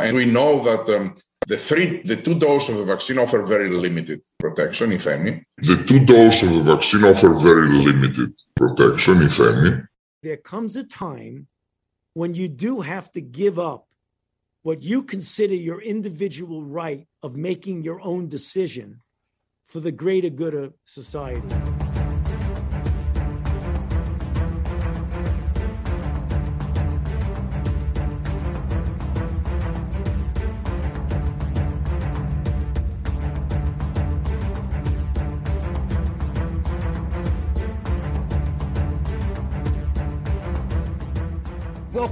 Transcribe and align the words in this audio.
and 0.00 0.16
we 0.16 0.24
know 0.24 0.62
that 0.62 0.94
um, 0.94 1.14
the 1.46 1.56
three, 1.56 2.02
the 2.02 2.16
two 2.16 2.38
doses 2.38 2.70
of 2.70 2.86
the 2.86 2.92
vaccine 2.92 3.18
offer 3.18 3.42
very 3.42 3.68
limited 3.68 4.20
protection, 4.38 4.92
if 4.92 5.06
any. 5.06 5.42
The 5.58 5.84
two 5.88 6.04
doses 6.04 6.50
of 6.50 6.64
the 6.64 6.76
vaccine 6.76 7.04
offer 7.04 7.32
very 7.42 7.68
limited 7.68 8.32
protection, 8.56 9.22
if 9.22 9.40
any. 9.40 9.82
There 10.22 10.36
comes 10.36 10.76
a 10.76 10.84
time 10.84 11.48
when 12.14 12.34
you 12.34 12.48
do 12.48 12.80
have 12.80 13.10
to 13.12 13.20
give 13.20 13.58
up 13.58 13.86
what 14.62 14.82
you 14.82 15.02
consider 15.02 15.54
your 15.54 15.80
individual 15.80 16.62
right 16.62 17.06
of 17.22 17.36
making 17.36 17.82
your 17.82 18.00
own 18.02 18.28
decision 18.28 19.00
for 19.66 19.80
the 19.80 19.92
greater 19.92 20.30
good 20.30 20.54
of 20.54 20.74
society. 20.84 21.89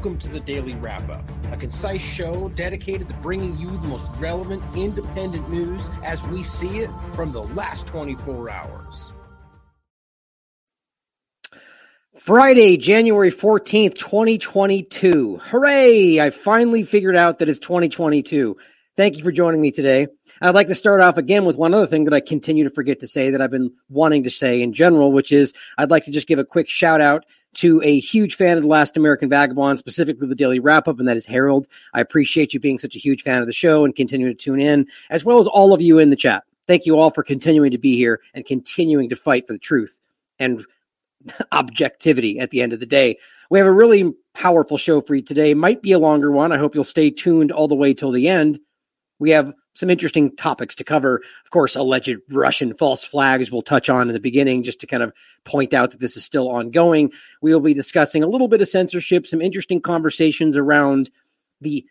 Welcome 0.09 0.27
to 0.27 0.33
the 0.33 0.41
Daily 0.41 0.75
Wrap 0.77 1.07
Up, 1.11 1.31
a 1.53 1.57
concise 1.59 2.01
show 2.01 2.49
dedicated 2.55 3.09
to 3.09 3.15
bringing 3.17 3.59
you 3.59 3.69
the 3.69 3.89
most 3.89 4.07
relevant 4.19 4.63
independent 4.75 5.51
news 5.51 5.87
as 6.03 6.27
we 6.29 6.43
see 6.43 6.79
it 6.79 6.89
from 7.13 7.33
the 7.33 7.43
last 7.43 7.87
24 7.89 8.49
hours. 8.49 9.13
Friday, 12.17 12.79
January 12.79 13.31
14th, 13.31 13.97
2022. 13.97 15.43
Hooray! 15.45 16.21
I 16.23 16.31
finally 16.31 16.85
figured 16.85 17.15
out 17.15 17.41
that 17.41 17.51
it's 17.51 17.59
2022. 17.59 18.57
Thank 18.97 19.19
you 19.19 19.23
for 19.23 19.31
joining 19.31 19.61
me 19.61 19.73
today. 19.73 20.07
I'd 20.41 20.55
like 20.55 20.69
to 20.69 20.75
start 20.75 21.03
off 21.03 21.19
again 21.19 21.45
with 21.45 21.57
one 21.57 21.75
other 21.75 21.87
thing 21.87 22.05
that 22.05 22.15
I 22.15 22.21
continue 22.21 22.65
to 22.65 22.75
forget 22.75 23.01
to 23.01 23.07
say 23.07 23.31
that 23.31 23.43
I've 23.43 23.51
been 23.51 23.73
wanting 23.91 24.23
to 24.23 24.31
say 24.31 24.63
in 24.63 24.73
general, 24.73 25.13
which 25.13 25.33
is 25.33 25.53
I'd 25.77 25.91
like 25.91 26.07
to 26.07 26.11
just 26.11 26.27
give 26.27 26.39
a 26.39 26.45
quick 26.45 26.71
shout 26.71 27.03
out 27.03 27.27
to 27.55 27.81
a 27.83 27.99
huge 27.99 28.35
fan 28.35 28.57
of 28.57 28.63
the 28.63 28.69
Last 28.69 28.97
American 28.97 29.29
Vagabond, 29.29 29.79
specifically 29.79 30.29
the 30.29 30.35
Daily 30.35 30.61
Wrap 30.61 30.89
Up, 30.89 30.99
and 30.99 31.09
that 31.09 31.17
is 31.17 31.27
Harold. 31.27 31.67
I 31.95 32.01
appreciate 32.01 32.55
you 32.55 32.61
being 32.61 32.79
such 32.79 32.95
a 32.95 33.01
huge 33.01 33.23
fan 33.23 33.41
of 33.41 33.47
the 33.47 33.53
show 33.53 33.85
and 33.85 33.97
continuing 33.97 34.37
to 34.37 34.45
tune 34.45 34.61
in, 34.61 34.87
as 35.11 35.25
well 35.25 35.39
as 35.39 35.47
all 35.47 35.73
of 35.73 35.81
you 35.81 35.99
in 35.99 36.11
the 36.11 36.17
chat. 36.17 36.45
Thank 36.67 36.87
you 36.87 36.99
all 36.99 37.11
for 37.11 37.23
continuing 37.23 37.71
to 37.71 37.79
be 37.79 37.97
here 37.97 38.21
and 38.35 38.45
continuing 38.45 39.09
to 39.09 39.17
fight 39.17 39.47
for 39.47 39.55
the 39.55 39.59
truth 39.59 40.01
and 40.39 40.65
objectivity 41.53 42.39
at 42.39 42.51
the 42.51 42.61
end 42.61 42.73
of 42.73 42.81
the 42.81 42.87
day. 42.87 43.19
We 43.51 43.59
have 43.59 43.67
a 43.67 43.73
really 43.73 44.13
powerful 44.35 44.77
show 44.77 45.01
for 45.01 45.15
you 45.15 45.23
today. 45.23 45.55
Might 45.55 45.83
be 45.83 45.93
a 45.93 45.99
longer 45.99 46.31
one. 46.31 46.53
I 46.53 46.59
hope 46.59 46.75
you'll 46.75 46.85
stay 46.85 47.11
tuned 47.11 47.51
all 47.51 47.69
the 47.69 47.75
way 47.75 47.95
till 47.95 48.13
the 48.13 48.29
end. 48.29 48.61
We 49.19 49.31
have 49.31 49.53
some 49.75 49.91
interesting 49.91 50.35
topics 50.37 50.75
to 50.77 50.85
cover. 50.85 51.23
Of 51.45 51.51
course, 51.51 51.77
alleged 51.77 52.17
Russian 52.31 52.75
false 52.75 53.05
flags 53.05 53.51
we'll 53.51 53.63
touch 53.63 53.89
on 53.89 54.09
in 54.09 54.13
the 54.13 54.21
beginning 54.21 54.65
just 54.65 54.81
to 54.81 54.87
kind 54.87 55.03
of 55.03 55.13
point 55.45 55.73
out 55.73 55.93
that 55.93 56.01
this 56.01 56.17
is 56.17 56.25
still 56.25 56.49
ongoing. 56.51 57.13
We 57.43 57.53
will 57.53 57.61
be 57.61 57.75
discussing 57.75 58.23
a 58.23 58.29
little 58.29 58.49
bit 58.49 58.61
of 58.61 58.69
censorship, 58.69 59.27
some 59.27 59.41
interesting 59.41 59.81
conversations 59.81 60.57
around 60.57 61.11
the 61.61 61.87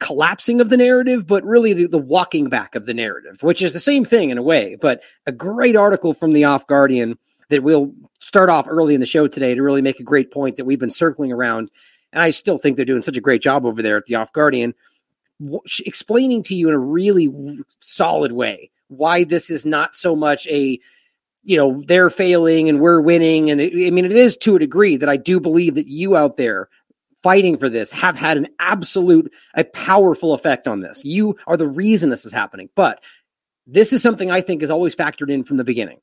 collapsing 0.00 0.60
of 0.60 0.70
the 0.70 0.76
narrative, 0.76 1.26
but 1.26 1.44
really 1.44 1.72
the, 1.72 1.86
the 1.86 1.98
walking 1.98 2.48
back 2.48 2.74
of 2.74 2.86
the 2.86 2.94
narrative, 2.94 3.42
which 3.42 3.62
is 3.62 3.72
the 3.72 3.80
same 3.80 4.04
thing 4.04 4.30
in 4.30 4.38
a 4.38 4.42
way. 4.42 4.76
But 4.80 5.02
a 5.26 5.32
great 5.32 5.76
article 5.76 6.14
from 6.14 6.32
the 6.32 6.44
Off 6.44 6.66
Guardian 6.66 7.16
that 7.48 7.62
we'll 7.62 7.92
start 8.18 8.48
off 8.48 8.66
early 8.68 8.94
in 8.94 9.00
the 9.00 9.06
show 9.06 9.28
today 9.28 9.54
to 9.54 9.62
really 9.62 9.82
make 9.82 10.00
a 10.00 10.04
great 10.04 10.32
point 10.32 10.56
that 10.56 10.64
we've 10.64 10.78
been 10.80 10.90
circling 10.90 11.32
around. 11.32 11.70
And 12.12 12.22
I 12.22 12.30
still 12.30 12.58
think 12.58 12.76
they're 12.76 12.84
doing 12.84 13.02
such 13.02 13.16
a 13.16 13.20
great 13.20 13.42
job 13.42 13.64
over 13.64 13.82
there 13.82 13.96
at 13.96 14.06
the 14.06 14.16
Off 14.16 14.32
Guardian 14.32 14.74
explaining 15.84 16.42
to 16.44 16.54
you 16.54 16.68
in 16.68 16.74
a 16.74 16.78
really 16.78 17.32
solid 17.80 18.32
way 18.32 18.70
why 18.88 19.24
this 19.24 19.50
is 19.50 19.66
not 19.66 19.94
so 19.94 20.14
much 20.14 20.46
a 20.46 20.78
you 21.42 21.56
know 21.56 21.82
they're 21.86 22.10
failing 22.10 22.68
and 22.68 22.80
we're 22.80 23.00
winning 23.00 23.50
and 23.50 23.60
it, 23.60 23.86
i 23.86 23.90
mean 23.90 24.04
it 24.04 24.12
is 24.12 24.36
to 24.36 24.56
a 24.56 24.58
degree 24.58 24.96
that 24.96 25.08
i 25.08 25.16
do 25.16 25.40
believe 25.40 25.74
that 25.74 25.88
you 25.88 26.16
out 26.16 26.36
there 26.36 26.68
fighting 27.22 27.56
for 27.56 27.68
this 27.68 27.90
have 27.90 28.14
had 28.14 28.36
an 28.36 28.48
absolute 28.58 29.32
a 29.54 29.64
powerful 29.64 30.34
effect 30.34 30.68
on 30.68 30.80
this. 30.80 31.02
You 31.06 31.38
are 31.46 31.56
the 31.56 31.66
reason 31.66 32.10
this 32.10 32.26
is 32.26 32.32
happening 32.32 32.68
but 32.76 33.02
this 33.66 33.92
is 33.92 34.02
something 34.02 34.30
i 34.30 34.40
think 34.40 34.62
is 34.62 34.70
always 34.70 34.94
factored 34.94 35.30
in 35.30 35.42
from 35.42 35.56
the 35.56 35.64
beginning 35.64 36.00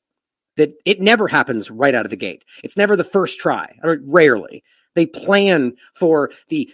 that 0.56 0.74
it 0.84 1.00
never 1.00 1.28
happens 1.28 1.70
right 1.70 1.94
out 1.94 2.04
of 2.04 2.10
the 2.10 2.16
gate. 2.16 2.44
It's 2.62 2.76
never 2.76 2.96
the 2.96 3.04
first 3.04 3.38
try 3.38 3.76
rarely. 3.82 4.62
They 4.94 5.06
plan 5.06 5.74
for 5.94 6.30
the 6.48 6.70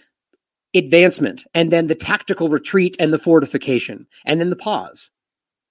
advancement 0.73 1.45
and 1.53 1.71
then 1.71 1.87
the 1.87 1.95
tactical 1.95 2.49
retreat 2.49 2.95
and 2.99 3.11
the 3.11 3.17
fortification 3.17 4.05
and 4.25 4.39
then 4.39 4.49
the 4.49 4.55
pause 4.55 5.11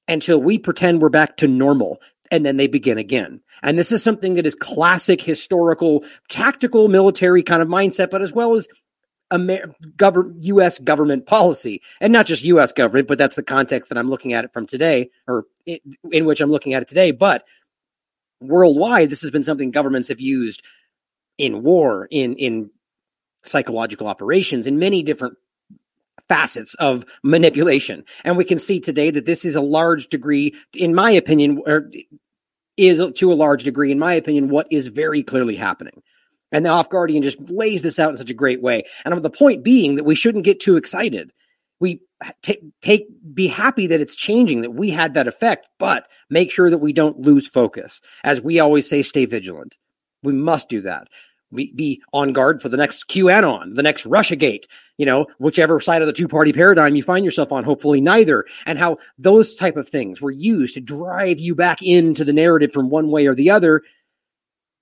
until 0.09 0.41
we 0.41 0.59
pretend 0.59 1.01
we're 1.01 1.09
back 1.09 1.37
to 1.37 1.47
normal 1.47 2.01
and 2.31 2.45
then 2.45 2.57
they 2.57 2.67
begin 2.67 2.99
again. 2.99 3.41
And 3.63 3.79
this 3.79 3.93
is 3.93 4.03
something 4.03 4.35
that 4.35 4.47
is 4.47 4.55
classic 4.55 5.23
historical 5.23 6.05
tactical 6.29 6.89
military 6.89 7.43
kind 7.43 7.63
of 7.63 7.69
mindset 7.69 8.11
but 8.11 8.23
as 8.23 8.33
well 8.33 8.55
as 8.55 8.67
Amer- 9.31 9.75
government 9.97 10.43
US 10.45 10.79
government 10.79 11.27
policy 11.27 11.83
and 12.01 12.13
not 12.13 12.27
just 12.27 12.45
US 12.45 12.73
government 12.73 13.09
but 13.09 13.19
that's 13.19 13.37
the 13.37 13.43
context 13.43 13.91
that 13.91 13.99
I'm 13.99 14.09
looking 14.09 14.33
at 14.33 14.45
it 14.45 14.53
from 14.53 14.67
today 14.67 15.11
or 15.27 15.45
in, 15.67 15.79
in 16.11 16.25
which 16.25 16.41
I'm 16.41 16.51
looking 16.51 16.75
at 16.75 16.83
it 16.83 16.89
today 16.89 17.11
but 17.11 17.45
worldwide 18.41 19.11
this 19.11 19.21
has 19.21 19.31
been 19.31 19.45
something 19.45 19.71
governments 19.71 20.09
have 20.09 20.21
used 20.21 20.63
in 21.37 21.63
war 21.63 22.09
in 22.11 22.37
in 22.37 22.71
psychological 23.43 24.07
operations 24.07 24.67
in 24.67 24.79
many 24.79 25.03
different 25.03 25.37
facets 26.29 26.75
of 26.75 27.05
manipulation. 27.23 28.05
And 28.25 28.37
we 28.37 28.45
can 28.45 28.59
see 28.59 28.81
today 28.81 29.11
that 29.11 29.27
this 29.27 29.45
is 29.45 29.57
a 29.57 29.61
large 29.61 30.09
degree, 30.09 30.55
in 30.75 30.95
my 30.95 31.11
opinion, 31.11 31.63
or 31.67 31.91
is 32.77 33.03
to 33.17 33.33
a 33.33 33.35
large 33.35 33.65
degree, 33.65 33.91
in 33.91 33.99
my 33.99 34.15
opinion, 34.15 34.49
what 34.49 34.67
is 34.71 34.87
very 34.89 35.23
clearly 35.23 35.57
happening. 35.57 36.03
And 36.53 36.65
the 36.65 36.71
Off 36.71 36.89
Guardian 36.89 37.23
just 37.23 37.39
lays 37.51 37.83
this 37.83 37.99
out 37.99 38.11
in 38.11 38.17
such 38.17 38.31
a 38.31 38.35
great 38.35 38.63
way. 38.63 38.85
And 39.05 39.23
the 39.23 39.31
point 39.31 39.65
being 39.65 39.97
that 39.97 40.05
we 40.05 40.15
shouldn't 40.15 40.45
get 40.45 40.61
too 40.61 40.77
excited. 40.77 41.33
We 41.81 42.01
take, 42.43 42.63
take, 42.81 43.07
be 43.35 43.47
happy 43.47 43.87
that 43.87 44.01
it's 44.01 44.17
changing, 44.17 44.63
that 44.63 44.73
we 44.73 44.91
had 44.91 45.15
that 45.15 45.29
effect, 45.29 45.69
but 45.79 46.09
make 46.29 46.51
sure 46.51 46.71
that 46.71 46.79
we 46.79 46.93
don't 46.93 47.21
lose 47.21 47.47
focus. 47.47 48.01
As 48.25 48.41
we 48.41 48.59
always 48.59 48.89
say, 48.89 49.03
stay 49.03 49.27
vigilant. 49.27 49.77
We 50.23 50.33
must 50.33 50.69
do 50.69 50.81
that 50.81 51.09
be, 51.55 52.03
on 52.13 52.33
guard 52.33 52.61
for 52.61 52.69
the 52.69 52.77
next 52.77 53.09
QAnon, 53.09 53.75
the 53.75 53.83
next 53.83 54.05
Russiagate, 54.05 54.65
you 54.97 55.07
know, 55.07 55.27
whichever 55.39 55.81
side 55.81 56.03
of 56.03 56.07
the 56.07 56.13
two 56.13 56.29
party 56.29 56.53
paradigm 56.53 56.95
you 56.95 57.03
find 57.03 57.25
yourself 57.25 57.53
on, 57.53 57.65
hopefully 57.65 58.01
neither, 58.01 58.45
and 58.67 58.79
how 58.79 58.99
those 59.19 59.55
type 59.55 59.77
of 59.77 59.89
things 59.89 60.21
were 60.21 60.31
used 60.31 60.75
to 60.75 60.81
drive 60.81 61.39
you 61.39 61.55
back 61.55 61.83
into 61.83 62.25
the 62.25 62.33
narrative 62.33 62.73
from 62.73 62.91
one 62.91 63.11
way 63.11 63.27
or 63.27 63.35
the 63.35 63.51
other 63.51 63.83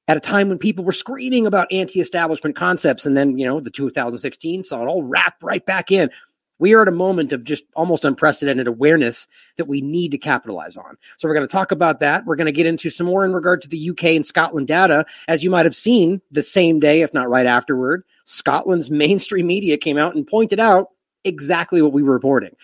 at 0.09 0.16
a 0.16 0.21
time 0.21 0.49
when 0.49 0.59
people 0.59 0.84
were 0.84 0.93
screaming 0.93 1.47
about 1.47 1.72
anti-establishment 1.72 2.56
concepts 2.56 3.06
and 3.06 3.16
then, 3.16 3.38
you 3.38 3.47
know, 3.47 3.60
the 3.60 3.71
2016 3.71 4.62
saw 4.62 4.83
it 4.83 4.87
all 4.87 5.03
wrap 5.03 5.34
right 5.43 5.65
back 5.66 5.91
in 5.91 6.10
we 6.58 6.74
are 6.74 6.82
at 6.82 6.88
a 6.88 6.92
moment 6.92 7.32
of 7.32 7.44
just 7.44 7.64
almost 7.74 8.04
unprecedented 8.04 8.66
awareness 8.66 9.26
that 9.56 9.68
we 9.68 9.80
need 9.80 10.10
to 10.12 10.18
capitalize 10.18 10.76
on. 10.76 10.96
So 11.18 11.28
we're 11.28 11.34
going 11.34 11.46
to 11.46 11.52
talk 11.52 11.70
about 11.70 12.00
that. 12.00 12.24
We're 12.24 12.36
going 12.36 12.46
to 12.46 12.52
get 12.52 12.66
into 12.66 12.90
some 12.90 13.06
more 13.06 13.24
in 13.24 13.32
regard 13.32 13.62
to 13.62 13.68
the 13.68 13.90
UK 13.90 14.04
and 14.04 14.26
Scotland 14.26 14.66
data. 14.66 15.04
As 15.28 15.44
you 15.44 15.50
might 15.50 15.66
have 15.66 15.74
seen 15.74 16.20
the 16.30 16.42
same 16.42 16.80
day, 16.80 17.02
if 17.02 17.12
not 17.12 17.28
right 17.28 17.46
afterward, 17.46 18.04
Scotland's 18.24 18.90
mainstream 18.96 19.46
media 19.46 19.76
came 19.76 19.98
out 19.98 20.14
and 20.14 20.26
pointed 20.26 20.60
out 20.60 20.90
exactly 21.24 21.82
what 21.82 21.92
we 21.92 22.02
were 22.02 22.14
reporting. 22.14 22.54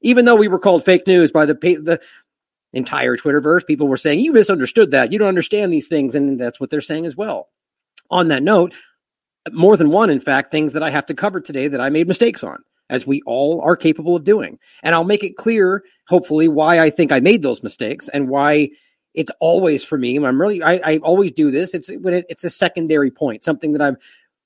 Even 0.00 0.24
though 0.24 0.36
we 0.36 0.48
were 0.48 0.58
called 0.58 0.84
fake 0.84 1.06
news 1.06 1.30
by 1.30 1.46
the 1.46 1.54
the 1.54 2.00
entire 2.72 3.16
Twitterverse, 3.16 3.66
people 3.66 3.86
were 3.86 3.96
saying 3.96 4.20
you 4.20 4.32
misunderstood 4.32 4.92
that. 4.92 5.12
You 5.12 5.18
don't 5.18 5.28
understand 5.28 5.72
these 5.72 5.88
things, 5.88 6.14
and 6.14 6.40
that's 6.40 6.58
what 6.58 6.70
they're 6.70 6.80
saying 6.80 7.06
as 7.06 7.16
well. 7.16 7.50
On 8.10 8.28
that 8.28 8.42
note, 8.42 8.74
more 9.52 9.76
than 9.76 9.90
one, 9.90 10.10
in 10.10 10.20
fact, 10.20 10.50
things 10.50 10.72
that 10.72 10.82
I 10.82 10.90
have 10.90 11.06
to 11.06 11.14
cover 11.14 11.40
today 11.40 11.68
that 11.68 11.80
I 11.80 11.90
made 11.90 12.08
mistakes 12.08 12.42
on 12.42 12.64
as 12.92 13.06
we 13.06 13.22
all 13.24 13.60
are 13.62 13.74
capable 13.74 14.14
of 14.14 14.22
doing. 14.22 14.58
And 14.82 14.94
I'll 14.94 15.02
make 15.02 15.24
it 15.24 15.36
clear, 15.36 15.82
hopefully, 16.06 16.46
why 16.46 16.78
I 16.78 16.90
think 16.90 17.10
I 17.10 17.20
made 17.20 17.42
those 17.42 17.62
mistakes 17.62 18.08
and 18.10 18.28
why 18.28 18.68
it's 19.14 19.32
always 19.40 19.82
for 19.82 19.96
me. 19.96 20.16
I'm 20.18 20.40
really, 20.40 20.62
I, 20.62 20.74
I 20.74 20.98
always 20.98 21.32
do 21.32 21.50
this. 21.50 21.74
It's 21.74 21.88
when 21.88 22.14
it, 22.14 22.26
it's 22.28 22.44
a 22.44 22.50
secondary 22.50 23.10
point, 23.10 23.44
something 23.44 23.72
that 23.72 23.82
I'm 23.82 23.96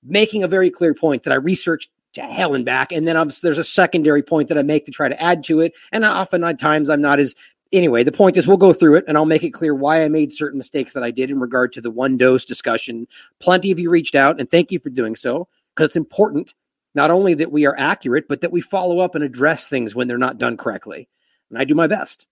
making 0.05 0.44
a 0.44 0.49
very 0.49 0.71
clear 0.71 0.94
point 0.94 1.25
that 1.25 1.32
I 1.32 1.37
researched 1.37 1.91
to 2.15 2.23
hell 2.23 2.55
and 2.55 2.65
back. 2.65 2.93
And 2.93 3.06
then 3.06 3.17
there's 3.43 3.59
a 3.59 3.65
secondary 3.65 4.23
point 4.23 4.49
that 4.49 4.59
I 4.59 4.62
make 4.62 4.87
to 4.87 4.93
try 4.93 5.09
to 5.09 5.21
add 5.21 5.43
to 5.44 5.61
it. 5.61 5.75
And 5.91 6.05
often 6.05 6.44
at 6.44 6.61
times 6.61 6.88
I'm 6.88 7.03
not 7.03 7.19
as, 7.19 7.35
anyway, 7.73 8.05
the 8.05 8.12
point 8.12 8.37
is 8.37 8.47
we'll 8.47 8.59
go 8.59 8.73
through 8.73 8.94
it 8.94 9.05
and 9.09 9.19
I'll 9.19 9.26
make 9.26 9.43
it 9.43 9.50
clear 9.50 9.75
why 9.75 10.05
I 10.05 10.09
made 10.09 10.31
certain 10.31 10.59
mistakes 10.59 10.93
that 10.93 11.03
I 11.03 11.11
did 11.11 11.31
in 11.31 11.41
regard 11.41 11.73
to 11.73 11.81
the 11.81 11.91
one 11.91 12.17
dose 12.17 12.44
discussion. 12.44 13.09
Plenty 13.41 13.73
of 13.73 13.81
you 13.81 13.91
reached 13.91 14.15
out 14.15 14.38
and 14.38 14.49
thank 14.49 14.71
you 14.71 14.79
for 14.79 14.91
doing 14.91 15.17
so 15.17 15.49
because 15.75 15.91
it's 15.91 15.97
important 15.97 16.55
not 16.97 17.13
only 17.13 17.35
that 17.35 17.53
we 17.53 17.67
are 17.67 17.79
accurate, 17.79 18.27
but 18.27 18.41
that 18.41 18.51
we 18.51 18.61
follow 18.61 18.99
up 18.99 19.15
and 19.15 19.23
address 19.23 19.69
things 19.69 19.95
when 19.95 20.09
they're 20.09 20.19
not 20.19 20.39
done 20.39 20.57
correctly. 20.57 21.09
And 21.51 21.59
I 21.59 21.65
do 21.65 21.75
my 21.75 21.87
best, 21.87 22.27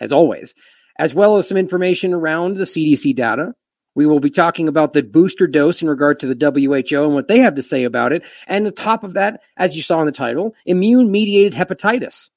as 0.00 0.12
always, 0.12 0.54
as 0.98 1.14
well 1.14 1.38
as 1.38 1.48
some 1.48 1.56
information 1.56 2.12
around 2.12 2.56
the 2.56 2.64
CDC 2.64 3.14
data, 3.16 3.54
We 3.98 4.06
will 4.06 4.20
be 4.20 4.30
talking 4.30 4.68
about 4.68 4.92
the 4.92 5.02
booster 5.02 5.48
dose 5.48 5.82
in 5.82 5.88
regard 5.88 6.20
to 6.20 6.32
the 6.32 6.36
WHO 6.36 7.04
and 7.04 7.14
what 7.14 7.26
they 7.26 7.40
have 7.40 7.56
to 7.56 7.62
say 7.62 7.82
about 7.82 8.12
it. 8.12 8.22
And 8.46 8.64
the 8.64 8.70
top 8.70 9.02
of 9.02 9.14
that, 9.14 9.40
as 9.56 9.74
you 9.74 9.82
saw 9.82 9.98
in 9.98 10.06
the 10.06 10.12
title, 10.12 10.54
immune 10.66 11.10
mediated 11.10 11.52
hepatitis, 11.52 12.30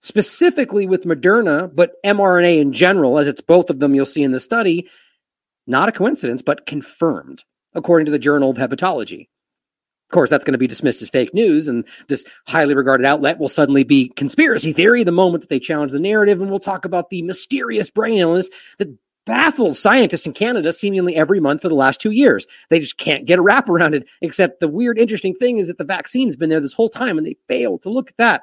specifically 0.00 0.86
with 0.86 1.04
Moderna, 1.04 1.74
but 1.74 1.94
mRNA 2.04 2.60
in 2.60 2.74
general, 2.74 3.18
as 3.18 3.28
it's 3.28 3.40
both 3.40 3.70
of 3.70 3.78
them 3.78 3.94
you'll 3.94 4.04
see 4.04 4.22
in 4.22 4.32
the 4.32 4.40
study. 4.40 4.90
Not 5.66 5.88
a 5.88 5.92
coincidence, 5.92 6.42
but 6.42 6.66
confirmed, 6.66 7.44
according 7.74 8.04
to 8.04 8.12
the 8.12 8.18
Journal 8.18 8.50
of 8.50 8.58
Hepatology. 8.58 9.28
Of 10.10 10.12
course, 10.12 10.28
that's 10.28 10.42
going 10.42 10.54
to 10.54 10.58
be 10.58 10.66
dismissed 10.66 11.02
as 11.02 11.08
fake 11.08 11.32
news, 11.32 11.68
and 11.68 11.86
this 12.08 12.24
highly 12.48 12.74
regarded 12.74 13.06
outlet 13.06 13.38
will 13.38 13.48
suddenly 13.48 13.84
be 13.84 14.08
conspiracy 14.08 14.72
theory 14.72 15.04
the 15.04 15.12
moment 15.12 15.42
that 15.42 15.50
they 15.50 15.60
challenge 15.60 15.92
the 15.92 16.00
narrative. 16.00 16.40
And 16.40 16.50
we'll 16.50 16.58
talk 16.58 16.84
about 16.84 17.10
the 17.10 17.22
mysterious 17.22 17.90
brain 17.90 18.18
illness 18.18 18.50
that 18.78 18.92
baffles 19.24 19.78
scientists 19.78 20.26
in 20.26 20.32
Canada 20.32 20.72
seemingly 20.72 21.14
every 21.14 21.38
month 21.38 21.62
for 21.62 21.68
the 21.68 21.76
last 21.76 22.00
two 22.00 22.10
years. 22.10 22.48
They 22.70 22.80
just 22.80 22.96
can't 22.96 23.24
get 23.24 23.38
a 23.38 23.42
wrap 23.42 23.68
around 23.68 23.94
it. 23.94 24.04
Except 24.20 24.58
the 24.58 24.66
weird, 24.66 24.98
interesting 24.98 25.36
thing 25.36 25.58
is 25.58 25.68
that 25.68 25.78
the 25.78 25.84
vaccine's 25.84 26.36
been 26.36 26.50
there 26.50 26.58
this 26.58 26.72
whole 26.72 26.90
time 26.90 27.16
and 27.16 27.24
they 27.24 27.36
failed 27.46 27.82
to 27.82 27.88
look 27.88 28.10
at 28.10 28.16
that. 28.16 28.42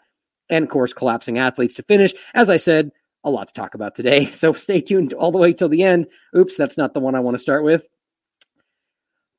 And 0.49 0.63
of 0.63 0.69
course, 0.69 0.93
collapsing 0.93 1.37
athletes 1.37 1.75
to 1.75 1.83
finish. 1.83 2.13
As 2.33 2.49
I 2.49 2.55
said, 2.55 2.91
a 3.25 3.29
lot 3.29 3.49
to 3.49 3.53
talk 3.53 3.75
about 3.75 3.93
today. 3.93 4.25
So 4.31 4.53
stay 4.53 4.79
tuned 4.79 5.11
all 5.11 5.33
the 5.33 5.37
way 5.37 5.51
till 5.51 5.67
the 5.67 5.83
end. 5.83 6.07
Oops, 6.33 6.55
that's 6.55 6.77
not 6.77 6.93
the 6.93 7.01
one 7.01 7.13
I 7.13 7.19
want 7.19 7.35
to 7.35 7.43
start 7.43 7.65
with. 7.65 7.89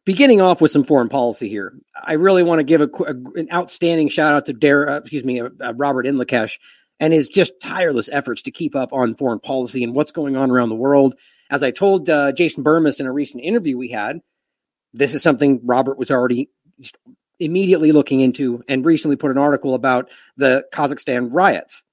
Beginning 0.08 0.40
off 0.40 0.62
with 0.62 0.70
some 0.70 0.84
foreign 0.84 1.10
policy 1.10 1.50
here, 1.50 1.74
I 2.02 2.14
really 2.14 2.42
want 2.42 2.60
to 2.60 2.64
give 2.64 2.80
a, 2.80 2.88
a 3.04 3.10
an 3.38 3.48
outstanding 3.52 4.08
shout 4.08 4.32
out 4.32 4.46
to 4.46 4.54
Dare, 4.54 4.88
uh, 4.88 4.96
excuse 5.00 5.22
me, 5.22 5.38
uh, 5.38 5.50
uh, 5.62 5.74
Robert 5.74 6.06
Inlakesh 6.06 6.58
and 6.98 7.12
his 7.12 7.28
just 7.28 7.52
tireless 7.60 8.08
efforts 8.10 8.40
to 8.44 8.50
keep 8.50 8.74
up 8.74 8.94
on 8.94 9.14
foreign 9.14 9.38
policy 9.38 9.84
and 9.84 9.94
what's 9.94 10.10
going 10.10 10.34
on 10.34 10.50
around 10.50 10.70
the 10.70 10.76
world. 10.76 11.14
As 11.50 11.62
I 11.62 11.72
told 11.72 12.08
uh, 12.08 12.32
Jason 12.32 12.64
Bermas 12.64 13.00
in 13.00 13.06
a 13.06 13.12
recent 13.12 13.44
interview 13.44 13.76
we 13.76 13.90
had, 13.90 14.20
this 14.94 15.12
is 15.14 15.22
something 15.22 15.60
Robert 15.62 15.98
was 15.98 16.10
already 16.10 16.48
immediately 17.38 17.92
looking 17.92 18.20
into 18.20 18.64
and 18.66 18.86
recently 18.86 19.16
put 19.16 19.30
an 19.30 19.36
article 19.36 19.74
about 19.74 20.08
the 20.38 20.64
Kazakhstan 20.72 21.28
riots. 21.30 21.84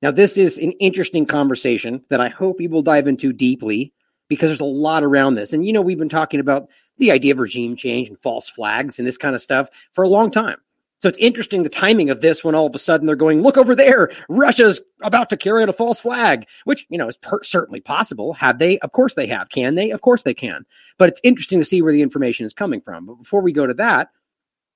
Now, 0.00 0.12
this 0.12 0.38
is 0.38 0.58
an 0.58 0.70
interesting 0.78 1.26
conversation 1.26 2.04
that 2.08 2.20
I 2.20 2.28
hope 2.28 2.60
you 2.60 2.68
will 2.68 2.82
dive 2.82 3.08
into 3.08 3.32
deeply 3.32 3.92
because 4.28 4.48
there's 4.48 4.60
a 4.60 4.64
lot 4.64 5.02
around 5.02 5.34
this. 5.34 5.52
And, 5.52 5.66
you 5.66 5.72
know, 5.72 5.82
we've 5.82 5.98
been 5.98 6.08
talking 6.08 6.38
about 6.38 6.68
the 6.98 7.10
idea 7.10 7.32
of 7.32 7.38
regime 7.38 7.76
change 7.76 8.08
and 8.08 8.18
false 8.18 8.48
flags 8.48 8.98
and 8.98 9.06
this 9.06 9.18
kind 9.18 9.34
of 9.34 9.42
stuff 9.42 9.68
for 9.92 10.04
a 10.04 10.08
long 10.08 10.30
time. 10.30 10.58
So 11.00 11.08
it's 11.08 11.18
interesting 11.18 11.62
the 11.62 11.68
timing 11.68 12.10
of 12.10 12.22
this 12.22 12.42
when 12.42 12.56
all 12.56 12.66
of 12.66 12.74
a 12.74 12.78
sudden 12.78 13.06
they're 13.06 13.14
going, 13.14 13.40
look 13.40 13.56
over 13.56 13.76
there, 13.76 14.10
Russia's 14.28 14.80
about 15.02 15.30
to 15.30 15.36
carry 15.36 15.62
out 15.62 15.68
a 15.68 15.72
false 15.72 16.00
flag, 16.00 16.44
which, 16.64 16.86
you 16.88 16.98
know, 16.98 17.06
is 17.06 17.16
per- 17.16 17.42
certainly 17.44 17.80
possible. 17.80 18.32
Have 18.32 18.58
they? 18.58 18.80
Of 18.80 18.92
course 18.92 19.14
they 19.14 19.28
have. 19.28 19.48
Can 19.50 19.76
they? 19.76 19.92
Of 19.92 20.00
course 20.00 20.24
they 20.24 20.34
can. 20.34 20.66
But 20.98 21.08
it's 21.08 21.20
interesting 21.22 21.60
to 21.60 21.64
see 21.64 21.82
where 21.82 21.92
the 21.92 22.02
information 22.02 22.46
is 22.46 22.52
coming 22.52 22.80
from. 22.80 23.06
But 23.06 23.14
before 23.14 23.42
we 23.42 23.52
go 23.52 23.64
to 23.64 23.74
that, 23.74 24.08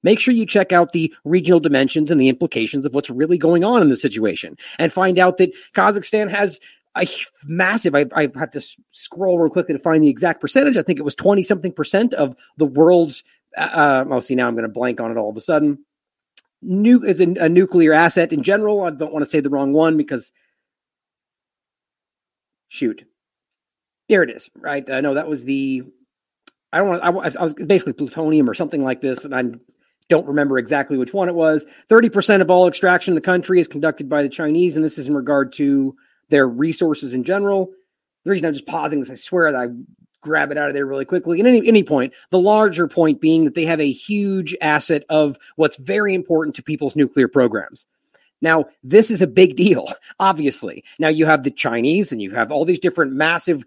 make 0.04 0.20
sure 0.20 0.32
you 0.32 0.46
check 0.46 0.70
out 0.70 0.92
the 0.92 1.12
regional 1.25 1.58
dimensions 1.58 2.08
and 2.08 2.20
the 2.20 2.28
implications 2.28 2.86
of 2.86 2.94
what's 2.94 3.10
really 3.10 3.38
going 3.38 3.64
on 3.64 3.82
in 3.82 3.88
the 3.88 3.96
situation 3.96 4.56
and 4.78 4.92
find 4.92 5.18
out 5.18 5.38
that 5.38 5.52
Kazakhstan 5.75 6.30
has 6.30 6.60
a 6.96 7.06
massive, 7.44 7.94
I, 7.94 8.06
I 8.14 8.28
have 8.34 8.50
to 8.52 8.60
scroll 8.90 9.38
real 9.38 9.50
quickly 9.50 9.74
to 9.74 9.80
find 9.80 10.02
the 10.02 10.08
exact 10.08 10.40
percentage. 10.40 10.76
I 10.76 10.82
think 10.82 10.98
it 10.98 11.04
was 11.04 11.14
20 11.14 11.42
something 11.42 11.72
percent 11.72 12.14
of 12.14 12.36
the 12.58 12.66
world's, 12.66 13.24
uh, 13.56 14.04
oh, 14.10 14.20
see, 14.20 14.34
now 14.34 14.48
I'm 14.48 14.54
going 14.54 14.64
to 14.64 14.68
blank 14.68 15.00
on 15.00 15.10
it 15.10 15.16
all 15.16 15.30
of 15.30 15.36
a 15.36 15.40
sudden 15.40 15.84
nu- 16.62 17.02
is 17.02 17.20
a, 17.20 17.44
a 17.44 17.48
nuclear 17.48 17.92
asset 17.92 18.32
in 18.32 18.42
general. 18.42 18.82
I 18.82 18.90
don't 18.90 19.12
want 19.12 19.24
to 19.24 19.30
say 19.30 19.40
the 19.40 19.50
wrong 19.50 19.72
one 19.72 19.96
because 19.96 20.32
shoot, 22.68 23.04
there 24.08 24.22
it 24.22 24.30
is. 24.30 24.48
Right? 24.56 24.88
I 24.88 25.00
know 25.00 25.14
that 25.14 25.28
was 25.28 25.44
the. 25.44 25.82
I 26.72 26.78
don't 26.78 26.88
want. 26.88 27.02
I, 27.02 27.08
I 27.08 27.42
was 27.42 27.54
basically 27.54 27.92
plutonium 27.92 28.48
or 28.48 28.54
something 28.54 28.82
like 28.82 29.00
this, 29.00 29.24
and 29.24 29.34
I 29.34 29.44
don't 30.08 30.26
remember 30.26 30.58
exactly 30.58 30.96
which 30.96 31.12
one 31.12 31.28
it 31.28 31.34
was. 31.34 31.66
Thirty 31.88 32.08
percent 32.08 32.42
of 32.42 32.50
all 32.50 32.68
extraction 32.68 33.12
in 33.12 33.16
the 33.16 33.20
country 33.20 33.60
is 33.60 33.68
conducted 33.68 34.08
by 34.08 34.22
the 34.22 34.28
Chinese, 34.28 34.76
and 34.76 34.84
this 34.84 34.98
is 34.98 35.08
in 35.08 35.14
regard 35.14 35.52
to 35.54 35.96
their 36.32 36.49
resources 36.49 37.12
in 37.12 37.23
general. 37.23 37.70
The 38.25 38.32
reason 38.32 38.46
I'm 38.49 38.55
just 38.55 38.67
pausing 38.67 39.00
is 39.00 39.11
I 39.11 39.14
swear 39.14 39.52
that 39.52 39.61
I 39.61 39.69
grab 40.23 40.50
it 40.50 40.58
out 40.58 40.69
of 40.69 40.75
there 40.75 40.87
really 40.87 41.05
quickly. 41.05 41.38
And 41.38 41.46
any, 41.46 41.67
any 41.69 41.84
point, 41.84 42.12
the 42.31 42.38
larger 42.38 42.88
point 42.88 43.20
being 43.20 43.44
that 43.44 43.55
they 43.55 43.64
have 43.67 43.81
a 43.81 43.93
huge 43.93 44.56
asset 44.61 45.05
of 45.08 45.37
what's 45.56 45.76
very 45.76 46.14
important 46.14 46.56
to 46.56 46.62
people's 46.62 46.96
nuclear 46.96 47.29
programs. 47.29 47.87
Now, 48.40 48.64
this 48.82 49.11
is 49.11 49.23
a 49.23 49.26
big 49.26 49.56
deal, 49.56 49.87
obviously. 50.20 50.82
Now, 50.99 51.08
you 51.08 51.26
have 51.26 51.44
the 51.44 51.50
Chinese 51.50 52.11
and 52.11 52.23
you 52.23 52.32
have 52.32 52.50
all 52.50 52.64
these 52.64 52.81
different 52.81 53.12
massive 53.12 53.64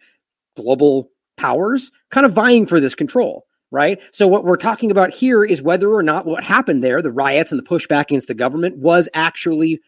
global 0.58 1.12
powers 1.38 1.92
kind 2.12 2.26
of 2.26 2.34
vying 2.34 2.66
for 2.66 2.80
this 2.80 2.96
control, 2.96 3.46
right? 3.72 4.00
So, 4.12 4.28
what 4.28 4.44
we're 4.44 4.58
talking 4.58 4.92
about 4.92 5.14
here 5.14 5.44
is 5.44 5.62
whether 5.62 5.94
or 5.94 6.04
not 6.04 6.26
what 6.26 6.44
happened 6.44 6.84
there, 6.84 7.02
the 7.02 7.12
riots 7.12 7.52
and 7.52 7.60
the 7.60 7.68
pushback 7.68 8.04
against 8.04 8.28
the 8.28 8.34
government, 8.34 8.78
was 8.78 9.08
actually 9.14 9.82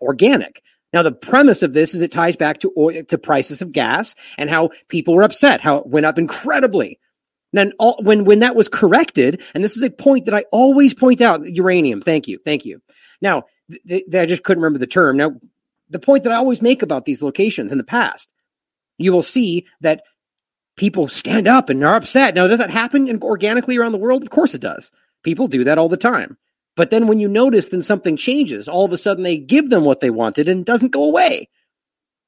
organic. 0.00 0.62
Now, 0.92 1.02
the 1.02 1.12
premise 1.12 1.62
of 1.62 1.72
this 1.72 1.94
is 1.94 2.02
it 2.02 2.12
ties 2.12 2.36
back 2.36 2.60
to 2.60 2.72
oil, 2.76 3.02
to 3.04 3.18
prices 3.18 3.62
of 3.62 3.72
gas 3.72 4.14
and 4.36 4.50
how 4.50 4.70
people 4.88 5.14
were 5.14 5.22
upset, 5.22 5.60
how 5.60 5.78
it 5.78 5.86
went 5.86 6.06
up 6.06 6.18
incredibly. 6.18 6.98
Then 7.52 7.72
all, 7.78 8.02
when 8.02 8.24
when 8.24 8.40
that 8.40 8.56
was 8.56 8.68
corrected, 8.68 9.42
and 9.54 9.62
this 9.62 9.76
is 9.76 9.82
a 9.82 9.90
point 9.90 10.26
that 10.26 10.34
I 10.34 10.44
always 10.52 10.94
point 10.94 11.20
out, 11.20 11.46
uranium. 11.46 12.00
Thank 12.00 12.28
you, 12.28 12.38
thank 12.44 12.64
you. 12.64 12.80
Now, 13.20 13.44
th- 13.70 14.04
th- 14.10 14.22
I 14.22 14.26
just 14.26 14.42
couldn't 14.42 14.62
remember 14.62 14.78
the 14.78 14.86
term. 14.86 15.16
Now, 15.16 15.32
the 15.90 15.98
point 15.98 16.24
that 16.24 16.32
I 16.32 16.36
always 16.36 16.62
make 16.62 16.82
about 16.82 17.04
these 17.04 17.22
locations 17.22 17.70
in 17.70 17.78
the 17.78 17.84
past, 17.84 18.32
you 18.96 19.12
will 19.12 19.22
see 19.22 19.66
that 19.82 20.02
people 20.76 21.08
stand 21.08 21.46
up 21.46 21.68
and 21.68 21.84
are 21.84 21.96
upset. 21.96 22.34
Now, 22.34 22.46
does 22.46 22.58
that 22.58 22.70
happen 22.70 23.22
organically 23.22 23.76
around 23.76 23.92
the 23.92 23.98
world? 23.98 24.22
Of 24.22 24.30
course 24.30 24.54
it 24.54 24.62
does. 24.62 24.90
People 25.22 25.46
do 25.46 25.64
that 25.64 25.78
all 25.78 25.90
the 25.90 25.96
time. 25.98 26.38
But 26.76 26.90
then 26.90 27.06
when 27.06 27.20
you 27.20 27.28
notice, 27.28 27.68
then 27.68 27.82
something 27.82 28.16
changes. 28.16 28.68
All 28.68 28.84
of 28.84 28.92
a 28.92 28.96
sudden, 28.96 29.24
they 29.24 29.36
give 29.36 29.70
them 29.70 29.84
what 29.84 30.00
they 30.00 30.10
wanted 30.10 30.48
and 30.48 30.60
it 30.60 30.66
doesn't 30.66 30.92
go 30.92 31.04
away. 31.04 31.48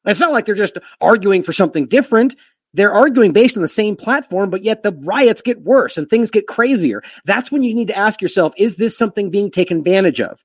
it's 0.04 0.20
not 0.20 0.32
like 0.32 0.44
they're 0.44 0.54
just 0.54 0.78
arguing 1.00 1.42
for 1.42 1.52
something 1.52 1.86
different. 1.86 2.36
They're 2.74 2.92
arguing 2.92 3.32
based 3.32 3.56
on 3.56 3.62
the 3.62 3.68
same 3.68 3.96
platform, 3.96 4.50
but 4.50 4.64
yet 4.64 4.82
the 4.82 4.92
riots 4.92 5.42
get 5.42 5.62
worse 5.62 5.96
and 5.96 6.10
things 6.10 6.30
get 6.30 6.48
crazier. 6.48 7.02
That's 7.24 7.50
when 7.50 7.62
you 7.62 7.74
need 7.74 7.88
to 7.88 7.96
ask 7.96 8.20
yourself, 8.20 8.52
is 8.58 8.76
this 8.76 8.98
something 8.98 9.30
being 9.30 9.50
taken 9.50 9.78
advantage 9.78 10.20
of? 10.20 10.42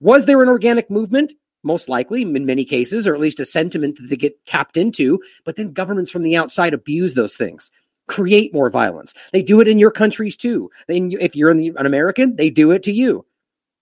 Was 0.00 0.26
there 0.26 0.42
an 0.42 0.48
organic 0.48 0.90
movement? 0.90 1.32
Most 1.62 1.88
likely, 1.88 2.22
in 2.22 2.46
many 2.46 2.64
cases, 2.64 3.06
or 3.06 3.14
at 3.14 3.20
least 3.20 3.40
a 3.40 3.44
sentiment 3.44 3.98
that 3.98 4.08
they 4.08 4.16
get 4.16 4.44
tapped 4.46 4.76
into. 4.76 5.20
But 5.44 5.56
then 5.56 5.72
governments 5.72 6.10
from 6.10 6.22
the 6.22 6.36
outside 6.36 6.74
abuse 6.74 7.14
those 7.14 7.36
things 7.36 7.70
create 8.08 8.54
more 8.54 8.70
violence. 8.70 9.14
They 9.32 9.42
do 9.42 9.60
it 9.60 9.68
in 9.68 9.78
your 9.78 9.90
countries 9.90 10.36
too. 10.36 10.70
If 10.88 11.36
you're 11.36 11.52
the, 11.52 11.72
an 11.76 11.86
American, 11.86 12.36
they 12.36 12.50
do 12.50 12.70
it 12.70 12.84
to 12.84 12.92
you. 12.92 13.26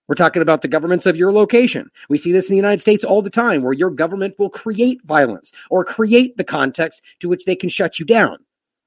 We're 0.07 0.15
talking 0.15 0.41
about 0.41 0.61
the 0.61 0.67
governments 0.67 1.05
of 1.05 1.17
your 1.17 1.33
location. 1.33 1.89
We 2.09 2.17
see 2.17 2.31
this 2.31 2.47
in 2.49 2.53
the 2.53 2.57
United 2.57 2.81
States 2.81 3.03
all 3.03 3.21
the 3.21 3.29
time 3.29 3.63
where 3.63 3.73
your 3.73 3.89
government 3.89 4.35
will 4.37 4.49
create 4.49 5.01
violence 5.03 5.51
or 5.69 5.83
create 5.83 6.37
the 6.37 6.43
context 6.43 7.03
to 7.21 7.29
which 7.29 7.45
they 7.45 7.55
can 7.55 7.69
shut 7.69 7.99
you 7.99 8.05
down. 8.05 8.37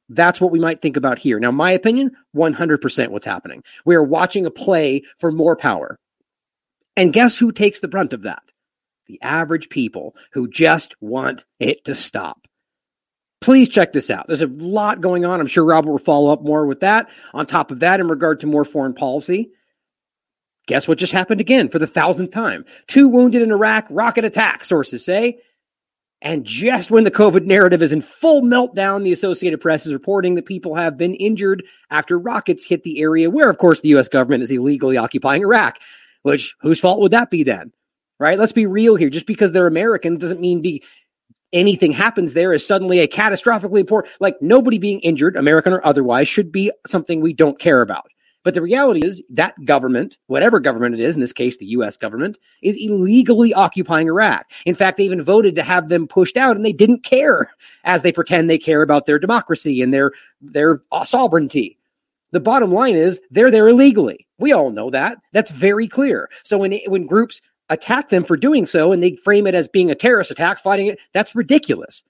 That's 0.08 0.40
what 0.40 0.52
we 0.52 0.60
might 0.60 0.80
think 0.80 0.96
about 0.96 1.18
here. 1.18 1.38
Now, 1.38 1.50
my 1.50 1.72
opinion, 1.72 2.12
100% 2.34 3.08
what's 3.08 3.26
happening. 3.26 3.62
We 3.84 3.94
are 3.94 4.02
watching 4.02 4.46
a 4.46 4.50
play 4.50 5.02
for 5.18 5.30
more 5.30 5.56
power. 5.56 5.98
And 6.96 7.12
guess 7.12 7.36
who 7.36 7.52
takes 7.52 7.80
the 7.80 7.88
brunt 7.88 8.12
of 8.12 8.22
that? 8.22 8.42
The 9.06 9.20
average 9.22 9.68
people 9.68 10.16
who 10.32 10.48
just 10.48 10.94
want 11.00 11.44
it 11.60 11.84
to 11.84 11.94
stop. 11.94 12.46
Please 13.40 13.68
check 13.68 13.92
this 13.92 14.10
out. 14.10 14.26
There's 14.26 14.42
a 14.42 14.46
lot 14.46 15.00
going 15.00 15.24
on. 15.24 15.40
I'm 15.40 15.46
sure 15.46 15.64
Robert 15.64 15.90
will 15.90 15.98
follow 15.98 16.32
up 16.32 16.42
more 16.42 16.66
with 16.66 16.80
that. 16.80 17.08
On 17.32 17.46
top 17.46 17.70
of 17.70 17.80
that, 17.80 18.00
in 18.00 18.08
regard 18.08 18.40
to 18.40 18.46
more 18.46 18.64
foreign 18.64 18.94
policy, 18.94 19.50
Guess 20.68 20.86
what 20.86 20.98
just 20.98 21.14
happened 21.14 21.40
again 21.40 21.70
for 21.70 21.78
the 21.78 21.86
thousandth 21.86 22.30
time? 22.30 22.64
Two 22.86 23.08
wounded 23.08 23.40
in 23.40 23.50
Iraq, 23.50 23.86
rocket 23.88 24.26
attack, 24.26 24.66
sources 24.66 25.02
say. 25.02 25.38
And 26.20 26.44
just 26.44 26.90
when 26.90 27.04
the 27.04 27.10
COVID 27.10 27.46
narrative 27.46 27.80
is 27.80 27.90
in 27.90 28.02
full 28.02 28.42
meltdown, 28.42 29.02
the 29.02 29.12
Associated 29.12 29.62
Press 29.62 29.86
is 29.86 29.94
reporting 29.94 30.34
that 30.34 30.44
people 30.44 30.74
have 30.74 30.98
been 30.98 31.14
injured 31.14 31.64
after 31.90 32.18
rockets 32.18 32.62
hit 32.62 32.82
the 32.82 33.00
area 33.00 33.30
where, 33.30 33.48
of 33.48 33.56
course, 33.56 33.80
the 33.80 33.88
U.S. 33.90 34.08
government 34.08 34.42
is 34.42 34.50
illegally 34.50 34.98
occupying 34.98 35.40
Iraq. 35.40 35.78
Which, 36.22 36.54
whose 36.60 36.80
fault 36.80 37.00
would 37.00 37.12
that 37.12 37.30
be 37.30 37.44
then? 37.44 37.72
Right? 38.20 38.38
Let's 38.38 38.52
be 38.52 38.66
real 38.66 38.96
here. 38.96 39.08
Just 39.08 39.26
because 39.26 39.52
they're 39.52 39.68
Americans 39.68 40.18
doesn't 40.18 40.40
mean 40.40 40.60
be 40.60 40.84
anything 41.50 41.92
happens 41.92 42.34
there 42.34 42.52
is 42.52 42.66
suddenly 42.66 42.98
a 42.98 43.08
catastrophically 43.08 43.80
important. 43.80 44.12
Like 44.20 44.36
nobody 44.42 44.76
being 44.76 45.00
injured, 45.00 45.34
American 45.34 45.72
or 45.72 45.86
otherwise, 45.86 46.28
should 46.28 46.52
be 46.52 46.70
something 46.86 47.22
we 47.22 47.32
don't 47.32 47.58
care 47.58 47.80
about. 47.80 48.10
But 48.48 48.54
the 48.54 48.62
reality 48.62 49.04
is 49.04 49.22
that 49.28 49.62
government, 49.66 50.16
whatever 50.26 50.58
government 50.58 50.94
it 50.94 51.00
is, 51.02 51.14
in 51.14 51.20
this 51.20 51.34
case, 51.34 51.58
the 51.58 51.66
US 51.66 51.98
government, 51.98 52.38
is 52.62 52.78
illegally 52.80 53.52
occupying 53.52 54.06
Iraq. 54.06 54.50
In 54.64 54.74
fact, 54.74 54.96
they 54.96 55.04
even 55.04 55.20
voted 55.20 55.54
to 55.56 55.62
have 55.62 55.90
them 55.90 56.08
pushed 56.08 56.38
out 56.38 56.56
and 56.56 56.64
they 56.64 56.72
didn't 56.72 57.04
care 57.04 57.52
as 57.84 58.00
they 58.00 58.10
pretend 58.10 58.48
they 58.48 58.56
care 58.56 58.80
about 58.80 59.04
their 59.04 59.18
democracy 59.18 59.82
and 59.82 59.92
their, 59.92 60.12
their 60.40 60.80
sovereignty. 61.04 61.76
The 62.30 62.40
bottom 62.40 62.72
line 62.72 62.94
is 62.94 63.20
they're 63.30 63.50
there 63.50 63.68
illegally. 63.68 64.26
We 64.38 64.54
all 64.54 64.70
know 64.70 64.88
that. 64.88 65.18
That's 65.34 65.50
very 65.50 65.86
clear. 65.86 66.30
So 66.42 66.56
when, 66.56 66.72
when 66.86 67.04
groups 67.04 67.42
attack 67.68 68.08
them 68.08 68.24
for 68.24 68.38
doing 68.38 68.64
so 68.64 68.92
and 68.92 69.02
they 69.02 69.16
frame 69.16 69.46
it 69.46 69.54
as 69.54 69.68
being 69.68 69.90
a 69.90 69.94
terrorist 69.94 70.30
attack, 70.30 70.58
fighting 70.60 70.86
it, 70.86 70.98
that's 71.12 71.36
ridiculous. 71.36 72.02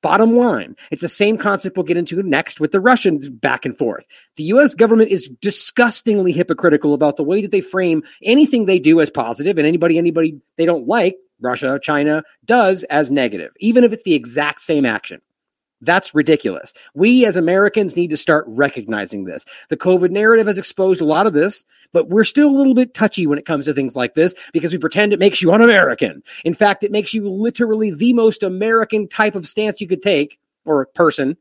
Bottom 0.00 0.36
line, 0.36 0.76
it's 0.92 1.02
the 1.02 1.08
same 1.08 1.36
concept 1.36 1.76
we'll 1.76 1.84
get 1.84 1.96
into 1.96 2.22
next 2.22 2.60
with 2.60 2.70
the 2.70 2.80
Russians 2.80 3.28
back 3.28 3.64
and 3.64 3.76
forth. 3.76 4.06
The 4.36 4.44
US 4.44 4.74
government 4.74 5.10
is 5.10 5.28
disgustingly 5.40 6.30
hypocritical 6.30 6.94
about 6.94 7.16
the 7.16 7.24
way 7.24 7.42
that 7.42 7.50
they 7.50 7.60
frame 7.60 8.04
anything 8.22 8.66
they 8.66 8.78
do 8.78 9.00
as 9.00 9.10
positive 9.10 9.58
and 9.58 9.66
anybody 9.66 9.98
anybody 9.98 10.40
they 10.56 10.66
don't 10.66 10.86
like, 10.86 11.16
Russia, 11.40 11.80
China, 11.82 12.22
does 12.44 12.84
as 12.84 13.10
negative, 13.10 13.52
even 13.58 13.82
if 13.82 13.92
it's 13.92 14.04
the 14.04 14.14
exact 14.14 14.62
same 14.62 14.86
action. 14.86 15.20
That's 15.80 16.14
ridiculous. 16.14 16.72
We 16.94 17.24
as 17.24 17.36
Americans 17.36 17.96
need 17.96 18.10
to 18.10 18.16
start 18.16 18.44
recognizing 18.48 19.24
this. 19.24 19.44
The 19.68 19.76
COVID 19.76 20.10
narrative 20.10 20.48
has 20.48 20.58
exposed 20.58 21.00
a 21.00 21.04
lot 21.04 21.26
of 21.26 21.34
this, 21.34 21.64
but 21.92 22.08
we're 22.08 22.24
still 22.24 22.48
a 22.48 22.56
little 22.56 22.74
bit 22.74 22.94
touchy 22.94 23.26
when 23.26 23.38
it 23.38 23.46
comes 23.46 23.66
to 23.66 23.74
things 23.74 23.94
like 23.94 24.14
this 24.14 24.34
because 24.52 24.72
we 24.72 24.78
pretend 24.78 25.12
it 25.12 25.20
makes 25.20 25.40
you 25.40 25.52
un 25.52 25.62
American. 25.62 26.22
In 26.44 26.54
fact, 26.54 26.82
it 26.82 26.90
makes 26.90 27.14
you 27.14 27.28
literally 27.28 27.92
the 27.92 28.12
most 28.12 28.42
American 28.42 29.08
type 29.08 29.36
of 29.36 29.46
stance 29.46 29.80
you 29.80 29.86
could 29.86 30.02
take 30.02 30.38
or 30.64 30.86
person 30.86 31.36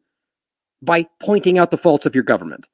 by 0.84 1.08
pointing 1.20 1.58
out 1.58 1.72
the 1.72 1.78
faults 1.78 2.06
of 2.06 2.14
your 2.14 2.24
government. 2.24 2.68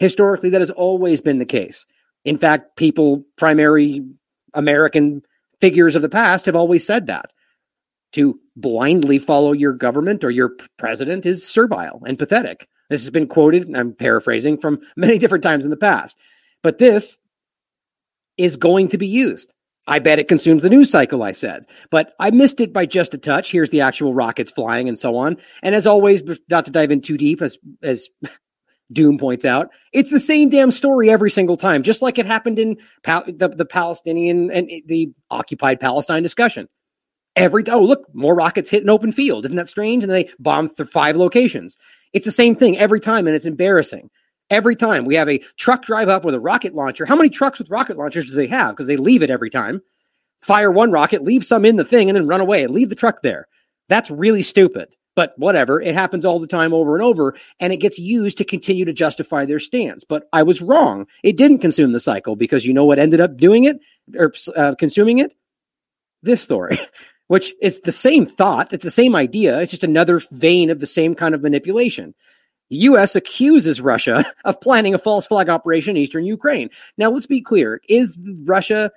Historically, 0.00 0.50
that 0.50 0.60
has 0.60 0.70
always 0.70 1.20
been 1.20 1.38
the 1.38 1.46
case. 1.46 1.86
In 2.24 2.36
fact, 2.36 2.76
people, 2.76 3.24
primary 3.36 4.04
American 4.54 5.22
figures 5.60 5.94
of 5.94 6.02
the 6.02 6.08
past, 6.08 6.46
have 6.46 6.56
always 6.56 6.84
said 6.84 7.06
that 7.06 7.30
to 8.16 8.40
blindly 8.56 9.18
follow 9.18 9.52
your 9.52 9.74
government 9.74 10.24
or 10.24 10.30
your 10.30 10.56
president 10.78 11.26
is 11.26 11.46
servile 11.46 12.02
and 12.06 12.18
pathetic. 12.18 12.66
This 12.88 13.02
has 13.02 13.10
been 13.10 13.26
quoted, 13.28 13.70
I'm 13.76 13.92
paraphrasing 13.92 14.56
from 14.56 14.80
many 14.96 15.18
different 15.20 15.44
times 15.44 15.64
in 15.64 15.70
the 15.70 15.76
past. 15.76 16.16
But 16.62 16.78
this 16.78 17.18
is 18.38 18.56
going 18.56 18.88
to 18.88 18.98
be 18.98 19.06
used. 19.06 19.52
I 19.86 19.98
bet 19.98 20.18
it 20.18 20.28
consumes 20.28 20.62
the 20.62 20.70
news 20.70 20.90
cycle, 20.90 21.22
I 21.22 21.32
said. 21.32 21.66
But 21.90 22.14
I 22.18 22.30
missed 22.30 22.60
it 22.60 22.72
by 22.72 22.86
just 22.86 23.12
a 23.12 23.18
touch. 23.18 23.52
Here's 23.52 23.70
the 23.70 23.82
actual 23.82 24.14
rockets 24.14 24.50
flying 24.50 24.88
and 24.88 24.98
so 24.98 25.16
on. 25.16 25.36
And 25.62 25.74
as 25.74 25.86
always, 25.86 26.22
not 26.48 26.64
to 26.64 26.70
dive 26.70 26.90
in 26.90 27.02
too 27.02 27.18
deep, 27.18 27.42
as 27.42 27.58
as 27.82 28.08
Doom 28.92 29.18
points 29.18 29.44
out, 29.44 29.68
it's 29.92 30.10
the 30.10 30.20
same 30.20 30.48
damn 30.48 30.70
story 30.70 31.10
every 31.10 31.30
single 31.30 31.56
time, 31.56 31.82
just 31.82 32.02
like 32.02 32.18
it 32.18 32.26
happened 32.26 32.58
in 32.58 32.78
the, 33.04 33.52
the 33.54 33.64
Palestinian 33.64 34.50
and 34.50 34.68
eh, 34.70 34.80
the 34.86 35.12
occupied 35.30 35.80
Palestine 35.80 36.22
discussion 36.22 36.68
every 37.36 37.64
oh 37.68 37.82
look 37.82 38.06
more 38.14 38.34
rockets 38.34 38.70
hit 38.70 38.82
an 38.82 38.90
open 38.90 39.12
field. 39.12 39.44
Isn't 39.44 39.56
that 39.56 39.68
strange? 39.68 40.02
And 40.02 40.12
they 40.12 40.30
bomb 40.38 40.68
through 40.68 40.86
five 40.86 41.16
locations. 41.16 41.76
It's 42.12 42.24
the 42.26 42.32
same 42.32 42.54
thing 42.54 42.78
every 42.78 43.00
time 43.00 43.26
and 43.26 43.36
it's 43.36 43.46
embarrassing. 43.46 44.10
Every 44.48 44.76
time 44.76 45.04
we 45.04 45.16
have 45.16 45.28
a 45.28 45.42
truck 45.56 45.82
drive 45.82 46.08
up 46.08 46.24
with 46.24 46.34
a 46.34 46.40
rocket 46.40 46.74
launcher. 46.74 47.04
How 47.04 47.16
many 47.16 47.28
trucks 47.28 47.58
with 47.58 47.70
rocket 47.70 47.96
launchers 47.96 48.28
do 48.28 48.34
they 48.34 48.46
have? 48.46 48.70
Because 48.70 48.86
they 48.86 48.96
leave 48.96 49.22
it 49.22 49.30
every 49.30 49.50
time. 49.50 49.82
Fire 50.40 50.70
one 50.70 50.92
rocket 50.92 51.22
leave 51.22 51.44
some 51.44 51.64
in 51.64 51.76
the 51.76 51.84
thing 51.84 52.08
and 52.08 52.16
then 52.16 52.28
run 52.28 52.40
away 52.40 52.62
and 52.62 52.72
leave 52.72 52.88
the 52.88 52.94
truck 52.94 53.22
there. 53.22 53.48
That's 53.88 54.10
really 54.10 54.42
stupid 54.42 54.88
but 55.16 55.32
whatever. 55.38 55.80
It 55.80 55.94
happens 55.94 56.24
all 56.24 56.38
the 56.38 56.46
time 56.46 56.72
over 56.72 56.94
and 56.94 57.02
over 57.02 57.34
and 57.58 57.72
it 57.72 57.78
gets 57.78 57.98
used 57.98 58.38
to 58.38 58.44
continue 58.44 58.84
to 58.84 58.92
justify 58.92 59.44
their 59.44 59.58
stance. 59.58 60.04
But 60.04 60.28
i 60.32 60.44
was 60.44 60.62
wrong. 60.62 61.06
It 61.24 61.36
didn't 61.36 61.58
consume 61.58 61.90
the 61.90 62.00
cycle 62.00 62.36
because 62.36 62.64
you 62.64 62.72
know 62.72 62.84
what 62.84 63.00
ended 63.00 63.20
up 63.20 63.36
doing 63.36 63.64
it 63.64 63.80
or 64.14 64.32
uh, 64.54 64.76
consuming 64.76 65.18
it? 65.18 65.34
This 66.22 66.42
story 66.42 66.78
which 67.28 67.54
is 67.60 67.80
the 67.80 67.92
same 67.92 68.26
thought. 68.26 68.72
It's 68.72 68.84
the 68.84 68.90
same 68.90 69.16
idea. 69.16 69.60
It's 69.60 69.72
just 69.72 69.84
another 69.84 70.20
vein 70.32 70.70
of 70.70 70.80
the 70.80 70.86
same 70.86 71.14
kind 71.14 71.34
of 71.34 71.42
manipulation. 71.42 72.14
The 72.70 72.76
U.S. 72.76 73.14
accuses 73.14 73.80
Russia 73.80 74.24
of 74.44 74.60
planning 74.60 74.94
a 74.94 74.98
false 74.98 75.26
flag 75.26 75.48
operation 75.48 75.96
in 75.96 76.02
eastern 76.02 76.24
Ukraine. 76.24 76.70
Now, 76.98 77.10
let's 77.10 77.26
be 77.26 77.40
clear. 77.40 77.80
Is 77.88 78.18
Russia 78.44 78.90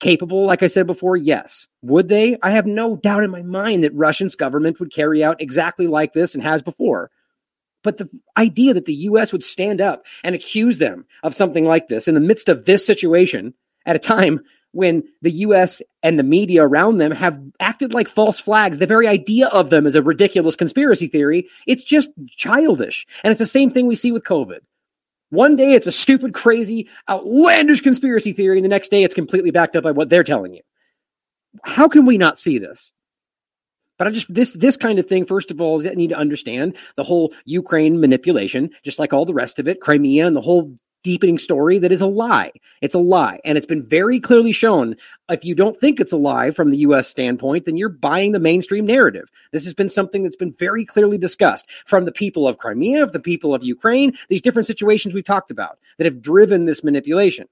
capable? 0.00 0.44
Like 0.44 0.62
I 0.62 0.66
said 0.66 0.86
before, 0.86 1.16
yes. 1.16 1.68
Would 1.82 2.08
they? 2.08 2.36
I 2.42 2.50
have 2.50 2.66
no 2.66 2.96
doubt 2.96 3.24
in 3.24 3.30
my 3.30 3.42
mind 3.42 3.84
that 3.84 3.94
Russia's 3.94 4.34
government 4.34 4.80
would 4.80 4.92
carry 4.92 5.22
out 5.22 5.40
exactly 5.40 5.86
like 5.86 6.12
this 6.12 6.34
and 6.34 6.42
has 6.42 6.62
before. 6.62 7.10
But 7.82 7.98
the 7.98 8.08
idea 8.36 8.74
that 8.74 8.84
the 8.84 8.94
U.S. 8.94 9.32
would 9.32 9.42
stand 9.42 9.80
up 9.80 10.04
and 10.22 10.34
accuse 10.34 10.78
them 10.78 11.04
of 11.22 11.34
something 11.34 11.64
like 11.64 11.88
this 11.88 12.06
in 12.06 12.14
the 12.14 12.20
midst 12.20 12.48
of 12.48 12.64
this 12.64 12.86
situation 12.86 13.54
at 13.86 13.96
a 13.96 14.00
time 14.00 14.40
when 14.72 15.04
the 15.22 15.30
US 15.30 15.80
and 16.02 16.18
the 16.18 16.24
media 16.24 16.62
around 16.62 16.98
them 16.98 17.12
have 17.12 17.40
acted 17.60 17.94
like 17.94 18.08
false 18.08 18.38
flags. 18.38 18.78
The 18.78 18.86
very 18.86 19.06
idea 19.06 19.48
of 19.48 19.70
them 19.70 19.86
is 19.86 19.94
a 19.94 20.02
ridiculous 20.02 20.56
conspiracy 20.56 21.06
theory. 21.06 21.46
It's 21.66 21.84
just 21.84 22.10
childish. 22.28 23.06
And 23.22 23.30
it's 23.30 23.38
the 23.38 23.46
same 23.46 23.70
thing 23.70 23.86
we 23.86 23.94
see 23.94 24.12
with 24.12 24.24
COVID. 24.24 24.60
One 25.30 25.56
day 25.56 25.72
it's 25.72 25.86
a 25.86 25.92
stupid, 25.92 26.34
crazy, 26.34 26.88
outlandish 27.08 27.80
conspiracy 27.80 28.34
theory, 28.34 28.58
and 28.58 28.64
the 28.64 28.68
next 28.68 28.90
day 28.90 29.02
it's 29.02 29.14
completely 29.14 29.50
backed 29.50 29.76
up 29.76 29.84
by 29.84 29.92
what 29.92 30.10
they're 30.10 30.24
telling 30.24 30.52
you. 30.52 30.60
How 31.64 31.88
can 31.88 32.04
we 32.04 32.18
not 32.18 32.36
see 32.36 32.58
this? 32.58 32.92
But 33.96 34.08
I 34.08 34.10
just 34.10 34.32
this 34.32 34.52
this 34.54 34.76
kind 34.76 34.98
of 34.98 35.06
thing, 35.06 35.24
first 35.24 35.50
of 35.50 35.60
all, 35.60 35.80
is 35.80 35.96
need 35.96 36.10
to 36.10 36.18
understand 36.18 36.76
the 36.96 37.04
whole 37.04 37.32
Ukraine 37.44 38.00
manipulation, 38.00 38.70
just 38.84 38.98
like 38.98 39.12
all 39.12 39.24
the 39.24 39.32
rest 39.32 39.58
of 39.58 39.68
it, 39.68 39.80
Crimea 39.80 40.26
and 40.26 40.36
the 40.36 40.40
whole 40.40 40.74
deepening 41.02 41.38
story 41.38 41.78
that 41.78 41.92
is 41.92 42.00
a 42.00 42.06
lie. 42.06 42.52
It's 42.80 42.94
a 42.94 42.98
lie. 42.98 43.40
And 43.44 43.56
it's 43.56 43.66
been 43.66 43.86
very 43.86 44.20
clearly 44.20 44.52
shown. 44.52 44.96
If 45.28 45.44
you 45.44 45.54
don't 45.54 45.78
think 45.78 46.00
it's 46.00 46.12
a 46.12 46.16
lie 46.16 46.50
from 46.50 46.70
the 46.70 46.78
US 46.78 47.08
standpoint, 47.08 47.64
then 47.64 47.76
you're 47.76 47.88
buying 47.88 48.32
the 48.32 48.38
mainstream 48.38 48.86
narrative. 48.86 49.30
This 49.52 49.64
has 49.64 49.74
been 49.74 49.90
something 49.90 50.22
that's 50.22 50.36
been 50.36 50.52
very 50.52 50.84
clearly 50.84 51.18
discussed 51.18 51.68
from 51.84 52.04
the 52.04 52.12
people 52.12 52.46
of 52.46 52.58
Crimea, 52.58 53.02
of 53.02 53.12
the 53.12 53.20
people 53.20 53.54
of 53.54 53.64
Ukraine, 53.64 54.16
these 54.28 54.42
different 54.42 54.66
situations 54.66 55.14
we've 55.14 55.24
talked 55.24 55.50
about 55.50 55.78
that 55.98 56.04
have 56.04 56.22
driven 56.22 56.64
this 56.64 56.84
manipulation. 56.84 57.48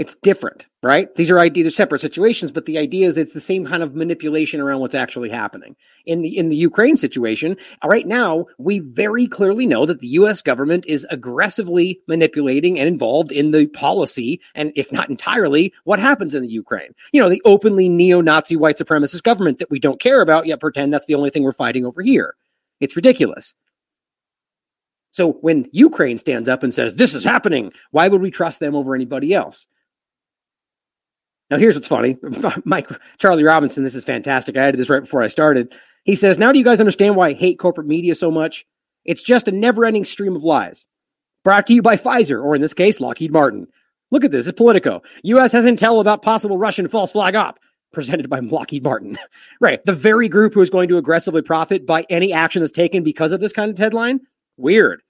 It's 0.00 0.14
different, 0.22 0.66
right? 0.82 1.14
These 1.16 1.30
are 1.30 1.50
they're 1.50 1.68
separate 1.68 2.00
situations, 2.00 2.50
but 2.50 2.64
the 2.64 2.78
idea 2.78 3.06
is 3.06 3.18
it's 3.18 3.34
the 3.34 3.38
same 3.38 3.66
kind 3.66 3.82
of 3.82 3.94
manipulation 3.94 4.58
around 4.58 4.80
what's 4.80 4.94
actually 4.94 5.28
happening. 5.28 5.76
In 6.06 6.22
the 6.22 6.38
in 6.38 6.48
the 6.48 6.56
Ukraine 6.56 6.96
situation, 6.96 7.58
right 7.84 8.06
now, 8.06 8.46
we 8.56 8.78
very 8.78 9.26
clearly 9.26 9.66
know 9.66 9.84
that 9.84 9.98
the 9.98 10.06
US 10.20 10.40
government 10.40 10.86
is 10.86 11.06
aggressively 11.10 12.00
manipulating 12.08 12.78
and 12.78 12.88
involved 12.88 13.30
in 13.30 13.50
the 13.50 13.66
policy, 13.66 14.40
and 14.54 14.72
if 14.74 14.90
not 14.90 15.10
entirely, 15.10 15.70
what 15.84 15.98
happens 15.98 16.34
in 16.34 16.40
the 16.40 16.48
Ukraine. 16.48 16.94
You 17.12 17.20
know, 17.20 17.28
the 17.28 17.42
openly 17.44 17.90
neo-Nazi 17.90 18.56
white 18.56 18.78
supremacist 18.78 19.22
government 19.22 19.58
that 19.58 19.70
we 19.70 19.78
don't 19.78 20.00
care 20.00 20.22
about, 20.22 20.46
yet 20.46 20.60
pretend 20.60 20.94
that's 20.94 21.04
the 21.04 21.14
only 21.14 21.28
thing 21.28 21.42
we're 21.42 21.52
fighting 21.52 21.84
over 21.84 22.00
here. 22.00 22.36
It's 22.80 22.96
ridiculous. 22.96 23.54
So 25.12 25.32
when 25.42 25.68
Ukraine 25.72 26.16
stands 26.16 26.48
up 26.48 26.62
and 26.62 26.72
says, 26.72 26.94
This 26.94 27.14
is 27.14 27.22
happening, 27.22 27.74
why 27.90 28.08
would 28.08 28.22
we 28.22 28.30
trust 28.30 28.60
them 28.60 28.74
over 28.74 28.94
anybody 28.94 29.34
else? 29.34 29.66
Now, 31.50 31.58
here's 31.58 31.74
what's 31.74 31.88
funny. 31.88 32.16
Mike 32.64 32.88
Charlie 33.18 33.44
Robinson, 33.44 33.82
this 33.82 33.94
is 33.94 34.04
fantastic. 34.04 34.56
I 34.56 34.68
added 34.68 34.78
this 34.78 34.88
right 34.88 35.00
before 35.00 35.22
I 35.22 35.28
started. 35.28 35.74
He 36.04 36.14
says, 36.14 36.38
Now 36.38 36.52
do 36.52 36.58
you 36.58 36.64
guys 36.64 36.80
understand 36.80 37.16
why 37.16 37.28
I 37.28 37.32
hate 37.32 37.58
corporate 37.58 37.86
media 37.86 38.14
so 38.14 38.30
much? 38.30 38.66
It's 39.04 39.22
just 39.22 39.48
a 39.48 39.52
never 39.52 39.84
ending 39.84 40.04
stream 40.04 40.36
of 40.36 40.44
lies. 40.44 40.86
Brought 41.42 41.66
to 41.68 41.74
you 41.74 41.82
by 41.82 41.96
Pfizer, 41.96 42.42
or 42.42 42.54
in 42.54 42.60
this 42.60 42.74
case, 42.74 43.00
Lockheed 43.00 43.32
Martin. 43.32 43.66
Look 44.10 44.24
at 44.24 44.30
this. 44.30 44.46
It's 44.46 44.56
Politico. 44.56 45.02
U.S. 45.22 45.52
has 45.52 45.64
intel 45.64 46.00
about 46.00 46.22
possible 46.22 46.58
Russian 46.58 46.88
false 46.88 47.12
flag 47.12 47.34
op 47.34 47.58
presented 47.92 48.28
by 48.28 48.40
Lockheed 48.40 48.84
Martin. 48.84 49.18
right. 49.60 49.84
The 49.84 49.92
very 49.92 50.28
group 50.28 50.54
who 50.54 50.60
is 50.60 50.70
going 50.70 50.88
to 50.88 50.96
aggressively 50.96 51.42
profit 51.42 51.86
by 51.86 52.04
any 52.10 52.32
action 52.32 52.60
that's 52.60 52.72
taken 52.72 53.02
because 53.02 53.32
of 53.32 53.40
this 53.40 53.52
kind 53.52 53.70
of 53.70 53.78
headline. 53.78 54.20
Weird. 54.56 55.02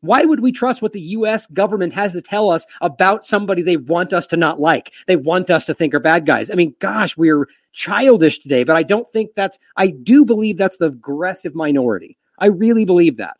Why 0.00 0.24
would 0.24 0.40
we 0.40 0.52
trust 0.52 0.82
what 0.82 0.92
the 0.92 1.00
US 1.00 1.46
government 1.48 1.92
has 1.92 2.12
to 2.12 2.22
tell 2.22 2.50
us 2.50 2.66
about 2.80 3.24
somebody 3.24 3.62
they 3.62 3.76
want 3.76 4.12
us 4.12 4.26
to 4.28 4.36
not 4.36 4.60
like? 4.60 4.92
They 5.06 5.16
want 5.16 5.50
us 5.50 5.66
to 5.66 5.74
think 5.74 5.94
are 5.94 6.00
bad 6.00 6.26
guys. 6.26 6.50
I 6.50 6.54
mean, 6.54 6.74
gosh, 6.78 7.16
we're 7.16 7.46
childish 7.72 8.38
today, 8.38 8.64
but 8.64 8.76
I 8.76 8.82
don't 8.82 9.10
think 9.12 9.30
that's, 9.36 9.58
I 9.76 9.88
do 9.88 10.24
believe 10.24 10.56
that's 10.56 10.78
the 10.78 10.86
aggressive 10.86 11.54
minority. 11.54 12.16
I 12.38 12.46
really 12.46 12.84
believe 12.84 13.18
that. 13.18 13.36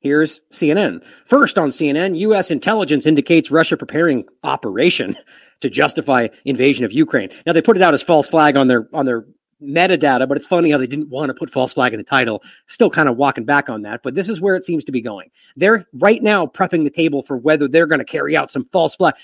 Here's 0.00 0.40
CNN. 0.52 1.04
First 1.24 1.58
on 1.58 1.68
CNN, 1.68 2.18
U.S. 2.18 2.50
intelligence 2.50 3.06
indicates 3.06 3.52
Russia 3.52 3.76
preparing 3.76 4.24
operation 4.42 5.16
to 5.60 5.70
justify 5.70 6.26
invasion 6.44 6.84
of 6.84 6.92
Ukraine. 6.92 7.30
Now 7.46 7.52
they 7.52 7.62
put 7.62 7.76
it 7.76 7.82
out 7.82 7.94
as 7.94 8.02
false 8.02 8.28
flag 8.28 8.56
on 8.56 8.66
their 8.66 8.88
on 8.92 9.06
their 9.06 9.24
metadata, 9.62 10.28
but 10.28 10.36
it's 10.36 10.46
funny 10.46 10.70
how 10.70 10.78
they 10.78 10.86
didn't 10.86 11.08
want 11.08 11.30
to 11.30 11.34
put 11.34 11.50
false 11.50 11.72
flag 11.72 11.92
in 11.92 11.98
the 11.98 12.04
title. 12.04 12.42
Still 12.66 12.90
kind 12.90 13.08
of 13.08 13.16
walking 13.16 13.44
back 13.44 13.68
on 13.68 13.82
that, 13.82 14.02
but 14.02 14.14
this 14.14 14.28
is 14.28 14.40
where 14.40 14.56
it 14.56 14.64
seems 14.64 14.84
to 14.84 14.92
be 14.92 15.00
going. 15.00 15.30
They're 15.56 15.86
right 15.94 16.22
now 16.22 16.46
prepping 16.46 16.84
the 16.84 16.90
table 16.90 17.22
for 17.22 17.36
whether 17.36 17.68
they're 17.68 17.86
going 17.86 18.00
to 18.00 18.04
carry 18.04 18.36
out 18.36 18.50
some 18.50 18.64
false 18.66 18.96
flag. 18.96 19.14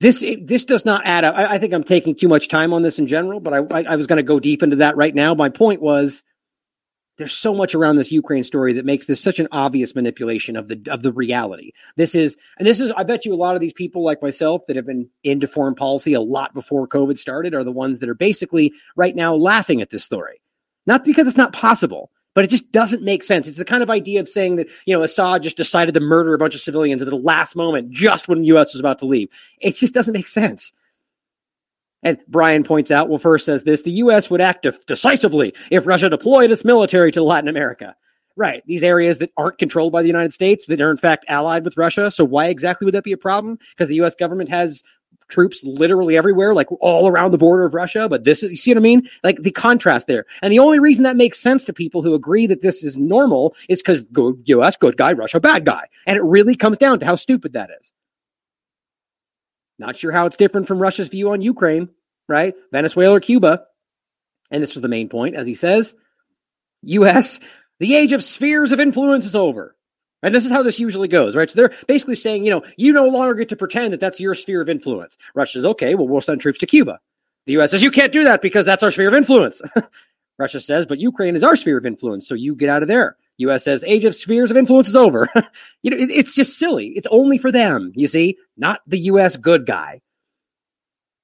This 0.00 0.24
this 0.42 0.64
does 0.64 0.86
not 0.86 1.02
add 1.04 1.24
up. 1.24 1.34
I, 1.36 1.54
I, 1.56 1.58
think 1.58 1.74
I'm 1.74 1.84
taking 1.84 2.14
too 2.14 2.28
much 2.28 2.48
time 2.48 2.72
on 2.72 2.80
this 2.80 2.98
in 2.98 3.06
general, 3.06 3.38
but 3.38 3.52
I, 3.52 3.58
I, 3.80 3.82
I 3.92 3.96
was 3.96 4.06
going 4.06 4.16
to 4.16 4.22
go 4.22 4.40
deep 4.40 4.62
into 4.62 4.76
that 4.76 4.96
right 4.96 5.14
now. 5.14 5.34
My 5.34 5.50
point 5.50 5.82
was 5.82 6.22
there's 7.20 7.36
so 7.36 7.52
much 7.52 7.74
around 7.74 7.96
this 7.96 8.10
Ukraine 8.10 8.42
story 8.42 8.72
that 8.72 8.86
makes 8.86 9.04
this 9.04 9.20
such 9.20 9.38
an 9.38 9.46
obvious 9.52 9.94
manipulation 9.94 10.56
of 10.56 10.68
the 10.68 10.80
of 10.90 11.02
the 11.02 11.12
reality. 11.12 11.72
This 11.96 12.14
is 12.14 12.34
and 12.58 12.66
this 12.66 12.80
is 12.80 12.90
I 12.92 13.02
bet 13.02 13.26
you 13.26 13.34
a 13.34 13.36
lot 13.36 13.54
of 13.54 13.60
these 13.60 13.74
people 13.74 14.02
like 14.02 14.22
myself 14.22 14.62
that 14.66 14.76
have 14.76 14.86
been 14.86 15.06
into 15.22 15.46
foreign 15.46 15.74
policy 15.74 16.14
a 16.14 16.22
lot 16.22 16.54
before 16.54 16.88
COVID 16.88 17.18
started 17.18 17.54
are 17.54 17.62
the 17.62 17.70
ones 17.70 17.98
that 17.98 18.08
are 18.08 18.14
basically 18.14 18.72
right 18.96 19.14
now 19.14 19.34
laughing 19.34 19.82
at 19.82 19.90
this 19.90 20.02
story. 20.02 20.40
Not 20.86 21.04
because 21.04 21.28
it's 21.28 21.36
not 21.36 21.52
possible, 21.52 22.10
but 22.34 22.44
it 22.44 22.48
just 22.48 22.72
doesn't 22.72 23.04
make 23.04 23.22
sense. 23.22 23.46
It's 23.46 23.58
the 23.58 23.66
kind 23.66 23.82
of 23.82 23.90
idea 23.90 24.20
of 24.20 24.28
saying 24.28 24.56
that, 24.56 24.68
you 24.86 24.96
know, 24.96 25.02
Assad 25.02 25.42
just 25.42 25.58
decided 25.58 25.92
to 25.92 26.00
murder 26.00 26.32
a 26.32 26.38
bunch 26.38 26.54
of 26.54 26.62
civilians 26.62 27.02
at 27.02 27.08
the 27.10 27.16
last 27.16 27.54
moment 27.54 27.90
just 27.90 28.28
when 28.28 28.40
the 28.40 28.46
US 28.56 28.72
was 28.72 28.80
about 28.80 28.98
to 29.00 29.04
leave. 29.04 29.28
It 29.60 29.76
just 29.76 29.92
doesn't 29.92 30.14
make 30.14 30.26
sense. 30.26 30.72
And 32.02 32.18
Brian 32.28 32.64
points 32.64 32.90
out, 32.90 33.08
well, 33.08 33.18
first 33.18 33.44
says 33.44 33.64
this 33.64 33.82
the 33.82 33.90
U.S. 33.92 34.30
would 34.30 34.40
act 34.40 34.66
decisively 34.86 35.54
if 35.70 35.86
Russia 35.86 36.08
deployed 36.08 36.50
its 36.50 36.64
military 36.64 37.12
to 37.12 37.22
Latin 37.22 37.48
America. 37.48 37.94
Right. 38.36 38.62
These 38.66 38.82
areas 38.82 39.18
that 39.18 39.32
aren't 39.36 39.58
controlled 39.58 39.92
by 39.92 40.02
the 40.02 40.08
United 40.08 40.32
States, 40.32 40.64
that 40.66 40.80
are 40.80 40.90
in 40.90 40.96
fact 40.96 41.26
allied 41.28 41.64
with 41.64 41.76
Russia. 41.76 42.10
So 42.10 42.24
why 42.24 42.46
exactly 42.46 42.86
would 42.86 42.94
that 42.94 43.04
be 43.04 43.12
a 43.12 43.18
problem? 43.18 43.58
Because 43.70 43.88
the 43.88 43.96
U.S. 43.96 44.14
government 44.14 44.48
has 44.48 44.82
troops 45.28 45.62
literally 45.62 46.16
everywhere, 46.16 46.54
like 46.54 46.68
all 46.80 47.08
around 47.08 47.30
the 47.30 47.38
border 47.38 47.64
of 47.64 47.74
Russia. 47.74 48.08
But 48.08 48.24
this 48.24 48.42
is, 48.42 48.50
you 48.50 48.56
see 48.56 48.70
what 48.70 48.78
I 48.78 48.80
mean? 48.80 49.08
Like 49.22 49.42
the 49.42 49.50
contrast 49.50 50.06
there. 50.06 50.26
And 50.42 50.52
the 50.52 50.58
only 50.58 50.78
reason 50.78 51.04
that 51.04 51.16
makes 51.16 51.38
sense 51.38 51.64
to 51.64 51.72
people 51.72 52.02
who 52.02 52.14
agree 52.14 52.46
that 52.46 52.62
this 52.62 52.82
is 52.82 52.96
normal 52.96 53.54
is 53.68 53.82
because 53.82 54.02
US, 54.46 54.76
good 54.76 54.96
guy, 54.96 55.12
Russia, 55.12 55.40
bad 55.40 55.64
guy. 55.64 55.86
And 56.06 56.16
it 56.16 56.22
really 56.22 56.56
comes 56.56 56.78
down 56.78 56.98
to 57.00 57.06
how 57.06 57.16
stupid 57.16 57.52
that 57.52 57.70
is. 57.80 57.92
Not 59.80 59.96
sure 59.96 60.12
how 60.12 60.26
it's 60.26 60.36
different 60.36 60.68
from 60.68 60.78
Russia's 60.78 61.08
view 61.08 61.30
on 61.30 61.40
Ukraine, 61.40 61.88
right? 62.28 62.54
Venezuela 62.70 63.16
or 63.16 63.20
Cuba. 63.20 63.64
And 64.50 64.62
this 64.62 64.74
was 64.74 64.82
the 64.82 64.88
main 64.88 65.08
point, 65.08 65.34
as 65.34 65.46
he 65.46 65.54
says 65.54 65.94
US, 66.82 67.40
the 67.78 67.94
age 67.94 68.12
of 68.12 68.22
spheres 68.22 68.72
of 68.72 68.80
influence 68.80 69.24
is 69.24 69.34
over. 69.34 69.74
And 70.22 70.34
this 70.34 70.44
is 70.44 70.52
how 70.52 70.62
this 70.62 70.78
usually 70.78 71.08
goes, 71.08 71.34
right? 71.34 71.48
So 71.48 71.56
they're 71.56 71.74
basically 71.88 72.16
saying, 72.16 72.44
you 72.44 72.50
know, 72.50 72.62
you 72.76 72.92
no 72.92 73.06
longer 73.06 73.32
get 73.32 73.48
to 73.48 73.56
pretend 73.56 73.94
that 73.94 74.00
that's 74.00 74.20
your 74.20 74.34
sphere 74.34 74.60
of 74.60 74.68
influence. 74.68 75.16
Russia 75.34 75.52
says, 75.54 75.64
okay, 75.64 75.94
well, 75.94 76.06
we'll 76.06 76.20
send 76.20 76.42
troops 76.42 76.58
to 76.58 76.66
Cuba. 76.66 77.00
The 77.46 77.52
U.S. 77.54 77.70
says, 77.70 77.82
you 77.82 77.90
can't 77.90 78.12
do 78.12 78.24
that 78.24 78.42
because 78.42 78.66
that's 78.66 78.82
our 78.82 78.90
sphere 78.90 79.08
of 79.08 79.14
influence. 79.14 79.62
Russia 80.38 80.60
says, 80.60 80.84
but 80.84 80.98
Ukraine 80.98 81.36
is 81.36 81.42
our 81.42 81.56
sphere 81.56 81.78
of 81.78 81.86
influence, 81.86 82.28
so 82.28 82.34
you 82.34 82.54
get 82.54 82.68
out 82.68 82.82
of 82.82 82.88
there. 82.88 83.16
U.S. 83.40 83.64
says, 83.64 83.84
age 83.84 84.04
of 84.04 84.14
spheres 84.14 84.50
of 84.50 84.56
influence 84.56 84.88
is 84.88 84.96
over. 84.96 85.28
you 85.82 85.90
know, 85.90 85.96
it, 85.96 86.10
it's 86.10 86.34
just 86.34 86.58
silly. 86.58 86.88
It's 86.88 87.08
only 87.10 87.38
for 87.38 87.50
them, 87.50 87.92
you 87.94 88.06
see, 88.06 88.36
not 88.56 88.80
the 88.86 88.98
U.S. 88.98 89.36
good 89.36 89.66
guy. 89.66 90.00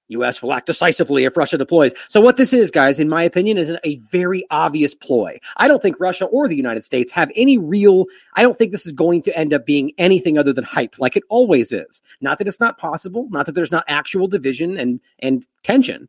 U.S. 0.08 0.40
will 0.40 0.52
act 0.52 0.66
decisively 0.66 1.25
if 1.25 1.37
Russia 1.37 1.58
deploys. 1.58 1.92
So 2.08 2.20
what 2.20 2.37
this 2.37 2.52
is, 2.52 2.70
guys, 2.70 3.00
in 3.00 3.08
my 3.08 3.23
opinion, 3.23 3.58
is 3.58 3.76
a 3.85 3.96
very 3.99 4.44
obvious 4.50 4.94
ploy. 4.94 5.38
I 5.56 5.68
don't 5.68 5.82
think 5.82 5.99
Russia 5.99 6.26
or 6.26 6.49
the 6.49 6.56
United 6.56 6.85
States 6.85 7.12
have 7.12 7.30
any 7.35 7.58
real. 7.58 8.06
I 8.35 8.42
don't 8.42 8.56
think 8.56 8.70
this 8.70 8.87
is 8.87 8.92
going 8.92 9.23
to 9.23 9.37
end 9.37 9.52
up 9.52 9.66
being 9.66 9.92
anything 9.99 10.38
other 10.38 10.52
than 10.52 10.64
hype, 10.64 10.99
like 10.99 11.16
it 11.16 11.25
always 11.28 11.73
is. 11.73 12.02
Not 12.20 12.38
that 12.38 12.49
it's 12.49 12.61
not 12.61 12.78
possible, 12.78 13.28
not 13.30 13.46
that 13.46 13.54
there's 13.56 13.73
not 13.73 13.85
actual 13.88 14.28
division 14.28 14.78
and 14.78 15.00
and 15.18 15.44
tension, 15.64 16.08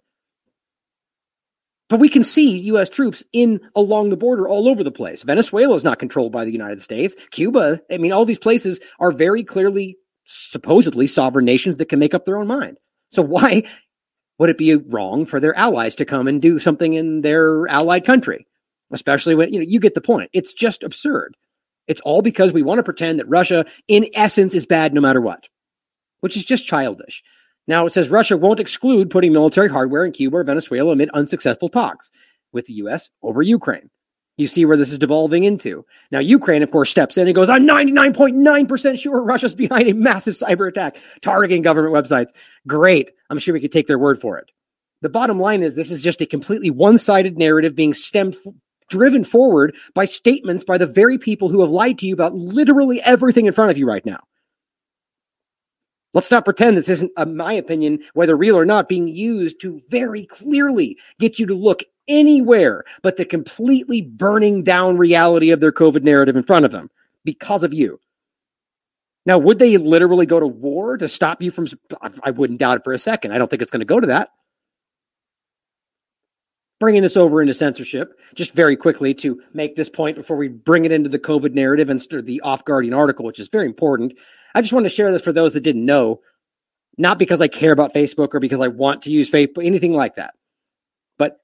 but 1.89 1.99
we 1.99 2.09
can 2.09 2.23
see 2.23 2.59
U.S. 2.59 2.89
troops 2.89 3.23
in 3.31 3.61
along 3.75 4.09
the 4.09 4.17
border 4.17 4.47
all 4.47 4.67
over 4.67 4.83
the 4.83 4.91
place. 4.91 5.23
Venezuela 5.23 5.73
is 5.75 5.83
not 5.83 5.99
controlled 5.99 6.31
by 6.31 6.45
the 6.45 6.51
United 6.51 6.81
States. 6.81 7.15
Cuba, 7.31 7.81
I 7.91 7.97
mean, 7.97 8.11
all 8.11 8.25
these 8.25 8.39
places 8.39 8.79
are 8.99 9.11
very 9.11 9.43
clearly, 9.43 9.97
supposedly 10.25 11.07
sovereign 11.07 11.45
nations 11.45 11.77
that 11.77 11.89
can 11.89 11.99
make 11.99 12.13
up 12.13 12.25
their 12.25 12.37
own 12.37 12.47
mind. 12.47 12.77
So 13.09 13.21
why 13.21 13.63
would 14.37 14.49
it 14.49 14.57
be 14.57 14.75
wrong 14.75 15.25
for 15.25 15.39
their 15.39 15.57
allies 15.57 15.95
to 15.97 16.05
come 16.05 16.27
and 16.27 16.41
do 16.41 16.59
something 16.59 16.93
in 16.93 17.21
their 17.21 17.67
allied 17.67 18.05
country? 18.05 18.45
Especially 18.91 19.35
when, 19.35 19.53
you 19.53 19.59
know, 19.59 19.65
you 19.67 19.79
get 19.79 19.95
the 19.95 20.01
point. 20.01 20.29
It's 20.33 20.53
just 20.53 20.83
absurd. 20.83 21.35
It's 21.87 22.01
all 22.01 22.21
because 22.21 22.51
we 22.51 22.63
want 22.63 22.79
to 22.79 22.83
pretend 22.83 23.19
that 23.19 23.29
Russia, 23.29 23.65
in 23.87 24.09
essence, 24.13 24.53
is 24.53 24.65
bad 24.65 24.93
no 24.93 25.01
matter 25.01 25.21
what, 25.21 25.47
which 26.19 26.35
is 26.35 26.45
just 26.45 26.67
childish. 26.67 27.23
Now 27.67 27.85
it 27.85 27.91
says 27.91 28.09
Russia 28.09 28.37
won't 28.37 28.59
exclude 28.59 29.09
putting 29.09 29.33
military 29.33 29.69
hardware 29.69 30.05
in 30.05 30.11
Cuba 30.11 30.37
or 30.37 30.43
Venezuela 30.43 30.93
amid 30.93 31.09
unsuccessful 31.09 31.69
talks 31.69 32.11
with 32.53 32.65
the 32.65 32.73
U.S. 32.73 33.09
over 33.21 33.41
Ukraine. 33.41 33.89
You 34.37 34.47
see 34.47 34.65
where 34.65 34.77
this 34.77 34.91
is 34.91 34.99
devolving 34.99 35.45
into. 35.45 35.83
Now, 36.11 36.19
Ukraine, 36.19 36.61
of 36.61 36.69
course, 36.69 36.91
steps 36.91 37.17
in 37.17 37.27
and 37.27 37.35
goes, 37.35 37.49
I'm 37.49 37.67
99.9% 37.67 38.99
sure 38.99 39.23
Russia's 39.23 39.55
behind 39.55 39.89
a 39.89 39.93
massive 39.93 40.35
cyber 40.35 40.69
attack 40.69 40.97
targeting 41.21 41.63
government 41.63 41.93
websites. 41.93 42.29
Great. 42.67 43.11
I'm 43.29 43.39
sure 43.39 43.53
we 43.53 43.59
could 43.59 43.71
take 43.71 43.87
their 43.87 43.97
word 43.97 44.21
for 44.21 44.37
it. 44.37 44.51
The 45.01 45.09
bottom 45.09 45.39
line 45.39 45.63
is 45.63 45.75
this 45.75 45.91
is 45.91 46.03
just 46.03 46.21
a 46.21 46.25
completely 46.25 46.69
one 46.69 46.97
sided 46.97 47.37
narrative 47.37 47.75
being 47.75 47.93
stemmed, 47.93 48.35
driven 48.89 49.23
forward 49.23 49.75
by 49.93 50.05
statements 50.05 50.63
by 50.63 50.77
the 50.77 50.87
very 50.87 51.17
people 51.17 51.49
who 51.49 51.61
have 51.61 51.69
lied 51.69 51.99
to 51.99 52.07
you 52.07 52.13
about 52.13 52.33
literally 52.33 53.01
everything 53.01 53.47
in 53.47 53.53
front 53.53 53.71
of 53.71 53.77
you 53.77 53.87
right 53.87 54.05
now. 54.05 54.19
Let's 56.17 56.31
not 56.31 56.45
pretend 56.45 56.75
this 56.75 56.89
isn't, 56.89 57.11
in 57.15 57.37
my 57.37 57.53
opinion, 57.53 57.99
whether 58.15 58.35
real 58.35 58.57
or 58.57 58.65
not, 58.65 58.89
being 58.89 59.07
used 59.07 59.61
to 59.61 59.79
very 59.87 60.25
clearly 60.25 60.97
get 61.19 61.37
you 61.37 61.45
to 61.45 61.53
look 61.53 61.83
anywhere 62.07 62.85
but 63.03 63.17
the 63.17 63.25
completely 63.25 64.01
burning 64.01 64.63
down 64.63 64.97
reality 64.97 65.51
of 65.51 65.59
their 65.59 65.71
COVID 65.71 66.01
narrative 66.01 66.35
in 66.35 66.41
front 66.41 66.65
of 66.65 66.71
them 66.71 66.89
because 67.23 67.63
of 67.63 67.71
you. 67.71 67.99
Now, 69.27 69.37
would 69.37 69.59
they 69.59 69.77
literally 69.77 70.25
go 70.25 70.39
to 70.39 70.47
war 70.47 70.97
to 70.97 71.07
stop 71.07 71.39
you 71.39 71.51
from? 71.51 71.67
I 72.23 72.31
wouldn't 72.31 72.61
doubt 72.61 72.77
it 72.77 72.83
for 72.83 72.93
a 72.93 72.97
second. 72.97 73.31
I 73.31 73.37
don't 73.37 73.47
think 73.47 73.61
it's 73.61 73.69
going 73.69 73.81
to 73.81 73.85
go 73.85 73.99
to 73.99 74.07
that. 74.07 74.29
Bringing 76.79 77.03
this 77.03 77.17
over 77.17 77.43
into 77.43 77.53
censorship, 77.53 78.19
just 78.33 78.55
very 78.55 78.75
quickly 78.75 79.13
to 79.15 79.39
make 79.53 79.75
this 79.75 79.89
point 79.89 80.17
before 80.17 80.37
we 80.37 80.47
bring 80.47 80.85
it 80.85 80.91
into 80.91 81.09
the 81.09 81.19
COVID 81.19 81.53
narrative 81.53 81.91
and 81.91 82.01
the 82.25 82.41
Off 82.41 82.65
Guardian 82.65 82.95
article, 82.95 83.23
which 83.23 83.39
is 83.39 83.49
very 83.49 83.67
important. 83.67 84.15
I 84.55 84.61
just 84.61 84.73
want 84.73 84.85
to 84.85 84.89
share 84.89 85.11
this 85.11 85.23
for 85.23 85.33
those 85.33 85.53
that 85.53 85.61
didn't 85.61 85.85
know, 85.85 86.21
not 86.97 87.19
because 87.19 87.41
I 87.41 87.47
care 87.47 87.71
about 87.71 87.93
Facebook 87.93 88.33
or 88.33 88.39
because 88.39 88.61
I 88.61 88.67
want 88.69 89.03
to 89.03 89.11
use 89.11 89.31
Facebook, 89.31 89.65
anything 89.65 89.93
like 89.93 90.15
that 90.15 90.33
But 91.17 91.39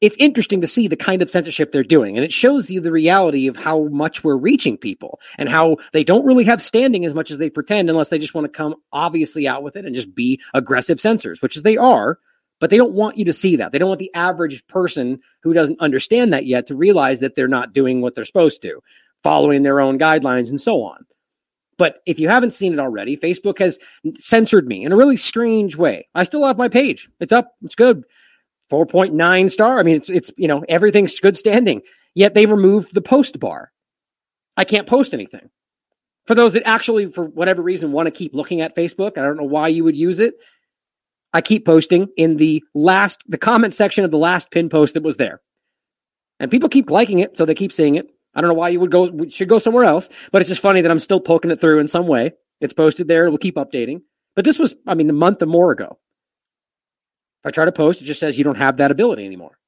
it's 0.00 0.16
interesting 0.18 0.60
to 0.62 0.68
see 0.68 0.88
the 0.88 0.96
kind 0.96 1.22
of 1.22 1.30
censorship 1.30 1.72
they're 1.72 1.82
doing. 1.84 2.16
And 2.16 2.24
it 2.24 2.32
shows 2.32 2.70
you 2.70 2.80
the 2.80 2.92
reality 2.92 3.48
of 3.48 3.56
how 3.56 3.84
much 3.84 4.24
we're 4.24 4.36
reaching 4.36 4.76
people 4.78 5.20
and 5.38 5.48
how 5.48 5.78
they 5.92 6.04
don't 6.04 6.26
really 6.26 6.44
have 6.44 6.62
standing 6.62 7.06
as 7.06 7.14
much 7.14 7.30
as 7.30 7.38
they 7.38 7.50
pretend 7.50 7.90
unless 7.90 8.10
they 8.10 8.18
just 8.18 8.34
want 8.34 8.46
to 8.46 8.56
come 8.56 8.74
obviously 8.92 9.48
out 9.48 9.62
with 9.62 9.76
it 9.76 9.86
and 9.86 9.94
just 9.94 10.14
be 10.14 10.40
aggressive 10.54 11.00
censors, 11.00 11.42
which 11.42 11.56
is 11.56 11.62
they 11.62 11.78
are. 11.78 12.18
But 12.60 12.70
they 12.70 12.78
don't 12.78 12.94
want 12.94 13.18
you 13.18 13.26
to 13.26 13.34
see 13.34 13.56
that. 13.56 13.72
They 13.72 13.78
don't 13.78 13.88
want 13.88 14.00
the 14.00 14.14
average 14.14 14.66
person 14.66 15.20
who 15.42 15.54
doesn't 15.54 15.80
understand 15.80 16.32
that 16.32 16.46
yet 16.46 16.66
to 16.68 16.76
realize 16.76 17.20
that 17.20 17.34
they're 17.34 17.48
not 17.48 17.74
doing 17.74 18.02
what 18.02 18.14
they're 18.14 18.24
supposed 18.24 18.62
to, 18.62 18.82
following 19.22 19.62
their 19.62 19.80
own 19.80 19.98
guidelines 19.98 20.50
and 20.50 20.60
so 20.60 20.82
on. 20.82 21.06
But 21.78 22.02
if 22.06 22.18
you 22.18 22.28
haven't 22.28 22.52
seen 22.52 22.72
it 22.72 22.78
already, 22.78 23.16
Facebook 23.16 23.58
has 23.58 23.78
censored 24.18 24.66
me 24.66 24.84
in 24.84 24.92
a 24.92 24.96
really 24.96 25.16
strange 25.16 25.76
way. 25.76 26.08
I 26.14 26.24
still 26.24 26.44
have 26.46 26.56
my 26.56 26.68
page. 26.68 27.08
It's 27.20 27.32
up. 27.32 27.54
It's 27.62 27.74
good. 27.74 28.04
4.9 28.70 29.50
star. 29.50 29.78
I 29.78 29.82
mean, 29.82 29.96
it's, 29.96 30.08
it's, 30.08 30.32
you 30.36 30.48
know, 30.48 30.64
everything's 30.68 31.20
good 31.20 31.36
standing. 31.36 31.82
Yet 32.14 32.34
they 32.34 32.46
removed 32.46 32.94
the 32.94 33.02
post 33.02 33.38
bar. 33.38 33.72
I 34.56 34.64
can't 34.64 34.86
post 34.86 35.12
anything. 35.12 35.50
For 36.26 36.34
those 36.34 36.54
that 36.54 36.66
actually, 36.66 37.06
for 37.06 37.24
whatever 37.24 37.62
reason, 37.62 37.92
want 37.92 38.06
to 38.06 38.10
keep 38.10 38.34
looking 38.34 38.60
at 38.60 38.74
Facebook, 38.74 39.18
I 39.18 39.22
don't 39.22 39.36
know 39.36 39.44
why 39.44 39.68
you 39.68 39.84
would 39.84 39.96
use 39.96 40.18
it. 40.18 40.34
I 41.32 41.40
keep 41.40 41.66
posting 41.66 42.08
in 42.16 42.38
the 42.38 42.64
last, 42.74 43.22
the 43.28 43.38
comment 43.38 43.74
section 43.74 44.04
of 44.04 44.10
the 44.10 44.18
last 44.18 44.50
pin 44.50 44.68
post 44.68 44.94
that 44.94 45.02
was 45.02 45.18
there. 45.18 45.40
And 46.40 46.50
people 46.50 46.68
keep 46.68 46.90
liking 46.90 47.18
it, 47.20 47.36
so 47.36 47.44
they 47.44 47.54
keep 47.54 47.72
seeing 47.72 47.96
it. 47.96 48.08
I 48.36 48.40
don't 48.42 48.48
know 48.48 48.54
why 48.54 48.68
you 48.68 48.78
would 48.80 48.90
go, 48.90 49.28
should 49.30 49.48
go 49.48 49.58
somewhere 49.58 49.84
else, 49.84 50.10
but 50.30 50.42
it's 50.42 50.48
just 50.48 50.60
funny 50.60 50.82
that 50.82 50.90
I'm 50.90 51.00
still 51.00 51.20
poking 51.20 51.50
it 51.50 51.60
through 51.60 51.80
in 51.80 51.88
some 51.88 52.06
way. 52.06 52.34
It's 52.60 52.74
posted 52.74 53.08
there. 53.08 53.26
It'll 53.26 53.38
keep 53.38 53.56
updating. 53.56 54.02
But 54.34 54.44
this 54.44 54.58
was, 54.58 54.74
I 54.86 54.94
mean, 54.94 55.08
a 55.08 55.14
month 55.14 55.42
or 55.42 55.46
more 55.46 55.72
ago. 55.72 55.98
If 57.42 57.46
I 57.46 57.50
try 57.50 57.64
to 57.64 57.72
post, 57.72 58.02
it 58.02 58.04
just 58.04 58.20
says 58.20 58.36
you 58.36 58.44
don't 58.44 58.58
have 58.58 58.76
that 58.76 58.90
ability 58.90 59.24
anymore. 59.24 59.58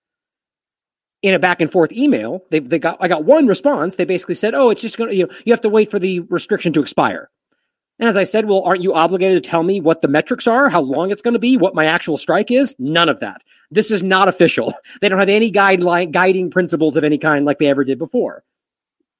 In 1.23 1.35
a 1.35 1.39
back 1.39 1.61
and 1.61 1.73
forth 1.73 1.91
email, 1.91 2.45
they 2.51 2.61
they 2.61 2.79
got 2.79 2.99
I 3.01 3.09
got 3.09 3.25
one 3.25 3.49
response. 3.49 3.97
They 3.97 4.05
basically 4.05 4.37
said, 4.37 4.55
"Oh, 4.55 4.71
it's 4.71 4.81
just 4.81 4.97
going 4.97 5.11
to 5.11 5.17
you 5.17 5.27
know 5.27 5.33
you 5.45 5.53
have 5.53 5.63
to 5.63 5.69
wait 5.69 5.91
for 5.91 5.99
the 5.99 6.21
restriction 6.21 6.73
to 6.75 6.81
expire." 6.81 7.29
And 7.99 8.09
as 8.09 8.17
I 8.17 8.25
said, 8.25 8.47
well, 8.47 8.63
aren't 8.63 8.83
you 8.83 8.95
obligated 8.95 9.43
to 9.43 9.51
tell 9.51 9.65
me 9.65 9.81
what 9.81 10.03
the 10.03 10.09
metrics 10.09 10.47
are, 10.47 10.69
how 10.69 10.81
long 10.81 11.11
it's 11.11 11.23
going 11.23 11.35
to 11.35 11.41
be, 11.41 11.57
what 11.57 11.75
my 11.75 11.87
actual 11.87 12.17
strike 12.17 12.51
is? 12.51 12.75
None 12.79 13.09
of 13.09 13.19
that. 13.21 13.43
This 13.71 13.91
is 13.91 14.03
not 14.03 14.29
official. 14.29 14.73
They 15.01 15.09
don't 15.09 15.19
have 15.19 15.29
any 15.29 15.53
guideline 15.53 16.11
guiding 16.11 16.51
principles 16.51 16.97
of 16.97 17.05
any 17.05 17.19
kind 17.19 17.45
like 17.45 17.59
they 17.59 17.67
ever 17.67 17.85
did 17.85 17.99
before, 17.99 18.43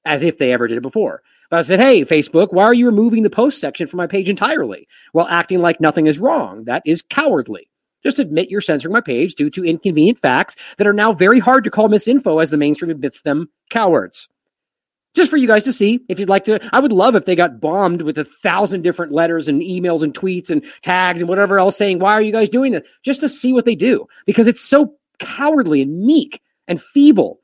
as 0.05 0.23
if 0.23 0.37
they 0.37 0.53
ever 0.53 0.67
did 0.67 0.77
it 0.77 0.81
before. 0.81 1.21
But 1.49 1.59
I 1.59 1.61
said, 1.63 1.79
hey, 1.79 2.01
Facebook, 2.01 2.53
why 2.53 2.63
are 2.63 2.73
you 2.73 2.85
removing 2.85 3.23
the 3.23 3.29
post 3.29 3.59
section 3.59 3.87
from 3.87 3.97
my 3.97 4.07
page 4.07 4.29
entirely 4.29 4.87
while 5.13 5.27
acting 5.27 5.59
like 5.59 5.81
nothing 5.81 6.07
is 6.07 6.19
wrong? 6.19 6.65
That 6.65 6.83
is 6.85 7.01
cowardly. 7.01 7.69
Just 8.03 8.19
admit 8.19 8.49
you're 8.49 8.61
censoring 8.61 8.93
my 8.93 9.01
page 9.01 9.35
due 9.35 9.49
to 9.49 9.65
inconvenient 9.65 10.19
facts 10.19 10.55
that 10.77 10.87
are 10.87 10.93
now 10.93 11.11
very 11.11 11.39
hard 11.39 11.63
to 11.63 11.71
call 11.71 11.89
misinfo 11.89 12.41
as 12.41 12.49
the 12.49 12.57
mainstream 12.57 12.91
admits 12.91 13.21
them 13.21 13.49
cowards. 13.69 14.29
Just 15.15 15.31
for 15.31 15.37
you 15.37 15.47
guys 15.47 15.63
to 15.63 15.73
see, 15.73 15.99
if 16.07 16.19
you'd 16.19 16.29
like 16.29 16.43
to, 16.45 16.59
I 16.71 16.79
would 16.79 16.93
love 16.93 17.15
if 17.15 17.25
they 17.25 17.35
got 17.35 17.59
bombed 17.59 18.03
with 18.03 18.17
a 18.19 18.23
thousand 18.23 18.83
different 18.83 19.11
letters 19.11 19.47
and 19.47 19.61
emails 19.61 20.03
and 20.03 20.13
tweets 20.13 20.51
and 20.51 20.63
tags 20.83 21.21
and 21.21 21.27
whatever 21.27 21.59
else 21.59 21.75
saying, 21.75 21.99
why 21.99 22.13
are 22.13 22.21
you 22.21 22.31
guys 22.31 22.47
doing 22.47 22.73
this? 22.73 22.87
Just 23.01 23.21
to 23.21 23.29
see 23.29 23.51
what 23.51 23.65
they 23.65 23.75
do 23.75 24.07
because 24.25 24.47
it's 24.47 24.61
so 24.61 24.95
cowardly 25.17 25.81
and 25.81 25.97
meek 25.99 26.41
and 26.67 26.81
feeble. 26.81 27.41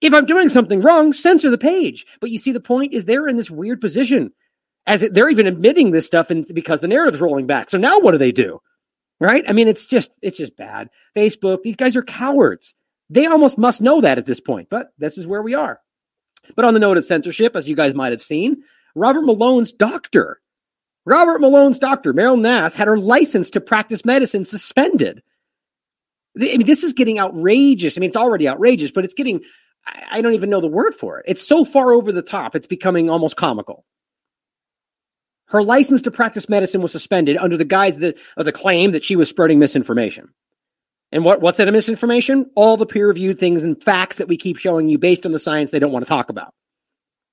If 0.00 0.12
I'm 0.12 0.26
doing 0.26 0.48
something 0.48 0.82
wrong, 0.82 1.12
censor 1.12 1.50
the 1.50 1.58
page. 1.58 2.06
But 2.20 2.30
you 2.30 2.38
see, 2.38 2.52
the 2.52 2.60
point 2.60 2.92
is 2.92 3.04
they're 3.04 3.28
in 3.28 3.36
this 3.36 3.50
weird 3.50 3.80
position 3.80 4.32
as 4.86 5.02
it, 5.02 5.14
they're 5.14 5.30
even 5.30 5.46
admitting 5.46 5.90
this 5.90 6.06
stuff 6.06 6.30
and 6.30 6.44
because 6.54 6.80
the 6.80 6.88
narrative's 6.88 7.20
rolling 7.20 7.46
back. 7.46 7.70
So 7.70 7.78
now 7.78 7.98
what 8.00 8.12
do 8.12 8.18
they 8.18 8.32
do? 8.32 8.60
right? 9.20 9.44
I 9.48 9.52
mean, 9.52 9.68
it's 9.68 9.86
just 9.86 10.10
it's 10.22 10.38
just 10.38 10.56
bad. 10.56 10.90
Facebook, 11.16 11.62
these 11.62 11.76
guys 11.76 11.96
are 11.96 12.02
cowards. 12.02 12.74
They 13.08 13.26
almost 13.26 13.56
must 13.56 13.80
know 13.80 14.00
that 14.00 14.18
at 14.18 14.26
this 14.26 14.40
point, 14.40 14.68
but 14.68 14.88
this 14.98 15.16
is 15.16 15.26
where 15.26 15.42
we 15.42 15.54
are. 15.54 15.80
But 16.54 16.64
on 16.64 16.74
the 16.74 16.80
note 16.80 16.96
of 16.96 17.04
censorship, 17.04 17.56
as 17.56 17.68
you 17.68 17.76
guys 17.76 17.94
might 17.94 18.12
have 18.12 18.22
seen, 18.22 18.62
Robert 18.94 19.22
Malone's 19.22 19.72
doctor, 19.72 20.40
Robert 21.04 21.40
Malone's 21.40 21.78
doctor, 21.78 22.12
Meryl 22.12 22.40
Nass, 22.40 22.74
had 22.74 22.88
her 22.88 22.98
license 22.98 23.50
to 23.50 23.60
practice 23.60 24.04
medicine 24.04 24.44
suspended 24.44 25.22
I 26.38 26.56
mean, 26.58 26.66
this 26.66 26.84
is 26.84 26.92
getting 26.92 27.18
outrageous. 27.18 27.96
I 27.96 28.00
mean, 28.00 28.08
it's 28.08 28.16
already 28.16 28.48
outrageous, 28.48 28.90
but 28.90 29.04
it's 29.04 29.14
getting, 29.14 29.40
I 29.86 30.20
don't 30.20 30.34
even 30.34 30.50
know 30.50 30.60
the 30.60 30.66
word 30.66 30.94
for 30.94 31.20
it. 31.20 31.26
It's 31.28 31.46
so 31.46 31.64
far 31.64 31.92
over 31.92 32.12
the 32.12 32.22
top, 32.22 32.56
it's 32.56 32.66
becoming 32.66 33.08
almost 33.08 33.36
comical. 33.36 33.84
Her 35.48 35.62
license 35.62 36.02
to 36.02 36.10
practice 36.10 36.48
medicine 36.48 36.82
was 36.82 36.90
suspended 36.90 37.36
under 37.36 37.56
the 37.56 37.64
guise 37.64 38.02
of 38.02 38.44
the 38.44 38.52
claim 38.52 38.90
that 38.90 39.04
she 39.04 39.14
was 39.14 39.28
spreading 39.28 39.60
misinformation. 39.60 40.28
And 41.12 41.24
what, 41.24 41.40
what's 41.40 41.58
that 41.58 41.72
misinformation? 41.72 42.50
All 42.56 42.76
the 42.76 42.84
peer 42.84 43.06
reviewed 43.06 43.38
things 43.38 43.62
and 43.62 43.82
facts 43.82 44.16
that 44.16 44.26
we 44.26 44.36
keep 44.36 44.56
showing 44.56 44.88
you 44.88 44.98
based 44.98 45.24
on 45.24 45.30
the 45.30 45.38
science 45.38 45.70
they 45.70 45.78
don't 45.78 45.92
want 45.92 46.04
to 46.04 46.08
talk 46.08 46.30
about. 46.30 46.52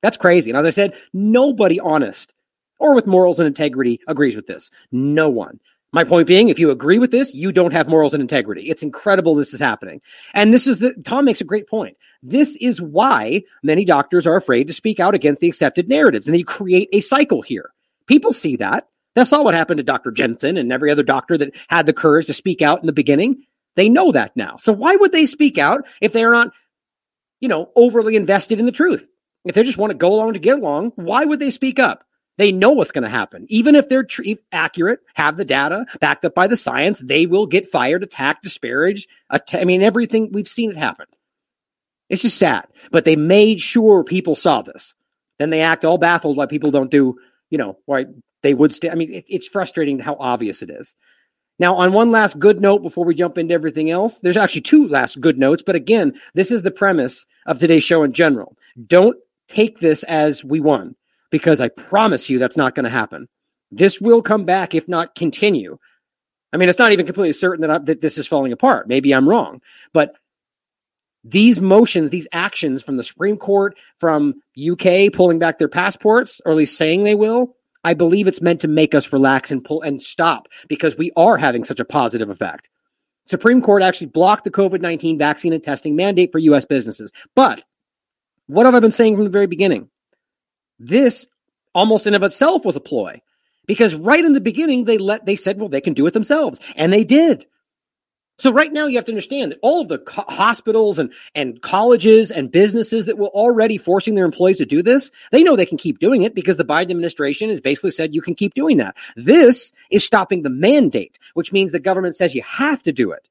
That's 0.04 0.18
crazy. 0.18 0.52
And 0.52 0.58
as 0.58 0.66
I 0.66 0.70
said, 0.70 0.96
nobody 1.14 1.80
honest 1.80 2.34
or 2.78 2.94
with 2.94 3.08
morals 3.08 3.40
and 3.40 3.48
integrity 3.48 4.00
agrees 4.08 4.36
with 4.36 4.46
this. 4.46 4.70
No 4.92 5.30
one. 5.30 5.60
My 5.94 6.04
point 6.04 6.28
being, 6.28 6.50
if 6.50 6.58
you 6.58 6.72
agree 6.72 6.98
with 6.98 7.12
this, 7.12 7.36
you 7.36 7.52
don't 7.52 7.72
have 7.72 7.88
morals 7.88 8.16
and 8.16 8.22
integrity. 8.22 8.64
It's 8.64 8.82
incredible 8.82 9.36
this 9.36 9.54
is 9.54 9.60
happening. 9.60 10.02
And 10.34 10.52
this 10.52 10.66
is 10.66 10.80
the, 10.80 10.96
Tom 11.06 11.24
makes 11.24 11.40
a 11.40 11.46
great 11.46 11.68
point. 11.68 11.96
This 12.24 12.56
is 12.56 12.82
why 12.82 13.44
many 13.62 13.86
doctors 13.86 14.26
are 14.26 14.36
afraid 14.36 14.66
to 14.68 14.74
speak 14.74 15.00
out 15.00 15.14
against 15.14 15.40
the 15.40 15.48
accepted 15.48 15.88
narratives 15.88 16.26
and 16.26 16.34
they 16.34 16.42
create 16.42 16.90
a 16.92 17.02
cycle 17.02 17.44
here. 17.44 17.70
People 18.08 18.34
see 18.34 18.56
that. 18.56 18.88
That's 19.14 19.32
not 19.32 19.44
what 19.44 19.54
happened 19.54 19.78
to 19.78 19.84
Dr. 19.84 20.10
Jensen 20.10 20.58
and 20.58 20.74
every 20.74 20.90
other 20.90 21.04
doctor 21.04 21.38
that 21.38 21.56
had 21.68 21.86
the 21.86 21.94
courage 21.94 22.26
to 22.26 22.34
speak 22.34 22.64
out 22.64 22.80
in 22.80 22.88
the 22.88 22.92
beginning. 22.92 23.44
They 23.76 23.88
know 23.88 24.12
that 24.12 24.36
now. 24.36 24.58
So 24.58 24.74
why 24.74 24.96
would 24.96 25.12
they 25.12 25.28
speak 25.28 25.60
out 25.60 25.86
if 26.02 26.12
they're 26.12 26.32
not, 26.32 26.54
you 27.40 27.48
know, 27.48 27.70
overly 27.76 28.16
invested 28.16 28.60
in 28.60 28.66
the 28.66 28.72
truth? 28.72 29.08
If 29.46 29.54
they 29.54 29.62
just 29.62 29.78
want 29.78 29.92
to 29.92 29.98
go 29.98 30.12
along 30.12 30.34
to 30.34 30.40
get 30.40 30.58
along, 30.58 30.94
why 30.96 31.24
would 31.24 31.40
they 31.40 31.52
speak 31.52 31.78
up? 31.78 32.04
They 32.38 32.52
know 32.52 32.72
what's 32.72 32.92
going 32.92 33.04
to 33.04 33.10
happen. 33.10 33.46
Even 33.50 33.76
if 33.76 33.90
they're 33.90 34.04
tr- 34.04 34.24
accurate, 34.52 35.02
have 35.14 35.38
the 35.38 35.46
data 35.46 35.86
backed 36.00 36.26
up 36.26 36.34
by 36.34 36.48
the 36.48 36.58
science, 36.58 37.00
they 37.00 37.26
will 37.26 37.46
get 37.46 37.68
fired, 37.68 38.04
attacked, 38.04 38.44
disparaged. 38.44 39.08
Att- 39.30 39.54
I 39.54 39.66
mean, 39.66 39.84
everything 39.84 40.32
we've 40.32 40.48
seen 40.48 40.72
it 40.72 40.78
happen. 40.78 41.06
It's 42.10 42.24
just 42.24 42.38
sad. 42.38 42.66
But 42.92 43.06
they 43.06 43.16
made 43.16 43.62
sure 43.62 44.04
people 44.04 44.36
saw 44.36 44.62
this. 44.62 44.96
Then 45.40 45.52
they 45.52 45.62
act 45.62 45.86
all 45.86 45.98
baffled 45.98 46.38
why 46.38 46.48
people 46.48 46.72
don't 46.72 46.92
do, 46.92 47.20
you 47.50 47.58
know, 47.58 47.78
why 47.86 48.06
they 48.42 48.54
would 48.54 48.74
stay. 48.74 48.90
I 48.90 48.96
mean, 48.96 49.14
it, 49.14 49.26
it's 49.28 49.48
frustrating 49.48 50.00
how 50.00 50.18
obvious 50.20 50.62
it 50.62 50.70
is. 50.70 50.96
Now, 51.60 51.76
on 51.76 51.94
one 51.94 52.12
last 52.12 52.40
good 52.40 52.60
note 52.60 52.82
before 52.82 53.06
we 53.06 53.14
jump 53.14 53.38
into 53.38 53.54
everything 53.54 53.92
else, 53.92 54.20
there's 54.20 54.38
actually 54.38 54.62
two 54.62 54.88
last 54.88 55.22
good 55.22 55.38
notes. 55.38 55.62
But 55.64 55.76
again, 55.76 56.20
this 56.34 56.52
is 56.52 56.64
the 56.64 56.72
premise 56.72 57.26
of 57.46 57.60
today's 57.60 57.84
show 57.84 58.02
in 58.02 58.12
general. 58.12 58.58
Don't 58.88 59.18
take 59.48 59.80
this 59.80 60.04
as 60.04 60.44
we 60.44 60.60
won 60.60 60.96
because 61.34 61.60
I 61.60 61.68
promise 61.70 62.30
you 62.30 62.38
that's 62.38 62.56
not 62.56 62.76
going 62.76 62.84
to 62.84 62.92
happen. 62.92 63.28
This 63.72 64.00
will 64.00 64.22
come 64.22 64.46
back, 64.46 64.76
if 64.76 64.88
not 64.88 65.16
continue. 65.16 65.80
I 66.54 66.58
mean, 66.58 66.70
it's 66.70 66.78
not 66.78 66.92
even 66.92 67.08
completely 67.08 67.34
certain 67.34 67.62
that, 67.62 67.72
I, 67.72 67.80
that 67.80 68.02
this 68.02 68.20
is 68.20 68.28
falling 68.28 68.52
apart. 68.52 68.88
Maybe 68.88 69.16
I'm 69.16 69.28
wrong, 69.28 69.60
but 69.94 70.14
these 71.24 71.60
motions, 71.60 72.12
these 72.12 72.28
actions 72.34 72.84
from 72.84 72.98
the 72.98 73.04
Supreme 73.04 73.38
Court, 73.38 73.76
from 74.00 74.36
UK 74.62 75.12
pulling 75.12 75.40
back 75.40 75.58
their 75.58 75.68
passports, 75.68 76.40
or 76.46 76.52
at 76.52 76.58
least 76.58 76.78
saying 76.78 77.04
they 77.04 77.16
will, 77.16 77.56
I 77.84 77.96
believe 77.96 78.28
it's 78.28 78.42
meant 78.42 78.62
to 78.62 78.68
make 78.68 78.94
us 78.94 79.12
relax 79.12 79.50
and 79.50 79.66
pull 79.66 79.82
and 79.82 80.00
stop 80.00 80.48
because 80.68 81.00
we 81.00 81.12
are 81.18 81.38
having 81.38 81.64
such 81.64 81.80
a 81.80 81.86
positive 81.86 82.30
effect. 82.30 82.70
Supreme 83.26 83.60
Court 83.60 83.82
actually 83.82 84.08
blocked 84.08 84.44
the 84.44 84.52
COVID 84.52 84.82
19 84.82 85.18
vaccine 85.18 85.54
and 85.54 85.64
testing 85.64 85.96
mandate 85.96 86.32
for 86.32 86.38
US 86.38 86.66
businesses. 86.66 87.12
But 87.36 87.64
what 88.46 88.68
have 88.68 88.76
I 88.76 88.80
been 88.82 88.92
saying 88.92 89.16
from 89.16 89.24
the 89.24 89.32
very 89.32 89.48
beginning? 89.48 89.90
This 90.84 91.28
almost 91.74 92.06
in 92.08 92.14
of 92.14 92.24
itself 92.24 92.66
was 92.66 92.76
a 92.76 92.82
ploy 92.82 93.22
because 93.66 93.96
right 93.96 94.24
in 94.24 94.34
the 94.34 94.42
beginning 94.42 94.86
they 94.86 94.98
let 94.98 95.26
they 95.26 95.36
said 95.36 95.60
well 95.60 95.70
they 95.70 95.82
can 95.82 95.94
do 95.94 96.06
it 96.06 96.14
themselves 96.14 96.60
and 96.76 96.92
they 96.92 97.04
did. 97.04 97.46
So 98.40 98.52
right 98.52 98.74
now 98.74 98.88
you 98.88 98.98
have 98.98 99.06
to 99.06 99.12
understand 99.12 99.52
that 99.52 99.60
all 99.62 99.82
of 99.82 99.90
the 99.90 100.00
co- 100.00 100.26
hospitals 100.28 101.00
and 101.00 101.14
and 101.36 101.62
colleges 101.62 102.32
and 102.32 102.52
businesses 102.52 103.06
that 103.06 103.18
were 103.18 103.28
already 103.28 103.78
forcing 103.78 104.16
their 104.16 104.26
employees 104.26 104.58
to 104.58 104.66
do 104.66 104.82
this, 104.82 105.12
they 105.32 105.44
know 105.44 105.56
they 105.56 105.66
can 105.66 105.78
keep 105.78 106.00
doing 106.00 106.24
it 106.24 106.36
because 106.36 106.58
the 106.58 106.66
Biden 106.66 106.92
administration 106.92 107.50
has 107.50 107.62
basically 107.62 107.92
said 107.92 108.14
you 108.14 108.22
can 108.22 108.36
keep 108.36 108.56
doing 108.56 108.78
that. 108.78 108.98
This 109.16 109.72
is 109.92 110.04
stopping 110.04 110.42
the 110.42 110.50
mandate, 110.50 111.20
which 111.36 111.54
means 111.54 111.72
the 111.72 111.80
government 111.80 112.16
says 112.16 112.36
you 112.36 112.42
have 112.42 112.82
to 112.84 112.92
do 112.92 113.12
it. 113.12 113.28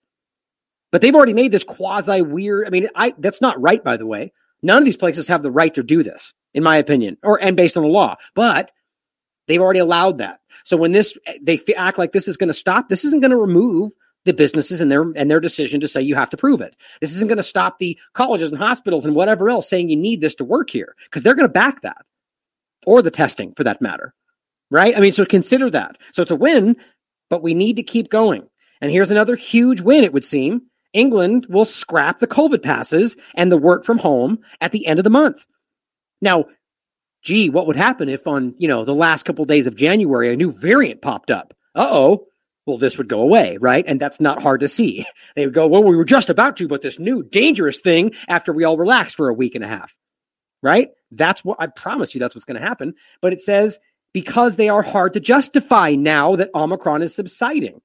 But 0.93 1.01
they've 1.01 1.15
already 1.15 1.35
made 1.35 1.53
this 1.53 1.65
quasi 1.65 2.23
weird. 2.23 2.67
I 2.67 2.71
mean, 2.71 2.89
I 2.95 3.13
that's 3.19 3.41
not 3.41 3.61
right 3.61 3.83
by 3.83 3.97
the 3.97 4.07
way. 4.07 4.33
None 4.63 4.79
of 4.79 4.85
these 4.85 4.97
places 4.97 5.27
have 5.27 5.43
the 5.43 5.51
right 5.51 5.75
to 5.75 5.83
do 5.83 6.05
this 6.05 6.33
in 6.55 6.63
my 6.63 6.77
opinion, 6.77 7.17
or 7.23 7.43
and 7.43 7.57
based 7.57 7.77
on 7.77 7.83
the 7.83 7.89
law. 7.89 8.17
But 8.35 8.73
they've 9.49 9.61
already 9.61 9.81
allowed 9.81 10.19
that. 10.19 10.41
So 10.65 10.77
when 10.77 10.93
this 10.93 11.17
they 11.41 11.59
act 11.77 11.99
like 11.99 12.13
this 12.13 12.29
is 12.29 12.37
going 12.37 12.49
to 12.49 12.55
stop, 12.55 12.89
this 12.89 13.05
isn't 13.05 13.21
going 13.21 13.31
to 13.31 13.37
remove 13.37 13.93
the 14.25 14.33
businesses 14.33 14.81
and 14.81 14.91
their 14.91 15.03
and 15.17 15.31
their 15.31 15.41
decision 15.41 15.81
to 15.81 15.89
say 15.89 16.01
you 16.01 16.15
have 16.15 16.31
to 16.31 16.37
prove 16.37 16.61
it. 16.61 16.77
This 17.01 17.15
isn't 17.15 17.29
going 17.29 17.39
to 17.39 17.43
stop 17.43 17.79
the 17.79 17.99
colleges 18.13 18.51
and 18.51 18.59
hospitals 18.59 19.05
and 19.05 19.15
whatever 19.15 19.51
else 19.51 19.69
saying 19.69 19.89
you 19.89 19.97
need 19.97 20.21
this 20.21 20.35
to 20.37 20.45
work 20.45 20.71
here 20.71 20.95
because 21.05 21.23
they're 21.23 21.35
going 21.35 21.49
to 21.49 21.53
back 21.53 21.83
that 21.83 22.05
or 22.87 23.03
the 23.03 23.11
testing 23.11 23.53
for 23.53 23.65
that 23.65 23.83
matter. 23.83 24.15
Right? 24.71 24.97
I 24.97 25.01
mean, 25.01 25.13
so 25.13 25.27
consider 25.27 25.69
that. 25.71 25.99
So 26.13 26.23
it's 26.23 26.31
a 26.31 26.37
win, 26.37 26.77
but 27.29 27.43
we 27.43 27.53
need 27.53 27.77
to 27.77 27.83
keep 27.83 28.09
going. 28.09 28.49
And 28.81 28.91
here's 28.91 29.11
another 29.11 29.37
huge 29.37 29.81
win, 29.81 30.03
it 30.03 30.13
would 30.13 30.25
seem. 30.25 30.63
England 30.93 31.47
will 31.49 31.65
scrap 31.65 32.19
the 32.19 32.27
COVID 32.27 32.63
passes 32.63 33.17
and 33.35 33.51
the 33.51 33.57
work 33.57 33.85
from 33.85 33.99
home 33.99 34.39
at 34.61 34.73
the 34.73 34.87
end 34.87 34.99
of 34.99 35.05
the 35.05 35.11
month. 35.11 35.47
Now, 36.23 36.47
gee, 37.23 37.51
what 37.51 37.67
would 37.67 37.77
happen 37.77 38.09
if 38.09 38.27
on, 38.27 38.55
you 38.59 38.69
know, 38.69 38.87
the 38.87 38.95
last 38.95 39.25
couple 39.25 39.43
of 39.43 39.49
days 39.49 39.67
of 39.67 39.77
January 39.77 40.33
a 40.33 40.37
new 40.37 40.51
variant 40.51 41.03
popped 41.03 41.31
up? 41.31 41.53
Uh-oh. 41.75 42.27
Well, 42.65 42.79
this 42.79 42.97
would 42.97 43.09
go 43.09 43.21
away, 43.21 43.59
right? 43.61 43.85
And 43.87 44.01
that's 44.01 44.21
not 44.21 44.41
hard 44.41 44.61
to 44.61 44.69
see. 44.69 45.05
They 45.35 45.45
would 45.45 45.55
go, 45.55 45.67
well, 45.67 45.83
we 45.83 45.97
were 45.97 46.05
just 46.05 46.31
about 46.31 46.57
to, 46.59 46.69
but 46.69 46.83
this 46.83 46.99
new 46.99 47.23
dangerous 47.23 47.81
thing 47.81 48.13
after 48.29 48.53
we 48.53 48.65
all 48.65 48.77
relaxed 48.77 49.17
for 49.17 49.29
a 49.29 49.35
week 49.35 49.55
and 49.55 49.65
a 49.65 49.69
half, 49.69 49.95
right? 50.63 50.91
That's 51.11 51.45
what 51.45 51.59
I 51.61 51.67
promise 51.67 52.15
you 52.15 52.21
that's 52.21 52.35
what's 52.35 52.45
going 52.45 52.61
to 52.61 52.67
happen. 52.67 52.95
But 53.21 53.33
it 53.33 53.41
says 53.41 53.81
because 54.13 54.57
they 54.57 54.69
are 54.69 54.83
hard 54.83 55.15
to 55.15 55.21
justify 55.21 55.95
now 55.95 56.37
that 56.37 56.51
Omicron 56.55 57.03
is 57.03 57.15
subsiding 57.15 57.81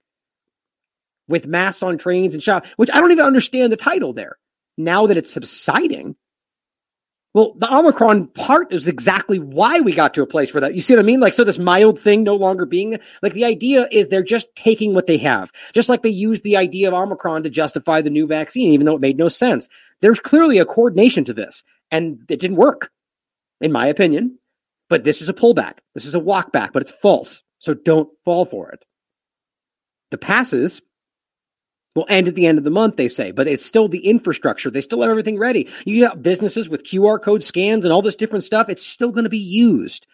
with 1.28 1.48
masks 1.48 1.84
on 1.84 1.98
trains 1.98 2.34
and 2.34 2.44
shop, 2.44 2.66
which 2.76 2.90
I 2.92 3.00
don't 3.00 3.12
even 3.12 3.26
understand 3.26 3.72
the 3.72 3.78
title 3.78 4.14
there. 4.14 4.38
Now 4.78 5.08
that 5.08 5.18
it's 5.18 5.32
subsiding, 5.32 6.16
well, 7.38 7.54
the 7.56 7.72
Omicron 7.72 8.30
part 8.30 8.74
is 8.74 8.88
exactly 8.88 9.38
why 9.38 9.80
we 9.80 9.92
got 9.92 10.16
to 10.16 10.24
a 10.24 10.26
place 10.26 10.52
where 10.52 10.62
that. 10.62 10.74
You 10.74 10.82
see 10.82 10.96
what 10.96 11.00
I 11.00 11.06
mean? 11.06 11.20
Like, 11.20 11.34
so 11.34 11.44
this 11.44 11.60
mild 11.60 12.00
thing 12.00 12.24
no 12.24 12.36
longer 12.36 12.66
being 12.66 12.98
like 13.22 13.34
the 13.34 13.46
idea 13.46 13.88
is 13.92 14.08
they're 14.08 14.24
just 14.24 14.48
taking 14.56 14.96
what 14.96 15.06
they 15.06 15.20
have, 15.20 15.52
just 15.72 15.88
like 15.88 16.02
they 16.02 16.10
used 16.10 16.44
the 16.44 16.58
idea 16.58 16.88
of 16.88 16.96
Omicron 16.96 17.44
to 17.44 17.52
justify 17.52 18.02
the 18.02 18.10
new 18.10 18.26
vaccine, 18.26 18.72
even 18.72 18.88
though 18.88 18.96
it 18.96 19.02
made 19.02 19.20
no 19.20 19.28
sense. 19.28 19.70
There's 20.02 20.20
clearly 20.20 20.58
a 20.58 20.66
coordination 20.66 21.26
to 21.26 21.34
this, 21.36 21.64
and 21.92 22.22
it 22.28 22.40
didn't 22.40 22.58
work, 22.58 22.90
in 23.62 23.72
my 23.72 23.86
opinion. 23.86 24.40
But 24.90 25.04
this 25.04 25.22
is 25.22 25.30
a 25.30 25.34
pullback. 25.34 25.74
This 25.94 26.08
is 26.08 26.16
a 26.16 26.20
walk 26.20 26.52
back, 26.52 26.74
but 26.74 26.82
it's 26.82 26.90
false. 26.90 27.44
So 27.60 27.76
don't 27.76 28.10
fall 28.26 28.46
for 28.46 28.72
it. 28.72 28.84
The 30.10 30.18
passes 30.18 30.82
will 31.98 32.06
end 32.08 32.28
at 32.28 32.36
the 32.36 32.46
end 32.46 32.60
of 32.60 32.64
the 32.64 32.70
month, 32.70 32.96
they 32.96 33.08
say, 33.08 33.32
but 33.32 33.48
it's 33.48 33.66
still 33.66 33.90
the 33.90 34.06
infrastructure. 34.08 34.70
They 34.70 34.82
still 34.82 35.02
have 35.02 35.10
everything 35.10 35.38
ready. 35.38 35.68
You 35.84 36.00
got 36.00 36.22
businesses 36.22 36.70
with 36.70 36.84
QR 36.84 37.22
code 37.22 37.44
scans 37.44 37.84
and 37.84 37.92
all 37.92 38.04
this 38.04 38.16
different 38.16 38.44
stuff. 38.44 38.70
It's 38.70 38.86
still 38.86 39.12
going 39.12 39.24
to 39.24 39.30
be 39.30 39.38
used. 39.38 40.06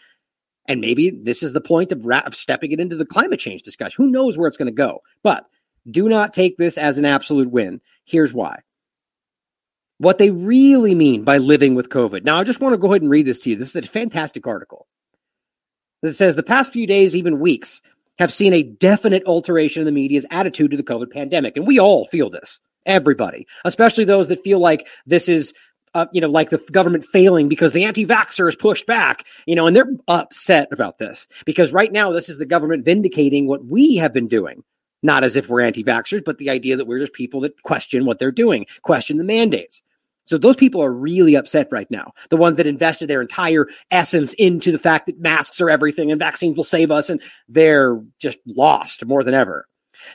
And 0.66 0.80
maybe 0.80 1.10
this 1.10 1.44
is 1.44 1.52
the 1.52 1.60
point 1.60 1.92
of, 1.92 2.06
ra- 2.06 2.24
of 2.26 2.36
stepping 2.36 2.72
it 2.72 2.80
into 2.80 2.96
the 2.96 3.06
climate 3.06 3.42
change 3.42 3.64
discussion. 3.64 4.04
Who 4.04 4.12
knows 4.12 4.38
where 4.38 4.48
it's 4.48 4.56
going 4.56 4.68
to 4.68 4.72
go? 4.72 5.02
But 5.24 5.46
do 5.92 6.08
not 6.08 6.34
take 6.34 6.56
this 6.56 6.78
as 6.78 6.98
an 6.98 7.04
absolute 7.04 7.52
win. 7.52 7.82
Here's 8.06 8.34
why. 8.34 8.62
What 9.98 10.18
they 10.18 10.32
really 10.32 10.96
mean 10.96 11.24
by 11.24 11.38
living 11.38 11.76
with 11.76 11.90
COVID. 11.90 12.24
Now, 12.24 12.40
I 12.40 12.46
just 12.46 12.62
want 12.62 12.74
to 12.74 12.78
go 12.78 12.88
ahead 12.88 13.02
and 13.02 13.12
read 13.12 13.26
this 13.26 13.40
to 13.40 13.50
you. 13.50 13.58
This 13.58 13.76
is 13.76 13.86
a 13.86 13.88
fantastic 13.88 14.48
article. 14.48 14.88
It 16.02 16.14
says 16.14 16.36
the 16.36 16.44
past 16.44 16.72
few 16.72 16.88
days, 16.88 17.16
even 17.16 17.40
weeks, 17.40 17.82
have 18.20 18.34
seen 18.34 18.54
a 18.54 18.64
definite 18.64 19.24
alteration 19.26 19.82
in 19.82 19.86
the 19.86 19.92
media's 19.92 20.26
attitude 20.32 20.72
to 20.72 20.78
the 20.78 20.84
COVID 20.84 21.12
pandemic. 21.12 21.58
And 21.58 21.68
we 21.68 21.80
all 21.80 22.06
feel 22.06 22.30
this, 22.30 22.60
everybody, 22.86 23.48
especially 23.66 24.06
those 24.06 24.28
that 24.28 24.44
feel 24.44 24.60
like 24.60 24.88
this 25.06 25.28
is, 25.28 25.54
uh, 25.94 26.08
you 26.12 26.22
know, 26.22 26.30
like 26.30 26.50
the 26.50 26.58
government 26.72 27.06
failing 27.06 27.48
because 27.48 27.72
the 27.72 27.84
anti 27.84 28.06
vaxxers 28.06 28.58
pushed 28.58 28.86
back, 28.88 29.26
you 29.46 29.56
know, 29.56 29.68
and 29.68 29.76
they're 29.76 29.92
upset 30.08 30.68
about 30.72 30.98
this 30.98 31.28
because 31.46 31.72
right 31.72 31.92
now 31.92 32.12
this 32.12 32.30
is 32.30 32.38
the 32.38 32.46
government 32.46 32.86
vindicating 32.86 33.48
what 33.48 33.66
we 33.66 33.96
have 33.96 34.14
been 34.14 34.28
doing. 34.28 34.64
Not 35.06 35.24
as 35.26 35.36
if 35.36 35.50
we're 35.50 35.62
anti 35.62 35.84
vaxxers, 35.84 36.24
but 36.24 36.38
the 36.38 36.50
idea 36.50 36.78
that 36.78 36.88
we're 36.88 37.00
just 37.00 37.14
people 37.14 37.42
that 37.42 37.62
question 37.64 38.06
what 38.06 38.20
they're 38.20 38.32
doing, 38.32 38.66
question 38.84 39.18
the 39.18 39.24
mandates. 39.24 39.84
So 40.26 40.38
those 40.38 40.56
people 40.56 40.82
are 40.82 40.94
really 40.94 41.36
upset 41.36 41.68
right 41.72 41.90
now. 41.92 42.14
The 42.30 42.38
ones 42.38 42.56
that 42.56 42.68
invested 42.68 43.08
their 43.08 43.22
entire 43.22 43.68
essence 43.92 44.34
into 44.36 44.72
the 44.72 44.80
fact 44.80 45.06
that 45.08 45.20
masks 45.20 45.60
are 45.60 45.70
everything 45.70 46.12
and 46.12 46.20
vaccines 46.20 46.56
will 46.56 46.64
save 46.64 46.92
us, 46.92 47.10
and 47.10 47.22
they're 47.50 48.02
just 48.20 48.38
lost 48.46 49.06
more 49.06 49.24
than 49.24 49.34
ever. 49.34 49.68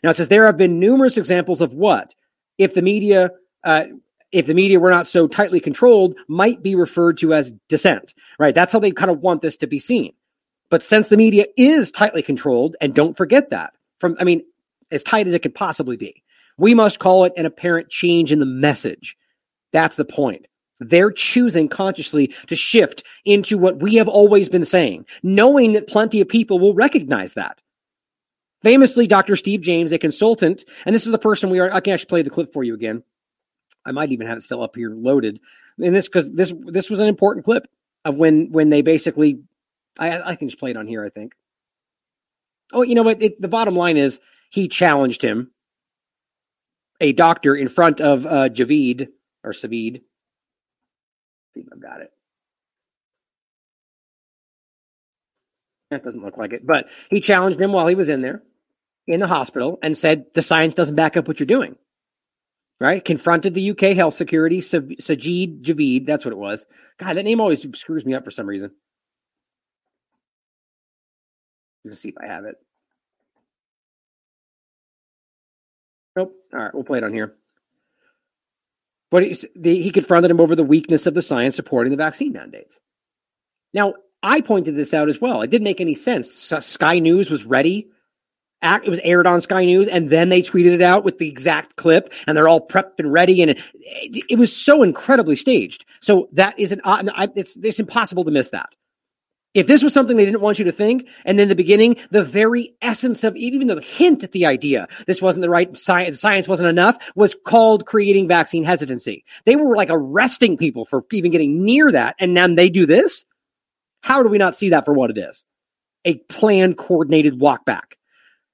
Now 0.03 0.11
it 0.11 0.15
says 0.15 0.29
there 0.29 0.47
have 0.47 0.57
been 0.57 0.81
numerous 0.81 1.17
examples 1.17 1.61
of 1.61 1.75
what, 1.75 2.15
if 2.57 2.75
the 2.75 2.83
media, 2.83 3.31
uh, 3.65 3.85
if 4.33 4.47
the 4.47 4.55
media 4.55 4.81
were 4.81 4.91
not 4.91 5.07
so 5.07 5.29
tightly 5.29 5.61
controlled, 5.61 6.17
might 6.27 6.63
be 6.63 6.75
referred 6.75 7.19
to 7.19 7.35
as 7.35 7.53
dissent. 7.69 8.15
Right? 8.39 8.55
That's 8.55 8.73
how 8.73 8.79
they 8.79 8.91
kind 8.91 9.11
of 9.11 9.21
want 9.21 9.43
this 9.43 9.59
to 9.59 9.67
be 9.67 9.79
seen. 9.79 10.13
But 10.71 10.83
since 10.83 11.09
the 11.09 11.17
media 11.17 11.47
is 11.57 11.91
tightly 11.91 12.23
controlled, 12.23 12.77
and 12.81 12.95
don't 12.95 13.17
forget 13.17 13.51
that 13.51 13.73
from, 14.01 14.17
I 14.21 14.25
mean, 14.25 14.43
as 14.91 15.03
tight 15.03 15.27
as 15.27 15.35
it 15.35 15.43
could 15.43 15.55
possibly 15.55 15.97
be, 15.97 16.23
We 16.59 16.75
must 16.75 16.99
call 16.99 17.25
it 17.25 17.33
an 17.37 17.47
apparent 17.47 17.89
change 17.89 18.33
in 18.33 18.41
the 18.41 18.47
message. 18.47 19.17
That's 19.73 19.97
the 19.97 20.05
point. 20.05 20.47
They're 20.81 21.11
choosing 21.11 21.69
consciously 21.69 22.35
to 22.47 22.57
shift 22.57 23.05
into 23.25 23.59
what 23.59 23.81
we 23.83 23.97
have 23.97 24.09
always 24.09 24.49
been 24.49 24.65
saying, 24.65 25.07
knowing 25.23 25.73
that 25.73 25.89
plenty 25.89 26.21
of 26.21 26.29
people 26.29 26.59
will 26.59 26.75
recognize 26.75 27.35
that. 27.35 27.61
Famously, 28.63 29.07
Dr. 29.07 29.37
Steve 29.37 29.61
James, 29.61 29.93
a 29.93 29.99
consultant, 29.99 30.65
and 30.85 30.95
this 30.95 31.07
is 31.07 31.13
the 31.13 31.19
person 31.19 31.51
we 31.51 31.59
are. 31.59 31.73
I 31.73 31.81
can 31.81 31.93
actually 31.93 32.09
play 32.09 32.23
the 32.23 32.31
clip 32.31 32.53
for 32.53 32.65
you 32.65 32.75
again. 32.75 33.03
I 33.85 33.93
might 33.93 34.11
even 34.11 34.27
have 34.27 34.39
it 34.39 34.43
still 34.43 34.63
up 34.63 34.77
here 34.77 34.91
loaded. 34.91 35.41
And 35.81 35.95
this 35.95 36.09
because 36.09 36.31
this 36.33 36.53
this 36.67 36.91
was 36.91 36.99
an 36.99 37.09
important 37.09 37.45
clip 37.45 37.69
of 38.05 38.17
when 38.17 38.51
when 38.51 38.71
they 38.71 38.83
basically. 38.83 39.43
I 39.99 40.21
I 40.21 40.37
can 40.37 40.49
just 40.49 40.59
play 40.59 40.71
it 40.71 40.77
on 40.77 40.87
here. 40.87 41.05
I 41.05 41.09
think. 41.09 41.35
Oh, 42.73 42.83
you 42.83 42.95
know 42.95 43.05
what? 43.05 43.23
It, 43.23 43.41
the 43.41 43.49
bottom 43.49 43.77
line 43.77 43.97
is 43.97 44.21
he 44.51 44.69
challenged 44.69 45.23
him, 45.23 45.53
a 47.01 47.13
doctor, 47.13 47.55
in 47.55 47.69
front 47.69 48.01
of 48.01 48.27
uh, 48.27 48.49
Javid 48.49 49.09
or 49.45 49.53
Savid. 49.53 50.03
See 51.55 51.61
if 51.61 51.67
I've 51.73 51.81
got 51.81 52.01
it. 52.01 52.13
That 55.91 56.05
doesn't 56.05 56.23
look 56.23 56.37
like 56.37 56.53
it, 56.53 56.67
but 56.67 56.89
he 57.09 57.21
challenged 57.21 57.61
him 57.61 57.73
while 57.73 57.87
he 57.87 57.95
was 57.95 58.11
in 58.11 58.21
there 58.21 58.43
in 59.07 59.21
the 59.21 59.27
hospital 59.27 59.79
and 59.83 59.97
said 59.97 60.27
the 60.35 60.43
science 60.43 60.75
doesn't 60.75 60.97
back 60.97 61.17
up 61.17 61.27
what 61.27 61.41
you're 61.41 61.47
doing. 61.47 61.77
Right? 62.81 63.05
Confronted 63.05 63.55
the 63.55 63.71
UK 63.71 63.97
health 63.97 64.15
security, 64.15 64.61
Sajid 64.61 65.63
Javid. 65.63 66.07
That's 66.07 66.25
what 66.25 66.33
it 66.33 66.39
was. 66.39 66.67
God, 66.99 67.15
that 67.15 67.25
name 67.25 67.41
always 67.41 67.67
screws 67.77 68.05
me 68.05 68.15
up 68.15 68.25
for 68.25 68.31
some 68.31 68.47
reason. 68.47 68.71
Let's 71.85 72.01
see 72.01 72.11
if 72.11 72.15
I 72.23 72.27
have 72.27 72.45
it. 72.45 72.57
Nope. 76.17 76.35
All 76.53 76.61
right, 76.61 76.75
we'll 76.75 76.85
play 76.85 76.99
it 76.99 77.05
on 77.05 77.15
here. 77.15 77.35
But 79.11 79.25
he, 79.25 79.37
he 79.63 79.91
confronted 79.91 80.31
him 80.31 80.41
over 80.41 80.55
the 80.55 80.65
weakness 80.65 81.07
of 81.07 81.15
the 81.15 81.23
science 81.23 81.57
supporting 81.57 81.91
the 81.91 81.97
vaccine 81.97 82.33
mandates. 82.33 82.79
Now, 83.73 83.95
I 84.23 84.41
pointed 84.41 84.77
this 84.77 84.93
out 84.93 85.09
as 85.09 85.21
well. 85.21 85.43
It 85.43 85.51
didn't 85.51 85.65
make 85.65 85.81
any 85.81 85.95
sense. 85.95 86.31
Sky 86.61 86.99
News 86.99 87.31
was 87.31 87.45
ready. 87.45 87.89
It 88.61 88.91
was 88.91 89.01
aired 89.05 89.27
on 89.27 89.41
Sky 89.41 89.65
News, 89.65 89.87
and 89.87 90.11
then 90.11 90.31
they 90.31 90.43
tweeted 90.43 90.73
it 90.73 90.83
out 90.83 91.05
with 91.05 91.19
the 91.19 91.29
exact 91.29 91.77
clip, 91.77 92.13
and 92.27 92.37
they're 92.37 92.49
all 92.49 92.67
prepped 92.67 92.99
and 92.99 93.13
ready, 93.13 93.41
and 93.41 93.53
it, 93.53 94.25
it 94.29 94.39
was 94.39 94.55
so 94.55 94.83
incredibly 94.83 95.37
staged. 95.37 95.87
So 96.01 96.29
that 96.33 96.59
is 96.59 96.73
an 96.73 96.81
uh, 96.83 97.29
it's 97.37 97.57
it's 97.57 97.79
impossible 97.79 98.25
to 98.25 98.33
miss 98.33 98.51
that. 98.51 98.71
If 99.55 99.67
this 99.67 99.83
was 99.83 99.95
something 99.95 100.17
they 100.17 100.27
didn't 100.27 100.43
want 100.43 100.59
you 100.59 100.65
to 100.67 100.73
think, 100.73 101.07
and 101.25 101.41
in 101.41 101.49
the 101.49 101.55
beginning, 101.55 101.97
the 102.11 102.23
very 102.23 102.75
essence 102.83 103.25
of 103.25 103.35
even 103.35 103.67
the 103.67 103.81
hint 103.81 104.23
at 104.23 104.33
the 104.33 104.45
idea, 104.45 104.87
this 105.07 105.23
wasn't 105.23 105.43
the 105.43 105.51
right 105.51 105.75
science, 105.77 106.21
science 106.21 106.47
wasn't 106.47 106.69
enough, 106.69 106.99
was 107.15 107.35
called 107.47 107.87
creating 107.87 108.29
vaccine 108.29 108.63
hesitancy. 108.63 109.25
They 109.47 109.57
were 109.57 109.75
like 109.75 109.89
arresting 109.91 110.59
people 110.59 110.85
for 110.85 111.05
even 111.13 111.31
getting 111.31 111.65
near 111.65 111.91
that. 111.91 112.15
And 112.19 112.35
now 112.35 112.47
they 112.47 112.69
do 112.69 112.85
this. 112.85 113.25
How 114.03 114.23
do 114.23 114.29
we 114.29 114.39
not 114.39 114.55
see 114.55 114.69
that 114.69 114.85
for 114.85 114.93
what 114.93 115.11
it 115.11 115.19
is? 115.19 115.45
A 116.05 116.15
planned, 116.29 116.77
coordinated 116.77 117.41
walk 117.41 117.65
back. 117.65 117.97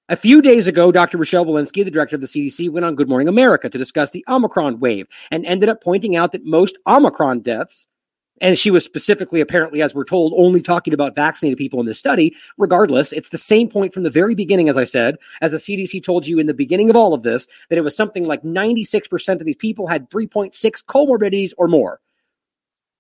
A 0.09 0.17
few 0.17 0.43
days 0.43 0.67
ago, 0.67 0.93
Dr. 0.93 1.19
Rochelle 1.19 1.47
Walensky, 1.47 1.85
the 1.85 1.91
director 1.91 2.15
of 2.15 2.21
the 2.21 2.29
CDC, 2.29 2.71
went 2.71 2.85
on 2.85 2.95
Good 2.95 3.09
Morning 3.09 3.27
America 3.27 3.69
to 3.69 3.79
discuss 3.79 4.11
the 4.11 4.25
Omicron 4.29 4.79
wave 4.79 5.07
and 5.31 5.45
ended 5.47 5.69
up 5.69 5.83
pointing 5.83 6.15
out 6.15 6.33
that 6.33 6.45
most 6.45 6.79
Omicron 6.87 7.41
deaths 7.41 7.87
and 8.41 8.59
she 8.59 8.71
was 8.71 8.85
specifically, 8.85 9.41
apparently, 9.41 9.81
as 9.81 9.95
we're 9.95 10.05
told, 10.05 10.33
only 10.37 10.61
talking 10.61 10.93
about 10.93 11.15
vaccinated 11.15 11.57
people 11.57 11.81
in 11.81 11.87
this 11.87 11.99
study. 11.99 12.35
Regardless, 12.59 13.13
it's 13.13 13.29
the 13.29 13.39
same 13.39 13.69
point 13.69 13.95
from 13.95 14.03
the 14.03 14.11
very 14.11 14.35
beginning, 14.35 14.69
as 14.69 14.77
I 14.77 14.85
said, 14.85 15.17
as 15.41 15.53
the 15.53 15.59
CDC 15.59 16.03
told 16.03 16.27
you 16.27 16.39
in 16.39 16.47
the 16.47 16.55
beginning 16.55 16.91
of 16.91 16.97
all 16.97 17.15
of 17.15 17.23
this, 17.23 17.47
that 17.69 17.79
it 17.79 17.85
was 17.85 17.97
something 17.97 18.25
like 18.25 18.43
96% 18.43 19.41
of 19.41 19.47
these 19.47 19.57
people 19.57 19.87
had 19.87 20.11
3.6 20.11 20.53
comorbidities 20.85 21.53
or 21.57 21.69
more. 21.69 22.01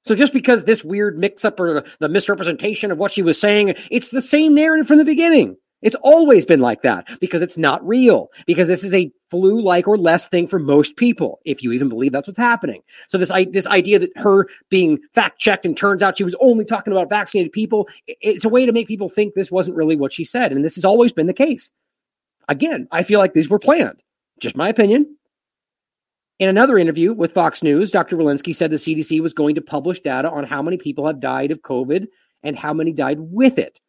So 0.05 0.14
just 0.14 0.33
because 0.33 0.64
this 0.64 0.85
weird 0.85 1.18
mix 1.18 1.44
up 1.44 1.59
or 1.59 1.83
the 1.99 2.09
misrepresentation 2.09 2.90
of 2.90 2.99
what 2.99 3.11
she 3.11 3.23
was 3.23 3.40
saying, 3.40 3.75
it's 3.90 4.11
the 4.11 4.23
same 4.23 4.55
narrative 4.55 4.87
from 4.87 4.99
the 4.99 5.05
beginning. 5.05 5.57
It's 5.85 5.97
always 5.97 6.47
been 6.47 6.61
like 6.61 6.81
that 6.83 7.07
because 7.20 7.42
it's 7.42 7.59
not 7.59 7.87
real, 7.87 8.31
because 8.47 8.66
this 8.66 8.83
is 8.83 8.94
a 8.94 9.12
flu 9.31 9.61
like 9.61 9.87
or 9.87 9.99
less 9.99 10.27
thing 10.27 10.47
for 10.47 10.59
most 10.59 10.97
people, 10.97 11.40
if 11.44 11.62
you 11.62 11.73
even 11.73 11.90
believe 11.90 12.12
that's 12.12 12.27
what's 12.27 12.38
happening. 12.38 12.81
So 13.09 13.18
this, 13.18 13.31
this 13.53 13.66
idea 13.66 13.99
that 13.99 14.16
her 14.16 14.49
being 14.70 14.99
fact 15.12 15.38
checked 15.38 15.66
and 15.66 15.77
turns 15.77 16.03
out 16.03 16.16
she 16.16 16.25
was 16.25 16.35
only 16.40 16.64
talking 16.64 16.94
about 16.94 17.11
vaccinated 17.11 17.53
people, 17.53 17.87
it's 18.07 18.47
a 18.47 18.49
way 18.49 18.64
to 18.64 18.73
make 18.73 18.88
people 18.88 19.11
think 19.11 19.35
this 19.35 19.51
wasn't 19.51 19.77
really 19.77 19.94
what 19.94 20.12
she 20.12 20.25
said. 20.25 20.53
And 20.53 20.64
this 20.64 20.77
has 20.77 20.87
always 20.87 21.12
been 21.12 21.27
the 21.27 21.35
case. 21.35 21.70
Again, 22.49 22.88
I 22.90 23.03
feel 23.03 23.20
like 23.20 23.35
these 23.35 23.51
were 23.51 23.59
planned. 23.59 24.03
Just 24.40 24.57
my 24.57 24.70
opinion. 24.70 25.18
In 26.38 26.49
another 26.49 26.79
interview 26.79 27.12
with 27.12 27.35
Fox 27.35 27.62
News, 27.62 27.90
Dr. 27.90 28.16
Walensky 28.16 28.55
said 28.55 28.70
the 28.70 28.77
CDC 28.77 29.20
was 29.20 29.35
going 29.35 29.55
to 29.57 29.61
publish 29.61 30.01
data 30.01 30.31
on 30.31 30.44
how 30.44 30.62
many 30.62 30.79
people 30.79 31.07
have 31.07 31.20
died 31.20 31.51
of 31.51 31.61
COVID 31.61 32.07
and 32.42 32.57
how 32.57 32.73
many 32.73 32.92
died 32.92 33.18
with 33.20 33.59
it. 33.59 33.81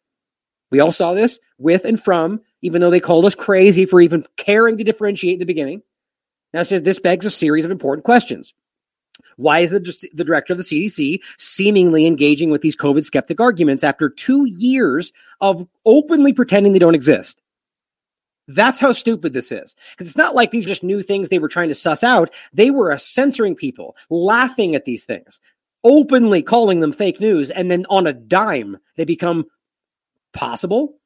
We 0.70 0.80
all 0.80 0.92
saw 0.92 1.14
this 1.14 1.38
with 1.58 1.84
and 1.84 2.00
from, 2.00 2.40
even 2.62 2.80
though 2.80 2.90
they 2.90 3.00
called 3.00 3.24
us 3.24 3.34
crazy 3.34 3.86
for 3.86 4.00
even 4.00 4.24
caring 4.36 4.76
to 4.78 4.84
differentiate 4.84 5.34
in 5.34 5.38
the 5.38 5.46
beginning. 5.46 5.82
Now, 6.52 6.62
says 6.62 6.82
this 6.82 6.98
begs 6.98 7.26
a 7.26 7.30
series 7.30 7.64
of 7.64 7.70
important 7.70 8.04
questions. 8.04 8.54
Why 9.36 9.60
is 9.60 9.70
the, 9.70 10.08
the 10.14 10.24
director 10.24 10.52
of 10.52 10.58
the 10.58 10.64
CDC 10.64 11.20
seemingly 11.38 12.06
engaging 12.06 12.50
with 12.50 12.62
these 12.62 12.76
COVID 12.76 13.04
skeptic 13.04 13.40
arguments 13.40 13.84
after 13.84 14.08
two 14.08 14.46
years 14.46 15.12
of 15.40 15.66
openly 15.84 16.32
pretending 16.32 16.72
they 16.72 16.78
don't 16.78 16.94
exist? 16.94 17.42
That's 18.48 18.78
how 18.78 18.92
stupid 18.92 19.32
this 19.32 19.50
is. 19.50 19.74
Because 19.90 20.06
it's 20.06 20.16
not 20.16 20.34
like 20.34 20.50
these 20.50 20.66
are 20.66 20.68
just 20.68 20.84
new 20.84 21.02
things 21.02 21.28
they 21.28 21.38
were 21.38 21.48
trying 21.48 21.68
to 21.68 21.74
suss 21.74 22.04
out. 22.04 22.30
They 22.52 22.70
were 22.70 22.96
censoring 22.96 23.56
people, 23.56 23.96
laughing 24.08 24.74
at 24.74 24.84
these 24.84 25.04
things, 25.04 25.40
openly 25.82 26.42
calling 26.42 26.80
them 26.80 26.92
fake 26.92 27.20
news, 27.20 27.50
and 27.50 27.70
then 27.70 27.86
on 27.90 28.06
a 28.06 28.12
dime, 28.12 28.78
they 28.96 29.04
become 29.04 29.46
possible. 30.36 30.98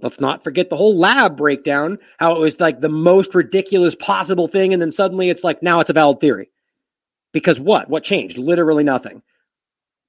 Let's 0.00 0.20
not 0.20 0.44
forget 0.44 0.68
the 0.68 0.76
whole 0.76 0.96
lab 0.96 1.36
breakdown, 1.36 1.98
how 2.18 2.36
it 2.36 2.40
was 2.40 2.60
like 2.60 2.80
the 2.80 2.88
most 2.88 3.34
ridiculous 3.34 3.94
possible 3.94 4.46
thing. 4.46 4.72
And 4.72 4.80
then 4.80 4.90
suddenly 4.90 5.30
it's 5.30 5.42
like, 5.42 5.62
now 5.62 5.80
it's 5.80 5.90
a 5.90 5.94
valid 5.94 6.20
theory. 6.20 6.50
Because 7.32 7.58
what? 7.58 7.88
What 7.88 8.04
changed? 8.04 8.38
Literally 8.38 8.84
nothing. 8.84 9.22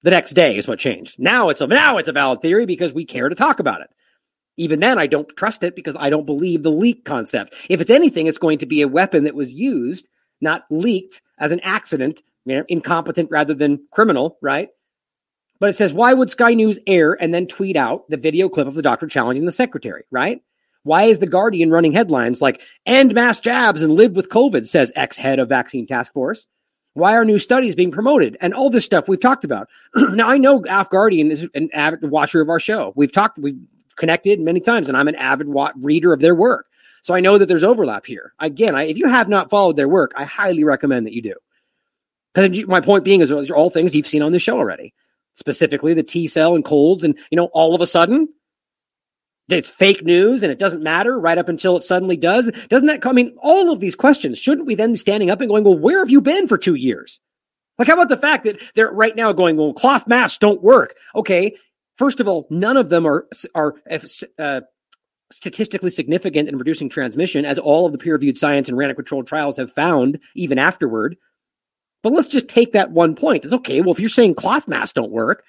The 0.03 0.11
next 0.11 0.31
day 0.31 0.57
is 0.57 0.67
what 0.67 0.79
changed. 0.79 1.17
Now 1.17 1.49
it's 1.49 1.61
a, 1.61 1.67
now 1.67 1.97
it's 1.97 2.09
a 2.09 2.13
valid 2.13 2.41
theory 2.41 2.65
because 2.65 2.93
we 2.93 3.05
care 3.05 3.29
to 3.29 3.35
talk 3.35 3.59
about 3.59 3.81
it. 3.81 3.89
Even 4.57 4.79
then, 4.79 4.97
I 4.97 5.07
don't 5.07 5.35
trust 5.37 5.63
it 5.63 5.75
because 5.75 5.95
I 5.97 6.09
don't 6.09 6.25
believe 6.25 6.63
the 6.63 6.71
leak 6.71 7.05
concept. 7.05 7.53
If 7.69 7.79
it's 7.79 7.91
anything, 7.91 8.27
it's 8.27 8.37
going 8.37 8.57
to 8.59 8.65
be 8.65 8.81
a 8.81 8.87
weapon 8.87 9.23
that 9.23 9.35
was 9.35 9.53
used, 9.53 10.09
not 10.41 10.65
leaked 10.69 11.21
as 11.37 11.51
an 11.51 11.59
accident, 11.61 12.23
you 12.45 12.57
know, 12.57 12.65
incompetent 12.67 13.29
rather 13.29 13.53
than 13.53 13.85
criminal, 13.91 14.37
right? 14.41 14.69
But 15.59 15.69
it 15.69 15.75
says, 15.75 15.93
why 15.93 16.13
would 16.13 16.29
Sky 16.29 16.53
News 16.53 16.79
air 16.87 17.13
and 17.21 17.33
then 17.33 17.45
tweet 17.45 17.75
out 17.75 18.09
the 18.09 18.17
video 18.17 18.47
clip 18.49 18.67
of 18.67 18.75
the 18.75 18.81
doctor 18.81 19.07
challenging 19.07 19.45
the 19.45 19.51
secretary, 19.51 20.03
right? 20.11 20.41
Why 20.83 21.03
is 21.03 21.19
The 21.19 21.27
Guardian 21.27 21.71
running 21.71 21.91
headlines 21.91 22.41
like, 22.41 22.61
end 22.85 23.13
mass 23.13 23.39
jabs 23.39 23.81
and 23.81 23.95
live 23.95 24.15
with 24.15 24.29
COVID, 24.29 24.67
says 24.67 24.91
ex 24.95 25.17
head 25.17 25.39
of 25.39 25.49
vaccine 25.49 25.87
task 25.87 26.13
force? 26.13 26.47
Why 26.93 27.15
are 27.15 27.25
new 27.25 27.39
studies 27.39 27.75
being 27.75 27.91
promoted? 27.91 28.37
And 28.39 28.53
all 28.53 28.69
this 28.69 28.85
stuff 28.85 29.07
we've 29.07 29.19
talked 29.19 29.43
about. 29.43 29.67
now, 29.95 30.29
I 30.29 30.37
know 30.37 30.63
Off 30.67 30.89
Guardian 30.89 31.31
is 31.31 31.47
an 31.53 31.69
avid 31.73 32.09
watcher 32.09 32.41
of 32.41 32.49
our 32.49 32.59
show. 32.59 32.93
We've 32.95 33.11
talked, 33.11 33.37
we've 33.37 33.59
connected 33.97 34.39
many 34.39 34.59
times, 34.59 34.87
and 34.87 34.97
I'm 34.97 35.07
an 35.07 35.15
avid 35.15 35.47
wa- 35.47 35.73
reader 35.75 36.13
of 36.13 36.21
their 36.21 36.35
work. 36.35 36.67
So 37.01 37.13
I 37.13 37.19
know 37.19 37.37
that 37.37 37.47
there's 37.47 37.63
overlap 37.63 38.05
here. 38.05 38.33
Again, 38.39 38.75
I, 38.75 38.83
if 38.83 38.97
you 38.97 39.07
have 39.07 39.29
not 39.29 39.49
followed 39.49 39.75
their 39.75 39.87
work, 39.87 40.13
I 40.15 40.23
highly 40.23 40.63
recommend 40.63 41.05
that 41.05 41.13
you 41.13 41.21
do. 41.21 41.35
Because 42.33 42.65
my 42.65 42.79
point 42.79 43.03
being 43.03 43.21
is, 43.21 43.29
those 43.29 43.49
are 43.49 43.55
all 43.55 43.69
things 43.69 43.95
you've 43.95 44.07
seen 44.07 44.21
on 44.21 44.31
this 44.31 44.41
show 44.41 44.57
already 44.57 44.93
specifically 45.37 45.93
the 45.93 46.03
T 46.03 46.27
cell 46.27 46.55
and 46.55 46.65
colds. 46.65 47.03
And, 47.03 47.17
you 47.29 47.35
know, 47.35 47.45
all 47.53 47.75
of 47.75 47.81
a 47.81 47.85
sudden, 47.85 48.27
it's 49.49 49.69
fake 49.69 50.03
news 50.03 50.43
and 50.43 50.51
it 50.51 50.59
doesn't 50.59 50.83
matter 50.83 51.17
right 51.17 51.37
up 51.37 51.47
until 51.47 51.77
it 51.77 51.83
suddenly 51.83 52.17
does. 52.17 52.51
Doesn't 52.69 52.87
that 52.87 53.01
come? 53.01 53.11
I 53.11 53.13
mean, 53.13 53.35
all 53.41 53.71
of 53.71 53.79
these 53.79 53.95
questions, 53.95 54.39
shouldn't 54.39 54.67
we 54.67 54.75
then 54.75 54.91
be 54.91 54.97
standing 54.97 55.29
up 55.29 55.39
and 55.39 55.49
going, 55.49 55.63
well, 55.63 55.77
where 55.77 55.99
have 55.99 56.09
you 56.09 56.19
been 56.19 56.47
for 56.47 56.57
two 56.57 56.75
years? 56.75 57.21
Like, 57.77 57.87
how 57.87 57.93
about 57.93 58.09
the 58.09 58.17
fact 58.17 58.43
that 58.45 58.59
they're 58.73 58.91
right 58.91 59.15
now 59.15 59.31
going, 59.31 59.55
well, 59.55 59.73
cloth 59.73 60.07
masks 60.07 60.39
don't 60.39 60.63
work? 60.63 60.95
Okay. 61.15 61.55
First 61.97 62.19
of 62.19 62.27
all, 62.27 62.47
none 62.49 62.77
of 62.77 62.89
them 62.89 63.05
are, 63.07 63.27
are, 63.55 63.75
uh, 64.37 64.61
statistically 65.31 65.89
significant 65.89 66.47
in 66.49 66.57
reducing 66.57 66.89
transmission, 66.89 67.45
as 67.45 67.59
all 67.59 67.85
of 67.85 67.91
the 67.91 67.97
peer 67.97 68.13
reviewed 68.13 68.37
science 68.37 68.69
and 68.69 68.77
random 68.77 68.95
controlled 68.95 69.27
trials 69.27 69.57
have 69.57 69.71
found 69.71 70.19
even 70.35 70.57
afterward. 70.57 71.17
But 72.03 72.13
let's 72.13 72.27
just 72.27 72.47
take 72.47 72.73
that 72.73 72.91
one 72.91 73.15
point. 73.15 73.43
It's 73.43 73.53
okay. 73.53 73.81
Well, 73.81 73.91
if 73.91 73.99
you're 73.99 74.09
saying 74.09 74.35
cloth 74.35 74.67
masks 74.67 74.93
don't 74.93 75.11
work, 75.11 75.43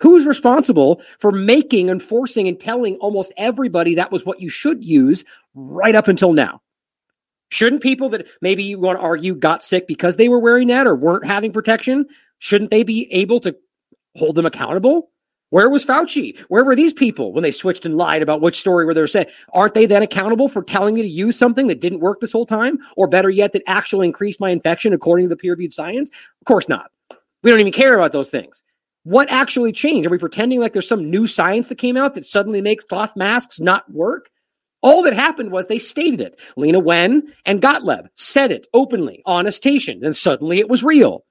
who's 0.00 0.26
responsible 0.26 1.00
for 1.18 1.30
making 1.30 1.88
and 1.88 2.02
forcing 2.02 2.48
and 2.48 2.58
telling 2.58 2.96
almost 2.96 3.32
everybody 3.36 3.94
that 3.94 4.10
was 4.10 4.26
what 4.26 4.40
you 4.40 4.48
should 4.48 4.84
use 4.84 5.24
right 5.54 5.94
up 5.94 6.08
until 6.08 6.32
now? 6.32 6.60
Shouldn't 7.50 7.82
people 7.82 8.08
that 8.08 8.26
maybe 8.40 8.64
you 8.64 8.80
want 8.80 8.98
to 8.98 9.04
argue 9.04 9.34
got 9.34 9.62
sick 9.62 9.86
because 9.86 10.16
they 10.16 10.28
were 10.28 10.40
wearing 10.40 10.68
that 10.68 10.86
or 10.86 10.96
weren't 10.96 11.26
having 11.26 11.52
protection, 11.52 12.06
shouldn't 12.38 12.70
they 12.70 12.82
be 12.82 13.12
able 13.12 13.40
to 13.40 13.54
hold 14.16 14.34
them 14.34 14.46
accountable? 14.46 15.11
Where 15.52 15.68
was 15.68 15.84
Fauci? 15.84 16.38
Where 16.48 16.64
were 16.64 16.74
these 16.74 16.94
people 16.94 17.34
when 17.34 17.42
they 17.42 17.50
switched 17.50 17.84
and 17.84 17.98
lied 17.98 18.22
about 18.22 18.40
which 18.40 18.58
story 18.58 18.86
where 18.86 18.94
they 18.94 19.02
were 19.02 19.06
saying? 19.06 19.26
Aren't 19.52 19.74
they 19.74 19.84
then 19.84 20.00
accountable 20.00 20.48
for 20.48 20.62
telling 20.62 20.94
me 20.94 21.02
to 21.02 21.08
use 21.08 21.36
something 21.36 21.66
that 21.66 21.78
didn't 21.78 22.00
work 22.00 22.20
this 22.20 22.32
whole 22.32 22.46
time? 22.46 22.78
Or 22.96 23.06
better 23.06 23.28
yet, 23.28 23.52
that 23.52 23.62
actually 23.66 24.06
increased 24.06 24.40
my 24.40 24.48
infection 24.48 24.94
according 24.94 25.26
to 25.26 25.28
the 25.28 25.36
peer 25.36 25.52
reviewed 25.52 25.74
science? 25.74 26.10
Of 26.40 26.46
course 26.46 26.70
not. 26.70 26.90
We 27.42 27.50
don't 27.50 27.60
even 27.60 27.70
care 27.70 27.94
about 27.94 28.12
those 28.12 28.30
things. 28.30 28.62
What 29.04 29.30
actually 29.30 29.72
changed? 29.72 30.06
Are 30.06 30.10
we 30.10 30.16
pretending 30.16 30.58
like 30.58 30.72
there's 30.72 30.88
some 30.88 31.10
new 31.10 31.26
science 31.26 31.68
that 31.68 31.76
came 31.76 31.98
out 31.98 32.14
that 32.14 32.24
suddenly 32.24 32.62
makes 32.62 32.84
cloth 32.84 33.14
masks 33.14 33.60
not 33.60 33.92
work? 33.92 34.30
All 34.80 35.02
that 35.02 35.12
happened 35.12 35.52
was 35.52 35.66
they 35.66 35.78
stated 35.78 36.22
it. 36.22 36.40
Leana 36.56 36.82
Wen 36.82 37.30
and 37.44 37.60
Gottlieb 37.60 38.06
said 38.14 38.52
it 38.52 38.68
openly 38.72 39.22
on 39.26 39.46
a 39.46 39.52
station, 39.52 40.02
and 40.02 40.16
suddenly 40.16 40.60
it 40.60 40.70
was 40.70 40.82
real. 40.82 41.26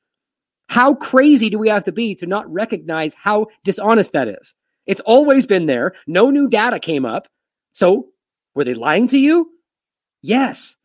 How 0.71 0.93
crazy 0.93 1.49
do 1.49 1.59
we 1.59 1.67
have 1.67 1.83
to 1.83 1.91
be 1.91 2.15
to 2.15 2.25
not 2.25 2.49
recognize 2.49 3.13
how 3.13 3.47
dishonest 3.65 4.13
that 4.13 4.29
is? 4.29 4.55
It's 4.85 5.01
always 5.01 5.45
been 5.45 5.65
there. 5.65 5.95
No 6.07 6.29
new 6.29 6.47
data 6.47 6.79
came 6.79 7.03
up. 7.03 7.27
So 7.73 8.07
were 8.55 8.63
they 8.63 8.73
lying 8.73 9.09
to 9.09 9.17
you? 9.17 9.51
Yes. 10.21 10.77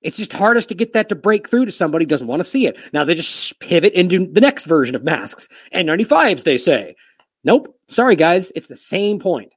It's 0.00 0.16
just 0.16 0.32
hardest 0.32 0.70
to 0.70 0.74
get 0.74 0.94
that 0.94 1.10
to 1.10 1.16
break 1.16 1.50
through 1.50 1.66
to 1.66 1.70
somebody 1.70 2.06
who 2.06 2.08
doesn't 2.08 2.28
want 2.28 2.40
to 2.40 2.48
see 2.48 2.66
it. 2.66 2.78
Now 2.94 3.04
they 3.04 3.14
just 3.14 3.60
pivot 3.60 3.92
into 3.92 4.26
the 4.26 4.40
next 4.40 4.64
version 4.64 4.94
of 4.94 5.04
masks. 5.04 5.50
N95s, 5.74 6.44
they 6.44 6.56
say. 6.56 6.96
Nope. 7.44 7.78
Sorry, 7.90 8.16
guys. 8.16 8.52
It's 8.56 8.68
the 8.68 8.74
same 8.74 9.18
point. 9.18 9.52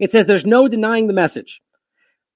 It 0.00 0.10
says 0.10 0.26
there's 0.26 0.44
no 0.44 0.66
denying 0.66 1.06
the 1.06 1.12
message. 1.12 1.62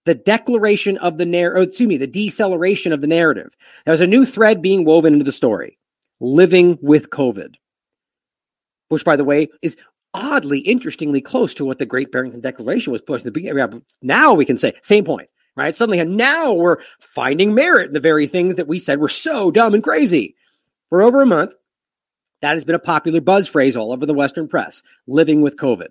The 0.05 0.15
declaration 0.15 0.99
of 0.99 1.19
the 1.19 1.27
narrative, 1.27 1.59
oh, 1.59 1.69
excuse 1.69 1.89
me, 1.89 1.97
the 1.97 2.07
deceleration 2.07 2.93
of 2.93 3.01
the 3.01 3.09
narrative. 3.09 3.57
There's 3.87 4.01
a 4.01 4.07
new 4.07 4.25
thread 4.25 4.63
being 4.63 4.85
woven 4.85 5.15
into 5.15 5.25
the 5.25 5.33
story 5.33 5.81
living 6.23 6.79
with 6.81 7.11
COVID, 7.11 7.57
which, 8.89 9.05
by 9.05 9.17
the 9.17 9.25
way, 9.25 9.49
is 9.61 9.77
oddly, 10.15 10.61
interestingly 10.61 11.21
close 11.21 11.53
to 11.55 11.65
what 11.65 11.79
the 11.79 11.85
Great 11.85 12.13
Barrington 12.13 12.41
Declaration 12.41 12.93
was 12.93 13.03
pushing. 13.03 13.33
Now 14.03 14.33
we 14.33 14.45
can 14.45 14.57
say, 14.57 14.73
same 14.83 15.05
point, 15.05 15.29
right? 15.57 15.75
Suddenly, 15.75 16.03
now 16.05 16.53
we're 16.53 16.79
finding 17.01 17.55
merit 17.55 17.89
in 17.89 17.95
the 17.95 18.01
very 18.01 18.27
things 18.27 18.55
that 18.55 18.69
we 18.69 18.79
said 18.79 19.01
were 19.01 19.09
so 19.09 19.51
dumb 19.51 19.75
and 19.75 19.83
crazy. 19.83 20.37
For 20.91 21.03
over 21.03 21.23
a 21.23 21.27
month, 21.27 21.55
that 22.41 22.53
has 22.53 22.65
been 22.65 22.75
a 22.75 22.79
popular 22.79 23.21
buzz 23.21 23.49
phrase 23.49 23.77
all 23.77 23.93
over 23.93 24.07
the 24.07 24.15
Western 24.15 24.49
press 24.49 24.83
living 25.07 25.43
with 25.43 25.57
COVID. 25.57 25.89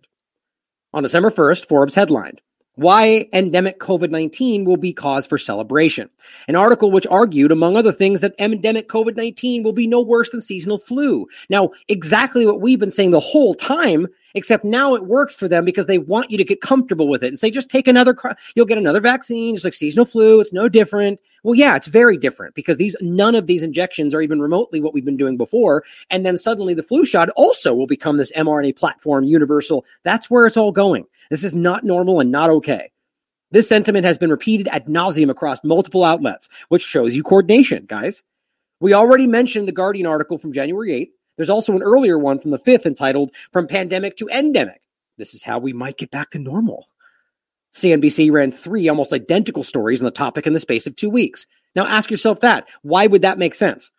On 0.93 1.03
December 1.03 1.31
1st, 1.31 1.67
Forbes 1.67 1.95
headlined 1.95 2.41
why 2.75 3.27
endemic 3.33 3.79
COVID 3.79 4.09
19 4.11 4.65
will 4.65 4.77
be 4.77 4.93
cause 4.93 5.25
for 5.25 5.37
celebration. 5.37 6.09
An 6.47 6.55
article 6.55 6.91
which 6.91 7.07
argued, 7.07 7.51
among 7.51 7.75
other 7.75 7.91
things, 7.91 8.21
that 8.21 8.35
endemic 8.39 8.89
COVID 8.89 9.15
19 9.15 9.63
will 9.63 9.73
be 9.73 9.87
no 9.87 10.01
worse 10.01 10.29
than 10.29 10.41
seasonal 10.41 10.79
flu. 10.79 11.27
Now, 11.49 11.71
exactly 11.87 12.45
what 12.45 12.61
we've 12.61 12.79
been 12.79 12.91
saying 12.91 13.11
the 13.11 13.19
whole 13.19 13.53
time, 13.53 14.07
except 14.33 14.63
now 14.63 14.95
it 14.95 15.05
works 15.05 15.35
for 15.35 15.47
them 15.47 15.65
because 15.65 15.85
they 15.85 15.97
want 15.97 16.31
you 16.31 16.37
to 16.37 16.43
get 16.43 16.61
comfortable 16.61 17.07
with 17.07 17.23
it 17.23 17.27
and 17.27 17.39
say, 17.39 17.51
just 17.51 17.69
take 17.69 17.87
another, 17.87 18.15
you'll 18.55 18.65
get 18.65 18.77
another 18.77 18.99
vaccine, 18.99 19.55
just 19.55 19.65
like 19.65 19.73
seasonal 19.73 20.05
flu. 20.05 20.39
It's 20.39 20.53
no 20.53 20.69
different. 20.69 21.19
Well, 21.43 21.55
yeah, 21.55 21.75
it's 21.75 21.87
very 21.87 22.17
different 22.17 22.55
because 22.55 22.77
these, 22.77 22.95
none 23.01 23.35
of 23.35 23.47
these 23.47 23.63
injections 23.63 24.13
are 24.13 24.21
even 24.21 24.41
remotely 24.41 24.79
what 24.79 24.93
we've 24.93 25.05
been 25.05 25.17
doing 25.17 25.37
before. 25.37 25.83
And 26.09 26.25
then 26.25 26.37
suddenly 26.37 26.73
the 26.73 26.83
flu 26.83 27.05
shot 27.05 27.29
also 27.35 27.73
will 27.73 27.87
become 27.87 28.17
this 28.17 28.31
mRNA 28.33 28.75
platform 28.75 29.23
universal. 29.23 29.85
That's 30.03 30.29
where 30.29 30.45
it's 30.45 30.57
all 30.57 30.71
going. 30.71 31.05
This 31.29 31.43
is 31.43 31.55
not 31.55 31.83
normal 31.83 32.19
and 32.19 32.31
not 32.31 32.49
okay. 32.49 32.91
This 33.51 33.67
sentiment 33.67 34.05
has 34.05 34.17
been 34.17 34.29
repeated 34.29 34.69
ad 34.69 34.85
nauseum 34.85 35.29
across 35.29 35.63
multiple 35.63 36.05
outlets, 36.05 36.47
which 36.69 36.81
shows 36.81 37.13
you 37.13 37.21
coordination, 37.21 37.85
guys. 37.85 38.23
We 38.79 38.93
already 38.93 39.27
mentioned 39.27 39.67
the 39.67 39.73
Guardian 39.73 40.07
article 40.07 40.37
from 40.37 40.53
January 40.53 40.91
8th. 40.91 41.11
There's 41.41 41.49
also 41.49 41.75
an 41.75 41.83
earlier 41.83 42.19
one 42.19 42.39
from 42.39 42.51
the 42.51 42.59
5th 42.59 42.85
entitled 42.85 43.31
From 43.51 43.67
Pandemic 43.67 44.15
to 44.17 44.29
Endemic. 44.29 44.81
This 45.17 45.33
is 45.33 45.43
how 45.43 45.59
we 45.59 45.73
might 45.73 45.97
get 45.97 46.11
back 46.11 46.29
to 46.31 46.39
normal. 46.39 46.87
CNBC 47.73 48.31
ran 48.31 48.51
three 48.51 48.87
almost 48.87 49.11
identical 49.11 49.63
stories 49.63 50.01
on 50.01 50.05
the 50.05 50.11
topic 50.11 50.45
in 50.45 50.53
the 50.53 50.59
space 50.59 50.87
of 50.87 50.95
two 50.95 51.09
weeks. 51.09 51.47
Now 51.75 51.87
ask 51.87 52.11
yourself 52.11 52.41
that. 52.41 52.67
Why 52.83 53.07
would 53.07 53.23
that 53.23 53.39
make 53.39 53.55
sense? 53.55 53.91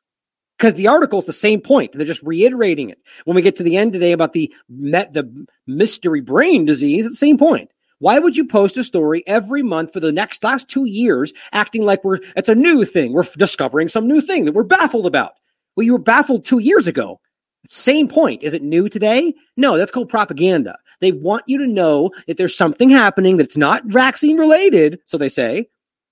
because 0.62 0.74
the 0.74 0.86
article 0.86 1.18
is 1.18 1.26
the 1.26 1.32
same 1.32 1.60
point. 1.60 1.90
They're 1.92 2.06
just 2.06 2.22
reiterating 2.22 2.88
it. 2.88 2.98
When 3.24 3.34
we 3.34 3.42
get 3.42 3.56
to 3.56 3.64
the 3.64 3.76
end 3.76 3.92
today 3.92 4.12
about 4.12 4.32
the 4.32 4.54
met 4.68 5.12
the 5.12 5.46
mystery 5.66 6.20
brain 6.20 6.64
disease, 6.64 7.04
it's 7.04 7.14
the 7.14 7.26
same 7.26 7.36
point. 7.36 7.72
Why 7.98 8.20
would 8.20 8.36
you 8.36 8.46
post 8.46 8.76
a 8.76 8.84
story 8.84 9.24
every 9.26 9.64
month 9.64 9.92
for 9.92 9.98
the 9.98 10.12
next 10.12 10.44
last 10.44 10.68
two 10.68 10.84
years, 10.84 11.32
acting 11.52 11.84
like 11.84 12.04
we're 12.04 12.20
it's 12.36 12.48
a 12.48 12.54
new 12.54 12.84
thing? 12.84 13.12
We're 13.12 13.26
discovering 13.36 13.88
some 13.88 14.06
new 14.06 14.20
thing 14.20 14.44
that 14.44 14.54
we're 14.54 14.62
baffled 14.62 15.06
about. 15.06 15.32
Well, 15.74 15.84
you 15.84 15.92
were 15.92 15.98
baffled 15.98 16.44
two 16.44 16.60
years 16.60 16.86
ago. 16.86 17.20
Same 17.66 18.08
point. 18.08 18.42
Is 18.42 18.54
it 18.54 18.62
new 18.62 18.88
today? 18.88 19.34
No, 19.56 19.76
that's 19.76 19.90
called 19.90 20.08
propaganda. 20.08 20.78
They 21.00 21.12
want 21.12 21.44
you 21.46 21.58
to 21.58 21.66
know 21.66 22.10
that 22.26 22.36
there's 22.36 22.56
something 22.56 22.90
happening 22.90 23.36
that's 23.36 23.56
not 23.56 23.84
vaccine 23.84 24.36
related, 24.36 25.00
so 25.04 25.18
they 25.18 25.28
say, 25.28 25.68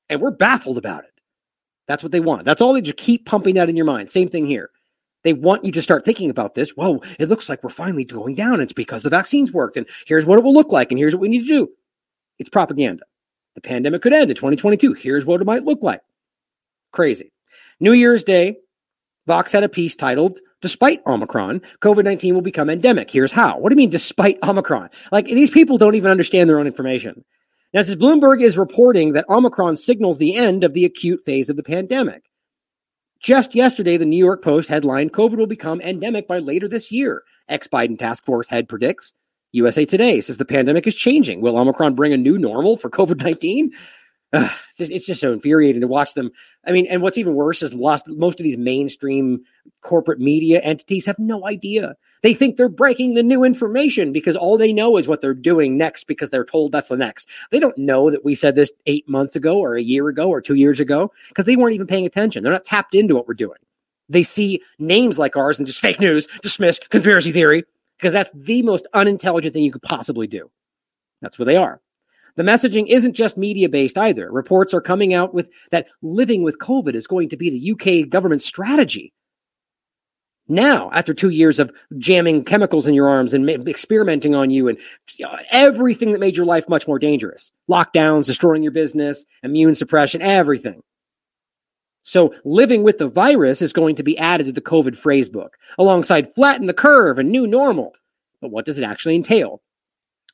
and 0.09 0.21
we're 0.21 0.31
baffled 0.31 0.79
about 0.79 1.05
it. 1.05 1.13
That's 1.87 2.03
what 2.03 2.13
they 2.13 2.21
want. 2.21 2.45
That's 2.45 2.61
all 2.61 2.73
they 2.73 2.81
just 2.81 2.97
keep 2.97 3.27
pumping 3.27 3.57
that 3.57 3.69
in 3.69 3.77
your 3.77 3.85
mind. 3.85 4.11
Same 4.11 4.29
thing 4.29 4.47
here. 4.47 4.71
They 5.23 5.33
want 5.33 5.65
you 5.65 5.73
to 5.73 5.83
start 5.83 6.05
thinking 6.05 6.31
about 6.31 6.55
this. 6.55 6.71
Whoa, 6.71 7.03
it 7.19 7.29
looks 7.29 7.49
like 7.49 7.63
we're 7.63 7.71
finally 7.71 8.05
going 8.05 8.37
down. 8.37 8.61
It's 8.61 8.73
because 8.73 9.03
the 9.03 9.11
vaccines 9.11 9.53
worked, 9.53 9.77
and 9.77 9.87
here's 10.07 10.25
what 10.25 10.39
it 10.39 10.45
will 10.45 10.55
look 10.55 10.73
like, 10.73 10.91
and 10.91 10.99
here's 10.99 11.15
what 11.15 11.21
we 11.21 11.29
need 11.29 11.47
to 11.47 11.53
do. 11.53 11.69
It's 12.39 12.49
propaganda. 12.49 13.05
The 13.55 13.61
pandemic 13.61 14.03
could 14.03 14.13
end 14.13 14.31
in 14.31 14.37
2022. 14.37 14.95
Here's 14.95 15.27
what 15.27 15.41
it 15.41 15.47
might 15.47 15.65
look 15.65 15.83
like. 15.83 16.01
Crazy. 16.93 17.33
New 17.81 17.93
Year's 17.93 18.25
Day, 18.25 18.57
Vox 19.27 19.53
had 19.53 19.65
a 19.65 19.69
piece 19.69 19.97
titled, 19.97 20.41
Despite 20.63 21.01
Omicron, 21.07 21.63
COVID 21.81 22.05
19 22.05 22.35
will 22.35 22.43
become 22.43 22.69
endemic. 22.69 23.11
Here's 23.11 23.33
how. 23.33 23.59
What 23.59 23.71
do 23.71 23.75
you 23.75 23.79
mean, 23.79 23.91
despite 23.91 24.39
Omicron? 24.43 24.91
Like, 25.11 25.27
these 25.27 25.51
people 25.51 25.79
don't 25.79 25.95
even 25.95 26.11
understand 26.11 26.51
their 26.51 26.59
own 26.59 26.67
information. 26.67 27.25
Now, 27.73 27.83
since 27.83 28.01
Bloomberg 28.01 28.43
is 28.43 28.59
reporting 28.59 29.13
that 29.13 29.29
Omicron 29.29 29.77
signals 29.77 30.19
the 30.19 30.37
end 30.37 30.65
of 30.65 30.75
the 30.75 30.85
acute 30.85 31.21
phase 31.25 31.49
of 31.49 31.57
the 31.57 31.63
pandemic. 31.63 32.25
Just 33.23 33.55
yesterday, 33.55 33.97
the 33.97 34.07
New 34.07 34.19
York 34.19 34.43
Post 34.43 34.69
headlined 34.69 35.13
COVID 35.13 35.37
will 35.37 35.47
become 35.47 35.81
endemic 35.81 36.27
by 36.27 36.39
later 36.39 36.69
this 36.69 36.91
year. 36.91 37.23
Ex 37.49 37.69
Biden 37.69 37.99
task 37.99 38.25
force 38.25 38.49
head 38.49 38.69
predicts. 38.69 39.13
USA 39.53 39.85
Today 39.85 40.21
says 40.21 40.37
the 40.37 40.45
pandemic 40.45 40.87
is 40.87 40.95
changing. 40.95 41.41
Will 41.41 41.59
Omicron 41.59 41.95
bring 41.95 42.13
a 42.13 42.17
new 42.17 42.39
normal 42.39 42.77
for 42.77 42.91
COVID 42.91 43.23
19? 43.23 43.73
It's, 44.33 44.77
just, 44.77 44.93
it's 44.93 45.07
just 45.07 45.21
so 45.21 45.33
infuriating 45.33 45.81
to 45.81 45.87
watch 45.89 46.15
them. 46.15 46.31
I 46.65 46.73
mean, 46.73 46.87
and 46.87 47.03
what's 47.03 47.19
even 47.19 47.35
worse 47.35 47.63
is 47.63 47.75
lost 47.75 48.07
most 48.09 48.39
of 48.39 48.45
these 48.45 48.57
mainstream 48.57 49.43
corporate 49.83 50.21
media 50.21 50.61
entities 50.61 51.07
have 51.07 51.19
no 51.19 51.47
idea. 51.47 51.97
They 52.23 52.35
think 52.35 52.57
they're 52.57 52.69
breaking 52.69 53.15
the 53.15 53.23
new 53.23 53.45
information 53.45 54.13
because 54.13 54.37
all 54.37 54.57
they 54.57 54.73
know 54.73 54.97
is 54.97 55.09
what 55.09 55.21
they're 55.21 55.35
doing 55.35 55.77
next 55.77 56.05
because 56.05 56.31
they're 56.31 56.45
told 56.45 56.73
that's 56.73 56.89
the 56.89 56.97
next. 56.97 57.29
They 57.51 57.61
don't 57.61 57.77
know 57.77 58.11
that 58.11 58.25
we 58.25 58.35
said 58.35 58.55
this 58.55 58.71
eight 58.87 59.09
months 59.09 59.37
ago 59.37 59.59
or 59.59 59.75
a 59.75 59.83
year 59.83 60.09
ago 60.09 60.29
or 60.29 60.41
two 60.41 60.55
years 60.55 60.81
ago 60.81 61.13
because 61.29 61.47
they 61.47 61.57
weren't 61.57 61.75
even 61.75 61.87
paying 61.87 62.07
attention. 62.07 62.43
They're 62.43 62.53
not 62.53 62.65
tapped 62.65 62.95
into 62.95 63.15
what 63.15 63.27
we're 63.27 63.35
doing. 63.35 63.59
They 64.09 64.23
see 64.23 64.63
names 64.79 65.19
like 65.19 65.37
ours 65.37 65.59
and 65.59 65.67
just 65.67 65.81
fake 65.81 66.01
news, 66.01 66.27
dismiss, 66.43 66.79
conspiracy 66.79 67.33
theory 67.33 67.65
because 67.99 68.13
that's 68.13 68.31
the 68.35 68.63
most 68.63 68.87
unintelligent 68.95 69.55
thing 69.55 69.65
you 69.65 69.73
could 69.73 69.83
possibly 69.83 70.27
do. 70.27 70.51
That's 71.21 71.39
what 71.39 71.47
they 71.47 71.57
are. 71.57 71.81
The 72.37 72.43
messaging 72.43 72.87
isn't 72.89 73.15
just 73.15 73.37
media 73.37 73.69
based 73.69 73.99
either. 73.99 74.31
Reports 74.31 74.75
are 74.75 74.81
coming 74.81 75.15
out 75.15 75.35
with 75.35 75.51
that 75.71 75.89
living 76.03 76.43
with 76.43 76.59
COVID 76.59 76.95
is 76.95 77.07
going 77.07 77.31
to 77.31 77.37
be 77.37 77.51
the 77.51 77.73
UK 77.73 78.09
government 78.09 78.43
strategy. 78.43 79.13
Now, 80.51 80.91
after 80.93 81.15
two 81.15 81.29
years 81.29 81.61
of 81.61 81.71
jamming 81.97 82.43
chemicals 82.45 82.89
in 82.89 82.95
your 82.95 83.09
arms 83.09 83.35
and 83.35 83.49
experimenting 83.69 84.35
on 84.35 84.51
you 84.51 84.67
and 84.67 84.79
everything 85.53 86.11
that 86.11 86.19
made 86.19 86.37
your 86.37 86.45
life 86.45 86.69
much 86.69 86.89
more 86.89 86.99
dangerous 86.99 87.53
lockdowns, 87.71 88.27
destroying 88.27 88.65
your 88.65 88.73
business, 88.73 89.25
immune 89.45 89.77
suppression, 89.77 90.21
everything. 90.21 90.83
So, 92.03 92.35
living 92.45 92.83
with 92.83 92.99
the 92.99 93.09
virus 93.09 93.63
is 93.63 93.73
going 93.73 93.95
to 93.97 94.03
be 94.03 94.19
added 94.19 94.47
to 94.47 94.53
the 94.53 94.61
COVID 94.61 94.97
phrase 94.97 95.29
book 95.29 95.57
alongside 95.79 96.35
flatten 96.35 96.67
the 96.67 96.75
curve 96.75 97.21
and 97.21 97.31
new 97.31 97.47
normal. 97.47 97.95
But 98.41 98.51
what 98.51 98.65
does 98.65 98.79
it 98.79 98.85
actually 98.85 99.15
entail? 99.15 99.63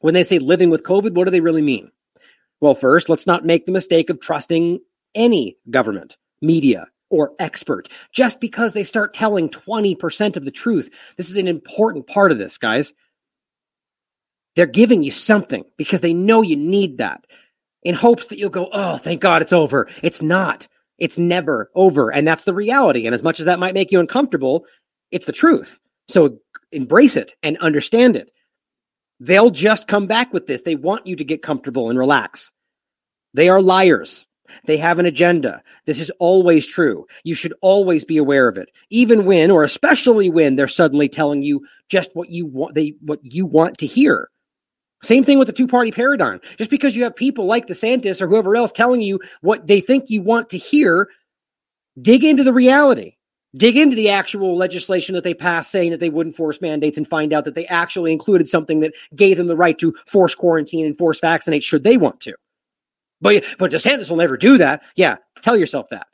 When 0.01 0.15
they 0.15 0.25
say 0.25 0.39
living 0.39 0.71
with 0.71 0.83
COVID, 0.83 1.15
what 1.15 1.25
do 1.25 1.31
they 1.31 1.41
really 1.41 1.63
mean? 1.63 1.91
Well, 2.61 2.75
first, 2.75 3.09
let's 3.09 3.27
not 3.27 3.45
make 3.45 3.67
the 3.67 3.73
mistake 3.73 4.11
of 4.11 4.21
trusting 4.21 4.81
any 5.15 5.57
government, 5.71 6.17
media, 6.41 6.89
or 7.11 7.33
expert 7.39 7.89
just 8.13 8.41
because 8.41 8.73
they 8.73 8.85
start 8.85 9.15
telling 9.15 9.49
20% 9.49 10.37
of 10.37 10.45
the 10.45 10.51
truth. 10.51 10.91
This 11.17 11.31
is 11.31 11.37
an 11.37 11.49
important 11.49 12.07
part 12.07 12.33
of 12.33 12.39
this, 12.39 12.59
guys. 12.59 12.93
They're 14.55 14.67
giving 14.67 15.03
you 15.03 15.11
something 15.11 15.65
because 15.77 16.01
they 16.01 16.15
know 16.15 16.43
you 16.43 16.57
need 16.57 16.99
that 16.99 17.25
in 17.83 17.95
hopes 17.95 18.29
that 18.29 18.39
you'll 18.39 18.51
go, 18.51 18.69
oh, 18.73 18.97
thank 18.97 19.21
God 19.21 19.43
it's 19.43 19.53
over. 19.53 19.89
It's 20.03 20.23
not. 20.23 20.67
It's 20.99 21.19
never 21.19 21.71
over. 21.75 22.11
And 22.13 22.27
that's 22.27 22.45
the 22.45 22.55
reality. 22.55 23.07
And 23.07 23.15
as 23.15 23.23
much 23.23 23.39
as 23.39 23.47
that 23.47 23.59
might 23.59 23.75
make 23.75 23.93
you 23.93 24.01
uncomfortable, 24.01 24.65
it's 25.11 25.27
the 25.27 25.33
truth. 25.33 25.79
So 26.09 26.39
embrace 26.73 27.17
it 27.17 27.35
and 27.43 27.59
understand 27.59 28.17
it. 28.17 28.33
They'll 29.21 29.51
just 29.51 29.89
come 29.89 30.07
back 30.07 30.33
with 30.33 30.47
this. 30.47 30.63
They 30.63 30.77
want 30.77 31.07
you 31.07 31.17
to 31.17 31.25
get 31.25 31.43
comfortable 31.43 31.91
and 31.91 31.99
relax. 31.99 32.53
They 33.35 33.49
are 33.49 33.61
liars. 33.61 34.27
They 34.67 34.77
have 34.77 34.99
an 34.99 35.07
agenda. 35.07 35.63
This 35.87 35.99
is 35.99 36.11
always 36.19 36.67
true. 36.67 37.07
You 37.25 37.35
should 37.35 37.55
always 37.63 38.05
be 38.05 38.17
aware 38.17 38.49
of 38.49 38.57
it, 38.57 38.71
even 38.91 39.25
when, 39.25 39.51
or 39.51 39.65
especially 39.65 40.31
when, 40.31 40.55
they're 40.55 40.69
suddenly 40.69 41.09
telling 41.09 41.43
you 41.43 41.67
just 41.89 42.15
what 42.15 42.31
you 42.31 42.47
want. 42.47 42.75
They 42.75 42.95
what 43.01 43.21
you 43.23 43.47
want 43.47 43.79
to 43.79 43.87
hear. 43.87 44.31
Same 45.03 45.25
thing 45.25 45.39
with 45.39 45.47
the 45.47 45.53
two 45.53 45.67
party 45.67 45.91
paradigm. 45.91 46.41
Just 46.57 46.71
because 46.71 46.97
you 46.97 47.03
have 47.05 47.15
people 47.15 47.47
like 47.47 47.67
DeSantis 47.67 48.21
or 48.21 48.29
whoever 48.29 48.57
else 48.57 48.73
telling 48.73 49.01
you 49.01 49.21
what 49.41 49.67
they 49.67 49.81
think 49.81 50.09
you 50.09 50.23
want 50.23 50.49
to 50.51 50.59
hear, 50.59 51.09
dig 52.01 52.25
into 52.25 52.45
the 52.45 52.53
reality. 52.53 53.17
Dig 53.57 53.77
into 53.77 53.97
the 53.97 54.11
actual 54.11 54.57
legislation 54.57 55.15
that 55.15 55.25
they 55.25 55.35
passed 55.35 55.71
saying 55.71 55.91
that 55.93 56.01
they 56.01 56.11
wouldn't 56.11 56.37
force 56.37 56.61
mandates 56.61 56.99
and 56.99 57.07
find 57.07 57.33
out 57.33 57.45
that 57.45 57.55
they 57.55 57.67
actually 57.67 58.13
included 58.13 58.49
something 58.49 58.81
that 58.81 58.95
gave 59.15 59.37
them 59.37 59.47
the 59.47 59.57
right 59.57 59.79
to 59.79 59.95
force 60.07 60.35
quarantine 60.35 60.85
and 60.85 60.99
force 60.99 61.21
vaccinate 61.21 61.63
should 61.63 61.85
they 61.85 61.97
want 61.97 62.21
to. 62.21 62.35
But, 63.21 63.45
but 63.59 63.71
DeSantis 63.71 64.11
will 64.11 64.19
never 64.19 64.37
do 64.37 64.59
that. 64.59 64.83
Yeah, 64.95 65.17
tell 65.43 65.57
yourself 65.57 65.89
that. 65.91 66.07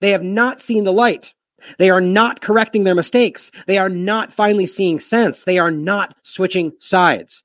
They 0.00 0.10
have 0.10 0.22
not 0.22 0.60
seen 0.60 0.84
the 0.84 0.92
light. 0.92 1.34
They 1.78 1.90
are 1.90 2.00
not 2.00 2.40
correcting 2.40 2.84
their 2.84 2.94
mistakes. 2.94 3.50
They 3.66 3.78
are 3.78 3.88
not 3.88 4.32
finally 4.32 4.66
seeing 4.66 5.00
sense. 5.00 5.44
They 5.44 5.58
are 5.58 5.70
not 5.70 6.14
switching 6.22 6.72
sides. 6.78 7.42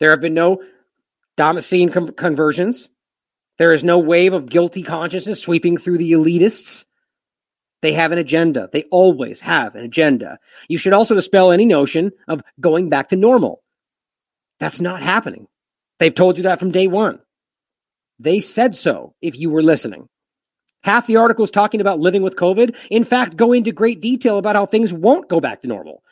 There 0.00 0.10
have 0.10 0.20
been 0.20 0.34
no 0.34 0.62
Damascene 1.36 1.90
conversions. 1.90 2.88
There 3.58 3.72
is 3.72 3.82
no 3.82 3.98
wave 3.98 4.32
of 4.32 4.48
guilty 4.48 4.82
consciousness 4.82 5.42
sweeping 5.42 5.76
through 5.76 5.98
the 5.98 6.12
elitists. 6.12 6.84
They 7.80 7.92
have 7.92 8.12
an 8.12 8.18
agenda. 8.18 8.68
They 8.72 8.84
always 8.90 9.40
have 9.40 9.74
an 9.74 9.84
agenda. 9.84 10.38
You 10.68 10.78
should 10.78 10.92
also 10.92 11.14
dispel 11.14 11.52
any 11.52 11.64
notion 11.64 12.12
of 12.26 12.42
going 12.60 12.88
back 12.88 13.10
to 13.10 13.16
normal. 13.16 13.62
That's 14.58 14.80
not 14.80 15.00
happening. 15.00 15.46
They've 15.98 16.14
told 16.14 16.38
you 16.38 16.44
that 16.44 16.58
from 16.58 16.72
day 16.72 16.86
one. 16.86 17.20
They 18.18 18.40
said 18.40 18.76
so 18.76 19.14
if 19.22 19.38
you 19.38 19.50
were 19.50 19.62
listening. 19.62 20.08
Half 20.82 21.06
the 21.06 21.16
article 21.16 21.44
is 21.44 21.50
talking 21.50 21.80
about 21.80 22.00
living 22.00 22.22
with 22.22 22.36
COVID. 22.36 22.74
In 22.90 23.04
fact, 23.04 23.36
go 23.36 23.52
into 23.52 23.72
great 23.72 24.00
detail 24.00 24.38
about 24.38 24.56
how 24.56 24.66
things 24.66 24.92
won't 24.92 25.28
go 25.28 25.40
back 25.40 25.60
to 25.62 25.68
normal. 25.68 26.02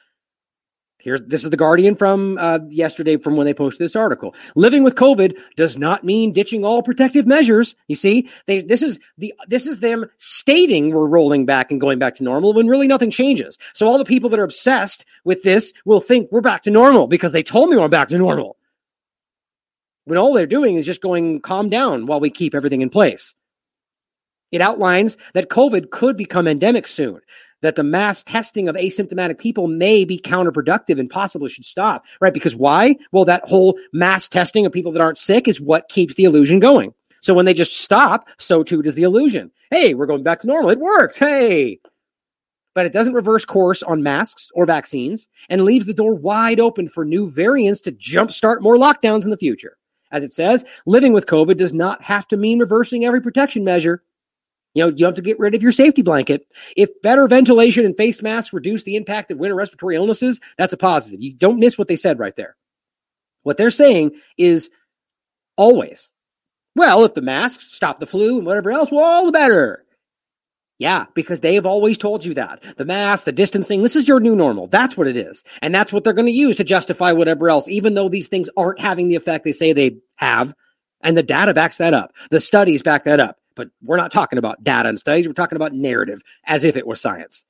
Here's 1.06 1.22
this 1.22 1.44
is 1.44 1.50
the 1.50 1.56
Guardian 1.56 1.94
from 1.94 2.36
uh, 2.36 2.58
yesterday 2.68 3.16
from 3.16 3.36
when 3.36 3.44
they 3.44 3.54
posted 3.54 3.84
this 3.84 3.94
article. 3.94 4.34
Living 4.56 4.82
with 4.82 4.96
COVID 4.96 5.36
does 5.54 5.78
not 5.78 6.02
mean 6.02 6.32
ditching 6.32 6.64
all 6.64 6.82
protective 6.82 7.28
measures. 7.28 7.76
You 7.86 7.94
see, 7.94 8.28
they, 8.46 8.60
this 8.60 8.82
is 8.82 8.98
the 9.16 9.32
this 9.46 9.68
is 9.68 9.78
them 9.78 10.10
stating 10.16 10.90
we're 10.90 11.06
rolling 11.06 11.46
back 11.46 11.70
and 11.70 11.80
going 11.80 12.00
back 12.00 12.16
to 12.16 12.24
normal 12.24 12.54
when 12.54 12.66
really 12.66 12.88
nothing 12.88 13.12
changes. 13.12 13.56
So 13.72 13.86
all 13.86 13.98
the 13.98 14.04
people 14.04 14.28
that 14.30 14.40
are 14.40 14.44
obsessed 14.44 15.06
with 15.22 15.44
this 15.44 15.72
will 15.84 16.00
think 16.00 16.32
we're 16.32 16.40
back 16.40 16.64
to 16.64 16.72
normal 16.72 17.06
because 17.06 17.30
they 17.30 17.44
told 17.44 17.70
me 17.70 17.76
we're 17.76 17.86
back 17.86 18.08
to 18.08 18.18
normal. 18.18 18.56
When 20.06 20.18
all 20.18 20.32
they're 20.34 20.44
doing 20.44 20.74
is 20.74 20.86
just 20.86 21.02
going 21.02 21.40
calm 21.40 21.68
down 21.68 22.06
while 22.06 22.18
we 22.18 22.30
keep 22.30 22.52
everything 22.52 22.82
in 22.82 22.90
place. 22.90 23.32
It 24.50 24.60
outlines 24.60 25.16
that 25.34 25.50
COVID 25.50 25.90
could 25.90 26.16
become 26.16 26.48
endemic 26.48 26.88
soon 26.88 27.20
that 27.66 27.74
the 27.74 27.82
mass 27.82 28.22
testing 28.22 28.68
of 28.68 28.76
asymptomatic 28.76 29.38
people 29.38 29.66
may 29.66 30.04
be 30.04 30.20
counterproductive 30.20 31.00
and 31.00 31.10
possibly 31.10 31.48
should 31.48 31.64
stop, 31.64 32.04
right? 32.20 32.32
Because 32.32 32.54
why? 32.54 32.96
Well, 33.10 33.24
that 33.24 33.44
whole 33.44 33.76
mass 33.92 34.28
testing 34.28 34.64
of 34.64 34.70
people 34.70 34.92
that 34.92 35.02
aren't 35.02 35.18
sick 35.18 35.48
is 35.48 35.60
what 35.60 35.88
keeps 35.88 36.14
the 36.14 36.22
illusion 36.22 36.60
going. 36.60 36.94
So 37.22 37.34
when 37.34 37.44
they 37.44 37.54
just 37.54 37.80
stop, 37.80 38.28
so 38.38 38.62
too 38.62 38.82
does 38.82 38.94
the 38.94 39.02
illusion. 39.02 39.50
Hey, 39.70 39.94
we're 39.94 40.06
going 40.06 40.22
back 40.22 40.42
to 40.42 40.46
normal. 40.46 40.70
It 40.70 40.78
worked. 40.78 41.18
Hey. 41.18 41.80
But 42.72 42.86
it 42.86 42.92
doesn't 42.92 43.14
reverse 43.14 43.44
course 43.44 43.82
on 43.82 44.00
masks 44.00 44.48
or 44.54 44.64
vaccines 44.64 45.26
and 45.48 45.64
leaves 45.64 45.86
the 45.86 45.94
door 45.94 46.14
wide 46.14 46.60
open 46.60 46.86
for 46.86 47.04
new 47.04 47.28
variants 47.28 47.80
to 47.80 47.90
jumpstart 47.90 48.60
more 48.60 48.76
lockdowns 48.76 49.24
in 49.24 49.30
the 49.30 49.36
future. 49.36 49.76
As 50.12 50.22
it 50.22 50.32
says, 50.32 50.64
living 50.86 51.12
with 51.12 51.26
COVID 51.26 51.56
does 51.56 51.72
not 51.72 52.00
have 52.00 52.28
to 52.28 52.36
mean 52.36 52.60
reversing 52.60 53.04
every 53.04 53.20
protection 53.20 53.64
measure. 53.64 54.04
You 54.76 54.84
know, 54.84 54.92
you 54.94 55.06
have 55.06 55.14
to 55.14 55.22
get 55.22 55.38
rid 55.38 55.54
of 55.54 55.62
your 55.62 55.72
safety 55.72 56.02
blanket. 56.02 56.46
If 56.76 56.90
better 57.00 57.26
ventilation 57.26 57.86
and 57.86 57.96
face 57.96 58.20
masks 58.20 58.52
reduce 58.52 58.82
the 58.82 58.94
impact 58.94 59.30
of 59.30 59.38
winter 59.38 59.54
respiratory 59.54 59.96
illnesses, 59.96 60.38
that's 60.58 60.74
a 60.74 60.76
positive. 60.76 61.22
You 61.22 61.32
don't 61.32 61.58
miss 61.58 61.78
what 61.78 61.88
they 61.88 61.96
said 61.96 62.18
right 62.18 62.36
there. 62.36 62.56
What 63.42 63.56
they're 63.56 63.70
saying 63.70 64.20
is 64.36 64.68
always, 65.56 66.10
well, 66.74 67.06
if 67.06 67.14
the 67.14 67.22
masks 67.22 67.74
stop 67.74 68.00
the 68.00 68.06
flu 68.06 68.36
and 68.36 68.46
whatever 68.46 68.70
else, 68.70 68.92
well, 68.92 69.02
all 69.02 69.24
the 69.24 69.32
better. 69.32 69.82
Yeah, 70.78 71.06
because 71.14 71.40
they 71.40 71.54
have 71.54 71.64
always 71.64 71.96
told 71.96 72.22
you 72.22 72.34
that. 72.34 72.62
The 72.76 72.84
mask, 72.84 73.24
the 73.24 73.32
distancing, 73.32 73.82
this 73.82 73.96
is 73.96 74.06
your 74.06 74.20
new 74.20 74.36
normal. 74.36 74.66
That's 74.66 74.94
what 74.94 75.06
it 75.06 75.16
is. 75.16 75.42
And 75.62 75.74
that's 75.74 75.90
what 75.90 76.04
they're 76.04 76.12
going 76.12 76.26
to 76.26 76.32
use 76.32 76.56
to 76.56 76.64
justify 76.64 77.12
whatever 77.12 77.48
else, 77.48 77.66
even 77.66 77.94
though 77.94 78.10
these 78.10 78.28
things 78.28 78.50
aren't 78.58 78.80
having 78.80 79.08
the 79.08 79.16
effect 79.16 79.44
they 79.44 79.52
say 79.52 79.72
they 79.72 79.96
have. 80.16 80.54
And 81.00 81.16
the 81.16 81.22
data 81.22 81.54
backs 81.54 81.78
that 81.78 81.94
up. 81.94 82.12
The 82.30 82.42
studies 82.42 82.82
back 82.82 83.04
that 83.04 83.20
up. 83.20 83.38
But 83.56 83.68
we're 83.82 83.96
not 83.96 84.12
talking 84.12 84.38
about 84.38 84.62
data 84.62 84.88
and 84.88 84.98
studies. 84.98 85.26
We're 85.26 85.32
talking 85.32 85.56
about 85.56 85.72
narrative 85.72 86.22
as 86.44 86.62
if 86.62 86.76
it 86.76 86.86
was 86.86 87.00
science. 87.00 87.44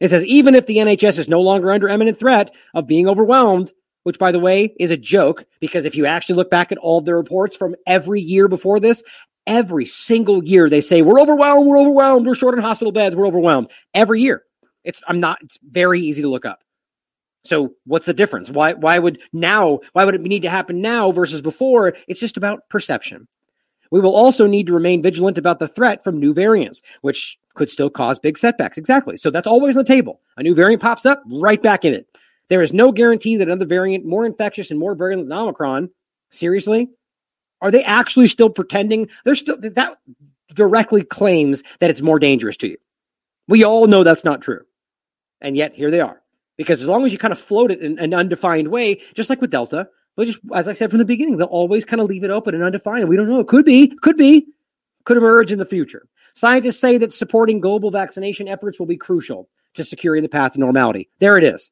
It 0.00 0.08
says 0.08 0.24
even 0.24 0.54
if 0.54 0.66
the 0.66 0.78
NHS 0.78 1.18
is 1.18 1.28
no 1.28 1.40
longer 1.40 1.70
under 1.70 1.88
imminent 1.88 2.18
threat 2.18 2.54
of 2.74 2.86
being 2.86 3.08
overwhelmed, 3.08 3.72
which 4.04 4.18
by 4.18 4.32
the 4.32 4.40
way 4.40 4.74
is 4.80 4.90
a 4.90 4.96
joke 4.96 5.44
because 5.60 5.84
if 5.84 5.94
you 5.94 6.06
actually 6.06 6.36
look 6.36 6.50
back 6.50 6.72
at 6.72 6.78
all 6.78 7.00
the 7.00 7.14
reports 7.14 7.54
from 7.54 7.76
every 7.86 8.20
year 8.20 8.48
before 8.48 8.80
this, 8.80 9.04
every 9.46 9.86
single 9.86 10.42
year 10.42 10.68
they 10.68 10.80
say 10.80 11.02
we're 11.02 11.20
overwhelmed, 11.20 11.66
we're 11.66 11.78
overwhelmed, 11.78 12.26
we're 12.26 12.34
short 12.34 12.54
on 12.54 12.62
hospital 12.62 12.92
beds, 12.92 13.14
we're 13.14 13.26
overwhelmed. 13.26 13.70
Every 13.94 14.22
year. 14.22 14.42
It's 14.84 15.00
I'm 15.06 15.20
not 15.20 15.38
it's 15.42 15.58
very 15.62 16.00
easy 16.00 16.22
to 16.22 16.28
look 16.28 16.44
up. 16.44 16.60
So 17.44 17.74
what's 17.86 18.06
the 18.06 18.14
difference? 18.14 18.50
Why 18.50 18.72
why 18.72 18.98
would 18.98 19.20
now 19.32 19.80
why 19.92 20.04
would 20.04 20.14
it 20.14 20.22
need 20.22 20.42
to 20.42 20.50
happen 20.50 20.80
now 20.80 21.12
versus 21.12 21.40
before? 21.40 21.94
It's 22.08 22.20
just 22.20 22.36
about 22.36 22.68
perception. 22.68 23.28
We 23.92 24.00
will 24.00 24.16
also 24.16 24.46
need 24.46 24.66
to 24.68 24.72
remain 24.72 25.02
vigilant 25.02 25.36
about 25.36 25.58
the 25.58 25.68
threat 25.68 26.02
from 26.02 26.18
new 26.18 26.32
variants, 26.32 26.80
which 27.02 27.38
could 27.54 27.68
still 27.68 27.90
cause 27.90 28.18
big 28.18 28.38
setbacks. 28.38 28.78
Exactly. 28.78 29.18
So 29.18 29.30
that's 29.30 29.46
always 29.46 29.76
on 29.76 29.84
the 29.84 29.86
table. 29.86 30.22
A 30.38 30.42
new 30.42 30.54
variant 30.54 30.80
pops 30.80 31.04
up, 31.04 31.22
right 31.26 31.62
back 31.62 31.84
in 31.84 31.92
it. 31.92 32.08
There 32.48 32.62
is 32.62 32.72
no 32.72 32.90
guarantee 32.90 33.36
that 33.36 33.48
another 33.48 33.66
variant 33.66 34.06
more 34.06 34.24
infectious 34.24 34.70
and 34.70 34.80
more 34.80 34.94
virulent 34.94 35.28
than 35.28 35.38
Omicron. 35.38 35.90
Seriously? 36.30 36.88
Are 37.60 37.70
they 37.70 37.84
actually 37.84 38.28
still 38.28 38.48
pretending? 38.48 39.10
They're 39.26 39.34
still 39.34 39.58
that 39.58 39.98
directly 40.54 41.04
claims 41.04 41.62
that 41.80 41.90
it's 41.90 42.00
more 42.00 42.18
dangerous 42.18 42.56
to 42.58 42.68
you. 42.68 42.78
We 43.46 43.62
all 43.62 43.86
know 43.86 44.04
that's 44.04 44.24
not 44.24 44.40
true. 44.40 44.62
And 45.42 45.54
yet 45.54 45.74
here 45.74 45.90
they 45.90 46.00
are. 46.00 46.22
Because 46.56 46.80
as 46.80 46.88
long 46.88 47.04
as 47.04 47.12
you 47.12 47.18
kind 47.18 47.32
of 47.32 47.38
float 47.38 47.70
it 47.70 47.80
in 47.80 47.98
an 47.98 48.14
undefined 48.14 48.68
way, 48.68 49.02
just 49.12 49.28
like 49.28 49.42
with 49.42 49.50
Delta, 49.50 49.88
but 50.16 50.26
just 50.26 50.40
as 50.54 50.68
I 50.68 50.72
said 50.72 50.90
from 50.90 50.98
the 50.98 51.04
beginning, 51.04 51.36
they'll 51.36 51.46
always 51.48 51.84
kind 51.84 52.00
of 52.00 52.08
leave 52.08 52.24
it 52.24 52.30
open 52.30 52.54
and 52.54 52.62
undefined. 52.62 53.08
We 53.08 53.16
don't 53.16 53.28
know. 53.28 53.40
It 53.40 53.48
could 53.48 53.64
be, 53.64 53.88
could 54.02 54.16
be, 54.16 54.46
could 55.04 55.16
emerge 55.16 55.52
in 55.52 55.58
the 55.58 55.66
future. 55.66 56.06
Scientists 56.34 56.80
say 56.80 56.98
that 56.98 57.12
supporting 57.12 57.60
global 57.60 57.90
vaccination 57.90 58.48
efforts 58.48 58.78
will 58.78 58.86
be 58.86 58.96
crucial 58.96 59.48
to 59.74 59.84
securing 59.84 60.22
the 60.22 60.28
path 60.28 60.52
to 60.52 60.60
normality. 60.60 61.08
There 61.18 61.36
it 61.36 61.44
is. 61.44 61.70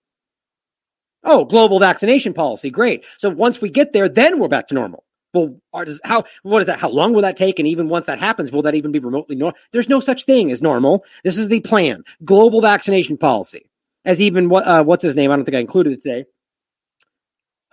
Oh, 1.24 1.44
global 1.44 1.78
vaccination 1.78 2.32
policy. 2.32 2.70
Great. 2.70 3.04
So 3.18 3.28
once 3.28 3.60
we 3.60 3.68
get 3.68 3.92
there, 3.92 4.08
then 4.08 4.38
we're 4.38 4.48
back 4.48 4.68
to 4.68 4.74
normal. 4.74 5.04
Well, 5.32 5.60
does, 5.84 6.00
how, 6.02 6.24
what 6.42 6.60
is 6.60 6.66
that? 6.66 6.78
How 6.78 6.88
long 6.88 7.12
will 7.12 7.22
that 7.22 7.36
take? 7.36 7.58
And 7.58 7.68
even 7.68 7.88
once 7.88 8.06
that 8.06 8.18
happens, 8.18 8.50
will 8.50 8.62
that 8.62 8.74
even 8.74 8.90
be 8.90 8.98
remotely 8.98 9.36
normal? 9.36 9.58
There's 9.70 9.88
no 9.88 10.00
such 10.00 10.24
thing 10.24 10.50
as 10.50 10.62
normal. 10.62 11.04
This 11.24 11.38
is 11.38 11.48
the 11.48 11.60
plan. 11.60 12.02
Global 12.24 12.60
vaccination 12.60 13.16
policy. 13.16 13.66
As 14.04 14.20
even 14.20 14.48
what, 14.48 14.66
uh, 14.66 14.82
what's 14.82 15.02
his 15.02 15.14
name? 15.14 15.30
I 15.30 15.36
don't 15.36 15.44
think 15.44 15.56
I 15.56 15.60
included 15.60 15.92
it 15.92 16.02
today. 16.02 16.24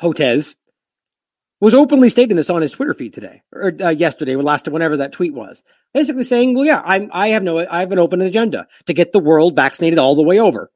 Hotez, 0.02 0.56
was 1.60 1.74
openly 1.74 2.10
stating 2.10 2.38
this 2.38 2.50
on 2.50 2.62
his 2.62 2.72
Twitter 2.72 2.94
feed 2.94 3.14
today 3.14 3.42
or 3.52 3.74
uh, 3.82 3.90
yesterday, 3.90 4.36
or 4.36 4.44
last 4.44 4.68
whenever 4.68 4.98
that 4.98 5.12
tweet 5.12 5.34
was, 5.34 5.64
basically 5.94 6.24
saying, 6.24 6.54
"Well, 6.54 6.66
yeah, 6.66 6.82
I'm, 6.86 7.10
I 7.12 7.30
have 7.30 7.44
no, 7.44 7.60
I 7.60 7.80
have 7.80 7.92
an 7.92 8.00
open 8.00 8.22
agenda 8.22 8.68
to 8.86 8.94
get 8.94 9.12
the 9.12 9.20
world 9.20 9.56
vaccinated 9.56 10.00
all 10.00 10.16
the 10.16 10.22
way 10.22 10.40
over." 10.40 10.72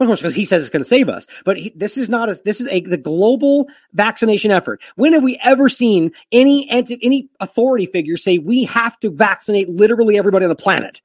Of 0.00 0.06
course, 0.06 0.20
because 0.20 0.34
he 0.34 0.46
says 0.46 0.62
it's 0.62 0.70
going 0.70 0.82
to 0.82 0.88
save 0.88 1.10
us, 1.10 1.26
but 1.44 1.58
he, 1.58 1.72
this 1.76 1.98
is 1.98 2.08
not 2.08 2.30
a, 2.30 2.40
this 2.44 2.60
is 2.60 2.68
a 2.68 2.80
the 2.80 2.96
global 2.96 3.68
vaccination 3.92 4.50
effort. 4.50 4.82
When 4.96 5.12
have 5.12 5.22
we 5.22 5.38
ever 5.42 5.68
seen 5.68 6.12
any 6.32 6.70
any 6.70 7.28
authority 7.38 7.86
figure 7.86 8.16
say 8.16 8.38
we 8.38 8.64
have 8.64 8.98
to 9.00 9.10
vaccinate 9.10 9.68
literally 9.68 10.18
everybody 10.18 10.44
on 10.44 10.50
the 10.50 10.56
planet? 10.56 11.00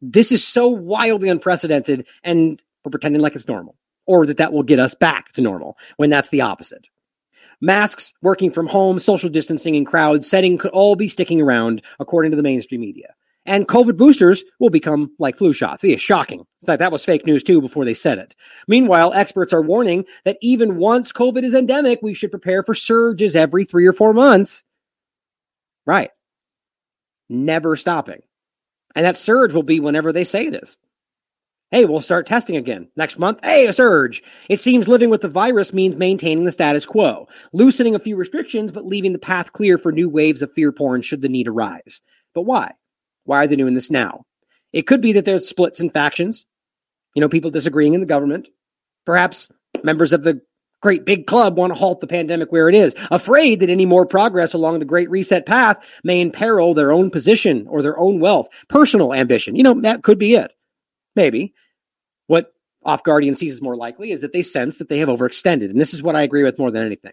This 0.00 0.32
is 0.32 0.46
so 0.46 0.68
wildly 0.68 1.28
unprecedented, 1.28 2.06
and 2.22 2.60
we're 2.84 2.90
pretending 2.90 3.22
like 3.22 3.34
it's 3.34 3.48
normal 3.48 3.76
or 4.06 4.26
that 4.26 4.38
that 4.38 4.52
will 4.52 4.62
get 4.62 4.78
us 4.78 4.94
back 4.94 5.32
to 5.32 5.42
normal 5.42 5.76
when 5.96 6.10
that's 6.10 6.28
the 6.28 6.40
opposite. 6.40 6.86
Masks, 7.60 8.12
working 8.20 8.50
from 8.50 8.66
home, 8.66 8.98
social 8.98 9.30
distancing, 9.30 9.76
and 9.76 9.86
crowd 9.86 10.24
setting 10.24 10.58
could 10.58 10.72
all 10.72 10.96
be 10.96 11.08
sticking 11.08 11.40
around, 11.40 11.82
according 12.00 12.30
to 12.32 12.36
the 12.36 12.42
mainstream 12.42 12.80
media. 12.80 13.14
And 13.46 13.68
COVID 13.68 13.96
boosters 13.96 14.42
will 14.58 14.70
become 14.70 15.12
like 15.18 15.36
flu 15.36 15.52
shots. 15.52 15.84
Yeah, 15.84 15.98
shocking. 15.98 16.46
It's 16.58 16.68
like 16.68 16.78
that 16.78 16.92
was 16.92 17.04
fake 17.04 17.26
news 17.26 17.42
too 17.42 17.60
before 17.60 17.84
they 17.84 17.94
said 17.94 18.18
it. 18.18 18.34
Meanwhile, 18.68 19.12
experts 19.12 19.52
are 19.52 19.60
warning 19.62 20.06
that 20.24 20.38
even 20.40 20.76
once 20.76 21.12
COVID 21.12 21.44
is 21.44 21.54
endemic, 21.54 22.00
we 22.02 22.14
should 22.14 22.30
prepare 22.30 22.62
for 22.62 22.74
surges 22.74 23.36
every 23.36 23.64
three 23.64 23.86
or 23.86 23.92
four 23.92 24.14
months. 24.14 24.64
Right. 25.84 26.10
Never 27.28 27.76
stopping. 27.76 28.22
And 28.94 29.04
that 29.04 29.16
surge 29.16 29.52
will 29.52 29.62
be 29.62 29.80
whenever 29.80 30.12
they 30.12 30.24
say 30.24 30.46
it 30.46 30.54
is. 30.62 30.76
Hey, 31.74 31.86
we'll 31.86 32.00
start 32.00 32.28
testing 32.28 32.54
again. 32.54 32.86
Next 32.94 33.18
month, 33.18 33.40
hey, 33.42 33.66
a 33.66 33.72
surge. 33.72 34.22
It 34.48 34.60
seems 34.60 34.86
living 34.86 35.10
with 35.10 35.22
the 35.22 35.28
virus 35.28 35.72
means 35.72 35.96
maintaining 35.96 36.44
the 36.44 36.52
status 36.52 36.86
quo, 36.86 37.26
loosening 37.52 37.96
a 37.96 37.98
few 37.98 38.14
restrictions, 38.14 38.70
but 38.70 38.86
leaving 38.86 39.12
the 39.12 39.18
path 39.18 39.52
clear 39.52 39.76
for 39.76 39.90
new 39.90 40.08
waves 40.08 40.40
of 40.40 40.52
fear 40.52 40.70
porn 40.70 41.02
should 41.02 41.20
the 41.20 41.28
need 41.28 41.48
arise. 41.48 42.00
But 42.32 42.42
why? 42.42 42.74
Why 43.24 43.42
are 43.42 43.48
they 43.48 43.56
doing 43.56 43.74
this 43.74 43.90
now? 43.90 44.24
It 44.72 44.86
could 44.86 45.00
be 45.00 45.14
that 45.14 45.24
there's 45.24 45.48
splits 45.48 45.80
and 45.80 45.92
factions, 45.92 46.46
you 47.16 47.20
know, 47.20 47.28
people 47.28 47.50
disagreeing 47.50 47.94
in 47.94 48.00
the 48.00 48.06
government. 48.06 48.46
Perhaps 49.04 49.50
members 49.82 50.12
of 50.12 50.22
the 50.22 50.40
great 50.80 51.04
big 51.04 51.26
club 51.26 51.58
want 51.58 51.72
to 51.72 51.76
halt 51.76 52.00
the 52.00 52.06
pandemic 52.06 52.52
where 52.52 52.68
it 52.68 52.76
is, 52.76 52.94
afraid 53.10 53.58
that 53.58 53.68
any 53.68 53.84
more 53.84 54.06
progress 54.06 54.54
along 54.54 54.78
the 54.78 54.84
great 54.84 55.10
reset 55.10 55.44
path 55.44 55.84
may 56.04 56.20
imperil 56.20 56.72
their 56.72 56.92
own 56.92 57.10
position 57.10 57.66
or 57.66 57.82
their 57.82 57.98
own 57.98 58.20
wealth, 58.20 58.46
personal 58.68 59.12
ambition. 59.12 59.56
You 59.56 59.64
know, 59.64 59.80
that 59.80 60.04
could 60.04 60.20
be 60.20 60.36
it. 60.36 60.52
Maybe. 61.16 61.52
What 62.26 62.52
Off 62.84 63.02
Guardian 63.02 63.34
sees 63.34 63.54
as 63.54 63.62
more 63.62 63.76
likely 63.76 64.10
is 64.10 64.20
that 64.20 64.32
they 64.32 64.42
sense 64.42 64.78
that 64.78 64.88
they 64.88 64.98
have 64.98 65.08
overextended. 65.08 65.70
And 65.70 65.80
this 65.80 65.94
is 65.94 66.02
what 66.02 66.16
I 66.16 66.22
agree 66.22 66.42
with 66.42 66.58
more 66.58 66.70
than 66.70 66.84
anything. 66.84 67.12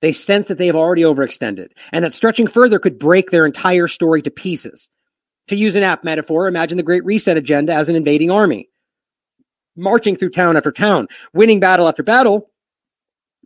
They 0.00 0.12
sense 0.12 0.46
that 0.46 0.58
they 0.58 0.66
have 0.66 0.76
already 0.76 1.02
overextended 1.02 1.68
and 1.92 2.04
that 2.04 2.12
stretching 2.12 2.46
further 2.46 2.78
could 2.78 2.98
break 2.98 3.30
their 3.30 3.46
entire 3.46 3.88
story 3.88 4.22
to 4.22 4.30
pieces. 4.30 4.90
To 5.48 5.56
use 5.56 5.76
an 5.76 5.82
app 5.82 6.04
metaphor, 6.04 6.46
imagine 6.46 6.76
the 6.76 6.82
Great 6.82 7.04
Reset 7.04 7.36
agenda 7.36 7.74
as 7.74 7.88
an 7.88 7.96
invading 7.96 8.30
army, 8.30 8.70
marching 9.76 10.16
through 10.16 10.30
town 10.30 10.56
after 10.56 10.72
town, 10.72 11.08
winning 11.34 11.60
battle 11.60 11.86
after 11.86 12.02
battle, 12.02 12.50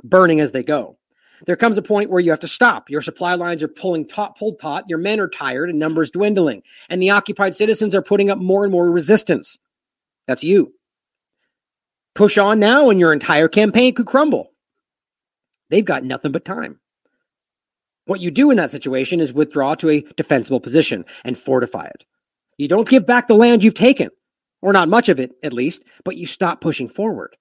burning 0.05 0.41
as 0.41 0.53
they 0.53 0.62
go. 0.62 0.99
There 1.47 1.57
comes 1.57 1.78
a 1.78 1.82
point 1.82 2.11
where 2.11 2.20
you 2.20 2.30
have 2.30 2.41
to 2.41 2.49
stop. 2.49 2.91
Your 2.91 3.03
supply 3.03 3.34
lines 3.34 3.62
are 3.62 3.68
pulling 3.68 4.07
taut, 4.07 4.36
pulled 4.36 4.59
taut. 4.61 4.84
Your 4.89 4.99
men 4.99 5.20
are 5.20 5.28
tired 5.28 5.70
and 5.70 5.78
numbers 5.78 6.11
dwindling. 6.11 6.62
And 6.89 7.01
the 7.01 7.11
occupied 7.11 7.55
citizens 7.55 7.95
are 7.95 8.03
putting 8.03 8.30
up 8.30 8.39
more 8.39 8.64
and 8.64 8.72
more 8.72 8.91
resistance. 8.91 9.59
That's 10.26 10.43
you. 10.43 10.74
Push 12.19 12.37
on 12.37 12.59
now 12.59 12.91
and 12.91 12.99
your 12.99 13.12
entire 13.12 13.47
campaign 13.47 13.95
could 13.95 14.07
crumble. 14.07 14.51
They've 15.71 15.85
got 15.85 16.03
nothing 16.03 16.33
but 16.33 16.45
time. 16.45 16.81
What 18.07 18.19
you 18.19 18.33
do 18.33 18.51
in 18.51 18.57
that 18.57 18.73
situation 18.73 19.21
is 19.21 19.33
withdraw 19.33 19.77
to 19.77 19.89
a 19.89 20.01
defensible 20.16 20.59
position 20.59 21.05
and 21.25 21.39
fortify 21.39 21.87
it. 21.87 22.05
You 22.57 22.66
don't 22.66 22.89
give 22.89 23.07
back 23.07 23.29
the 23.29 23.37
land 23.37 23.62
you've 23.62 23.75
taken, 23.75 24.11
or 24.62 24.73
not 24.73 24.89
much 24.89 25.09
of 25.09 25.21
it 25.21 25.31
at 25.45 25.53
least, 25.53 25.85
but 26.03 26.16
you 26.16 26.27
stop 26.27 26.61
pushing 26.61 26.89
forward. 26.89 27.37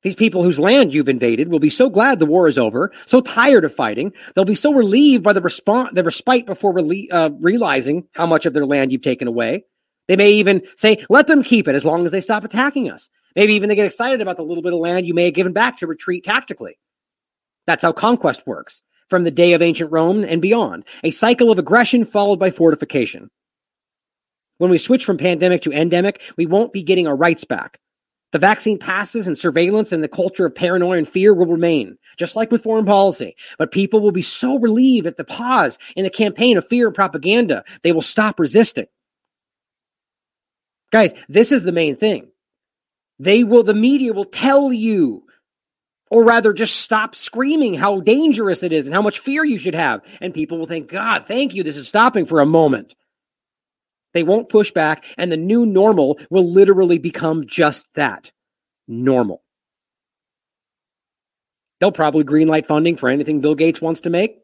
These 0.00 0.14
people 0.14 0.42
whose 0.42 0.58
land 0.58 0.94
you've 0.94 1.10
invaded 1.10 1.48
will 1.48 1.58
be 1.58 1.68
so 1.68 1.90
glad 1.90 2.20
the 2.20 2.24
war 2.24 2.48
is 2.48 2.56
over, 2.56 2.90
so 3.04 3.20
tired 3.20 3.66
of 3.66 3.74
fighting, 3.74 4.14
they'll 4.34 4.46
be 4.46 4.54
so 4.54 4.72
relieved 4.72 5.22
by 5.22 5.34
the, 5.34 5.42
response, 5.42 5.90
the 5.92 6.04
respite 6.04 6.46
before 6.46 6.72
rele- 6.72 7.12
uh, 7.12 7.32
realizing 7.38 8.08
how 8.12 8.24
much 8.24 8.46
of 8.46 8.54
their 8.54 8.64
land 8.64 8.92
you've 8.92 9.02
taken 9.02 9.28
away. 9.28 9.66
They 10.08 10.16
may 10.16 10.30
even 10.30 10.62
say, 10.74 11.04
let 11.10 11.26
them 11.26 11.42
keep 11.42 11.68
it 11.68 11.74
as 11.74 11.84
long 11.84 12.06
as 12.06 12.12
they 12.12 12.22
stop 12.22 12.44
attacking 12.44 12.90
us. 12.90 13.10
Maybe 13.36 13.54
even 13.54 13.68
they 13.68 13.74
get 13.74 13.86
excited 13.86 14.20
about 14.20 14.36
the 14.36 14.44
little 14.44 14.62
bit 14.62 14.72
of 14.72 14.78
land 14.78 15.06
you 15.06 15.14
may 15.14 15.24
have 15.26 15.34
given 15.34 15.52
back 15.52 15.78
to 15.78 15.86
retreat 15.86 16.24
tactically. 16.24 16.78
That's 17.66 17.82
how 17.82 17.92
conquest 17.92 18.46
works 18.46 18.82
from 19.10 19.24
the 19.24 19.30
day 19.30 19.52
of 19.52 19.62
ancient 19.62 19.92
Rome 19.92 20.24
and 20.24 20.40
beyond, 20.40 20.84
a 21.02 21.10
cycle 21.10 21.50
of 21.50 21.58
aggression 21.58 22.04
followed 22.04 22.38
by 22.38 22.50
fortification. 22.50 23.30
When 24.58 24.70
we 24.70 24.78
switch 24.78 25.04
from 25.04 25.18
pandemic 25.18 25.62
to 25.62 25.72
endemic, 25.72 26.22
we 26.36 26.46
won't 26.46 26.72
be 26.72 26.82
getting 26.82 27.06
our 27.06 27.16
rights 27.16 27.44
back. 27.44 27.78
The 28.32 28.38
vaccine 28.38 28.78
passes 28.78 29.28
and 29.28 29.38
surveillance 29.38 29.92
and 29.92 30.02
the 30.02 30.08
culture 30.08 30.46
of 30.46 30.54
paranoia 30.54 30.98
and 30.98 31.08
fear 31.08 31.32
will 31.32 31.46
remain, 31.46 31.96
just 32.16 32.34
like 32.34 32.50
with 32.50 32.64
foreign 32.64 32.84
policy. 32.84 33.36
But 33.58 33.70
people 33.70 34.00
will 34.00 34.10
be 34.10 34.22
so 34.22 34.58
relieved 34.58 35.06
at 35.06 35.16
the 35.16 35.24
pause 35.24 35.78
in 35.94 36.02
the 36.02 36.10
campaign 36.10 36.56
of 36.56 36.66
fear 36.66 36.86
and 36.86 36.94
propaganda, 36.94 37.62
they 37.82 37.92
will 37.92 38.02
stop 38.02 38.40
resisting. 38.40 38.86
Guys, 40.90 41.14
this 41.28 41.52
is 41.52 41.62
the 41.62 41.72
main 41.72 41.94
thing. 41.94 42.28
They 43.18 43.44
will, 43.44 43.62
the 43.62 43.74
media 43.74 44.12
will 44.12 44.24
tell 44.24 44.72
you 44.72 45.24
or 46.10 46.24
rather 46.24 46.52
just 46.52 46.76
stop 46.76 47.14
screaming 47.14 47.74
how 47.74 48.00
dangerous 48.00 48.62
it 48.62 48.72
is 48.72 48.86
and 48.86 48.94
how 48.94 49.02
much 49.02 49.18
fear 49.18 49.44
you 49.44 49.58
should 49.58 49.74
have. 49.74 50.00
And 50.20 50.34
people 50.34 50.58
will 50.58 50.66
think, 50.66 50.88
God, 50.88 51.26
thank 51.26 51.54
you. 51.54 51.62
This 51.62 51.76
is 51.76 51.88
stopping 51.88 52.26
for 52.26 52.40
a 52.40 52.46
moment. 52.46 52.94
They 54.12 54.22
won't 54.22 54.48
push 54.48 54.70
back, 54.70 55.04
and 55.18 55.32
the 55.32 55.36
new 55.36 55.66
normal 55.66 56.20
will 56.30 56.48
literally 56.48 56.98
become 56.98 57.46
just 57.46 57.92
that 57.94 58.30
normal. 58.86 59.42
They'll 61.80 61.90
probably 61.90 62.22
greenlight 62.22 62.66
funding 62.66 62.96
for 62.96 63.08
anything 63.08 63.40
Bill 63.40 63.56
Gates 63.56 63.82
wants 63.82 64.02
to 64.02 64.10
make. 64.10 64.43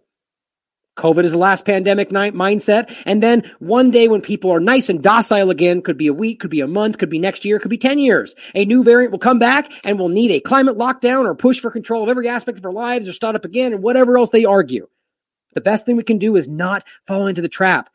COVID 1.01 1.25
is 1.25 1.33
the 1.33 1.39
last 1.39 1.65
pandemic 1.65 2.11
mindset. 2.11 2.95
And 3.07 3.23
then 3.23 3.51
one 3.59 3.91
day 3.91 4.07
when 4.07 4.21
people 4.21 4.51
are 4.51 4.61
nice 4.61 4.91
and 4.91 5.03
docile 5.03 5.51
again, 5.51 5.81
could 5.81 5.97
be 5.97 6.09
a 6.09 6.13
week, 6.13 6.41
could 6.41 6.51
be 6.51 6.61
a 6.61 6.69
month, 6.69 6.99
could 6.99 7.09
be 7.09 7.19
next 7.19 7.45
year, 7.45 7.59
could 7.59 7.71
be 7.71 7.79
10 7.79 7.99
years. 7.99 8.35
A 8.55 8.67
new 8.67 8.85
variant 8.85 9.11
will 9.11 9.19
come 9.19 9.39
back 9.39 9.73
and 9.85 9.99
we'll 9.99 10.09
need 10.09 10.31
a 10.31 10.41
climate 10.41 10.77
lockdown 10.77 11.25
or 11.25 11.35
push 11.35 11.59
for 11.59 11.71
control 11.71 12.03
of 12.03 12.11
every 12.11 12.29
aspect 12.29 12.59
of 12.59 12.67
our 12.67 12.73
lives 12.73 13.09
or 13.09 13.15
start 13.15 13.35
up 13.35 13.47
again 13.47 13.73
and 13.73 13.83
whatever 13.83 14.19
else 14.19 14.29
they 14.29 14.45
argue. 14.45 14.87
The 15.55 15.63
best 15.63 15.87
thing 15.87 15.97
we 15.97 16.05
can 16.05 16.19
do 16.19 16.37
is 16.37 16.47
not 16.47 16.87
fall 17.07 17.27
into 17.27 17.41
the 17.41 17.49
trap. 17.49 17.89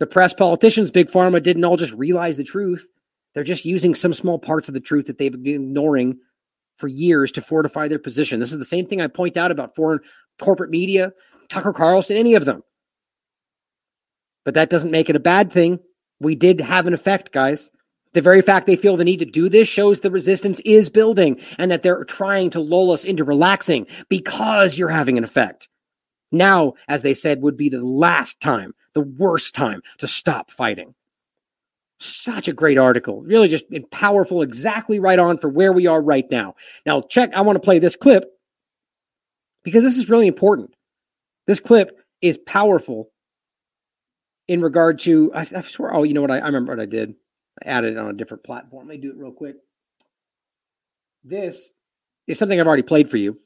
The 0.00 0.06
press, 0.06 0.32
politicians, 0.32 0.90
big 0.90 1.08
pharma 1.08 1.42
didn't 1.42 1.64
all 1.64 1.76
just 1.76 1.94
realize 1.94 2.36
the 2.36 2.44
truth. 2.44 2.88
They're 3.32 3.44
just 3.44 3.64
using 3.64 3.94
some 3.94 4.12
small 4.12 4.38
parts 4.38 4.68
of 4.68 4.74
the 4.74 4.80
truth 4.80 5.06
that 5.06 5.18
they've 5.18 5.32
been 5.32 5.46
ignoring 5.46 6.18
for 6.78 6.88
years 6.88 7.32
to 7.32 7.40
fortify 7.40 7.88
their 7.88 7.98
position. 7.98 8.40
This 8.40 8.52
is 8.52 8.58
the 8.58 8.64
same 8.64 8.86
thing 8.86 9.00
I 9.00 9.06
point 9.06 9.36
out 9.36 9.50
about 9.50 9.74
foreign 9.74 10.00
corporate 10.38 10.70
media, 10.70 11.12
Tucker 11.48 11.72
Carlson, 11.72 12.16
any 12.16 12.34
of 12.34 12.44
them. 12.44 12.62
But 14.44 14.54
that 14.54 14.70
doesn't 14.70 14.90
make 14.90 15.10
it 15.10 15.16
a 15.16 15.20
bad 15.20 15.52
thing. 15.52 15.80
We 16.20 16.34
did 16.34 16.60
have 16.60 16.86
an 16.86 16.94
effect, 16.94 17.32
guys. 17.32 17.70
The 18.12 18.20
very 18.22 18.40
fact 18.40 18.66
they 18.66 18.76
feel 18.76 18.96
the 18.96 19.04
need 19.04 19.18
to 19.18 19.26
do 19.26 19.48
this 19.48 19.68
shows 19.68 20.00
the 20.00 20.10
resistance 20.10 20.60
is 20.60 20.88
building 20.88 21.38
and 21.58 21.70
that 21.70 21.82
they're 21.82 22.04
trying 22.04 22.50
to 22.50 22.60
lull 22.60 22.90
us 22.90 23.04
into 23.04 23.24
relaxing 23.24 23.86
because 24.08 24.78
you're 24.78 24.88
having 24.88 25.18
an 25.18 25.24
effect. 25.24 25.68
Now, 26.32 26.74
as 26.88 27.02
they 27.02 27.14
said, 27.14 27.42
would 27.42 27.56
be 27.56 27.68
the 27.68 27.80
last 27.80 28.40
time, 28.40 28.74
the 28.94 29.02
worst 29.02 29.54
time 29.54 29.82
to 29.98 30.06
stop 30.06 30.50
fighting. 30.50 30.94
Such 31.98 32.48
a 32.48 32.52
great 32.52 32.78
article. 32.78 33.22
Really 33.22 33.48
just 33.48 33.64
powerful, 33.90 34.42
exactly 34.42 34.98
right 34.98 35.18
on 35.18 35.38
for 35.38 35.48
where 35.48 35.72
we 35.72 35.86
are 35.86 36.00
right 36.00 36.30
now. 36.30 36.54
Now, 36.84 37.02
check, 37.02 37.30
I 37.34 37.40
want 37.40 37.56
to 37.56 37.64
play 37.64 37.78
this 37.78 37.96
clip 37.96 38.24
because 39.62 39.82
this 39.82 39.96
is 39.96 40.08
really 40.08 40.26
important. 40.26 40.75
This 41.46 41.60
clip 41.60 42.00
is 42.20 42.38
powerful 42.38 43.10
in 44.48 44.60
regard 44.60 44.98
to, 45.00 45.32
I, 45.34 45.40
I 45.40 45.60
swear, 45.62 45.94
oh, 45.94 46.02
you 46.02 46.14
know 46.14 46.20
what? 46.20 46.30
I, 46.30 46.38
I 46.38 46.46
remember 46.46 46.72
what 46.72 46.82
I 46.82 46.86
did. 46.86 47.14
I 47.64 47.68
added 47.68 47.94
it 47.94 47.98
on 47.98 48.10
a 48.10 48.14
different 48.14 48.44
platform. 48.44 48.86
Let 48.86 48.96
me 48.96 49.02
do 49.02 49.10
it 49.10 49.16
real 49.16 49.32
quick. 49.32 49.56
This 51.24 51.72
is 52.26 52.38
something 52.38 52.60
I've 52.60 52.66
already 52.66 52.82
played 52.82 53.10
for 53.10 53.16
you. 53.16 53.38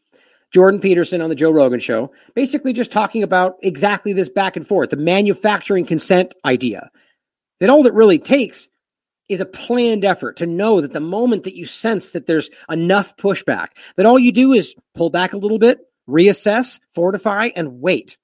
Jordan 0.52 0.80
Peterson 0.80 1.20
on 1.20 1.28
the 1.28 1.36
Joe 1.36 1.52
Rogan 1.52 1.78
show, 1.78 2.12
basically 2.34 2.72
just 2.72 2.90
talking 2.90 3.22
about 3.22 3.56
exactly 3.62 4.12
this 4.12 4.28
back 4.28 4.56
and 4.56 4.66
forth, 4.66 4.90
the 4.90 4.96
manufacturing 4.96 5.86
consent 5.86 6.34
idea. 6.44 6.90
That 7.60 7.70
all 7.70 7.82
that 7.84 7.94
really 7.94 8.18
takes 8.18 8.68
is 9.28 9.40
a 9.40 9.46
planned 9.46 10.04
effort 10.04 10.36
to 10.38 10.46
know 10.46 10.80
that 10.80 10.92
the 10.92 11.00
moment 11.00 11.44
that 11.44 11.54
you 11.54 11.66
sense 11.66 12.10
that 12.10 12.26
there's 12.26 12.50
enough 12.68 13.16
pushback, 13.16 13.68
that 13.96 14.06
all 14.06 14.18
you 14.18 14.32
do 14.32 14.52
is 14.52 14.74
pull 14.94 15.08
back 15.08 15.32
a 15.32 15.38
little 15.38 15.58
bit, 15.58 15.78
reassess, 16.10 16.80
fortify, 16.92 17.50
and 17.54 17.80
wait. 17.80 18.16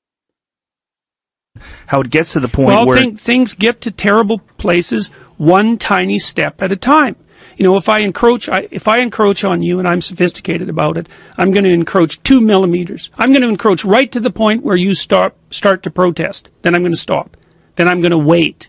How 1.87 2.01
it 2.01 2.11
gets 2.11 2.33
to 2.35 2.41
the 2.41 2.49
point 2.49 2.69
well, 2.69 2.87
where 2.87 3.03
th- 3.03 3.19
things 3.19 3.55
get 3.55 3.81
to 3.83 3.91
terrible 3.91 4.39
places 4.39 5.09
one 5.39 5.79
tiny 5.79 6.19
step 6.19 6.63
at 6.63 6.73
a 6.73 6.77
time. 6.77 7.17
You 7.57 7.65
know, 7.65 7.77
if 7.77 7.89
I 7.89 8.01
encroach, 8.01 8.49
I, 8.49 8.69
if 8.71 8.87
I 8.87 8.99
encroach 8.99 9.43
on 9.43 9.63
you 9.63 9.79
and 9.79 9.89
I'm 9.89 10.03
sophisticated 10.03 10.69
about 10.69 10.99
it, 10.99 11.09
I'm 11.39 11.53
going 11.53 11.65
to 11.65 11.71
encroach 11.71 12.23
two 12.23 12.41
millimeters. 12.41 13.11
I'm 13.17 13.33
going 13.33 13.43
to 13.43 13.49
encroach 13.49 13.85
right 13.85 14.11
to 14.13 14.21
the 14.21 14.31
point 14.31 14.63
where 14.63 14.77
you 14.77 14.95
start 14.95 15.35
start 15.51 15.83
to 15.85 15.91
protest. 15.91 16.51
Then 16.63 16.75
I'm 16.75 16.83
going 16.83 16.93
to 16.93 16.99
stop. 16.99 17.37
Then 17.77 17.89
I'm 17.89 18.01
going 18.01 18.11
to 18.11 18.19
wait. 18.19 18.69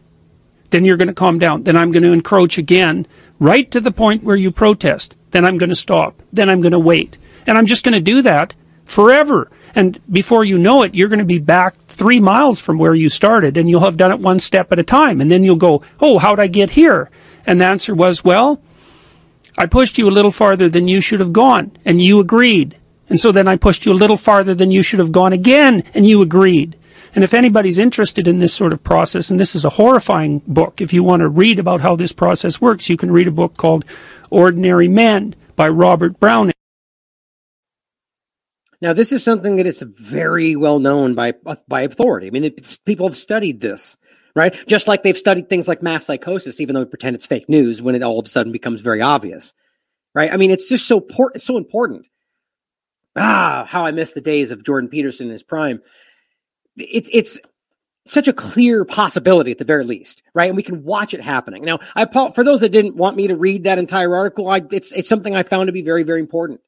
Then 0.69 0.85
you're 0.85 0.97
going 0.97 1.09
to 1.09 1.13
calm 1.13 1.39
down. 1.39 1.63
Then 1.63 1.75
I'm 1.75 1.91
going 1.91 2.03
to 2.03 2.13
encroach 2.13 2.57
again, 2.57 3.07
right 3.39 3.69
to 3.71 3.81
the 3.81 3.91
point 3.91 4.23
where 4.23 4.35
you 4.35 4.51
protest. 4.51 5.15
Then 5.31 5.45
I'm 5.45 5.57
going 5.57 5.69
to 5.69 5.75
stop. 5.75 6.21
Then 6.31 6.49
I'm 6.49 6.61
going 6.61 6.71
to 6.71 6.79
wait. 6.79 7.17
And 7.45 7.57
I'm 7.57 7.65
just 7.65 7.83
going 7.83 7.93
to 7.93 8.01
do 8.01 8.21
that 8.21 8.53
forever. 8.87 9.51
And 9.75 9.99
before 10.11 10.43
you 10.43 10.57
know 10.57 10.81
it, 10.81 10.95
you're 10.95 11.09
going 11.09 11.19
to 11.19 11.25
be 11.25 11.37
back 11.37 11.75
three 11.87 12.19
miles 12.19 12.59
from 12.59 12.79
where 12.79 12.95
you 12.95 13.09
started 13.09 13.57
and 13.57 13.69
you'll 13.69 13.81
have 13.81 13.97
done 13.97 14.11
it 14.11 14.19
one 14.19 14.39
step 14.39 14.71
at 14.71 14.79
a 14.79 14.83
time. 14.83 15.21
And 15.21 15.29
then 15.29 15.43
you'll 15.43 15.55
go, 15.55 15.83
Oh, 15.99 16.17
how'd 16.17 16.39
I 16.39 16.47
get 16.47 16.71
here? 16.71 17.11
And 17.45 17.61
the 17.61 17.65
answer 17.65 17.93
was, 17.93 18.23
Well, 18.23 18.61
I 19.57 19.65
pushed 19.65 19.97
you 19.97 20.07
a 20.07 20.09
little 20.09 20.31
farther 20.31 20.69
than 20.69 20.87
you 20.87 21.01
should 21.01 21.19
have 21.19 21.33
gone 21.33 21.71
and 21.85 22.01
you 22.01 22.19
agreed. 22.19 22.77
And 23.09 23.19
so 23.19 23.31
then 23.31 23.47
I 23.47 23.55
pushed 23.55 23.85
you 23.85 23.91
a 23.91 23.93
little 23.93 24.17
farther 24.17 24.55
than 24.55 24.71
you 24.71 24.81
should 24.81 24.99
have 24.99 25.11
gone 25.11 25.33
again 25.33 25.83
and 25.93 26.07
you 26.07 26.21
agreed. 26.21 26.75
And 27.15 27.23
if 27.23 27.33
anybody's 27.33 27.79
interested 27.79 28.27
in 28.27 28.39
this 28.39 28.53
sort 28.53 28.73
of 28.73 28.83
process, 28.83 29.29
and 29.29 29.39
this 29.39 29.55
is 29.55 29.65
a 29.65 29.71
horrifying 29.71 30.41
book, 30.45 30.81
if 30.81 30.93
you 30.93 31.03
want 31.03 31.21
to 31.21 31.29
read 31.29 31.57
about 31.57 31.81
how 31.81 31.95
this 31.95 32.11
process 32.11 32.61
works, 32.61 32.89
you 32.89 32.97
can 32.97 33.11
read 33.11 33.27
a 33.27 33.31
book 33.31 33.57
called 33.57 33.85
Ordinary 34.29 34.87
Men 34.87 35.33
by 35.55 35.69
Robert 35.69 36.19
Browning. 36.19 36.56
Now, 38.81 38.93
this 38.93 39.11
is 39.11 39.23
something 39.23 39.55
that 39.57 39.65
is 39.65 39.81
very 39.81 40.55
well 40.55 40.79
known 40.79 41.15
by 41.15 41.33
by 41.67 41.81
authority. 41.81 42.27
I 42.27 42.29
mean, 42.31 42.51
people 42.85 43.07
have 43.07 43.17
studied 43.17 43.61
this. 43.61 43.97
right? 44.35 44.55
Just 44.67 44.87
like 44.87 45.03
they've 45.03 45.17
studied 45.17 45.49
things 45.49 45.67
like 45.67 45.81
mass 45.81 46.05
psychosis, 46.05 46.59
even 46.59 46.75
though 46.75 46.81
we 46.81 46.85
pretend 46.85 47.15
it's 47.15 47.25
fake 47.27 47.49
news 47.49 47.81
when 47.81 47.95
it 47.95 48.03
all 48.03 48.19
of 48.19 48.25
a 48.25 48.29
sudden 48.29 48.51
becomes 48.51 48.81
very 48.81 49.01
obvious, 49.01 49.53
right? 50.13 50.31
I 50.31 50.37
mean, 50.37 50.51
it's 50.51 50.69
just 50.69 50.87
so 50.87 50.99
por- 50.99 51.37
so 51.39 51.57
important. 51.57 52.05
Ah, 53.15 53.65
how 53.67 53.85
I 53.85 53.91
miss 53.91 54.11
the 54.13 54.21
days 54.21 54.51
of 54.51 54.63
Jordan 54.63 54.89
Peterson 54.89 55.27
in 55.27 55.33
his 55.33 55.43
prime. 55.43 55.81
It's 56.77 57.09
it's 57.13 57.39
such 58.05 58.27
a 58.27 58.33
clear 58.33 58.85
possibility 58.85 59.51
at 59.51 59.57
the 59.57 59.65
very 59.65 59.83
least, 59.85 60.23
right? 60.35 60.49
And 60.49 60.57
we 60.57 60.63
can 60.63 60.83
watch 60.83 61.13
it 61.13 61.21
happening. 61.21 61.63
Now, 61.65 61.79
I 61.95 62.05
for 62.31 62.43
those 62.43 62.61
that 62.61 62.69
didn't 62.69 62.95
want 62.97 63.17
me 63.17 63.27
to 63.27 63.35
read 63.35 63.65
that 63.65 63.79
entire 63.79 64.15
article, 64.15 64.49
I, 64.49 64.61
it's 64.71 64.91
it's 64.93 65.09
something 65.09 65.35
I 65.35 65.43
found 65.43 65.67
to 65.67 65.73
be 65.73 65.81
very 65.81 66.03
very 66.03 66.19
important. 66.21 66.61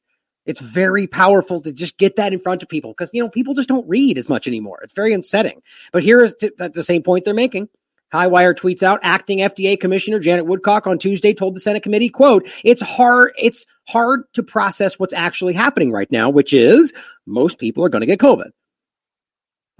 It's 0.46 0.60
very 0.60 1.06
powerful 1.06 1.60
to 1.62 1.72
just 1.72 1.98
get 1.98 2.16
that 2.16 2.32
in 2.32 2.38
front 2.38 2.62
of 2.62 2.68
people 2.68 2.92
because 2.92 3.10
you 3.12 3.22
know 3.22 3.28
people 3.28 3.54
just 3.54 3.68
don't 3.68 3.88
read 3.88 4.18
as 4.18 4.28
much 4.28 4.46
anymore. 4.46 4.80
It's 4.82 4.92
very 4.92 5.12
upsetting. 5.12 5.62
But 5.92 6.02
here 6.02 6.22
is 6.22 6.34
t- 6.40 6.50
the 6.56 6.82
same 6.82 7.02
point 7.02 7.24
they're 7.24 7.34
making. 7.34 7.68
Highwire 8.12 8.54
tweets 8.54 8.82
out 8.82 8.98
acting 9.02 9.38
FDA 9.38 9.78
Commissioner 9.78 10.18
Janet 10.18 10.46
Woodcock 10.46 10.86
on 10.86 10.98
Tuesday 10.98 11.32
told 11.32 11.54
the 11.54 11.60
Senate 11.60 11.82
committee, 11.82 12.08
quote, 12.08 12.48
it's 12.64 12.82
hard, 12.82 13.32
it's 13.38 13.66
hard 13.86 14.22
to 14.32 14.42
process 14.42 14.98
what's 14.98 15.14
actually 15.14 15.52
happening 15.52 15.92
right 15.92 16.10
now, 16.10 16.28
which 16.28 16.52
is 16.52 16.92
most 17.26 17.58
people 17.58 17.84
are 17.84 17.88
going 17.88 18.00
to 18.00 18.06
get 18.06 18.18
COVID. 18.18 18.50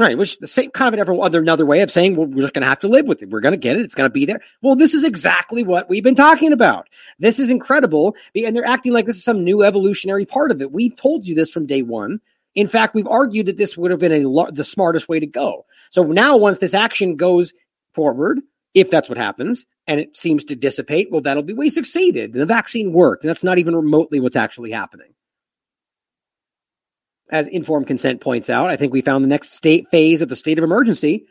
Right, 0.01 0.17
which 0.17 0.39
the 0.39 0.47
same 0.47 0.71
kind 0.71 0.89
of 0.89 0.95
another, 0.95 1.21
other 1.21 1.41
another 1.41 1.67
way 1.67 1.83
of 1.83 1.91
saying 1.91 2.17
well, 2.17 2.27
we're 2.27 2.41
just 2.41 2.55
going 2.55 2.63
to 2.63 2.69
have 2.69 2.79
to 2.79 2.89
live 2.89 3.05
with 3.05 3.23
it. 3.23 3.29
We're 3.29 3.41
going 3.41 3.53
to 3.53 3.59
get 3.59 3.77
it. 3.77 3.83
It's 3.83 3.95
going 3.95 4.09
to 4.09 4.13
be 4.13 4.25
there. 4.25 4.41
Well, 4.63 4.75
this 4.75 4.95
is 4.95 5.05
exactly 5.05 5.63
what 5.63 5.91
we've 5.91 6.03
been 6.03 6.15
talking 6.15 6.55
about. 6.55 6.89
This 7.19 7.39
is 7.39 7.51
incredible, 7.51 8.17
and 8.35 8.57
they're 8.57 8.65
acting 8.65 8.95
like 8.95 9.05
this 9.05 9.19
is 9.19 9.25
some 9.25 9.45
new 9.45 9.63
evolutionary 9.63 10.25
part 10.25 10.53
of 10.53 10.63
it. 10.63 10.73
We've 10.73 10.97
told 10.97 11.27
you 11.27 11.35
this 11.35 11.51
from 11.51 11.67
day 11.67 11.83
one. 11.83 12.19
In 12.55 12.67
fact, 12.67 12.95
we've 12.95 13.07
argued 13.07 13.45
that 13.45 13.59
this 13.59 13.77
would 13.77 13.91
have 13.91 14.01
been 14.01 14.27
a, 14.27 14.53
the 14.53 14.65
smartest 14.65 15.11
way 15.11 15.21
to 15.21 15.27
go. 15.27 15.67
So 15.91 16.03
now, 16.05 16.35
once 16.35 16.57
this 16.57 16.73
action 16.73 17.17
goes 17.17 17.53
forward, 17.93 18.41
if 18.73 18.89
that's 18.89 19.11
what 19.11 19.19
happens, 19.19 19.67
and 19.87 20.01
it 20.01 20.17
seems 20.17 20.45
to 20.45 20.57
dissipate, 20.57 21.11
well, 21.11 21.21
that'll 21.21 21.43
be 21.43 21.53
we 21.53 21.69
succeeded. 21.69 22.33
The 22.33 22.47
vaccine 22.47 22.95
worked. 22.95 23.23
And 23.23 23.29
that's 23.29 23.45
not 23.45 23.59
even 23.59 23.77
remotely 23.77 24.19
what's 24.19 24.35
actually 24.35 24.71
happening 24.71 25.13
as 27.31 27.47
informed 27.49 27.87
consent 27.87 28.21
points 28.21 28.51
out, 28.51 28.71
I 28.71 28.77
think 28.77 28.93
we 28.93 29.01
found 29.01 29.25
the 29.25 29.29
next 29.29 29.53
state 29.53 29.89
phase 29.91 30.23
of 30.23 30.29
the 30.29 30.37
state 30.37 30.59
of 30.59 30.65
emergency. 30.65 31.25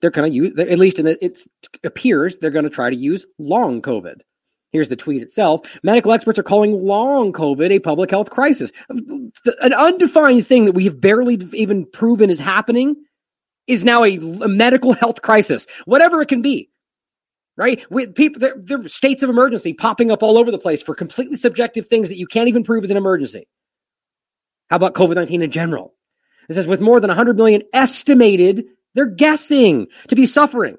They're 0.00 0.10
going 0.10 0.30
to 0.30 0.36
use, 0.36 0.58
at 0.58 0.78
least 0.78 0.98
in 0.98 1.06
the, 1.06 1.24
it 1.24 1.42
appears, 1.84 2.38
they're 2.38 2.50
going 2.50 2.64
to 2.64 2.70
try 2.70 2.90
to 2.90 2.96
use 2.96 3.24
long 3.38 3.80
COVID. 3.80 4.20
Here's 4.72 4.88
the 4.88 4.96
tweet 4.96 5.22
itself. 5.22 5.60
Medical 5.84 6.12
experts 6.12 6.38
are 6.38 6.42
calling 6.42 6.72
long 6.84 7.32
COVID 7.32 7.70
a 7.70 7.78
public 7.78 8.10
health 8.10 8.30
crisis. 8.30 8.72
An 8.88 9.72
undefined 9.72 10.44
thing 10.46 10.64
that 10.64 10.72
we 10.72 10.84
have 10.84 11.00
barely 11.00 11.36
even 11.52 11.86
proven 11.86 12.28
is 12.28 12.40
happening 12.40 12.96
is 13.68 13.84
now 13.84 14.02
a, 14.02 14.16
a 14.16 14.48
medical 14.48 14.92
health 14.92 15.22
crisis, 15.22 15.66
whatever 15.84 16.20
it 16.20 16.28
can 16.28 16.42
be. 16.42 16.70
Right? 17.56 17.88
With 17.88 18.16
people, 18.16 18.40
there, 18.40 18.56
there 18.58 18.80
are 18.80 18.88
states 18.88 19.22
of 19.22 19.30
emergency 19.30 19.74
popping 19.74 20.10
up 20.10 20.24
all 20.24 20.36
over 20.36 20.50
the 20.50 20.58
place 20.58 20.82
for 20.82 20.92
completely 20.92 21.36
subjective 21.36 21.86
things 21.86 22.08
that 22.08 22.18
you 22.18 22.26
can't 22.26 22.48
even 22.48 22.64
prove 22.64 22.82
is 22.82 22.90
an 22.90 22.96
emergency. 22.96 23.46
How 24.70 24.76
about 24.76 24.94
COVID 24.94 25.14
19 25.16 25.42
in 25.42 25.50
general? 25.50 25.94
It 26.48 26.54
says 26.54 26.66
with 26.66 26.80
more 26.80 27.00
than 27.00 27.08
100 27.08 27.36
million 27.36 27.62
estimated, 27.72 28.66
they're 28.94 29.06
guessing 29.06 29.88
to 30.08 30.16
be 30.16 30.26
suffering. 30.26 30.76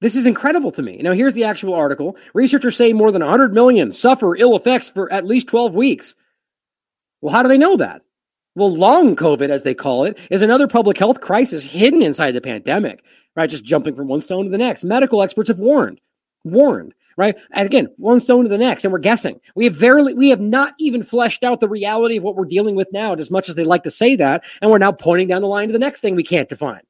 This 0.00 0.14
is 0.14 0.26
incredible 0.26 0.70
to 0.72 0.82
me. 0.82 0.98
Now, 0.98 1.12
here's 1.12 1.34
the 1.34 1.44
actual 1.44 1.74
article. 1.74 2.16
Researchers 2.32 2.76
say 2.76 2.92
more 2.92 3.10
than 3.10 3.22
100 3.22 3.52
million 3.52 3.92
suffer 3.92 4.36
ill 4.36 4.54
effects 4.54 4.90
for 4.90 5.12
at 5.12 5.26
least 5.26 5.48
12 5.48 5.74
weeks. 5.74 6.14
Well, 7.20 7.34
how 7.34 7.42
do 7.42 7.48
they 7.48 7.58
know 7.58 7.76
that? 7.76 8.02
Well, 8.54 8.74
long 8.74 9.16
COVID, 9.16 9.50
as 9.50 9.64
they 9.64 9.74
call 9.74 10.04
it, 10.04 10.18
is 10.30 10.42
another 10.42 10.68
public 10.68 10.98
health 10.98 11.20
crisis 11.20 11.64
hidden 11.64 12.02
inside 12.02 12.32
the 12.32 12.40
pandemic, 12.40 13.02
right? 13.34 13.50
Just 13.50 13.64
jumping 13.64 13.94
from 13.94 14.08
one 14.08 14.20
stone 14.20 14.44
to 14.44 14.50
the 14.50 14.58
next. 14.58 14.84
Medical 14.84 15.22
experts 15.22 15.48
have 15.48 15.60
warned, 15.60 16.00
warned 16.44 16.94
right? 17.18 17.36
And 17.50 17.66
again, 17.66 17.88
one 17.98 18.20
stone 18.20 18.44
to 18.44 18.48
the 18.48 18.56
next, 18.56 18.84
and 18.84 18.92
we're 18.92 19.00
guessing. 19.00 19.40
We 19.56 19.64
have 19.64 19.74
verily, 19.74 20.14
we 20.14 20.30
have 20.30 20.40
not 20.40 20.74
even 20.78 21.02
fleshed 21.02 21.42
out 21.42 21.58
the 21.58 21.68
reality 21.68 22.16
of 22.16 22.22
what 22.22 22.36
we're 22.36 22.44
dealing 22.44 22.76
with 22.76 22.86
now, 22.92 23.12
as 23.12 23.30
much 23.30 23.48
as 23.48 23.56
they 23.56 23.64
like 23.64 23.82
to 23.82 23.90
say 23.90 24.14
that, 24.16 24.44
and 24.62 24.70
we're 24.70 24.78
now 24.78 24.92
pointing 24.92 25.26
down 25.26 25.42
the 25.42 25.48
line 25.48 25.66
to 25.66 25.72
the 25.72 25.80
next 25.80 26.00
thing 26.00 26.14
we 26.14 26.22
can't 26.22 26.48
define. 26.48 26.80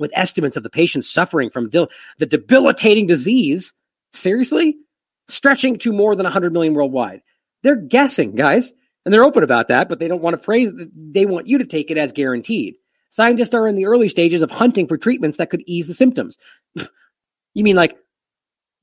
With 0.00 0.10
estimates 0.14 0.56
of 0.56 0.64
the 0.64 0.70
patients 0.70 1.08
suffering 1.08 1.50
from 1.50 1.70
de- 1.70 1.88
the 2.18 2.26
debilitating 2.26 3.06
disease, 3.06 3.72
seriously, 4.12 4.76
stretching 5.28 5.78
to 5.78 5.92
more 5.92 6.16
than 6.16 6.24
100 6.24 6.52
million 6.52 6.74
worldwide. 6.74 7.22
They're 7.62 7.76
guessing, 7.76 8.34
guys, 8.34 8.72
and 9.04 9.14
they're 9.14 9.24
open 9.24 9.44
about 9.44 9.68
that, 9.68 9.88
but 9.88 10.00
they 10.00 10.08
don't 10.08 10.22
want 10.22 10.34
to 10.34 10.42
phrase. 10.42 10.72
They 10.96 11.26
want 11.26 11.46
you 11.46 11.58
to 11.58 11.64
take 11.64 11.92
it 11.92 11.98
as 11.98 12.10
guaranteed. 12.10 12.74
Scientists 13.10 13.54
are 13.54 13.68
in 13.68 13.76
the 13.76 13.86
early 13.86 14.08
stages 14.08 14.42
of 14.42 14.50
hunting 14.50 14.86
for 14.86 14.98
treatments 14.98 15.38
that 15.38 15.50
could 15.50 15.62
ease 15.66 15.86
the 15.86 15.94
symptoms. 15.94 16.36
you 17.54 17.64
mean 17.64 17.76
like 17.76 17.96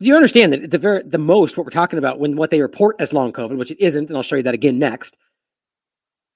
you 0.08 0.16
understand 0.16 0.54
that 0.54 0.72
the 0.72 0.78
very 0.78 1.04
the 1.04 1.18
most 1.18 1.58
what 1.58 1.66
we're 1.66 1.72
talking 1.72 2.00
about 2.00 2.20
when 2.20 2.36
what 2.36 2.52
they 2.52 2.62
report 2.62 2.96
as 3.00 3.14
long 3.14 3.32
COVID, 3.32 3.58
which 3.58 3.72
it 3.72 3.80
isn't, 3.80 4.10
and 4.10 4.18
I'll 4.18 4.24
show 4.24 4.36
you 4.36 4.44
that 4.44 4.54
again 4.54 4.80
next, 4.80 5.18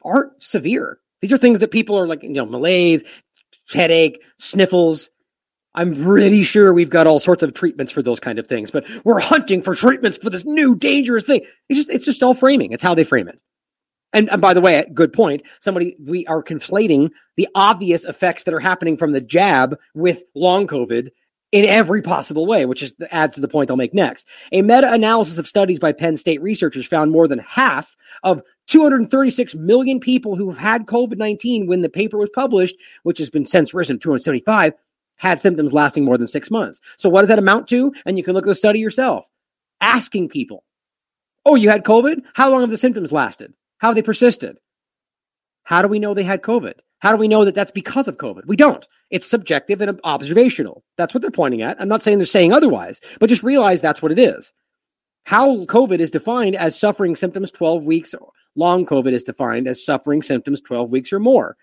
aren't 0.04 0.42
severe. 0.42 1.00
These 1.22 1.34
are 1.34 1.38
things 1.38 1.60
that 1.60 1.72
people 1.72 1.98
are 1.98 2.08
like, 2.08 2.24
you 2.24 2.30
know, 2.30 2.46
malaise, 2.46 3.04
headache, 3.72 4.22
sniffles. 4.38 5.10
I'm 5.76 6.04
pretty 6.04 6.44
sure 6.44 6.74
we've 6.74 6.90
got 6.90 7.08
all 7.08 7.20
sorts 7.20 7.44
of 7.44 7.54
treatments 7.54 7.92
for 7.92 8.02
those 8.02 8.20
kind 8.20 8.40
of 8.40 8.48
things, 8.48 8.72
but 8.72 8.86
we're 9.04 9.20
hunting 9.20 9.62
for 9.62 9.76
treatments 9.76 10.18
for 10.18 10.30
this 10.30 10.46
new 10.46 10.76
dangerous 10.76 11.26
thing. 11.26 11.42
It's 11.68 11.78
just 11.78 11.90
it's 11.90 12.06
just 12.06 12.24
all 12.24 12.34
framing. 12.34 12.72
It's 12.72 12.84
how 12.84 12.96
they 12.96 13.04
frame 13.04 13.28
it. 13.28 13.40
And, 14.12 14.30
and 14.32 14.42
by 14.42 14.54
the 14.54 14.62
way, 14.62 14.84
good 14.94 15.14
point. 15.14 15.44
Somebody 15.60 15.96
we 16.04 16.26
are 16.26 16.44
conflating 16.44 17.12
the 17.38 17.48
obvious 17.54 18.06
effects 18.06 18.44
that 18.44 18.54
are 18.54 18.60
happening 18.60 18.98
from 18.98 19.12
the 19.12 19.22
jab 19.22 19.78
with 19.94 20.24
long 20.34 20.66
COVID 20.66 21.10
in 21.52 21.66
every 21.66 22.02
possible 22.02 22.46
way, 22.46 22.66
which 22.66 22.84
is 22.84 22.94
adds 23.10 23.36
to 23.36 23.42
the 23.42 23.48
point 23.48 23.72
I'll 23.72 23.78
make 23.78 23.94
next. 23.94 24.28
A 24.52 24.62
meta-analysis 24.62 25.38
of 25.38 25.48
studies 25.48 25.80
by 25.80 25.92
Penn 25.92 26.16
State 26.16 26.42
researchers 26.42 26.88
found 26.88 27.12
more 27.12 27.28
than 27.28 27.40
half 27.40 27.96
of 28.24 28.44
236 28.68 29.56
million 29.56 30.00
people 30.00 30.36
who 30.36 30.50
have 30.50 30.60
had 30.60 30.86
COVID-19 30.86 31.68
when 31.68 31.82
the 31.82 31.90
paper 31.90 32.18
was 32.18 32.30
published, 32.34 32.76
which 33.04 33.18
has 33.18 33.30
been 33.30 33.46
since 33.46 33.74
risen 33.74 33.98
to 33.98 34.04
275, 34.04 34.74
had 35.16 35.40
symptoms 35.40 35.74
lasting 35.74 36.06
more 36.06 36.18
than 36.18 36.28
six 36.28 36.52
months. 36.52 36.80
So 36.98 37.10
what 37.10 37.22
does 37.22 37.30
that 37.30 37.40
amount 37.40 37.68
to? 37.70 37.94
And 38.06 38.18
you 38.18 38.24
can 38.24 38.34
look 38.34 38.46
at 38.46 38.50
the 38.50 38.56
study 38.56 38.80
yourself. 38.80 39.30
Asking 39.82 40.30
people, 40.30 40.64
oh, 41.46 41.56
you 41.56 41.70
had 41.70 41.84
COVID? 41.84 42.22
How 42.34 42.50
long 42.52 42.62
have 42.62 42.70
the 42.70 42.78
symptoms 42.78 43.12
lasted? 43.12 43.54
How 43.80 43.90
have 43.90 43.96
they 43.96 44.02
persisted? 44.02 44.60
How 45.70 45.84
do 45.84 45.88
we 45.88 46.00
know 46.00 46.16
they 46.16 46.24
had 46.24 46.42
COVID? 46.42 46.74
How 46.98 47.12
do 47.12 47.18
we 47.18 47.28
know 47.28 47.46
that 47.46 47.54
that's 47.54 47.70
because 47.70 48.08
of 48.08 48.18
COVID? 48.18 48.48
We 48.48 48.56
don't. 48.56 48.88
It's 49.12 49.30
subjective 49.30 49.80
and 49.82 50.02
observational. 50.04 50.84
That's 50.98 51.14
what 51.14 51.22
they're 51.22 51.30
pointing 51.30 51.62
at. 51.62 51.80
I'm 51.80 51.88
not 51.88 52.02
saying 52.02 52.18
they're 52.18 52.26
saying 52.26 52.54
otherwise, 52.54 53.00
but 53.20 53.30
just 53.30 53.44
realize 53.44 53.80
that's 53.80 54.02
what 54.02 54.12
it 54.12 54.18
is. 54.18 54.52
How 55.26 55.66
COVID 55.66 56.00
is 56.00 56.10
defined 56.10 56.56
as 56.56 56.78
suffering 56.78 57.16
symptoms 57.16 57.52
12 57.52 57.86
weeks, 57.86 58.16
long 58.56 58.84
COVID 58.84 59.14
is 59.14 59.24
defined 59.24 59.68
as 59.68 59.86
suffering 59.86 60.24
symptoms 60.24 60.60
12 60.60 60.90
weeks 60.90 61.14
or 61.14 61.20
more. 61.20 61.56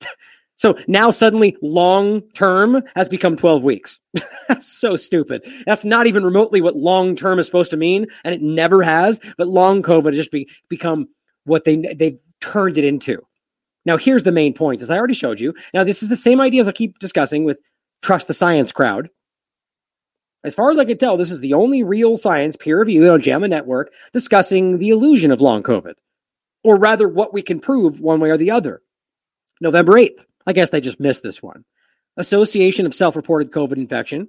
so 0.56 0.76
now 0.88 1.12
suddenly 1.12 1.56
long 1.62 2.22
term 2.34 2.82
has 2.96 3.08
become 3.08 3.36
12 3.36 3.62
weeks. 3.62 4.00
that's 4.48 4.66
so 4.66 4.96
stupid. 4.96 5.46
That's 5.66 5.84
not 5.84 6.08
even 6.08 6.24
remotely 6.24 6.62
what 6.62 6.74
long 6.74 7.14
term 7.14 7.38
is 7.38 7.46
supposed 7.46 7.70
to 7.70 7.76
mean, 7.76 8.08
and 8.24 8.34
it 8.34 8.42
never 8.42 8.82
has. 8.82 9.20
But 9.38 9.46
long 9.46 9.84
COVID 9.84 10.06
has 10.06 10.16
just 10.16 10.32
be, 10.32 10.48
become 10.68 11.08
what 11.44 11.62
they 11.64 11.76
they've 11.76 12.20
turned 12.40 12.76
it 12.76 12.84
into. 12.84 13.24
Now, 13.84 13.96
here's 13.96 14.22
the 14.22 14.32
main 14.32 14.54
point, 14.54 14.82
as 14.82 14.90
I 14.90 14.98
already 14.98 15.14
showed 15.14 15.40
you. 15.40 15.54
Now, 15.74 15.84
this 15.84 16.02
is 16.02 16.08
the 16.08 16.16
same 16.16 16.40
ideas 16.40 16.68
I 16.68 16.72
keep 16.72 16.98
discussing 16.98 17.44
with 17.44 17.58
trust 18.02 18.28
the 18.28 18.34
science 18.34 18.72
crowd. 18.72 19.10
As 20.44 20.54
far 20.54 20.70
as 20.70 20.78
I 20.78 20.84
can 20.84 20.98
tell, 20.98 21.16
this 21.16 21.30
is 21.30 21.40
the 21.40 21.54
only 21.54 21.82
real 21.82 22.16
science 22.16 22.56
peer 22.56 22.78
reviewed 22.78 23.08
on 23.08 23.22
JAMA 23.22 23.48
Network 23.48 23.92
discussing 24.12 24.78
the 24.78 24.88
illusion 24.88 25.30
of 25.30 25.40
long 25.40 25.62
COVID, 25.62 25.94
or 26.64 26.78
rather, 26.78 27.08
what 27.08 27.32
we 27.32 27.42
can 27.42 27.60
prove 27.60 28.00
one 28.00 28.20
way 28.20 28.30
or 28.30 28.36
the 28.36 28.50
other. 28.50 28.82
November 29.60 29.92
8th. 29.92 30.24
I 30.46 30.52
guess 30.52 30.70
they 30.70 30.80
just 30.80 30.98
missed 30.98 31.22
this 31.22 31.42
one. 31.42 31.64
Association 32.16 32.86
of 32.86 32.94
self 32.94 33.14
reported 33.14 33.52
COVID 33.52 33.76
infection 33.76 34.28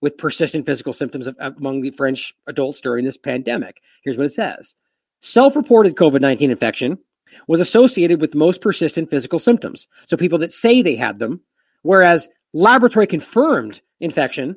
with 0.00 0.18
persistent 0.18 0.66
physical 0.66 0.92
symptoms 0.92 1.26
of, 1.26 1.36
among 1.40 1.80
the 1.80 1.90
French 1.92 2.34
adults 2.46 2.80
during 2.80 3.04
this 3.04 3.16
pandemic. 3.16 3.80
Here's 4.02 4.16
what 4.16 4.26
it 4.26 4.32
says 4.32 4.74
Self 5.22 5.56
reported 5.56 5.94
COVID 5.94 6.20
19 6.20 6.50
infection 6.50 6.98
was 7.46 7.60
associated 7.60 8.20
with 8.20 8.34
most 8.34 8.60
persistent 8.60 9.10
physical 9.10 9.38
symptoms. 9.38 9.86
So 10.06 10.16
people 10.16 10.38
that 10.38 10.52
say 10.52 10.82
they 10.82 10.96
had 10.96 11.18
them, 11.18 11.40
whereas 11.82 12.28
laboratory 12.52 13.06
confirmed 13.06 13.80
infection 14.00 14.56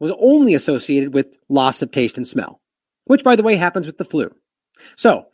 was 0.00 0.12
only 0.18 0.54
associated 0.54 1.14
with 1.14 1.36
loss 1.48 1.82
of 1.82 1.90
taste 1.90 2.16
and 2.16 2.26
smell, 2.26 2.60
which 3.04 3.24
by 3.24 3.36
the 3.36 3.42
way 3.42 3.56
happens 3.56 3.86
with 3.86 3.98
the 3.98 4.04
flu. 4.04 4.34
So 4.96 5.26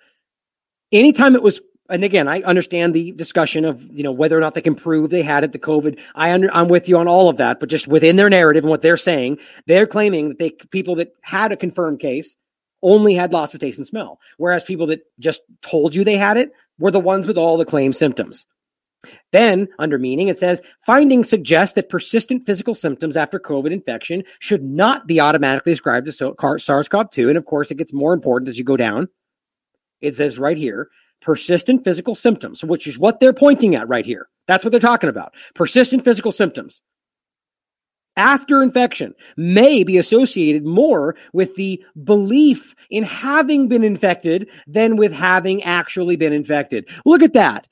anytime 0.92 1.34
it 1.34 1.42
was 1.42 1.60
and 1.90 2.02
again, 2.02 2.28
I 2.28 2.40
understand 2.42 2.94
the 2.94 3.12
discussion 3.12 3.64
of 3.66 3.82
you 3.92 4.02
know 4.02 4.12
whether 4.12 4.36
or 4.36 4.40
not 4.40 4.54
they 4.54 4.62
can 4.62 4.74
prove 4.74 5.10
they 5.10 5.22
had 5.22 5.44
it, 5.44 5.52
the 5.52 5.58
COVID. 5.58 5.98
I 6.14 6.32
under, 6.32 6.52
I'm 6.54 6.68
with 6.68 6.88
you 6.88 6.96
on 6.96 7.08
all 7.08 7.28
of 7.28 7.36
that, 7.36 7.60
but 7.60 7.68
just 7.68 7.86
within 7.86 8.16
their 8.16 8.30
narrative 8.30 8.64
and 8.64 8.70
what 8.70 8.80
they're 8.80 8.96
saying, 8.96 9.38
they're 9.66 9.86
claiming 9.86 10.30
that 10.30 10.38
they 10.38 10.50
people 10.50 10.96
that 10.96 11.12
had 11.20 11.52
a 11.52 11.56
confirmed 11.56 12.00
case 12.00 12.36
only 12.84 13.14
had 13.14 13.32
loss 13.32 13.54
of 13.54 13.60
taste 13.60 13.78
and 13.78 13.86
smell, 13.86 14.20
whereas 14.36 14.62
people 14.62 14.86
that 14.88 15.00
just 15.18 15.42
told 15.62 15.94
you 15.94 16.04
they 16.04 16.16
had 16.16 16.36
it 16.36 16.52
were 16.78 16.92
the 16.92 17.00
ones 17.00 17.26
with 17.26 17.38
all 17.38 17.56
the 17.56 17.64
claimed 17.64 17.96
symptoms. 17.96 18.46
Then, 19.32 19.68
under 19.78 19.98
meaning, 19.98 20.28
it 20.28 20.38
says 20.38 20.62
findings 20.86 21.28
suggest 21.28 21.74
that 21.74 21.88
persistent 21.88 22.46
physical 22.46 22.74
symptoms 22.74 23.16
after 23.16 23.38
COVID 23.38 23.72
infection 23.72 24.24
should 24.38 24.62
not 24.62 25.06
be 25.06 25.20
automatically 25.20 25.72
ascribed 25.72 26.06
to 26.06 26.58
SARS 26.58 26.88
CoV 26.88 27.10
2. 27.10 27.28
And 27.28 27.36
of 27.38 27.44
course, 27.44 27.70
it 27.70 27.76
gets 27.76 27.92
more 27.92 28.14
important 28.14 28.48
as 28.48 28.58
you 28.58 28.64
go 28.64 28.76
down. 28.76 29.08
It 30.00 30.14
says 30.14 30.38
right 30.38 30.56
here 30.56 30.88
persistent 31.20 31.84
physical 31.84 32.14
symptoms, 32.14 32.62
which 32.62 32.86
is 32.86 32.98
what 32.98 33.18
they're 33.18 33.32
pointing 33.32 33.74
at 33.74 33.88
right 33.88 34.04
here. 34.04 34.28
That's 34.46 34.64
what 34.64 34.70
they're 34.70 34.80
talking 34.80 35.08
about. 35.08 35.34
Persistent 35.54 36.04
physical 36.04 36.32
symptoms 36.32 36.82
after 38.16 38.62
infection 38.62 39.14
may 39.36 39.84
be 39.84 39.98
associated 39.98 40.64
more 40.64 41.16
with 41.32 41.54
the 41.56 41.82
belief 42.02 42.74
in 42.90 43.02
having 43.04 43.68
been 43.68 43.84
infected 43.84 44.48
than 44.66 44.96
with 44.96 45.12
having 45.12 45.62
actually 45.62 46.16
been 46.16 46.32
infected. 46.32 46.88
Look 47.04 47.22
at 47.22 47.32
that. 47.32 47.66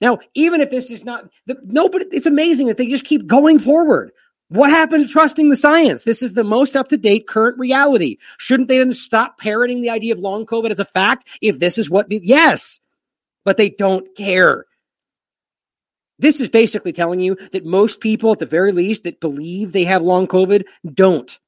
Now, 0.00 0.18
even 0.34 0.60
if 0.60 0.70
this 0.70 0.90
is 0.90 1.04
not 1.04 1.28
the, 1.46 1.58
nobody, 1.64 2.06
it's 2.12 2.26
amazing 2.26 2.68
that 2.68 2.76
they 2.76 2.86
just 2.86 3.04
keep 3.04 3.26
going 3.26 3.58
forward. 3.58 4.12
What 4.48 4.70
happened 4.70 5.06
to 5.06 5.12
trusting 5.12 5.48
the 5.48 5.56
science? 5.56 6.02
This 6.02 6.22
is 6.22 6.32
the 6.32 6.42
most 6.42 6.74
up 6.74 6.88
to 6.88 6.96
date 6.96 7.28
current 7.28 7.58
reality. 7.58 8.16
Shouldn't 8.38 8.68
they 8.68 8.78
then 8.78 8.92
stop 8.92 9.38
parroting 9.38 9.80
the 9.80 9.90
idea 9.90 10.12
of 10.12 10.18
long 10.18 10.44
COVID 10.44 10.70
as 10.70 10.80
a 10.80 10.84
fact 10.84 11.28
if 11.40 11.58
this 11.60 11.78
is 11.78 11.88
what, 11.88 12.06
yes, 12.10 12.80
but 13.44 13.58
they 13.58 13.68
don't 13.68 14.08
care. 14.16 14.64
This 16.20 16.40
is 16.40 16.48
basically 16.48 16.92
telling 16.92 17.20
you 17.20 17.36
that 17.52 17.64
most 17.64 18.00
people, 18.00 18.30
at 18.30 18.38
the 18.38 18.46
very 18.46 18.72
least, 18.72 19.04
that 19.04 19.20
believe 19.20 19.72
they 19.72 19.84
have 19.84 20.02
long 20.02 20.26
COVID 20.26 20.64
don't. 20.92 21.38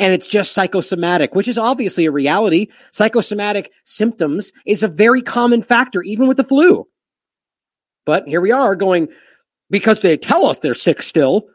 And 0.00 0.12
it's 0.12 0.28
just 0.28 0.52
psychosomatic, 0.52 1.34
which 1.34 1.48
is 1.48 1.58
obviously 1.58 2.04
a 2.06 2.10
reality. 2.10 2.68
Psychosomatic 2.92 3.72
symptoms 3.84 4.52
is 4.66 4.82
a 4.82 4.88
very 4.88 5.22
common 5.22 5.62
factor, 5.62 6.02
even 6.02 6.28
with 6.28 6.36
the 6.36 6.44
flu. 6.44 6.86
But 8.06 8.26
here 8.26 8.40
we 8.40 8.52
are 8.52 8.76
going, 8.76 9.08
because 9.70 10.00
they 10.00 10.16
tell 10.16 10.46
us 10.46 10.58
they're 10.58 10.74
sick 10.74 11.02
still. 11.02 11.48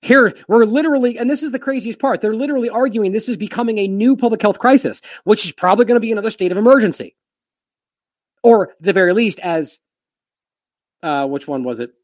Here, 0.00 0.32
we're 0.46 0.64
literally, 0.64 1.18
and 1.18 1.28
this 1.28 1.42
is 1.42 1.50
the 1.50 1.58
craziest 1.58 1.98
part, 1.98 2.20
they're 2.20 2.34
literally 2.34 2.70
arguing 2.70 3.12
this 3.12 3.28
is 3.28 3.36
becoming 3.36 3.78
a 3.78 3.88
new 3.88 4.16
public 4.16 4.40
health 4.40 4.58
crisis, 4.58 5.00
which 5.24 5.44
is 5.44 5.52
probably 5.52 5.86
going 5.86 5.96
to 5.96 6.00
be 6.00 6.12
another 6.12 6.30
state 6.30 6.52
of 6.52 6.58
emergency. 6.58 7.16
Or, 8.44 8.74
the 8.80 8.92
very 8.92 9.12
least, 9.12 9.40
as, 9.40 9.80
uh, 11.02 11.26
which 11.26 11.48
one 11.48 11.64
was 11.64 11.80
it? 11.80 11.94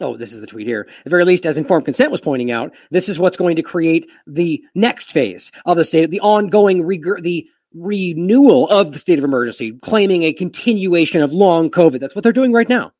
Oh, 0.00 0.16
this 0.16 0.32
is 0.32 0.40
the 0.40 0.46
tweet 0.46 0.66
here. 0.66 0.88
At 1.04 1.10
very 1.10 1.24
least, 1.24 1.46
as 1.46 1.56
informed 1.56 1.84
consent 1.84 2.10
was 2.10 2.20
pointing 2.20 2.50
out, 2.50 2.72
this 2.90 3.08
is 3.08 3.18
what's 3.18 3.36
going 3.36 3.56
to 3.56 3.62
create 3.62 4.10
the 4.26 4.62
next 4.74 5.12
phase 5.12 5.52
of 5.66 5.76
the 5.76 5.84
state, 5.84 6.10
the 6.10 6.20
ongoing, 6.20 6.86
the 6.86 7.46
renewal 7.74 8.68
of 8.70 8.92
the 8.92 8.98
state 8.98 9.18
of 9.18 9.24
emergency, 9.24 9.72
claiming 9.82 10.24
a 10.24 10.32
continuation 10.32 11.22
of 11.22 11.32
long 11.32 11.70
COVID. 11.70 12.00
That's 12.00 12.14
what 12.14 12.24
they're 12.24 12.32
doing 12.32 12.52
right 12.52 12.68
now. 12.68 12.92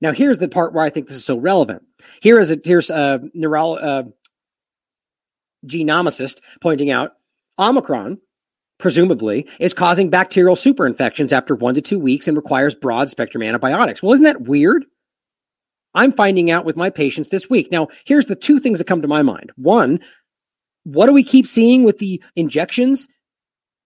Now, 0.00 0.12
here's 0.12 0.38
the 0.38 0.48
part 0.48 0.72
where 0.72 0.84
I 0.84 0.90
think 0.90 1.06
this 1.06 1.16
is 1.16 1.24
so 1.24 1.36
relevant. 1.36 1.82
Here 2.20 2.40
is 2.40 2.50
a 2.50 2.58
here's 2.64 2.90
a 2.90 3.20
neuro, 3.34 3.74
uh, 3.74 4.02
genomicist 5.66 6.40
pointing 6.60 6.90
out 6.90 7.12
Omicron, 7.58 8.18
presumably, 8.80 9.46
is 9.58 9.74
causing 9.74 10.10
bacterial 10.10 10.56
superinfections 10.56 11.32
after 11.32 11.54
one 11.54 11.74
to 11.74 11.80
two 11.80 11.98
weeks 11.98 12.26
and 12.26 12.36
requires 12.36 12.74
broad 12.74 13.10
spectrum 13.10 13.42
antibiotics. 13.42 14.02
Well, 14.02 14.12
isn't 14.12 14.24
that 14.24 14.42
weird? 14.42 14.84
I'm 15.94 16.12
finding 16.12 16.50
out 16.50 16.64
with 16.64 16.76
my 16.76 16.90
patients 16.90 17.30
this 17.30 17.50
week. 17.50 17.70
Now, 17.70 17.88
here's 18.04 18.26
the 18.26 18.36
two 18.36 18.60
things 18.60 18.78
that 18.78 18.86
come 18.86 19.02
to 19.02 19.08
my 19.08 19.22
mind. 19.22 19.52
One, 19.56 20.00
what 20.84 21.06
do 21.06 21.12
we 21.12 21.24
keep 21.24 21.46
seeing 21.46 21.84
with 21.84 21.98
the 21.98 22.22
injections? 22.36 23.06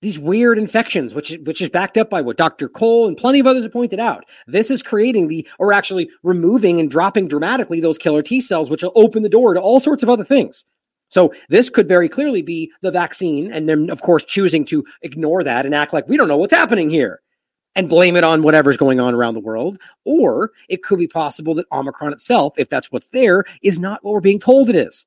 these 0.05 0.19
weird 0.19 0.59
infections, 0.59 1.15
which 1.15 1.35
which 1.45 1.63
is 1.63 1.71
backed 1.71 1.97
up 1.97 2.11
by 2.11 2.21
what 2.21 2.37
Dr. 2.37 2.69
Cole 2.69 3.09
and 3.09 3.17
plenty 3.17 3.41
of 3.41 3.47
others 3.47 3.63
have 3.63 3.73
pointed 3.73 3.99
out. 3.99 4.27
This 4.47 4.71
is 4.71 4.83
creating 4.83 5.29
the, 5.29 5.49
or 5.59 5.73
actually 5.73 6.11
removing 6.23 6.79
and 6.79 6.91
dropping 6.91 7.27
dramatically 7.27 7.81
those 7.81 7.97
killer 7.97 8.23
T 8.23 8.43
cells, 8.43 8.69
which 8.69 8.83
will 8.83 8.93
open 8.95 9.23
the 9.23 9.31
door 9.31 9.55
to 9.55 9.61
all 9.61 9.81
sorts 9.81 10.03
of 10.03 10.11
other 10.11 10.23
things. 10.23 10.67
So 11.15 11.33
this 11.49 11.71
could 11.71 11.87
very 11.87 12.09
clearly 12.09 12.43
be 12.43 12.73
the 12.81 12.91
vaccine, 12.91 13.53
and 13.53 13.69
then 13.69 13.89
of 13.89 14.01
course 14.01 14.25
choosing 14.25 14.65
to 14.65 14.85
ignore 15.03 15.45
that 15.45 15.65
and 15.65 15.73
act 15.73 15.93
like 15.93 16.09
we 16.09 16.17
don't 16.17 16.27
know 16.27 16.37
what's 16.37 16.53
happening 16.53 16.91
here, 16.91 17.23
and 17.77 17.89
blame 17.89 18.17
it 18.17 18.25
on 18.25 18.43
whatever's 18.43 18.77
going 18.77 18.99
on 18.99 19.15
around 19.15 19.35
the 19.35 19.41
world. 19.41 19.79
Or 20.05 20.51
it 20.69 20.83
could 20.83 20.99
be 20.99 21.07
possible 21.07 21.55
that 21.55 21.71
Omicron 21.71 22.13
itself, 22.13 22.55
if 22.59 22.69
that's 22.69 22.91
what's 22.91 23.07
there, 23.11 23.45
is 23.63 23.79
not 23.79 24.03
what 24.03 24.13
we're 24.13 24.21
being 24.21 24.41
told 24.41 24.69
it 24.69 24.75
is 24.75 25.07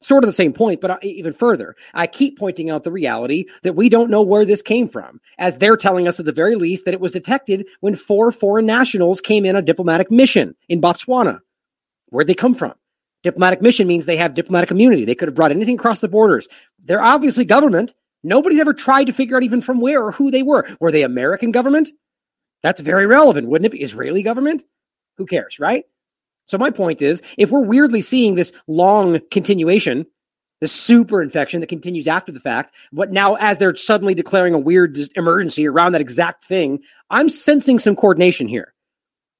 sort 0.00 0.24
of 0.24 0.28
the 0.28 0.32
same 0.32 0.54
point, 0.54 0.80
but 0.80 0.90
uh, 0.90 0.98
even 1.02 1.34
further. 1.34 1.76
I 1.92 2.06
keep 2.06 2.38
pointing 2.38 2.70
out 2.70 2.84
the 2.84 2.92
reality 2.92 3.44
that 3.64 3.74
we 3.74 3.90
don't 3.90 4.10
know 4.10 4.22
where 4.22 4.46
this 4.46 4.62
came 4.62 4.88
from, 4.88 5.20
as 5.36 5.58
they're 5.58 5.76
telling 5.76 6.08
us 6.08 6.18
at 6.18 6.24
the 6.24 6.32
very 6.32 6.54
least 6.54 6.86
that 6.86 6.94
it 6.94 7.00
was 7.00 7.12
detected 7.12 7.66
when 7.80 7.94
four 7.94 8.32
foreign 8.32 8.64
nationals 8.64 9.20
came 9.20 9.44
in 9.44 9.56
a 9.56 9.60
diplomatic 9.60 10.10
mission 10.10 10.54
in 10.70 10.80
Botswana. 10.80 11.40
Where'd 12.06 12.28
they 12.28 12.34
come 12.34 12.54
from? 12.54 12.74
Diplomatic 13.22 13.60
mission 13.60 13.86
means 13.88 14.06
they 14.06 14.16
have 14.16 14.34
diplomatic 14.34 14.70
immunity. 14.70 15.04
They 15.04 15.14
could 15.14 15.28
have 15.28 15.34
brought 15.34 15.50
anything 15.50 15.74
across 15.74 16.00
the 16.00 16.08
borders. 16.08 16.48
They're 16.84 17.02
obviously 17.02 17.44
government. 17.44 17.94
Nobody's 18.22 18.60
ever 18.60 18.74
tried 18.74 19.04
to 19.04 19.12
figure 19.12 19.36
out 19.36 19.42
even 19.42 19.60
from 19.60 19.80
where 19.80 20.02
or 20.02 20.12
who 20.12 20.30
they 20.30 20.42
were. 20.42 20.68
Were 20.80 20.92
they 20.92 21.02
American 21.02 21.50
government? 21.50 21.90
That's 22.62 22.80
very 22.80 23.06
relevant, 23.06 23.48
wouldn't 23.48 23.66
it 23.66 23.72
be? 23.72 23.82
Israeli 23.82 24.22
government? 24.22 24.64
Who 25.16 25.26
cares, 25.26 25.58
right? 25.58 25.84
So 26.46 26.58
my 26.58 26.70
point 26.70 27.02
is, 27.02 27.22
if 27.36 27.50
we're 27.50 27.64
weirdly 27.64 28.02
seeing 28.02 28.34
this 28.34 28.52
long 28.66 29.20
continuation, 29.30 30.06
this 30.60 30.72
super 30.72 31.22
infection 31.22 31.60
that 31.60 31.68
continues 31.68 32.08
after 32.08 32.32
the 32.32 32.40
fact, 32.40 32.74
what 32.90 33.12
now 33.12 33.34
as 33.34 33.58
they're 33.58 33.76
suddenly 33.76 34.14
declaring 34.14 34.54
a 34.54 34.58
weird 34.58 34.98
emergency 35.14 35.68
around 35.68 35.92
that 35.92 36.00
exact 36.00 36.44
thing, 36.44 36.80
I'm 37.10 37.30
sensing 37.30 37.78
some 37.78 37.94
coordination 37.94 38.48
here. 38.48 38.74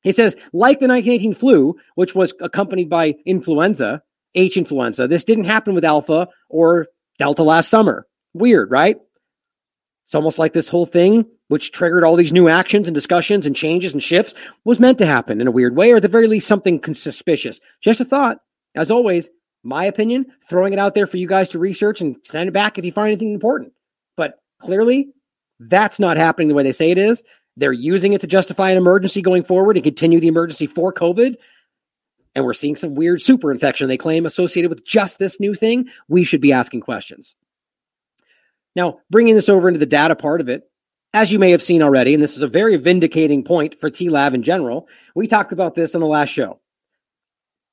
He 0.02 0.12
says, 0.12 0.34
like 0.52 0.80
the 0.80 0.88
1918 0.88 1.34
flu, 1.34 1.76
which 1.94 2.14
was 2.14 2.34
accompanied 2.40 2.88
by 2.88 3.16
influenza, 3.26 4.02
H 4.34 4.56
influenza, 4.56 5.08
this 5.08 5.24
didn't 5.24 5.44
happen 5.44 5.74
with 5.74 5.84
alpha 5.84 6.28
or 6.48 6.86
delta 7.18 7.42
last 7.42 7.68
summer. 7.68 8.06
Weird, 8.34 8.70
right? 8.70 8.98
It's 10.04 10.14
almost 10.14 10.38
like 10.38 10.52
this 10.52 10.68
whole 10.68 10.86
thing 10.86 11.26
which 11.48 11.72
triggered 11.72 12.04
all 12.04 12.16
these 12.16 12.32
new 12.32 12.48
actions 12.48 12.86
and 12.86 12.94
discussions 12.94 13.46
and 13.46 13.56
changes 13.56 13.92
and 13.92 14.02
shifts, 14.02 14.34
was 14.64 14.78
meant 14.78 14.98
to 14.98 15.06
happen 15.06 15.40
in 15.40 15.46
a 15.46 15.50
weird 15.50 15.74
way, 15.74 15.90
or 15.90 15.96
at 15.96 16.02
the 16.02 16.08
very 16.08 16.28
least, 16.28 16.46
something 16.46 16.82
suspicious. 16.94 17.58
Just 17.80 18.00
a 18.00 18.04
thought. 18.04 18.38
As 18.74 18.90
always, 18.90 19.30
my 19.64 19.84
opinion, 19.86 20.26
throwing 20.48 20.72
it 20.72 20.78
out 20.78 20.94
there 20.94 21.06
for 21.06 21.16
you 21.16 21.26
guys 21.26 21.48
to 21.50 21.58
research 21.58 22.00
and 22.00 22.16
send 22.24 22.48
it 22.48 22.52
back 22.52 22.78
if 22.78 22.84
you 22.84 22.92
find 22.92 23.08
anything 23.08 23.32
important. 23.32 23.72
But 24.16 24.38
clearly, 24.60 25.08
that's 25.58 25.98
not 25.98 26.16
happening 26.16 26.48
the 26.48 26.54
way 26.54 26.62
they 26.62 26.72
say 26.72 26.90
it 26.90 26.98
is. 26.98 27.22
They're 27.58 27.72
using 27.72 28.12
it 28.12 28.20
to 28.20 28.26
justify 28.26 28.70
an 28.70 28.78
emergency 28.78 29.20
going 29.20 29.42
forward 29.42 29.76
and 29.76 29.84
continue 29.84 30.20
the 30.20 30.28
emergency 30.28 30.66
for 30.66 30.92
COVID. 30.92 31.36
And 32.34 32.44
we're 32.44 32.54
seeing 32.54 32.76
some 32.76 32.94
weird 32.94 33.20
super 33.20 33.50
infection 33.50 33.88
they 33.88 33.96
claim 33.96 34.26
associated 34.26 34.68
with 34.68 34.84
just 34.84 35.18
this 35.18 35.40
new 35.40 35.54
thing. 35.54 35.88
We 36.08 36.22
should 36.22 36.40
be 36.40 36.52
asking 36.52 36.82
questions. 36.82 37.34
Now, 38.76 39.00
bringing 39.10 39.34
this 39.34 39.48
over 39.48 39.66
into 39.66 39.80
the 39.80 39.86
data 39.86 40.14
part 40.14 40.40
of 40.40 40.48
it, 40.48 40.70
as 41.12 41.32
you 41.32 41.40
may 41.40 41.50
have 41.50 41.62
seen 41.62 41.82
already, 41.82 42.14
and 42.14 42.22
this 42.22 42.36
is 42.36 42.42
a 42.42 42.48
very 42.48 42.76
vindicating 42.76 43.42
point 43.42 43.80
for 43.80 43.90
TLAV 43.90 44.34
in 44.34 44.42
general, 44.44 44.88
we 45.16 45.26
talked 45.26 45.52
about 45.52 45.74
this 45.74 45.94
in 45.94 46.00
the 46.00 46.06
last 46.06 46.28
show. 46.28 46.60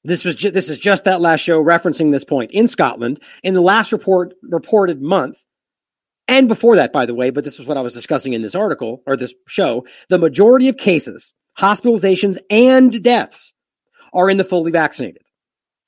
This 0.03 0.25
was 0.25 0.35
ju- 0.35 0.51
this 0.51 0.69
is 0.69 0.79
just 0.79 1.03
that 1.03 1.21
last 1.21 1.41
show 1.41 1.63
referencing 1.63 2.11
this 2.11 2.23
point 2.23 2.51
in 2.51 2.67
Scotland 2.67 3.19
in 3.43 3.53
the 3.53 3.61
last 3.61 3.91
report 3.91 4.33
reported 4.41 5.01
month, 5.01 5.45
and 6.27 6.47
before 6.47 6.75
that, 6.75 6.93
by 6.93 7.05
the 7.05 7.13
way. 7.13 7.29
But 7.29 7.43
this 7.43 7.59
is 7.59 7.67
what 7.67 7.77
I 7.77 7.81
was 7.81 7.93
discussing 7.93 8.33
in 8.33 8.41
this 8.41 8.55
article 8.55 9.01
or 9.05 9.15
this 9.15 9.33
show. 9.47 9.85
The 10.09 10.17
majority 10.17 10.69
of 10.69 10.77
cases, 10.77 11.33
hospitalizations, 11.57 12.37
and 12.49 13.03
deaths 13.03 13.53
are 14.13 14.29
in 14.29 14.37
the 14.37 14.43
fully 14.43 14.71
vaccinated. 14.71 15.21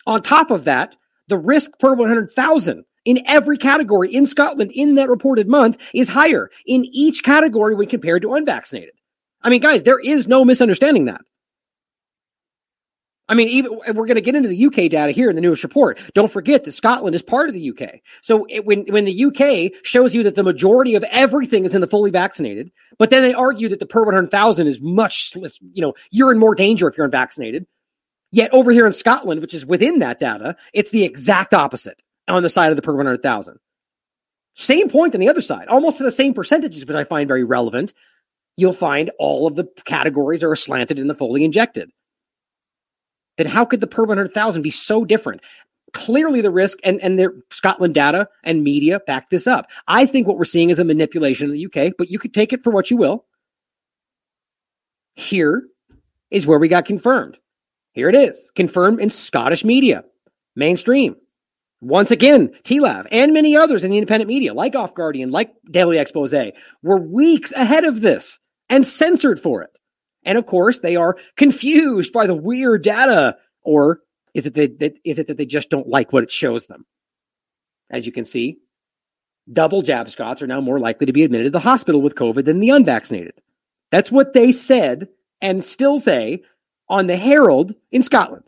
On 0.05 0.21
top 0.21 0.51
of 0.51 0.65
that, 0.65 0.95
the 1.27 1.37
risk 1.37 1.71
per 1.79 1.93
100,000 1.93 2.83
in 3.05 3.23
every 3.25 3.57
category 3.57 4.13
in 4.13 4.25
Scotland 4.25 4.71
in 4.73 4.95
that 4.95 5.09
reported 5.09 5.47
month 5.47 5.77
is 5.93 6.09
higher 6.09 6.49
in 6.65 6.85
each 6.91 7.23
category 7.23 7.73
when 7.73 7.87
compared 7.87 8.21
to 8.21 8.33
unvaccinated. 8.33 8.93
I 9.41 9.49
mean, 9.49 9.61
guys, 9.61 9.83
there 9.83 9.99
is 9.99 10.27
no 10.27 10.43
misunderstanding 10.43 11.05
that. 11.05 11.21
I 13.29 13.35
mean, 13.35 13.49
even 13.49 13.77
we're 13.87 14.05
going 14.05 14.15
to 14.15 14.21
get 14.21 14.35
into 14.35 14.47
the 14.47 14.65
UK 14.67 14.89
data 14.89 15.11
here 15.11 15.29
in 15.29 15.35
the 15.35 15.41
newest 15.41 15.63
report. 15.63 15.99
Don't 16.13 16.31
forget 16.31 16.63
that 16.63 16.71
Scotland 16.71 17.13
is 17.13 17.21
part 17.21 17.49
of 17.49 17.53
the 17.53 17.69
UK. 17.69 17.99
So 18.21 18.45
it, 18.49 18.65
when 18.65 18.85
when 18.85 19.05
the 19.05 19.25
UK 19.25 19.83
shows 19.83 20.15
you 20.15 20.23
that 20.23 20.35
the 20.35 20.43
majority 20.43 20.95
of 20.95 21.03
everything 21.05 21.65
is 21.65 21.75
in 21.75 21.81
the 21.81 21.87
fully 21.87 22.09
vaccinated, 22.09 22.71
but 22.97 23.09
then 23.09 23.23
they 23.23 23.33
argue 23.33 23.69
that 23.69 23.79
the 23.79 23.85
per 23.85 24.03
one 24.03 24.13
hundred 24.13 24.31
thousand 24.31 24.67
is 24.67 24.79
much, 24.81 25.33
you 25.35 25.81
know, 25.81 25.93
you're 26.09 26.31
in 26.31 26.39
more 26.39 26.55
danger 26.55 26.87
if 26.87 26.97
you're 26.97 27.05
unvaccinated. 27.05 27.67
Yet 28.31 28.53
over 28.53 28.71
here 28.71 28.85
in 28.85 28.93
Scotland, 28.93 29.41
which 29.41 29.53
is 29.53 29.65
within 29.65 29.99
that 29.99 30.19
data, 30.19 30.55
it's 30.73 30.91
the 30.91 31.03
exact 31.03 31.53
opposite 31.53 32.01
on 32.27 32.43
the 32.43 32.49
side 32.49 32.71
of 32.71 32.75
the 32.75 32.81
per 32.81 32.93
100,000. 32.93 33.57
Same 34.53 34.89
point 34.89 35.13
on 35.13 35.21
the 35.21 35.29
other 35.29 35.41
side, 35.41 35.67
almost 35.67 35.97
to 35.99 36.03
the 36.03 36.11
same 36.11 36.33
percentages, 36.33 36.85
which 36.85 36.95
I 36.95 37.03
find 37.03 37.27
very 37.27 37.43
relevant. 37.43 37.93
You'll 38.57 38.73
find 38.73 39.11
all 39.19 39.47
of 39.47 39.55
the 39.55 39.65
categories 39.85 40.43
are 40.43 40.55
slanted 40.55 40.97
in 40.97 41.07
the 41.07 41.13
fully 41.13 41.45
injected. 41.45 41.91
Then 43.37 43.47
how 43.47 43.65
could 43.65 43.81
the 43.81 43.87
per 43.87 44.03
100,000 44.03 44.61
be 44.61 44.71
so 44.71 45.05
different? 45.05 45.41
Clearly, 45.93 46.41
the 46.41 46.51
risk 46.51 46.79
and, 46.83 47.01
and 47.01 47.17
their 47.17 47.33
Scotland 47.49 47.93
data 47.93 48.27
and 48.43 48.63
media 48.63 48.99
back 48.99 49.29
this 49.29 49.47
up. 49.47 49.67
I 49.87 50.05
think 50.05 50.27
what 50.27 50.37
we're 50.37 50.45
seeing 50.45 50.69
is 50.69 50.79
a 50.79 50.83
manipulation 50.83 51.49
in 51.49 51.53
the 51.53 51.65
UK, 51.65 51.93
but 51.97 52.09
you 52.09 52.19
could 52.19 52.33
take 52.33 52.51
it 52.51 52.63
for 52.63 52.71
what 52.71 52.91
you 52.91 52.97
will. 52.97 53.25
Here 55.15 55.63
is 56.29 56.45
where 56.45 56.59
we 56.59 56.67
got 56.67 56.85
confirmed. 56.85 57.37
Here 57.93 58.09
it 58.09 58.15
is, 58.15 58.51
confirmed 58.53 58.99
in 58.99 59.09
Scottish 59.09 59.63
media, 59.63 60.03
mainstream. 60.55 61.15
Once 61.79 62.11
again, 62.11 62.49
TLAV 62.63 63.07
and 63.11 63.33
many 63.33 63.55
others 63.55 63.83
in 63.83 63.91
the 63.91 63.97
independent 63.97 64.27
media, 64.27 64.53
like 64.53 64.75
Off 64.75 64.93
Guardian, 64.93 65.31
like 65.31 65.53
Daily 65.69 65.97
Expose, 65.97 66.53
were 66.83 66.97
weeks 66.97 67.51
ahead 67.53 67.85
of 67.85 68.01
this 68.01 68.39
and 68.69 68.85
censored 68.85 69.39
for 69.39 69.61
it. 69.61 69.76
And 70.27 70.37
of 70.37 70.45
course, 70.45 70.79
they 70.79 70.97
are 70.97 71.17
confused 71.37 72.13
by 72.13 72.27
the 72.27 72.35
weird 72.35 72.83
data. 72.83 73.37
Or 73.63 74.01
is 74.33 74.45
it 74.45 74.53
that, 74.55 74.93
is 75.03 75.17
it 75.17 75.27
that 75.27 75.37
they 75.37 75.45
just 75.45 75.69
don't 75.69 75.87
like 75.87 76.13
what 76.13 76.23
it 76.23 76.29
shows 76.29 76.67
them? 76.67 76.85
As 77.89 78.05
you 78.05 78.11
can 78.11 78.25
see, 78.25 78.57
double 79.51 79.81
jab 79.81 80.09
Scots 80.09 80.41
are 80.41 80.47
now 80.47 80.59
more 80.59 80.79
likely 80.79 81.05
to 81.05 81.13
be 81.13 81.23
admitted 81.23 81.45
to 81.45 81.49
the 81.49 81.59
hospital 81.59 82.01
with 82.01 82.15
COVID 82.15 82.43
than 82.43 82.59
the 82.59 82.69
unvaccinated. 82.71 83.41
That's 83.89 84.11
what 84.11 84.33
they 84.33 84.51
said 84.51 85.07
and 85.41 85.63
still 85.63 85.99
say 85.99 86.43
on 86.89 87.07
the 87.07 87.15
Herald 87.15 87.73
in 87.91 88.03
Scotland. 88.03 88.43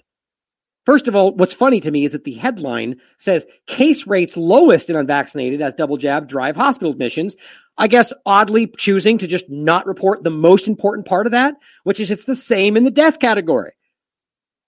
First 0.85 1.07
of 1.07 1.15
all, 1.15 1.33
what's 1.35 1.53
funny 1.53 1.79
to 1.81 1.91
me 1.91 2.03
is 2.03 2.11
that 2.13 2.23
the 2.23 2.33
headline 2.33 2.99
says 3.17 3.45
case 3.67 4.07
rates 4.07 4.35
lowest 4.35 4.89
in 4.89 4.95
unvaccinated 4.95 5.61
as 5.61 5.73
double 5.73 5.97
jab 5.97 6.27
drive 6.27 6.55
hospital 6.55 6.91
admissions. 6.91 7.37
I 7.79 7.87
guess 7.87 8.11
oddly 8.25 8.67
choosing 8.67 9.17
to 9.19 9.27
just 9.27 9.49
not 9.49 9.87
report 9.87 10.23
the 10.23 10.29
most 10.29 10.67
important 10.67 11.07
part 11.07 11.25
of 11.25 11.31
that, 11.31 11.55
which 11.85 12.01
is 12.01 12.11
it's 12.11 12.25
the 12.25 12.35
same 12.35 12.75
in 12.75 12.83
the 12.83 12.91
death 12.91 13.19
category. 13.19 13.71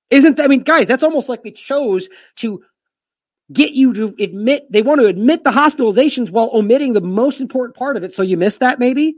Isn't 0.09 0.37
that, 0.37 0.45
I 0.45 0.47
mean, 0.47 0.61
guys, 0.61 0.87
that's 0.87 1.03
almost 1.03 1.27
like 1.27 1.43
they 1.43 1.51
chose 1.51 2.07
to 2.37 2.63
get 3.51 3.73
you 3.73 3.93
to 3.93 4.15
admit, 4.17 4.71
they 4.71 4.81
want 4.81 5.01
to 5.01 5.07
admit 5.07 5.43
the 5.43 5.51
hospitalizations 5.51 6.31
while 6.31 6.49
omitting 6.53 6.93
the 6.93 7.01
most 7.01 7.41
important 7.41 7.75
part 7.75 7.97
of 7.97 8.03
it. 8.03 8.13
So 8.13 8.23
you 8.23 8.37
missed 8.37 8.61
that 8.61 8.79
maybe? 8.79 9.15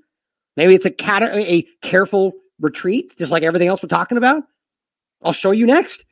Maybe 0.58 0.74
it's 0.74 0.88
a, 0.88 0.92
cat, 0.92 1.22
a 1.22 1.68
careful 1.82 2.34
retreat, 2.60 3.16
just 3.18 3.32
like 3.32 3.44
everything 3.44 3.68
else 3.68 3.84
we're 3.84 3.90
talking 3.90 4.18
about. 4.18 4.44
I'll 5.24 5.34
show 5.34 5.52
you 5.52 5.68
next. 5.68 6.04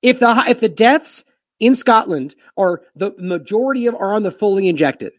If 0.00 0.20
the 0.20 0.44
if 0.48 0.60
the 0.60 0.68
deaths 0.68 1.24
in 1.60 1.74
Scotland 1.74 2.34
are 2.56 2.82
the 2.94 3.14
majority 3.18 3.86
of 3.86 3.94
are 3.94 4.12
on 4.12 4.22
the 4.22 4.30
fully 4.30 4.68
injected, 4.68 5.12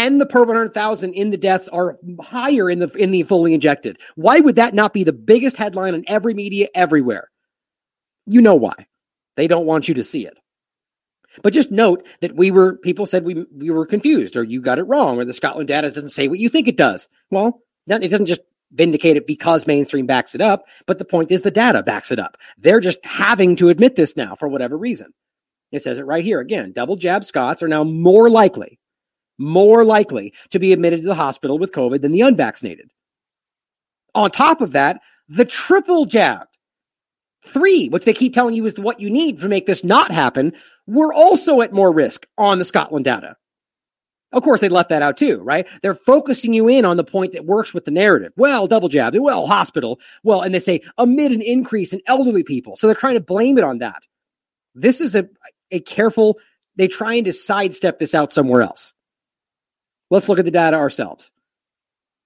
and 0.00 0.18
the 0.18 0.26
per 0.26 0.44
100,000 0.44 1.12
in 1.12 1.30
the 1.30 1.36
deaths 1.36 1.68
are 1.68 1.98
higher 2.22 2.70
in 2.70 2.78
the 2.78 2.88
in 2.92 3.10
the 3.10 3.22
fully 3.22 3.52
injected, 3.52 3.98
why 4.16 4.40
would 4.40 4.56
that 4.56 4.72
not 4.72 4.94
be 4.94 5.04
the 5.04 5.12
biggest 5.12 5.58
headline 5.58 5.94
in 5.94 6.04
every 6.08 6.32
media 6.32 6.68
everywhere? 6.74 7.30
You 8.26 8.40
know 8.40 8.54
why. 8.54 8.86
They 9.36 9.46
don't 9.46 9.66
want 9.66 9.88
you 9.88 9.94
to 9.94 10.04
see 10.04 10.26
it. 10.26 10.38
But 11.42 11.52
just 11.52 11.70
note 11.70 12.06
that 12.22 12.34
we 12.34 12.50
were 12.50 12.78
people 12.78 13.04
said 13.04 13.24
we 13.24 13.46
we 13.54 13.70
were 13.70 13.84
confused 13.84 14.36
or 14.36 14.42
you 14.42 14.62
got 14.62 14.78
it 14.78 14.84
wrong 14.84 15.18
or 15.18 15.26
the 15.26 15.34
Scotland 15.34 15.68
data 15.68 15.90
doesn't 15.90 16.10
say 16.10 16.28
what 16.28 16.38
you 16.38 16.48
think 16.48 16.66
it 16.66 16.78
does. 16.78 17.08
Well, 17.30 17.62
it 17.86 18.10
doesn't 18.10 18.26
just 18.26 18.42
vindicate 18.72 19.18
it 19.18 19.26
because 19.26 19.66
mainstream 19.66 20.06
backs 20.06 20.34
it 20.34 20.40
up, 20.40 20.64
but 20.86 20.98
the 20.98 21.04
point 21.04 21.30
is 21.30 21.42
the 21.42 21.50
data 21.50 21.82
backs 21.82 22.10
it 22.10 22.18
up. 22.18 22.38
They're 22.56 22.80
just 22.80 23.04
having 23.04 23.54
to 23.56 23.68
admit 23.68 23.96
this 23.96 24.16
now 24.16 24.34
for 24.34 24.48
whatever 24.48 24.78
reason. 24.78 25.12
It 25.72 25.82
says 25.82 25.98
it 25.98 26.06
right 26.06 26.24
here 26.24 26.40
again. 26.40 26.72
Double 26.72 26.96
jab 26.96 27.24
Scots 27.24 27.62
are 27.62 27.68
now 27.68 27.84
more 27.84 28.30
likely, 28.30 28.79
more 29.40 29.84
likely 29.84 30.34
to 30.50 30.58
be 30.58 30.72
admitted 30.72 31.00
to 31.00 31.08
the 31.08 31.14
hospital 31.14 31.58
with 31.58 31.72
COVID 31.72 32.02
than 32.02 32.12
the 32.12 32.20
unvaccinated. 32.20 32.90
On 34.14 34.30
top 34.30 34.60
of 34.60 34.72
that, 34.72 35.00
the 35.28 35.44
triple 35.44 36.04
jab, 36.04 36.46
three, 37.46 37.88
which 37.88 38.04
they 38.04 38.12
keep 38.12 38.34
telling 38.34 38.54
you 38.54 38.66
is 38.66 38.78
what 38.78 39.00
you 39.00 39.08
need 39.08 39.40
to 39.40 39.48
make 39.48 39.66
this 39.66 39.82
not 39.82 40.10
happen, 40.10 40.52
were 40.86 41.14
also 41.14 41.62
at 41.62 41.72
more 41.72 41.90
risk 41.90 42.26
on 42.36 42.58
the 42.58 42.64
Scotland 42.64 43.06
data. 43.06 43.36
Of 44.32 44.42
course, 44.42 44.60
they 44.60 44.68
left 44.68 44.90
that 44.90 45.02
out 45.02 45.16
too, 45.16 45.38
right? 45.38 45.66
They're 45.82 45.94
focusing 45.94 46.52
you 46.52 46.68
in 46.68 46.84
on 46.84 46.96
the 46.96 47.04
point 47.04 47.32
that 47.32 47.46
works 47.46 47.72
with 47.72 47.84
the 47.84 47.90
narrative. 47.90 48.32
Well, 48.36 48.68
double 48.68 48.88
jab, 48.88 49.16
well, 49.16 49.46
hospital, 49.46 49.98
well, 50.22 50.42
and 50.42 50.54
they 50.54 50.60
say 50.60 50.82
amid 50.98 51.32
an 51.32 51.42
increase 51.42 51.92
in 51.92 52.02
elderly 52.06 52.42
people. 52.42 52.76
So 52.76 52.86
they're 52.86 52.94
trying 52.94 53.14
to 53.14 53.20
blame 53.20 53.56
it 53.56 53.64
on 53.64 53.78
that. 53.78 54.02
This 54.74 55.00
is 55.00 55.16
a, 55.16 55.28
a 55.70 55.80
careful, 55.80 56.38
they're 56.76 56.88
trying 56.88 57.24
to 57.24 57.32
sidestep 57.32 57.98
this 57.98 58.14
out 58.14 58.32
somewhere 58.32 58.62
else. 58.62 58.92
Let's 60.10 60.28
look 60.28 60.38
at 60.38 60.44
the 60.44 60.50
data 60.50 60.76
ourselves. 60.76 61.30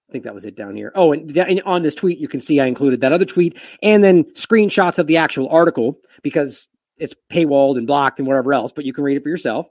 I 0.09 0.13
think 0.13 0.25
that 0.25 0.35
was 0.35 0.45
it 0.45 0.57
down 0.57 0.77
here. 0.77 0.93
Oh, 0.95 1.13
and, 1.13 1.63
on 1.65 1.83
this 1.83 1.95
tweet, 1.95 2.19
you 2.19 2.29
can 2.29 2.41
see 2.41 2.61
I 2.61 2.67
included 2.67 3.01
that 3.01 3.13
other 3.13 3.25
tweet 3.25 3.59
and 3.83 4.03
then 4.03 4.25
screenshots 4.33 4.99
of 4.99 5.07
the 5.07 5.17
actual 5.17 5.49
article 5.49 5.99
because 6.23 6.67
it's 6.99 7.15
paywalled 7.31 7.79
and 7.79 7.87
blocked 7.87 8.19
and 8.19 8.29
whatever 8.29 8.53
else, 8.53 8.73
but 8.73 8.85
you 8.85 8.93
can 8.93 9.05
read 9.05 9.17
it 9.17 9.23
for 9.23 9.29
yourself. 9.29 9.67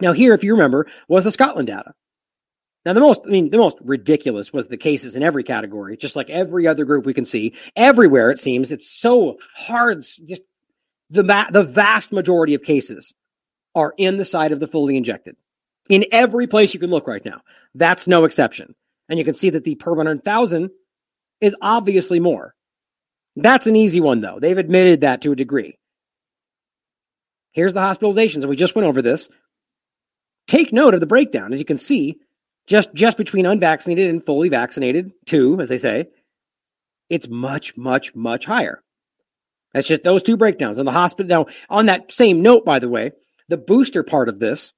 Now, 0.00 0.12
here, 0.12 0.34
if 0.34 0.44
you 0.44 0.52
remember, 0.52 0.86
was 1.08 1.24
the 1.24 1.32
Scotland 1.32 1.68
data. 1.68 1.94
Now, 2.84 2.92
the 2.94 3.00
most, 3.00 3.22
I 3.24 3.30
mean, 3.30 3.50
the 3.50 3.58
most 3.58 3.78
ridiculous 3.82 4.52
was 4.52 4.66
the 4.66 4.76
cases 4.76 5.14
in 5.14 5.22
every 5.22 5.44
category, 5.44 5.96
just 5.96 6.16
like 6.16 6.28
every 6.28 6.66
other 6.66 6.84
group 6.84 7.06
we 7.06 7.14
can 7.14 7.24
see. 7.24 7.54
Everywhere, 7.76 8.30
it 8.30 8.40
seems, 8.40 8.72
it's 8.72 8.90
so 8.90 9.38
hard. 9.54 10.02
Just 10.02 10.42
the, 11.08 11.46
the 11.50 11.62
vast 11.62 12.12
majority 12.12 12.54
of 12.54 12.64
cases 12.64 13.14
are 13.74 13.94
in 13.96 14.16
the 14.16 14.24
side 14.24 14.50
of 14.50 14.58
the 14.58 14.66
fully 14.66 14.96
injected. 14.96 15.36
In 15.88 16.06
every 16.12 16.46
place 16.46 16.72
you 16.72 16.80
can 16.80 16.90
look 16.90 17.06
right 17.06 17.24
now. 17.24 17.42
That's 17.74 18.06
no 18.06 18.24
exception. 18.24 18.74
And 19.08 19.18
you 19.18 19.24
can 19.24 19.34
see 19.34 19.50
that 19.50 19.64
the 19.64 19.74
per 19.74 19.92
100,000 19.92 20.70
is 21.40 21.56
obviously 21.60 22.20
more. 22.20 22.54
That's 23.36 23.66
an 23.66 23.76
easy 23.76 24.00
one, 24.00 24.20
though. 24.20 24.38
They've 24.40 24.56
admitted 24.56 25.00
that 25.00 25.22
to 25.22 25.32
a 25.32 25.36
degree. 25.36 25.78
Here's 27.52 27.74
the 27.74 27.80
hospitalizations, 27.80 28.36
and 28.36 28.48
we 28.48 28.56
just 28.56 28.74
went 28.74 28.86
over 28.86 29.02
this. 29.02 29.28
Take 30.46 30.72
note 30.72 30.94
of 30.94 31.00
the 31.00 31.06
breakdown. 31.06 31.52
As 31.52 31.58
you 31.58 31.64
can 31.64 31.78
see, 31.78 32.18
just, 32.66 32.94
just 32.94 33.18
between 33.18 33.46
unvaccinated 33.46 34.08
and 34.08 34.24
fully 34.24 34.48
vaccinated, 34.48 35.12
two, 35.26 35.60
as 35.60 35.68
they 35.68 35.78
say, 35.78 36.08
it's 37.10 37.28
much, 37.28 37.76
much, 37.76 38.14
much 38.14 38.46
higher. 38.46 38.82
That's 39.74 39.88
just 39.88 40.04
those 40.04 40.22
two 40.22 40.36
breakdowns 40.36 40.78
on 40.78 40.84
the 40.84 40.92
hospital. 40.92 41.28
Now, 41.28 41.46
on 41.68 41.86
that 41.86 42.12
same 42.12 42.42
note, 42.42 42.64
by 42.64 42.78
the 42.78 42.88
way, 42.88 43.12
the 43.48 43.56
booster 43.56 44.02
part 44.02 44.28
of 44.28 44.38
this 44.38 44.72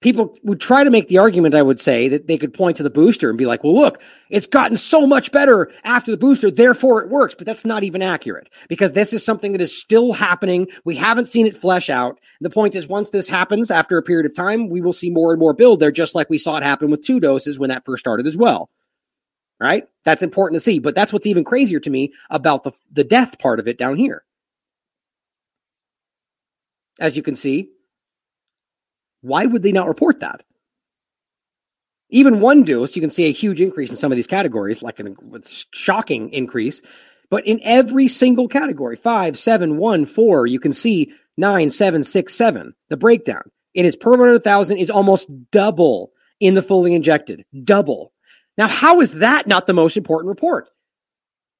people 0.00 0.36
would 0.44 0.60
try 0.60 0.84
to 0.84 0.90
make 0.90 1.08
the 1.08 1.18
argument, 1.18 1.54
I 1.54 1.62
would 1.62 1.80
say, 1.80 2.08
that 2.08 2.28
they 2.28 2.38
could 2.38 2.54
point 2.54 2.76
to 2.76 2.82
the 2.82 2.90
booster 2.90 3.28
and 3.28 3.38
be 3.38 3.46
like, 3.46 3.64
well, 3.64 3.74
look, 3.74 4.00
it's 4.30 4.46
gotten 4.46 4.76
so 4.76 5.06
much 5.06 5.32
better 5.32 5.70
after 5.84 6.10
the 6.10 6.16
booster, 6.16 6.50
therefore 6.50 7.02
it 7.02 7.10
works. 7.10 7.34
But 7.34 7.46
that's 7.46 7.64
not 7.64 7.82
even 7.82 8.02
accurate 8.02 8.48
because 8.68 8.92
this 8.92 9.12
is 9.12 9.24
something 9.24 9.52
that 9.52 9.60
is 9.60 9.80
still 9.80 10.12
happening. 10.12 10.68
We 10.84 10.94
haven't 10.94 11.26
seen 11.26 11.46
it 11.46 11.56
flesh 11.56 11.90
out. 11.90 12.18
The 12.40 12.50
point 12.50 12.74
is, 12.74 12.86
once 12.86 13.10
this 13.10 13.28
happens 13.28 13.70
after 13.70 13.98
a 13.98 14.02
period 14.02 14.26
of 14.26 14.36
time, 14.36 14.68
we 14.68 14.80
will 14.80 14.92
see 14.92 15.10
more 15.10 15.32
and 15.32 15.40
more 15.40 15.54
build 15.54 15.80
there, 15.80 15.90
just 15.90 16.14
like 16.14 16.30
we 16.30 16.38
saw 16.38 16.56
it 16.56 16.62
happen 16.62 16.90
with 16.90 17.04
two 17.04 17.18
doses 17.18 17.58
when 17.58 17.70
that 17.70 17.84
first 17.84 18.00
started 18.00 18.26
as 18.26 18.36
well. 18.36 18.70
Right? 19.60 19.88
That's 20.04 20.22
important 20.22 20.56
to 20.56 20.64
see. 20.64 20.78
But 20.78 20.94
that's 20.94 21.12
what's 21.12 21.26
even 21.26 21.42
crazier 21.42 21.80
to 21.80 21.90
me 21.90 22.12
about 22.30 22.62
the, 22.62 22.70
the 22.92 23.02
death 23.02 23.40
part 23.40 23.58
of 23.58 23.66
it 23.66 23.76
down 23.76 23.96
here. 23.96 24.22
As 27.00 27.16
you 27.16 27.24
can 27.24 27.34
see, 27.34 27.70
why 29.22 29.46
would 29.46 29.62
they 29.62 29.72
not 29.72 29.88
report 29.88 30.20
that? 30.20 30.42
Even 32.10 32.40
one 32.40 32.62
dose, 32.62 32.96
you 32.96 33.02
can 33.02 33.10
see 33.10 33.26
a 33.26 33.32
huge 33.32 33.60
increase 33.60 33.90
in 33.90 33.96
some 33.96 34.10
of 34.10 34.16
these 34.16 34.26
categories, 34.26 34.82
like 34.82 34.98
a 34.98 35.14
shocking 35.72 36.32
increase. 36.32 36.80
But 37.30 37.46
in 37.46 37.60
every 37.62 38.08
single 38.08 38.48
category, 38.48 38.96
five, 38.96 39.38
seven, 39.38 39.76
one, 39.76 40.06
four, 40.06 40.46
you 40.46 40.58
can 40.58 40.72
see 40.72 41.12
nine, 41.36 41.70
seven, 41.70 42.02
six, 42.02 42.34
seven. 42.34 42.74
The 42.88 42.96
breakdown 42.96 43.42
in 43.74 43.84
its 43.84 43.96
per 43.96 44.10
100,000 44.10 44.78
is 44.78 44.90
almost 44.90 45.28
double 45.50 46.12
in 46.40 46.54
the 46.54 46.62
fully 46.62 46.94
injected. 46.94 47.44
Double. 47.64 48.12
Now, 48.56 48.68
how 48.68 49.00
is 49.00 49.12
that 49.12 49.46
not 49.46 49.66
the 49.66 49.74
most 49.74 49.96
important 49.96 50.28
report? 50.28 50.68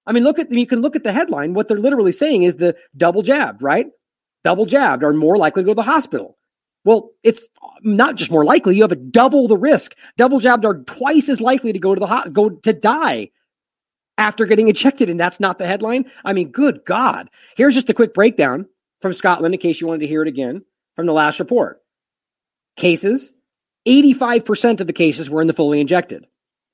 I 0.07 0.13
mean, 0.13 0.25
look 0.25 0.39
at 0.39 0.51
you 0.51 0.67
can 0.67 0.81
look 0.81 0.97
at 0.97 1.05
the 1.05 1.13
headline. 1.13 1.53
What 1.53 1.69
they're 1.69 1.79
literally 1.79 2.13
saying 2.13 2.45
is 2.45 2.57
the 2.57 2.75
double 2.97 3.23
jabbed, 3.23 3.63
right? 3.63 3.87
Double 4.43 4.65
jabbed 4.65 5.05
are 5.05 5.13
more 5.13 5.37
likely 5.37 5.63
to 5.63 5.67
go 5.67 5.73
to 5.73 5.77
the 5.77 5.83
hospital. 5.83 6.38
Well, 6.85 7.11
it's 7.23 7.49
not 7.83 8.15
just 8.15 8.31
more 8.31 8.45
likely. 8.45 8.77
You 8.77 8.83
have 8.83 8.93
a 8.93 8.97
double 8.97 9.49
the 9.49 9.57
risk. 9.57 9.95
Double 10.17 10.41
jabbed 10.41 10.65
are 10.65 10.79
twice 10.85 11.29
as 11.29 11.41
likely 11.41 11.73
to 11.73 11.79
go 11.79 11.95
to 11.95 12.01
the 12.01 12.07
hot, 12.07 12.33
go 12.33 12.51
to 12.51 12.73
die 12.73 13.31
after 14.17 14.47
getting 14.47 14.69
injected, 14.69 15.11
and 15.11 15.19
that's 15.19 15.41
not 15.41 15.59
the 15.59 15.67
headline. 15.67 16.11
I 16.25 16.33
mean, 16.33 16.51
good 16.51 16.85
God! 16.85 17.31
Here's 17.57 17.75
just 17.75 17.91
a 17.91 17.95
quick 17.95 18.15
breakdown 18.15 18.67
from 19.01 19.15
Scotland, 19.15 19.55
in 19.55 19.61
case 19.61 19.81
you 19.81 19.87
wanted 19.87 20.01
to 20.01 20.07
hear 20.07 20.23
it 20.23 20.29
again 20.29 20.63
from 20.97 21.07
the 21.07 21.13
last 21.13 21.39
report. 21.39 21.81
Cases: 22.77 23.35
85% 23.87 24.81
of 24.81 24.87
the 24.87 24.93
cases 24.93 25.31
were 25.31 25.41
in 25.41 25.47
the 25.47 25.53
fully 25.53 25.81
injected. 25.81 26.27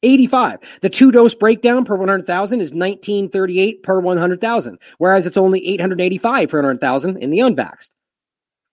85. 0.02 0.58
The 0.82 0.90
two 0.90 1.10
dose 1.10 1.34
breakdown 1.34 1.84
per 1.84 1.96
100,000 1.96 2.60
is 2.60 2.72
1938 2.72 3.82
per 3.82 4.00
100,000, 4.00 4.78
whereas 4.98 5.26
it's 5.26 5.38
only 5.38 5.66
885 5.66 6.48
per 6.50 6.58
100,000 6.58 7.16
in 7.16 7.30
the 7.30 7.38
unvaxxed. 7.38 7.90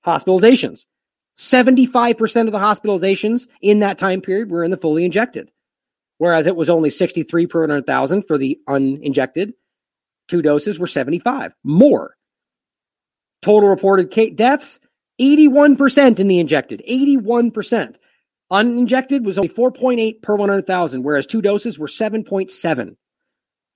Hospitalizations 0.05 0.85
75% 1.41 2.45
of 2.45 2.51
the 2.51 2.59
hospitalizations 2.59 3.47
in 3.61 3.79
that 3.79 3.97
time 3.97 4.21
period 4.21 4.51
were 4.51 4.63
in 4.63 4.69
the 4.69 4.77
fully 4.77 5.03
injected, 5.03 5.49
whereas 6.19 6.45
it 6.45 6.55
was 6.55 6.69
only 6.69 6.91
63 6.91 7.47
per 7.47 7.61
100,000 7.61 8.21
for 8.27 8.37
the 8.37 8.59
uninjected. 8.67 9.53
Two 10.27 10.43
doses 10.43 10.77
were 10.77 10.85
75 10.85 11.53
more. 11.63 12.15
Total 13.41 13.67
reported 13.67 14.35
deaths 14.35 14.79
81% 15.19 16.19
in 16.19 16.27
the 16.27 16.39
injected, 16.39 16.83
81%. 16.87 17.95
Uninjected 18.51 19.25
was 19.25 19.39
only 19.39 19.49
4.8 19.49 20.21
per 20.21 20.35
100,000, 20.35 21.01
whereas 21.01 21.25
two 21.25 21.41
doses 21.41 21.79
were 21.79 21.87
7.7. 21.87 22.95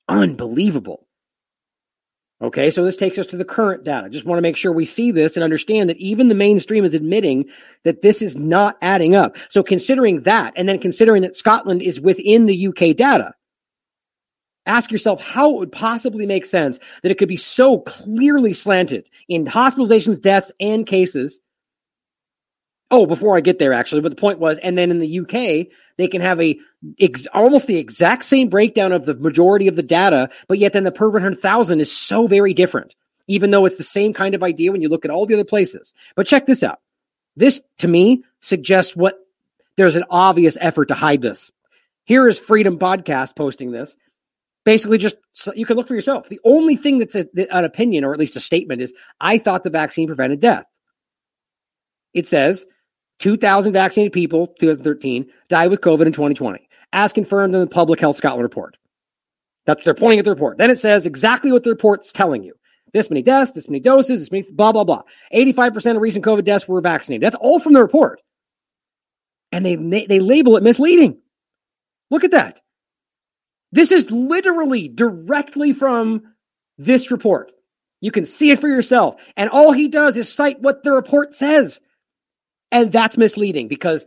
Unbelievable. 0.08 1.05
Okay, 2.42 2.70
so 2.70 2.84
this 2.84 2.98
takes 2.98 3.18
us 3.18 3.28
to 3.28 3.38
the 3.38 3.46
current 3.46 3.86
data. 3.86 4.10
Just 4.10 4.26
want 4.26 4.38
to 4.38 4.42
make 4.42 4.58
sure 4.58 4.74
we 4.74 4.84
see 4.84 5.10
this 5.10 5.38
and 5.38 5.44
understand 5.44 5.90
that 5.90 5.98
even 5.98 6.28
the 6.28 6.36
mainstream 6.36 6.84
is 6.84 6.94
admitting 6.94 7.46
that 7.84 8.02
this 8.02 8.22
is 8.22 8.36
not 8.36 8.78
adding 8.82 9.16
up. 9.16 9.38
So 9.48 9.64
considering 9.64 10.22
that, 10.24 10.52
and 10.58 10.68
then 10.68 10.80
considering 10.80 11.22
that 11.22 11.38
Scotland 11.38 11.82
is 11.82 12.02
within 12.02 12.46
the 12.46 12.68
UK 12.68 12.94
data, 12.96 13.34
ask 14.66 14.92
yourself 14.92 15.24
how 15.24 15.52
it 15.52 15.58
would 15.60 15.72
possibly 15.72 16.26
make 16.26 16.46
sense 16.46 16.78
that 17.04 17.12
it 17.12 17.18
could 17.18 17.30
be 17.30 17.38
so 17.38 17.80
clearly 17.80 18.52
slanted 18.52 19.08
in 19.30 19.46
hospitalizations, 19.46 20.22
deaths, 20.22 20.52
and 20.60 20.86
cases. 20.86 21.40
Oh, 22.92 23.06
before 23.06 23.36
I 23.36 23.42
get 23.42 23.58
there, 23.58 23.74
actually, 23.74 24.02
but 24.02 24.10
the 24.10 24.22
point 24.22 24.40
was, 24.40 24.60
and 24.60 24.78
then 24.78 24.92
in 24.92 25.00
the 25.00 25.20
UK, 25.20 25.68
they 25.98 26.08
can 26.08 26.22
have 26.22 26.40
a 26.40 26.58
ex- 27.00 27.28
almost 27.34 27.66
the 27.66 27.78
exact 27.78 28.26
same 28.26 28.48
breakdown 28.48 28.92
of 28.92 29.06
the 29.06 29.16
majority 29.16 29.68
of 29.68 29.76
the 29.76 29.84
data, 29.84 30.30
but 30.48 30.60
yet 30.60 30.74
then 30.74 30.84
the 30.84 30.92
per 30.92 31.10
100,000 31.10 31.80
is 31.80 31.92
so 31.92 32.28
very 32.28 32.54
different, 32.54 32.96
even 33.28 33.50
though 33.50 33.66
it's 33.66 33.78
the 33.78 33.84
same 33.84 34.14
kind 34.14 34.36
of 34.36 34.44
idea 34.44 34.72
when 34.72 34.82
you 34.82 34.90
look 34.90 35.04
at 35.04 35.12
all 35.12 35.26
the 35.26 35.34
other 35.34 35.44
places. 35.44 35.94
But 36.16 36.28
check 36.28 36.46
this 36.46 36.62
out. 36.62 36.80
This, 37.36 37.60
to 37.80 37.88
me, 37.88 38.24
suggests 38.40 38.96
what 38.96 39.18
there's 39.78 39.96
an 39.96 40.06
obvious 40.10 40.56
effort 40.62 40.90
to 40.90 40.94
hide 40.94 41.22
this. 41.22 41.52
Here 42.06 42.28
is 42.28 42.38
Freedom 42.38 42.78
Podcast 42.78 43.36
posting 43.36 43.72
this 43.72 43.96
basically 44.66 44.98
just 44.98 45.16
so 45.32 45.54
you 45.54 45.66
can 45.66 45.78
look 45.78 45.88
for 45.88 45.96
yourself. 45.96 46.28
The 46.28 46.42
only 46.44 46.76
thing 46.76 46.98
that's 46.98 47.16
a, 47.16 47.28
an 47.56 47.64
opinion 47.64 48.04
or 48.04 48.14
at 48.14 48.20
least 48.20 48.36
a 48.36 48.42
statement 48.42 48.82
is 48.82 48.94
I 49.22 49.38
thought 49.38 49.64
the 49.64 49.70
vaccine 49.70 50.08
prevented 50.08 50.42
death. 50.42 50.66
It 52.14 52.28
says 52.28 52.66
2,000 53.20 53.74
vaccinated 53.74 54.14
people, 54.14 54.48
2013, 54.60 55.30
died 55.48 55.70
with 55.70 55.82
COVID 55.82 56.06
in 56.06 56.12
2020, 56.12 56.68
as 56.94 57.14
confirmed 57.14 57.54
in 57.54 57.62
the 57.62 57.68
Public 57.68 58.00
Health 58.00 58.18
Scotland 58.18 58.44
report. 58.44 58.78
That's 59.66 59.84
they're 59.84 59.94
pointing 59.94 60.20
at 60.20 60.26
the 60.26 60.32
report. 60.32 60.58
Then 60.58 60.70
it 60.70 60.80
says 60.80 61.06
exactly 61.06 61.52
what 61.52 61.64
the 61.64 61.72
report's 61.72 62.12
telling 62.12 62.44
you. 62.44 62.54
This 62.94 63.10
many 63.10 63.22
deaths, 63.22 63.52
this 63.52 63.68
many 63.68 63.80
doses, 63.80 64.20
this 64.20 64.32
many 64.32 64.46
blah 64.52 64.72
blah 64.72 64.84
blah. 64.84 65.04
85% 65.34 65.96
of 65.96 66.02
recent 66.02 66.24
COVID 66.24 66.46
deaths 66.46 66.68
were 66.68 66.82
vaccinated. 66.82 67.24
That's 67.24 67.36
all 67.36 67.60
from 67.60 67.74
the 67.74 67.82
report. 67.82 68.22
And 69.52 69.66
they 69.66 69.76
they 69.76 70.20
label 70.20 70.56
it 70.56 70.64
misleading. 70.64 71.18
Look 72.12 72.24
at 72.24 72.32
that. 72.32 72.62
This 73.72 73.92
is 73.92 74.10
literally 74.12 74.88
directly 74.88 75.74
from 75.74 76.24
this 76.78 77.12
report. 77.12 77.52
You 78.02 78.12
can 78.12 78.26
see 78.26 78.52
it 78.52 78.60
for 78.60 78.70
yourself. 78.70 79.16
And 79.36 79.50
all 79.50 79.72
he 79.72 79.88
does 79.88 80.16
is 80.16 80.32
cite 80.32 80.62
what 80.62 80.84
the 80.84 80.92
report 80.92 81.34
says. 81.34 81.82
And 82.72 82.92
that's 82.92 83.18
misleading 83.18 83.68
because 83.68 84.06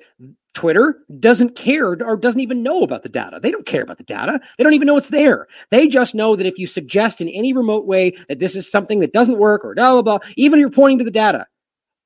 Twitter 0.55 0.99
doesn't 1.21 1.55
care 1.57 1.97
or 2.05 2.17
doesn't 2.17 2.41
even 2.41 2.63
know 2.63 2.83
about 2.83 3.03
the 3.03 3.09
data. 3.09 3.39
They 3.41 3.51
don't 3.51 3.67
care 3.67 3.83
about 3.83 3.99
the 3.99 4.05
data. 4.05 4.41
They 4.57 4.65
don't 4.65 4.75
even 4.75 4.87
know 4.87 4.97
it's 4.97 5.09
there. 5.09 5.47
They 5.71 5.87
just 5.87 6.15
know 6.15 6.35
that 6.35 6.47
if 6.47 6.59
you 6.59 6.67
suggest 6.67 7.21
in 7.21 7.29
any 7.29 7.53
remote 7.53 7.87
way 7.87 8.17
that 8.29 8.41
this 8.41 8.57
is 8.57 8.71
something 8.71 9.01
that 9.01 9.13
doesn't 9.13 9.39
work 9.39 9.65
or 9.65 9.75
blah, 9.75 9.93
blah, 9.93 10.03
blah, 10.03 10.19
even 10.37 10.59
if 10.59 10.63
you're 10.63 10.71
pointing 10.71 10.99
to 10.99 11.05
the 11.05 11.11
data, 11.11 11.47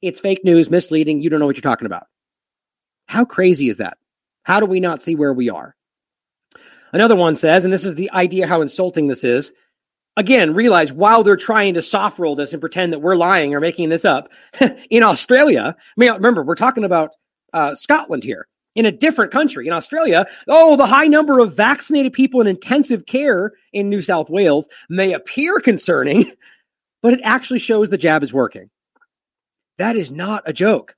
it's 0.02 0.20
fake 0.20 0.44
news, 0.44 0.68
misleading. 0.68 1.22
You 1.22 1.30
don't 1.30 1.40
know 1.40 1.46
what 1.46 1.56
you're 1.56 1.62
talking 1.62 1.86
about. 1.86 2.06
How 3.06 3.24
crazy 3.24 3.68
is 3.68 3.78
that? 3.78 3.96
How 4.42 4.60
do 4.60 4.66
we 4.66 4.80
not 4.80 5.00
see 5.00 5.14
where 5.14 5.32
we 5.32 5.48
are? 5.48 5.74
Another 6.92 7.16
one 7.16 7.36
says, 7.36 7.64
and 7.64 7.72
this 7.72 7.84
is 7.84 7.94
the 7.94 8.10
idea 8.10 8.46
how 8.46 8.60
insulting 8.60 9.06
this 9.06 9.24
is. 9.24 9.52
Again, 10.16 10.54
realize 10.54 10.92
while 10.92 11.22
they're 11.22 11.36
trying 11.36 11.74
to 11.74 11.82
soft 11.82 12.18
roll 12.18 12.36
this 12.36 12.52
and 12.52 12.60
pretend 12.60 12.92
that 12.92 12.98
we're 12.98 13.16
lying 13.16 13.54
or 13.54 13.60
making 13.60 13.88
this 13.88 14.04
up 14.04 14.28
in 14.90 15.02
Australia. 15.02 15.74
I 15.78 15.92
mean, 15.96 16.12
remember, 16.12 16.42
we're 16.42 16.54
talking 16.54 16.84
about 16.84 17.12
uh, 17.54 17.74
Scotland 17.74 18.22
here 18.22 18.46
in 18.74 18.86
a 18.86 18.92
different 18.92 19.32
country. 19.32 19.66
In 19.66 19.72
Australia, 19.72 20.26
oh, 20.48 20.76
the 20.76 20.86
high 20.86 21.06
number 21.06 21.38
of 21.38 21.56
vaccinated 21.56 22.12
people 22.12 22.40
in 22.40 22.46
intensive 22.46 23.06
care 23.06 23.52
in 23.72 23.88
New 23.88 24.00
South 24.00 24.28
Wales 24.28 24.68
may 24.88 25.12
appear 25.12 25.60
concerning, 25.60 26.30
but 27.02 27.14
it 27.14 27.20
actually 27.24 27.58
shows 27.58 27.88
the 27.88 27.98
jab 27.98 28.22
is 28.22 28.32
working. 28.32 28.68
That 29.78 29.96
is 29.96 30.10
not 30.10 30.42
a 30.46 30.52
joke. 30.52 30.94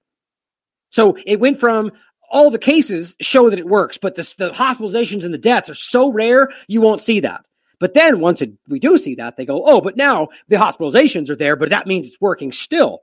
So 0.90 1.16
it 1.24 1.40
went 1.40 1.58
from 1.58 1.92
all 2.30 2.50
the 2.50 2.58
cases 2.58 3.16
show 3.20 3.48
that 3.50 3.58
it 3.58 3.66
works, 3.66 3.96
but 3.96 4.16
the, 4.16 4.34
the 4.38 4.50
hospitalizations 4.50 5.24
and 5.24 5.32
the 5.32 5.38
deaths 5.38 5.68
are 5.68 5.74
so 5.74 6.12
rare, 6.12 6.50
you 6.66 6.80
won't 6.80 7.00
see 7.00 7.20
that. 7.20 7.44
But 7.80 7.94
then 7.94 8.20
once 8.20 8.40
it, 8.42 8.52
we 8.68 8.78
do 8.78 8.98
see 8.98 9.16
that, 9.16 9.36
they 9.36 9.44
go, 9.44 9.62
oh, 9.64 9.80
but 9.80 9.96
now 9.96 10.28
the 10.48 10.56
hospitalizations 10.56 11.30
are 11.30 11.36
there, 11.36 11.56
but 11.56 11.70
that 11.70 11.86
means 11.86 12.06
it's 12.06 12.20
working 12.20 12.52
still. 12.52 13.02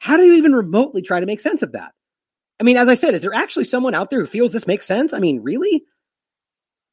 How 0.00 0.16
do 0.16 0.24
you 0.24 0.34
even 0.34 0.54
remotely 0.54 1.02
try 1.02 1.20
to 1.20 1.26
make 1.26 1.40
sense 1.40 1.62
of 1.62 1.72
that? 1.72 1.92
I 2.60 2.64
mean, 2.64 2.76
as 2.76 2.88
I 2.88 2.94
said, 2.94 3.14
is 3.14 3.22
there 3.22 3.34
actually 3.34 3.64
someone 3.64 3.94
out 3.94 4.10
there 4.10 4.20
who 4.20 4.26
feels 4.26 4.52
this 4.52 4.66
makes 4.66 4.86
sense? 4.86 5.12
I 5.12 5.18
mean, 5.18 5.42
really? 5.42 5.84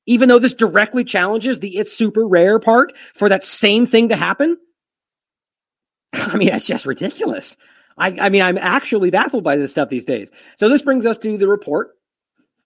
Even 0.06 0.30
though 0.30 0.40
this 0.40 0.54
directly 0.54 1.04
challenges 1.04 1.60
the 1.60 1.78
it's 1.78 1.94
super 1.94 2.28
rare 2.28 2.60
part 2.60 2.94
for 3.16 3.30
that 3.30 3.44
same 3.44 3.86
thing 3.88 4.10
to 4.10 4.16
happen? 4.16 4.58
I 6.14 6.38
mean, 6.38 6.50
that's 6.50 6.68
just 6.68 6.86
ridiculous. 6.86 7.58
I, 7.98 8.16
I 8.20 8.30
mean, 8.30 8.42
I'm 8.42 8.58
actually 8.58 9.10
baffled 9.10 9.44
by 9.44 9.56
this 9.58 9.72
stuff 9.72 9.90
these 9.90 10.06
days. 10.06 10.30
So 10.58 10.70
this 10.70 10.82
brings 10.82 11.06
us 11.06 11.18
to 11.20 11.38
the 11.38 11.48
report 11.48 11.92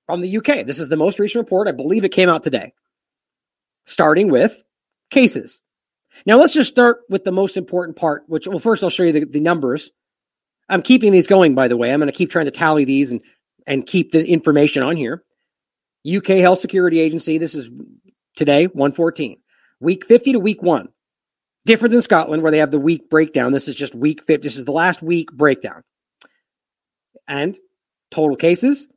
from 0.06 0.22
the 0.22 0.38
UK. 0.38 0.66
This 0.66 0.80
is 0.80 0.90
the 0.90 0.98
most 0.98 1.20
recent 1.20 1.44
report. 1.44 1.68
I 1.68 1.72
believe 1.72 2.04
it 2.04 2.10
came 2.10 2.30
out 2.30 2.44
today, 2.44 2.74
starting 3.90 4.30
with 4.30 4.62
cases. 5.10 5.62
Now 6.26 6.38
let's 6.38 6.54
just 6.54 6.70
start 6.70 7.00
with 7.10 7.24
the 7.24 7.32
most 7.32 7.58
important 7.58 7.98
part, 7.98 8.24
which, 8.28 8.48
well, 8.48 8.60
first 8.60 8.84
I'll 8.84 8.90
show 8.90 9.04
you 9.04 9.12
the, 9.12 9.26
the 9.26 9.40
numbers. 9.40 9.92
I'm 10.68 10.82
keeping 10.82 11.12
these 11.12 11.28
going, 11.28 11.56
by 11.56 11.68
the 11.68 11.78
way. 11.78 11.92
I'm 11.92 12.00
going 12.00 12.12
to 12.12 12.18
keep 12.18 12.30
trying 12.30 12.46
to 12.46 12.52
tally 12.52 12.86
these 12.86 13.12
and, 13.12 13.22
and 13.66 13.86
keep 13.86 14.12
the 14.12 14.26
information 14.26 14.84
on 14.84 14.96
here. 14.96 15.24
UK 16.10 16.28
Health 16.38 16.60
Security 16.60 17.00
Agency, 17.00 17.38
this 17.38 17.56
is 17.56 17.72
today, 18.36 18.66
114. 18.68 19.38
Week 19.80 20.06
50 20.06 20.34
to 20.34 20.40
week 20.40 20.62
one. 20.62 20.90
Different 21.66 21.92
than 21.92 22.02
Scotland, 22.02 22.44
where 22.44 22.52
they 22.52 22.60
have 22.60 22.72
the 22.72 22.80
week 22.80 23.10
breakdown. 23.10 23.52
This 23.52 23.68
is 23.68 23.76
just 23.76 23.96
week 23.96 24.24
50. 24.24 24.44
This 24.44 24.58
is 24.58 24.66
the 24.66 24.72
last 24.72 25.02
week 25.02 25.32
breakdown. 25.32 25.84
And 27.28 27.58
total 28.12 28.36
cases. 28.36 28.88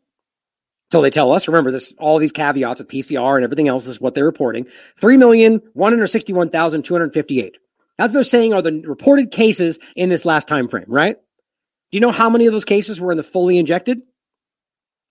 So 0.93 1.01
they 1.01 1.09
tell 1.09 1.33
us, 1.33 1.49
remember 1.49 1.71
this, 1.71 1.95
all 1.99 2.19
these 2.19 2.33
caveats 2.33 2.79
with 2.79 2.89
PCR 2.89 3.37
and 3.37 3.45
everything 3.45 3.67
else 3.67 3.87
is 3.87 3.99
what 3.99 4.15
they're 4.15 4.27
reporting. 4.27 4.67
3,161,258. 5.01 7.55
That's 7.97 8.11
what 8.11 8.13
they're 8.13 8.25
saying 8.25 8.53
are 8.53 8.61
the 8.61 8.83
reported 8.87 9.31
cases 9.31 9.79
in 9.97 10.11
this 10.11 10.27
last 10.27 10.49
time 10.49 10.69
frame, 10.69 10.85
right? 10.89 11.17
Do 11.17 11.97
you 11.97 12.01
know 12.01 12.11
how 12.11 12.29
many 12.29 12.45
of 12.45 12.53
those 12.53 12.67
cases 12.67 13.01
were 13.01 13.11
in 13.11 13.17
the 13.17 13.23
fully 13.23 13.57
injected? 13.57 14.03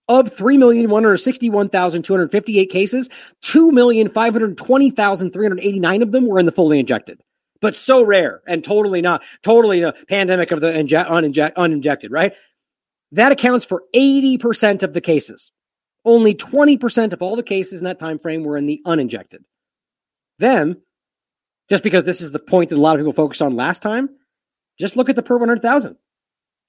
Of 0.07 0.36
3,161,258 0.36 2.69
cases, 2.69 3.09
2,520,389 3.43 6.03
of 6.03 6.11
them 6.11 6.27
were 6.27 6.38
in 6.38 6.45
the 6.45 6.51
fully 6.51 6.79
injected 6.79 7.23
but 7.59 7.75
so 7.75 8.03
rare 8.03 8.43
and 8.47 8.63
totally 8.63 9.01
not 9.01 9.23
totally 9.43 9.82
a 9.84 9.93
pandemic 10.07 10.51
of 10.51 10.61
the 10.61 10.71
inje- 10.71 11.07
uninject, 11.07 11.55
uninjected, 11.55 12.11
right? 12.11 12.34
That 13.11 13.32
accounts 13.32 13.65
for 13.65 13.84
80% 13.95 14.84
of 14.84 14.93
the 14.93 15.01
cases. 15.01 15.51
Only 16.04 16.34
20% 16.34 17.14
of 17.14 17.22
all 17.22 17.36
the 17.36 17.43
cases 17.43 17.80
in 17.80 17.86
that 17.86 17.99
time 17.99 18.20
frame 18.20 18.43
were 18.43 18.58
in 18.58 18.66
the 18.66 18.82
uninjected. 18.86 19.43
Then, 20.39 20.82
just 21.70 21.84
because 21.84 22.04
this 22.04 22.22
is 22.22 22.32
the 22.32 22.39
point 22.39 22.70
that 22.70 22.78
a 22.78 22.82
lot 22.82 22.95
of 22.95 23.02
people 23.02 23.14
focused 23.14 23.41
on 23.41 23.56
last 23.56 23.82
time, 23.82 24.10
just 24.80 24.95
look 24.95 25.10
at 25.10 25.16
the 25.16 25.24
per 25.24 25.38
100,000. 25.38 25.95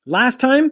Last 0.04 0.38
time, 0.38 0.70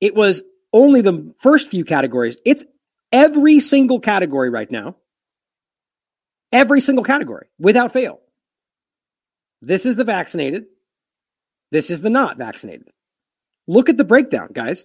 it 0.00 0.14
was 0.14 0.42
only 0.72 1.02
the 1.02 1.34
first 1.38 1.68
few 1.68 1.84
categories. 1.84 2.38
It's 2.44 2.64
every 3.12 3.60
single 3.60 4.00
category 4.00 4.50
right 4.50 4.70
now. 4.70 4.96
Every 6.52 6.80
single 6.80 7.04
category 7.04 7.46
without 7.58 7.92
fail. 7.92 8.20
This 9.62 9.84
is 9.84 9.96
the 9.96 10.04
vaccinated. 10.04 10.64
This 11.70 11.90
is 11.90 12.00
the 12.00 12.10
not 12.10 12.38
vaccinated. 12.38 12.88
Look 13.68 13.88
at 13.88 13.96
the 13.96 14.04
breakdown, 14.04 14.48
guys. 14.52 14.84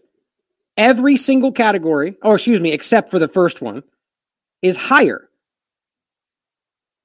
Every 0.77 1.17
single 1.17 1.51
category, 1.51 2.15
or 2.21 2.35
excuse 2.35 2.59
me, 2.59 2.71
except 2.71 3.11
for 3.11 3.19
the 3.19 3.27
first 3.27 3.61
one, 3.61 3.83
is 4.61 4.75
higher 4.75 5.29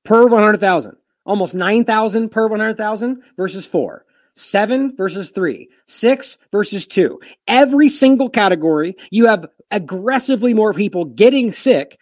per 0.04 0.26
100,000. 0.26 0.96
Almost 1.26 1.54
9,000 1.54 2.30
per 2.30 2.48
100,000 2.48 3.22
versus 3.36 3.66
four. 3.66 4.04
Seven 4.34 4.96
versus 4.96 5.30
three. 5.30 5.68
Six 5.86 6.38
versus 6.50 6.86
two. 6.86 7.20
Every 7.46 7.88
single 7.88 8.30
category, 8.30 8.96
you 9.10 9.26
have 9.26 9.46
aggressively 9.70 10.54
more 10.54 10.72
people 10.72 11.04
getting 11.04 11.52
sick 11.52 11.98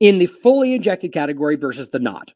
in 0.00 0.18
the 0.18 0.26
fully 0.26 0.74
injected 0.74 1.12
category 1.12 1.56
versus 1.56 1.90
the 1.90 1.98
not. 1.98 2.32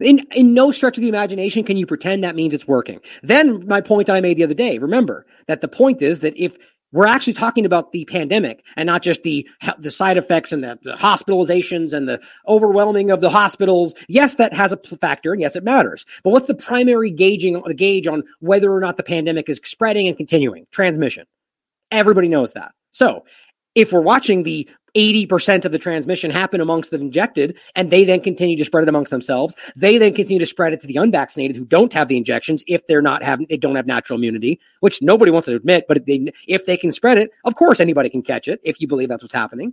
In, 0.00 0.20
in 0.32 0.54
no 0.54 0.70
stretch 0.70 0.96
of 0.96 1.02
the 1.02 1.08
imagination 1.08 1.64
can 1.64 1.76
you 1.76 1.86
pretend 1.86 2.22
that 2.22 2.36
means 2.36 2.54
it's 2.54 2.68
working. 2.68 3.00
Then 3.22 3.66
my 3.66 3.80
point 3.80 4.08
I 4.08 4.20
made 4.20 4.36
the 4.36 4.44
other 4.44 4.54
day, 4.54 4.78
remember 4.78 5.26
that 5.46 5.60
the 5.60 5.68
point 5.68 6.02
is 6.02 6.20
that 6.20 6.36
if 6.36 6.56
we're 6.92 7.06
actually 7.06 7.34
talking 7.34 7.66
about 7.66 7.92
the 7.92 8.04
pandemic 8.06 8.64
and 8.76 8.86
not 8.86 9.02
just 9.02 9.22
the 9.22 9.46
the 9.78 9.90
side 9.90 10.16
effects 10.16 10.52
and 10.52 10.64
the, 10.64 10.78
the, 10.82 10.92
hospitalizations 10.92 11.92
and 11.92 12.08
the 12.08 12.20
overwhelming 12.46 13.10
of 13.10 13.20
the 13.20 13.30
hospitals. 13.30 13.94
Yes, 14.08 14.34
that 14.34 14.54
has 14.54 14.72
a 14.72 14.76
factor, 14.76 15.32
and 15.32 15.40
yes, 15.40 15.56
it 15.56 15.64
matters. 15.64 16.06
But 16.22 16.30
what's 16.30 16.46
the 16.46 16.54
primary 16.54 17.10
gauging 17.10 17.60
the 17.62 17.74
gauge 17.74 18.06
on 18.06 18.22
whether 18.40 18.72
or 18.72 18.80
not 18.80 18.96
the 18.96 19.02
pandemic 19.02 19.48
is 19.48 19.60
spreading 19.64 20.08
and 20.08 20.16
continuing 20.16 20.66
transmission? 20.70 21.26
Everybody 21.90 22.28
knows 22.28 22.54
that. 22.54 22.72
So, 22.90 23.24
if 23.74 23.92
we're 23.92 24.00
watching 24.00 24.42
the 24.42 24.68
80% 24.94 25.64
of 25.64 25.72
the 25.72 25.78
transmission 25.78 26.30
happen 26.30 26.60
amongst 26.60 26.90
the 26.90 26.96
injected, 26.96 27.58
and 27.74 27.90
they 27.90 28.04
then 28.04 28.20
continue 28.20 28.56
to 28.56 28.64
spread 28.64 28.82
it 28.82 28.88
amongst 28.88 29.10
themselves. 29.10 29.54
They 29.76 29.98
then 29.98 30.14
continue 30.14 30.38
to 30.38 30.46
spread 30.46 30.72
it 30.72 30.80
to 30.80 30.86
the 30.86 30.96
unvaccinated 30.96 31.56
who 31.56 31.64
don't 31.64 31.92
have 31.92 32.08
the 32.08 32.16
injections 32.16 32.64
if 32.66 32.86
they're 32.86 33.02
not 33.02 33.22
having, 33.22 33.46
they 33.48 33.56
don't 33.56 33.76
have 33.76 33.86
natural 33.86 34.18
immunity, 34.18 34.60
which 34.80 35.02
nobody 35.02 35.30
wants 35.30 35.46
to 35.46 35.56
admit, 35.56 35.86
but 35.88 35.98
if 35.98 36.06
they, 36.06 36.32
if 36.46 36.66
they 36.66 36.76
can 36.76 36.92
spread 36.92 37.18
it, 37.18 37.30
of 37.44 37.54
course 37.54 37.80
anybody 37.80 38.08
can 38.08 38.22
catch 38.22 38.48
it 38.48 38.60
if 38.64 38.80
you 38.80 38.88
believe 38.88 39.08
that's 39.08 39.22
what's 39.22 39.34
happening. 39.34 39.72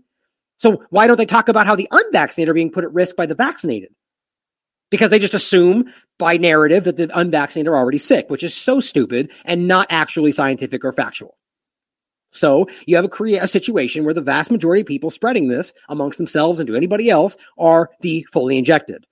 So 0.57 0.83
why 0.89 1.07
don't 1.07 1.17
they 1.17 1.25
talk 1.25 1.49
about 1.49 1.67
how 1.67 1.75
the 1.75 1.87
unvaccinated 1.91 2.49
are 2.49 2.53
being 2.53 2.71
put 2.71 2.83
at 2.83 2.93
risk 2.93 3.15
by 3.15 3.25
the 3.25 3.35
vaccinated? 3.35 3.89
Because 4.89 5.09
they 5.09 5.19
just 5.19 5.33
assume 5.33 5.91
by 6.17 6.37
narrative 6.37 6.85
that 6.85 6.95
the 6.95 7.09
unvaccinated 7.17 7.67
are 7.67 7.75
already 7.75 7.97
sick, 7.97 8.29
which 8.29 8.43
is 8.43 8.55
so 8.55 8.79
stupid 8.79 9.31
and 9.43 9.67
not 9.67 9.87
actually 9.89 10.31
scientific 10.31 10.85
or 10.85 10.93
factual. 10.93 11.35
So 12.35 12.67
you 12.85 12.95
have 12.95 13.05
a 13.05 13.09
create 13.09 13.39
a 13.39 13.47
situation 13.47 14.03
where 14.03 14.13
the 14.13 14.21
vast 14.21 14.51
majority 14.51 14.81
of 14.81 14.87
people 14.87 15.09
spreading 15.09 15.47
this 15.47 15.73
amongst 15.89 16.17
themselves 16.17 16.59
and 16.59 16.67
to 16.67 16.75
anybody 16.75 17.09
else 17.09 17.37
are 17.57 17.89
the 18.01 18.25
fully 18.31 18.57
injected. 18.57 19.05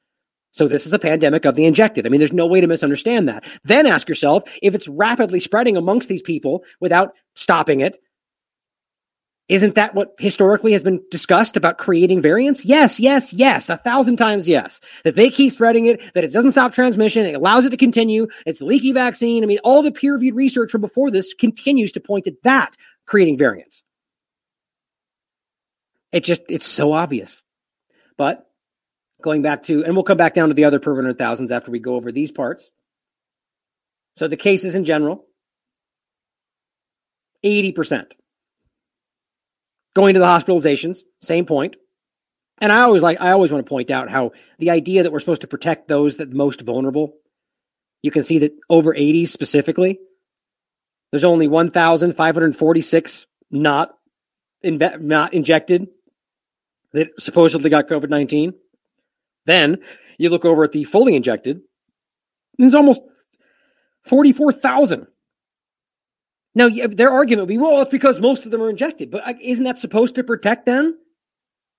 So 0.52 0.68
this 0.68 0.86
is 0.86 0.94
a 0.94 1.00
pandemic 1.00 1.46
of 1.46 1.56
the 1.56 1.66
injected. 1.66 2.06
I 2.06 2.10
mean, 2.10 2.20
there's 2.20 2.32
no 2.32 2.46
way 2.46 2.62
to 2.62 2.68
misunderstand 2.68 3.28
that. 3.28 3.44
Then 3.64 3.88
ask 3.88 4.08
yourself 4.08 4.44
if 4.62 4.76
it's 4.76 4.88
rapidly 4.88 5.40
spreading 5.40 5.78
amongst 5.78 6.10
these 6.10 6.22
people 6.22 6.64
without 6.80 7.14
stopping 7.34 7.82
it. 7.82 7.98
Isn't 9.50 9.76
that 9.76 9.94
what 9.94 10.16
historically 10.20 10.72
has 10.72 10.84
been 10.84 11.04
discussed 11.12 11.58
about 11.58 11.78
creating 11.78 12.22
variants? 12.22 12.64
Yes, 12.64 12.98
yes, 12.98 13.34
yes, 13.34 13.70
a 13.70 13.76
thousand 13.76 14.16
times 14.16 14.48
yes. 14.48 14.80
That 15.04 15.16
they 15.16 15.30
keep 15.30 15.52
spreading 15.52 15.86
it, 15.86 16.02
that 16.14 16.24
it 16.24 16.32
doesn't 16.32 16.54
stop 16.54 16.72
transmission, 16.72 17.26
it 17.26 17.36
allows 17.36 17.66
it 17.66 17.72
to 17.72 17.78
continue, 17.78 18.28
it's 18.46 18.62
a 18.62 18.66
leaky 18.66 18.94
vaccine. 18.94 19.44
I 19.44 19.48
mean, 19.48 19.60
all 19.64 19.82
the 19.82 19.92
peer 19.92 20.14
reviewed 20.14 20.36
research 20.36 20.72
from 20.72 20.80
before 20.82 21.12
this 21.12 21.34
continues 21.34 21.92
to 21.92 22.00
point 22.00 22.26
at 22.26 22.42
that 22.44 22.78
creating 23.06 23.38
variants. 23.38 23.84
It 26.12 26.24
just, 26.24 26.42
it's 26.50 26.68
so 26.68 26.94
obvious. 26.94 27.42
But 28.18 28.46
going 29.22 29.42
back 29.42 29.64
to, 29.64 29.84
and 29.84 29.96
we'll 29.96 30.04
come 30.04 30.18
back 30.18 30.34
down 30.34 30.50
to 30.50 30.54
the 30.54 30.66
other 30.66 30.80
per 30.80 30.94
100,000s 30.94 31.52
after 31.52 31.72
we 31.72 31.80
go 31.80 31.96
over 31.96 32.12
these 32.12 32.32
parts. 32.32 32.70
So 34.16 34.28
the 34.28 34.38
cases 34.38 34.76
in 34.76 34.86
general, 34.86 35.26
80%. 37.44 38.06
Going 39.96 40.14
to 40.14 40.20
the 40.20 40.26
hospitalizations, 40.26 41.00
same 41.22 41.46
point. 41.46 41.76
And 42.62 42.72
I 42.72 42.82
always 42.82 43.04
like, 43.04 43.20
I 43.20 43.32
always 43.32 43.52
want 43.52 43.66
to 43.66 43.70
point 43.70 43.90
out 43.90 44.10
how 44.10 44.32
the 44.60 44.70
idea 44.70 45.04
that 45.04 45.12
we're 45.12 45.20
supposed 45.20 45.42
to 45.42 45.48
protect 45.48 45.88
those 45.88 46.18
that 46.18 46.32
most 46.32 46.62
vulnerable, 46.62 47.16
you 48.02 48.12
can 48.12 48.24
see 48.24 48.40
that 48.40 48.54
over 48.70 48.96
80 48.96 49.26
specifically, 49.26 50.00
there's 51.14 51.24
only 51.24 51.48
1,546 51.48 53.28
not 53.52 53.94
not 54.64 55.34
injected 55.36 55.88
that 56.94 57.10
supposedly 57.20 57.70
got 57.70 57.88
COVID 57.88 58.10
19. 58.10 58.56
Then 59.46 59.78
you 60.18 60.32
look 60.32 60.44
over 60.44 60.64
at 60.64 60.72
the 60.72 60.86
fully 60.86 61.16
injected, 61.16 61.62
there's 62.58 62.74
almost 62.74 63.04
44,000. 64.06 65.06
Now, 66.56 66.70
their 66.70 67.12
argument 67.12 67.48
would 67.48 67.54
be, 67.54 67.60
well, 67.60 67.84
it's 67.84 67.92
because 67.92 68.20
most 68.20 68.46
of 68.46 68.52
them 68.52 68.64
are 68.64 68.70
injected, 68.72 69.12
but 69.12 69.40
isn't 69.40 69.66
that 69.66 69.78
supposed 69.78 70.16
to 70.16 70.24
protect 70.24 70.66
them? 70.66 70.98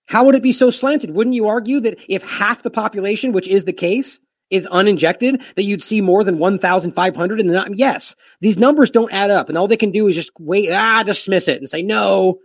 How 0.07 0.25
would 0.27 0.37
it 0.37 0.45
be 0.45 0.53
so 0.53 0.71
slanted? 0.71 1.11
Wouldn't 1.11 1.35
you 1.35 1.49
argue 1.49 1.81
that 1.81 1.99
if 2.09 2.23
half 2.23 2.63
the 2.63 2.71
population, 2.71 3.33
which 3.33 3.49
is 3.49 3.65
the 3.65 3.73
case, 3.73 4.21
is 4.51 4.67
uninjected, 4.67 5.43
that 5.57 5.65
you'd 5.65 5.83
see 5.83 6.01
more 6.01 6.23
than 6.23 6.39
1,500 6.39 7.41
in 7.41 7.47
the 7.47 7.75
yes. 7.75 8.15
These 8.41 8.59
numbers 8.59 8.91
don't 8.91 9.13
add 9.13 9.31
up, 9.31 9.49
and 9.49 9.59
all 9.59 9.69
they 9.69 9.77
can 9.77 9.91
do 9.91 10.07
is 10.07 10.15
just 10.15 10.31
wait, 10.39 10.71
ah, 10.71 11.03
dismiss 11.03 11.49
it 11.49 11.59
and 11.59 11.69
say, 11.69 11.83
no, 11.83 12.39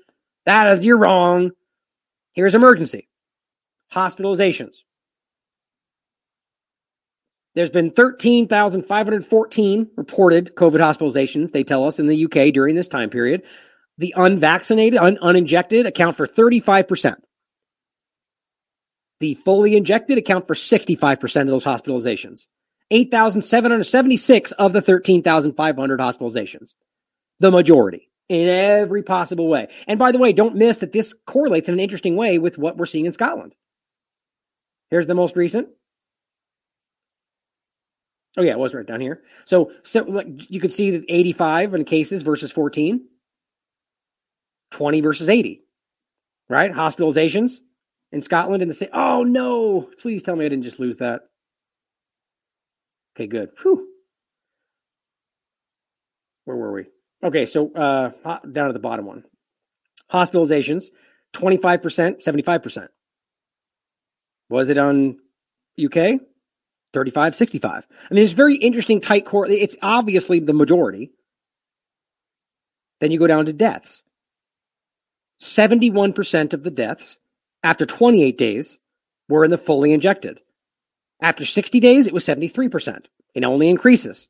that 0.46 0.78
is, 0.78 0.86
you're 0.86 0.98
wrong. 0.98 1.52
Here's 2.34 2.56
emergency 2.56 3.08
hospitalizations. 3.94 4.78
There's 7.56 7.70
been 7.70 7.92
13,514 7.92 9.92
reported 9.96 10.56
COVID 10.56 10.80
hospitalizations, 10.80 11.52
they 11.52 11.64
tell 11.64 11.86
us, 11.86 12.00
in 12.00 12.08
the 12.08 12.26
UK 12.26 12.54
during 12.54 12.76
this 12.76 12.88
time 12.88 13.10
period. 13.10 13.44
The 13.98 14.14
unvaccinated, 14.16 15.00
un- 15.00 15.18
uninjected 15.22 15.86
account 15.86 16.16
for 16.16 16.26
35%. 16.26 17.18
The 19.20 19.36
fully 19.36 19.76
injected 19.76 20.18
account 20.18 20.48
for 20.48 20.54
65% 20.54 21.42
of 21.42 21.48
those 21.48 21.66
hospitalizations. 21.66 22.48
8,776 22.92 24.52
of 24.54 24.74
the 24.74 24.82
13,500 24.82 26.00
hospitalizations. 26.00 26.74
The 27.40 27.52
majority 27.52 28.10
in 28.30 28.48
every 28.48 29.04
possible 29.04 29.48
way. 29.48 29.68
And 29.88 30.00
by 30.00 30.12
the 30.12 30.20
way, 30.20 30.34
don't 30.34 30.56
miss 30.56 30.78
that 30.80 30.94
this 30.94 31.14
correlates 31.26 31.68
in 31.68 31.74
an 31.74 31.80
interesting 31.80 32.16
way 32.16 32.38
with 32.38 32.58
what 32.58 32.78
we're 32.78 32.86
seeing 32.86 33.06
in 33.06 33.12
Scotland. 33.12 33.56
Here's 34.92 35.08
the 35.08 35.16
most 35.16 35.36
recent. 35.36 35.70
Oh 38.38 38.44
yeah, 38.44 38.52
it 38.52 38.60
was 38.60 38.74
right 38.74 38.86
down 38.86 39.02
here. 39.02 39.24
So, 39.46 39.72
so 39.84 40.04
like, 40.04 40.28
you 40.50 40.60
could 40.60 40.72
see 40.72 40.92
that 40.92 41.06
85 41.10 41.74
in 41.74 41.86
cases 41.86 42.22
versus 42.22 42.52
14, 42.52 43.04
20 44.72 45.02
versus 45.02 45.28
80, 45.28 45.64
right? 46.48 46.72
Hospitalizations, 46.72 47.58
in 48.12 48.22
Scotland 48.22 48.62
and 48.62 48.72
they 48.72 48.76
say, 48.76 48.90
oh 48.92 49.24
no, 49.24 49.90
please 50.00 50.24
tell 50.24 50.36
me 50.36 50.46
I 50.46 50.50
didn't 50.50 50.64
just 50.64 50.80
lose 50.80 50.98
that. 50.98 51.22
Okay, 53.16 53.28
good. 53.28 53.50
Whew. 53.62 53.88
Where 56.46 56.58
were 56.58 56.74
we? 56.74 56.86
Okay, 57.24 57.46
so 57.46 57.72
uh, 57.74 58.12
down 58.52 58.68
at 58.70 58.74
the 58.74 58.80
bottom 58.80 59.06
one. 59.06 59.24
Hospitalizations, 60.12 60.86
25%, 61.36 62.26
75%. 62.26 62.88
Was 64.50 64.70
it 64.70 64.78
on 64.78 65.18
UK? 65.84 66.22
35, 66.94 67.36
65. 67.36 67.88
I 68.10 68.14
mean, 68.14 68.24
it's 68.24 68.34
very 68.34 68.56
interesting 68.56 69.00
tight 69.00 69.26
core. 69.26 69.46
It's 69.48 69.76
obviously 69.82 70.40
the 70.40 70.54
majority. 70.54 71.12
Then 73.00 73.12
you 73.12 73.20
go 73.20 73.28
down 73.28 73.46
to 73.46 73.54
deaths. 73.54 74.02
71% 75.40 76.54
of 76.54 76.64
the 76.64 76.72
deaths 76.72 77.18
after 77.64 77.86
28 77.86 78.38
days 78.38 78.80
were 79.28 79.44
in 79.44 79.52
the 79.52 79.58
fully 79.58 79.94
injected. 79.94 80.40
After 81.22 81.46
60 81.46 81.80
days, 81.80 82.08
it 82.08 82.14
was 82.14 82.26
73%. 82.26 83.06
It 83.36 83.44
only 83.44 83.70
increases. 83.70 84.30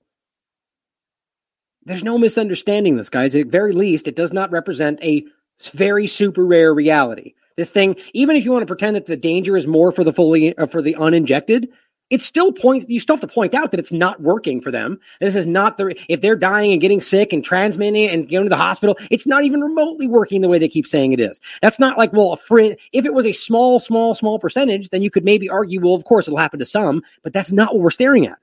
There's 1.83 2.03
no 2.03 2.17
misunderstanding 2.17 2.97
this, 2.97 3.09
guys. 3.09 3.35
At 3.35 3.47
very 3.47 3.73
least, 3.73 4.07
it 4.07 4.15
does 4.15 4.33
not 4.33 4.51
represent 4.51 5.01
a 5.03 5.25
very 5.73 6.07
super 6.07 6.45
rare 6.45 6.73
reality. 6.73 7.33
This 7.57 7.69
thing, 7.69 7.97
even 8.13 8.35
if 8.35 8.45
you 8.45 8.51
want 8.51 8.63
to 8.63 8.67
pretend 8.67 8.95
that 8.95 9.05
the 9.05 9.17
danger 9.17 9.57
is 9.57 9.67
more 9.67 9.91
for 9.91 10.03
the 10.03 10.13
fully 10.13 10.57
uh, 10.57 10.65
for 10.65 10.81
the 10.81 10.95
uninjected, 10.95 11.69
it's 12.09 12.25
still 12.25 12.51
point 12.51 12.89
you 12.89 12.99
still 12.99 13.15
have 13.15 13.21
to 13.21 13.27
point 13.27 13.53
out 13.53 13.71
that 13.71 13.79
it's 13.79 13.91
not 13.91 14.21
working 14.21 14.61
for 14.61 14.71
them. 14.71 14.99
This 15.19 15.35
is 15.35 15.47
not 15.47 15.77
the 15.77 15.95
if 16.07 16.21
they're 16.21 16.35
dying 16.35 16.71
and 16.71 16.81
getting 16.81 17.01
sick 17.01 17.31
and 17.33 17.43
transmitting 17.43 18.09
and 18.09 18.29
going 18.29 18.45
to 18.45 18.49
the 18.49 18.55
hospital, 18.55 18.97
it's 19.11 19.27
not 19.27 19.43
even 19.43 19.61
remotely 19.61 20.07
working 20.07 20.41
the 20.41 20.49
way 20.49 20.59
they 20.59 20.67
keep 20.67 20.87
saying 20.87 21.13
it 21.13 21.19
is. 21.19 21.39
That's 21.61 21.79
not 21.79 21.97
like 21.97 22.13
well, 22.13 22.33
a. 22.33 22.77
If 22.93 23.05
it 23.05 23.13
was 23.13 23.25
a 23.25 23.33
small, 23.33 23.79
small, 23.79 24.15
small 24.15 24.39
percentage, 24.39 24.89
then 24.89 25.01
you 25.01 25.11
could 25.11 25.25
maybe 25.25 25.49
argue, 25.49 25.81
well, 25.81 25.95
of 25.95 26.05
course 26.05 26.27
it'll 26.27 26.39
happen 26.39 26.59
to 26.59 26.65
some, 26.65 27.03
but 27.23 27.33
that's 27.33 27.51
not 27.51 27.73
what 27.73 27.83
we're 27.83 27.89
staring 27.91 28.25
at. 28.25 28.39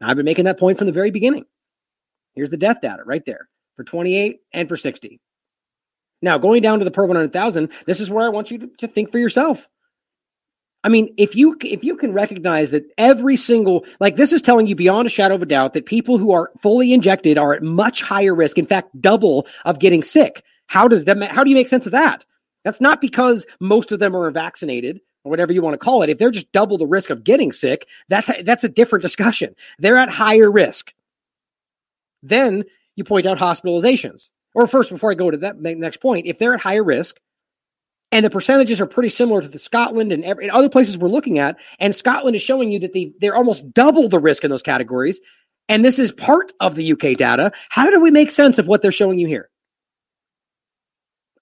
I've 0.00 0.16
been 0.16 0.24
making 0.24 0.46
that 0.46 0.58
point 0.58 0.78
from 0.78 0.86
the 0.86 0.92
very 0.92 1.10
beginning. 1.10 1.44
Here's 2.34 2.50
the 2.50 2.56
death 2.56 2.80
data 2.80 3.04
right 3.04 3.24
there 3.24 3.48
for 3.76 3.84
28 3.84 4.40
and 4.52 4.68
for 4.68 4.76
60. 4.76 5.20
Now, 6.22 6.38
going 6.38 6.62
down 6.62 6.78
to 6.78 6.84
the 6.84 6.90
per 6.90 7.04
100,000, 7.04 7.68
this 7.86 8.00
is 8.00 8.10
where 8.10 8.24
I 8.24 8.30
want 8.30 8.50
you 8.50 8.58
to, 8.58 8.66
to 8.78 8.88
think 8.88 9.10
for 9.10 9.18
yourself. 9.18 9.68
I 10.84 10.88
mean, 10.88 11.14
if 11.16 11.36
you 11.36 11.56
if 11.62 11.84
you 11.84 11.96
can 11.96 12.12
recognize 12.12 12.70
that 12.72 12.84
every 12.98 13.36
single 13.36 13.84
like 14.00 14.16
this 14.16 14.32
is 14.32 14.42
telling 14.42 14.66
you 14.66 14.74
beyond 14.74 15.06
a 15.06 15.10
shadow 15.10 15.36
of 15.36 15.42
a 15.42 15.46
doubt 15.46 15.74
that 15.74 15.86
people 15.86 16.18
who 16.18 16.32
are 16.32 16.50
fully 16.60 16.92
injected 16.92 17.38
are 17.38 17.54
at 17.54 17.62
much 17.62 18.02
higher 18.02 18.34
risk, 18.34 18.58
in 18.58 18.66
fact, 18.66 19.00
double 19.00 19.46
of 19.64 19.78
getting 19.78 20.02
sick. 20.02 20.42
How 20.66 20.88
does 20.88 21.04
that 21.04 21.22
how 21.22 21.44
do 21.44 21.50
you 21.50 21.56
make 21.56 21.68
sense 21.68 21.86
of 21.86 21.92
that? 21.92 22.24
That's 22.64 22.80
not 22.80 23.00
because 23.00 23.46
most 23.60 23.92
of 23.92 23.98
them 24.00 24.16
are 24.16 24.30
vaccinated 24.30 25.00
or 25.24 25.30
whatever 25.30 25.52
you 25.52 25.62
want 25.62 25.74
to 25.74 25.78
call 25.78 26.02
it. 26.02 26.10
If 26.10 26.18
they're 26.18 26.30
just 26.30 26.50
double 26.52 26.78
the 26.78 26.86
risk 26.86 27.10
of 27.10 27.24
getting 27.24 27.52
sick, 27.52 27.86
that's 28.08 28.30
that's 28.42 28.64
a 28.64 28.68
different 28.68 29.02
discussion. 29.02 29.54
They're 29.78 29.96
at 29.96 30.08
higher 30.08 30.50
risk. 30.50 30.92
Then 32.24 32.64
you 32.96 33.04
point 33.04 33.26
out 33.26 33.38
hospitalizations. 33.38 34.30
Or 34.54 34.66
first, 34.66 34.90
before 34.90 35.10
I 35.10 35.14
go 35.14 35.30
to 35.30 35.38
that 35.38 35.60
next 35.60 35.98
point, 35.98 36.26
if 36.26 36.38
they're 36.38 36.54
at 36.54 36.60
higher 36.60 36.84
risk, 36.84 37.18
and 38.12 38.24
the 38.24 38.30
percentages 38.30 38.80
are 38.80 38.86
pretty 38.86 39.08
similar 39.08 39.40
to 39.40 39.48
the 39.48 39.58
Scotland 39.58 40.12
and, 40.12 40.22
every, 40.24 40.44
and 40.44 40.52
other 40.52 40.68
places 40.68 40.98
we're 40.98 41.08
looking 41.08 41.38
at. 41.38 41.56
And 41.80 41.96
Scotland 41.96 42.36
is 42.36 42.42
showing 42.42 42.70
you 42.70 42.78
that 42.80 42.92
they, 42.92 43.12
they're 43.18 43.34
almost 43.34 43.72
double 43.72 44.08
the 44.08 44.18
risk 44.18 44.44
in 44.44 44.50
those 44.50 44.62
categories. 44.62 45.20
And 45.68 45.84
this 45.84 45.98
is 45.98 46.12
part 46.12 46.52
of 46.60 46.74
the 46.74 46.92
UK 46.92 47.16
data. 47.16 47.52
How 47.70 47.90
do 47.90 48.00
we 48.00 48.10
make 48.10 48.30
sense 48.30 48.58
of 48.58 48.68
what 48.68 48.82
they're 48.82 48.92
showing 48.92 49.18
you 49.18 49.26
here? 49.26 49.48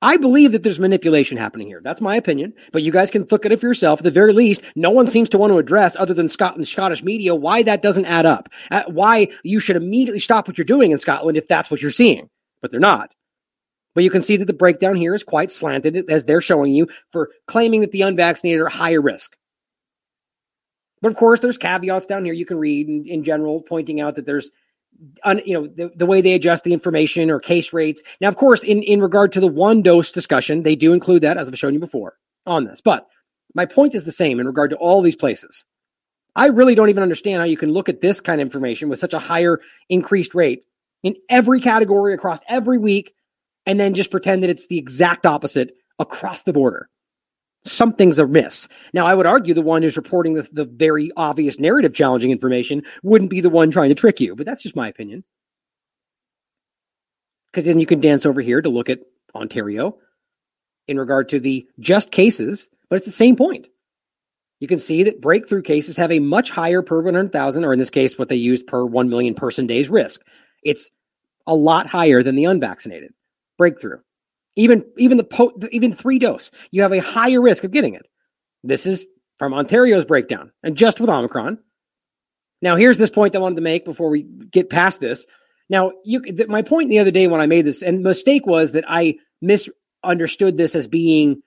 I 0.03 0.17
believe 0.17 0.53
that 0.53 0.63
there's 0.63 0.79
manipulation 0.79 1.37
happening 1.37 1.67
here. 1.67 1.83
That's 1.85 2.01
my 2.01 2.17
opinion, 2.17 2.55
but 2.73 2.83
you 2.83 2.91
guys 2.91 3.11
can 3.11 3.27
look 3.31 3.45
at 3.45 3.53
it 3.53 3.61
for 3.61 3.67
yourself. 3.67 4.01
At 4.01 4.05
the 4.05 4.11
very 4.11 4.33
least, 4.33 4.63
no 4.75 4.91
one 4.91 5.07
seems 5.07 5.29
to 5.31 5.39
want 5.39 5.53
to 5.53 5.59
address, 5.59 5.95
other 5.99 6.15
than 6.15 6.29
Scotland, 6.29 6.67
Scottish 6.69 7.03
media, 7.03 7.35
why 7.35 7.63
that 7.65 7.83
doesn't 7.83 8.07
add 8.07 8.25
up. 8.25 8.49
Uh, 8.71 8.85
why 8.87 9.29
you 9.43 9.61
should 9.61 9.77
immediately 9.77 10.21
stop 10.21 10.49
what 10.49 10.57
you're 10.57 10.65
doing 10.65 10.93
in 10.93 10.99
Scotland 10.99 11.37
if 11.37 11.47
that's 11.49 11.71
what 11.71 11.83
you're 11.83 11.91
seeing, 11.91 12.31
but 12.63 12.71
they're 12.71 12.81
not. 12.81 13.13
But 13.95 14.05
you 14.05 14.11
can 14.11 14.23
see 14.23 14.37
that 14.37 14.45
the 14.45 14.53
breakdown 14.53 14.95
here 14.95 15.15
is 15.15 15.25
quite 15.25 15.51
slanted 15.51 16.11
as 16.11 16.25
they're 16.25 16.41
showing 16.41 16.73
you 16.73 16.89
for 17.11 17.31
claiming 17.47 17.81
that 17.81 17.93
the 17.93 18.03
unvaccinated 18.03 18.61
are 18.61 18.69
higher 18.69 19.01
risk. 19.01 19.37
But 21.03 21.11
of 21.11 21.17
course, 21.17 21.41
there's 21.41 21.59
caveats 21.59 22.07
down 22.07 22.25
here 22.25 22.35
you 22.35 22.47
can 22.47 22.59
read 22.59 22.89
in, 22.89 23.07
in 23.07 23.25
general, 23.25 23.63
pointing 23.63 24.01
out 24.01 24.17
that 24.17 24.27
there's, 24.27 24.51
un, 25.25 25.41
you 25.45 25.55
know, 25.55 25.67
the, 25.67 25.91
the 25.97 26.07
way 26.07 26.21
they 26.21 26.35
adjust 26.35 26.63
the 26.63 26.73
information 26.73 27.31
or 27.31 27.41
case 27.41 27.73
rates. 27.73 28.03
Now, 28.21 28.29
of 28.29 28.37
course, 28.37 28.63
in, 28.63 28.83
in 28.83 29.01
regard 29.01 29.33
to 29.33 29.41
the 29.41 29.49
one 29.49 29.83
dose 29.83 30.13
discussion, 30.13 30.63
they 30.63 30.77
do 30.77 30.93
include 30.93 31.23
that, 31.23 31.39
as 31.39 31.49
I've 31.49 31.59
shown 31.59 31.75
you 31.75 31.81
before 31.81 32.17
on 32.47 32.65
this. 32.65 32.81
But 32.81 33.09
my 33.55 33.67
point 33.67 33.95
is 33.95 34.05
the 34.05 34.13
same 34.13 34.39
in 34.41 34.47
regard 34.47 34.71
to 34.71 34.77
all 34.77 35.03
these 35.03 35.17
places. 35.17 35.65
I 36.37 36.47
really 36.47 36.75
don't 36.75 36.91
even 36.91 37.03
understand 37.03 37.39
how 37.39 37.45
you 37.45 37.57
can 37.57 37.73
look 37.73 37.89
at 37.89 38.01
this 38.01 38.21
kind 38.21 38.41
of 38.41 38.47
information 38.47 38.89
with 38.89 38.99
such 38.99 39.15
a 39.15 39.19
higher 39.19 39.61
increased 39.89 40.35
rate 40.35 40.65
in 41.03 41.17
every 41.29 41.61
category 41.61 42.15
across 42.15 42.39
every 42.47 42.79
week 42.79 43.15
and 43.67 43.79
then 43.79 43.95
just 43.95 44.11
pretend 44.11 44.43
that 44.43 44.51
it's 44.51 44.67
the 44.67 44.79
exact 44.79 45.27
opposite 45.27 45.73
across 45.99 46.43
the 46.43 46.53
border. 46.53 46.89
Something's 47.65 48.19
amiss. 48.19 48.69
Now, 48.95 49.07
I 49.07 49.15
would 49.15 49.27
argue 49.27 49.53
the 49.53 49.61
one 49.61 49.83
who's 49.83 49.97
reporting 49.97 50.33
the, 50.33 50.49
the 50.51 50.65
very 50.65 51.11
obvious 51.17 51.59
narrative 51.59 51.93
challenging 51.93 52.31
information 52.31 52.83
wouldn't 53.03 53.31
be 53.31 53.43
the 53.43 53.51
one 53.51 53.71
trying 53.71 53.91
to 53.91 53.95
trick 53.95 54.21
you, 54.21 54.35
but 54.35 54.47
that's 54.47 54.63
just 54.63 54.77
my 54.77 54.89
opinion. 54.89 55.25
Because 57.53 57.65
then 57.65 57.79
you 57.79 57.87
can 57.87 58.01
dance 58.01 58.25
over 58.25 58.41
here 58.41 58.63
to 58.63 58.69
look 58.69 58.89
at 58.89 59.01
Ontario 59.35 59.99
in 60.89 60.99
regard 60.99 61.29
to 61.31 61.41
the 61.41 61.69
just 61.79 62.11
cases, 62.11 62.71
but 62.89 62.97
it's 62.97 63.05
the 63.05 63.13
same 63.13 63.37
point. 63.37 63.67
You 64.61 64.69
can 64.69 64.79
see 64.79 65.03
that 65.05 65.21
breakthrough 65.21 65.63
cases 65.63 65.97
have 65.97 66.13
a 66.13 66.19
much 66.19 66.51
higher 66.51 66.83
per 66.83 67.01
100,000, 67.01 67.65
or 67.65 67.73
in 67.73 67.79
this 67.79 67.91
case, 67.91 68.19
what 68.19 68.29
they 68.29 68.37
used 68.37 68.67
per 68.67 68.85
1 68.85 69.09
million 69.11 69.35
person 69.35 69.67
days 69.67 69.91
risk. 69.91 70.23
It's 70.63 70.91
a 71.47 71.55
lot 71.55 71.87
higher 71.87 72.23
than 72.23 72.37
the 72.37 72.45
unvaccinated 72.45 73.13
breakthrough. 73.61 73.99
Even 74.57 74.85
even 74.97 75.19
the 75.19 75.25
po- 75.25 75.53
even 75.71 75.93
three 75.93 76.19
dose, 76.19 76.51
you 76.71 76.81
have 76.81 76.95
a 76.95 76.99
higher 76.99 77.43
risk 77.43 77.63
of 77.63 77.71
getting 77.71 77.95
it. 77.95 78.07
This 78.65 78.87
is 78.87 79.05
from 79.37 79.53
Ontario's 79.53 80.07
breakdown, 80.07 80.51
and 80.63 80.77
just 80.77 80.99
with 80.99 81.11
Omicron. 81.11 81.59
Now, 82.63 82.77
here's 82.77 82.97
this 82.97 83.11
point 83.11 83.37
I 83.37 83.39
wanted 83.39 83.57
to 83.57 83.63
make 83.63 83.85
before 83.85 84.09
we 84.09 84.23
get 84.23 84.71
past 84.71 85.01
this. 85.01 85.27
Now, 85.69 85.93
you 86.05 86.23
th- 86.23 86.49
my 86.49 86.63
point 86.63 86.89
the 86.89 87.01
other 87.01 87.11
day 87.11 87.27
when 87.27 87.43
I 87.43 87.47
made 87.47 87.67
this, 87.67 87.83
and 87.83 88.03
mistake 88.03 88.47
was 88.47 88.73
that 88.73 88.85
I 88.89 89.17
misunderstood 89.43 90.57
this 90.57 90.75
as 90.75 90.89
being 90.89 91.43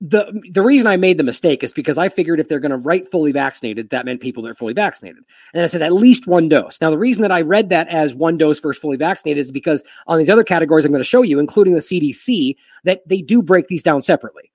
the 0.00 0.42
the 0.52 0.62
reason 0.62 0.86
I 0.86 0.96
made 0.96 1.18
the 1.18 1.24
mistake 1.24 1.62
is 1.62 1.74
because 1.74 1.98
I 1.98 2.08
figured 2.08 2.40
if 2.40 2.48
they're 2.48 2.58
going 2.58 2.70
to 2.70 2.78
write 2.78 3.10
fully 3.10 3.32
vaccinated, 3.32 3.90
that 3.90 4.06
meant 4.06 4.22
people 4.22 4.42
that 4.42 4.50
are 4.50 4.54
fully 4.54 4.72
vaccinated, 4.72 5.24
and 5.52 5.62
it 5.62 5.68
says 5.68 5.82
at 5.82 5.92
least 5.92 6.26
one 6.26 6.48
dose. 6.48 6.80
Now, 6.80 6.90
the 6.90 6.98
reason 6.98 7.22
that 7.22 7.32
I 7.32 7.42
read 7.42 7.68
that 7.68 7.88
as 7.88 8.14
one 8.14 8.38
dose 8.38 8.60
versus 8.60 8.80
fully 8.80 8.96
vaccinated 8.96 9.40
is 9.40 9.52
because 9.52 9.82
on 10.06 10.18
these 10.18 10.30
other 10.30 10.44
categories 10.44 10.86
I'm 10.86 10.92
going 10.92 11.00
to 11.00 11.04
show 11.04 11.22
you, 11.22 11.38
including 11.38 11.74
the 11.74 11.80
CDC, 11.80 12.56
that 12.84 13.06
they 13.06 13.20
do 13.20 13.42
break 13.42 13.68
these 13.68 13.82
down 13.82 14.00
separately. 14.00 14.50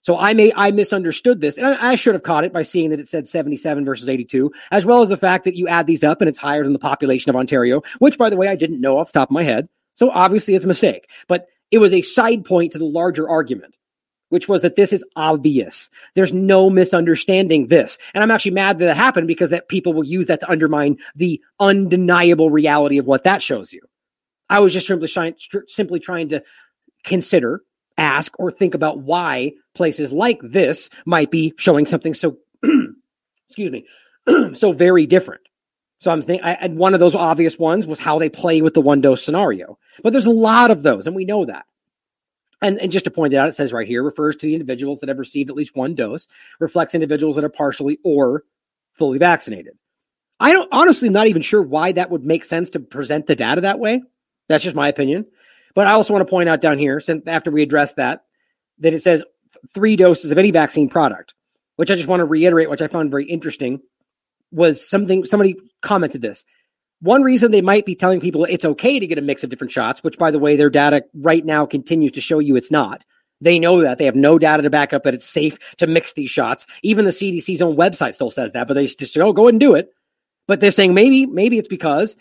So 0.00 0.18
I 0.18 0.32
may 0.32 0.52
I 0.56 0.70
misunderstood 0.70 1.42
this, 1.42 1.58
and 1.58 1.66
I, 1.66 1.90
I 1.90 1.94
should 1.94 2.14
have 2.14 2.22
caught 2.22 2.44
it 2.44 2.52
by 2.52 2.62
seeing 2.62 2.90
that 2.90 3.00
it 3.00 3.08
said 3.08 3.28
77 3.28 3.84
versus 3.84 4.08
82, 4.08 4.50
as 4.70 4.86
well 4.86 5.02
as 5.02 5.10
the 5.10 5.18
fact 5.18 5.44
that 5.44 5.54
you 5.54 5.68
add 5.68 5.86
these 5.86 6.02
up 6.02 6.22
and 6.22 6.30
it's 6.30 6.38
higher 6.38 6.64
than 6.64 6.72
the 6.72 6.78
population 6.78 7.28
of 7.28 7.36
Ontario, 7.36 7.82
which 7.98 8.16
by 8.16 8.30
the 8.30 8.38
way 8.38 8.48
I 8.48 8.56
didn't 8.56 8.80
know 8.80 8.98
off 8.98 9.12
the 9.12 9.18
top 9.18 9.28
of 9.28 9.34
my 9.34 9.44
head. 9.44 9.68
So 9.96 10.10
obviously 10.10 10.54
it's 10.54 10.64
a 10.64 10.68
mistake, 10.68 11.10
but 11.28 11.48
it 11.70 11.78
was 11.78 11.92
a 11.92 12.00
side 12.00 12.46
point 12.46 12.72
to 12.72 12.78
the 12.78 12.86
larger 12.86 13.28
argument 13.28 13.76
which 14.32 14.48
was 14.48 14.62
that 14.62 14.76
this 14.76 14.94
is 14.94 15.04
obvious. 15.14 15.90
There's 16.14 16.32
no 16.32 16.70
misunderstanding 16.70 17.68
this. 17.68 17.98
And 18.14 18.22
I'm 18.22 18.30
actually 18.30 18.52
mad 18.52 18.78
that 18.78 18.88
it 18.88 18.96
happened 18.96 19.28
because 19.28 19.50
that 19.50 19.68
people 19.68 19.92
will 19.92 20.06
use 20.06 20.26
that 20.28 20.40
to 20.40 20.50
undermine 20.50 20.96
the 21.14 21.38
undeniable 21.60 22.50
reality 22.50 22.96
of 22.96 23.06
what 23.06 23.24
that 23.24 23.42
shows 23.42 23.74
you. 23.74 23.82
I 24.48 24.60
was 24.60 24.72
just 24.72 24.86
simply 24.86 25.06
trying, 25.06 25.34
simply 25.66 26.00
trying 26.00 26.30
to 26.30 26.42
consider, 27.04 27.60
ask, 27.98 28.32
or 28.40 28.50
think 28.50 28.74
about 28.74 29.00
why 29.02 29.52
places 29.74 30.12
like 30.12 30.40
this 30.42 30.88
might 31.04 31.30
be 31.30 31.52
showing 31.58 31.84
something 31.84 32.14
so, 32.14 32.38
excuse 33.46 33.70
me, 33.70 33.84
so 34.54 34.72
very 34.72 35.04
different. 35.04 35.42
So 36.00 36.10
I'm 36.10 36.22
thinking, 36.22 36.44
I, 36.44 36.52
and 36.54 36.78
one 36.78 36.94
of 36.94 37.00
those 37.00 37.14
obvious 37.14 37.58
ones 37.58 37.86
was 37.86 37.98
how 37.98 38.18
they 38.18 38.30
play 38.30 38.62
with 38.62 38.72
the 38.72 38.80
one 38.80 39.02
dose 39.02 39.22
scenario. 39.22 39.78
But 40.02 40.14
there's 40.14 40.24
a 40.24 40.30
lot 40.30 40.70
of 40.70 40.82
those, 40.82 41.06
and 41.06 41.14
we 41.14 41.26
know 41.26 41.44
that. 41.44 41.66
And, 42.62 42.78
and 42.78 42.92
just 42.92 43.04
to 43.06 43.10
point 43.10 43.34
it 43.34 43.36
out, 43.36 43.48
it 43.48 43.54
says 43.54 43.72
right 43.72 43.86
here 43.86 44.02
refers 44.02 44.36
to 44.36 44.46
the 44.46 44.54
individuals 44.54 45.00
that 45.00 45.08
have 45.08 45.18
received 45.18 45.50
at 45.50 45.56
least 45.56 45.76
one 45.76 45.94
dose, 45.94 46.28
reflects 46.60 46.94
individuals 46.94 47.34
that 47.36 47.44
are 47.44 47.50
partially 47.50 47.98
or 48.04 48.44
fully 48.94 49.18
vaccinated. 49.18 49.76
I 50.38 50.52
don't 50.52 50.68
honestly 50.72 51.08
not 51.08 51.26
even 51.26 51.42
sure 51.42 51.62
why 51.62 51.92
that 51.92 52.10
would 52.10 52.24
make 52.24 52.44
sense 52.44 52.70
to 52.70 52.80
present 52.80 53.26
the 53.26 53.36
data 53.36 53.62
that 53.62 53.78
way. 53.78 54.02
That's 54.48 54.64
just 54.64 54.76
my 54.76 54.88
opinion. 54.88 55.26
But 55.74 55.86
I 55.86 55.92
also 55.92 56.12
want 56.12 56.26
to 56.26 56.30
point 56.30 56.48
out 56.48 56.60
down 56.60 56.78
here, 56.78 57.00
since 57.00 57.26
after 57.26 57.50
we 57.50 57.62
address 57.62 57.94
that, 57.94 58.24
that 58.78 58.94
it 58.94 59.02
says 59.02 59.24
three 59.74 59.96
doses 59.96 60.30
of 60.30 60.38
any 60.38 60.50
vaccine 60.50 60.88
product, 60.88 61.34
which 61.76 61.90
I 61.90 61.94
just 61.94 62.08
want 62.08 62.20
to 62.20 62.24
reiterate, 62.24 62.70
which 62.70 62.82
I 62.82 62.86
found 62.86 63.10
very 63.10 63.24
interesting, 63.24 63.80
was 64.50 64.86
something 64.86 65.24
somebody 65.24 65.56
commented 65.80 66.20
this. 66.20 66.44
One 67.02 67.22
reason 67.22 67.50
they 67.50 67.62
might 67.62 67.84
be 67.84 67.96
telling 67.96 68.20
people 68.20 68.44
it's 68.44 68.64
okay 68.64 69.00
to 69.00 69.06
get 69.08 69.18
a 69.18 69.22
mix 69.22 69.42
of 69.42 69.50
different 69.50 69.72
shots, 69.72 70.04
which 70.04 70.18
by 70.18 70.30
the 70.30 70.38
way, 70.38 70.54
their 70.54 70.70
data 70.70 71.04
right 71.14 71.44
now 71.44 71.66
continues 71.66 72.12
to 72.12 72.20
show 72.20 72.38
you 72.38 72.54
it's 72.54 72.70
not. 72.70 73.04
They 73.40 73.58
know 73.58 73.80
that 73.82 73.98
they 73.98 74.04
have 74.04 74.14
no 74.14 74.38
data 74.38 74.62
to 74.62 74.70
back 74.70 74.92
up 74.92 75.02
that 75.02 75.14
it's 75.14 75.26
safe 75.26 75.58
to 75.78 75.88
mix 75.88 76.12
these 76.12 76.30
shots. 76.30 76.64
Even 76.84 77.04
the 77.04 77.10
CDC's 77.10 77.60
own 77.60 77.74
website 77.76 78.14
still 78.14 78.30
says 78.30 78.52
that, 78.52 78.68
but 78.68 78.74
they 78.74 78.86
just 78.86 79.14
say, 79.14 79.20
oh, 79.20 79.32
go 79.32 79.42
ahead 79.42 79.54
and 79.54 79.60
do 79.60 79.74
it. 79.74 79.90
But 80.46 80.60
they're 80.60 80.70
saying 80.70 80.94
maybe, 80.94 81.26
maybe 81.26 81.58
it's 81.58 81.66
because 81.66 82.16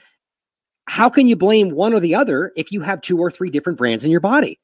how 0.85 1.09
can 1.09 1.27
you 1.27 1.35
blame 1.35 1.69
one 1.69 1.93
or 1.93 1.99
the 1.99 2.15
other 2.15 2.51
if 2.55 2.71
you 2.71 2.81
have 2.81 3.01
two 3.01 3.19
or 3.19 3.29
three 3.29 3.51
different 3.51 3.77
brands 3.77 4.03
in 4.03 4.09
your 4.09 4.19
body? 4.19 4.59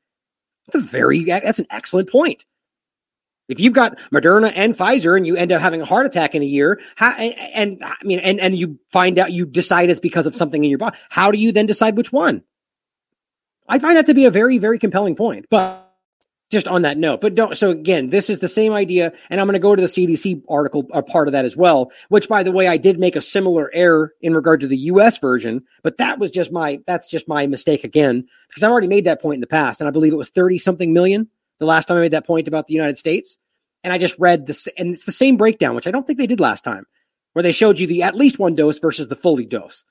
That's 0.66 0.84
a 0.84 0.88
very, 0.88 1.26
that's 1.26 1.60
an 1.60 1.68
excellent 1.70 2.10
point. 2.10 2.44
If 3.48 3.60
you've 3.60 3.74
got 3.74 3.98
Moderna 4.12 4.52
and 4.56 4.76
Pfizer 4.76 5.16
and 5.16 5.26
you 5.26 5.36
end 5.36 5.52
up 5.52 5.62
having 5.62 5.82
a 5.82 5.86
heart 5.86 6.06
attack 6.06 6.36
in 6.36 6.42
a 6.42 6.46
year, 6.46 6.80
how, 6.96 7.12
and, 7.12 7.36
and 7.54 7.84
I 7.84 7.96
mean, 8.04 8.20
and, 8.20 8.40
and 8.40 8.56
you 8.56 8.78
find 8.92 9.18
out 9.18 9.32
you 9.32 9.46
decide 9.46 9.90
it's 9.90 10.00
because 10.00 10.26
of 10.26 10.36
something 10.36 10.64
in 10.64 10.70
your 10.70 10.80
body, 10.80 10.98
how 11.10 11.32
do 11.32 11.40
you 11.40 11.52
then 11.52 11.66
decide 11.66 11.96
which 11.96 12.12
one? 12.12 12.44
I 13.70 13.80
find 13.80 13.98
that 13.98 14.06
to 14.08 14.14
be 14.14 14.26
a 14.26 14.32
very, 14.32 14.58
very 14.58 14.80
compelling 14.80 15.16
point. 15.16 15.46
But 15.50 15.84
just 16.50 16.68
on 16.68 16.84
that 16.84 16.98
note, 16.98 17.20
but 17.20 17.36
don't. 17.36 17.58
So 17.58 17.70
again, 17.70 18.10
this 18.10 18.30
is 18.30 18.40
the 18.40 18.48
same 18.48 18.72
idea, 18.72 19.12
and 19.30 19.42
I'm 19.42 19.48
going 19.48 19.54
to 19.54 19.60
go 19.60 19.76
to 19.76 19.82
the 19.82 19.88
CDC 19.88 20.44
article, 20.48 20.86
a 20.94 21.04
part 21.04 21.28
of 21.28 21.34
that 21.34 21.44
as 21.44 21.58
well. 21.58 21.92
Which, 22.08 22.30
by 22.30 22.44
the 22.44 22.54
way, 22.54 22.70
I 22.70 22.78
did 22.78 23.00
make 23.00 23.18
a 23.18 23.22
similar 23.22 23.70
error 23.74 24.14
in 24.22 24.34
regard 24.34 24.62
to 24.62 24.68
the 24.68 24.78
U.S. 24.78 25.18
version, 25.18 25.64
but 25.84 25.98
that 25.98 26.20
was 26.20 26.32
just 26.32 26.52
my 26.54 26.80
that's 26.88 27.10
just 27.10 27.28
my 27.28 27.48
mistake 27.48 27.84
again 27.84 28.26
because 28.48 28.64
I've 28.64 28.72
already 28.72 28.88
made 28.88 29.06
that 29.06 29.22
point 29.22 29.36
in 29.36 29.42
the 29.42 29.48
past, 29.48 29.82
and 29.82 29.90
I 29.90 29.92
believe 29.92 30.14
it 30.14 30.18
was 30.18 30.30
30 30.30 30.58
something 30.58 30.94
million 30.94 31.28
the 31.60 31.66
last 31.66 31.88
time 31.88 31.98
I 31.98 32.02
made 32.02 32.14
that 32.14 32.28
point 32.28 32.48
about 32.48 32.68
the 32.68 32.74
United 32.74 32.98
States. 32.98 33.38
And 33.84 33.94
I 33.94 33.98
just 33.98 34.18
read 34.20 34.48
this, 34.48 34.68
and 34.78 34.96
it's 34.96 35.06
the 35.06 35.12
same 35.12 35.38
breakdown, 35.38 35.76
which 35.76 35.88
I 35.88 35.92
don't 35.92 36.06
think 36.06 36.20
they 36.20 36.28
did 36.28 36.40
last 36.40 36.64
time, 36.64 36.86
where 37.34 37.44
they 37.44 37.52
showed 37.52 37.80
you 37.80 37.88
the 37.88 38.04
at 38.04 38.16
least 38.16 38.40
one 38.40 38.56
dose 38.56 38.80
versus 38.80 39.08
the 39.08 39.16
fully 39.16 39.46
dose. 39.46 39.84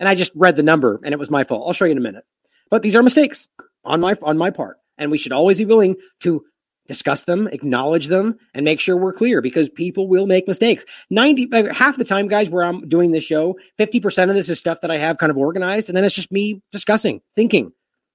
And 0.00 0.08
I 0.08 0.14
just 0.14 0.32
read 0.34 0.56
the 0.56 0.62
number, 0.62 1.00
and 1.04 1.12
it 1.12 1.18
was 1.18 1.30
my 1.30 1.44
fault. 1.44 1.64
I'll 1.66 1.72
show 1.72 1.84
you 1.84 1.92
in 1.92 1.98
a 1.98 2.02
minute. 2.02 2.24
But 2.70 2.82
these 2.82 2.96
are 2.96 3.02
mistakes 3.02 3.46
on 3.84 4.00
my 4.00 4.16
on 4.22 4.38
my 4.38 4.50
part, 4.50 4.78
and 4.98 5.10
we 5.10 5.18
should 5.18 5.32
always 5.32 5.58
be 5.58 5.66
willing 5.66 5.96
to 6.20 6.44
discuss 6.86 7.24
them, 7.24 7.48
acknowledge 7.48 8.08
them, 8.08 8.38
and 8.52 8.64
make 8.64 8.80
sure 8.80 8.96
we're 8.96 9.12
clear 9.12 9.40
because 9.40 9.68
people 9.70 10.08
will 10.08 10.26
make 10.26 10.48
mistakes. 10.48 10.84
90 11.10 11.48
uh, 11.52 11.72
half 11.72 11.96
the 11.96 12.04
time, 12.04 12.28
guys, 12.28 12.50
where 12.50 12.64
I'm 12.64 12.88
doing 12.88 13.10
this 13.10 13.24
show, 13.24 13.56
50% 13.78 14.28
of 14.28 14.34
this 14.34 14.48
is 14.48 14.58
stuff 14.58 14.80
that 14.82 14.90
I 14.90 14.98
have 14.98 15.18
kind 15.18 15.30
of 15.30 15.38
organized, 15.38 15.88
and 15.88 15.96
then 15.96 16.04
it's 16.04 16.14
just 16.14 16.32
me 16.32 16.62
discussing, 16.72 17.20
thinking 17.34 17.72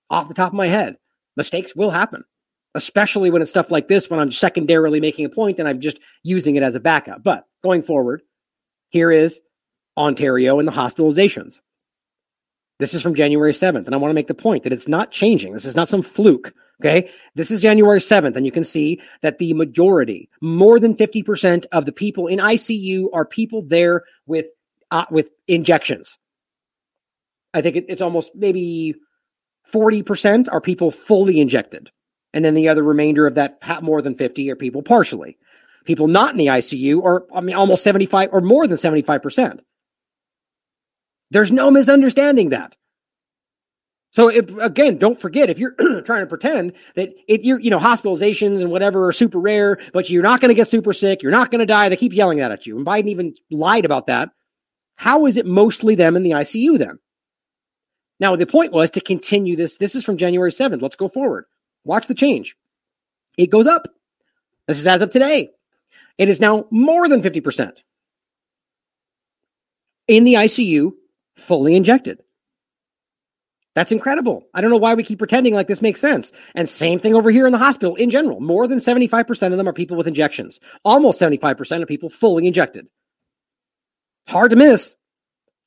off 0.10 0.28
the 0.28 0.34
top 0.34 0.52
of 0.52 0.58
my 0.58 0.68
head. 0.68 0.98
Mistakes 1.38 1.76
will 1.76 1.92
happen 1.92 2.26
especially 2.76 3.30
when 3.30 3.42
it's 3.42 3.52
stuff 3.52 3.72
like 3.72 3.88
this, 3.88 4.10
when 4.10 4.20
I'm 4.20 4.32
secondarily 4.32 5.00
making 5.00 5.26
a 5.26 5.30
point 5.30 5.60
and 5.60 5.68
I'm 5.68 5.80
just 5.80 6.00
using 6.24 6.56
it 6.56 6.64
as 6.64 6.76
a 6.76 6.80
backup. 6.80 7.24
But 7.24 7.46
going 7.64 7.82
forward, 7.82 8.22
here 8.90 9.12
is 9.12 9.40
Ontario 9.98 10.60
and 10.60 10.68
the 10.68 10.72
hospitalizations. 10.72 11.62
This 12.80 12.94
is 12.94 13.02
from 13.02 13.16
January 13.16 13.52
7th. 13.52 13.86
And 13.86 13.94
I 13.94 13.98
want 13.98 14.10
to 14.10 14.16
make 14.16 14.28
the 14.28 14.34
point 14.34 14.64
that 14.64 14.74
it's 14.74 14.88
not 14.88 15.12
changing. 15.12 15.54
This 15.54 15.66
is 15.66 15.76
not 15.76 15.90
some 15.90 16.02
fluke. 16.02 16.54
Okay. 16.82 17.10
This 17.36 17.52
is 17.52 17.60
January 17.62 18.00
7th. 18.00 18.38
And 18.38 18.46
you 18.46 18.54
can 18.54 18.64
see 18.64 19.02
that 19.22 19.38
the 19.38 19.54
majority, 19.54 20.30
more 20.42 20.80
than 20.80 20.96
50% 20.96 21.66
of 21.74 21.86
the 21.86 21.92
people 21.92 22.28
in 22.28 22.40
ICU 22.40 23.08
are 23.14 23.26
people 23.26 23.64
there 23.64 24.04
with, 24.28 24.46
uh, 24.92 25.06
with 25.12 25.32
injections. 25.48 26.18
I 27.54 27.62
think 27.62 27.76
it, 27.76 27.86
it's 27.90 28.02
almost 28.02 28.34
maybe 28.34 28.96
40% 29.74 30.48
are 30.52 30.62
people 30.62 30.92
fully 30.92 31.42
injected. 31.42 31.92
And 32.34 32.46
then 32.46 32.54
the 32.54 32.70
other 32.70 32.84
remainder 32.84 33.26
of 33.26 33.36
that 33.36 33.60
more 33.82 34.02
than 34.02 34.16
50 34.16 34.50
are 34.52 34.56
people 34.56 34.84
partially. 34.84 35.38
People 35.86 36.08
not 36.08 36.32
in 36.32 36.38
the 36.38 36.48
ICU 36.48 37.02
or 37.02 37.26
I 37.34 37.42
mean 37.42 37.56
almost 37.56 37.84
75 37.84 38.30
or 38.32 38.42
more 38.42 38.68
than 38.68 38.78
75%. 38.78 39.60
There's 41.32 41.52
no 41.52 41.72
misunderstanding 41.72 42.50
that. 42.50 42.76
So 44.12 44.28
if, 44.28 44.56
again, 44.58 44.98
don't 44.98 45.20
forget 45.20 45.50
if 45.50 45.60
you're 45.60 45.72
trying 46.04 46.22
to 46.22 46.28
pretend 46.28 46.74
that 46.96 47.10
it, 47.28 47.44
you're, 47.44 47.60
you 47.60 47.70
know, 47.70 47.80
hospitalizations 47.80 48.62
and 48.62 48.72
whatever 48.72 49.08
are 49.08 49.12
super 49.12 49.40
rare, 49.40 49.78
but 49.94 50.10
you're 50.10 50.24
not 50.24 50.42
going 50.42 50.50
to 50.50 50.56
get 50.56 50.68
super 50.68 50.94
sick, 50.94 51.22
you're 51.22 51.32
not 51.32 51.52
going 51.52 51.60
to 51.60 51.66
die. 51.66 51.90
They 51.90 51.96
keep 51.96 52.14
yelling 52.14 52.40
that 52.40 52.52
at 52.52 52.66
you. 52.66 52.78
And 52.78 52.86
Biden 52.86 53.08
even 53.08 53.36
lied 53.52 53.86
about 53.86 54.08
that. 54.08 54.30
How 54.96 55.28
is 55.28 55.38
it 55.38 55.46
mostly 55.46 55.96
them 55.96 56.16
in 56.16 56.24
the 56.24 56.32
ICU 56.32 56.78
then? 56.78 56.98
Now, 58.20 58.36
the 58.36 58.46
point 58.46 58.74
was 58.74 58.92
to 58.92 59.02
continue 59.02 59.56
this. 59.56 59.78
This 59.78 59.96
is 59.96 60.04
from 60.04 60.18
January 60.18 60.52
7th. 60.52 60.82
Let's 60.82 60.98
go 60.98 61.08
forward. 61.08 61.46
Watch 61.90 62.06
the 62.06 62.14
change. 62.14 62.56
It 63.36 63.50
goes 63.50 63.66
up. 63.66 63.88
This 64.68 64.78
is 64.78 64.86
as 64.86 65.02
of 65.02 65.10
today. 65.10 65.50
It 66.20 66.30
is 66.30 66.40
now 66.40 66.68
more 66.70 67.10
than 67.10 67.24
50% 67.24 67.78
in 70.08 70.24
the 70.24 70.36
ICU, 70.36 70.92
fully 71.36 71.76
injected. 71.76 72.22
That's 73.74 73.92
incredible. 73.92 74.44
I 74.54 74.62
don't 74.62 74.70
know 74.70 74.78
why 74.78 74.94
we 74.94 75.04
keep 75.04 75.18
pretending 75.18 75.56
like 75.56 75.66
this 75.66 75.82
makes 75.82 76.00
sense. 76.00 76.32
And 76.54 76.70
same 76.70 77.00
thing 77.00 77.16
over 77.16 77.32
here 77.32 77.48
in 77.48 77.52
the 77.52 77.58
hospital 77.58 77.96
in 77.96 78.12
general. 78.12 78.40
More 78.40 78.68
than 78.68 78.78
75% 78.78 79.52
of 79.52 79.58
them 79.58 79.68
are 79.68 79.74
people 79.74 79.98
with 79.98 80.08
injections. 80.08 80.60
Almost 80.86 81.20
75% 81.20 81.82
of 81.82 81.88
people 81.88 82.12
fully 82.12 82.46
injected. 82.46 82.86
Hard 84.28 84.52
to 84.52 84.56
miss, 84.56 84.96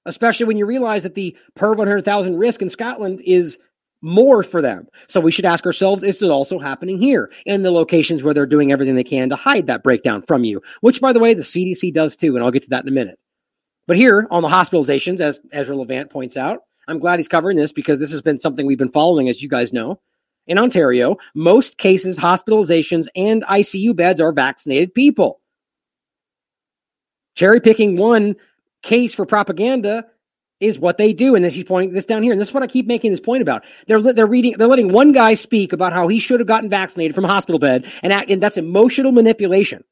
especially 0.07 0.47
when 0.47 0.57
you 0.57 0.67
realize 0.67 1.03
that 1.03 1.17
the 1.17 1.37
per 1.57 1.75
100,000 1.75 2.37
risk 2.37 2.63
in 2.63 2.69
Scotland 2.69 3.21
is 3.25 3.59
more 4.03 4.43
for 4.43 4.61
them. 4.61 4.87
So 5.07 5.21
we 5.21 5.31
should 5.31 5.45
ask 5.45 5.65
ourselves, 5.65 6.03
is 6.03 6.21
it 6.21 6.31
also 6.31 6.59
happening 6.59 6.99
here 6.99 7.31
in 7.47 7.63
the 7.63 7.71
locations 7.71 8.23
where 8.23 8.35
they're 8.35 8.47
doing 8.47 8.73
everything 8.73 8.97
they 8.97 9.05
can 9.05 9.31
to 9.31 9.37
hide 9.37 9.69
that 9.69 9.83
breakdown 9.83 10.23
from 10.23 10.45
you? 10.45 10.61
Which, 10.81 11.01
by 11.01 11.13
the 11.13 11.21
way, 11.21 11.35
the 11.35 11.43
CDC 11.43 11.95
does 11.95 12.17
too. 12.17 12.35
And 12.35 12.45
I'll 12.45 12.51
get 12.51 12.65
to 12.65 12.71
that 12.71 12.85
in 12.85 12.89
a 12.89 12.93
minute. 12.93 13.19
But 13.87 13.97
here 13.97 14.27
on 14.31 14.43
the 14.43 14.49
hospitalizations, 14.49 15.21
as 15.21 15.41
Ezra 15.53 15.77
Levant 15.77 16.11
points 16.11 16.37
out, 16.37 16.61
I'm 16.89 16.99
glad 16.99 17.19
he's 17.19 17.29
covering 17.29 17.57
this 17.57 17.73
because 17.73 17.99
this 17.99 18.11
has 18.11 18.21
been 18.21 18.39
something 18.39 18.67
we've 18.67 18.79
been 18.79 18.91
following, 18.91 19.29
as 19.29 19.43
you 19.43 19.49
guys 19.49 19.73
know. 19.73 20.01
In 20.49 20.59
Ontario, 20.59 21.17
most 21.35 21.79
cases, 21.79 22.19
hospitalizations, 22.19 23.07
and 23.15 23.45
ICU 23.45 23.95
beds 23.95 24.21
are 24.21 24.33
vaccinated 24.33 24.93
people. 24.93 25.41
Cherry 27.37 27.61
picking 27.61 27.97
one 27.97 28.35
case 28.83 29.15
for 29.15 29.25
propaganda 29.25 30.05
is 30.63 30.79
what 30.79 30.97
they 30.97 31.13
do. 31.13 31.35
And 31.35 31.45
then 31.45 31.51
he's 31.51 31.65
pointing 31.65 31.95
this 31.95 32.07
down 32.07 32.23
here. 32.23 32.33
And 32.33 32.41
this 32.41 32.49
is 32.49 32.55
what 32.55 32.63
I 32.63 32.67
keep 32.67 32.87
making 32.87 33.11
this 33.11 33.21
point 33.21 33.43
about. 33.43 33.65
They're 33.87 34.01
they're 34.01 34.27
reading 34.27 34.55
they're 34.59 34.69
letting 34.69 34.93
one 34.93 35.13
guy 35.13 35.35
speak 35.35 35.73
about 35.73 35.93
how 35.93 36.09
he 36.09 36.19
should 36.19 36.41
have 36.41 36.47
gotten 36.47 36.71
vaccinated 36.71 37.15
from 37.15 37.25
a 37.25 37.29
hospital 37.29 37.59
bed, 37.59 37.91
and, 38.03 38.13
and 38.13 38.43
that's 38.43 38.57
emotional 38.57 39.13
manipulation. 39.13 39.85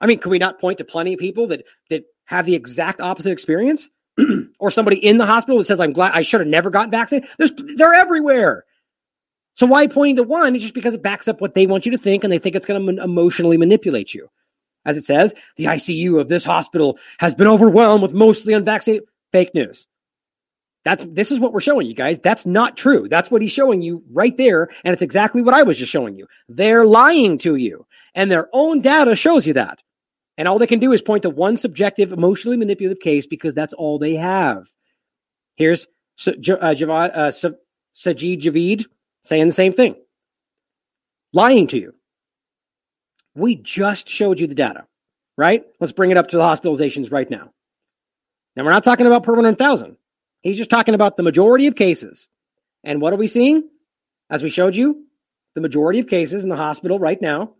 I 0.00 0.06
mean, 0.06 0.18
can 0.18 0.30
we 0.30 0.38
not 0.38 0.60
point 0.60 0.78
to 0.78 0.84
plenty 0.84 1.14
of 1.14 1.18
people 1.18 1.46
that 1.48 1.64
that 1.90 2.04
have 2.26 2.46
the 2.46 2.54
exact 2.54 3.00
opposite 3.00 3.32
experience? 3.32 3.88
or 4.60 4.70
somebody 4.70 4.96
in 4.96 5.18
the 5.18 5.26
hospital 5.26 5.58
that 5.58 5.64
says, 5.64 5.80
I'm 5.80 5.92
glad 5.92 6.12
I 6.12 6.22
should 6.22 6.40
have 6.40 6.48
never 6.48 6.70
gotten 6.70 6.90
vaccinated. 6.90 7.28
There's, 7.36 7.52
they're 7.76 7.94
everywhere. 7.94 8.64
So 9.54 9.66
why 9.66 9.86
pointing 9.86 10.16
to 10.16 10.22
one? 10.22 10.54
It's 10.54 10.62
just 10.62 10.74
because 10.74 10.94
it 10.94 11.02
backs 11.02 11.28
up 11.28 11.40
what 11.40 11.54
they 11.54 11.66
want 11.66 11.86
you 11.86 11.92
to 11.92 11.98
think 11.98 12.24
and 12.24 12.32
they 12.32 12.38
think 12.38 12.56
it's 12.56 12.66
going 12.66 12.96
to 12.96 13.02
emotionally 13.02 13.56
manipulate 13.56 14.14
you. 14.14 14.28
As 14.84 14.96
it 14.96 15.04
says, 15.04 15.34
the 15.56 15.64
ICU 15.64 16.20
of 16.20 16.28
this 16.28 16.44
hospital 16.44 16.98
has 17.18 17.34
been 17.34 17.46
overwhelmed 17.46 18.02
with 18.02 18.12
mostly 18.12 18.52
unvaccinated. 18.52 19.08
Fake 19.34 19.52
news. 19.52 19.88
That's 20.84 21.04
this 21.08 21.32
is 21.32 21.40
what 21.40 21.52
we're 21.52 21.60
showing 21.60 21.88
you 21.88 21.94
guys. 21.94 22.20
That's 22.20 22.46
not 22.46 22.76
true. 22.76 23.08
That's 23.08 23.32
what 23.32 23.42
he's 23.42 23.50
showing 23.50 23.82
you 23.82 24.04
right 24.12 24.36
there. 24.36 24.68
And 24.84 24.92
it's 24.92 25.02
exactly 25.02 25.42
what 25.42 25.54
I 25.54 25.64
was 25.64 25.76
just 25.76 25.90
showing 25.90 26.14
you. 26.14 26.28
They're 26.48 26.84
lying 26.84 27.38
to 27.38 27.56
you. 27.56 27.84
And 28.14 28.30
their 28.30 28.48
own 28.52 28.80
data 28.80 29.16
shows 29.16 29.44
you 29.44 29.54
that. 29.54 29.82
And 30.38 30.46
all 30.46 30.60
they 30.60 30.68
can 30.68 30.78
do 30.78 30.92
is 30.92 31.02
point 31.02 31.24
to 31.24 31.30
one 31.30 31.56
subjective, 31.56 32.12
emotionally 32.12 32.56
manipulative 32.56 33.00
case 33.02 33.26
because 33.26 33.54
that's 33.54 33.72
all 33.72 33.98
they 33.98 34.14
have. 34.14 34.68
Here's 35.56 35.88
uh, 36.28 36.30
Javad, 36.30 37.10
uh, 37.12 37.54
Sajid 37.96 38.40
Javid 38.40 38.86
saying 39.24 39.48
the 39.48 39.52
same 39.52 39.72
thing, 39.72 39.96
lying 41.32 41.66
to 41.68 41.78
you. 41.78 41.92
We 43.34 43.56
just 43.56 44.08
showed 44.08 44.38
you 44.38 44.46
the 44.46 44.54
data, 44.54 44.86
right? 45.36 45.64
Let's 45.80 45.92
bring 45.92 46.12
it 46.12 46.18
up 46.18 46.28
to 46.28 46.36
the 46.36 46.44
hospitalizations 46.44 47.10
right 47.10 47.28
now. 47.28 47.50
Now, 48.56 48.64
we're 48.64 48.70
not 48.70 48.84
talking 48.84 49.06
about 49.06 49.24
per 49.24 49.34
100,000. 49.34 49.96
He's 50.42 50.56
just 50.56 50.70
talking 50.70 50.94
about 50.94 51.16
the 51.16 51.22
majority 51.22 51.66
of 51.66 51.74
cases. 51.74 52.28
And 52.84 53.00
what 53.00 53.12
are 53.12 53.16
we 53.16 53.26
seeing? 53.26 53.68
As 54.30 54.42
we 54.42 54.50
showed 54.50 54.76
you, 54.76 55.04
the 55.54 55.60
majority 55.60 55.98
of 55.98 56.06
cases 56.06 56.44
in 56.44 56.50
the 56.50 56.56
hospital 56.56 56.98
right 56.98 57.20
now 57.20 57.54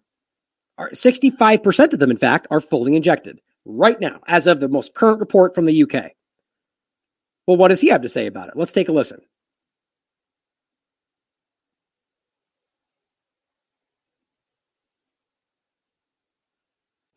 are 0.78 0.90
65% 0.90 1.92
of 1.92 1.98
them, 1.98 2.10
in 2.10 2.16
fact, 2.16 2.46
are 2.50 2.60
fully 2.60 2.96
injected 2.96 3.40
right 3.64 3.98
now, 4.00 4.20
as 4.26 4.46
of 4.46 4.60
the 4.60 4.68
most 4.68 4.94
current 4.94 5.20
report 5.20 5.54
from 5.54 5.64
the 5.64 5.82
UK. 5.82 6.12
Well, 7.46 7.56
what 7.56 7.68
does 7.68 7.80
he 7.80 7.88
have 7.88 8.02
to 8.02 8.08
say 8.08 8.26
about 8.26 8.48
it? 8.48 8.56
Let's 8.56 8.72
take 8.72 8.88
a 8.88 8.92
listen. 8.92 9.20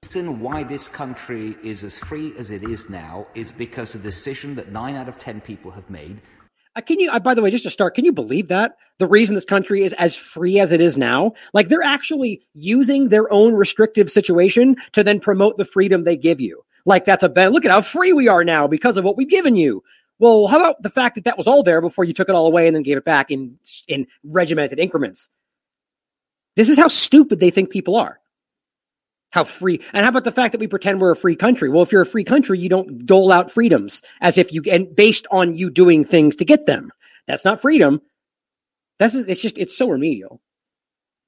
Reason 0.08 0.40
why 0.40 0.64
this 0.64 0.88
country 0.88 1.58
is 1.66 1.84
as 1.84 1.98
free 1.98 2.34
as 2.38 2.50
it 2.50 2.64
is 2.64 2.90
now 2.90 3.28
is 3.36 3.52
because 3.52 3.94
of 3.94 4.04
the 4.04 4.08
decision 4.08 4.56
that 4.56 4.72
nine 4.72 4.96
out 4.96 5.10
of 5.10 5.18
10 5.18 5.42
people 5.42 5.70
have 5.70 5.90
made 5.90 6.22
uh, 6.78 6.82
can 6.82 7.00
you, 7.00 7.10
uh, 7.10 7.18
by 7.18 7.34
the 7.34 7.42
way, 7.42 7.50
just 7.50 7.64
to 7.64 7.72
start, 7.72 7.96
can 7.96 8.06
you 8.06 8.14
believe 8.14 8.50
that 8.50 8.78
the 9.00 9.08
reason 9.08 9.34
this 9.34 9.44
country 9.44 9.84
is 9.84 9.94
as 9.94 10.16
free 10.16 10.60
as 10.60 10.72
it 10.72 10.80
is 10.80 10.96
now? 10.96 11.34
Like 11.52 11.70
they're 11.70 11.82
actually 11.82 12.40
using 12.54 13.10
their 13.10 13.32
own 13.34 13.56
restrictive 13.56 14.12
situation 14.12 14.76
to 14.92 15.04
then 15.04 15.20
promote 15.20 15.58
the 15.58 15.66
freedom 15.66 16.04
they 16.04 16.16
give 16.16 16.40
you. 16.40 16.64
Like 16.86 17.04
that's 17.04 17.24
a 17.24 17.30
bad 17.30 17.52
look 17.52 17.66
at 17.66 17.72
how 17.72 17.82
free 17.82 18.14
we 18.14 18.28
are 18.28 18.44
now 18.44 18.68
because 18.68 18.96
of 18.96 19.04
what 19.04 19.18
we've 19.18 19.28
given 19.28 19.56
you. 19.56 19.84
Well, 20.20 20.46
how 20.48 20.60
about 20.60 20.84
the 20.84 20.92
fact 20.92 21.16
that 21.16 21.24
that 21.24 21.38
was 21.38 21.48
all 21.48 21.64
there 21.64 21.82
before 21.82 22.06
you 22.06 22.14
took 22.14 22.30
it 22.30 22.36
all 22.36 22.46
away 22.46 22.68
and 22.68 22.76
then 22.76 22.84
gave 22.84 22.98
it 22.98 23.06
back 23.06 23.32
in 23.32 23.58
in 23.88 24.06
regimented 24.24 24.78
increments? 24.78 25.30
This 26.56 26.70
is 26.70 26.78
how 26.78 26.90
stupid 26.90 27.40
they 27.40 27.50
think 27.50 27.72
people 27.72 27.96
are 27.96 28.20
how 29.32 29.44
free 29.44 29.82
and 29.94 30.04
how 30.04 30.10
about 30.10 30.24
the 30.24 30.32
fact 30.32 30.52
that 30.54 30.60
we 30.60 30.68
pretend 30.68 31.02
we're 31.02 31.12
a 31.12 31.16
free 31.16 31.36
country? 31.36 31.70
Well 31.70 31.84
if 31.84 31.92
you're 31.92 32.02
a 32.02 32.06
free 32.06 32.24
country 32.24 32.60
you 32.60 32.70
don't 32.70 33.06
dole 33.06 33.32
out 33.32 33.52
freedoms 33.52 34.02
as 34.22 34.38
if 34.38 34.54
you 34.54 34.62
and 34.72 34.94
based 34.96 35.28
on 35.32 35.56
you 35.56 35.70
doing 35.70 36.06
things 36.06 36.36
to 36.38 36.46
get 36.46 36.66
them. 36.66 36.92
That's 37.28 37.46
not 37.46 37.62
freedom. 37.62 38.02
That's 39.00 39.16
it's 39.16 39.42
just 39.42 39.58
it's 39.58 39.78
so 39.78 39.90
remedial. 39.90 40.42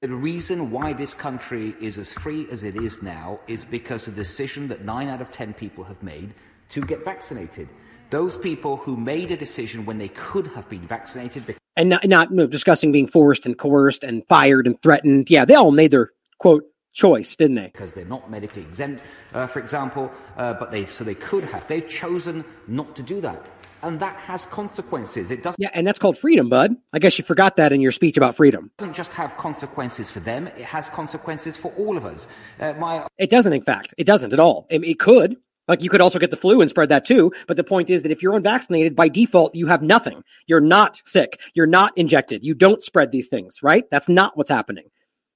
The 0.02 0.08
reason 0.08 0.70
why 0.70 0.94
this 0.94 1.12
country 1.12 1.74
is 1.78 1.98
as 1.98 2.10
free 2.10 2.46
as 2.50 2.64
it 2.64 2.74
is 2.74 3.02
now 3.02 3.38
is 3.46 3.66
because 3.66 4.08
of 4.08 4.14
the 4.16 4.22
decision 4.22 4.66
that 4.68 4.82
9 4.82 5.08
out 5.08 5.20
of 5.20 5.30
10 5.30 5.52
people 5.52 5.84
have 5.84 6.02
made 6.02 6.32
to 6.70 6.80
get 6.80 7.04
vaccinated. 7.04 7.68
Those 8.08 8.34
people 8.34 8.78
who 8.78 8.96
made 8.96 9.30
a 9.30 9.36
decision 9.36 9.84
when 9.84 9.98
they 9.98 10.08
could 10.08 10.46
have 10.48 10.66
been 10.70 10.86
vaccinated 10.86 11.44
Because- 11.44 11.60
and 11.76 11.90
not, 11.90 12.06
not 12.06 12.30
no, 12.30 12.46
discussing 12.46 12.92
being 12.92 13.06
forced 13.06 13.44
and 13.44 13.58
coerced 13.58 14.02
and 14.02 14.26
fired 14.26 14.66
and 14.66 14.80
threatened. 14.80 15.28
Yeah 15.28 15.44
they 15.44 15.54
all 15.54 15.70
made 15.70 15.90
their 15.90 16.10
quote 16.38 16.64
choice, 16.92 17.36
didn't 17.36 17.56
they? 17.56 17.66
Because 17.66 17.92
they're 17.92 18.04
not 18.04 18.30
medically 18.30 18.62
exempt, 18.62 19.02
uh, 19.34 19.46
for 19.46 19.60
example, 19.60 20.10
uh, 20.36 20.54
but 20.54 20.70
they 20.70 20.86
so 20.86 21.04
they 21.04 21.14
could 21.14 21.44
have. 21.44 21.66
They've 21.66 21.88
chosen 21.88 22.44
not 22.66 22.96
to 22.96 23.02
do 23.02 23.20
that. 23.20 23.46
And 23.82 23.98
that 24.00 24.16
has 24.16 24.44
consequences. 24.44 25.30
It 25.30 25.42
doesn't. 25.42 25.60
Yeah, 25.60 25.70
and 25.72 25.86
that's 25.86 25.98
called 25.98 26.18
freedom, 26.18 26.50
bud. 26.50 26.76
I 26.92 26.98
guess 26.98 27.16
you 27.16 27.24
forgot 27.24 27.56
that 27.56 27.72
in 27.72 27.80
your 27.80 27.92
speech 27.92 28.18
about 28.18 28.36
freedom. 28.36 28.66
It 28.66 28.76
doesn't 28.76 28.94
just 28.94 29.12
have 29.12 29.36
consequences 29.38 30.10
for 30.10 30.20
them; 30.20 30.48
it 30.48 30.64
has 30.64 30.90
consequences 30.90 31.56
for 31.56 31.72
all 31.78 31.96
of 31.96 32.04
us. 32.04 32.26
Uh, 32.58 32.74
my. 32.74 33.06
It 33.16 33.30
doesn't. 33.30 33.52
In 33.52 33.62
fact, 33.62 33.94
it 33.96 34.06
doesn't 34.06 34.32
at 34.32 34.40
all. 34.40 34.66
It, 34.70 34.84
it 34.84 34.98
could. 34.98 35.36
Like 35.66 35.82
you 35.82 35.88
could 35.88 36.00
also 36.00 36.18
get 36.18 36.30
the 36.30 36.36
flu 36.36 36.60
and 36.60 36.68
spread 36.68 36.88
that 36.88 37.06
too. 37.06 37.32
But 37.46 37.56
the 37.56 37.64
point 37.64 37.90
is 37.90 38.02
that 38.02 38.10
if 38.10 38.22
you're 38.22 38.34
unvaccinated, 38.34 38.96
by 38.96 39.08
default, 39.08 39.54
you 39.54 39.66
have 39.66 39.82
nothing. 39.82 40.24
You're 40.46 40.60
not 40.60 41.00
sick. 41.06 41.40
You're 41.54 41.66
not 41.66 41.96
injected. 41.96 42.44
You 42.44 42.54
don't 42.54 42.82
spread 42.82 43.12
these 43.12 43.28
things, 43.28 43.62
right? 43.62 43.84
That's 43.90 44.08
not 44.08 44.36
what's 44.36 44.50
happening 44.50 44.86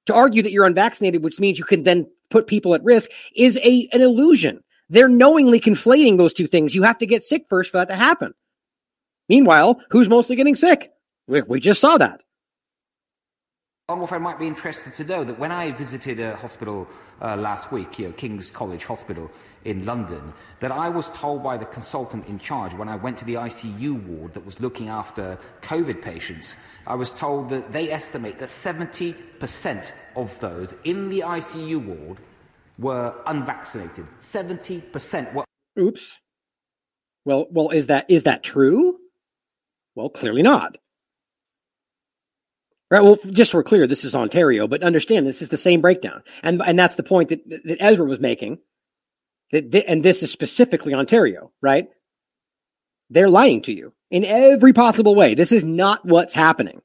to 0.07 0.15
argue 0.15 0.43
that 0.43 0.53
you're 0.53 0.67
unvaccinated, 0.67 1.23
which 1.23 1.41
means 1.41 1.59
you 1.59 1.65
can 1.65 1.83
then 1.83 2.07
put 2.31 2.47
people 2.47 2.75
at 2.75 2.85
risk, 2.85 3.11
is 3.35 3.59
a 3.59 3.89
an 3.93 4.01
illusion. 4.01 4.63
They're 4.91 5.09
knowingly 5.09 5.61
conflating 5.61 6.19
those 6.19 6.35
two 6.35 6.47
things. 6.47 6.75
You 6.75 6.83
have 6.83 6.99
to 6.99 7.07
get 7.07 7.25
sick 7.25 7.47
first 7.49 7.71
for 7.71 7.79
that 7.79 7.89
to 7.89 7.97
happen. 7.97 8.35
Meanwhile, 9.29 9.81
who's 9.91 10.09
mostly 10.09 10.37
getting 10.37 10.55
sick? 10.55 10.93
We, 11.27 11.43
we 11.43 11.61
just 11.61 11.81
saw 11.81 11.97
that. 11.99 12.21
Commonwealth 13.89 14.21
might 14.23 14.39
be 14.39 14.47
interested 14.47 14.95
to 14.95 15.05
know 15.05 15.25
that 15.25 15.39
when 15.39 15.53
I 15.53 15.71
visited 15.73 16.19
a 16.19 16.37
hospital 16.37 16.89
uh, 17.21 17.37
last 17.37 17.71
week, 17.71 17.99
you 17.99 18.07
know, 18.07 18.13
King's 18.13 18.51
College 18.51 18.85
Hospital 18.85 19.31
in 19.65 19.85
London, 19.85 20.33
that 20.61 20.71
I 20.71 20.89
was 20.89 21.11
told 21.11 21.43
by 21.43 21.57
the 21.57 21.65
consultant 21.65 22.27
in 22.27 22.39
charge 22.39 22.75
when 22.75 22.89
I 22.89 22.97
went 22.97 23.19
to 23.19 23.25
the 23.25 23.35
ICU 23.35 24.05
ward 24.07 24.35
that 24.35 24.45
was 24.45 24.61
looking 24.61 24.89
after 24.89 25.39
COVID 25.63 26.03
patients, 26.03 26.57
I 26.87 26.95
was 26.95 27.13
told 27.13 27.49
that 27.49 27.73
they 27.73 27.91
estimate 27.91 28.39
that 28.39 28.49
70% 28.49 29.93
of 30.17 30.39
those 30.41 30.75
in 30.85 31.09
the 31.09 31.21
ICU 31.21 31.85
ward 31.85 32.19
were 32.79 33.15
unvaccinated. 33.27 34.07
70% 34.21 35.33
were. 35.35 35.45
Oops. 35.79 36.21
Well, 37.25 37.47
well, 37.51 37.71
is 37.71 37.87
that 37.87 38.07
is 38.11 38.25
that 38.25 38.43
true? 38.43 38.99
Well, 39.95 40.11
clearly 40.11 40.43
not. 40.43 40.77
Right. 42.91 43.03
Well, 43.03 43.17
just 43.31 43.53
so 43.53 43.59
we're 43.59 43.65
clear, 43.65 43.87
this 43.87 44.05
is 44.05 44.15
Ontario, 44.15 44.69
but 44.69 44.83
understand 44.83 45.27
this 45.27 45.43
is 45.43 45.49
the 45.49 45.57
same 45.57 45.81
breakdown, 45.81 46.23
and 46.43 46.63
and 46.65 46.79
that's 46.79 46.97
the 46.97 47.03
point 47.03 47.31
that 47.31 47.41
that 47.65 47.79
Ezra 47.81 48.05
was 48.05 48.21
making. 48.21 48.59
And 49.53 50.03
this 50.03 50.23
is 50.23 50.31
specifically 50.31 50.95
Ontario, 50.95 51.53
right? 51.61 51.89
They're 53.11 53.29
lying 53.29 53.63
to 53.63 53.73
you 53.73 53.93
in 54.11 54.25
every 54.25 54.73
possible 54.73 55.15
way. 55.15 55.35
This 55.35 55.53
is 55.53 55.65
not 55.65 56.05
what's 56.05 56.35
happening. 56.35 56.81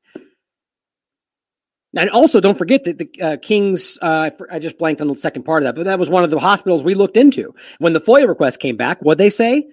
And 1.95 2.09
also, 2.11 2.39
don't 2.39 2.57
forget 2.57 2.83
that 2.83 2.99
the 2.99 3.21
uh, 3.21 3.37
King's, 3.37 3.97
uh, 4.01 4.29
I 4.51 4.59
just 4.59 4.77
blanked 4.77 5.01
on 5.01 5.07
the 5.07 5.15
second 5.15 5.43
part 5.43 5.63
of 5.63 5.65
that, 5.65 5.75
but 5.75 5.85
that 5.85 5.97
was 5.97 6.09
one 6.09 6.23
of 6.23 6.29
the 6.29 6.39
hospitals 6.39 6.83
we 6.83 6.93
looked 6.93 7.17
into. 7.17 7.53
When 7.79 7.93
the 7.93 8.01
FOIA 8.01 8.27
request 8.27 8.59
came 8.59 8.77
back, 8.77 9.01
what 9.01 9.17
they 9.17 9.31
say? 9.31 9.65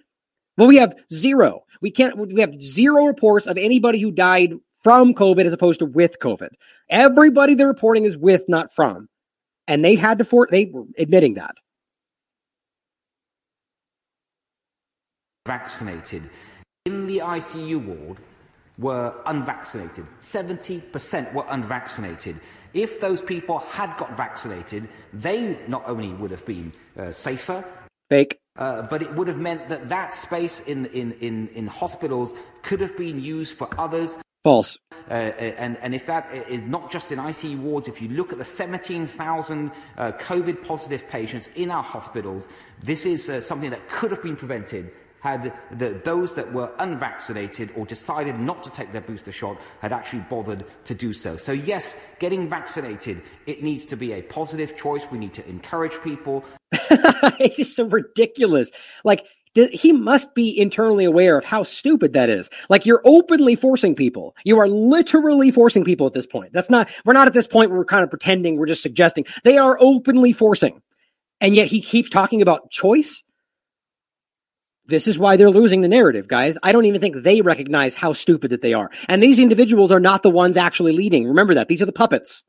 Well, 0.56 0.68
we 0.68 0.76
have 0.76 0.94
zero. 1.12 1.64
We 1.82 1.90
can't, 1.90 2.16
we 2.16 2.40
have 2.40 2.62
zero 2.62 3.04
reports 3.04 3.46
of 3.46 3.58
anybody 3.58 4.00
who 4.00 4.10
died 4.10 4.54
from 4.82 5.12
COVID 5.12 5.44
as 5.44 5.52
opposed 5.52 5.80
to 5.80 5.86
with 5.86 6.18
COVID. 6.18 6.50
Everybody 6.88 7.54
they're 7.54 7.66
reporting 7.66 8.06
is 8.06 8.16
with, 8.16 8.48
not 8.48 8.72
from. 8.72 9.08
And 9.68 9.84
they 9.84 9.94
had 9.94 10.18
to, 10.18 10.24
for, 10.24 10.48
they 10.50 10.66
were 10.66 10.84
admitting 10.96 11.34
that. 11.34 11.56
Vaccinated 15.47 16.28
in 16.86 17.06
the 17.06 17.18
ICU 17.18 17.85
ward 17.85 18.18
were 18.78 19.14
unvaccinated. 19.27 20.06
70% 20.20 21.32
were 21.32 21.44
unvaccinated. 21.48 22.40
If 22.74 23.01
those 23.01 23.23
people 23.23 23.59
had 23.59 23.97
got 23.97 24.16
vaccinated, 24.16 24.89
they 25.12 25.59
not 25.66 25.82
only 25.86 26.12
would 26.12 26.31
have 26.31 26.44
been 26.44 26.73
uh, 26.98 27.10
safer, 27.10 27.64
fake, 28.10 28.39
uh, 28.59 28.82
but 28.82 29.02
it 29.02 29.14
would 29.14 29.28
have 29.28 29.39
meant 29.39 29.68
that 29.68 29.89
that 29.89 30.14
space 30.14 30.60
in, 30.60 30.86
in, 30.86 31.12
in, 31.20 31.48
in 31.48 31.66
hospitals 31.66 32.35
could 32.62 32.81
have 32.81 32.97
been 32.97 33.20
used 33.20 33.56
for 33.56 33.68
others. 33.78 34.16
False. 34.44 34.78
Uh, 35.10 35.14
and, 35.14 35.77
and 35.78 35.94
if 35.94 36.06
that 36.06 36.32
is 36.48 36.62
not 36.62 36.90
just 36.90 37.10
in 37.10 37.18
ICU 37.18 37.59
wards, 37.60 37.89
if 37.89 38.01
you 38.01 38.09
look 38.09 38.32
at 38.32 38.39
the 38.39 38.44
17,000 38.44 39.73
uh, 39.97 40.12
COVID 40.12 40.62
positive 40.62 41.09
patients 41.09 41.48
in 41.56 41.70
our 41.70 41.82
hospitals, 41.82 42.47
this 42.82 43.06
is 43.06 43.28
uh, 43.28 43.40
something 43.40 43.70
that 43.70 43.89
could 43.89 44.10
have 44.10 44.23
been 44.23 44.36
prevented 44.36 44.93
had 45.27 45.53
the, 45.73 46.01
those 46.05 46.35
that 46.36 46.53
were 46.53 46.70
unvaccinated 46.78 47.73
or 47.77 47.85
decided 47.85 48.39
not 48.39 48.62
to 48.62 48.70
take 48.70 48.93
their 48.93 49.01
booster 49.01 49.32
shot 49.32 49.61
had 49.81 49.93
actually 49.93 50.24
bothered 50.31 50.65
to 50.85 50.94
do 50.94 51.12
so. 51.12 51.36
So, 51.36 51.51
yes, 51.51 51.97
getting 52.20 52.48
vaccinated, 52.48 53.23
it 53.47 53.61
needs 53.61 53.85
to 53.86 53.97
be 53.97 54.12
a 54.12 54.23
positive 54.23 54.77
choice. 54.77 55.05
We 55.11 55.19
need 55.19 55.35
to 55.35 55.48
encourage 55.48 56.01
people. 56.03 56.44
it's 57.40 57.57
just 57.57 57.74
so 57.74 57.86
ridiculous. 57.86 58.70
Like, 59.03 59.27
he 59.55 59.90
must 59.90 60.35
be 60.35 60.57
internally 60.57 61.07
aware 61.07 61.39
of 61.39 61.44
how 61.44 61.62
stupid 61.62 62.12
that 62.12 62.28
is. 62.28 62.51
Like 62.69 62.85
you're 62.85 63.01
openly 63.07 63.55
forcing 63.55 63.94
people. 63.94 64.36
You 64.44 64.59
are 64.59 64.69
literally 64.69 65.51
forcing 65.51 65.82
people 65.82 66.07
at 66.07 66.12
this 66.12 66.27
point. 66.27 66.53
That's 66.53 66.69
not, 66.69 66.90
we're 67.07 67.15
not 67.15 67.27
at 67.27 67.32
this 67.32 67.47
point 67.47 67.70
where 67.70 67.78
we're 67.78 67.86
kind 67.86 68.05
of 68.05 68.11
pretending 68.11 68.59
we're 68.59 68.66
just 68.66 68.82
suggesting. 68.82 69.24
They 69.44 69.57
are 69.57 69.78
openly 69.81 70.32
forcing. 70.35 70.82
And 71.40 71.57
yet 71.57 71.69
he 71.69 71.81
keeps 71.81 72.11
talking 72.11 72.43
about 72.43 72.70
choice. 72.70 73.24
This 74.88 75.08
is 75.08 75.18
why 75.18 75.36
they're 75.36 75.50
losing 75.50 75.80
the 75.80 75.88
narrative, 75.88 76.28
guys. 76.28 76.56
I 76.62 76.72
don't 76.72 76.84
even 76.84 77.00
think 77.00 77.16
they 77.16 77.40
recognize 77.40 77.94
how 77.94 78.12
stupid 78.12 78.50
that 78.50 78.62
they 78.62 78.72
are. 78.74 78.90
And 79.08 79.22
these 79.22 79.38
individuals 79.38 79.90
are 79.90 80.00
not 80.00 80.22
the 80.22 80.30
ones 80.30 80.56
actually 80.56 80.92
leading. 80.92 81.26
Remember 81.26 81.54
that. 81.54 81.68
These 81.68 81.82
are 81.82 81.86
the 81.86 81.92
puppets. 81.92 82.44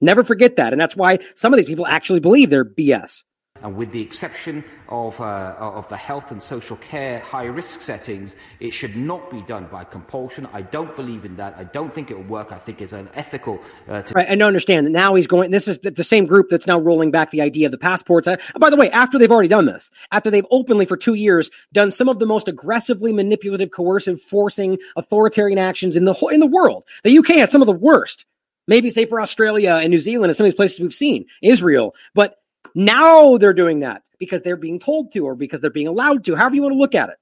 Never 0.00 0.22
forget 0.24 0.56
that. 0.56 0.72
And 0.72 0.80
that's 0.80 0.96
why 0.96 1.18
some 1.34 1.52
of 1.52 1.56
these 1.56 1.66
people 1.66 1.86
actually 1.86 2.20
believe 2.20 2.50
they're 2.50 2.64
BS. 2.64 3.22
And 3.62 3.76
with 3.76 3.92
the 3.92 4.00
exception 4.00 4.64
of, 4.88 5.20
uh, 5.20 5.54
of 5.58 5.88
the 5.88 5.96
health 5.96 6.32
and 6.32 6.42
social 6.42 6.76
care 6.76 7.20
high 7.20 7.44
risk 7.44 7.80
settings, 7.80 8.34
it 8.60 8.70
should 8.70 8.96
not 8.96 9.30
be 9.30 9.40
done 9.42 9.66
by 9.70 9.84
compulsion. 9.84 10.48
I 10.52 10.62
don't 10.62 10.94
believe 10.96 11.24
in 11.24 11.36
that. 11.36 11.54
I 11.56 11.64
don't 11.64 11.92
think 11.92 12.10
it 12.10 12.16
will 12.16 12.24
work. 12.24 12.52
I 12.52 12.58
think 12.58 12.82
it's 12.82 12.92
unethical. 12.92 13.60
Uh, 13.88 14.02
to- 14.02 14.14
right, 14.14 14.26
and 14.28 14.42
understand 14.42 14.86
that 14.86 14.90
now 14.90 15.14
he's 15.14 15.26
going, 15.26 15.50
this 15.50 15.68
is 15.68 15.78
the 15.78 16.04
same 16.04 16.26
group 16.26 16.48
that's 16.50 16.66
now 16.66 16.78
rolling 16.78 17.10
back 17.10 17.30
the 17.30 17.40
idea 17.40 17.66
of 17.66 17.72
the 17.72 17.78
passports. 17.78 18.26
Uh, 18.26 18.36
by 18.58 18.68
the 18.68 18.76
way, 18.76 18.90
after 18.90 19.18
they've 19.18 19.30
already 19.30 19.48
done 19.48 19.66
this, 19.66 19.90
after 20.10 20.30
they've 20.30 20.46
openly 20.50 20.84
for 20.84 20.96
two 20.96 21.14
years 21.14 21.50
done 21.72 21.90
some 21.90 22.08
of 22.08 22.18
the 22.18 22.26
most 22.26 22.48
aggressively 22.48 23.12
manipulative, 23.12 23.70
coercive, 23.70 24.20
forcing 24.20 24.78
authoritarian 24.96 25.58
actions 25.58 25.96
in 25.96 26.04
the, 26.04 26.14
in 26.32 26.40
the 26.40 26.46
world. 26.46 26.84
The 27.04 27.16
UK 27.16 27.28
had 27.28 27.50
some 27.50 27.62
of 27.62 27.66
the 27.66 27.72
worst. 27.72 28.26
Maybe 28.68 28.90
say 28.90 29.06
for 29.06 29.20
Australia 29.20 29.80
and 29.82 29.90
New 29.90 29.98
Zealand 29.98 30.30
and 30.30 30.36
some 30.36 30.44
of 30.44 30.52
these 30.52 30.56
places 30.56 30.80
we've 30.80 30.94
seen, 30.94 31.26
Israel. 31.42 31.94
But 32.14 32.41
now 32.74 33.36
they're 33.36 33.52
doing 33.52 33.80
that 33.80 34.02
because 34.18 34.42
they're 34.42 34.56
being 34.56 34.78
told 34.78 35.12
to 35.12 35.20
or 35.20 35.34
because 35.34 35.60
they're 35.60 35.70
being 35.70 35.88
allowed 35.88 36.24
to, 36.24 36.36
however 36.36 36.54
you 36.54 36.62
want 36.62 36.74
to 36.74 36.78
look 36.78 36.94
at 36.94 37.10
it. 37.10 37.16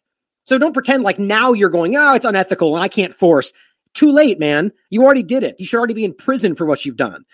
So 0.45 0.59
don't 0.59 0.73
pretend 0.75 1.03
like 1.03 1.19
now 1.19 1.53
you're 1.53 1.71
going, 1.71 1.97
oh, 1.97 2.15
it's 2.15 2.25
unethical 2.25 2.75
and 2.75 2.83
I 2.83 2.89
can't 2.89 3.15
force. 3.15 3.53
Too 3.95 4.13
late, 4.13 4.39
man. 4.39 4.73
You 4.91 5.03
already 5.03 5.23
did 5.23 5.43
it. 5.43 5.57
You 5.59 5.67
should 5.67 5.79
already 5.79 5.95
be 5.95 6.05
in 6.05 6.15
prison 6.15 6.55
for 6.55 6.67
what 6.67 6.85
you've 6.85 6.97
done. 6.97 7.25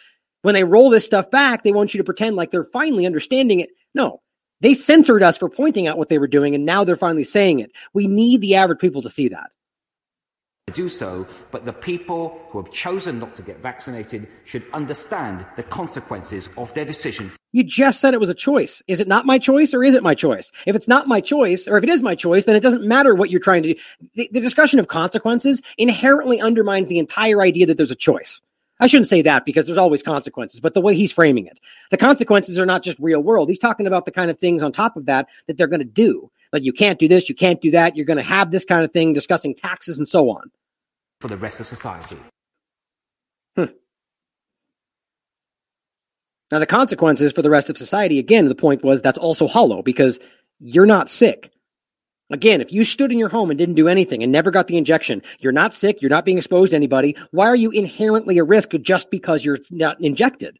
When 0.42 0.54
they 0.54 0.64
roll 0.64 0.90
this 0.90 1.04
stuff 1.04 1.30
back, 1.30 1.62
they 1.62 1.72
want 1.72 1.92
you 1.92 1.98
to 1.98 2.04
pretend 2.04 2.36
like 2.36 2.50
they're 2.50 2.64
finally 2.64 3.06
understanding 3.06 3.60
it. 3.60 3.70
No, 3.94 4.22
they 4.60 4.74
censored 4.74 5.22
us 5.22 5.38
for 5.38 5.48
pointing 5.48 5.86
out 5.86 5.98
what 5.98 6.08
they 6.08 6.18
were 6.18 6.26
doing, 6.26 6.54
and 6.54 6.64
now 6.64 6.84
they're 6.84 6.96
finally 6.96 7.24
saying 7.24 7.60
it. 7.60 7.72
We 7.92 8.06
need 8.06 8.40
the 8.40 8.54
average 8.54 8.78
people 8.78 9.02
to 9.02 9.10
see 9.10 9.28
that 9.28 9.50
do 10.72 10.88
so, 10.88 11.24
but 11.52 11.64
the 11.64 11.72
people 11.72 12.40
who 12.50 12.60
have 12.60 12.72
chosen 12.72 13.20
not 13.20 13.36
to 13.36 13.42
get 13.42 13.60
vaccinated 13.60 14.26
should 14.42 14.64
understand 14.72 15.46
the 15.54 15.62
consequences 15.62 16.48
of 16.56 16.74
their 16.74 16.84
decision. 16.84 17.30
You 17.52 17.62
just 17.62 18.00
said 18.00 18.14
it 18.14 18.20
was 18.20 18.28
a 18.28 18.34
choice. 18.34 18.82
Is 18.88 18.98
it 18.98 19.06
not 19.06 19.26
my 19.26 19.38
choice 19.38 19.72
or 19.72 19.84
is 19.84 19.94
it 19.94 20.02
my 20.02 20.12
choice? 20.12 20.50
If 20.66 20.74
it's 20.74 20.88
not 20.88 21.06
my 21.06 21.20
choice, 21.20 21.68
or 21.68 21.78
if 21.78 21.84
it 21.84 21.90
is 21.90 22.02
my 22.02 22.16
choice, 22.16 22.46
then 22.46 22.56
it 22.56 22.64
doesn't 22.64 22.84
matter 22.84 23.14
what 23.14 23.30
you're 23.30 23.38
trying 23.38 23.62
to 23.62 23.74
do. 23.74 23.80
The, 24.16 24.28
the 24.32 24.40
discussion 24.40 24.80
of 24.80 24.88
consequences 24.88 25.62
inherently 25.78 26.40
undermines 26.40 26.88
the 26.88 26.98
entire 26.98 27.42
idea 27.42 27.66
that 27.66 27.76
there's 27.76 27.92
a 27.92 27.94
choice. 27.94 28.40
I 28.80 28.88
shouldn't 28.88 29.06
say 29.06 29.22
that 29.22 29.44
because 29.44 29.66
there's 29.66 29.78
always 29.78 30.02
consequences, 30.02 30.58
but 30.58 30.74
the 30.74 30.80
way 30.80 30.96
he's 30.96 31.12
framing 31.12 31.46
it, 31.46 31.60
the 31.92 31.96
consequences 31.96 32.58
are 32.58 32.66
not 32.66 32.82
just 32.82 32.98
real 32.98 33.22
world. 33.22 33.48
He's 33.48 33.60
talking 33.60 33.86
about 33.86 34.04
the 34.04 34.10
kind 34.10 34.32
of 34.32 34.38
things 34.38 34.64
on 34.64 34.72
top 34.72 34.96
of 34.96 35.06
that 35.06 35.28
that 35.46 35.56
they're 35.56 35.68
going 35.68 35.78
to 35.78 35.84
do. 35.84 36.28
Like 36.52 36.64
you 36.64 36.72
can't 36.72 36.98
do 36.98 37.08
this, 37.08 37.28
you 37.28 37.34
can't 37.34 37.60
do 37.60 37.72
that. 37.72 37.96
You're 37.96 38.06
going 38.06 38.16
to 38.18 38.22
have 38.22 38.50
this 38.50 38.64
kind 38.64 38.84
of 38.84 38.92
thing, 38.92 39.12
discussing 39.12 39.54
taxes 39.54 39.98
and 39.98 40.06
so 40.06 40.30
on. 40.30 40.50
For 41.20 41.28
the 41.28 41.36
rest 41.36 41.60
of 41.60 41.66
society. 41.66 42.18
Hmm. 43.56 43.64
Now, 46.50 46.58
the 46.58 46.66
consequences 46.66 47.32
for 47.32 47.42
the 47.42 47.50
rest 47.50 47.70
of 47.70 47.78
society, 47.78 48.18
again, 48.18 48.46
the 48.46 48.54
point 48.54 48.84
was 48.84 49.02
that's 49.02 49.18
also 49.18 49.46
hollow 49.46 49.82
because 49.82 50.20
you're 50.60 50.86
not 50.86 51.10
sick. 51.10 51.50
Again, 52.30 52.60
if 52.60 52.72
you 52.72 52.82
stood 52.84 53.12
in 53.12 53.18
your 53.18 53.28
home 53.28 53.50
and 53.50 53.58
didn't 53.58 53.76
do 53.76 53.88
anything 53.88 54.22
and 54.22 54.32
never 54.32 54.50
got 54.50 54.66
the 54.66 54.76
injection, 54.76 55.22
you're 55.38 55.52
not 55.52 55.74
sick, 55.74 56.02
you're 56.02 56.10
not 56.10 56.24
being 56.24 56.38
exposed 56.38 56.70
to 56.70 56.76
anybody. 56.76 57.16
Why 57.30 57.46
are 57.46 57.56
you 57.56 57.70
inherently 57.70 58.38
a 58.38 58.44
risk 58.44 58.70
just 58.82 59.10
because 59.10 59.44
you're 59.44 59.58
not 59.70 60.00
injected? 60.00 60.58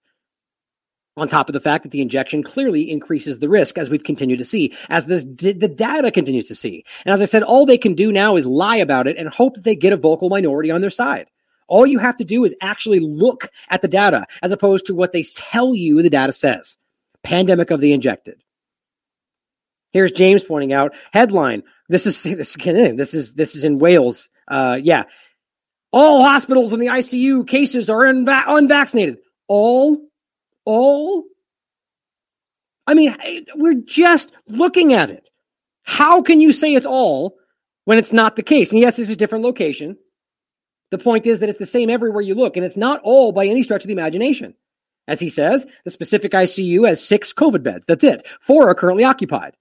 On 1.17 1.29
top 1.29 1.49
of 1.49 1.53
the 1.53 1.61
fact 1.61 1.83
that 1.83 1.93
the 1.93 2.03
injection 2.03 2.43
clearly 2.43 2.91
increases 2.91 3.39
the 3.39 3.49
risk 3.49 3.79
as 3.79 3.89
we've 3.89 4.05
continued 4.05 4.39
to 4.39 4.45
see, 4.45 4.75
as 4.91 5.07
this 5.07 5.25
the 5.25 5.69
data 5.69 6.11
continues 6.11 6.45
to 6.47 6.55
see. 6.55 6.85
And 7.05 7.13
as 7.13 7.23
I 7.23 7.25
said, 7.25 7.43
all 7.43 7.67
they 7.67 7.79
can 7.79 7.95
do 7.95 8.13
now 8.13 8.37
is 8.37 8.47
lie 8.47 8.77
about 8.77 9.07
it 9.07 9.17
and 9.17 9.29
hope 9.29 9.55
that 9.55 9.65
they 9.65 9.75
get 9.75 9.93
a 9.93 9.97
vocal 9.97 10.29
minority 10.29 10.71
on 10.71 10.81
their 10.81 10.91
side. 10.91 11.29
All 11.69 11.87
you 11.87 11.99
have 11.99 12.17
to 12.19 12.25
do 12.25 12.45
is 12.45 12.55
actually 12.61 13.01
look 13.01 13.51
at 13.71 13.83
the 13.83 13.89
data 13.89 14.27
as 14.43 14.53
opposed 14.53 14.87
to 14.87 14.95
what 14.95 15.13
they 15.13 15.23
tell 15.23 15.75
you 15.75 16.03
the 16.03 16.11
data 16.11 16.33
says. 16.33 16.77
Pandemic 17.23 17.71
of 17.71 17.81
the 17.81 17.93
injected. 17.93 18.41
Here's 19.93 20.13
James 20.13 20.45
pointing 20.45 20.73
out 20.73 20.95
headline. 21.13 21.63
This 21.89 22.07
is 22.07 22.23
this 22.23 22.55
this 22.55 23.15
is 23.15 23.35
this 23.35 23.57
is 23.57 23.65
in 23.65 23.79
Wales. 23.79 24.29
Uh, 24.47 24.79
yeah, 24.81 25.05
all 25.93 26.23
hospitals 26.23 26.73
in 26.73 26.81
the 26.81 26.89
ICU 26.89 27.49
cases 27.49 27.89
are 27.89 28.05
unva- 28.05 28.45
unvaccinated. 28.47 29.19
All 29.49 29.99
all? 30.67 31.25
I 32.87 32.95
mean, 32.95 33.17
we're 33.55 33.75
just 33.75 34.33
looking 34.49 34.93
at 34.93 35.11
it. 35.11 35.31
How 35.83 36.21
can 36.21 36.41
you 36.41 36.53
say 36.53 36.75
it's 36.75 36.87
all 36.87 37.37
when 37.85 37.99
it's 37.99 38.13
not 38.13 38.37
the 38.37 38.43
case? 38.43 38.73
And 38.73 38.81
yes, 38.81 38.97
this 38.97 39.09
is 39.09 39.15
a 39.15 39.19
different 39.19 39.45
location. 39.45 39.97
The 40.91 40.99
point 40.99 41.27
is 41.27 41.41
that 41.41 41.49
it's 41.49 41.59
the 41.59 41.67
same 41.67 41.91
everywhere 41.91 42.21
you 42.21 42.35
look, 42.35 42.57
and 42.57 42.65
it's 42.65 42.77
not 42.77 43.01
all 43.03 43.33
by 43.33 43.47
any 43.47 43.63
stretch 43.63 43.83
of 43.83 43.89
the 43.89 43.93
imagination. 43.95 44.55
As 45.09 45.21
he 45.21 45.31
says, 45.31 45.67
the 45.85 45.91
specific 45.91 46.33
ICU 46.33 46.87
has 46.87 47.05
six 47.05 47.33
COVID 47.33 47.63
beds. 47.63 47.87
That's 47.87 48.05
it. 48.05 48.27
Four 48.41 48.69
are 48.69 48.75
currently 48.75 49.05
occupied. 49.05 49.57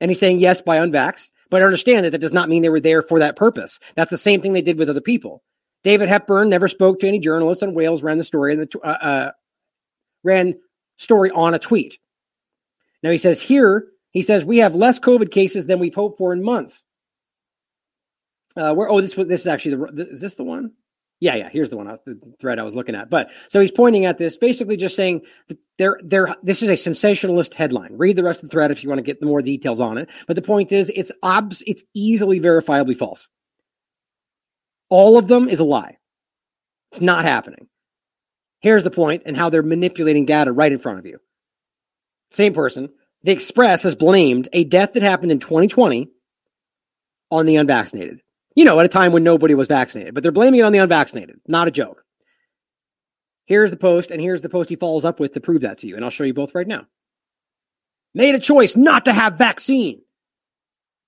And 0.00 0.10
he's 0.10 0.20
saying 0.20 0.40
yes 0.40 0.60
by 0.60 0.78
unvaxxed, 0.78 1.30
but 1.50 1.62
understand 1.62 2.04
that 2.04 2.10
that 2.10 2.18
does 2.18 2.32
not 2.32 2.48
mean 2.48 2.62
they 2.62 2.68
were 2.68 2.80
there 2.80 3.02
for 3.02 3.18
that 3.18 3.36
purpose. 3.36 3.78
That's 3.94 4.10
the 4.10 4.18
same 4.18 4.40
thing 4.40 4.52
they 4.52 4.62
did 4.62 4.78
with 4.78 4.90
other 4.90 5.00
people. 5.00 5.42
David 5.84 6.08
Hepburn 6.08 6.48
never 6.48 6.68
spoke 6.68 7.00
to 7.00 7.08
any 7.08 7.18
journalists, 7.18 7.62
and 7.62 7.74
Wales 7.74 8.02
ran 8.02 8.18
the 8.18 8.24
story 8.24 8.54
in 8.54 8.60
the 8.60 8.80
uh, 8.82 8.88
uh, 8.88 9.30
ran 10.26 10.54
story 10.98 11.30
on 11.30 11.54
a 11.54 11.58
tweet. 11.58 11.98
Now 13.02 13.10
he 13.10 13.18
says 13.18 13.40
here, 13.40 13.86
he 14.10 14.22
says 14.22 14.44
we 14.44 14.58
have 14.58 14.74
less 14.74 14.98
COVID 14.98 15.30
cases 15.30 15.66
than 15.66 15.78
we've 15.78 15.94
hoped 15.94 16.18
for 16.18 16.32
in 16.32 16.42
months. 16.42 16.84
Uh, 18.56 18.74
where 18.74 18.88
oh 18.88 19.00
this 19.00 19.16
was 19.16 19.28
this 19.28 19.42
is 19.42 19.46
actually 19.46 19.76
the 19.76 20.08
is 20.10 20.20
this 20.20 20.34
the 20.34 20.44
one? 20.44 20.72
Yeah, 21.20 21.34
yeah. 21.34 21.48
Here's 21.48 21.70
the 21.70 21.78
one, 21.78 21.86
the 21.86 22.20
thread 22.40 22.58
I 22.58 22.62
was 22.62 22.74
looking 22.74 22.94
at. 22.94 23.08
But 23.08 23.30
so 23.48 23.60
he's 23.60 23.70
pointing 23.70 24.04
at 24.04 24.18
this, 24.18 24.36
basically 24.36 24.76
just 24.76 24.96
saying 24.96 25.22
there, 25.78 25.98
there. 26.02 26.36
This 26.42 26.62
is 26.62 26.68
a 26.68 26.76
sensationalist 26.76 27.54
headline. 27.54 27.96
Read 27.96 28.16
the 28.16 28.24
rest 28.24 28.42
of 28.42 28.50
the 28.50 28.52
thread 28.52 28.70
if 28.70 28.82
you 28.82 28.90
want 28.90 28.98
to 28.98 29.02
get 29.02 29.20
the 29.20 29.26
more 29.26 29.40
details 29.40 29.80
on 29.80 29.96
it. 29.96 30.10
But 30.26 30.36
the 30.36 30.42
point 30.42 30.72
is, 30.72 30.90
it's 30.94 31.12
obs, 31.22 31.62
it's 31.66 31.82
easily 31.94 32.38
verifiably 32.38 32.96
false. 32.96 33.30
All 34.90 35.16
of 35.16 35.28
them 35.28 35.48
is 35.48 35.58
a 35.58 35.64
lie. 35.64 35.96
It's 36.92 37.00
not 37.00 37.24
happening. 37.24 37.66
Here's 38.60 38.84
the 38.84 38.90
point 38.90 39.22
and 39.26 39.36
how 39.36 39.50
they're 39.50 39.62
manipulating 39.62 40.24
data 40.24 40.52
right 40.52 40.72
in 40.72 40.78
front 40.78 40.98
of 40.98 41.06
you. 41.06 41.18
Same 42.30 42.54
person. 42.54 42.88
The 43.22 43.32
Express 43.32 43.82
has 43.82 43.94
blamed 43.94 44.48
a 44.52 44.64
death 44.64 44.92
that 44.94 45.02
happened 45.02 45.32
in 45.32 45.40
2020 45.40 46.08
on 47.30 47.46
the 47.46 47.56
unvaccinated. 47.56 48.20
You 48.54 48.64
know, 48.64 48.80
at 48.80 48.86
a 48.86 48.88
time 48.88 49.12
when 49.12 49.24
nobody 49.24 49.54
was 49.54 49.68
vaccinated, 49.68 50.14
but 50.14 50.22
they're 50.22 50.32
blaming 50.32 50.60
it 50.60 50.64
on 50.64 50.72
the 50.72 50.78
unvaccinated. 50.78 51.40
Not 51.46 51.68
a 51.68 51.70
joke. 51.70 52.02
Here's 53.44 53.70
the 53.70 53.76
post, 53.76 54.10
and 54.10 54.20
here's 54.20 54.40
the 54.40 54.48
post 54.48 54.70
he 54.70 54.76
follows 54.76 55.04
up 55.04 55.20
with 55.20 55.34
to 55.34 55.40
prove 55.40 55.60
that 55.60 55.78
to 55.78 55.86
you. 55.86 55.94
And 55.94 56.04
I'll 56.04 56.10
show 56.10 56.24
you 56.24 56.34
both 56.34 56.54
right 56.54 56.66
now. 56.66 56.86
Made 58.14 58.34
a 58.34 58.40
choice 58.40 58.76
not 58.76 59.04
to 59.04 59.12
have 59.12 59.38
vaccine. 59.38 60.00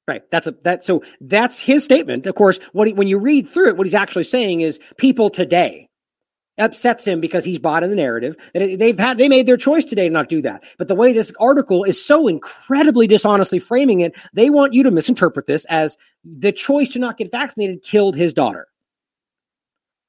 Right. 0.07 0.23
That's 0.31 0.47
a 0.47 0.53
that. 0.65 0.85
So 0.85 1.03
that's 1.21 1.59
his 1.59 1.85
statement. 1.85 2.27
Of 2.27 2.35
course, 2.35 2.59
what 2.73 2.89
he, 2.89 2.95
when 2.95 3.09
you 3.09 3.19
read 3.19 3.49
through 3.49 3.69
it, 3.69 3.77
what 3.77 3.87
he's 3.87 3.95
actually 3.95 4.25
saying 4.25 4.63
is 4.63 4.81
people 4.97 5.29
today 5.29 5.88
upsets 6.59 7.07
him 7.07 7.21
because 7.21 7.45
he's 7.45 7.59
bought 7.59 7.83
in 7.83 7.91
the 7.91 7.97
narrative 7.97 8.37
that 8.55 8.79
they've 8.79 8.99
had 8.99 9.19
they 9.19 9.29
made 9.29 9.47
their 9.47 9.57
choice 9.57 9.85
today 9.85 10.09
to 10.09 10.13
not 10.13 10.29
do 10.29 10.43
that. 10.43 10.65
But 10.79 10.89
the 10.89 10.95
way 10.95 11.13
this 11.13 11.33
article 11.41 11.85
is 11.85 12.03
so 12.03 12.29
incredibly 12.29 13.07
dishonestly 13.07 13.59
framing 13.59 14.01
it, 14.01 14.17
they 14.33 14.51
want 14.51 14.75
you 14.75 14.83
to 14.83 14.91
misinterpret 14.91 15.47
this 15.47 15.65
as 15.67 15.97
the 16.25 16.53
choice 16.53 16.91
to 16.91 16.99
not 16.99 17.19
get 17.19 17.31
vaccinated 17.31 17.83
killed 17.83 18.17
his 18.17 18.35
daughter. 18.35 18.69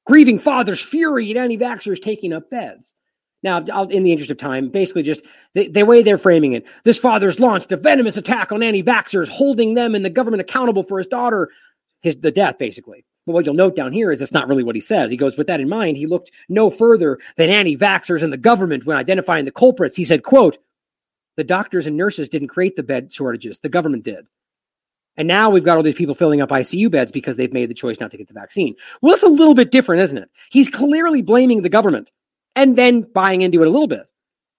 Grieving 0.06 0.40
father's 0.40 0.82
fury 0.82 1.30
at 1.32 1.38
anti-vaxxers 1.38 2.02
taking 2.02 2.34
up 2.34 2.50
beds. 2.50 2.94
Now, 3.42 3.64
I'll, 3.72 3.88
in 3.88 4.04
the 4.04 4.12
interest 4.12 4.32
of 4.32 4.38
time, 4.38 4.70
basically 4.70 5.04
just 5.04 5.22
the, 5.54 5.70
the, 5.70 5.86
way 5.86 6.02
they're 6.02 6.18
framing 6.18 6.54
it. 6.54 6.66
This 6.84 7.00
father's 7.00 7.40
launched 7.40 7.72
a 7.72 7.78
venomous 7.78 8.18
attack 8.18 8.52
on 8.52 8.62
anti-vaxxers, 8.62 9.30
holding 9.30 9.76
them 9.76 9.96
and 9.96 10.04
the 10.04 10.10
government 10.10 10.42
accountable 10.42 10.84
for 10.84 10.98
his 10.98 11.08
daughter, 11.08 11.50
his 12.02 12.18
the 12.18 12.32
death, 12.32 12.58
basically. 12.58 13.06
But 13.30 13.34
what 13.34 13.46
you'll 13.46 13.54
note 13.54 13.76
down 13.76 13.94
here 13.94 14.12
is 14.12 14.18
that's 14.18 14.32
not 14.32 14.48
really 14.48 14.64
what 14.64 14.74
he 14.74 14.82
says. 14.82 15.12
He 15.12 15.16
goes, 15.16 15.38
with 15.38 15.46
that 15.46 15.60
in 15.60 15.70
mind, 15.70 15.98
he 15.98 16.08
looked 16.08 16.32
no 16.48 16.72
further 16.72 17.20
than 17.36 17.52
anti-vaxxers 17.52 18.24
and 18.24 18.34
the 18.34 18.38
government 18.38 18.88
when 18.88 18.98
identifying 18.98 19.46
the 19.46 19.52
culprits. 19.52 19.96
He 19.96 20.04
said, 20.04 20.24
quote, 20.24 20.58
the 21.38 21.44
doctors 21.44 21.86
and 21.86 21.96
nurses 21.96 22.28
didn't 22.28 22.48
create 22.48 22.76
the 22.76 22.82
bed 22.82 23.14
shortages. 23.14 23.60
The 23.60 23.70
government 23.70 24.04
did. 24.04 24.26
And 25.16 25.28
now 25.28 25.52
we've 25.52 25.64
got 25.64 25.78
all 25.78 25.84
these 25.84 25.94
people 25.94 26.16
filling 26.16 26.42
up 26.42 26.50
ICU 26.50 26.90
beds 26.90 27.12
because 27.12 27.38
they've 27.38 27.54
made 27.54 27.70
the 27.70 27.76
choice 27.76 28.00
not 28.00 28.10
to 28.10 28.18
get 28.18 28.28
the 28.28 28.34
vaccine. 28.34 28.74
Well, 29.04 29.14
it's 29.14 29.22
a 29.22 29.30
little 29.30 29.54
bit 29.54 29.70
different, 29.70 30.02
isn't 30.02 30.18
it? 30.18 30.32
He's 30.50 30.68
clearly 30.68 31.22
blaming 31.22 31.62
the 31.62 31.70
government 31.70 32.10
and 32.56 32.76
then 32.80 33.02
buying 33.14 33.44
into 33.44 33.62
it 33.62 33.68
a 33.68 33.70
little 33.70 33.86
bit. 33.86 34.10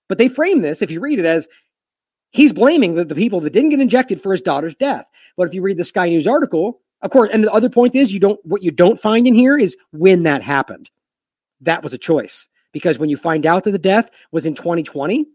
But 0.09 0.19
they 0.19 0.29
frame 0.29 0.61
this, 0.61 0.81
if 0.81 0.93
you 0.93 1.01
read 1.01 1.19
it, 1.19 1.25
as 1.25 1.49
he's 2.31 2.53
blaming 2.53 2.95
the, 2.95 3.05
the 3.05 3.17
people 3.17 3.41
that 3.41 3.53
didn't 3.53 3.71
get 3.71 3.81
injected 3.81 4.23
for 4.23 4.31
his 4.31 4.41
daughter's 4.41 4.77
death. 4.77 5.07
But 5.37 5.49
if 5.49 5.55
you 5.55 5.63
read 5.63 5.77
the 5.77 5.83
Sky 5.83 6.09
News 6.09 6.29
article, 6.29 6.83
of 7.03 7.11
course, 7.11 7.31
and 7.33 7.45
the 7.45 7.53
other 7.53 7.71
point 7.71 7.95
is 7.95 8.13
you 8.13 8.21
don't 8.21 8.41
what 8.45 8.63
you 8.63 8.71
don't 8.71 9.01
find 9.01 9.27
in 9.27 9.35
here 9.35 9.57
is 9.57 9.77
when 9.93 10.25
that 10.25 10.43
happened. 10.43 10.91
That 11.61 11.83
was 11.83 11.93
a 11.93 11.99
choice. 11.99 12.49
Because 12.73 12.99
when 12.99 13.11
you 13.11 13.17
find 13.17 13.47
out 13.47 13.65
that 13.65 13.73
the 13.73 13.79
death 13.79 14.11
was 14.31 14.47
in 14.47 14.55
2020, 14.55 15.27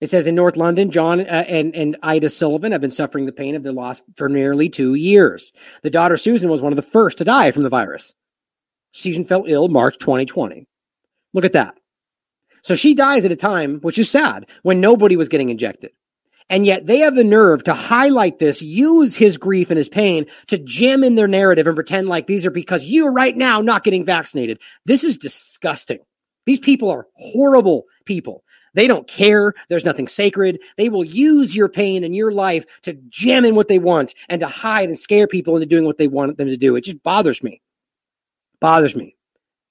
it 0.00 0.10
says 0.10 0.26
in 0.26 0.34
North 0.34 0.56
London, 0.56 0.90
John 0.90 1.20
uh, 1.20 1.44
and, 1.48 1.74
and 1.74 1.96
Ida 2.02 2.28
Sullivan 2.28 2.72
have 2.72 2.80
been 2.80 2.90
suffering 2.90 3.24
the 3.24 3.32
pain 3.32 3.54
of 3.54 3.62
their 3.62 3.72
loss 3.72 4.02
for 4.16 4.28
nearly 4.28 4.68
two 4.68 4.94
years. 4.94 5.52
The 5.82 5.90
daughter, 5.90 6.18
Susan, 6.18 6.50
was 6.50 6.60
one 6.60 6.72
of 6.72 6.76
the 6.76 6.82
first 6.82 7.18
to 7.18 7.24
die 7.24 7.50
from 7.50 7.62
the 7.62 7.70
virus. 7.70 8.14
Susan 8.92 9.24
fell 9.24 9.44
ill 9.46 9.68
March 9.68 9.96
2020. 9.98 10.66
Look 11.32 11.44
at 11.44 11.54
that. 11.54 11.78
So 12.62 12.74
she 12.74 12.94
dies 12.94 13.24
at 13.24 13.32
a 13.32 13.36
time, 13.36 13.78
which 13.80 13.98
is 13.98 14.10
sad, 14.10 14.50
when 14.62 14.80
nobody 14.80 15.16
was 15.16 15.28
getting 15.28 15.48
injected. 15.48 15.92
And 16.50 16.66
yet 16.66 16.86
they 16.86 16.98
have 16.98 17.14
the 17.14 17.24
nerve 17.24 17.64
to 17.64 17.74
highlight 17.74 18.38
this, 18.38 18.60
use 18.60 19.16
his 19.16 19.38
grief 19.38 19.70
and 19.70 19.78
his 19.78 19.88
pain 19.88 20.26
to 20.48 20.58
jam 20.58 21.02
in 21.02 21.14
their 21.14 21.26
narrative 21.26 21.66
and 21.66 21.74
pretend 21.74 22.08
like 22.08 22.26
these 22.26 22.44
are 22.44 22.50
because 22.50 22.86
you're 22.86 23.12
right 23.12 23.36
now 23.36 23.62
not 23.62 23.82
getting 23.82 24.04
vaccinated. 24.04 24.60
This 24.84 25.04
is 25.04 25.16
disgusting. 25.16 26.00
These 26.46 26.60
people 26.60 26.90
are 26.90 27.06
horrible 27.16 27.84
people. 28.04 28.44
They 28.74 28.86
don't 28.86 29.08
care. 29.08 29.54
There's 29.68 29.84
nothing 29.84 30.08
sacred. 30.08 30.60
They 30.76 30.88
will 30.88 31.04
use 31.04 31.56
your 31.56 31.68
pain 31.68 32.04
and 32.04 32.14
your 32.14 32.32
life 32.32 32.66
to 32.82 32.94
jam 33.08 33.44
in 33.44 33.54
what 33.54 33.68
they 33.68 33.78
want 33.78 34.14
and 34.28 34.40
to 34.40 34.48
hide 34.48 34.88
and 34.88 34.98
scare 34.98 35.26
people 35.26 35.56
into 35.56 35.66
doing 35.66 35.84
what 35.84 35.96
they 35.96 36.08
want 36.08 36.36
them 36.36 36.48
to 36.48 36.56
do. 36.56 36.76
It 36.76 36.84
just 36.84 37.02
bothers 37.02 37.42
me. 37.42 37.62
Bothers 38.60 38.96
me. 38.96 39.16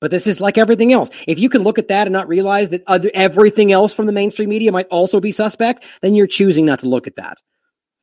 But 0.03 0.11
this 0.11 0.27
is 0.27 0.41
like 0.41 0.57
everything 0.57 0.91
else. 0.91 1.09
If 1.30 1.39
you 1.39 1.47
can 1.47 1.63
look 1.63 1.80
at 1.80 1.88
that 1.88 2.07
and 2.07 2.11
not 2.11 2.27
realize 2.27 2.71
that 2.71 2.84
other, 2.88 3.09
everything 3.13 3.71
else 3.71 3.93
from 3.93 4.05
the 4.05 4.11
mainstream 4.11 4.49
media 4.49 4.69
might 4.69 4.89
also 4.89 5.21
be 5.21 5.31
suspect, 5.31 5.85
then 6.01 6.13
you're 6.13 6.27
choosing 6.27 6.65
not 6.65 6.80
to 6.80 6.89
look 6.89 7.07
at 7.07 7.15
that. 7.15 7.38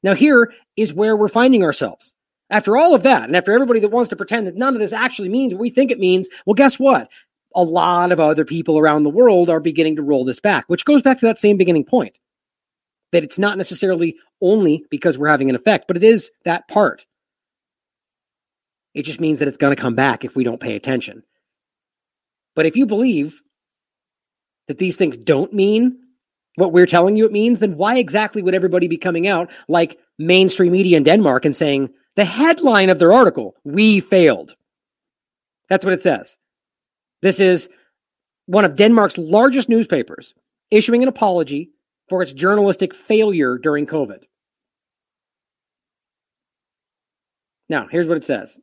Now, 0.02 0.14
here 0.14 0.50
is 0.78 0.94
where 0.94 1.14
we're 1.14 1.28
finding 1.28 1.62
ourselves. 1.62 2.14
After 2.48 2.78
all 2.78 2.94
of 2.94 3.02
that, 3.02 3.24
and 3.24 3.36
after 3.36 3.52
everybody 3.52 3.80
that 3.80 3.90
wants 3.90 4.08
to 4.08 4.16
pretend 4.16 4.46
that 4.46 4.56
none 4.56 4.72
of 4.72 4.80
this 4.80 4.94
actually 4.94 5.28
means 5.28 5.52
what 5.52 5.60
we 5.60 5.68
think 5.68 5.90
it 5.90 5.98
means, 5.98 6.26
well, 6.46 6.54
guess 6.54 6.78
what? 6.78 7.10
A 7.54 7.62
lot 7.62 8.12
of 8.12 8.18
other 8.18 8.46
people 8.46 8.78
around 8.78 9.02
the 9.02 9.10
world 9.10 9.50
are 9.50 9.60
beginning 9.60 9.96
to 9.96 10.02
roll 10.02 10.24
this 10.24 10.40
back, 10.40 10.64
which 10.68 10.86
goes 10.86 11.02
back 11.02 11.18
to 11.18 11.26
that 11.26 11.36
same 11.36 11.58
beginning 11.58 11.84
point 11.84 12.16
that 13.12 13.24
it's 13.24 13.38
not 13.38 13.58
necessarily 13.58 14.16
only 14.40 14.86
because 14.88 15.18
we're 15.18 15.28
having 15.28 15.50
an 15.50 15.56
effect, 15.56 15.84
but 15.86 15.98
it 15.98 16.04
is 16.04 16.30
that 16.46 16.66
part. 16.66 17.04
It 18.94 19.02
just 19.02 19.20
means 19.20 19.40
that 19.40 19.48
it's 19.48 19.58
going 19.58 19.76
to 19.76 19.82
come 19.82 19.96
back 19.96 20.24
if 20.24 20.34
we 20.34 20.44
don't 20.44 20.62
pay 20.62 20.76
attention. 20.76 21.24
But 22.54 22.66
if 22.66 22.76
you 22.76 22.86
believe 22.86 23.40
that 24.68 24.78
these 24.78 24.96
things 24.96 25.16
don't 25.16 25.52
mean 25.52 25.98
what 26.56 26.72
we're 26.72 26.86
telling 26.86 27.16
you 27.16 27.24
it 27.24 27.32
means, 27.32 27.58
then 27.58 27.76
why 27.76 27.96
exactly 27.96 28.42
would 28.42 28.54
everybody 28.54 28.88
be 28.88 28.96
coming 28.96 29.26
out 29.26 29.50
like 29.68 29.98
mainstream 30.18 30.72
media 30.72 30.96
in 30.96 31.04
Denmark 31.04 31.44
and 31.44 31.56
saying 31.56 31.90
the 32.16 32.24
headline 32.24 32.90
of 32.90 32.98
their 32.98 33.12
article, 33.12 33.54
we 33.64 34.00
failed? 34.00 34.56
That's 35.68 35.84
what 35.84 35.94
it 35.94 36.02
says. 36.02 36.36
This 37.22 37.40
is 37.40 37.68
one 38.46 38.64
of 38.64 38.76
Denmark's 38.76 39.16
largest 39.16 39.68
newspapers 39.68 40.34
issuing 40.70 41.02
an 41.02 41.08
apology 41.08 41.70
for 42.08 42.22
its 42.22 42.32
journalistic 42.32 42.94
failure 42.94 43.58
during 43.58 43.86
COVID. 43.86 44.22
Now, 47.68 47.86
here's 47.88 48.08
what 48.08 48.16
it 48.16 48.24
says 48.24 48.58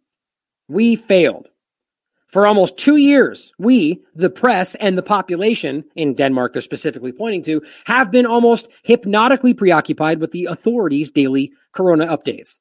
We 0.67 0.95
failed. 0.95 1.47
For 2.27 2.45
almost 2.45 2.77
two 2.77 2.97
years, 2.97 3.53
we, 3.57 4.03
the 4.13 4.29
press 4.29 4.75
and 4.75 4.97
the 4.97 5.03
population 5.03 5.85
in 5.95 6.13
Denmark, 6.13 6.51
they're 6.51 6.61
specifically 6.61 7.13
pointing 7.13 7.41
to, 7.43 7.61
have 7.85 8.11
been 8.11 8.25
almost 8.25 8.67
hypnotically 8.83 9.53
preoccupied 9.53 10.19
with 10.19 10.31
the 10.31 10.45
authorities' 10.45 11.09
daily 11.09 11.53
corona 11.71 12.05
updates. 12.07 12.59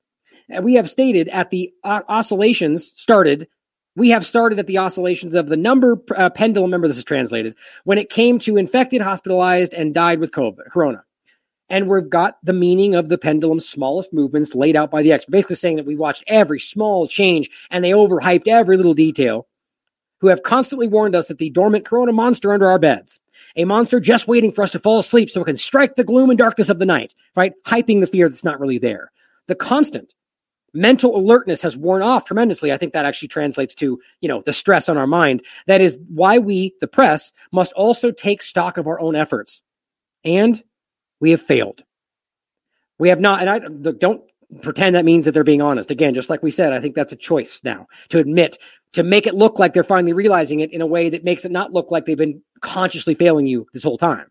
And 0.49 0.65
we 0.65 0.75
have 0.75 0.89
stated 0.89 1.27
at 1.29 1.51
the 1.51 1.73
uh, 1.83 2.03
oscillations 2.09 2.93
started, 2.95 3.49
we 3.97 4.11
have 4.11 4.25
started 4.25 4.61
at 4.61 4.69
the 4.69 4.79
oscillations 4.79 5.35
of 5.35 5.49
the 5.49 5.57
number 5.57 6.01
uh, 6.17 6.31
pendulum, 6.31 6.69
remember 6.69 6.87
this 6.87 6.99
is 6.99 7.05
translated, 7.05 7.57
when 7.83 7.99
it 7.99 8.09
came 8.09 8.39
to 8.41 8.57
infected, 8.57 9.01
hospitalized, 9.01 9.75
and 9.75 9.93
died 9.93 10.21
with 10.21 10.31
COVID, 10.31 10.71
corona. 10.71 11.03
And 11.69 11.89
we've 11.89 12.09
got 12.09 12.39
the 12.45 12.53
meaning 12.53 12.95
of 12.95 13.09
the 13.09 13.19
pendulum's 13.19 13.69
smallest 13.69 14.13
movements 14.13 14.55
laid 14.55 14.77
out 14.77 14.93
by 14.93 15.03
the 15.03 15.11
expert, 15.11 15.33
basically 15.33 15.57
saying 15.57 15.77
that 15.77 15.87
we 15.87 15.97
watched 15.97 16.23
every 16.29 16.61
small 16.61 17.09
change 17.09 17.51
and 17.73 17.85
they 17.85 17.91
overhyped 17.91 18.47
every 18.47 18.77
little 18.77 18.95
detail 18.95 19.49
who 20.21 20.29
have 20.29 20.43
constantly 20.43 20.89
warned 20.89 21.15
us 21.15 21.29
that 21.29 21.39
the 21.39 21.51
dormant 21.51 21.85
corona 21.85 22.13
monster 22.13 22.53
under 22.53 22.69
our 22.69 22.79
beds, 22.79 23.21
a 23.57 23.65
monster 23.65 24.01
just 24.01 24.29
waiting 24.29 24.51
for 24.51 24.63
us 24.63 24.71
to 24.71 24.79
fall 24.79 24.99
asleep 24.99 25.31
so 25.31 25.43
it 25.43 25.47
can 25.47 25.57
strike 25.57 25.97
the 25.97 26.05
gloom 26.05 26.31
and 26.31 26.39
darkness 26.39 26.69
of 26.69 26.79
the 26.79 26.87
night, 26.87 27.15
right? 27.35 27.53
Hyping 27.67 28.01
the 28.01 28.07
fear 28.07 28.29
that's 28.29 28.45
not 28.45 28.61
really 28.61 28.79
there. 28.79 29.13
The 29.47 29.55
constant 29.55 30.15
mental 30.73 31.17
alertness 31.17 31.63
has 31.63 31.77
worn 31.77 32.03
off 32.03 32.25
tremendously. 32.25 32.73
I 32.73 32.77
think 32.77 32.93
that 32.93 33.07
actually 33.07 33.29
translates 33.29 33.75
to, 33.77 33.99
you 34.21 34.29
know, 34.29 34.43
the 34.45 34.53
stress 34.53 34.89
on 34.89 34.99
our 34.99 35.07
mind. 35.07 35.43
That 35.67 35.81
is 35.81 35.97
why 36.09 36.39
we, 36.39 36.75
the 36.81 36.89
press, 36.89 37.33
must 37.53 37.73
also 37.73 38.11
take 38.11 38.43
stock 38.43 38.77
of 38.77 38.87
our 38.87 39.01
own 39.01 39.17
efforts. 39.17 39.63
And 40.25 40.63
we 41.21 41.31
have 41.31 41.41
failed. 41.41 41.83
We 42.99 43.09
have 43.09 43.21
not, 43.21 43.41
and 43.41 43.51
I 43.51 43.59
don't 43.93 44.23
pretend 44.63 44.95
that 44.97 45.05
means 45.05 45.25
that 45.25 45.33
they're 45.33 45.45
being 45.45 45.63
honest. 45.63 45.91
Again, 45.91 46.15
just 46.15 46.31
like 46.31 46.43
we 46.43 46.51
said, 46.51 46.73
I 46.73 46.81
think 46.81 46.95
that's 46.95 47.13
a 47.13 47.17
choice 47.17 47.61
now 47.65 47.87
to 48.11 48.19
admit, 48.19 48.59
to 48.97 49.03
make 49.03 49.27
it 49.27 49.35
look 49.35 49.59
like 49.59 49.73
they're 49.73 49.85
finally 49.85 50.13
realizing 50.13 50.61
it 50.61 50.73
in 50.73 50.81
a 50.81 50.87
way 50.87 51.09
that 51.09 51.25
makes 51.25 51.45
it 51.45 51.53
not 51.53 51.73
look 51.73 51.91
like 51.91 52.05
they've 52.05 52.19
been 52.19 52.43
consciously 52.61 53.15
failing 53.15 53.47
you 53.47 53.67
this 53.73 53.83
whole 53.83 53.99
time. 53.99 54.27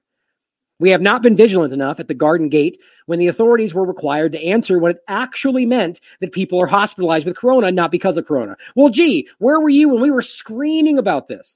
We 0.79 0.89
have 0.89 1.01
not 1.01 1.21
been 1.21 1.37
vigilant 1.37 1.73
enough 1.73 2.01
at 2.01 2.09
the 2.09 2.13
Garden 2.13 2.49
Gate 2.49 2.77
when 3.05 3.17
the 3.17 3.27
authorities 3.27 3.73
were 3.73 3.85
required 3.85 4.33
to 4.33 4.43
answer 4.43 4.77
what 4.77 4.91
it 4.91 5.01
actually 5.07 5.65
meant 5.65 6.01
that 6.19 6.33
people 6.33 6.61
are 6.61 6.67
hospitalized 6.67 7.25
with 7.25 7.37
corona, 7.37 7.71
not 7.71 7.91
because 7.91 8.17
of 8.17 8.25
corona. 8.25 8.57
Well, 8.75 8.89
gee, 8.89 9.29
where 9.39 9.59
were 9.59 9.69
you 9.69 9.87
when 9.87 10.01
we 10.01 10.11
were 10.11 10.21
screaming 10.21 10.97
about 10.97 11.29
this? 11.29 11.55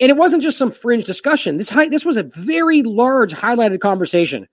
And 0.00 0.10
it 0.10 0.16
wasn't 0.16 0.42
just 0.42 0.56
some 0.56 0.70
fringe 0.70 1.04
discussion. 1.04 1.58
This, 1.58 1.68
this 1.68 2.04
was 2.04 2.16
a 2.16 2.22
very 2.22 2.82
large 2.82 3.34
highlighted 3.34 3.80
conversation 3.80 4.48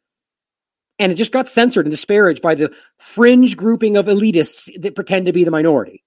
and 0.99 1.11
it 1.11 1.15
just 1.15 1.31
got 1.31 1.47
censored 1.47 1.85
and 1.85 1.91
disparaged 1.91 2.41
by 2.41 2.55
the 2.55 2.73
fringe 2.97 3.57
grouping 3.57 3.97
of 3.97 4.05
elitists 4.05 4.69
that 4.81 4.95
pretend 4.95 5.25
to 5.25 5.33
be 5.33 5.43
the 5.43 5.51
minority. 5.51 6.03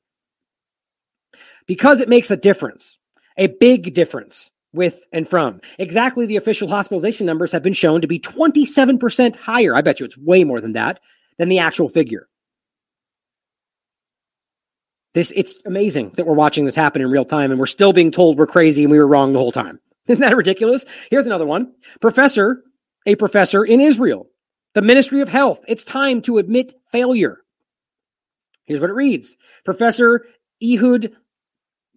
Because 1.67 2.01
it 2.01 2.09
makes 2.09 2.31
a 2.31 2.37
difference, 2.37 2.99
a 3.37 3.49
big 3.49 3.95
difference 3.95 4.51
with 4.73 5.05
and 5.13 5.29
from. 5.29 5.61
Exactly 5.79 6.27
the 6.27 6.37
official 6.37 6.69
hospitalization 6.69 7.27
numbers 7.27 7.53
have 7.53 7.63
been 7.63 7.73
shown 7.73 8.01
to 8.01 8.07
be 8.07 8.21
27% 8.21 9.37
higher. 9.37 9.75
I 9.75 9.81
bet 9.81 10.01
you 10.01 10.07
it's 10.07 10.19
way 10.19 10.45
more 10.45 10.61
than 10.61 10.75
that, 10.75 11.01
than 11.39 11.49
the 11.49 11.59
actual 11.59 11.89
figure. 11.89 12.29
This 15.15 15.33
it's 15.35 15.55
amazing 15.65 16.11
that 16.17 16.27
we're 16.27 16.35
watching 16.35 16.67
this 16.67 16.77
happen 16.77 17.01
in 17.01 17.11
real 17.11 17.25
time 17.25 17.51
and 17.51 17.59
we're 17.59 17.67
still 17.67 17.95
being 17.95 18.11
told 18.11 18.39
we're 18.39 18.47
crazy 18.47 18.83
and 18.83 18.91
we 18.91 18.99
were 18.99 19.07
wrong 19.07 19.33
the 19.33 19.39
whole 19.39 19.53
time. 19.53 19.81
Isn't 20.09 20.21
that 20.21 20.37
ridiculous? 20.37 20.85
Here's 21.11 21.27
another 21.27 21.47
one. 21.47 21.73
Professor, 22.01 22.63
a 23.07 23.15
professor 23.15 23.65
in 23.65 23.81
Israel 23.81 24.29
the 24.77 24.83
Ministry 24.83 25.23
of 25.23 25.29
Health, 25.31 25.65
it's 25.67 25.83
time 25.83 26.21
to 26.21 26.37
admit 26.37 26.75
failure. 26.93 27.39
Here's 28.67 28.79
what 28.79 28.91
it 28.91 28.93
reads 28.93 29.39
Professor 29.65 30.27
Ehud 30.63 31.17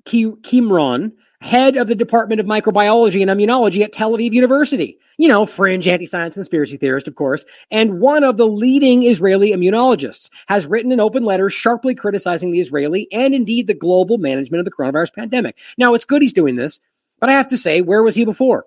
Qimron, 0.10 1.12
head 1.42 1.78
of 1.78 1.88
the 1.88 1.96
Department 1.96 2.42
of 2.42 2.48
Microbiology 2.48 3.22
and 3.22 3.32
Immunology 3.32 3.84
at 3.84 3.94
Tel 3.94 4.12
Aviv 4.12 4.34
University. 4.34 4.98
You 5.18 5.28
know, 5.28 5.46
fringe 5.46 5.88
anti-science 5.88 6.34
conspiracy 6.34 6.78
theorist, 6.78 7.08
of 7.08 7.16
course, 7.16 7.44
and 7.72 8.00
one 8.00 8.24
of 8.24 8.38
the 8.38 8.48
leading 8.48 9.04
Israeli 9.04 9.52
immunologists 9.52 10.30
has 10.48 10.66
written 10.66 10.92
an 10.92 11.00
open 11.02 11.24
letter 11.24 11.50
sharply 11.50 11.94
criticizing 11.94 12.52
the 12.52 12.60
Israeli 12.60 13.08
and 13.12 13.36
indeed 13.36 13.68
the 13.68 13.74
global 13.74 14.18
management 14.18 14.60
of 14.60 14.66
the 14.66 14.72
coronavirus 14.72 15.14
pandemic. 15.14 15.58
Now, 15.78 15.94
it's 15.94 16.06
good 16.06 16.22
he's 16.22 16.34
doing 16.34 16.56
this, 16.56 16.80
but 17.20 17.30
I 17.30 17.34
have 17.34 17.50
to 17.50 17.58
say, 17.58 17.82
where 17.82 18.02
was 18.02 18.16
he 18.16 18.24
before? 18.24 18.66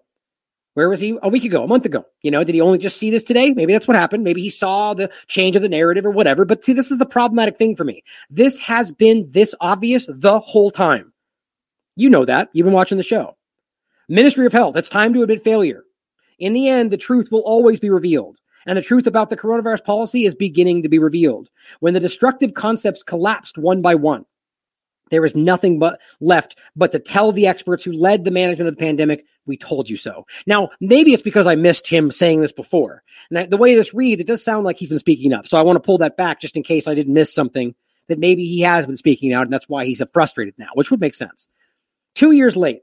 Where 0.74 0.88
was 0.88 1.00
he 1.00 1.18
a 1.22 1.28
week 1.28 1.44
ago, 1.44 1.64
a 1.64 1.68
month 1.68 1.84
ago? 1.84 2.06
You 2.22 2.30
know, 2.30 2.44
did 2.44 2.54
he 2.54 2.60
only 2.62 2.78
just 2.78 2.96
see 2.96 3.10
this 3.10 3.24
today? 3.24 3.52
Maybe 3.52 3.74
that's 3.74 3.86
what 3.86 3.96
happened. 3.96 4.24
Maybe 4.24 4.40
he 4.40 4.48
saw 4.48 4.94
the 4.94 5.10
change 5.26 5.54
of 5.54 5.60
the 5.60 5.68
narrative 5.68 6.06
or 6.06 6.10
whatever. 6.10 6.46
But 6.46 6.64
see, 6.64 6.72
this 6.72 6.90
is 6.90 6.96
the 6.96 7.04
problematic 7.04 7.58
thing 7.58 7.76
for 7.76 7.84
me. 7.84 8.02
This 8.30 8.58
has 8.60 8.90
been 8.90 9.30
this 9.30 9.54
obvious 9.60 10.06
the 10.08 10.40
whole 10.40 10.70
time. 10.70 11.11
You 11.96 12.10
know 12.10 12.24
that. 12.24 12.48
You've 12.52 12.64
been 12.64 12.74
watching 12.74 12.98
the 12.98 13.04
show. 13.04 13.36
Ministry 14.08 14.46
of 14.46 14.52
Health, 14.52 14.76
it's 14.76 14.88
time 14.88 15.14
to 15.14 15.22
admit 15.22 15.44
failure. 15.44 15.84
In 16.38 16.52
the 16.52 16.68
end, 16.68 16.90
the 16.90 16.96
truth 16.96 17.30
will 17.30 17.40
always 17.40 17.80
be 17.80 17.90
revealed. 17.90 18.38
And 18.66 18.76
the 18.76 18.82
truth 18.82 19.06
about 19.06 19.30
the 19.30 19.36
coronavirus 19.36 19.84
policy 19.84 20.24
is 20.24 20.34
beginning 20.34 20.82
to 20.82 20.88
be 20.88 20.98
revealed. 20.98 21.48
When 21.80 21.94
the 21.94 22.00
destructive 22.00 22.54
concepts 22.54 23.02
collapsed 23.02 23.58
one 23.58 23.82
by 23.82 23.96
one, 23.96 24.24
there 25.10 25.24
is 25.24 25.34
nothing 25.36 25.78
but 25.78 26.00
left 26.20 26.56
but 26.74 26.92
to 26.92 26.98
tell 26.98 27.32
the 27.32 27.46
experts 27.46 27.84
who 27.84 27.92
led 27.92 28.24
the 28.24 28.30
management 28.30 28.68
of 28.68 28.76
the 28.76 28.84
pandemic, 28.84 29.26
we 29.46 29.56
told 29.56 29.90
you 29.90 29.96
so. 29.96 30.26
Now, 30.46 30.70
maybe 30.80 31.12
it's 31.12 31.22
because 31.22 31.46
I 31.46 31.54
missed 31.54 31.86
him 31.86 32.10
saying 32.10 32.40
this 32.40 32.52
before. 32.52 33.02
The 33.30 33.56
way 33.56 33.74
this 33.74 33.92
reads, 33.92 34.22
it 34.22 34.26
does 34.26 34.42
sound 34.42 34.64
like 34.64 34.78
he's 34.78 34.88
been 34.88 34.98
speaking 34.98 35.32
up. 35.32 35.46
So 35.46 35.58
I 35.58 35.62
want 35.62 35.76
to 35.76 35.80
pull 35.80 35.98
that 35.98 36.16
back 36.16 36.40
just 36.40 36.56
in 36.56 36.62
case 36.62 36.88
I 36.88 36.94
didn't 36.94 37.12
miss 37.12 37.34
something 37.34 37.74
that 38.08 38.18
maybe 38.18 38.46
he 38.46 38.60
has 38.60 38.86
been 38.86 38.96
speaking 38.96 39.32
out 39.32 39.44
and 39.44 39.52
that's 39.52 39.68
why 39.68 39.84
he's 39.84 40.02
frustrated 40.12 40.54
now, 40.56 40.68
which 40.74 40.90
would 40.90 41.00
make 41.00 41.14
sense. 41.14 41.48
Two 42.14 42.32
years 42.32 42.56
late, 42.56 42.82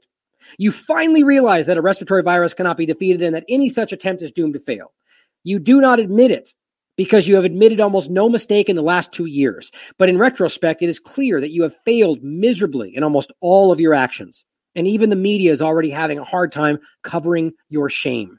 you 0.58 0.72
finally 0.72 1.22
realize 1.22 1.66
that 1.66 1.76
a 1.76 1.82
respiratory 1.82 2.22
virus 2.22 2.54
cannot 2.54 2.76
be 2.76 2.86
defeated 2.86 3.22
and 3.22 3.34
that 3.34 3.44
any 3.48 3.68
such 3.68 3.92
attempt 3.92 4.22
is 4.22 4.32
doomed 4.32 4.54
to 4.54 4.60
fail. 4.60 4.92
You 5.44 5.58
do 5.58 5.80
not 5.80 6.00
admit 6.00 6.30
it 6.30 6.52
because 6.96 7.26
you 7.26 7.34
have 7.36 7.44
admitted 7.44 7.80
almost 7.80 8.10
no 8.10 8.28
mistake 8.28 8.68
in 8.68 8.76
the 8.76 8.82
last 8.82 9.12
two 9.12 9.26
years. 9.26 9.70
But 9.98 10.08
in 10.08 10.18
retrospect, 10.18 10.82
it 10.82 10.88
is 10.88 10.98
clear 10.98 11.40
that 11.40 11.52
you 11.52 11.62
have 11.62 11.76
failed 11.84 12.22
miserably 12.22 12.94
in 12.94 13.02
almost 13.02 13.32
all 13.40 13.72
of 13.72 13.80
your 13.80 13.94
actions. 13.94 14.44
And 14.74 14.86
even 14.86 15.10
the 15.10 15.16
media 15.16 15.52
is 15.52 15.62
already 15.62 15.90
having 15.90 16.18
a 16.18 16.24
hard 16.24 16.52
time 16.52 16.78
covering 17.02 17.52
your 17.68 17.88
shame. 17.88 18.38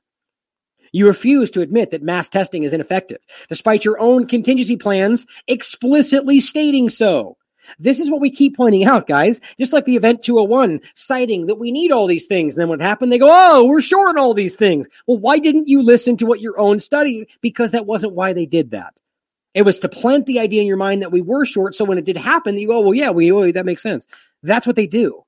You 0.94 1.08
refuse 1.08 1.50
to 1.52 1.62
admit 1.62 1.92
that 1.92 2.04
mass 2.04 2.28
testing 2.30 2.64
is 2.64 2.74
ineffective, 2.74 3.20
despite 3.50 3.86
your 3.86 4.00
own 4.00 4.28
contingency 4.28 4.76
plans 4.76 5.26
explicitly 5.48 6.40
stating 6.40 6.90
so. 6.90 7.38
This 7.80 8.00
is 8.00 8.10
what 8.10 8.22
we 8.22 8.30
keep 8.30 8.56
pointing 8.58 8.86
out, 8.86 9.08
guys. 9.08 9.42
Just 9.60 9.74
like 9.74 9.86
the 9.86 9.96
Event 9.96 10.24
201 10.24 10.82
citing 10.96 11.46
that 11.48 11.56
we 11.56 11.72
need 11.72 11.92
all 11.92 12.08
these 12.08 12.26
things. 12.26 12.56
And 12.56 12.62
then 12.62 12.70
what 12.70 12.82
happened? 12.82 13.12
They 13.12 13.18
go, 13.18 13.30
oh, 13.30 13.66
we're 13.66 13.82
short 13.82 14.10
on 14.10 14.18
all 14.18 14.34
these 14.34 14.56
things. 14.56 14.88
Well, 15.08 15.18
why 15.18 15.40
didn't 15.40 15.68
you 15.68 15.82
listen 15.82 16.18
to 16.18 16.26
what 16.26 16.42
your 16.42 16.60
own 16.60 16.80
study? 16.80 17.28
Because 17.42 17.72
that 17.72 17.86
wasn't 17.86 18.14
why 18.14 18.34
they 18.34 18.46
did 18.46 18.72
that. 18.72 18.94
It 19.54 19.64
was 19.64 19.80
to 19.80 19.90
plant 19.90 20.26
the 20.26 20.40
idea 20.40 20.62
in 20.62 20.68
your 20.68 20.78
mind 20.78 21.02
that 21.02 21.12
we 21.12 21.22
were 21.22 21.46
short. 21.46 21.76
So 21.76 21.84
when 21.84 21.98
it 21.98 22.06
did 22.06 22.18
happen, 22.18 22.58
you 22.58 22.68
go, 22.68 22.78
oh, 22.78 22.82
well, 22.82 22.94
yeah, 22.94 23.10
we, 23.10 23.32
oh, 23.32 23.52
that 23.52 23.66
makes 23.66 23.84
sense. 23.84 24.08
That's 24.44 24.66
what 24.66 24.76
they 24.76 24.88
do. 24.88 25.24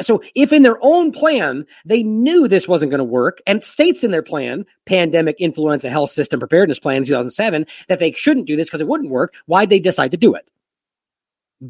So 0.00 0.22
if 0.34 0.52
in 0.52 0.62
their 0.62 0.78
own 0.80 1.12
plan, 1.12 1.64
they 1.84 2.02
knew 2.02 2.48
this 2.48 2.66
wasn't 2.66 2.90
going 2.90 2.98
to 2.98 3.04
work 3.04 3.40
and 3.46 3.62
states 3.62 4.02
in 4.02 4.10
their 4.10 4.22
plan, 4.22 4.66
pandemic 4.86 5.36
influenza 5.38 5.88
health 5.88 6.10
system 6.10 6.40
preparedness 6.40 6.80
plan 6.80 6.98
in 6.98 7.06
2007, 7.06 7.64
that 7.86 8.00
they 8.00 8.12
shouldn't 8.12 8.46
do 8.46 8.56
this 8.56 8.68
because 8.68 8.80
it 8.80 8.88
wouldn't 8.88 9.10
work, 9.10 9.34
why'd 9.46 9.70
they 9.70 9.78
decide 9.78 10.10
to 10.10 10.16
do 10.16 10.34
it? 10.34 10.50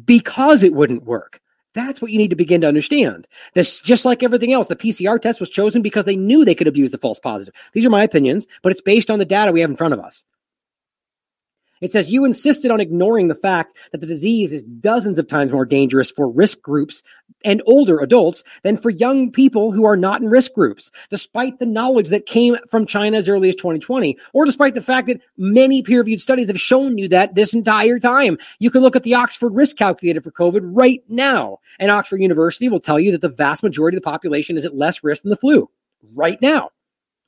Because 0.05 0.63
it 0.63 0.73
wouldn't 0.73 1.05
work. 1.05 1.41
That's 1.73 2.01
what 2.01 2.11
you 2.11 2.17
need 2.17 2.31
to 2.31 2.35
begin 2.35 2.61
to 2.61 2.67
understand. 2.67 3.27
This, 3.53 3.79
just 3.81 4.03
like 4.03 4.23
everything 4.23 4.53
else, 4.53 4.67
the 4.67 4.75
PCR 4.75 5.21
test 5.21 5.39
was 5.39 5.49
chosen 5.49 5.81
because 5.81 6.05
they 6.05 6.15
knew 6.15 6.43
they 6.43 6.55
could 6.55 6.67
abuse 6.67 6.91
the 6.91 6.97
false 6.97 7.19
positive. 7.19 7.53
These 7.73 7.85
are 7.85 7.91
my 7.91 8.03
opinions, 8.03 8.47
but 8.63 8.71
it's 8.71 8.81
based 8.81 9.11
on 9.11 9.19
the 9.19 9.25
data 9.25 9.51
we 9.51 9.61
have 9.61 9.69
in 9.69 9.75
front 9.75 9.93
of 9.93 9.99
us. 9.99 10.23
It 11.81 11.91
says 11.91 12.11
you 12.11 12.25
insisted 12.25 12.71
on 12.71 12.79
ignoring 12.79 13.27
the 13.27 13.35
fact 13.35 13.73
that 13.91 14.01
the 14.01 14.07
disease 14.07 14.51
is 14.53 14.63
dozens 14.63 15.17
of 15.17 15.27
times 15.27 15.53
more 15.53 15.65
dangerous 15.65 16.11
for 16.11 16.27
risk 16.29 16.61
groups 16.61 17.03
and 17.45 17.61
older 17.65 17.99
adults 17.99 18.43
than 18.63 18.75
for 18.75 18.89
young 18.89 19.31
people 19.31 19.71
who 19.71 19.85
are 19.85 19.95
not 19.95 20.21
in 20.21 20.29
risk 20.29 20.53
groups, 20.53 20.91
despite 21.09 21.59
the 21.59 21.65
knowledge 21.65 22.09
that 22.09 22.25
came 22.25 22.57
from 22.69 22.85
China 22.85 23.17
as 23.17 23.29
early 23.29 23.49
as 23.49 23.55
2020, 23.55 24.17
or 24.33 24.45
despite 24.45 24.73
the 24.73 24.81
fact 24.81 25.07
that 25.07 25.21
many 25.37 25.81
peer 25.81 25.99
reviewed 25.99 26.21
studies 26.21 26.47
have 26.47 26.59
shown 26.59 26.97
you 26.97 27.07
that 27.07 27.35
this 27.35 27.53
entire 27.53 27.99
time. 27.99 28.37
You 28.59 28.69
can 28.69 28.81
look 28.81 28.95
at 28.95 29.03
the 29.03 29.15
Oxford 29.15 29.53
risk 29.53 29.77
calculator 29.77 30.21
for 30.21 30.31
COVID 30.31 30.61
right 30.63 31.01
now, 31.07 31.59
and 31.79 31.91
Oxford 31.91 32.21
University 32.21 32.67
will 32.67 32.81
tell 32.81 32.99
you 32.99 33.11
that 33.13 33.21
the 33.21 33.29
vast 33.29 33.63
majority 33.63 33.95
of 33.95 34.03
the 34.03 34.09
population 34.09 34.57
is 34.57 34.65
at 34.65 34.75
less 34.75 35.03
risk 35.03 35.23
than 35.23 35.29
the 35.29 35.37
flu 35.37 35.69
right 36.13 36.41
now. 36.41 36.71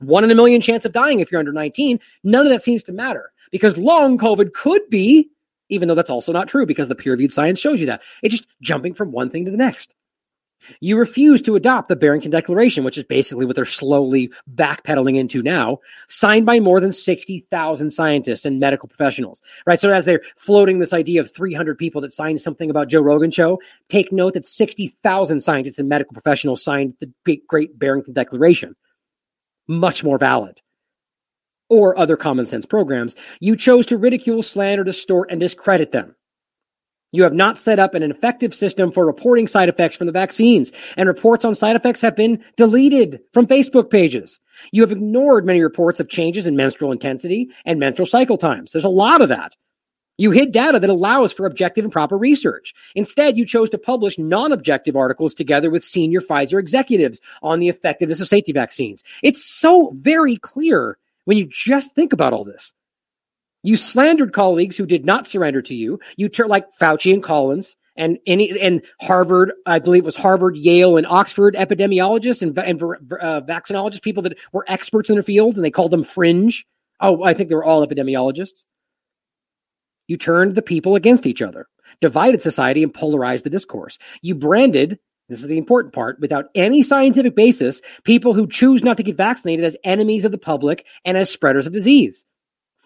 One 0.00 0.24
in 0.24 0.30
a 0.30 0.34
million 0.34 0.60
chance 0.60 0.84
of 0.84 0.92
dying 0.92 1.20
if 1.20 1.30
you're 1.30 1.38
under 1.38 1.52
19. 1.52 2.00
None 2.24 2.46
of 2.46 2.52
that 2.52 2.62
seems 2.62 2.82
to 2.84 2.92
matter 2.92 3.32
because 3.52 3.78
long 3.78 4.18
COVID 4.18 4.52
could 4.52 4.90
be, 4.90 5.30
even 5.68 5.86
though 5.86 5.94
that's 5.94 6.10
also 6.10 6.32
not 6.32 6.48
true 6.48 6.66
because 6.66 6.88
the 6.88 6.96
peer 6.96 7.12
reviewed 7.12 7.32
science 7.32 7.60
shows 7.60 7.78
you 7.78 7.86
that. 7.86 8.02
It's 8.22 8.36
just 8.36 8.48
jumping 8.60 8.94
from 8.94 9.12
one 9.12 9.30
thing 9.30 9.44
to 9.44 9.50
the 9.52 9.56
next. 9.56 9.94
You 10.80 10.96
refuse 10.96 11.42
to 11.42 11.56
adopt 11.56 11.88
the 11.88 11.96
Barrington 11.96 12.30
Declaration, 12.30 12.84
which 12.84 12.96
is 12.96 13.02
basically 13.04 13.46
what 13.46 13.56
they're 13.56 13.64
slowly 13.64 14.30
backpedaling 14.54 15.16
into 15.16 15.42
now, 15.42 15.78
signed 16.08 16.46
by 16.46 16.60
more 16.60 16.80
than 16.80 16.92
60,000 16.92 17.90
scientists 17.90 18.44
and 18.44 18.60
medical 18.60 18.88
professionals, 18.88 19.42
right? 19.66 19.80
So 19.80 19.90
as 19.90 20.04
they're 20.04 20.22
floating 20.36 20.78
this 20.78 20.92
idea 20.92 21.20
of 21.20 21.34
300 21.34 21.76
people 21.78 22.00
that 22.02 22.12
signed 22.12 22.40
something 22.40 22.70
about 22.70 22.88
Joe 22.88 23.00
Rogan 23.00 23.32
show, 23.32 23.60
take 23.88 24.12
note 24.12 24.34
that 24.34 24.46
60,000 24.46 25.40
scientists 25.40 25.78
and 25.80 25.88
medical 25.88 26.12
professionals 26.12 26.62
signed 26.62 26.94
the 27.00 27.12
great 27.48 27.78
Barrington 27.78 28.14
Declaration. 28.14 28.76
Much 29.66 30.04
more 30.04 30.18
valid 30.18 30.60
or 31.72 31.98
other 31.98 32.18
common 32.18 32.44
sense 32.44 32.66
programs, 32.66 33.16
you 33.40 33.56
chose 33.56 33.86
to 33.86 33.96
ridicule, 33.96 34.42
slander, 34.42 34.84
distort, 34.84 35.30
and 35.30 35.40
discredit 35.40 35.90
them. 35.90 36.14
You 37.12 37.22
have 37.22 37.32
not 37.32 37.56
set 37.56 37.78
up 37.78 37.94
an 37.94 38.02
effective 38.02 38.54
system 38.54 38.92
for 38.92 39.06
reporting 39.06 39.46
side 39.46 39.70
effects 39.70 39.96
from 39.96 40.06
the 40.06 40.12
vaccines, 40.12 40.70
and 40.98 41.08
reports 41.08 41.46
on 41.46 41.54
side 41.54 41.74
effects 41.74 42.02
have 42.02 42.14
been 42.14 42.44
deleted 42.58 43.20
from 43.32 43.46
Facebook 43.46 43.90
pages. 43.90 44.38
You 44.70 44.82
have 44.82 44.92
ignored 44.92 45.46
many 45.46 45.62
reports 45.62 45.98
of 45.98 46.10
changes 46.10 46.46
in 46.46 46.56
menstrual 46.56 46.92
intensity 46.92 47.48
and 47.64 47.80
menstrual 47.80 48.06
cycle 48.06 48.36
times. 48.36 48.72
There's 48.72 48.84
a 48.84 48.90
lot 48.90 49.22
of 49.22 49.30
that. 49.30 49.56
You 50.18 50.30
hid 50.30 50.52
data 50.52 50.78
that 50.78 50.90
allows 50.90 51.32
for 51.32 51.46
objective 51.46 51.84
and 51.84 51.92
proper 51.92 52.18
research. 52.18 52.74
Instead, 52.94 53.38
you 53.38 53.46
chose 53.46 53.70
to 53.70 53.78
publish 53.78 54.18
non 54.18 54.52
objective 54.52 54.94
articles 54.94 55.34
together 55.34 55.70
with 55.70 55.82
senior 55.82 56.20
Pfizer 56.20 56.60
executives 56.60 57.18
on 57.42 57.60
the 57.60 57.70
effectiveness 57.70 58.20
of 58.20 58.28
safety 58.28 58.52
vaccines. 58.52 59.02
It's 59.22 59.42
so 59.42 59.94
very 59.96 60.36
clear 60.36 60.98
when 61.24 61.38
you 61.38 61.46
just 61.46 61.94
think 61.94 62.12
about 62.12 62.32
all 62.32 62.44
this. 62.44 62.72
You 63.62 63.76
slandered 63.76 64.32
colleagues 64.32 64.76
who 64.76 64.86
did 64.86 65.04
not 65.06 65.26
surrender 65.26 65.62
to 65.62 65.74
you. 65.74 66.00
You 66.16 66.28
turned 66.28 66.50
like 66.50 66.66
Fauci 66.80 67.12
and 67.14 67.22
Collins 67.22 67.76
and 67.96 68.18
any 68.26 68.58
and 68.60 68.82
Harvard, 69.00 69.52
I 69.66 69.78
believe 69.78 70.02
it 70.02 70.06
was 70.06 70.16
Harvard, 70.16 70.56
Yale, 70.56 70.96
and 70.96 71.06
Oxford 71.06 71.54
epidemiologists 71.54 72.42
and, 72.42 72.58
and 72.58 72.82
uh, 72.82 73.40
vaccinologists, 73.42 74.02
people 74.02 74.22
that 74.24 74.38
were 74.52 74.64
experts 74.66 75.10
in 75.10 75.16
their 75.16 75.22
field, 75.22 75.56
and 75.56 75.64
they 75.64 75.70
called 75.70 75.90
them 75.90 76.02
fringe. 76.02 76.66
Oh, 77.00 77.22
I 77.22 77.34
think 77.34 77.48
they 77.48 77.54
were 77.54 77.64
all 77.64 77.86
epidemiologists. 77.86 78.64
You 80.08 80.16
turned 80.16 80.54
the 80.54 80.62
people 80.62 80.96
against 80.96 81.26
each 81.26 81.42
other, 81.42 81.66
divided 82.00 82.42
society, 82.42 82.82
and 82.82 82.92
polarized 82.92 83.44
the 83.44 83.50
discourse. 83.50 83.98
You 84.22 84.34
branded 84.34 84.98
this 85.32 85.40
is 85.40 85.48
the 85.48 85.58
important 85.58 85.94
part. 85.94 86.20
Without 86.20 86.50
any 86.54 86.82
scientific 86.82 87.34
basis, 87.34 87.80
people 88.04 88.34
who 88.34 88.46
choose 88.46 88.84
not 88.84 88.98
to 88.98 89.02
get 89.02 89.16
vaccinated 89.16 89.64
as 89.64 89.76
enemies 89.82 90.24
of 90.24 90.32
the 90.32 90.38
public 90.38 90.86
and 91.04 91.16
as 91.16 91.30
spreaders 91.30 91.66
of 91.66 91.72
disease. 91.72 92.24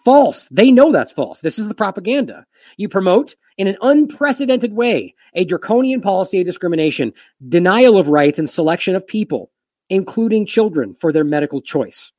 False. 0.05 0.47
They 0.49 0.71
know 0.71 0.93
that's 0.93 1.11
false. 1.11 1.41
This 1.41 1.59
is 1.59 1.67
the 1.67 1.75
propaganda. 1.75 2.45
You 2.77 2.87
promote 2.87 3.35
in 3.57 3.67
an 3.67 3.77
unprecedented 3.81 4.73
way 4.73 5.13
a 5.33 5.43
draconian 5.43 5.99
policy 5.99 6.39
of 6.39 6.45
discrimination, 6.45 7.11
denial 7.49 7.97
of 7.97 8.07
rights, 8.07 8.39
and 8.39 8.49
selection 8.49 8.95
of 8.95 9.05
people, 9.05 9.51
including 9.89 10.45
children, 10.45 10.93
for 10.93 11.11
their 11.11 11.25
medical 11.25 11.61
choice. 11.61 12.13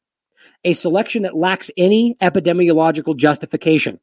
A 0.65 0.75
selection 0.75 1.23
that 1.23 1.37
lacks 1.37 1.71
any 1.79 2.15
epidemiological 2.21 3.17
justification. 3.17 4.01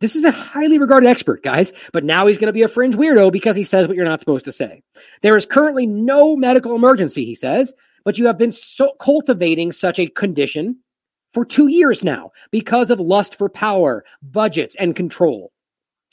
This 0.00 0.14
is 0.14 0.24
a 0.24 0.30
highly 0.30 0.78
regarded 0.78 1.08
expert, 1.08 1.42
guys, 1.42 1.72
but 1.92 2.04
now 2.04 2.26
he's 2.26 2.38
going 2.38 2.46
to 2.46 2.52
be 2.52 2.62
a 2.62 2.68
fringe 2.68 2.94
weirdo 2.94 3.32
because 3.32 3.56
he 3.56 3.64
says 3.64 3.88
what 3.88 3.96
you're 3.96 4.04
not 4.04 4.20
supposed 4.20 4.44
to 4.44 4.52
say. 4.52 4.82
There 5.22 5.36
is 5.36 5.44
currently 5.44 5.86
no 5.86 6.36
medical 6.36 6.76
emergency, 6.76 7.24
he 7.24 7.34
says, 7.34 7.74
but 8.04 8.16
you 8.16 8.26
have 8.26 8.38
been 8.38 8.52
so 8.52 8.92
cultivating 9.00 9.72
such 9.72 9.98
a 9.98 10.06
condition 10.06 10.78
for 11.32 11.44
two 11.44 11.66
years 11.66 12.04
now 12.04 12.30
because 12.52 12.90
of 12.90 13.00
lust 13.00 13.36
for 13.36 13.48
power, 13.48 14.04
budgets, 14.22 14.76
and 14.76 14.94
control. 14.94 15.52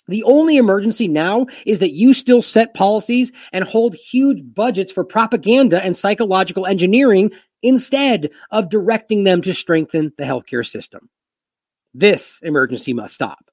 The 0.07 0.23
only 0.23 0.57
emergency 0.57 1.07
now 1.07 1.47
is 1.65 1.79
that 1.79 1.93
you 1.93 2.13
still 2.13 2.41
set 2.41 2.73
policies 2.73 3.31
and 3.53 3.63
hold 3.63 3.95
huge 3.95 4.41
budgets 4.53 4.91
for 4.91 5.03
propaganda 5.03 5.83
and 5.83 5.95
psychological 5.95 6.65
engineering 6.65 7.31
instead 7.63 8.29
of 8.51 8.69
directing 8.69 9.23
them 9.23 9.41
to 9.43 9.53
strengthen 9.53 10.11
the 10.17 10.23
healthcare 10.23 10.65
system. 10.65 11.09
This 11.93 12.39
emergency 12.43 12.93
must 12.93 13.15
stop. 13.15 13.49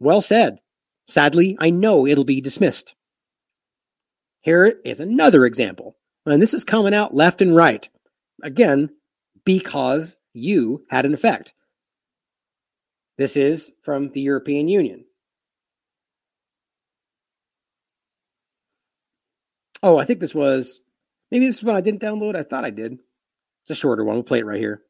Well 0.00 0.20
said. 0.20 0.58
Sadly, 1.06 1.56
I 1.58 1.70
know 1.70 2.06
it'll 2.06 2.24
be 2.24 2.40
dismissed. 2.40 2.94
Here 4.40 4.80
is 4.84 5.00
another 5.00 5.46
example. 5.46 5.96
And 6.26 6.42
this 6.42 6.54
is 6.54 6.64
coming 6.64 6.94
out 6.94 7.14
left 7.14 7.42
and 7.42 7.56
right. 7.56 7.88
Again, 8.42 8.90
because 9.44 10.18
you 10.32 10.84
had 10.90 11.06
an 11.06 11.14
effect. 11.14 11.54
This 13.16 13.36
is 13.36 13.70
from 13.82 14.10
the 14.10 14.20
European 14.20 14.68
Union. 14.68 15.04
Oh, 19.82 19.98
I 19.98 20.04
think 20.04 20.20
this 20.20 20.34
was 20.34 20.80
maybe 21.30 21.46
this 21.46 21.58
is 21.58 21.64
one 21.64 21.76
I 21.76 21.80
didn't 21.80 22.02
download. 22.02 22.36
I 22.36 22.42
thought 22.42 22.64
I 22.64 22.70
did. 22.70 22.92
It's 22.92 23.70
a 23.70 23.74
shorter 23.74 24.04
one. 24.04 24.16
We'll 24.16 24.24
play 24.24 24.40
it 24.40 24.46
right 24.46 24.60
here. 24.60 24.82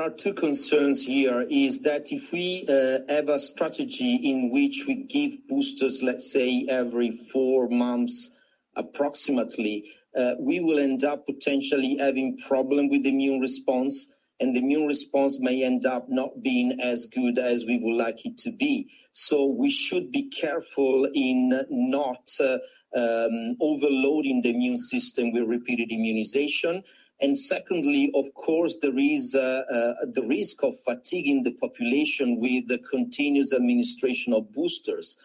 Are 0.00 0.10
two 0.10 0.34
concerns 0.34 1.02
here 1.02 1.46
is 1.50 1.82
that 1.82 2.10
if 2.10 2.32
we 2.32 2.64
uh, 2.68 3.12
have 3.12 3.28
a 3.28 3.38
strategy 3.38 4.16
in 4.16 4.50
which 4.50 4.84
we 4.86 5.04
give 5.04 5.46
boosters, 5.48 6.02
let's 6.02 6.32
say 6.32 6.66
every 6.68 7.10
four 7.32 7.68
months 7.68 8.36
approximately, 8.76 9.84
uh, 10.16 10.34
we 10.40 10.60
will 10.60 10.78
end 10.78 11.04
up 11.04 11.26
potentially 11.26 11.96
having 11.96 12.38
problem 12.48 12.88
with 12.88 13.02
the 13.04 13.10
immune 13.10 13.40
response 13.40 14.14
and 14.40 14.56
the 14.56 14.60
immune 14.60 14.86
response 14.86 15.38
may 15.38 15.62
end 15.62 15.84
up 15.84 16.06
not 16.08 16.42
being 16.42 16.80
as 16.80 17.06
good 17.06 17.38
as 17.38 17.64
we 17.66 17.78
would 17.78 17.96
like 17.96 18.24
it 18.24 18.38
to 18.38 18.50
be. 18.52 18.90
So 19.12 19.46
we 19.46 19.70
should 19.70 20.10
be 20.10 20.30
careful 20.30 21.08
in 21.14 21.52
not 21.68 22.26
uh, 22.40 22.56
um, 22.96 23.56
overloading 23.60 24.40
the 24.42 24.50
immune 24.50 24.78
system 24.78 25.32
with 25.32 25.44
repeated 25.44 25.92
immunization. 25.92 26.82
And 27.22 27.36
secondly, 27.36 28.10
of 28.14 28.32
course, 28.34 28.78
there 28.78 28.98
is 28.98 29.34
uh, 29.34 29.62
uh, 29.72 30.06
the 30.14 30.24
risk 30.26 30.62
of 30.64 30.78
fatiguing 30.80 31.42
the 31.42 31.52
population 31.52 32.40
with 32.40 32.68
the 32.68 32.78
continuous 32.90 33.52
administration 33.52 34.32
of 34.32 34.50
boosters. 34.52 35.16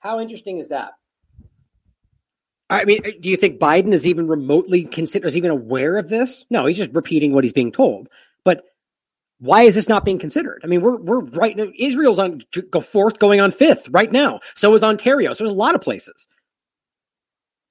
How 0.00 0.20
interesting 0.20 0.58
is 0.58 0.68
that? 0.68 0.92
I 2.70 2.84
mean, 2.84 3.02
do 3.20 3.30
you 3.30 3.36
think 3.36 3.58
Biden 3.58 3.92
is 3.92 4.06
even 4.06 4.28
remotely 4.28 4.84
considers 4.84 5.36
even 5.36 5.50
aware 5.50 5.96
of 5.96 6.08
this? 6.08 6.44
No, 6.50 6.66
he's 6.66 6.76
just 6.76 6.92
repeating 6.92 7.32
what 7.32 7.44
he's 7.44 7.52
being 7.52 7.72
told. 7.72 8.08
But 8.44 8.64
why 9.38 9.62
is 9.62 9.74
this 9.74 9.88
not 9.88 10.04
being 10.04 10.18
considered? 10.18 10.60
I 10.64 10.66
mean, 10.66 10.82
we're 10.82 10.96
we're 10.96 11.20
right 11.20 11.56
now. 11.56 11.68
Israel's 11.78 12.18
on 12.18 12.42
go 12.70 12.80
fourth, 12.80 13.18
going 13.18 13.40
on 13.40 13.52
fifth 13.52 13.88
right 13.90 14.12
now. 14.12 14.40
So 14.54 14.74
is 14.74 14.82
Ontario. 14.82 15.32
So 15.32 15.44
there's 15.44 15.54
a 15.54 15.58
lot 15.58 15.74
of 15.74 15.80
places. 15.80 16.26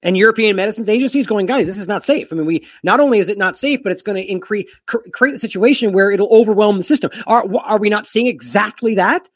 And 0.04 0.16
European 0.16 0.56
Medicines 0.56 0.90
Agency 0.90 1.20
is 1.20 1.26
going, 1.26 1.48
guys, 1.48 1.66
this 1.66 1.80
is 1.80 1.88
not 1.88 2.06
safe. 2.06 2.32
I 2.32 2.36
mean, 2.36 2.46
we 2.46 2.68
not 2.84 3.00
only 3.00 3.20
is 3.20 3.30
it 3.30 3.38
not 3.38 3.58
safe, 3.58 3.82
but 3.82 3.92
it's 3.92 4.04
going 4.04 4.16
to 4.16 4.32
increase 4.32 4.70
cr- 4.86 4.98
create 5.12 5.34
a 5.34 5.40
situation 5.40 5.92
where 5.92 6.12
it'll 6.12 6.32
overwhelm 6.32 6.78
the 6.78 6.84
system. 6.84 7.10
Are 7.26 7.44
are 7.64 7.80
we 7.80 7.90
not 7.90 8.06
seeing 8.06 8.28
exactly 8.28 8.96
that? 8.96 9.28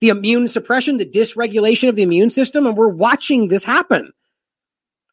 The 0.00 0.10
immune 0.10 0.48
suppression, 0.48 0.98
the 0.98 1.06
dysregulation 1.06 1.88
of 1.88 1.96
the 1.96 2.02
immune 2.02 2.30
system, 2.30 2.66
and 2.66 2.76
we're 2.76 2.88
watching 2.88 3.48
this 3.48 3.64
happen. 3.64 4.12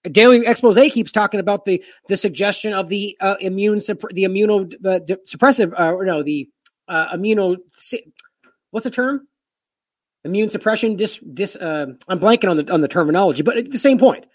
Daily 0.03 0.45
expose 0.45 0.77
keeps 0.91 1.11
talking 1.11 1.39
about 1.39 1.65
the 1.65 1.83
the 2.07 2.17
suggestion 2.17 2.73
of 2.73 2.87
the 2.87 3.15
uh, 3.19 3.35
immune 3.39 3.79
the 3.79 4.23
immunosuppressive 4.23 5.79
uh, 5.79 5.93
or 5.93 6.05
no 6.05 6.23
the 6.23 6.49
uh, 6.87 7.15
immuno 7.15 7.57
what's 8.71 8.83
the 8.83 8.89
term 8.89 9.27
immune 10.25 10.49
suppression 10.49 10.95
dis 10.95 11.19
dis 11.19 11.55
uh, 11.55 11.85
I'm 12.07 12.19
blanking 12.19 12.49
on 12.49 12.57
the 12.57 12.73
on 12.73 12.81
the 12.81 12.87
terminology 12.87 13.43
but 13.43 13.57
at 13.57 13.69
the 13.69 13.77
same 13.77 13.99
point 13.99 14.25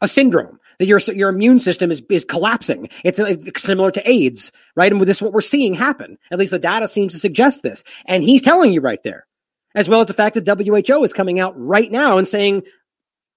a 0.00 0.08
syndrome 0.08 0.58
that 0.78 0.86
your 0.86 0.98
your 1.14 1.28
immune 1.28 1.60
system 1.60 1.90
is 1.90 2.02
is 2.10 2.24
collapsing 2.24 2.88
it's, 3.04 3.20
similar 3.60 3.90
to 3.90 4.10
AIDS 4.10 4.52
right 4.76 4.92
and 4.92 5.00
this 5.02 5.18
is 5.18 5.22
what 5.22 5.32
we're 5.32 5.40
seeing 5.40 5.74
happen 5.74 6.18
at 6.30 6.38
least 6.38 6.50
the 6.50 6.58
data 6.58 6.86
seems 6.86 7.12
to 7.12 7.18
suggest 7.18 7.62
this 7.62 7.82
and 8.06 8.22
he's 8.22 8.42
telling 8.42 8.72
you 8.72 8.80
right 8.80 9.02
there 9.02 9.26
as 9.74 9.88
well 9.88 10.00
as 10.00 10.06
the 10.06 10.14
fact 10.14 10.34
that 10.34 10.48
WHO 10.48 11.04
is 11.04 11.12
coming 11.12 11.38
out 11.38 11.54
right 11.56 11.90
now 11.90 12.18
and 12.18 12.26
saying 12.26 12.62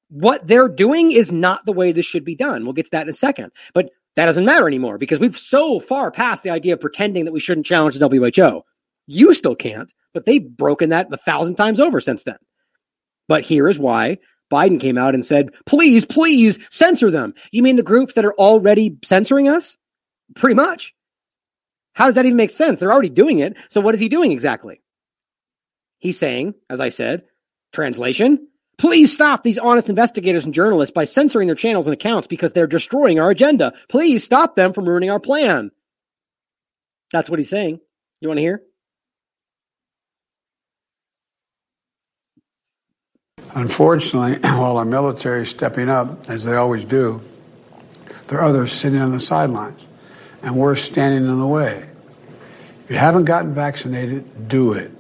what 0.09 0.45
they're 0.45 0.67
doing 0.67 1.11
is 1.11 1.31
not 1.31 1.65
the 1.65 1.71
way 1.71 1.91
this 1.91 2.05
should 2.05 2.25
be 2.25 2.35
done. 2.35 2.63
We'll 2.63 2.73
get 2.73 2.85
to 2.85 2.91
that 2.91 3.03
in 3.03 3.09
a 3.09 3.13
second. 3.13 3.51
But 3.73 3.91
that 4.15 4.25
doesn't 4.25 4.45
matter 4.45 4.67
anymore 4.67 4.97
because 4.97 5.19
we've 5.19 5.37
so 5.37 5.79
far 5.79 6.11
past 6.11 6.43
the 6.43 6.49
idea 6.49 6.73
of 6.73 6.81
pretending 6.81 7.25
that 7.25 7.31
we 7.31 7.39
shouldn't 7.39 7.65
challenge 7.65 7.97
the 7.97 8.09
WHO. 8.09 8.61
You 9.07 9.33
still 9.33 9.55
can't, 9.55 9.91
but 10.13 10.25
they've 10.25 10.45
broken 10.45 10.89
that 10.89 11.07
a 11.11 11.17
thousand 11.17 11.55
times 11.55 11.79
over 11.79 11.99
since 11.99 12.23
then. 12.23 12.37
But 13.27 13.43
here 13.43 13.69
is 13.69 13.79
why 13.79 14.17
Biden 14.51 14.79
came 14.79 14.97
out 14.97 15.13
and 15.13 15.25
said, 15.25 15.49
please, 15.65 16.05
please 16.05 16.59
censor 16.69 17.09
them. 17.09 17.33
You 17.51 17.63
mean 17.63 17.77
the 17.77 17.83
groups 17.83 18.13
that 18.15 18.25
are 18.25 18.35
already 18.35 18.97
censoring 19.03 19.47
us? 19.47 19.77
Pretty 20.35 20.55
much. 20.55 20.93
How 21.93 22.05
does 22.05 22.15
that 22.15 22.25
even 22.25 22.37
make 22.37 22.51
sense? 22.51 22.79
They're 22.79 22.91
already 22.91 23.09
doing 23.09 23.39
it. 23.39 23.55
So 23.69 23.81
what 23.81 23.95
is 23.95 24.01
he 24.01 24.09
doing 24.09 24.31
exactly? 24.31 24.81
He's 25.99 26.17
saying, 26.17 26.55
as 26.69 26.79
I 26.79 26.89
said, 26.89 27.23
translation, 27.73 28.47
Please 28.81 29.13
stop 29.13 29.43
these 29.43 29.59
honest 29.59 29.89
investigators 29.89 30.43
and 30.43 30.55
journalists 30.55 30.91
by 30.91 31.03
censoring 31.03 31.47
their 31.47 31.55
channels 31.55 31.85
and 31.85 31.93
accounts 31.93 32.25
because 32.25 32.51
they're 32.51 32.65
destroying 32.65 33.19
our 33.19 33.29
agenda. 33.29 33.73
Please 33.89 34.23
stop 34.23 34.55
them 34.55 34.73
from 34.73 34.89
ruining 34.89 35.11
our 35.11 35.19
plan. 35.19 35.69
That's 37.11 37.29
what 37.29 37.37
he's 37.37 37.51
saying. 37.51 37.79
You 38.21 38.27
want 38.27 38.39
to 38.39 38.41
hear? 38.41 38.63
Unfortunately, 43.53 44.37
while 44.49 44.77
our 44.77 44.85
military 44.85 45.41
is 45.41 45.49
stepping 45.49 45.89
up, 45.89 46.29
as 46.29 46.43
they 46.43 46.55
always 46.55 46.85
do, 46.85 47.21
there 48.27 48.39
are 48.39 48.45
others 48.45 48.71
sitting 48.71 48.99
on 48.99 49.11
the 49.11 49.19
sidelines, 49.19 49.87
and 50.41 50.55
we're 50.55 50.75
standing 50.75 51.29
in 51.29 51.39
the 51.39 51.47
way. 51.47 51.89
If 52.85 52.91
you 52.91 52.97
haven't 52.97 53.25
gotten 53.25 53.53
vaccinated, 53.53 54.47
do 54.47 54.73
it. 54.73 54.91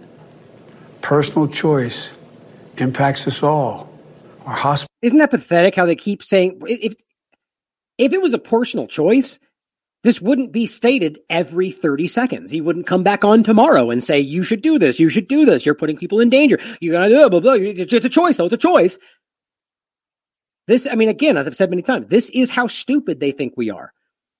Personal 1.01 1.47
choice 1.47 2.13
impacts 2.77 3.27
us 3.27 3.43
all. 3.43 3.93
Our 4.45 4.55
hospital. 4.55 4.91
Isn't 5.01 5.17
that 5.19 5.31
pathetic 5.31 5.75
how 5.75 5.85
they 5.85 5.95
keep 5.95 6.23
saying 6.23 6.61
if 6.65 6.93
if 7.97 8.13
it 8.13 8.21
was 8.21 8.33
a 8.33 8.39
personal 8.39 8.87
choice, 8.87 9.39
this 10.03 10.21
wouldn't 10.21 10.51
be 10.51 10.65
stated 10.65 11.19
every 11.29 11.71
30 11.71 12.07
seconds. 12.07 12.51
He 12.51 12.61
wouldn't 12.61 12.87
come 12.87 13.03
back 13.03 13.23
on 13.23 13.43
tomorrow 13.43 13.91
and 13.91 14.03
say, 14.03 14.19
you 14.19 14.43
should 14.43 14.61
do 14.61 14.79
this. 14.79 14.99
You 14.99 15.09
should 15.09 15.27
do 15.27 15.45
this. 15.45 15.65
You're 15.65 15.75
putting 15.75 15.97
people 15.97 16.19
in 16.19 16.29
danger. 16.29 16.59
You 16.79 16.91
gotta 16.91 17.09
do 17.09 17.29
blah, 17.29 17.39
blah. 17.39 17.53
It's 17.53 17.93
a 17.93 18.09
choice 18.09 18.37
though. 18.37 18.45
It's 18.45 18.53
a 18.53 18.57
choice. 18.57 18.97
This, 20.67 20.87
I 20.87 20.95
mean, 20.95 21.09
again, 21.09 21.37
as 21.37 21.47
I've 21.47 21.55
said 21.55 21.69
many 21.69 21.81
times, 21.81 22.07
this 22.07 22.29
is 22.29 22.49
how 22.49 22.67
stupid 22.67 23.19
they 23.19 23.31
think 23.31 23.53
we 23.57 23.69
are. 23.69 23.93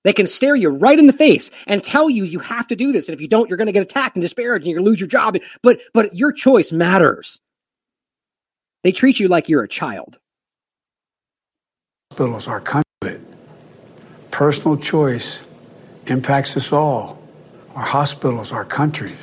They 0.04 0.14
can 0.14 0.26
stare 0.26 0.56
you 0.56 0.70
right 0.70 0.98
in 0.98 1.08
the 1.08 1.14
face 1.14 1.52
and 1.68 1.84
tell 1.84 2.10
you 2.10 2.24
you 2.24 2.40
have 2.40 2.68
to 2.68 2.76
do 2.76 2.92
this. 2.92 3.08
And 3.08 3.14
if 3.14 3.22
you 3.22 3.28
don't, 3.28 3.50
you're 3.50 3.58
going 3.58 3.68
to 3.68 3.72
get 3.72 3.84
attacked 3.84 4.16
and 4.16 4.24
disparaged 4.24 4.64
and 4.64 4.72
you're 4.72 4.80
going 4.80 4.86
to 4.86 4.90
lose 4.90 5.00
your 5.00 5.08
job. 5.08 5.38
But, 5.62 5.80
but 5.94 6.16
your 6.16 6.32
choice 6.32 6.72
matters. 6.72 7.40
They 8.84 8.92
treat 8.92 9.20
you 9.20 9.28
like 9.28 9.48
you're 9.48 9.64
a 9.64 9.68
child. 9.68 10.18
Hospitals 12.12 12.48
are 12.48 12.62
conduit. 12.62 13.22
Personal 14.32 14.78
choice 14.78 15.44
impacts 16.12 16.56
us 16.56 16.72
all. 16.72 17.22
Our 17.76 17.86
hospitals, 17.86 18.52
our 18.52 18.66
countries. 18.66 19.18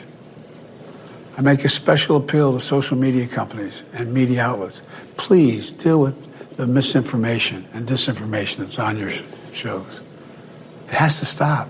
I 1.37 1.43
make 1.43 1.65
a 1.65 1.69
special 1.69 2.17
appeal 2.17 2.53
to 2.55 2.61
social 2.61 2.97
media 2.97 3.29
companies 3.29 3.85
and 3.93 4.13
media 4.13 4.43
outlets. 4.43 4.83
Please 5.17 5.71
deal 5.71 6.01
with 6.01 6.57
the 6.57 6.67
misinformation 6.67 7.69
and 7.73 7.87
disinformation 7.87 8.57
that's 8.57 8.79
on 8.79 8.99
your 8.99 9.11
shows. 9.53 10.01
It 10.89 10.95
has 10.95 11.21
to 11.21 11.27
stop. 11.27 11.69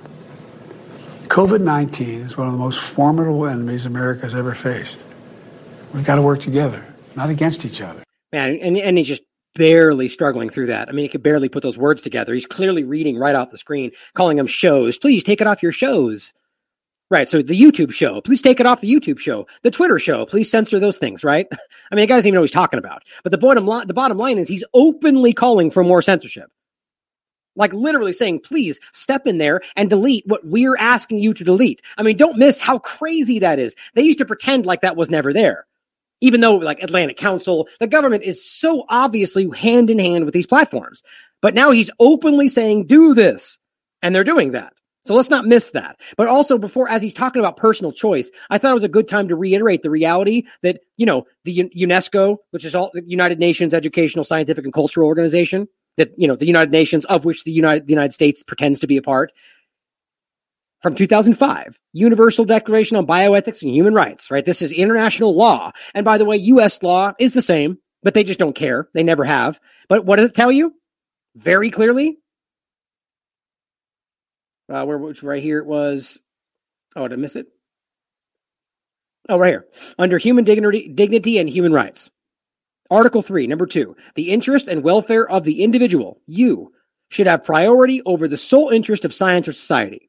COVID 1.26 1.60
19 1.60 2.20
is 2.22 2.36
one 2.38 2.46
of 2.46 2.54
the 2.54 2.58
most 2.58 2.80
formidable 2.80 3.46
enemies 3.46 3.84
America 3.84 4.22
has 4.22 4.34
ever 4.34 4.54
faced. 4.54 5.04
We've 5.92 6.04
got 6.04 6.14
to 6.14 6.22
work 6.22 6.40
together 6.40 6.86
not 7.18 7.30
against 7.30 7.64
each 7.64 7.80
other. 7.80 8.02
Man, 8.32 8.58
and, 8.62 8.78
and 8.78 8.96
he's 8.96 9.08
just 9.08 9.22
barely 9.58 10.08
struggling 10.08 10.48
through 10.48 10.66
that. 10.66 10.88
I 10.88 10.92
mean, 10.92 11.02
he 11.02 11.08
could 11.08 11.22
barely 11.22 11.50
put 11.50 11.62
those 11.62 11.76
words 11.76 12.00
together. 12.00 12.32
He's 12.32 12.46
clearly 12.46 12.84
reading 12.84 13.18
right 13.18 13.34
off 13.34 13.50
the 13.50 13.58
screen, 13.58 13.90
calling 14.14 14.38
them 14.38 14.46
shows. 14.46 14.96
Please 14.96 15.22
take 15.24 15.42
it 15.42 15.46
off 15.46 15.62
your 15.62 15.72
shows. 15.72 16.32
Right. 17.10 17.28
So 17.28 17.42
the 17.42 17.60
YouTube 17.60 17.92
show, 17.92 18.20
please 18.20 18.42
take 18.42 18.60
it 18.60 18.66
off 18.66 18.82
the 18.82 18.92
YouTube 18.92 19.18
show. 19.18 19.46
The 19.62 19.70
Twitter 19.70 19.98
show, 19.98 20.26
please 20.26 20.50
censor 20.50 20.78
those 20.78 20.98
things, 20.98 21.24
right? 21.24 21.46
I 21.90 21.94
mean, 21.94 22.02
the 22.02 22.06
guy 22.06 22.16
doesn't 22.16 22.28
even 22.28 22.36
know 22.36 22.42
what 22.42 22.50
he's 22.50 22.54
talking 22.54 22.78
about. 22.78 23.02
But 23.22 23.32
the 23.32 23.38
bottom 23.38 23.66
the 23.86 23.94
bottom 23.94 24.16
line 24.16 24.38
is 24.38 24.46
he's 24.46 24.64
openly 24.74 25.32
calling 25.32 25.70
for 25.70 25.82
more 25.82 26.02
censorship. 26.02 26.50
Like 27.56 27.72
literally 27.72 28.12
saying, 28.12 28.40
please 28.40 28.78
step 28.92 29.26
in 29.26 29.38
there 29.38 29.62
and 29.74 29.90
delete 29.90 30.24
what 30.26 30.46
we're 30.46 30.76
asking 30.76 31.18
you 31.18 31.34
to 31.34 31.42
delete. 31.42 31.82
I 31.96 32.02
mean, 32.02 32.16
don't 32.16 32.38
miss 32.38 32.58
how 32.58 32.78
crazy 32.78 33.40
that 33.40 33.58
is. 33.58 33.74
They 33.94 34.02
used 34.02 34.18
to 34.18 34.24
pretend 34.24 34.64
like 34.64 34.82
that 34.82 34.96
was 34.96 35.10
never 35.10 35.32
there 35.32 35.66
even 36.20 36.40
though 36.40 36.56
like 36.56 36.82
Atlantic 36.82 37.16
Council, 37.16 37.68
the 37.80 37.86
government 37.86 38.24
is 38.24 38.44
so 38.44 38.84
obviously 38.88 39.48
hand 39.56 39.90
in 39.90 39.98
hand 39.98 40.24
with 40.24 40.34
these 40.34 40.46
platforms. 40.46 41.02
But 41.40 41.54
now 41.54 41.70
he's 41.70 41.90
openly 42.00 42.48
saying, 42.48 42.86
do 42.86 43.14
this. 43.14 43.58
And 44.02 44.14
they're 44.14 44.24
doing 44.24 44.52
that. 44.52 44.72
So 45.04 45.14
let's 45.14 45.30
not 45.30 45.46
miss 45.46 45.70
that. 45.70 45.96
But 46.16 46.28
also 46.28 46.58
before, 46.58 46.88
as 46.88 47.00
he's 47.00 47.14
talking 47.14 47.40
about 47.40 47.56
personal 47.56 47.92
choice, 47.92 48.30
I 48.50 48.58
thought 48.58 48.72
it 48.72 48.74
was 48.74 48.84
a 48.84 48.88
good 48.88 49.08
time 49.08 49.28
to 49.28 49.36
reiterate 49.36 49.82
the 49.82 49.90
reality 49.90 50.44
that, 50.62 50.80
you 50.96 51.06
know, 51.06 51.26
the 51.44 51.70
UNESCO, 51.74 52.36
which 52.50 52.64
is 52.64 52.74
all 52.74 52.90
the 52.92 53.02
United 53.06 53.38
Nations 53.38 53.72
Educational, 53.72 54.24
Scientific 54.24 54.64
and 54.64 54.74
Cultural 54.74 55.06
Organization, 55.06 55.66
that, 55.96 56.10
you 56.16 56.28
know, 56.28 56.36
the 56.36 56.46
United 56.46 56.72
Nations 56.72 57.04
of 57.06 57.24
which 57.24 57.44
the 57.44 57.50
United, 57.50 57.86
the 57.86 57.92
United 57.92 58.12
States 58.12 58.42
pretends 58.42 58.80
to 58.80 58.86
be 58.86 58.98
a 58.98 59.02
part. 59.02 59.32
From 60.82 60.94
2005, 60.94 61.78
Universal 61.92 62.44
Declaration 62.44 62.96
on 62.96 63.06
Bioethics 63.06 63.62
and 63.62 63.74
Human 63.74 63.94
Rights, 63.94 64.30
right? 64.30 64.44
This 64.44 64.62
is 64.62 64.70
international 64.72 65.34
law. 65.34 65.72
And 65.94 66.04
by 66.04 66.18
the 66.18 66.24
way, 66.24 66.36
US 66.36 66.82
law 66.82 67.12
is 67.18 67.34
the 67.34 67.42
same, 67.42 67.78
but 68.02 68.14
they 68.14 68.24
just 68.24 68.38
don't 68.38 68.54
care. 68.54 68.88
They 68.94 69.02
never 69.02 69.24
have. 69.24 69.58
But 69.88 70.04
what 70.04 70.16
does 70.16 70.30
it 70.30 70.36
tell 70.36 70.52
you? 70.52 70.74
Very 71.34 71.70
clearly. 71.70 72.18
Uh, 74.72 74.84
where, 74.84 74.98
which 74.98 75.22
right 75.22 75.42
here 75.42 75.58
it 75.58 75.66
was. 75.66 76.20
Oh, 76.94 77.08
did 77.08 77.18
I 77.18 77.20
miss 77.20 77.36
it? 77.36 77.46
Oh, 79.28 79.38
right 79.38 79.50
here. 79.50 79.66
Under 79.98 80.18
human 80.18 80.44
dignity, 80.44 80.88
dignity 80.88 81.38
and 81.38 81.48
human 81.48 81.72
rights. 81.72 82.10
Article 82.90 83.20
3, 83.20 83.46
number 83.46 83.66
2. 83.66 83.96
The 84.14 84.30
interest 84.30 84.68
and 84.68 84.82
welfare 84.82 85.28
of 85.28 85.44
the 85.44 85.62
individual, 85.62 86.20
you, 86.26 86.72
should 87.10 87.26
have 87.26 87.44
priority 87.44 88.02
over 88.06 88.28
the 88.28 88.36
sole 88.36 88.70
interest 88.70 89.04
of 89.04 89.12
science 89.12 89.48
or 89.48 89.52
society. 89.52 90.07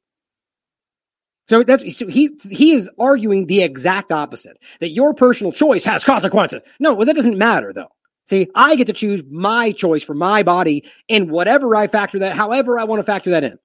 So 1.50 1.64
that's 1.64 1.98
so 1.98 2.06
he 2.08 2.30
he 2.50 2.74
is 2.74 2.88
arguing 3.00 3.48
the 3.48 3.64
exact 3.64 4.12
opposite 4.12 4.58
that 4.82 4.92
your 4.92 5.16
personal 5.16 5.52
choice 5.52 5.84
has 5.84 6.04
consequences. 6.04 6.62
No, 6.80 6.94
well 6.94 7.08
that 7.08 7.16
doesn't 7.16 7.38
matter 7.38 7.74
though. 7.74 7.90
See, 8.26 8.48
I 8.54 8.76
get 8.76 8.86
to 8.86 8.94
choose 8.94 9.24
my 9.32 9.72
choice 9.72 10.04
for 10.04 10.14
my 10.14 10.44
body 10.44 10.86
and 11.10 11.32
whatever 11.32 11.76
I 11.76 11.88
factor 11.88 12.20
that, 12.20 12.36
however 12.36 12.78
I 12.78 12.84
want 12.84 13.00
to 13.00 13.04
factor 13.04 13.32
that 13.32 13.44
in. 13.44 13.58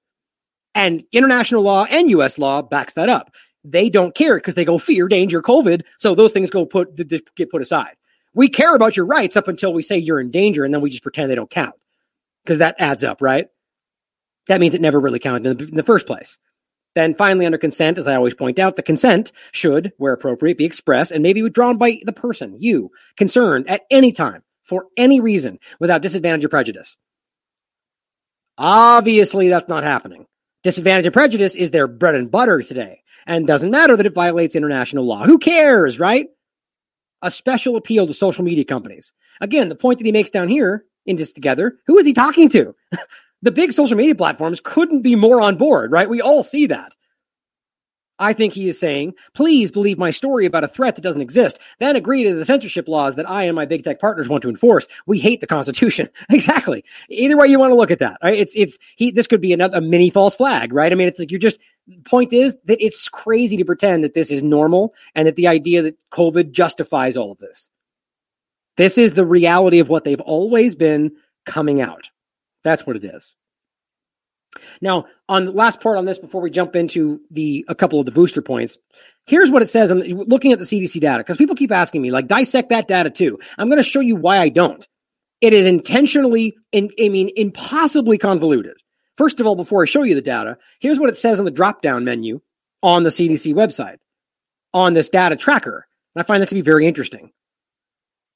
And 0.73 1.03
international 1.11 1.61
law 1.61 1.85
and 1.85 2.09
U.S. 2.09 2.39
law 2.39 2.63
backs 2.63 2.93
that 2.93 3.07
up. 3.07 3.31
They 3.63 3.91
don't 3.91 4.15
care 4.15 4.37
because 4.37 4.55
they 4.55 4.65
go 4.65 4.79
fear, 4.79 5.07
danger, 5.07 5.41
COVID. 5.41 5.83
So 5.99 6.15
those 6.15 6.33
things 6.33 6.49
go 6.49 6.65
put 6.65 6.95
get 7.35 7.51
put 7.51 7.61
aside. 7.61 7.95
We 8.33 8.49
care 8.49 8.73
about 8.73 8.97
your 8.97 9.05
rights 9.05 9.37
up 9.37 9.47
until 9.47 9.73
we 9.73 9.83
say 9.83 9.97
you're 9.97 10.19
in 10.19 10.31
danger, 10.31 10.65
and 10.65 10.73
then 10.73 10.81
we 10.81 10.89
just 10.89 11.03
pretend 11.03 11.29
they 11.29 11.35
don't 11.35 11.49
count 11.49 11.75
because 12.43 12.57
that 12.57 12.75
adds 12.79 13.03
up, 13.03 13.21
right? 13.21 13.47
That 14.47 14.59
means 14.59 14.73
it 14.73 14.81
never 14.81 14.99
really 14.99 15.19
counted 15.19 15.45
in 15.45 15.57
the, 15.57 15.63
in 15.65 15.75
the 15.75 15.83
first 15.83 16.07
place. 16.07 16.37
Then 16.95 17.13
finally, 17.13 17.45
under 17.45 17.57
consent, 17.57 17.97
as 17.97 18.07
I 18.07 18.15
always 18.15 18.33
point 18.33 18.57
out, 18.57 18.77
the 18.77 18.81
consent 18.81 19.33
should, 19.51 19.91
where 19.97 20.13
appropriate, 20.13 20.57
be 20.57 20.65
expressed 20.65 21.11
and 21.11 21.21
maybe 21.21 21.41
withdrawn 21.41 21.77
by 21.77 21.99
the 22.03 22.13
person, 22.13 22.55
you, 22.57 22.89
concerned 23.17 23.69
at 23.69 23.81
any 23.91 24.13
time 24.13 24.43
for 24.63 24.87
any 24.97 25.19
reason 25.19 25.59
without 25.79 26.01
disadvantage 26.01 26.45
or 26.45 26.49
prejudice. 26.49 26.97
Obviously, 28.57 29.49
that's 29.49 29.67
not 29.67 29.83
happening. 29.83 30.25
Disadvantage 30.63 31.05
and 31.05 31.13
prejudice 31.13 31.53
is 31.53 31.71
their 31.71 31.87
bread 31.87 32.15
and 32.15 32.31
butter 32.31 32.61
today, 32.61 33.03
and 33.27 33.45
doesn't 33.45 33.71
matter 33.71 33.97
that 33.97 34.05
it 34.05 34.13
violates 34.13 34.55
international 34.55 35.05
law. 35.05 35.25
Who 35.25 35.37
cares, 35.37 35.99
right? 35.99 36.27
A 37.21 37.29
special 37.29 37.75
appeal 37.75 38.07
to 38.07 38.13
social 38.13 38.45
media 38.45 38.63
companies. 38.63 39.13
Again, 39.41 39.67
the 39.67 39.75
point 39.75 39.99
that 39.99 40.05
he 40.05 40.11
makes 40.13 40.29
down 40.29 40.47
here 40.47 40.85
in 41.05 41.17
this 41.17 41.33
together, 41.33 41.77
who 41.85 41.97
is 41.97 42.05
he 42.05 42.13
talking 42.13 42.49
to? 42.49 42.73
the 43.41 43.51
big 43.51 43.71
social 43.73 43.97
media 43.97 44.15
platforms 44.15 44.61
couldn't 44.63 45.01
be 45.01 45.15
more 45.15 45.41
on 45.41 45.55
board, 45.55 45.91
right? 45.91 46.09
We 46.09 46.21
all 46.21 46.43
see 46.43 46.67
that. 46.67 46.95
I 48.17 48.31
think 48.31 48.53
he 48.53 48.69
is 48.69 48.79
saying, 48.79 49.13
please 49.33 49.71
believe 49.71 49.97
my 49.97 50.09
story 50.09 50.45
about 50.45 50.63
a 50.63 50.69
threat 50.69 50.95
that 50.95 51.01
doesn't 51.01 51.21
exist. 51.21 51.59
Then 51.79 51.95
agree 51.95 52.23
to 52.23 52.33
the 52.33 52.45
censorship 52.45 52.87
laws 52.87 53.15
that 53.15 53.29
I 53.29 53.43
and 53.43 53.55
my 53.55 53.65
big 53.65 53.83
tech 53.83 53.99
partners 53.99 54.29
want 54.29 54.41
to 54.43 54.49
enforce. 54.49 54.87
We 55.05 55.19
hate 55.19 55.41
the 55.41 55.47
Constitution. 55.47 56.09
exactly. 56.29 56.83
Either 57.09 57.35
way 57.35 57.47
you 57.47 57.59
want 57.59 57.71
to 57.71 57.75
look 57.75 57.91
at 57.91 57.99
that, 57.99 58.17
right? 58.23 58.37
It's 58.37 58.53
it's 58.55 58.77
he. 58.95 59.11
This 59.11 59.27
could 59.27 59.41
be 59.41 59.51
another 59.51 59.77
a 59.77 59.81
mini 59.81 60.09
false 60.09 60.35
flag, 60.35 60.71
right? 60.71 60.91
I 60.91 60.95
mean, 60.95 61.07
it's 61.07 61.19
like 61.19 61.31
you're 61.31 61.39
just. 61.39 61.59
Point 62.03 62.33
is 62.33 62.57
that 62.65 62.83
it's 62.83 63.07
crazy 63.09 63.57
to 63.57 63.65
pretend 63.65 64.03
that 64.03 64.15
this 64.15 64.31
is 64.31 64.41
normal 64.41 64.95
and 65.13 65.27
that 65.27 65.35
the 65.35 65.47
idea 65.47 65.83
that 65.83 65.97
COVID 66.09 66.51
justifies 66.51 67.15
all 67.15 67.31
of 67.31 67.37
this. 67.37 67.69
This 68.75 68.97
is 68.97 69.13
the 69.13 69.25
reality 69.25 69.77
of 69.77 69.87
what 69.87 70.03
they've 70.03 70.21
always 70.21 70.73
been 70.73 71.11
coming 71.45 71.81
out. 71.81 72.09
That's 72.65 72.85
what 72.85 72.97
it 72.97 73.05
is. 73.05 73.35
Now, 74.81 75.05
on 75.29 75.45
the 75.45 75.51
last 75.51 75.79
part 75.79 75.97
on 75.97 76.05
this, 76.05 76.17
before 76.17 76.41
we 76.41 76.49
jump 76.49 76.75
into 76.75 77.21
the 77.29 77.63
a 77.69 77.75
couple 77.75 77.99
of 77.99 78.05
the 78.05 78.11
booster 78.11 78.41
points, 78.41 78.77
here's 79.27 79.51
what 79.51 79.61
it 79.61 79.67
says. 79.67 79.91
I'm 79.91 79.99
looking 79.99 80.51
at 80.51 80.59
the 80.59 80.65
CDC 80.65 80.99
data 80.99 81.19
because 81.19 81.37
people 81.37 81.55
keep 81.55 81.71
asking 81.71 82.01
me, 82.01 82.11
like, 82.11 82.27
dissect 82.27 82.69
that 82.69 82.87
data 82.87 83.09
too. 83.09 83.39
I'm 83.57 83.67
going 83.67 83.77
to 83.77 83.83
show 83.83 83.99
you 83.99 84.15
why 84.15 84.39
I 84.39 84.49
don't. 84.49 84.85
It 85.41 85.53
is 85.53 85.65
intentionally, 85.65 86.57
in, 86.71 86.89
I 86.99 87.09
mean, 87.09 87.29
impossibly 87.35 88.17
convoluted. 88.17 88.77
First 89.17 89.39
of 89.39 89.45
all, 89.45 89.55
before 89.55 89.83
I 89.83 89.85
show 89.85 90.03
you 90.03 90.15
the 90.15 90.21
data, 90.21 90.57
here's 90.79 90.99
what 90.99 91.09
it 91.09 91.17
says 91.17 91.37
on 91.39 91.45
the 91.45 91.51
drop 91.51 91.81
down 91.81 92.03
menu 92.03 92.41
on 92.81 93.03
the 93.03 93.09
CDC 93.09 93.53
website 93.53 93.97
on 94.73 94.93
this 94.93 95.09
data 95.09 95.35
tracker. 95.35 95.85
And 96.15 96.23
I 96.23 96.25
find 96.25 96.41
this 96.41 96.49
to 96.49 96.55
be 96.55 96.61
very 96.61 96.87
interesting. 96.87 97.31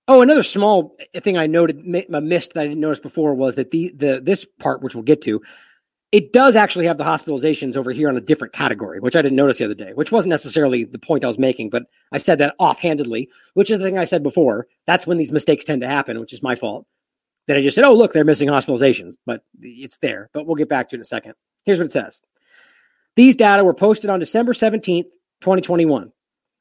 Oh, 0.10 0.23
another 0.23 0.41
small 0.41 0.98
thing 1.18 1.38
I 1.38 1.45
noted, 1.45 1.84
I 2.11 2.19
missed 2.19 2.56
that 2.56 2.61
I 2.61 2.64
didn't 2.64 2.80
notice 2.80 2.99
before 2.99 3.36
was 3.36 3.53
that 3.56 3.69
the 3.69 3.94
the 3.95 4.19
this 4.19 4.44
part, 4.60 4.81
which 4.81 4.95
we'll 4.95 5.03
get 5.03 5.22
to, 5.22 5.40
it 6.11 6.34
does 6.34 6.56
actually 6.56 6.88
have 6.88 6.98
the 6.98 7.03
hospitalizations 7.03 7.77
over 7.77 7.91
here 7.91 8.10
on 8.10 8.18
a 8.18 8.22
different 8.22 8.52
category, 8.52 8.99
which 8.99 9.15
I 9.15 9.22
didn't 9.22 9.36
notice 9.36 9.60
the 9.60 9.65
other 9.65 9.76
day, 9.76 9.91
which 9.94 10.11
wasn't 10.11 10.31
necessarily 10.31 10.84
the 10.84 10.98
point 10.98 11.23
I 11.23 11.27
was 11.27 11.38
making, 11.38 11.69
but 11.69 11.84
I 12.11 12.18
said 12.18 12.40
that 12.40 12.56
offhandedly, 12.57 13.30
which 13.53 13.69
is 13.69 13.77
the 13.77 13.86
thing 13.86 13.99
I 13.99 14.06
said 14.06 14.23
before. 14.23 14.65
That's 14.88 15.06
when 15.06 15.19
these 15.19 15.31
mistakes 15.31 15.64
tend 15.64 15.84
to 15.84 15.88
happen, 15.88 16.19
which 16.19 16.34
is 16.34 16.41
my 16.41 16.56
fault. 16.56 16.88
That 17.45 17.57
I 17.57 17.61
just 17.61 17.76
said, 17.76 17.84
oh, 17.84 17.94
look, 17.94 18.11
they're 18.11 18.26
missing 18.26 18.49
hospitalizations, 18.49 19.14
but 19.27 19.44
it's 19.61 19.99
there. 19.99 20.31
But 20.34 20.48
we'll 20.48 20.56
get 20.56 20.69
back 20.69 20.90
to 20.90 20.95
it 20.95 20.98
in 20.98 21.02
a 21.02 21.06
second. 21.06 21.36
Here's 21.65 21.77
what 21.77 21.86
it 21.86 21.91
says 21.91 22.19
These 23.15 23.36
data 23.36 23.64
were 23.64 23.76
posted 23.76 24.10
on 24.10 24.19
December 24.19 24.53
17th, 24.53 25.11
2021 25.41 26.11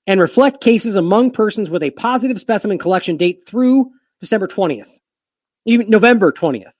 and 0.09 0.21
reflect 0.21 0.63
cases 0.63 0.97
among 0.97 1.31
persons 1.31 1.69
with 1.71 1.83
a 1.83 1.91
positive 1.91 2.41
specimen 2.41 2.79
collection 2.79 3.19
date 3.19 3.47
through 3.47 3.91
December 4.21 4.49
20th, 4.49 4.99
even 5.67 5.89
November 5.89 6.33
20th. 6.33 6.73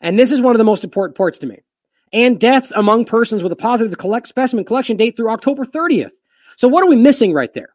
And 0.00 0.18
this 0.18 0.32
is 0.32 0.40
one 0.40 0.54
of 0.54 0.58
the 0.58 0.64
most 0.64 0.82
important 0.82 1.16
parts 1.16 1.38
to 1.38 1.46
me. 1.46 1.60
And 2.12 2.40
deaths 2.40 2.72
among 2.74 3.04
persons 3.04 3.42
with 3.42 3.52
a 3.52 3.56
positive 3.56 3.96
collect 3.96 4.26
specimen 4.26 4.64
collection 4.64 4.96
date 4.96 5.16
through 5.16 5.30
October 5.30 5.64
30th. 5.64 6.10
So 6.56 6.66
what 6.66 6.82
are 6.82 6.88
we 6.88 6.96
missing 6.96 7.32
right 7.32 7.54
there? 7.54 7.70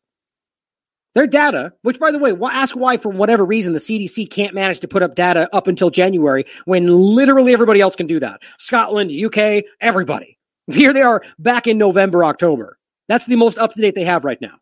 Their 1.16 1.26
data, 1.26 1.74
which 1.82 2.00
by 2.00 2.12
the 2.12 2.20
way, 2.20 2.36
ask 2.52 2.76
why 2.76 2.98
for 2.98 3.10
whatever 3.10 3.46
reason 3.46 3.74
the 3.74 3.80
CDC 3.80 4.30
can't 4.30 4.54
manage 4.54 4.82
to 4.82 4.90
put 4.90 5.04
up 5.04 5.16
data 5.16 5.50
up 5.54 5.68
until 5.68 5.90
January 5.90 6.46
when 6.66 6.86
literally 6.88 7.54
everybody 7.54 7.80
else 7.80 7.96
can 7.96 8.08
do 8.08 8.20
that. 8.20 8.42
Scotland, 8.58 9.10
UK, 9.10 9.64
everybody. 9.80 10.38
Here 10.68 10.92
they 10.92 11.02
are 11.02 11.24
back 11.40 11.66
in 11.66 11.78
November, 11.78 12.26
October. 12.26 12.78
That's 13.08 13.26
the 13.26 13.38
most 13.38 13.58
up 13.58 13.74
to 13.74 13.82
date 13.82 13.96
they 13.96 14.04
have 14.04 14.26
right 14.26 14.40
now. 14.42 14.60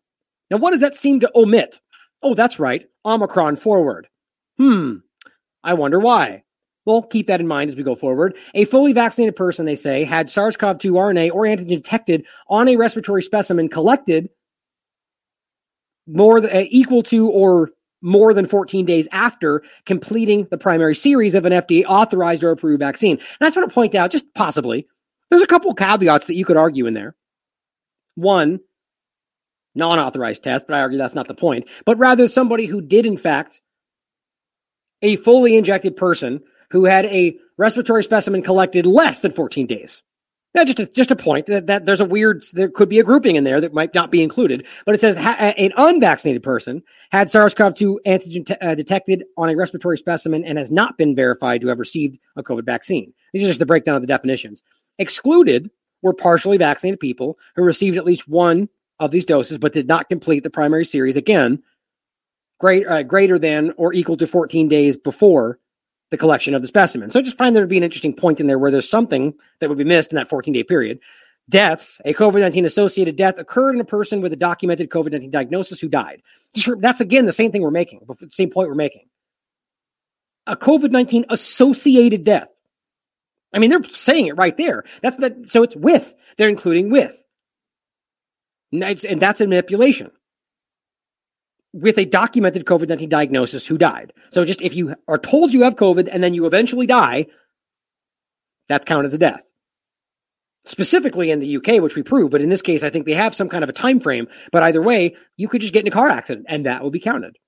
Now, 0.50 0.58
what 0.58 0.70
does 0.70 0.80
that 0.80 0.94
seem 0.94 1.20
to 1.20 1.30
omit? 1.34 1.80
Oh, 2.22 2.34
that's 2.34 2.58
right. 2.58 2.86
Omicron 3.04 3.56
forward. 3.56 4.08
Hmm. 4.58 4.96
I 5.62 5.74
wonder 5.74 5.98
why. 5.98 6.44
Well, 6.84 7.02
keep 7.02 7.26
that 7.26 7.40
in 7.40 7.48
mind 7.48 7.68
as 7.68 7.76
we 7.76 7.82
go 7.82 7.96
forward. 7.96 8.36
A 8.54 8.64
fully 8.64 8.92
vaccinated 8.92 9.34
person, 9.34 9.66
they 9.66 9.74
say, 9.74 10.04
had 10.04 10.30
SARS 10.30 10.56
CoV 10.56 10.78
2 10.78 10.92
RNA 10.92 11.32
or 11.32 11.42
antigen 11.42 11.68
detected 11.68 12.24
on 12.48 12.68
a 12.68 12.76
respiratory 12.76 13.22
specimen 13.22 13.68
collected 13.68 14.30
more 16.06 16.40
than, 16.40 16.50
uh, 16.56 16.64
equal 16.68 17.02
to 17.02 17.28
or 17.28 17.70
more 18.02 18.32
than 18.32 18.46
14 18.46 18.86
days 18.86 19.08
after 19.10 19.64
completing 19.84 20.46
the 20.50 20.58
primary 20.58 20.94
series 20.94 21.34
of 21.34 21.44
an 21.44 21.52
FDA 21.52 21.84
authorized 21.84 22.44
or 22.44 22.52
approved 22.52 22.78
vaccine. 22.78 23.16
And 23.16 23.36
I 23.40 23.46
just 23.46 23.56
want 23.56 23.68
to 23.68 23.74
point 23.74 23.96
out, 23.96 24.12
just 24.12 24.32
possibly, 24.34 24.86
there's 25.28 25.42
a 25.42 25.46
couple 25.46 25.74
caveats 25.74 26.26
that 26.26 26.36
you 26.36 26.44
could 26.44 26.56
argue 26.56 26.86
in 26.86 26.94
there. 26.94 27.16
One, 28.14 28.60
non 29.76 29.98
authorized 29.98 30.42
test, 30.42 30.66
but 30.66 30.74
I 30.74 30.80
argue 30.80 30.98
that's 30.98 31.14
not 31.14 31.28
the 31.28 31.34
point, 31.34 31.68
but 31.84 31.98
rather 31.98 32.28
somebody 32.28 32.66
who 32.66 32.80
did, 32.80 33.06
in 33.06 33.16
fact, 33.16 33.60
a 35.02 35.16
fully 35.16 35.56
injected 35.56 35.96
person 35.96 36.40
who 36.70 36.84
had 36.84 37.04
a 37.06 37.36
respiratory 37.58 38.02
specimen 38.02 38.42
collected 38.42 38.86
less 38.86 39.20
than 39.20 39.32
14 39.32 39.66
days. 39.66 40.02
Now, 40.54 40.64
just 40.64 40.80
a, 40.80 40.86
just 40.86 41.10
a 41.10 41.16
point 41.16 41.46
that, 41.46 41.66
that 41.66 41.84
there's 41.84 42.00
a 42.00 42.06
weird, 42.06 42.46
there 42.54 42.70
could 42.70 42.88
be 42.88 42.98
a 42.98 43.04
grouping 43.04 43.36
in 43.36 43.44
there 43.44 43.60
that 43.60 43.74
might 43.74 43.94
not 43.94 44.10
be 44.10 44.22
included, 44.22 44.66
but 44.86 44.94
it 44.94 44.98
says 44.98 45.14
ha- 45.14 45.36
an 45.58 45.72
unvaccinated 45.76 46.42
person 46.42 46.82
had 47.10 47.28
SARS-CoV-2 47.28 47.98
antigen 48.06 48.56
uh, 48.62 48.74
detected 48.74 49.24
on 49.36 49.50
a 49.50 49.54
respiratory 49.54 49.98
specimen 49.98 50.44
and 50.44 50.56
has 50.56 50.70
not 50.70 50.96
been 50.96 51.14
verified 51.14 51.60
to 51.60 51.68
have 51.68 51.78
received 51.78 52.18
a 52.36 52.42
COVID 52.42 52.64
vaccine. 52.64 53.12
These 53.34 53.42
are 53.42 53.48
just 53.48 53.58
the 53.58 53.66
breakdown 53.66 53.96
of 53.96 54.00
the 54.00 54.08
definitions. 54.08 54.62
Excluded 54.98 55.70
were 56.00 56.14
partially 56.14 56.56
vaccinated 56.56 57.00
people 57.00 57.38
who 57.54 57.62
received 57.62 57.98
at 57.98 58.06
least 58.06 58.26
one 58.26 58.70
of 59.00 59.10
these 59.10 59.24
doses, 59.24 59.58
but 59.58 59.72
did 59.72 59.88
not 59.88 60.08
complete 60.08 60.42
the 60.42 60.50
primary 60.50 60.84
series 60.84 61.16
again, 61.16 61.62
great, 62.58 62.86
uh, 62.86 63.02
greater 63.02 63.38
than 63.38 63.72
or 63.76 63.92
equal 63.92 64.16
to 64.16 64.26
14 64.26 64.68
days 64.68 64.96
before 64.96 65.58
the 66.10 66.16
collection 66.16 66.54
of 66.54 66.62
the 66.62 66.68
specimen. 66.68 67.10
So 67.10 67.20
I 67.20 67.22
just 67.22 67.38
find 67.38 67.54
there 67.54 67.64
to 67.64 67.68
be 67.68 67.76
an 67.76 67.82
interesting 67.82 68.14
point 68.14 68.40
in 68.40 68.46
there 68.46 68.58
where 68.58 68.70
there's 68.70 68.88
something 68.88 69.34
that 69.60 69.68
would 69.68 69.78
be 69.78 69.84
missed 69.84 70.12
in 70.12 70.16
that 70.16 70.28
14 70.28 70.54
day 70.54 70.62
period. 70.62 71.00
Deaths, 71.48 72.00
a 72.04 72.12
COVID 72.12 72.40
19 72.40 72.64
associated 72.64 73.16
death 73.16 73.38
occurred 73.38 73.74
in 73.74 73.80
a 73.80 73.84
person 73.84 74.20
with 74.20 74.32
a 74.32 74.36
documented 74.36 74.90
COVID 74.90 75.12
19 75.12 75.30
diagnosis 75.30 75.80
who 75.80 75.88
died. 75.88 76.22
That's 76.78 77.00
again 77.00 77.26
the 77.26 77.32
same 77.32 77.52
thing 77.52 77.62
we're 77.62 77.70
making, 77.70 78.00
the 78.08 78.30
same 78.30 78.50
point 78.50 78.68
we're 78.68 78.74
making. 78.74 79.06
A 80.46 80.56
COVID 80.56 80.90
19 80.90 81.26
associated 81.28 82.24
death. 82.24 82.48
I 83.52 83.58
mean, 83.58 83.70
they're 83.70 83.84
saying 83.84 84.26
it 84.26 84.36
right 84.36 84.56
there. 84.56 84.84
That's 85.02 85.16
that. 85.16 85.48
So 85.48 85.62
it's 85.62 85.76
with, 85.76 86.14
they're 86.36 86.48
including 86.48 86.90
with. 86.90 87.22
And 88.72 89.20
that's 89.20 89.40
a 89.40 89.46
manipulation 89.46 90.10
with 91.72 91.98
a 91.98 92.04
documented 92.04 92.64
COVID 92.64 92.88
19 92.88 93.08
diagnosis 93.08 93.66
who 93.66 93.78
died. 93.78 94.12
So 94.30 94.44
just 94.44 94.62
if 94.62 94.74
you 94.74 94.94
are 95.08 95.18
told 95.18 95.52
you 95.52 95.62
have 95.62 95.76
COVID 95.76 96.08
and 96.10 96.22
then 96.22 96.34
you 96.34 96.46
eventually 96.46 96.86
die, 96.86 97.26
that's 98.68 98.84
counted 98.84 99.08
as 99.08 99.14
a 99.14 99.18
death. 99.18 99.42
specifically 100.64 101.30
in 101.30 101.40
the 101.40 101.56
UK, 101.56 101.80
which 101.80 101.94
we 101.94 102.02
prove. 102.02 102.30
But 102.32 102.42
in 102.42 102.50
this 102.50 102.62
case, 102.62 102.82
I 102.82 102.90
think 102.90 103.06
they 103.06 103.14
have 103.14 103.34
some 103.34 103.48
kind 103.48 103.62
of 103.62 103.70
a 103.70 103.72
time 103.72 104.00
frame. 104.00 104.26
But 104.52 104.64
either 104.64 104.82
way, 104.82 105.14
you 105.36 105.48
could 105.48 105.60
just 105.60 105.72
get 105.72 105.82
in 105.82 105.88
a 105.88 105.92
car 105.92 106.08
accident 106.08 106.46
and 106.48 106.66
that 106.66 106.82
will 106.82 106.90
be 106.90 107.00
counted. 107.00 107.38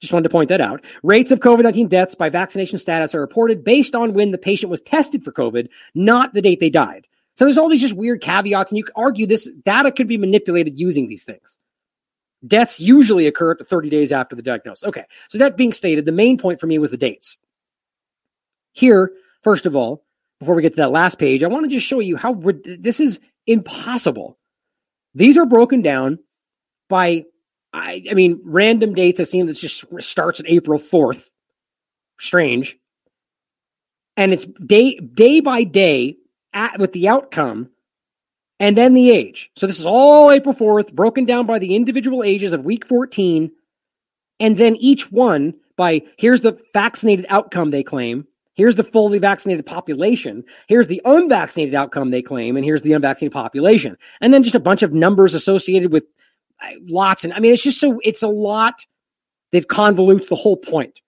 Just 0.00 0.12
wanted 0.12 0.24
to 0.24 0.32
point 0.32 0.50
that 0.50 0.60
out. 0.60 0.84
Rates 1.02 1.30
of 1.30 1.40
COVID 1.40 1.62
19 1.62 1.88
deaths 1.88 2.14
by 2.14 2.28
vaccination 2.28 2.78
status 2.78 3.14
are 3.14 3.20
reported 3.20 3.64
based 3.64 3.94
on 3.94 4.12
when 4.12 4.30
the 4.30 4.38
patient 4.38 4.70
was 4.70 4.82
tested 4.82 5.24
for 5.24 5.32
COVID, 5.32 5.68
not 5.94 6.34
the 6.34 6.42
date 6.42 6.60
they 6.60 6.68
died. 6.68 7.05
So 7.36 7.44
there's 7.44 7.58
all 7.58 7.68
these 7.68 7.82
just 7.82 7.96
weird 7.96 8.22
caveats, 8.22 8.70
and 8.70 8.78
you 8.78 8.84
could 8.84 8.94
argue 8.96 9.26
this 9.26 9.50
data 9.64 9.92
could 9.92 10.08
be 10.08 10.16
manipulated 10.16 10.80
using 10.80 11.06
these 11.06 11.24
things. 11.24 11.58
Deaths 12.46 12.80
usually 12.80 13.26
occur 13.26 13.52
at 13.52 13.58
the 13.58 13.64
30 13.64 13.90
days 13.90 14.10
after 14.10 14.34
the 14.34 14.42
diagnosis. 14.42 14.84
Okay, 14.84 15.04
so 15.28 15.38
that 15.38 15.56
being 15.56 15.72
stated, 15.72 16.06
the 16.06 16.12
main 16.12 16.38
point 16.38 16.60
for 16.60 16.66
me 16.66 16.78
was 16.78 16.90
the 16.90 16.96
dates. 16.96 17.36
Here, 18.72 19.12
first 19.42 19.66
of 19.66 19.76
all, 19.76 20.04
before 20.40 20.54
we 20.54 20.62
get 20.62 20.72
to 20.72 20.76
that 20.76 20.90
last 20.90 21.18
page, 21.18 21.42
I 21.42 21.48
want 21.48 21.64
to 21.64 21.70
just 21.70 21.86
show 21.86 22.00
you 22.00 22.16
how 22.16 22.42
this 22.64 23.00
is 23.00 23.20
impossible. 23.46 24.38
These 25.14 25.38
are 25.38 25.46
broken 25.46 25.82
down 25.82 26.18
by, 26.88 27.24
I, 27.72 28.04
I 28.10 28.14
mean, 28.14 28.40
random 28.44 28.94
dates. 28.94 29.20
I've 29.20 29.28
seen 29.28 29.46
this 29.46 29.60
just 29.60 29.84
starts 30.00 30.40
on 30.40 30.46
April 30.46 30.78
4th. 30.78 31.30
Strange. 32.18 32.78
And 34.16 34.32
it's 34.32 34.46
day 34.46 34.96
day 34.96 35.40
by 35.40 35.64
day 35.64 36.16
at, 36.56 36.80
with 36.80 36.92
the 36.92 37.06
outcome 37.06 37.70
and 38.58 38.76
then 38.76 38.94
the 38.94 39.10
age. 39.10 39.50
So 39.54 39.66
this 39.66 39.78
is 39.78 39.86
all 39.86 40.32
April 40.32 40.54
4th, 40.54 40.92
broken 40.94 41.26
down 41.26 41.46
by 41.46 41.58
the 41.58 41.76
individual 41.76 42.24
ages 42.24 42.52
of 42.52 42.64
week 42.64 42.86
14, 42.86 43.52
and 44.40 44.56
then 44.56 44.74
each 44.76 45.12
one 45.12 45.54
by 45.76 46.02
here's 46.16 46.40
the 46.40 46.58
vaccinated 46.72 47.26
outcome 47.28 47.70
they 47.70 47.82
claim, 47.82 48.26
here's 48.54 48.76
the 48.76 48.82
fully 48.82 49.18
vaccinated 49.18 49.66
population, 49.66 50.42
here's 50.68 50.86
the 50.86 51.02
unvaccinated 51.04 51.74
outcome 51.74 52.10
they 52.10 52.22
claim, 52.22 52.56
and 52.56 52.64
here's 52.64 52.82
the 52.82 52.94
unvaccinated 52.94 53.34
population. 53.34 53.96
And 54.22 54.32
then 54.32 54.42
just 54.42 54.54
a 54.54 54.60
bunch 54.60 54.82
of 54.82 54.94
numbers 54.94 55.34
associated 55.34 55.92
with 55.92 56.04
uh, 56.64 56.70
lots. 56.88 57.24
And 57.24 57.34
I 57.34 57.40
mean, 57.40 57.52
it's 57.52 57.62
just 57.62 57.78
so, 57.78 58.00
it's 58.02 58.22
a 58.22 58.28
lot 58.28 58.86
that 59.52 59.68
convolutes 59.68 60.28
the 60.28 60.34
whole 60.34 60.56
point. 60.56 61.02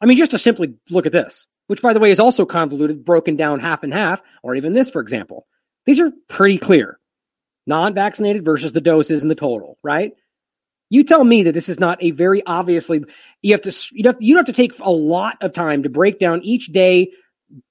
I 0.00 0.06
mean, 0.06 0.16
just 0.16 0.30
to 0.30 0.38
simply 0.38 0.74
look 0.88 1.04
at 1.04 1.12
this, 1.12 1.46
which 1.70 1.82
by 1.82 1.92
the 1.92 2.00
way 2.00 2.10
is 2.10 2.18
also 2.18 2.44
convoluted, 2.44 3.04
broken 3.04 3.36
down 3.36 3.60
half 3.60 3.84
and 3.84 3.94
half, 3.94 4.20
or 4.42 4.56
even 4.56 4.72
this, 4.72 4.90
for 4.90 5.00
example. 5.00 5.46
These 5.84 6.00
are 6.00 6.10
pretty 6.28 6.58
clear. 6.58 6.98
Non 7.64 7.94
vaccinated 7.94 8.44
versus 8.44 8.72
the 8.72 8.80
doses 8.80 9.22
and 9.22 9.30
the 9.30 9.36
total, 9.36 9.78
right? 9.80 10.10
You 10.88 11.04
tell 11.04 11.22
me 11.22 11.44
that 11.44 11.52
this 11.52 11.68
is 11.68 11.78
not 11.78 12.02
a 12.02 12.10
very 12.10 12.44
obviously 12.44 13.04
you 13.42 13.52
have 13.52 13.62
to 13.62 13.88
you 13.92 14.08
have, 14.08 14.16
you 14.18 14.36
have 14.36 14.46
to 14.46 14.52
take 14.52 14.76
a 14.80 14.90
lot 14.90 15.36
of 15.42 15.52
time 15.52 15.84
to 15.84 15.88
break 15.88 16.18
down 16.18 16.42
each 16.42 16.72
day. 16.72 17.12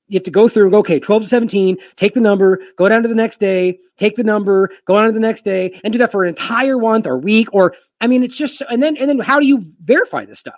You 0.07 0.15
have 0.15 0.23
to 0.23 0.31
go 0.31 0.47
through 0.47 0.63
and 0.63 0.71
go, 0.71 0.77
okay, 0.77 1.01
12 1.01 1.23
to 1.23 1.27
17, 1.27 1.77
take 1.97 2.13
the 2.13 2.21
number, 2.21 2.61
go 2.77 2.87
down 2.87 3.01
to 3.01 3.09
the 3.09 3.15
next 3.15 3.41
day, 3.41 3.79
take 3.97 4.15
the 4.15 4.23
number, 4.23 4.71
go 4.85 4.95
on 4.95 5.07
to 5.07 5.11
the 5.11 5.19
next 5.19 5.43
day, 5.43 5.77
and 5.83 5.91
do 5.91 5.99
that 5.99 6.13
for 6.13 6.23
an 6.23 6.29
entire 6.29 6.77
month 6.77 7.05
or 7.05 7.17
week. 7.17 7.49
Or 7.51 7.75
I 7.99 8.07
mean, 8.07 8.23
it's 8.23 8.37
just 8.37 8.61
and 8.69 8.81
then 8.81 8.95
and 8.95 9.09
then 9.09 9.19
how 9.19 9.41
do 9.41 9.45
you 9.45 9.65
verify 9.83 10.23
this 10.23 10.39
stuff? 10.39 10.55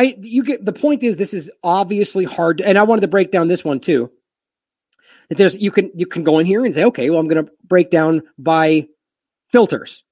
I 0.00 0.16
you 0.22 0.42
get 0.44 0.64
the 0.64 0.72
point 0.72 1.02
is 1.02 1.18
this 1.18 1.34
is 1.34 1.50
obviously 1.62 2.24
hard, 2.24 2.58
to, 2.58 2.66
and 2.66 2.78
I 2.78 2.84
wanted 2.84 3.02
to 3.02 3.08
break 3.08 3.30
down 3.30 3.48
this 3.48 3.62
one 3.62 3.80
too 3.80 4.10
that 5.28 5.36
there's 5.36 5.54
you 5.54 5.70
can 5.70 5.90
you 5.94 6.06
can 6.06 6.24
go 6.24 6.38
in 6.38 6.46
here 6.46 6.64
and 6.64 6.74
say, 6.74 6.84
okay, 6.84 7.10
well, 7.10 7.20
I'm 7.20 7.28
going 7.28 7.44
to 7.44 7.52
break 7.64 7.90
down 7.90 8.22
by 8.38 8.88
filters 9.52 10.02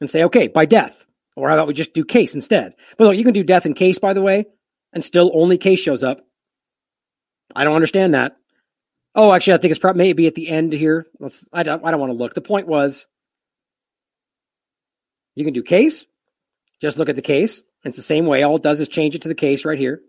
and 0.00 0.08
say, 0.08 0.22
okay, 0.24 0.46
by 0.46 0.66
death. 0.66 1.04
Or 1.34 1.48
how 1.48 1.54
about 1.54 1.66
we 1.66 1.74
just 1.74 1.94
do 1.94 2.04
case 2.04 2.36
instead? 2.36 2.74
But 2.96 3.04
look, 3.04 3.16
you 3.16 3.24
can 3.24 3.34
do 3.34 3.42
death 3.42 3.66
and 3.66 3.74
case, 3.74 3.98
by 3.98 4.12
the 4.12 4.22
way, 4.22 4.46
and 4.92 5.04
still 5.04 5.32
only 5.34 5.58
case 5.58 5.80
shows 5.80 6.04
up. 6.04 6.20
I 7.56 7.64
don't 7.64 7.74
understand 7.74 8.14
that. 8.14 8.36
Oh, 9.16 9.32
actually, 9.32 9.54
I 9.54 9.56
think 9.56 9.72
it's 9.72 9.80
probably 9.80 9.98
maybe 9.98 10.28
at 10.28 10.36
the 10.36 10.48
end 10.48 10.72
here. 10.72 11.06
Let's. 11.18 11.48
I 11.52 11.64
don't. 11.64 11.84
I 11.84 11.90
don't 11.90 11.98
want 11.98 12.10
to 12.10 12.16
look. 12.16 12.34
The 12.34 12.40
point 12.40 12.68
was, 12.68 13.08
you 15.34 15.44
can 15.44 15.54
do 15.54 15.64
case. 15.64 16.06
Just 16.80 16.98
look 16.98 17.08
at 17.08 17.16
the 17.16 17.22
case. 17.22 17.62
It's 17.84 17.96
the 17.96 18.02
same 18.02 18.26
way. 18.26 18.42
All 18.42 18.56
it 18.56 18.62
does 18.62 18.80
is 18.80 18.88
change 18.88 19.14
it 19.14 19.22
to 19.22 19.28
the 19.28 19.34
case 19.34 19.64
right 19.64 19.78
here. 19.78 20.00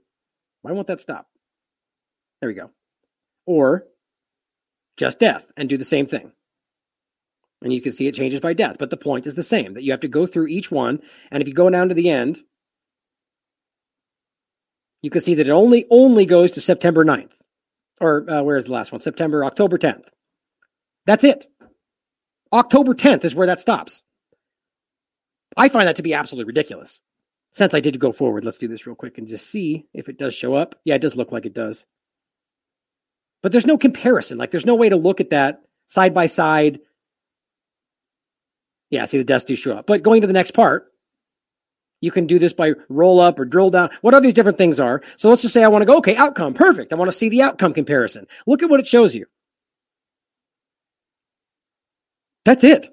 Why 0.62 0.72
won't 0.72 0.88
that 0.88 1.02
stop? 1.02 1.28
There 2.42 2.50
we 2.50 2.56
go. 2.56 2.72
Or 3.46 3.86
just 4.98 5.20
death 5.20 5.46
and 5.56 5.70
do 5.70 5.78
the 5.78 5.86
same 5.86 6.06
thing. 6.06 6.32
And 7.62 7.74
you 7.74 7.82
can 7.82 7.92
see 7.92 8.08
it 8.08 8.16
changes 8.16 8.40
by 8.40 8.54
death, 8.54 8.78
but 8.80 8.90
the 8.90 8.98
point 8.98 9.28
is 9.28 9.36
the 9.36 9.44
same 9.44 9.74
that 9.74 9.84
you 9.84 9.92
have 9.92 10.02
to 10.02 10.08
go 10.08 10.26
through 10.26 10.48
each 10.48 10.72
one. 10.72 11.02
And 11.32 11.42
if 11.42 11.48
you 11.48 11.54
go 11.54 11.70
down 11.70 11.90
to 11.90 11.96
the 11.96 12.10
end, 12.10 12.40
you 15.02 15.10
can 15.10 15.22
see 15.22 15.36
that 15.36 15.48
it 15.48 15.52
only 15.52 15.86
only 15.90 16.26
goes 16.26 16.52
to 16.54 16.62
September 16.62 17.04
9th. 17.04 17.34
Or 18.02 18.30
uh, 18.30 18.44
where 18.44 18.58
is 18.58 18.66
the 18.66 18.72
last 18.72 18.92
one? 18.92 19.02
September, 19.02 19.44
October 19.44 19.78
10th. 19.78 20.06
That's 21.06 21.24
it. 21.24 21.48
October 22.52 22.94
10th 22.94 23.26
is 23.26 23.36
where 23.36 23.48
that 23.48 23.62
stops. 23.62 24.04
I 25.58 25.68
find 25.68 25.88
that 25.88 25.98
to 25.98 26.04
be 26.04 26.14
absolutely 26.14 26.48
ridiculous. 26.48 27.02
Since 27.52 27.74
I 27.74 27.80
did 27.80 28.00
go 28.00 28.12
forward, 28.12 28.46
let's 28.46 28.58
do 28.58 28.68
this 28.68 28.86
real 28.86 28.96
quick 28.96 29.18
and 29.18 29.28
just 29.28 29.50
see 29.50 29.86
if 29.94 30.08
it 30.08 30.18
does 30.18 30.34
show 30.34 30.56
up. 30.56 30.76
Yeah, 30.86 30.96
it 30.96 31.02
does 31.02 31.16
look 31.16 31.32
like 31.32 31.46
it 31.46 31.54
does. 31.54 31.86
But 33.42 33.52
there's 33.52 33.66
no 33.66 33.78
comparison. 33.78 34.38
Like 34.38 34.52
there's 34.52 34.66
no 34.66 34.76
way 34.76 34.90
to 34.90 34.96
look 34.96 35.20
at 35.22 35.32
that 35.32 35.62
side 35.88 36.14
by 36.14 36.28
side. 36.28 36.80
Yeah, 38.90 39.06
see 39.06 39.18
the 39.18 39.24
deaths 39.24 39.46
do 39.46 39.56
show 39.56 39.78
up. 39.78 39.88
But 39.88 40.04
going 40.04 40.22
to 40.22 40.28
the 40.28 40.34
next 40.34 40.52
part, 40.52 40.92
you 42.02 42.12
can 42.12 42.28
do 42.28 42.40
this 42.40 42.54
by 42.54 42.74
roll 42.88 43.20
up 43.20 43.40
or 43.40 43.46
drill 43.46 43.70
down, 43.72 43.90
what 44.02 44.14
all 44.14 44.22
these 44.22 44.34
different 44.34 44.58
things 44.58 44.80
are. 44.80 45.02
So 45.18 45.30
let's 45.30 45.42
just 45.42 45.54
say 45.54 45.64
I 45.64 45.68
want 45.68 45.82
to 45.82 45.86
go, 45.86 45.98
okay, 45.98 46.16
outcome, 46.16 46.54
perfect. 46.54 46.94
I 46.94 46.96
want 46.96 47.12
to 47.12 47.18
see 47.18 47.30
the 47.30 47.42
outcome 47.42 47.74
comparison. 47.74 48.28
Look 48.48 48.64
at 48.64 48.70
what 48.70 48.80
it 48.80 48.88
shows 48.88 49.14
you. 49.14 49.26
That's 52.46 52.64
it. 52.64 52.90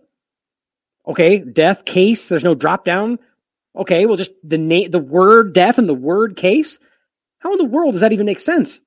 Okay, 1.07 1.39
death 1.39 1.85
case, 1.85 2.29
there's 2.29 2.45
no 2.45 2.55
drop 2.55 2.85
down. 2.85 3.19
Okay, 3.77 4.07
well 4.07 4.17
just 4.17 4.33
the 4.43 4.59
name 4.59 4.91
the 4.91 4.99
word 4.99 5.53
death 5.53 5.79
and 5.79 5.89
the 5.89 5.95
word 5.95 6.37
case. 6.37 6.79
How 7.41 7.53
in 7.53 7.59
the 7.59 7.65
world 7.65 7.93
does 7.93 8.01
that 8.01 8.13
even 8.13 8.27
make 8.27 8.41
sense? 8.41 8.81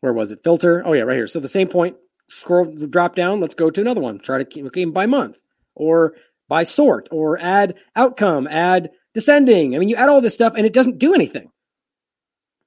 where 0.00 0.12
was 0.12 0.32
it? 0.32 0.42
Filter. 0.42 0.82
Oh 0.84 0.92
yeah, 0.92 1.02
right 1.02 1.16
here. 1.16 1.26
So 1.26 1.40
the 1.40 1.48
same 1.48 1.68
point. 1.68 1.96
Scroll, 2.30 2.76
drop 2.88 3.14
down. 3.14 3.40
Let's 3.40 3.54
go 3.54 3.70
to 3.70 3.80
another 3.80 4.00
one. 4.00 4.18
Try 4.18 4.38
to 4.38 4.44
keep 4.44 4.70
game 4.72 4.92
by 4.92 5.06
month 5.06 5.40
or 5.74 6.14
by 6.48 6.62
sort 6.62 7.08
or 7.10 7.38
add 7.40 7.74
outcome, 7.96 8.46
add 8.46 8.90
descending. 9.14 9.74
I 9.74 9.78
mean, 9.78 9.88
you 9.88 9.96
add 9.96 10.08
all 10.08 10.20
this 10.20 10.34
stuff 10.34 10.54
and 10.56 10.64
it 10.64 10.72
doesn't 10.72 10.98
do 10.98 11.14
anything. 11.14 11.50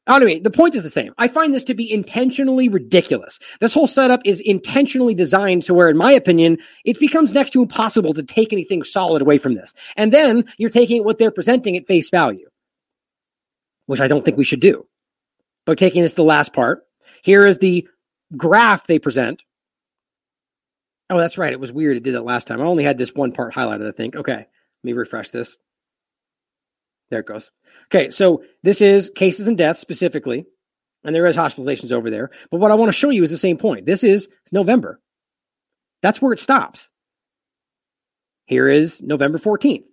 Anyway, 0.08 0.40
the 0.40 0.52
point 0.52 0.76
is 0.76 0.84
the 0.84 0.90
same. 0.90 1.14
I 1.18 1.30
find 1.30 1.54
this 1.54 1.64
to 1.66 1.74
be 1.74 1.92
intentionally 1.92 2.68
ridiculous. 2.68 3.40
This 3.62 3.74
whole 3.74 3.88
setup 3.88 4.22
is 4.26 4.42
intentionally 4.42 5.14
designed 5.16 5.64
to 5.64 5.74
where, 5.74 5.88
in 5.88 5.96
my 5.96 6.12
opinion, 6.12 6.58
it 6.84 7.00
becomes 7.00 7.34
next 7.34 7.52
to 7.52 7.62
impossible 7.62 8.14
to 8.14 8.24
take 8.24 8.52
anything 8.52 8.84
solid 8.84 9.22
away 9.22 9.38
from 9.38 9.56
this. 9.56 9.74
And 9.96 10.12
then 10.12 10.46
you're 10.58 10.70
taking 10.70 11.06
what 11.06 11.20
they're 11.20 11.32
presenting 11.32 11.78
at 11.78 11.88
face 11.88 12.10
value, 12.10 12.50
which 13.86 14.02
I 14.02 14.10
don't 14.10 14.26
think 14.26 14.38
we 14.38 14.44
should 14.44 14.60
do. 14.60 14.86
But 15.66 15.78
taking 15.78 16.02
this 16.02 16.12
to 16.12 16.18
the 16.18 16.24
last 16.26 16.52
part, 16.52 16.86
here 17.22 17.48
is 17.48 17.60
the 17.60 17.88
graph 18.36 18.88
they 18.88 19.00
present. 19.00 19.44
Oh, 21.10 21.18
that's 21.18 21.38
right. 21.38 21.54
It 21.54 21.60
was 21.62 21.72
weird. 21.72 21.96
It 21.96 22.04
did 22.04 22.16
that 22.16 22.26
last 22.26 22.48
time. 22.48 22.60
I 22.60 22.66
only 22.66 22.84
had 22.84 22.98
this 22.98 23.14
one 23.16 23.32
part 23.32 23.54
highlighted, 23.54 23.88
I 23.88 23.92
think. 23.92 24.18
Okay. 24.18 24.34
Let 24.34 24.48
me 24.84 24.92
refresh 24.92 25.30
this. 25.30 25.56
There 27.10 27.22
it 27.22 27.26
goes. 27.26 27.52
Okay. 27.94 28.10
So 28.10 28.44
this 28.64 28.82
is 28.82 29.12
cases 29.16 29.48
and 29.48 29.58
deaths 29.58 29.80
specifically, 29.80 30.46
and 31.04 31.14
there 31.14 31.28
is 31.28 31.38
hospitalizations 31.38 31.92
over 31.92 32.10
there. 32.10 32.32
But 32.50 32.60
what 32.60 32.72
I 32.72 32.76
want 32.76 32.90
to 32.90 32.98
show 32.98 33.10
you 33.10 33.24
is 33.24 33.30
the 33.30 33.38
same 33.38 33.58
point. 33.58 33.86
This 33.86 34.04
is 34.04 34.30
November. 34.52 35.00
That's 36.02 36.22
where 36.22 36.34
it 36.34 36.40
stops. 36.40 36.90
Here 38.46 38.68
is 38.68 39.02
November 39.02 39.38
14th. 39.38 39.84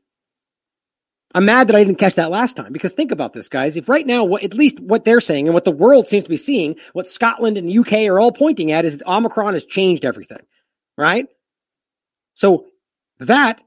I'm 1.33 1.45
mad 1.45 1.69
that 1.69 1.77
I 1.77 1.85
didn't 1.85 2.01
catch 2.01 2.17
that 2.17 2.33
last 2.33 2.57
time 2.57 2.73
because 2.73 2.93
think 2.93 3.13
about 3.13 3.33
this, 3.33 3.49
guys. 3.49 3.77
If 3.77 3.89
right 3.89 4.05
now, 4.05 4.25
what, 4.25 4.43
at 4.43 4.55
least 4.55 4.81
what 4.81 5.05
they're 5.05 5.21
saying 5.21 5.47
and 5.47 5.55
what 5.55 5.65
the 5.65 5.71
world 5.71 6.09
seems 6.09 6.25
to 6.25 6.31
be 6.31 6.37
seeing, 6.37 6.75
what 6.93 7.07
Scotland 7.07 7.57
and 7.57 7.71
UK 7.71 8.09
are 8.09 8.19
all 8.19 8.33
pointing 8.33 8.73
at 8.73 8.85
is 8.85 9.01
Omicron 9.07 9.55
has 9.55 9.65
changed 9.65 10.05
everything, 10.05 10.45
right? 10.99 11.27
So 12.35 12.67
that 13.21 13.63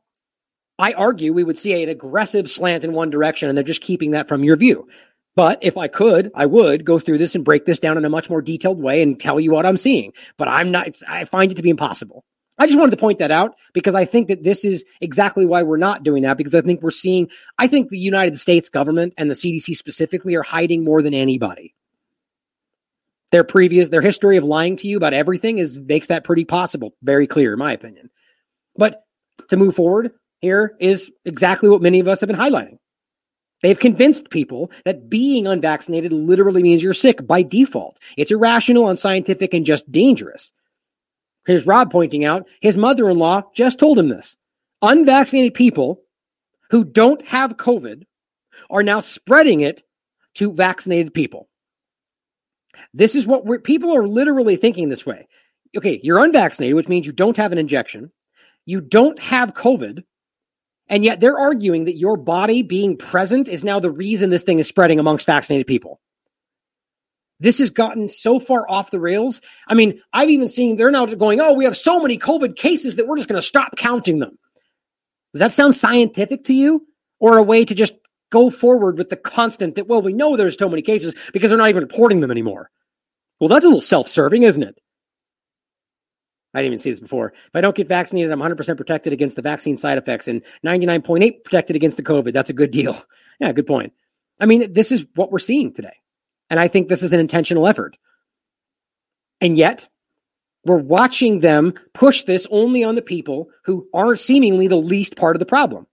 I 0.79 0.93
argue 0.93 1.33
we 1.33 1.43
would 1.43 1.59
see 1.59 1.83
an 1.83 1.89
aggressive 1.89 2.49
slant 2.49 2.83
in 2.83 2.93
one 2.93 3.09
direction 3.09 3.47
and 3.47 3.57
they're 3.57 3.63
just 3.63 3.81
keeping 3.81 4.11
that 4.11 4.27
from 4.27 4.43
your 4.43 4.55
view. 4.55 4.87
But 5.35 5.59
if 5.61 5.77
I 5.77 5.87
could, 5.87 6.31
I 6.35 6.45
would 6.45 6.85
go 6.85 6.99
through 6.99 7.17
this 7.17 7.35
and 7.35 7.45
break 7.45 7.65
this 7.65 7.79
down 7.79 7.97
in 7.97 8.05
a 8.05 8.09
much 8.09 8.29
more 8.29 8.41
detailed 8.41 8.79
way 8.79 9.01
and 9.01 9.19
tell 9.19 9.39
you 9.39 9.51
what 9.51 9.65
I'm 9.65 9.77
seeing. 9.77 10.13
But 10.37 10.47
I'm 10.47 10.71
not, 10.71 10.89
I 11.07 11.25
find 11.25 11.51
it 11.51 11.55
to 11.55 11.63
be 11.63 11.71
impossible. 11.71 12.23
I 12.59 12.67
just 12.67 12.77
wanted 12.77 12.91
to 12.91 12.97
point 12.97 13.17
that 13.17 13.31
out 13.31 13.55
because 13.73 13.95
I 13.95 14.05
think 14.05 14.27
that 14.27 14.43
this 14.43 14.63
is 14.63 14.85
exactly 15.01 15.45
why 15.45 15.63
we're 15.63 15.77
not 15.77 16.03
doing 16.03 16.21
that 16.23 16.37
because 16.37 16.53
I 16.53 16.61
think 16.61 16.83
we're 16.83 16.91
seeing, 16.91 17.29
I 17.57 17.67
think 17.67 17.89
the 17.89 17.97
United 17.97 18.39
States 18.39 18.69
government 18.69 19.15
and 19.17 19.29
the 19.29 19.35
CDC 19.35 19.75
specifically 19.75 20.35
are 20.35 20.43
hiding 20.43 20.83
more 20.83 21.01
than 21.01 21.15
anybody. 21.15 21.73
Their 23.31 23.43
previous, 23.43 23.89
their 23.89 24.01
history 24.01 24.37
of 24.37 24.43
lying 24.43 24.77
to 24.77 24.87
you 24.87 24.97
about 24.97 25.13
everything 25.13 25.57
is 25.57 25.79
makes 25.79 26.07
that 26.07 26.23
pretty 26.23 26.45
possible, 26.45 26.93
very 27.01 27.25
clear, 27.25 27.53
in 27.53 27.59
my 27.59 27.73
opinion. 27.73 28.11
But 28.75 29.01
to 29.49 29.57
move 29.57 29.75
forward, 29.75 30.11
here 30.43 30.75
is 30.79 31.09
exactly 31.23 31.69
what 31.69 31.81
many 31.81 32.01
of 32.01 32.07
us 32.09 32.19
have 32.19 32.27
been 32.27 32.35
highlighting. 32.35 32.77
They've 33.61 33.79
convinced 33.79 34.29
people 34.29 34.71
that 34.83 35.09
being 35.09 35.47
unvaccinated 35.47 36.11
literally 36.11 36.61
means 36.61 36.83
you're 36.83 36.93
sick 36.93 37.25
by 37.25 37.43
default. 37.43 37.97
It's 38.17 38.29
irrational, 38.29 38.89
unscientific, 38.89 39.53
and 39.53 39.65
just 39.65 39.89
dangerous. 39.89 40.51
Here's 41.47 41.65
Rob 41.65 41.91
pointing 41.91 42.25
out 42.25 42.45
his 42.59 42.75
mother 42.75 43.09
in 43.09 43.17
law 43.17 43.43
just 43.55 43.79
told 43.79 43.97
him 43.97 44.09
this. 44.09 44.35
Unvaccinated 44.81 45.53
people 45.53 46.01
who 46.71 46.83
don't 46.83 47.21
have 47.25 47.55
COVID 47.55 48.03
are 48.69 48.83
now 48.83 48.99
spreading 48.99 49.61
it 49.61 49.81
to 50.35 50.51
vaccinated 50.51 51.13
people. 51.13 51.47
This 52.93 53.15
is 53.15 53.25
what 53.25 53.63
people 53.63 53.95
are 53.95 54.05
literally 54.05 54.57
thinking 54.57 54.89
this 54.89 55.05
way. 55.05 55.29
Okay, 55.77 56.01
you're 56.03 56.23
unvaccinated, 56.23 56.75
which 56.75 56.89
means 56.89 57.05
you 57.05 57.13
don't 57.13 57.37
have 57.37 57.53
an 57.53 57.57
injection, 57.57 58.11
you 58.65 58.81
don't 58.81 59.19
have 59.19 59.53
COVID, 59.53 60.03
and 60.87 61.03
yet 61.03 61.19
they're 61.19 61.37
arguing 61.37 61.85
that 61.85 61.97
your 61.97 62.17
body 62.17 62.61
being 62.61 62.97
present 62.97 63.47
is 63.47 63.63
now 63.63 63.79
the 63.79 63.91
reason 63.91 64.29
this 64.29 64.43
thing 64.43 64.59
is 64.59 64.67
spreading 64.67 64.99
amongst 64.99 65.25
vaccinated 65.25 65.67
people. 65.67 65.99
This 67.39 67.57
has 67.59 67.69
gotten 67.71 68.09
so 68.09 68.39
far 68.39 68.69
off 68.69 68.91
the 68.91 68.99
rails. 68.99 69.41
I 69.67 69.73
mean, 69.73 70.01
I've 70.13 70.29
even 70.29 70.47
seen 70.47 70.75
they're 70.75 70.91
now 70.91 71.05
going, 71.05 71.41
oh, 71.41 71.53
we 71.53 71.65
have 71.65 71.75
so 71.75 71.99
many 71.99 72.17
COVID 72.17 72.55
cases 72.55 72.95
that 72.95 73.07
we're 73.07 73.17
just 73.17 73.27
going 73.27 73.41
to 73.41 73.45
stop 73.45 73.75
counting 73.75 74.19
them. 74.19 74.37
Does 75.33 75.39
that 75.39 75.51
sound 75.51 75.75
scientific 75.75 76.45
to 76.45 76.53
you? 76.53 76.87
Or 77.19 77.37
a 77.37 77.43
way 77.43 77.63
to 77.65 77.73
just 77.73 77.95
go 78.31 78.49
forward 78.49 78.97
with 78.97 79.09
the 79.09 79.15
constant 79.15 79.75
that, 79.75 79.87
well, 79.87 80.01
we 80.01 80.13
know 80.13 80.35
there's 80.35 80.57
so 80.57 80.69
many 80.69 80.81
cases 80.81 81.15
because 81.31 81.49
they're 81.49 81.57
not 81.57 81.69
even 81.69 81.83
reporting 81.83 82.19
them 82.19 82.31
anymore. 82.31 82.69
Well, 83.39 83.47
that's 83.47 83.65
a 83.65 83.67
little 83.67 83.81
self 83.81 84.07
serving, 84.07 84.43
isn't 84.43 84.63
it? 84.63 84.79
I 86.53 86.59
didn't 86.59 86.73
even 86.73 86.77
see 86.79 86.91
this 86.91 86.99
before. 86.99 87.33
If 87.47 87.55
I 87.55 87.61
don't 87.61 87.75
get 87.75 87.87
vaccinated, 87.87 88.31
I'm 88.31 88.39
100% 88.39 88.77
protected 88.77 89.11
against 89.11 89.35
the 89.35 89.41
vaccine 89.41 89.77
side 89.77 89.97
effects 89.97 90.27
and 90.27 90.43
99.8 90.65 91.43
protected 91.43 91.75
against 91.75 91.97
the 91.97 92.03
COVID. 92.03 92.33
That's 92.33 92.49
a 92.49 92.53
good 92.53 92.71
deal. 92.71 92.97
Yeah, 93.39 93.51
good 93.51 93.65
point. 93.65 93.93
I 94.39 94.45
mean, 94.45 94.73
this 94.73 94.91
is 94.91 95.07
what 95.15 95.31
we're 95.31 95.39
seeing 95.39 95.73
today. 95.73 95.95
And 96.51 96.59
I 96.59 96.67
think 96.67 96.87
this 96.87 97.01
is 97.01 97.13
an 97.13 97.19
intentional 97.19 97.67
effort. 97.67 97.97
And 99.41 99.57
yet, 99.57 99.89
we're 100.63 100.77
watching 100.77 101.39
them 101.39 101.73
push 101.93 102.21
this 102.21 102.45
only 102.51 102.83
on 102.83 102.93
the 102.93 103.01
people 103.01 103.49
who 103.65 103.87
are 103.91 104.15
seemingly 104.15 104.67
the 104.67 104.75
least 104.75 105.15
part 105.15 105.35
of 105.35 105.39
the 105.39 105.47
problem. 105.47 105.87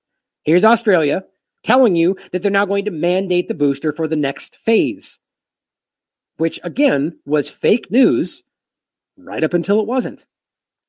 Here's 0.45 0.66
Australia 0.66 1.24
telling 1.65 1.97
you 1.97 2.16
that 2.31 2.43
they're 2.43 2.51
now 2.51 2.66
going 2.66 2.85
to 2.85 2.91
mandate 2.91 3.49
the 3.49 3.55
booster 3.55 3.91
for 3.91 4.07
the 4.07 4.16
next 4.16 4.57
phase, 4.57 5.19
which 6.37 6.61
again 6.62 7.19
was 7.24 7.49
fake 7.49 7.91
news 7.91 8.43
right 9.16 9.43
up 9.43 9.55
until 9.55 9.81
it 9.81 9.87
wasn't 9.87 10.27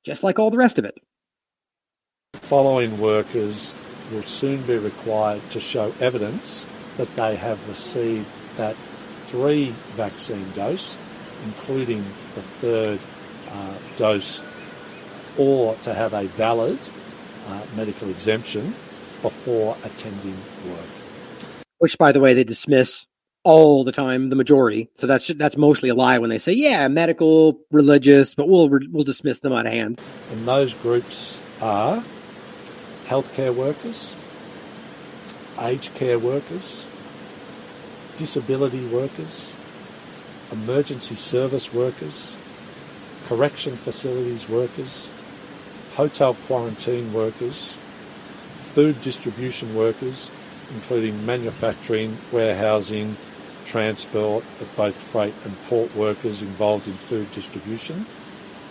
just 0.03 0.23
like 0.23 0.39
all 0.39 0.49
the 0.49 0.57
rest 0.57 0.79
of 0.79 0.85
it. 0.85 0.95
Following 2.33 2.99
workers 2.99 3.73
will 4.11 4.23
soon 4.23 4.61
be 4.63 4.77
required 4.77 5.41
to 5.51 5.59
show 5.59 5.93
evidence 5.99 6.65
that 6.97 7.13
they 7.15 7.35
have 7.35 7.65
received 7.67 8.27
that 8.57 8.75
three 9.27 9.69
vaccine 9.95 10.51
dose, 10.51 10.97
including 11.45 12.03
the 12.35 12.41
third 12.41 12.99
uh, 13.49 13.75
dose, 13.97 14.41
or 15.37 15.75
to 15.83 15.93
have 15.93 16.13
a 16.13 16.25
valid 16.27 16.79
uh, 17.47 17.63
medical 17.75 18.09
exemption 18.09 18.75
before 19.21 19.77
attending 19.83 20.37
work. 20.67 20.89
Which, 21.77 21.97
by 21.97 22.11
the 22.11 22.19
way, 22.19 22.33
they 22.33 22.43
dismiss 22.43 23.05
all 23.43 23.83
the 23.83 23.91
time, 23.91 24.29
the 24.29 24.35
majority. 24.35 24.89
So 24.95 25.07
that's 25.07 25.27
that's 25.29 25.57
mostly 25.57 25.89
a 25.89 25.95
lie 25.95 26.19
when 26.19 26.29
they 26.29 26.37
say, 26.37 26.53
yeah, 26.53 26.87
medical, 26.87 27.59
religious, 27.71 28.35
but 28.35 28.47
we'll 28.47 28.69
we'll 28.69 29.03
dismiss 29.03 29.39
them 29.39 29.53
out 29.53 29.65
of 29.65 29.71
hand. 29.71 29.99
And 30.31 30.47
those 30.47 30.73
groups 30.73 31.39
are 31.61 32.03
healthcare 33.07 33.53
workers, 33.53 34.15
aged 35.59 35.93
care 35.95 36.19
workers, 36.19 36.85
disability 38.15 38.85
workers, 38.87 39.51
emergency 40.51 41.15
service 41.15 41.73
workers, 41.73 42.35
correction 43.27 43.75
facilities 43.75 44.47
workers, 44.47 45.09
hotel 45.95 46.35
quarantine 46.45 47.11
workers, 47.11 47.73
food 48.61 49.01
distribution 49.01 49.75
workers, 49.75 50.29
including 50.73 51.25
manufacturing, 51.25 52.17
warehousing, 52.31 53.17
transport 53.65 54.43
of 54.59 54.75
both 54.75 54.95
freight 54.95 55.33
and 55.45 55.55
port 55.63 55.93
workers 55.95 56.41
involved 56.41 56.87
in 56.87 56.93
food 56.93 57.31
distribution, 57.31 58.05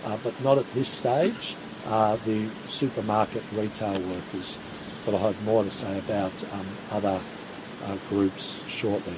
uh, 0.05 0.17
but 0.23 0.39
not 0.43 0.59
at 0.59 0.73
this 0.75 0.89
stage, 0.89 1.57
uh, 1.87 2.17
the 2.25 2.49
supermarket 2.67 3.43
retail 3.53 4.01
workers. 4.01 4.59
But 5.05 5.15
I'll 5.15 5.33
have 5.33 5.43
more 5.45 5.65
to 5.65 5.71
say 5.71 5.99
about 5.99 6.33
um, 6.53 6.67
other 6.91 7.21
uh, 7.85 7.97
groups 8.09 8.63
shortly. 8.67 9.15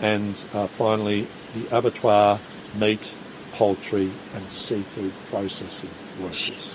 And 0.00 0.44
uh, 0.52 0.66
finally, 0.66 1.26
the 1.54 1.76
abattoir, 1.76 2.40
meat, 2.76 3.14
poultry, 3.52 4.10
and 4.34 4.50
seafood 4.50 5.12
processing 5.30 5.90
workers. 6.20 6.74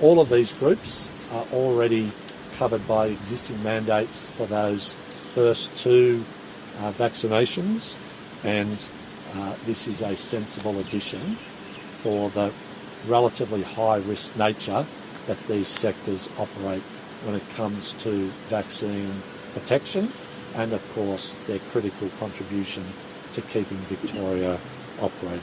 All 0.00 0.20
of 0.20 0.28
these 0.28 0.52
groups 0.52 1.08
are 1.32 1.46
already 1.52 2.12
covered 2.56 2.86
by 2.86 3.08
existing 3.08 3.62
mandates 3.62 4.28
for 4.28 4.46
those 4.46 4.94
first 5.34 5.76
two 5.76 6.24
uh, 6.78 6.92
vaccinations, 6.92 7.96
and 8.44 8.88
uh, 9.34 9.54
this 9.64 9.86
is 9.86 10.00
a 10.02 10.16
sensible 10.16 10.78
addition 10.78 11.36
for 12.02 12.30
the 12.30 12.52
relatively 13.06 13.62
high 13.62 13.98
risk 13.98 14.36
nature 14.36 14.84
that 15.26 15.40
these 15.46 15.68
sectors 15.68 16.28
operate 16.38 16.82
when 17.24 17.34
it 17.34 17.42
comes 17.56 17.92
to 17.94 18.28
vaccine 18.48 19.12
protection 19.54 20.10
and, 20.54 20.72
of 20.72 20.94
course, 20.94 21.34
their 21.46 21.58
critical 21.70 22.08
contribution 22.18 22.84
to 23.32 23.40
keeping 23.42 23.78
Victoria 23.78 24.58
operating. 25.00 25.40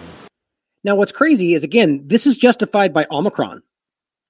Now, 0.84 0.96
what's 0.96 1.12
crazy 1.12 1.54
is 1.54 1.64
again, 1.64 2.04
this 2.06 2.26
is 2.26 2.38
justified 2.38 2.94
by 2.94 3.06
Omicron, 3.12 3.62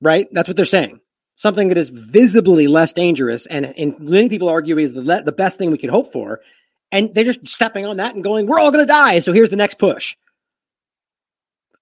right? 0.01 0.27
That's 0.31 0.47
what 0.47 0.55
they're 0.55 0.65
saying. 0.65 0.99
Something 1.35 1.69
that 1.69 1.77
is 1.77 1.89
visibly 1.89 2.67
less 2.67 2.93
dangerous, 2.93 3.47
and, 3.47 3.65
and 3.77 3.99
many 3.99 4.29
people 4.29 4.49
argue 4.49 4.77
is 4.77 4.93
the, 4.93 5.23
the 5.25 5.31
best 5.31 5.57
thing 5.57 5.71
we 5.71 5.79
could 5.79 5.89
hope 5.89 6.11
for 6.13 6.41
and 6.93 7.13
they're 7.13 7.25
just 7.25 7.45
stepping 7.47 7.85
on 7.85 7.97
that 7.97 8.13
and 8.13 8.23
going, 8.23 8.45
we're 8.45 8.59
all 8.59 8.71
going 8.71 8.85
to 8.85 8.91
die. 8.91 9.19
So 9.19 9.33
here's 9.33 9.49
the 9.49 9.57
next 9.57 9.79
push. 9.79 10.15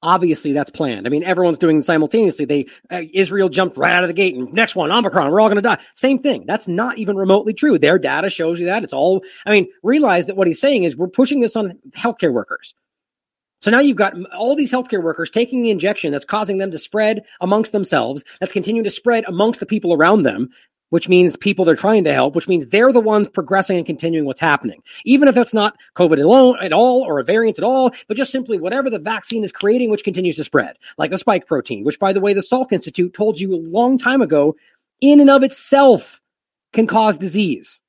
Obviously, 0.02 0.54
that's 0.54 0.72
planned. 0.72 1.06
I 1.06 1.12
mean, 1.12 1.24
everyone's 1.24 1.60
doing 1.60 1.78
it 1.78 1.86
simultaneously. 1.86 2.46
They 2.46 2.66
uh, 2.90 3.04
Israel 3.14 3.50
jumped 3.50 3.78
right 3.78 3.94
out 3.94 4.04
of 4.04 4.08
the 4.08 4.16
gate, 4.16 4.34
and 4.34 4.52
next 4.52 4.76
one, 4.76 4.92
Omicron, 4.92 5.30
we're 5.30 5.40
all 5.40 5.48
going 5.48 5.58
to 5.58 5.62
die. 5.62 5.78
Same 5.94 6.18
thing. 6.18 6.46
That's 6.48 6.68
not 6.68 6.98
even 6.98 7.18
remotely 7.18 7.54
true. 7.54 7.78
Their 7.78 8.00
data 8.00 8.32
shows 8.32 8.60
you 8.60 8.66
that. 8.66 8.84
It's 8.84 8.94
all. 8.94 9.22
I 9.46 9.52
mean, 9.52 9.68
realize 9.84 10.26
that 10.26 10.38
what 10.38 10.48
he's 10.48 10.60
saying 10.60 10.86
is 10.86 10.98
we're 10.98 11.08
pushing 11.08 11.42
this 11.42 11.56
on 11.56 11.78
healthcare 11.92 12.34
workers. 12.34 12.74
So 13.62 13.70
now 13.70 13.80
you've 13.80 13.98
got 13.98 14.16
all 14.34 14.56
these 14.56 14.72
healthcare 14.72 15.04
workers 15.04 15.30
taking 15.30 15.62
the 15.62 15.70
injection 15.70 16.12
that's 16.12 16.26
causing 16.26 16.58
them 16.58 16.72
to 16.72 16.80
spread 16.80 17.24
amongst 17.42 17.72
themselves, 17.72 18.24
that's 18.40 18.52
continuing 18.52 18.86
to 18.86 18.90
spread 18.90 19.24
amongst 19.28 19.60
the 19.60 19.68
people 19.68 19.94
around 19.94 20.24
them 20.24 20.50
which 20.92 21.10
means 21.10 21.38
people 21.38 21.66
they're 21.66 21.76
trying 21.76 22.04
to 22.04 22.14
help, 22.14 22.36
which 22.36 22.50
means 22.50 22.68
they're 22.68 22.92
the 22.92 23.00
ones 23.00 23.30
progressing 23.30 23.78
and 23.78 23.86
continuing 23.86 24.26
what's 24.26 24.42
happening. 24.42 24.84
Even 25.06 25.30
if 25.30 25.38
it's 25.38 25.54
not 25.54 25.78
COVID 25.96 26.22
alone 26.22 26.58
at 26.62 26.74
all 26.74 27.02
or 27.02 27.18
a 27.18 27.24
variant 27.24 27.58
at 27.58 27.64
all, 27.64 27.92
but 28.08 28.18
just 28.18 28.32
simply 28.32 28.60
whatever 28.60 28.90
the 28.90 29.00
vaccine 29.00 29.44
is 29.44 29.54
creating, 29.54 29.90
which 29.90 30.04
continues 30.04 30.36
to 30.36 30.44
spread, 30.44 30.78
like 30.98 31.10
the 31.10 31.18
spike 31.18 31.48
protein, 31.48 31.86
which 31.86 31.98
by 31.98 32.12
the 32.12 32.20
way, 32.20 32.34
the 32.34 32.42
Salk 32.42 32.74
Institute 32.74 33.14
told 33.14 33.40
you 33.40 33.54
a 33.54 33.56
long 33.56 33.98
time 33.98 34.22
ago, 34.22 34.56
in 35.00 35.22
and 35.22 35.30
of 35.30 35.44
itself 35.44 36.22
can 36.74 36.88
cause 36.88 37.18
disease. 37.18 37.80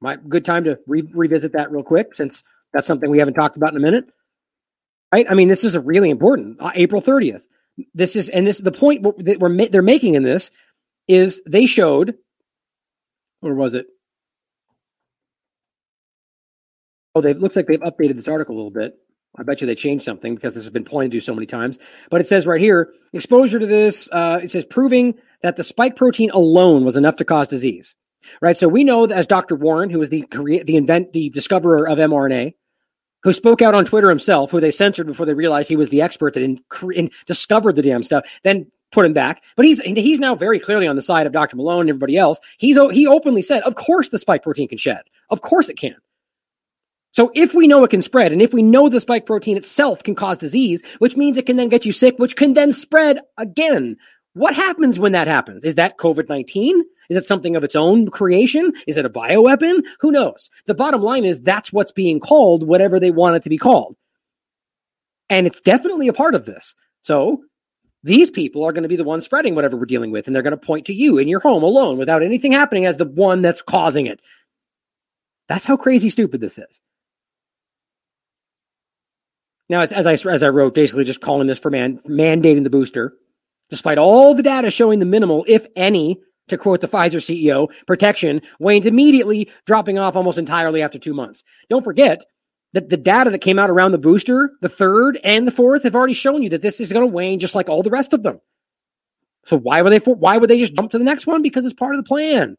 My 0.00 0.16
good 0.16 0.44
time 0.44 0.64
to 0.64 0.80
re- 0.88 1.08
revisit 1.14 1.52
that 1.52 1.70
real 1.70 1.84
quick, 1.84 2.16
since 2.16 2.42
that's 2.72 2.88
something 2.88 3.08
we 3.08 3.18
haven't 3.18 3.34
talked 3.34 3.56
about 3.56 3.70
in 3.70 3.76
a 3.76 3.80
minute. 3.80 4.10
Right? 5.12 5.26
I 5.30 5.34
mean, 5.34 5.48
this 5.48 5.62
is 5.62 5.76
a 5.76 5.80
really 5.80 6.10
important 6.10 6.60
uh, 6.60 6.72
April 6.74 7.00
30th. 7.00 7.44
This 7.94 8.16
is, 8.16 8.28
and 8.28 8.46
this 8.46 8.56
is 8.56 8.64
the 8.64 8.72
point 8.72 9.02
that 9.24 9.38
we're 9.38 9.68
they're 9.68 9.80
making 9.80 10.16
in 10.16 10.24
this 10.24 10.50
is 11.10 11.42
they 11.46 11.66
showed, 11.66 12.14
or 13.42 13.54
was 13.54 13.74
it? 13.74 13.86
Oh, 17.14 17.20
they 17.20 17.34
looks 17.34 17.56
like 17.56 17.66
they've 17.66 17.80
updated 17.80 18.14
this 18.14 18.28
article 18.28 18.54
a 18.54 18.58
little 18.58 18.70
bit. 18.70 18.94
I 19.36 19.42
bet 19.42 19.60
you 19.60 19.66
they 19.66 19.74
changed 19.74 20.04
something 20.04 20.34
because 20.34 20.54
this 20.54 20.64
has 20.64 20.70
been 20.70 20.84
pointed 20.84 21.12
to 21.12 21.20
so 21.20 21.34
many 21.34 21.46
times. 21.46 21.78
But 22.10 22.20
it 22.20 22.26
says 22.26 22.46
right 22.46 22.60
here, 22.60 22.92
exposure 23.12 23.58
to 23.58 23.66
this, 23.66 24.08
uh, 24.10 24.40
it 24.42 24.50
says 24.50 24.64
proving 24.66 25.14
that 25.42 25.56
the 25.56 25.64
spike 25.64 25.96
protein 25.96 26.30
alone 26.30 26.84
was 26.84 26.96
enough 26.96 27.16
to 27.16 27.24
cause 27.24 27.48
disease. 27.48 27.94
Right. 28.40 28.56
So 28.56 28.68
we 28.68 28.84
know 28.84 29.06
that 29.06 29.16
as 29.16 29.26
Dr. 29.26 29.56
Warren, 29.56 29.90
who 29.90 29.98
was 29.98 30.10
the 30.10 30.24
the 30.30 30.76
invent, 30.76 31.12
the 31.12 31.30
discoverer 31.30 31.88
of 31.88 31.98
mRNA, 31.98 32.54
who 33.22 33.32
spoke 33.32 33.62
out 33.62 33.74
on 33.74 33.84
Twitter 33.84 34.08
himself, 34.10 34.50
who 34.50 34.60
they 34.60 34.70
censored 34.70 35.06
before 35.06 35.26
they 35.26 35.34
realized 35.34 35.68
he 35.68 35.76
was 35.76 35.88
the 35.88 36.02
expert 36.02 36.34
that 36.34 36.42
in, 36.42 36.62
in 36.92 37.10
discovered 37.26 37.76
the 37.76 37.82
damn 37.82 38.02
stuff, 38.02 38.26
then 38.44 38.70
put 38.92 39.06
him 39.06 39.12
back. 39.12 39.42
But 39.56 39.66
he's 39.66 39.80
he's 39.80 40.20
now 40.20 40.34
very 40.34 40.58
clearly 40.58 40.86
on 40.86 40.96
the 40.96 41.02
side 41.02 41.26
of 41.26 41.32
Dr. 41.32 41.56
Malone 41.56 41.82
and 41.82 41.90
everybody 41.90 42.16
else. 42.16 42.40
He's 42.58 42.78
he 42.92 43.06
openly 43.06 43.42
said, 43.42 43.62
"Of 43.62 43.74
course, 43.74 44.08
the 44.08 44.18
spike 44.18 44.42
protein 44.42 44.68
can 44.68 44.78
shed. 44.78 45.02
Of 45.30 45.40
course, 45.42 45.68
it 45.68 45.76
can." 45.78 45.96
So 47.12 47.32
if 47.34 47.54
we 47.54 47.66
know 47.66 47.82
it 47.82 47.90
can 47.90 48.02
spread, 48.02 48.32
and 48.32 48.40
if 48.40 48.52
we 48.54 48.62
know 48.62 48.88
the 48.88 49.00
spike 49.00 49.26
protein 49.26 49.56
itself 49.56 50.02
can 50.02 50.14
cause 50.14 50.38
disease, 50.38 50.82
which 51.00 51.16
means 51.16 51.36
it 51.36 51.46
can 51.46 51.56
then 51.56 51.68
get 51.68 51.84
you 51.84 51.92
sick, 51.92 52.18
which 52.18 52.36
can 52.36 52.54
then 52.54 52.72
spread 52.72 53.20
again, 53.36 53.96
What 54.34 54.54
happens 54.54 54.98
when 54.98 55.12
that 55.12 55.26
happens? 55.26 55.64
Is 55.64 55.74
that 55.74 55.98
COVID 55.98 56.28
19? 56.28 56.84
Is 57.08 57.16
it 57.16 57.24
something 57.26 57.56
of 57.56 57.64
its 57.64 57.74
own 57.74 58.06
creation? 58.08 58.72
Is 58.86 58.96
it 58.96 59.04
a 59.04 59.10
bioweapon? 59.10 59.80
Who 60.00 60.12
knows? 60.12 60.48
The 60.66 60.74
bottom 60.74 61.02
line 61.02 61.24
is 61.24 61.40
that's 61.40 61.72
what's 61.72 61.90
being 61.90 62.20
called, 62.20 62.66
whatever 62.66 63.00
they 63.00 63.10
want 63.10 63.34
it 63.36 63.42
to 63.42 63.48
be 63.48 63.58
called. 63.58 63.96
And 65.28 65.46
it's 65.46 65.60
definitely 65.60 66.06
a 66.08 66.12
part 66.12 66.34
of 66.36 66.44
this. 66.44 66.74
So 67.02 67.42
these 68.02 68.30
people 68.30 68.64
are 68.64 68.72
going 68.72 68.82
to 68.82 68.88
be 68.88 68.96
the 68.96 69.04
ones 69.04 69.24
spreading 69.24 69.54
whatever 69.54 69.76
we're 69.76 69.84
dealing 69.84 70.10
with, 70.10 70.26
and 70.26 70.34
they're 70.34 70.42
going 70.42 70.52
to 70.52 70.56
point 70.56 70.86
to 70.86 70.94
you 70.94 71.18
in 71.18 71.28
your 71.28 71.40
home 71.40 71.62
alone 71.62 71.98
without 71.98 72.22
anything 72.22 72.52
happening 72.52 72.86
as 72.86 72.96
the 72.96 73.04
one 73.04 73.42
that's 73.42 73.62
causing 73.62 74.06
it. 74.06 74.20
That's 75.48 75.64
how 75.64 75.76
crazy 75.76 76.10
stupid 76.10 76.40
this 76.40 76.58
is. 76.58 76.80
Now, 79.68 79.82
as, 79.82 79.92
as 79.92 80.06
I 80.06 80.12
as 80.30 80.42
I 80.42 80.48
wrote, 80.48 80.74
basically 80.74 81.04
just 81.04 81.20
calling 81.20 81.46
this 81.46 81.58
for 81.58 81.70
man, 81.70 81.98
mandating 82.08 82.64
the 82.64 82.70
booster, 82.70 83.12
despite 83.68 83.98
all 83.98 84.34
the 84.34 84.42
data 84.42 84.70
showing 84.70 84.98
the 84.98 85.06
minimal, 85.06 85.44
if 85.46 85.66
any, 85.76 86.20
to 86.48 86.58
quote 86.58 86.80
the 86.80 86.88
Pfizer 86.88 87.20
CEO, 87.20 87.68
protection 87.86 88.42
wanes 88.58 88.86
immediately, 88.86 89.48
dropping 89.66 89.98
off 89.98 90.16
almost 90.16 90.38
entirely 90.38 90.82
after 90.82 90.98
two 90.98 91.14
months. 91.14 91.44
Don't 91.68 91.84
forget 91.84 92.24
that 92.72 92.88
the 92.88 92.96
data 92.96 93.30
that 93.30 93.38
came 93.38 93.58
out 93.58 93.70
around 93.70 93.92
the 93.92 93.98
booster, 93.98 94.52
the 94.60 94.68
third 94.68 95.18
and 95.24 95.46
the 95.46 95.52
fourth, 95.52 95.82
have 95.82 95.96
already 95.96 96.14
shown 96.14 96.42
you 96.42 96.50
that 96.50 96.62
this 96.62 96.80
is 96.80 96.92
going 96.92 97.06
to 97.06 97.12
wane 97.12 97.38
just 97.38 97.54
like 97.54 97.68
all 97.68 97.82
the 97.82 97.90
rest 97.90 98.12
of 98.12 98.22
them. 98.22 98.40
So 99.44 99.58
why 99.58 99.82
would 99.82 99.90
they 99.90 99.98
why 99.98 100.38
would 100.38 100.50
they 100.50 100.58
just 100.58 100.74
jump 100.74 100.90
to 100.92 100.98
the 100.98 101.04
next 101.04 101.26
one? 101.26 101.42
Because 101.42 101.64
it's 101.64 101.74
part 101.74 101.94
of 101.94 102.02
the 102.02 102.08
plan. 102.08 102.56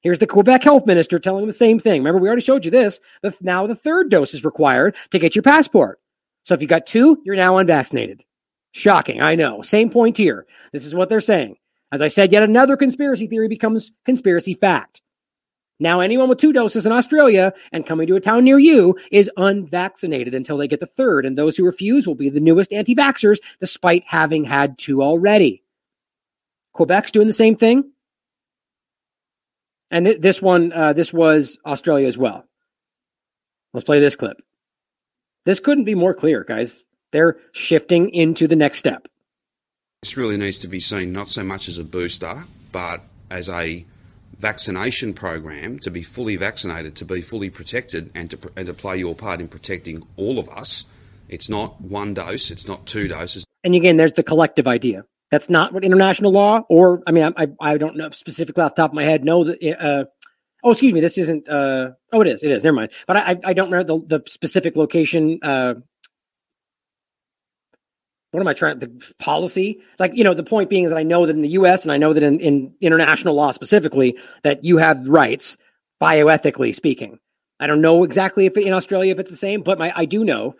Here's 0.00 0.18
the 0.18 0.26
Quebec 0.26 0.64
health 0.64 0.86
minister 0.86 1.18
telling 1.18 1.46
the 1.46 1.52
same 1.52 1.78
thing. 1.78 2.00
Remember, 2.00 2.20
we 2.20 2.28
already 2.28 2.42
showed 2.42 2.64
you 2.64 2.70
this. 2.70 3.00
Now 3.40 3.66
the 3.66 3.74
third 3.74 4.10
dose 4.10 4.34
is 4.34 4.44
required 4.44 4.96
to 5.10 5.18
get 5.18 5.36
your 5.36 5.42
passport. 5.42 6.00
So 6.44 6.54
if 6.54 6.62
you 6.62 6.66
got 6.66 6.86
two, 6.86 7.20
you're 7.24 7.36
now 7.36 7.58
unvaccinated. 7.58 8.24
Shocking, 8.72 9.20
I 9.20 9.34
know. 9.34 9.62
Same 9.62 9.90
point 9.90 10.16
here. 10.16 10.46
This 10.72 10.84
is 10.84 10.94
what 10.94 11.08
they're 11.08 11.20
saying. 11.20 11.56
As 11.92 12.00
I 12.00 12.08
said, 12.08 12.32
yet 12.32 12.42
another 12.42 12.76
conspiracy 12.76 13.26
theory 13.26 13.48
becomes 13.48 13.92
conspiracy 14.04 14.54
fact. 14.54 15.01
Now, 15.82 15.98
anyone 15.98 16.28
with 16.28 16.38
two 16.38 16.52
doses 16.52 16.86
in 16.86 16.92
Australia 16.92 17.52
and 17.72 17.84
coming 17.84 18.06
to 18.06 18.14
a 18.14 18.20
town 18.20 18.44
near 18.44 18.56
you 18.56 18.96
is 19.10 19.28
unvaccinated 19.36 20.32
until 20.32 20.56
they 20.56 20.68
get 20.68 20.78
the 20.78 20.86
third, 20.86 21.26
and 21.26 21.36
those 21.36 21.56
who 21.56 21.64
refuse 21.64 22.06
will 22.06 22.14
be 22.14 22.28
the 22.28 22.38
newest 22.38 22.72
anti 22.72 22.94
vaxxers 22.94 23.38
despite 23.58 24.04
having 24.04 24.44
had 24.44 24.78
two 24.78 25.02
already. 25.02 25.64
Quebec's 26.72 27.10
doing 27.10 27.26
the 27.26 27.32
same 27.32 27.56
thing. 27.56 27.90
And 29.90 30.06
th- 30.06 30.20
this 30.20 30.40
one, 30.40 30.72
uh, 30.72 30.92
this 30.92 31.12
was 31.12 31.58
Australia 31.66 32.06
as 32.06 32.16
well. 32.16 32.44
Let's 33.74 33.84
play 33.84 33.98
this 33.98 34.14
clip. 34.14 34.40
This 35.46 35.58
couldn't 35.58 35.84
be 35.84 35.96
more 35.96 36.14
clear, 36.14 36.44
guys. 36.44 36.84
They're 37.10 37.38
shifting 37.50 38.10
into 38.10 38.46
the 38.46 38.54
next 38.54 38.78
step. 38.78 39.08
This 40.02 40.16
really 40.16 40.36
needs 40.36 40.58
to 40.58 40.68
be 40.68 40.78
seen 40.78 41.12
not 41.12 41.28
so 41.28 41.42
much 41.42 41.66
as 41.66 41.78
a 41.78 41.84
booster, 41.84 42.44
but 42.70 43.02
as 43.30 43.48
a 43.48 43.84
vaccination 44.42 45.14
program 45.14 45.78
to 45.78 45.90
be 45.90 46.02
fully 46.02 46.34
vaccinated, 46.34 46.96
to 46.96 47.04
be 47.04 47.22
fully 47.22 47.48
protected, 47.48 48.10
and 48.12 48.28
to, 48.28 48.38
and 48.56 48.66
to 48.66 48.74
play 48.74 48.98
your 48.98 49.14
part 49.14 49.40
in 49.40 49.46
protecting 49.46 50.04
all 50.16 50.40
of 50.40 50.48
us. 50.50 50.84
It's 51.28 51.48
not 51.48 51.80
one 51.80 52.12
dose, 52.12 52.50
it's 52.50 52.66
not 52.66 52.84
two 52.84 53.06
doses. 53.06 53.46
And 53.62 53.76
again, 53.76 53.96
there's 53.96 54.14
the 54.14 54.24
collective 54.24 54.66
idea. 54.66 55.04
That's 55.30 55.48
not 55.48 55.72
what 55.72 55.84
international 55.84 56.32
law, 56.32 56.64
or 56.68 57.02
I 57.06 57.12
mean, 57.12 57.32
I, 57.36 57.46
I, 57.60 57.78
don't 57.78 57.96
know 57.96 58.10
specifically 58.10 58.62
off 58.64 58.74
the 58.74 58.82
top 58.82 58.90
of 58.90 58.94
my 58.94 59.04
head. 59.04 59.24
Know 59.24 59.44
that. 59.44 59.62
Uh, 59.80 60.04
oh, 60.62 60.72
excuse 60.72 60.92
me, 60.92 61.00
this 61.00 61.16
isn't. 61.16 61.48
Uh, 61.48 61.92
oh, 62.12 62.20
it 62.20 62.26
is. 62.26 62.42
It 62.42 62.50
is. 62.50 62.64
Never 62.64 62.74
mind. 62.74 62.90
But 63.06 63.16
I, 63.16 63.38
I 63.44 63.52
don't 63.54 63.70
know 63.70 63.82
the, 63.82 64.18
the 64.18 64.22
specific 64.26 64.76
location. 64.76 65.38
Uh, 65.40 65.74
what 68.32 68.40
am 68.40 68.48
I 68.48 68.54
trying 68.54 68.78
the 68.78 68.90
policy? 69.18 69.80
Like, 69.98 70.16
you 70.16 70.24
know, 70.24 70.34
the 70.34 70.42
point 70.42 70.70
being 70.70 70.84
is 70.84 70.90
that 70.90 70.98
I 70.98 71.02
know 71.02 71.26
that 71.26 71.36
in 71.36 71.42
the 71.42 71.50
US 71.50 71.84
and 71.84 71.92
I 71.92 71.98
know 71.98 72.12
that 72.12 72.22
in, 72.22 72.40
in 72.40 72.74
international 72.80 73.34
law 73.34 73.50
specifically 73.50 74.16
that 74.42 74.64
you 74.64 74.78
have 74.78 75.06
rights 75.06 75.58
bioethically 76.00 76.74
speaking. 76.74 77.18
I 77.60 77.66
don't 77.66 77.82
know 77.82 78.04
exactly 78.04 78.46
if 78.46 78.56
in 78.56 78.72
Australia 78.72 79.12
if 79.12 79.20
it's 79.20 79.30
the 79.30 79.36
same, 79.36 79.62
but 79.62 79.78
my 79.78 79.92
I 79.94 80.06
do 80.06 80.24
know 80.24 80.56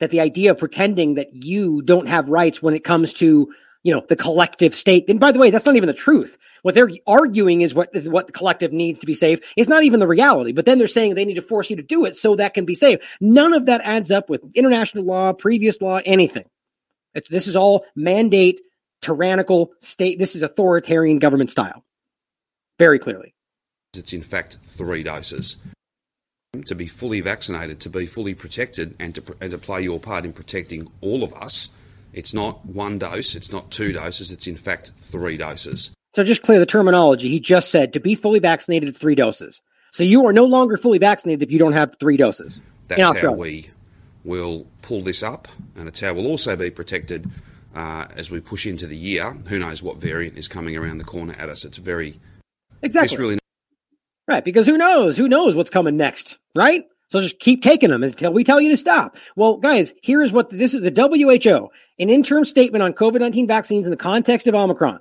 that 0.00 0.10
the 0.10 0.20
idea 0.20 0.50
of 0.50 0.58
pretending 0.58 1.14
that 1.14 1.32
you 1.32 1.80
don't 1.82 2.08
have 2.08 2.28
rights 2.28 2.60
when 2.60 2.74
it 2.74 2.84
comes 2.84 3.14
to 3.14 3.52
you 3.82 3.92
know 3.92 4.04
the 4.08 4.16
collective 4.16 4.74
state. 4.74 5.08
And 5.08 5.20
by 5.20 5.32
the 5.32 5.38
way 5.38 5.50
that's 5.50 5.66
not 5.66 5.76
even 5.76 5.86
the 5.86 5.94
truth. 5.94 6.36
What 6.62 6.74
they're 6.74 6.90
arguing 7.06 7.62
is 7.62 7.74
what 7.74 7.90
what 8.06 8.26
the 8.26 8.32
collective 8.32 8.72
needs 8.72 9.00
to 9.00 9.06
be 9.06 9.14
safe 9.14 9.40
is 9.56 9.68
not 9.68 9.84
even 9.84 10.00
the 10.00 10.06
reality 10.06 10.52
but 10.52 10.66
then 10.66 10.78
they're 10.78 10.88
saying 10.88 11.14
they 11.14 11.24
need 11.24 11.34
to 11.34 11.42
force 11.42 11.70
you 11.70 11.76
to 11.76 11.82
do 11.82 12.04
it 12.04 12.16
so 12.16 12.36
that 12.36 12.54
can 12.54 12.64
be 12.64 12.74
safe 12.74 13.00
none 13.20 13.54
of 13.54 13.66
that 13.66 13.80
adds 13.82 14.10
up 14.10 14.28
with 14.28 14.42
international 14.54 15.04
law 15.04 15.32
previous 15.32 15.80
law 15.80 16.00
anything. 16.04 16.44
It's 17.14 17.28
this 17.28 17.46
is 17.46 17.56
all 17.56 17.84
mandate 17.96 18.60
tyrannical 19.00 19.72
state. 19.80 20.18
This 20.18 20.36
is 20.36 20.42
authoritarian 20.42 21.18
government 21.18 21.50
style. 21.50 21.84
Very 22.78 22.98
clearly. 22.98 23.34
It's 23.96 24.12
in 24.12 24.22
fact 24.22 24.58
three 24.62 25.02
doses. 25.02 25.56
To 26.66 26.74
be 26.74 26.88
fully 26.88 27.20
vaccinated 27.20 27.78
to 27.80 27.90
be 27.90 28.06
fully 28.06 28.34
protected 28.34 28.96
and 28.98 29.14
to 29.14 29.22
and 29.40 29.52
to 29.52 29.58
play 29.58 29.82
your 29.82 30.00
part 30.00 30.24
in 30.24 30.32
protecting 30.32 30.90
all 31.00 31.22
of 31.22 31.32
us 31.34 31.70
it's 32.12 32.34
not 32.34 32.64
one 32.66 32.98
dose, 32.98 33.34
it's 33.34 33.52
not 33.52 33.70
two 33.70 33.92
doses, 33.92 34.32
it's 34.32 34.46
in 34.46 34.56
fact 34.56 34.92
three 34.96 35.36
doses. 35.36 35.92
So 36.14 36.24
just 36.24 36.42
clear 36.42 36.58
the 36.58 36.66
terminology. 36.66 37.28
He 37.28 37.38
just 37.38 37.70
said 37.70 37.92
to 37.92 38.00
be 38.00 38.14
fully 38.14 38.40
vaccinated, 38.40 38.88
it's 38.88 38.98
three 38.98 39.14
doses. 39.14 39.60
So 39.92 40.04
you 40.04 40.26
are 40.26 40.32
no 40.32 40.44
longer 40.44 40.76
fully 40.76 40.98
vaccinated 40.98 41.42
if 41.42 41.50
you 41.50 41.58
don't 41.58 41.72
have 41.72 41.96
three 41.98 42.16
doses. 42.16 42.60
That's 42.88 43.20
how 43.20 43.32
we 43.32 43.68
will 44.24 44.66
pull 44.82 45.02
this 45.02 45.22
up, 45.22 45.48
and 45.76 45.88
it's 45.88 46.00
how 46.00 46.14
we'll 46.14 46.26
also 46.26 46.56
be 46.56 46.70
protected 46.70 47.30
uh, 47.74 48.06
as 48.16 48.30
we 48.30 48.40
push 48.40 48.66
into 48.66 48.86
the 48.86 48.96
year. 48.96 49.32
Who 49.48 49.58
knows 49.58 49.82
what 49.82 49.98
variant 49.98 50.36
is 50.36 50.48
coming 50.48 50.76
around 50.76 50.98
the 50.98 51.04
corner 51.04 51.34
at 51.38 51.48
us? 51.48 51.64
It's 51.64 51.78
very 51.78 52.18
exactly 52.82 53.18
really 53.18 53.38
right 54.28 54.44
because 54.44 54.66
who 54.66 54.76
knows? 54.78 55.16
Who 55.16 55.28
knows 55.28 55.54
what's 55.54 55.70
coming 55.70 55.96
next? 55.96 56.38
Right? 56.54 56.84
So 57.10 57.20
just 57.20 57.40
keep 57.40 57.62
taking 57.62 57.90
them 57.90 58.04
until 58.04 58.32
we 58.32 58.44
tell 58.44 58.60
you 58.60 58.70
to 58.70 58.76
stop. 58.76 59.16
Well, 59.34 59.56
guys, 59.56 59.92
here 60.00 60.22
is 60.22 60.32
what 60.32 60.50
this 60.50 60.74
is 60.74 60.82
the 60.82 60.92
WHO, 60.92 61.68
an 62.00 62.10
interim 62.10 62.44
statement 62.44 62.82
on 62.82 62.92
COVID-19 62.92 63.46
vaccines 63.46 63.86
in 63.86 63.90
the 63.92 63.96
context 63.96 64.46
of 64.46 64.54
Omicron. 64.54 65.00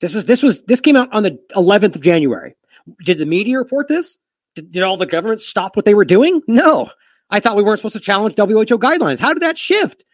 This 0.00 0.12
was 0.12 0.26
this 0.26 0.42
was 0.42 0.60
this 0.62 0.80
came 0.80 0.96
out 0.96 1.12
on 1.12 1.22
the 1.22 1.38
11th 1.56 1.96
of 1.96 2.02
January. 2.02 2.54
Did 3.04 3.18
the 3.18 3.26
media 3.26 3.58
report 3.58 3.88
this? 3.88 4.18
Did, 4.54 4.72
did 4.72 4.82
all 4.82 4.96
the 4.96 5.06
governments 5.06 5.46
stop 5.46 5.76
what 5.76 5.84
they 5.84 5.94
were 5.94 6.04
doing? 6.04 6.42
No. 6.46 6.90
I 7.30 7.40
thought 7.40 7.56
we 7.56 7.62
weren't 7.62 7.78
supposed 7.78 7.94
to 7.94 8.00
challenge 8.00 8.36
WHO 8.36 8.78
guidelines. 8.78 9.18
How 9.18 9.32
did 9.32 9.42
that 9.42 9.58
shift? 9.58 10.04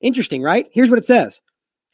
Interesting, 0.00 0.42
right? 0.42 0.68
Here's 0.72 0.90
what 0.90 0.98
it 0.98 1.06
says. 1.06 1.40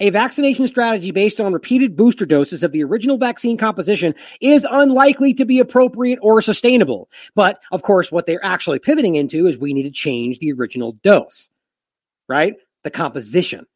A 0.01 0.11
vaccination 0.11 0.67
strategy 0.67 1.13
based 1.13 1.41
on 1.41 1.53
repeated 1.53 1.97
booster 1.97 2.27
doses 2.27 2.63
of 2.65 2.73
the 2.73 2.83
original 2.83 3.17
vaccine 3.17 3.57
composition 3.57 4.15
is 4.41 4.67
unlikely 4.69 5.33
to 5.35 5.45
be 5.45 5.61
appropriate 5.61 6.19
or 6.21 6.43
sustainable. 6.43 7.09
But 7.37 7.61
of 7.71 7.83
course, 7.83 8.11
what 8.11 8.27
they're 8.27 8.45
actually 8.45 8.81
pivoting 8.81 9.15
into 9.15 9.47
is 9.47 9.57
we 9.57 9.73
need 9.73 9.85
to 9.85 9.91
change 9.91 10.41
the 10.41 10.53
original 10.53 10.93
dose, 11.05 11.49
right? 12.29 12.55
The 12.85 12.91
composition. 12.91 13.67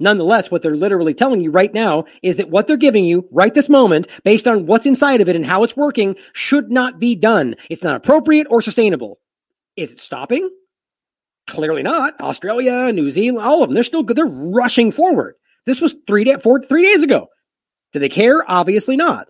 Nonetheless, 0.00 0.50
what 0.50 0.62
they're 0.62 0.76
literally 0.76 1.14
telling 1.14 1.40
you 1.40 1.50
right 1.50 1.72
now 1.72 2.04
is 2.22 2.36
that 2.36 2.50
what 2.50 2.66
they're 2.66 2.76
giving 2.76 3.04
you 3.04 3.28
right 3.30 3.54
this 3.54 3.68
moment, 3.68 4.08
based 4.24 4.48
on 4.48 4.66
what's 4.66 4.86
inside 4.86 5.20
of 5.20 5.28
it 5.28 5.36
and 5.36 5.46
how 5.46 5.62
it's 5.62 5.76
working, 5.76 6.16
should 6.32 6.70
not 6.70 6.98
be 6.98 7.14
done. 7.14 7.54
It's 7.70 7.82
not 7.82 7.96
appropriate 7.96 8.48
or 8.50 8.60
sustainable. 8.60 9.20
Is 9.76 9.92
it 9.92 10.00
stopping? 10.00 10.50
Clearly 11.46 11.82
not. 11.82 12.20
Australia, 12.20 12.92
New 12.92 13.10
Zealand, 13.10 13.46
all 13.46 13.62
of 13.62 13.68
them, 13.68 13.74
they're 13.74 13.84
still 13.84 14.02
good. 14.02 14.16
They're 14.16 14.26
rushing 14.26 14.90
forward. 14.90 15.36
This 15.66 15.80
was 15.80 15.94
three, 16.06 16.24
day, 16.24 16.36
four, 16.42 16.60
three 16.62 16.82
days 16.82 17.02
ago. 17.02 17.28
Do 17.92 18.00
they 18.00 18.08
care? 18.08 18.48
Obviously 18.50 18.96
not. 18.96 19.28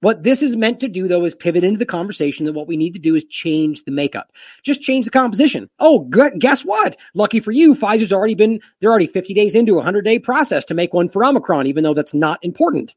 What 0.00 0.22
this 0.22 0.42
is 0.42 0.56
meant 0.56 0.80
to 0.80 0.88
do, 0.88 1.08
though, 1.08 1.24
is 1.24 1.34
pivot 1.34 1.64
into 1.64 1.78
the 1.78 1.86
conversation 1.86 2.44
that 2.44 2.52
what 2.52 2.68
we 2.68 2.76
need 2.76 2.92
to 2.94 3.00
do 3.00 3.14
is 3.14 3.24
change 3.24 3.84
the 3.84 3.90
makeup. 3.90 4.30
Just 4.62 4.82
change 4.82 5.06
the 5.06 5.10
composition. 5.10 5.70
Oh, 5.78 6.00
guess 6.38 6.64
what? 6.64 6.96
Lucky 7.14 7.40
for 7.40 7.50
you, 7.50 7.74
Pfizer's 7.74 8.12
already 8.12 8.34
been, 8.34 8.60
they're 8.80 8.90
already 8.90 9.06
50 9.06 9.32
days 9.32 9.54
into 9.54 9.72
a 9.72 9.76
100 9.76 10.02
day 10.02 10.18
process 10.18 10.64
to 10.66 10.74
make 10.74 10.92
one 10.92 11.08
for 11.08 11.24
Omicron, 11.24 11.66
even 11.66 11.82
though 11.82 11.94
that's 11.94 12.14
not 12.14 12.38
important, 12.42 12.94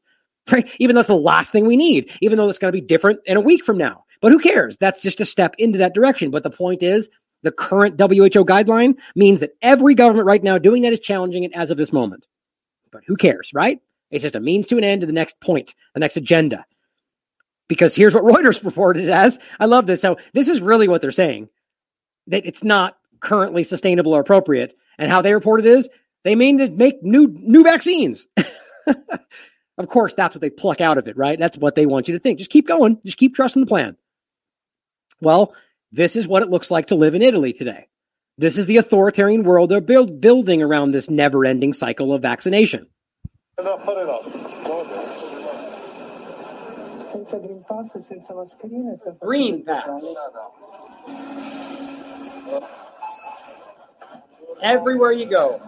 right? 0.52 0.70
Even 0.78 0.94
though 0.94 1.00
it's 1.00 1.08
the 1.08 1.16
last 1.16 1.52
thing 1.52 1.66
we 1.66 1.76
need, 1.76 2.10
even 2.20 2.36
though 2.36 2.48
it's 2.50 2.58
going 2.58 2.72
to 2.72 2.78
be 2.78 2.86
different 2.86 3.20
in 3.24 3.36
a 3.36 3.40
week 3.40 3.64
from 3.64 3.78
now. 3.78 4.04
But 4.20 4.32
who 4.32 4.38
cares? 4.38 4.76
That's 4.76 5.00
just 5.00 5.20
a 5.20 5.24
step 5.24 5.54
into 5.56 5.78
that 5.78 5.94
direction. 5.94 6.30
But 6.30 6.42
the 6.42 6.50
point 6.50 6.82
is, 6.82 7.08
the 7.42 7.52
current 7.52 7.98
WHO 7.98 8.44
guideline 8.44 8.98
means 9.16 9.40
that 9.40 9.52
every 9.62 9.94
government 9.94 10.26
right 10.26 10.42
now 10.42 10.58
doing 10.58 10.82
that 10.82 10.92
is 10.92 11.00
challenging 11.00 11.44
it 11.44 11.52
as 11.54 11.70
of 11.70 11.78
this 11.78 11.92
moment. 11.92 12.26
But 12.92 13.02
who 13.06 13.16
cares, 13.16 13.52
right? 13.54 13.80
It's 14.10 14.22
just 14.22 14.34
a 14.34 14.40
means 14.40 14.66
to 14.66 14.76
an 14.76 14.84
end 14.84 15.00
to 15.00 15.06
the 15.06 15.12
next 15.12 15.40
point, 15.40 15.74
the 15.94 16.00
next 16.00 16.18
agenda. 16.18 16.66
Because 17.70 17.94
here's 17.94 18.14
what 18.14 18.24
Reuters 18.24 18.62
reported 18.64 19.04
it 19.04 19.10
as. 19.10 19.38
I 19.60 19.66
love 19.66 19.86
this. 19.86 20.02
So 20.02 20.18
this 20.34 20.48
is 20.48 20.60
really 20.60 20.88
what 20.88 21.00
they're 21.00 21.12
saying 21.12 21.48
that 22.26 22.44
it's 22.44 22.64
not 22.64 22.98
currently 23.20 23.62
sustainable 23.64 24.12
or 24.12 24.20
appropriate. 24.20 24.76
And 24.98 25.10
how 25.10 25.22
they 25.22 25.32
report 25.32 25.60
it 25.60 25.66
is 25.66 25.88
they 26.24 26.34
mean 26.34 26.58
to 26.58 26.68
make 26.68 27.02
new 27.02 27.28
new 27.28 27.62
vaccines. 27.62 28.26
of 29.78 29.88
course, 29.88 30.12
that's 30.14 30.34
what 30.34 30.42
they 30.42 30.50
pluck 30.50 30.80
out 30.80 30.98
of 30.98 31.06
it, 31.08 31.16
right? 31.16 31.38
That's 31.38 31.56
what 31.56 31.76
they 31.76 31.86
want 31.86 32.08
you 32.08 32.14
to 32.14 32.20
think. 32.20 32.38
Just 32.38 32.50
keep 32.50 32.66
going. 32.66 32.98
Just 33.04 33.16
keep 33.16 33.34
trusting 33.34 33.62
the 33.62 33.68
plan. 33.68 33.96
Well, 35.22 35.54
this 35.92 36.16
is 36.16 36.26
what 36.26 36.42
it 36.42 36.50
looks 36.50 36.70
like 36.70 36.88
to 36.88 36.96
live 36.96 37.14
in 37.14 37.22
Italy 37.22 37.52
today. 37.52 37.88
This 38.36 38.58
is 38.58 38.66
the 38.66 38.78
authoritarian 38.78 39.44
world 39.44 39.70
they're 39.70 39.80
build, 39.80 40.20
building 40.20 40.62
around 40.62 40.90
this 40.90 41.08
never 41.08 41.44
ending 41.44 41.72
cycle 41.72 42.12
of 42.12 42.22
vaccination. 42.22 42.88
Green 49.20 49.64
pass. 49.64 50.14
Everywhere 54.62 55.12
you 55.12 55.26
go. 55.26 55.60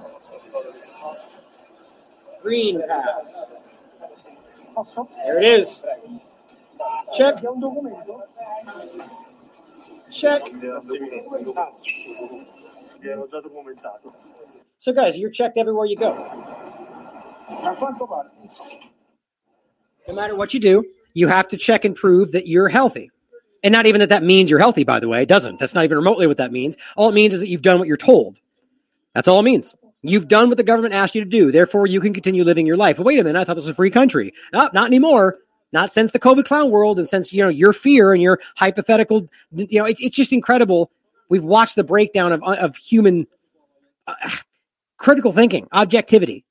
Green 2.43 2.83
pass. 2.87 3.63
There 5.25 5.39
it 5.39 5.45
is. 5.61 5.83
Check. 7.17 7.35
Check. 10.11 10.43
So, 14.79 14.93
guys, 14.93 15.19
you're 15.19 15.31
checked 15.31 15.59
everywhere 15.59 15.87
you 15.87 15.97
go. 15.97 16.13
No 20.09 20.15
matter 20.15 20.35
what 20.37 20.55
you 20.55 20.61
do, 20.61 20.85
you 21.15 21.29
have 21.29 21.49
to 21.49 21.57
check 21.57 21.85
and 21.85 21.95
prove 21.95 22.33
that 22.33 22.47
you're 22.47 22.69
healthy. 22.69 23.11
And 23.65 23.73
not 23.73 23.87
even 23.87 24.01
that 24.01 24.09
that 24.09 24.25
means 24.25 24.51
you're 24.51 24.59
healthy, 24.59 24.85
by 24.85 24.99
the 24.99 25.09
way. 25.09 25.23
It 25.23 25.29
doesn't. 25.29 25.59
That's 25.59 25.75
not 25.75 25.85
even 25.85 25.97
remotely 25.97 26.27
what 26.27 26.39
that 26.39 26.53
means. 26.53 26.77
All 26.97 27.09
it 27.09 27.15
means 27.15 27.35
is 27.35 27.41
that 27.41 27.49
you've 27.49 27.63
done 27.63 27.79
what 27.79 27.87
you're 27.87 27.97
told. 27.97 28.41
That's 29.15 29.29
all 29.29 29.39
it 29.41 29.45
means. 29.45 29.75
You've 30.03 30.27
done 30.27 30.49
what 30.49 30.57
the 30.57 30.65
government 30.65 30.95
asked 30.95 31.15
you 31.15 31.23
to 31.23 31.31
do. 31.31 31.53
Therefore, 31.53 31.87
you 31.87 32.01
can 32.01 32.13
continue 32.13 32.43
living 32.43 32.67
your 32.67 32.77
life. 32.77 32.97
But 32.97 33.07
wait 33.07 33.21
a 33.21 33.25
minute. 33.25 33.39
I 33.39 33.45
thought 33.45 33.55
this 33.55 33.67
was 33.67 33.73
a 33.73 33.77
free 33.77 33.91
country. 33.91 34.33
No, 34.53 34.69
not 34.73 34.87
anymore. 34.87 35.39
Not 35.73 35.93
since 35.93 36.13
the 36.13 36.19
COVID 36.19 36.45
clown 36.45 36.71
world 36.71 36.99
and 36.99 37.09
since, 37.09 37.33
you 37.33 37.43
know, 37.43 37.49
your 37.49 37.73
fear 37.73 38.13
and 38.13 38.21
your 38.21 38.41
hypothetical, 38.57 39.29
you 39.53 39.79
know, 39.79 39.85
it's, 39.87 40.03
it's 40.03 40.17
just 40.17 40.33
incredible. 40.33 40.91
We've 41.29 41.45
watched 41.45 41.77
the 41.77 41.85
breakdown 41.85 42.33
of, 42.33 42.43
of 42.43 42.77
human 42.77 43.27
uh, 44.07 44.15
critical 44.99 45.33
thinking, 45.33 45.69
objectivity. 45.73 46.45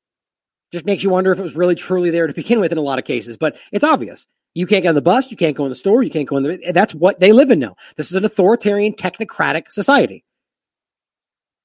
Just 0.71 0.85
makes 0.85 1.03
you 1.03 1.09
wonder 1.09 1.31
if 1.31 1.39
it 1.39 1.43
was 1.43 1.55
really 1.55 1.75
truly 1.75 2.09
there 2.09 2.25
to 2.25 2.33
begin 2.33 2.61
with 2.61 2.71
in 2.71 2.77
a 2.77 2.81
lot 2.81 2.97
of 2.97 3.05
cases, 3.05 3.35
but 3.37 3.57
it's 3.71 3.83
obvious. 3.83 4.25
You 4.53 4.67
can't 4.67 4.83
get 4.83 4.89
on 4.89 4.95
the 4.95 5.01
bus, 5.01 5.31
you 5.31 5.37
can't 5.37 5.55
go 5.55 5.63
in 5.63 5.69
the 5.69 5.75
store, 5.75 6.03
you 6.03 6.09
can't 6.09 6.27
go 6.27 6.37
in 6.37 6.43
the 6.43 6.71
that's 6.73 6.93
what 6.93 7.19
they 7.19 7.31
live 7.31 7.51
in 7.51 7.59
now. 7.59 7.75
This 7.95 8.09
is 8.09 8.15
an 8.15 8.25
authoritarian 8.25 8.93
technocratic 8.93 9.71
society. 9.71 10.25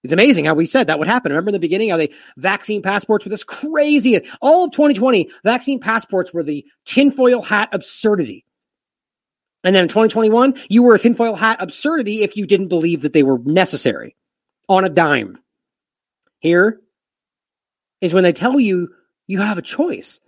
It's 0.05 0.13
amazing 0.13 0.45
how 0.45 0.55
we 0.55 0.67
said 0.67 0.87
that 0.87 1.01
would 1.01 1.09
happen. 1.09 1.33
Remember 1.33 1.49
in 1.49 1.55
the 1.55 1.59
beginning 1.59 1.91
how 1.91 1.97
they 1.97 2.11
vaccine 2.37 2.81
passports 2.81 3.25
were 3.25 3.31
this 3.31 3.43
crazy 3.43 4.21
all 4.41 4.65
of 4.65 4.71
2020, 4.71 5.29
vaccine 5.43 5.81
passports 5.81 6.33
were 6.33 6.45
the 6.45 6.65
tinfoil 6.85 7.43
hat 7.43 7.71
absurdity. 7.73 8.45
And 9.65 9.75
then 9.75 9.83
in 9.83 9.89
2021, 9.89 10.55
you 10.69 10.85
were 10.85 10.95
a 10.95 10.99
tinfoil 10.99 11.35
hat 11.35 11.57
absurdity 11.61 12.23
if 12.23 12.37
you 12.37 12.47
didn't 12.47 12.69
believe 12.69 13.03
that 13.03 13.13
they 13.13 13.25
were 13.25 13.41
necessary 13.41 14.15
on 14.69 14.85
a 14.85 14.89
dime. 14.89 15.39
Here 16.39 16.81
is 18.01 18.15
when 18.15 18.23
they 18.23 18.33
tell 18.33 18.61
you 18.61 18.91
you 19.27 19.41
have 19.41 19.59
a 19.59 19.63
choice. 19.63 20.21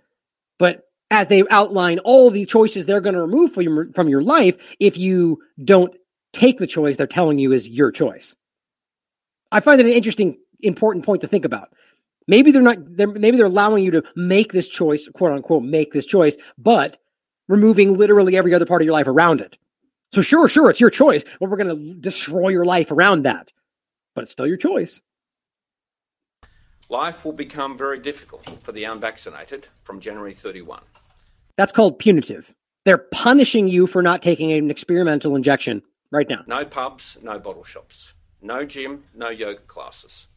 But 0.57 0.88
as 1.11 1.27
they 1.27 1.43
outline 1.49 1.99
all 1.99 2.29
the 2.29 2.45
choices 2.45 2.85
they're 2.85 3.01
going 3.01 3.15
to 3.15 3.21
remove 3.21 3.53
from 3.53 3.63
your, 3.63 3.91
from 3.93 4.09
your 4.09 4.21
life, 4.21 4.57
if 4.79 4.97
you 4.97 5.41
don't 5.63 5.95
take 6.33 6.59
the 6.59 6.67
choice 6.67 6.97
they're 6.97 7.07
telling 7.07 7.39
you 7.39 7.51
is 7.51 7.67
your 7.67 7.91
choice. 7.91 8.35
I 9.51 9.59
find 9.59 9.79
that 9.79 9.87
an 9.87 9.93
interesting, 9.93 10.37
important 10.61 11.05
point 11.05 11.21
to 11.21 11.27
think 11.27 11.45
about. 11.45 11.69
Maybe 12.27 12.51
they're 12.51 12.61
not, 12.61 12.77
they're, 12.79 13.07
maybe 13.07 13.37
they're 13.37 13.47
allowing 13.47 13.83
you 13.83 13.91
to 13.91 14.03
make 14.15 14.53
this 14.53 14.69
choice, 14.69 15.09
quote 15.09 15.31
unquote, 15.31 15.63
make 15.63 15.91
this 15.93 16.05
choice, 16.05 16.37
but 16.57 16.99
removing 17.47 17.97
literally 17.97 18.37
every 18.37 18.53
other 18.53 18.67
part 18.67 18.81
of 18.81 18.85
your 18.85 18.93
life 18.93 19.07
around 19.07 19.41
it. 19.41 19.57
So 20.11 20.21
sure, 20.21 20.47
sure, 20.47 20.69
it's 20.69 20.79
your 20.79 20.91
choice, 20.91 21.23
but 21.39 21.49
we're 21.49 21.57
going 21.57 21.75
to 21.75 21.93
destroy 21.95 22.49
your 22.49 22.65
life 22.65 22.91
around 22.91 23.23
that. 23.23 23.51
But 24.13 24.23
it's 24.23 24.31
still 24.31 24.47
your 24.47 24.57
choice. 24.57 25.01
Life 26.89 27.23
will 27.23 27.33
become 27.33 27.77
very 27.77 27.99
difficult 27.99 28.47
for 28.63 28.71
the 28.71 28.83
unvaccinated 28.83 29.67
from 29.83 29.99
January 29.99 30.33
31. 30.33 30.81
That's 31.59 31.73
called 31.73 31.99
punitive. 31.99 32.55
They're 32.85 32.97
punishing 32.97 33.67
you 33.67 33.85
for 33.85 34.01
not 34.01 34.21
taking 34.21 34.53
an 34.53 34.71
experimental 34.71 35.35
injection 35.35 35.83
right 36.09 36.29
now. 36.29 36.41
No 36.47 36.63
pubs, 36.63 37.17
no 37.21 37.37
bottle 37.37 37.65
shops, 37.65 38.13
no 38.41 38.63
gym, 38.63 39.03
no 39.13 39.27
yoga 39.27 39.59
classes, 39.67 40.27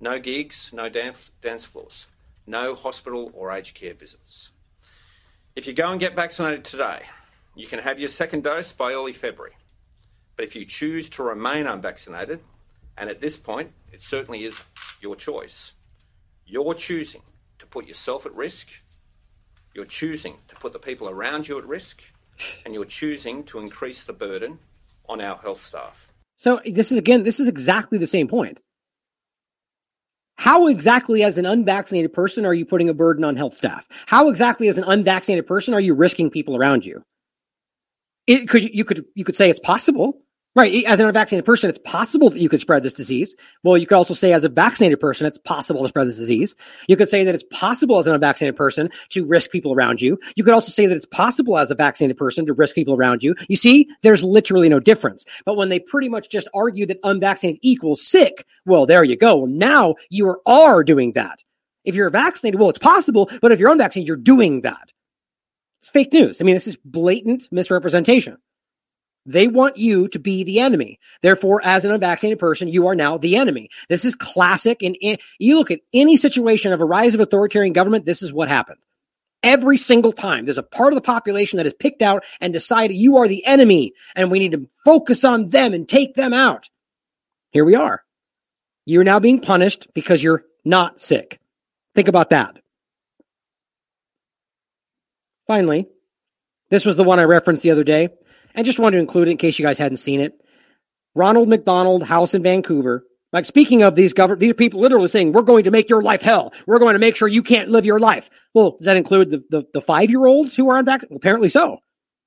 no 0.00 0.18
gigs, 0.18 0.70
no 0.72 0.88
dance, 0.88 1.32
dance 1.42 1.66
floors, 1.66 2.06
no 2.46 2.74
hospital 2.74 3.30
or 3.34 3.52
aged 3.52 3.74
care 3.74 3.92
visits. 3.92 4.52
If 5.54 5.66
you 5.66 5.74
go 5.74 5.90
and 5.90 6.00
get 6.00 6.16
vaccinated 6.16 6.64
today, 6.64 7.02
you 7.54 7.66
can 7.66 7.80
have 7.80 8.00
your 8.00 8.08
second 8.08 8.44
dose 8.44 8.72
by 8.72 8.92
early 8.92 9.12
February. 9.12 9.56
But 10.34 10.46
if 10.46 10.56
you 10.56 10.64
choose 10.64 11.10
to 11.10 11.22
remain 11.22 11.66
unvaccinated, 11.66 12.40
and 12.96 13.10
at 13.10 13.20
this 13.20 13.36
point, 13.36 13.72
it 13.92 14.00
certainly 14.00 14.44
is 14.44 14.62
your 15.02 15.14
choice, 15.14 15.74
you're 16.46 16.72
choosing 16.72 17.20
to 17.58 17.66
put 17.66 17.86
yourself 17.86 18.24
at 18.24 18.34
risk, 18.34 18.68
you're 19.80 19.86
choosing 19.86 20.34
to 20.48 20.54
put 20.56 20.74
the 20.74 20.78
people 20.78 21.08
around 21.08 21.48
you 21.48 21.56
at 21.56 21.64
risk, 21.66 22.02
and 22.66 22.74
you're 22.74 22.84
choosing 22.84 23.42
to 23.44 23.58
increase 23.58 24.04
the 24.04 24.12
burden 24.12 24.58
on 25.08 25.22
our 25.22 25.38
health 25.38 25.62
staff. 25.62 26.06
So 26.36 26.60
this 26.66 26.92
is 26.92 26.98
again, 26.98 27.22
this 27.22 27.40
is 27.40 27.48
exactly 27.48 27.96
the 27.96 28.06
same 28.06 28.28
point. 28.28 28.60
How 30.36 30.66
exactly, 30.66 31.22
as 31.22 31.38
an 31.38 31.46
unvaccinated 31.46 32.12
person, 32.12 32.44
are 32.44 32.52
you 32.52 32.66
putting 32.66 32.90
a 32.90 32.94
burden 32.94 33.24
on 33.24 33.36
health 33.36 33.54
staff? 33.54 33.86
How 34.04 34.28
exactly, 34.28 34.68
as 34.68 34.76
an 34.76 34.84
unvaccinated 34.84 35.46
person, 35.46 35.72
are 35.72 35.80
you 35.80 35.94
risking 35.94 36.28
people 36.28 36.56
around 36.56 36.84
you? 36.84 37.02
It 38.26 38.46
could 38.50 38.62
you 38.62 38.84
could 38.84 39.06
you 39.14 39.24
could 39.24 39.36
say 39.36 39.48
it's 39.48 39.60
possible, 39.60 40.20
right? 40.60 40.84
As 40.84 41.00
an 41.00 41.06
unvaccinated 41.06 41.44
person, 41.44 41.70
it's 41.70 41.80
possible 41.84 42.30
that 42.30 42.38
you 42.38 42.48
could 42.48 42.60
spread 42.60 42.82
this 42.82 42.92
disease. 42.92 43.34
Well, 43.62 43.78
you 43.78 43.86
could 43.86 43.96
also 43.96 44.14
say, 44.14 44.32
as 44.32 44.44
a 44.44 44.48
vaccinated 44.48 45.00
person, 45.00 45.26
it's 45.26 45.38
possible 45.38 45.82
to 45.82 45.88
spread 45.88 46.06
this 46.06 46.18
disease. 46.18 46.54
You 46.88 46.96
could 46.96 47.08
say 47.08 47.24
that 47.24 47.34
it's 47.34 47.44
possible 47.50 47.98
as 47.98 48.06
an 48.06 48.14
unvaccinated 48.14 48.56
person 48.56 48.90
to 49.10 49.24
risk 49.24 49.50
people 49.50 49.72
around 49.72 50.00
you. 50.00 50.18
You 50.36 50.44
could 50.44 50.54
also 50.54 50.70
say 50.70 50.86
that 50.86 50.94
it's 50.94 51.06
possible 51.06 51.58
as 51.58 51.70
a 51.70 51.74
vaccinated 51.74 52.16
person 52.16 52.46
to 52.46 52.52
risk 52.52 52.74
people 52.74 52.94
around 52.94 53.22
you. 53.22 53.34
You 53.48 53.56
see, 53.56 53.88
there's 54.02 54.22
literally 54.22 54.68
no 54.68 54.80
difference. 54.80 55.24
But 55.44 55.56
when 55.56 55.68
they 55.68 55.78
pretty 55.78 56.08
much 56.08 56.28
just 56.28 56.48
argue 56.54 56.86
that 56.86 57.00
unvaccinated 57.02 57.60
equals 57.62 58.06
sick, 58.06 58.46
well, 58.66 58.86
there 58.86 59.04
you 59.04 59.16
go. 59.16 59.46
Now 59.46 59.94
you 60.10 60.28
are, 60.28 60.40
are 60.46 60.84
doing 60.84 61.12
that. 61.12 61.42
If 61.84 61.94
you're 61.94 62.10
vaccinated, 62.10 62.60
well, 62.60 62.70
it's 62.70 62.78
possible, 62.78 63.30
but 63.40 63.52
if 63.52 63.58
you're 63.58 63.72
unvaccinated, 63.72 64.06
you're 64.06 64.16
doing 64.16 64.60
that. 64.62 64.92
It's 65.80 65.88
fake 65.88 66.12
news. 66.12 66.40
I 66.40 66.44
mean, 66.44 66.54
this 66.54 66.66
is 66.66 66.76
blatant 66.84 67.48
misrepresentation. 67.50 68.36
They 69.30 69.46
want 69.46 69.76
you 69.76 70.08
to 70.08 70.18
be 70.18 70.42
the 70.42 70.60
enemy. 70.60 70.98
Therefore, 71.22 71.62
as 71.64 71.84
an 71.84 71.92
unvaccinated 71.92 72.38
person, 72.38 72.68
you 72.68 72.88
are 72.88 72.96
now 72.96 73.16
the 73.16 73.36
enemy. 73.36 73.70
This 73.88 74.04
is 74.04 74.14
classic. 74.14 74.82
And 74.82 74.96
you 75.38 75.56
look 75.56 75.70
at 75.70 75.80
any 75.92 76.16
situation 76.16 76.72
of 76.72 76.80
a 76.80 76.84
rise 76.84 77.14
of 77.14 77.20
authoritarian 77.20 77.72
government, 77.72 78.04
this 78.04 78.22
is 78.22 78.32
what 78.32 78.48
happened. 78.48 78.78
Every 79.42 79.76
single 79.76 80.12
time, 80.12 80.44
there's 80.44 80.58
a 80.58 80.62
part 80.62 80.92
of 80.92 80.96
the 80.96 81.00
population 81.00 81.56
that 81.58 81.66
is 81.66 81.74
picked 81.74 82.02
out 82.02 82.24
and 82.40 82.52
decided 82.52 82.94
you 82.94 83.18
are 83.18 83.28
the 83.28 83.46
enemy 83.46 83.92
and 84.14 84.30
we 84.30 84.38
need 84.38 84.52
to 84.52 84.68
focus 84.84 85.24
on 85.24 85.48
them 85.48 85.72
and 85.72 85.88
take 85.88 86.14
them 86.14 86.34
out. 86.34 86.68
Here 87.52 87.64
we 87.64 87.74
are. 87.74 88.02
You're 88.84 89.04
now 89.04 89.20
being 89.20 89.40
punished 89.40 89.86
because 89.94 90.22
you're 90.22 90.44
not 90.64 91.00
sick. 91.00 91.38
Think 91.94 92.08
about 92.08 92.30
that. 92.30 92.58
Finally, 95.46 95.86
this 96.68 96.84
was 96.84 96.96
the 96.96 97.04
one 97.04 97.18
I 97.18 97.24
referenced 97.24 97.62
the 97.62 97.70
other 97.70 97.84
day, 97.84 98.10
and 98.54 98.66
just 98.66 98.78
wanted 98.78 98.96
to 98.96 99.00
include 99.00 99.28
it 99.28 99.32
in 99.32 99.36
case 99.36 99.58
you 99.58 99.64
guys 99.64 99.78
hadn't 99.78 99.98
seen 99.98 100.20
it. 100.20 100.34
Ronald 101.14 101.48
McDonald 101.48 102.02
House 102.02 102.34
in 102.34 102.42
Vancouver. 102.42 103.04
Like 103.32 103.44
speaking 103.44 103.82
of 103.82 103.94
these 103.94 104.12
government, 104.12 104.40
these 104.40 104.54
people 104.54 104.80
literally 104.80 105.06
saying, 105.06 105.32
"We're 105.32 105.42
going 105.42 105.64
to 105.64 105.70
make 105.70 105.88
your 105.88 106.02
life 106.02 106.20
hell. 106.20 106.52
We're 106.66 106.80
going 106.80 106.94
to 106.94 106.98
make 106.98 107.14
sure 107.14 107.28
you 107.28 107.42
can't 107.42 107.70
live 107.70 107.86
your 107.86 108.00
life." 108.00 108.28
Well, 108.54 108.72
does 108.72 108.86
that 108.86 108.96
include 108.96 109.30
the 109.30 109.44
the, 109.50 109.64
the 109.72 109.80
five 109.80 110.10
year 110.10 110.26
olds 110.26 110.56
who 110.56 110.68
are 110.68 110.78
unvaccinated? 110.78 111.10
Well, 111.10 111.18
apparently 111.18 111.48
so. 111.48 111.78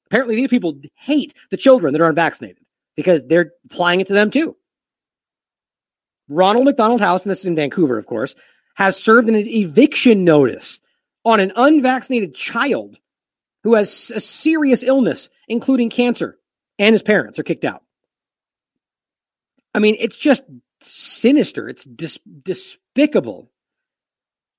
Apparently, 0.08 0.36
these 0.36 0.50
people 0.50 0.80
hate 0.96 1.34
the 1.50 1.58
children 1.58 1.92
that 1.94 2.02
are 2.02 2.10
unvaccinated 2.10 2.64
because 2.96 3.26
they're 3.26 3.52
applying 3.66 4.00
it 4.00 4.08
to 4.08 4.14
them 4.14 4.30
too. 4.30 4.56
Ronald 6.30 6.66
McDonald 6.66 7.02
House, 7.02 7.26
and 7.26 7.32
this 7.32 7.40
is 7.42 7.46
in 7.48 7.56
Vancouver, 7.56 7.98
of 7.98 8.06
course, 8.06 8.36
has 8.76 8.96
served 8.98 9.28
an 9.30 9.36
eviction 9.36 10.24
notice 10.24 10.80
on 11.26 11.40
an 11.40 11.52
unvaccinated 11.56 12.34
child 12.34 12.98
who 13.64 13.76
has 13.76 14.12
a 14.14 14.20
serious 14.20 14.84
illness, 14.84 15.30
including 15.54 15.90
cancer, 15.90 16.38
and 16.78 16.94
his 16.94 17.04
parents 17.04 17.40
are 17.40 17.44
kicked 17.44 17.64
out. 17.64 17.84
I 19.74 19.80
mean, 19.80 19.96
it's 20.00 20.18
just 20.18 20.44
sinister. 20.82 21.70
It's 21.70 21.86
dis- 21.86 22.20
despicable. 22.44 23.50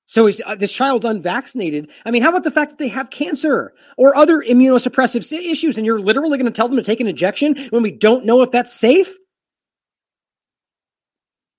So 0.07 0.29
uh, 0.29 0.55
this 0.55 0.71
child's 0.71 1.05
unvaccinated. 1.05 1.89
I 2.05 2.11
mean, 2.11 2.21
how 2.21 2.29
about 2.29 2.43
the 2.43 2.51
fact 2.51 2.71
that 2.71 2.77
they 2.77 2.87
have 2.89 3.09
cancer 3.09 3.73
or 3.97 4.15
other 4.15 4.41
immunosuppressive 4.41 5.31
issues, 5.31 5.77
and 5.77 5.85
you're 5.85 5.99
literally 5.99 6.37
going 6.37 6.51
to 6.51 6.55
tell 6.55 6.67
them 6.67 6.77
to 6.77 6.83
take 6.83 6.99
an 6.99 7.07
injection 7.07 7.67
when 7.69 7.83
we 7.83 7.91
don't 7.91 8.25
know 8.25 8.41
if 8.41 8.51
that's 8.51 8.73
safe? 8.73 9.15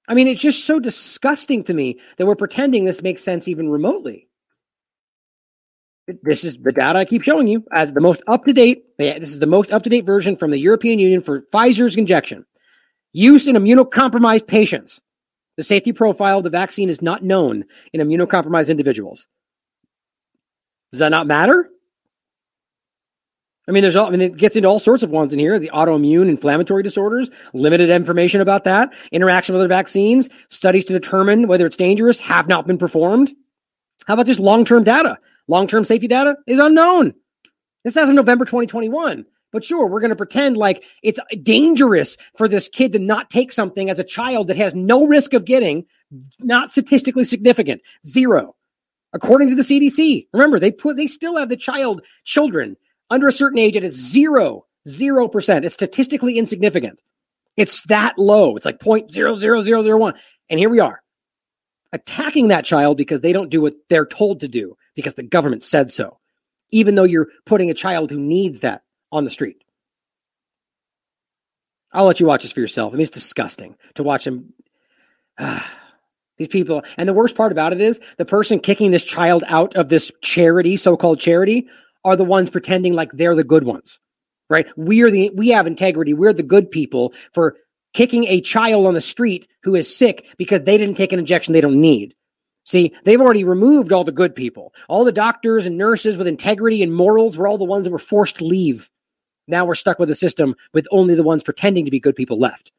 I 0.08 0.14
mean, 0.14 0.28
it's 0.28 0.40
just 0.40 0.64
so 0.64 0.78
disgusting 0.78 1.64
to 1.64 1.74
me 1.74 1.98
that 2.16 2.26
we're 2.26 2.36
pretending 2.36 2.84
this 2.84 3.02
makes 3.02 3.24
sense 3.24 3.48
even 3.48 3.68
remotely. 3.68 4.25
This 6.22 6.44
is 6.44 6.56
the 6.56 6.72
data 6.72 7.00
I 7.00 7.04
keep 7.04 7.22
showing 7.22 7.48
you 7.48 7.64
as 7.72 7.92
the 7.92 8.00
most 8.00 8.22
up 8.28 8.44
to 8.44 8.52
date. 8.52 8.84
This 8.96 9.30
is 9.30 9.40
the 9.40 9.46
most 9.46 9.72
up 9.72 9.82
to 9.82 9.90
date 9.90 10.04
version 10.04 10.36
from 10.36 10.52
the 10.52 10.58
European 10.58 10.98
Union 10.98 11.20
for 11.20 11.40
Pfizer's 11.40 11.96
injection. 11.96 12.46
Use 13.12 13.48
in 13.48 13.56
immunocompromised 13.56 14.46
patients. 14.46 15.00
The 15.56 15.64
safety 15.64 15.92
profile 15.92 16.38
of 16.38 16.44
the 16.44 16.50
vaccine 16.50 16.90
is 16.90 17.02
not 17.02 17.24
known 17.24 17.64
in 17.92 18.00
immunocompromised 18.00 18.68
individuals. 18.68 19.26
Does 20.92 21.00
that 21.00 21.08
not 21.08 21.26
matter? 21.26 21.68
I 23.68 23.72
mean, 23.72 23.82
there's 23.82 23.96
all, 23.96 24.06
I 24.06 24.10
mean, 24.10 24.20
it 24.20 24.36
gets 24.36 24.54
into 24.54 24.68
all 24.68 24.78
sorts 24.78 25.02
of 25.02 25.10
ones 25.10 25.32
in 25.32 25.40
here. 25.40 25.58
The 25.58 25.72
autoimmune 25.74 26.28
inflammatory 26.28 26.84
disorders, 26.84 27.30
limited 27.52 27.90
information 27.90 28.40
about 28.40 28.62
that. 28.64 28.92
Interaction 29.10 29.54
with 29.54 29.60
other 29.60 29.68
vaccines, 29.68 30.28
studies 30.50 30.84
to 30.84 30.92
determine 30.92 31.48
whether 31.48 31.66
it's 31.66 31.76
dangerous 31.76 32.20
have 32.20 32.46
not 32.46 32.68
been 32.68 32.78
performed. 32.78 33.32
How 34.06 34.14
about 34.14 34.26
just 34.26 34.38
long-term 34.38 34.84
data? 34.84 35.18
Long-term 35.48 35.84
safety 35.84 36.08
data 36.08 36.36
is 36.46 36.58
unknown. 36.58 37.14
This 37.84 37.94
says 37.94 38.08
in 38.08 38.16
November 38.16 38.44
2021. 38.44 39.24
But 39.52 39.64
sure, 39.64 39.86
we're 39.86 40.00
going 40.00 40.10
to 40.10 40.16
pretend 40.16 40.56
like 40.56 40.84
it's 41.02 41.20
dangerous 41.42 42.16
for 42.36 42.48
this 42.48 42.68
kid 42.68 42.92
to 42.92 42.98
not 42.98 43.30
take 43.30 43.52
something 43.52 43.88
as 43.88 43.98
a 43.98 44.04
child 44.04 44.48
that 44.48 44.56
has 44.56 44.74
no 44.74 45.06
risk 45.06 45.32
of 45.32 45.44
getting, 45.44 45.86
not 46.40 46.70
statistically 46.70 47.24
significant, 47.24 47.80
zero. 48.04 48.56
According 49.12 49.48
to 49.48 49.54
the 49.54 49.62
CDC, 49.62 50.26
remember 50.32 50.58
they 50.58 50.72
put 50.72 50.96
they 50.96 51.06
still 51.06 51.36
have 51.36 51.48
the 51.48 51.56
child 51.56 52.02
children 52.24 52.76
under 53.08 53.28
a 53.28 53.32
certain 53.32 53.58
age 53.58 53.76
at 53.76 53.84
a 53.84 53.90
zero 53.90 54.66
zero 54.88 55.28
percent. 55.28 55.64
It's 55.64 55.74
statistically 55.74 56.36
insignificant. 56.38 57.00
It's 57.56 57.84
that 57.84 58.18
low. 58.18 58.56
It's 58.56 58.66
like 58.66 58.80
point 58.80 59.10
zero 59.10 59.36
zero 59.36 59.62
zero 59.62 59.82
zero 59.82 59.96
one, 59.96 60.14
and 60.50 60.58
here 60.58 60.68
we 60.68 60.80
are 60.80 61.00
attacking 61.92 62.48
that 62.48 62.64
child 62.64 62.96
because 62.96 63.20
they 63.20 63.32
don't 63.32 63.48
do 63.48 63.60
what 63.60 63.74
they're 63.88 64.04
told 64.04 64.40
to 64.40 64.48
do 64.48 64.76
because 64.96 65.14
the 65.14 65.22
government 65.22 65.62
said 65.62 65.92
so, 65.92 66.18
even 66.72 66.96
though 66.96 67.04
you're 67.04 67.28
putting 67.44 67.70
a 67.70 67.74
child 67.74 68.10
who 68.10 68.18
needs 68.18 68.60
that 68.60 68.82
on 69.12 69.22
the 69.22 69.30
street. 69.30 69.62
I'll 71.92 72.06
let 72.06 72.18
you 72.18 72.26
watch 72.26 72.42
this 72.42 72.52
for 72.52 72.60
yourself. 72.60 72.92
I 72.92 72.96
mean, 72.96 73.02
it's 73.02 73.10
disgusting 73.10 73.76
to 73.94 74.02
watch 74.02 74.26
him. 74.26 74.52
Ah, 75.38 75.70
these 76.38 76.48
people. 76.48 76.82
And 76.96 77.08
the 77.08 77.14
worst 77.14 77.36
part 77.36 77.52
about 77.52 77.72
it 77.72 77.80
is 77.80 78.00
the 78.18 78.24
person 78.24 78.58
kicking 78.58 78.90
this 78.90 79.04
child 79.04 79.44
out 79.46 79.76
of 79.76 79.88
this 79.88 80.10
charity, 80.22 80.76
so 80.76 80.96
called 80.96 81.20
charity, 81.20 81.68
are 82.04 82.16
the 82.16 82.24
ones 82.24 82.50
pretending 82.50 82.94
like 82.94 83.12
they're 83.12 83.34
the 83.34 83.44
good 83.44 83.64
ones, 83.64 84.00
right? 84.50 84.66
We 84.76 85.02
are 85.02 85.10
the, 85.10 85.30
we 85.34 85.50
have 85.50 85.66
integrity. 85.66 86.14
We're 86.14 86.32
the 86.32 86.42
good 86.42 86.70
people 86.70 87.14
for 87.32 87.56
kicking 87.94 88.24
a 88.24 88.40
child 88.40 88.86
on 88.86 88.94
the 88.94 89.00
street 89.00 89.48
who 89.62 89.74
is 89.74 89.94
sick 89.94 90.26
because 90.36 90.62
they 90.62 90.76
didn't 90.76 90.96
take 90.96 91.12
an 91.12 91.18
injection 91.18 91.52
they 91.52 91.60
don't 91.60 91.80
need. 91.80 92.14
See, 92.66 92.92
they've 93.04 93.20
already 93.20 93.44
removed 93.44 93.92
all 93.92 94.04
the 94.04 94.12
good 94.12 94.34
people. 94.34 94.74
All 94.88 95.04
the 95.04 95.12
doctors 95.12 95.66
and 95.66 95.78
nurses 95.78 96.16
with 96.16 96.26
integrity 96.26 96.82
and 96.82 96.92
morals 96.92 97.38
were 97.38 97.46
all 97.46 97.58
the 97.58 97.64
ones 97.64 97.84
that 97.84 97.92
were 97.92 97.98
forced 97.98 98.36
to 98.36 98.44
leave. 98.44 98.90
Now 99.46 99.64
we're 99.64 99.76
stuck 99.76 100.00
with 100.00 100.10
a 100.10 100.16
system 100.16 100.56
with 100.74 100.88
only 100.90 101.14
the 101.14 101.22
ones 101.22 101.44
pretending 101.44 101.84
to 101.84 101.92
be 101.92 102.00
good 102.00 102.16
people 102.16 102.38
left. 102.38 102.72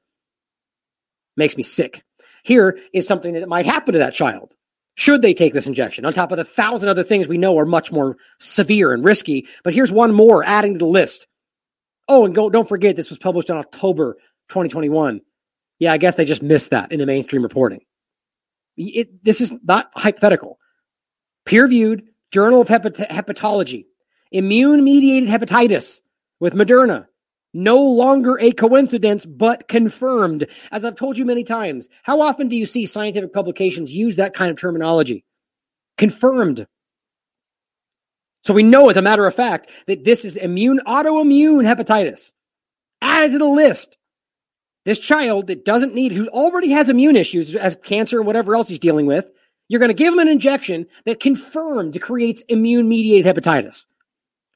Makes 1.37 1.55
me 1.55 1.63
sick. 1.63 2.03
Here 2.43 2.77
is 2.91 3.07
something 3.07 3.33
that 3.33 3.47
might 3.47 3.65
happen 3.65 3.93
to 3.93 3.99
that 3.99 4.13
child. 4.13 4.55
Should 4.95 5.21
they 5.21 5.33
take 5.33 5.53
this 5.53 5.67
injection, 5.67 6.05
on 6.05 6.11
top 6.11 6.31
of 6.31 6.37
the 6.37 6.43
thousand 6.43 6.89
other 6.89 7.03
things 7.03 7.27
we 7.27 7.37
know 7.37 7.57
are 7.57 7.65
much 7.65 7.91
more 7.91 8.17
severe 8.39 8.93
and 8.93 9.05
risky? 9.05 9.47
But 9.63 9.73
here's 9.73 9.91
one 9.91 10.11
more 10.11 10.43
adding 10.43 10.73
to 10.73 10.79
the 10.79 10.85
list. 10.85 11.27
Oh, 12.09 12.25
and 12.25 12.33
go, 12.35 12.49
don't 12.49 12.67
forget, 12.67 12.95
this 12.95 13.09
was 13.09 13.19
published 13.19 13.49
in 13.49 13.57
October 13.57 14.15
2021. 14.49 15.21
Yeah, 15.79 15.93
I 15.93 15.97
guess 15.97 16.15
they 16.15 16.25
just 16.25 16.41
missed 16.41 16.71
that 16.71 16.91
in 16.91 16.99
the 16.99 17.05
mainstream 17.05 17.43
reporting. 17.43 17.81
It, 18.77 19.23
this 19.23 19.41
is 19.41 19.51
not 19.63 19.91
hypothetical. 19.95 20.59
Peer 21.45 21.63
reviewed 21.63 22.03
Journal 22.31 22.61
of 22.61 22.67
Hepat- 22.67 23.09
Hepatology, 23.09 23.85
immune 24.31 24.83
mediated 24.83 25.29
hepatitis 25.29 26.01
with 26.39 26.53
Moderna. 26.53 27.07
No 27.53 27.79
longer 27.79 28.37
a 28.39 28.51
coincidence, 28.51 29.25
but 29.25 29.67
confirmed. 29.67 30.47
As 30.71 30.85
I've 30.85 30.95
told 30.95 31.17
you 31.17 31.25
many 31.25 31.43
times, 31.43 31.87
how 32.03 32.21
often 32.21 32.49
do 32.49 32.55
you 32.55 32.65
see 32.65 32.85
scientific 32.85 33.33
publications 33.33 33.95
use 33.95 34.17
that 34.17 34.35
kind 34.35 34.51
of 34.51 34.59
terminology? 34.59 35.25
Confirmed. 35.97 36.67
So 38.43 38.53
we 38.53 38.63
know, 38.63 38.89
as 38.89 38.97
a 38.97 39.01
matter 39.01 39.25
of 39.25 39.33
fact, 39.33 39.71
that 39.87 40.03
this 40.03 40.23
is 40.23 40.35
immune 40.35 40.81
autoimmune 40.85 41.63
hepatitis. 41.63 42.31
Added 43.01 43.31
to 43.31 43.39
the 43.39 43.45
list. 43.45 43.96
This 44.87 44.99
child 44.99 45.47
that 45.47 45.65
doesn't 45.65 45.93
need, 45.93 46.13
who 46.13 46.29
already 46.29 46.69
has 46.69 46.87
immune 46.87 47.17
issues 47.17 47.53
as 47.57 47.75
cancer 47.83 48.19
and 48.19 48.25
whatever 48.25 48.55
else 48.55 48.69
he's 48.69 48.79
dealing 48.79 49.05
with, 49.05 49.29
you're 49.67 49.81
going 49.81 49.89
to 49.89 49.93
give 49.93 50.13
him 50.13 50.19
an 50.19 50.29
injection 50.29 50.85
that 51.03 51.19
confirmed 51.19 52.01
creates 52.01 52.41
immune 52.47 52.87
mediated 52.87 53.35
hepatitis. 53.35 53.85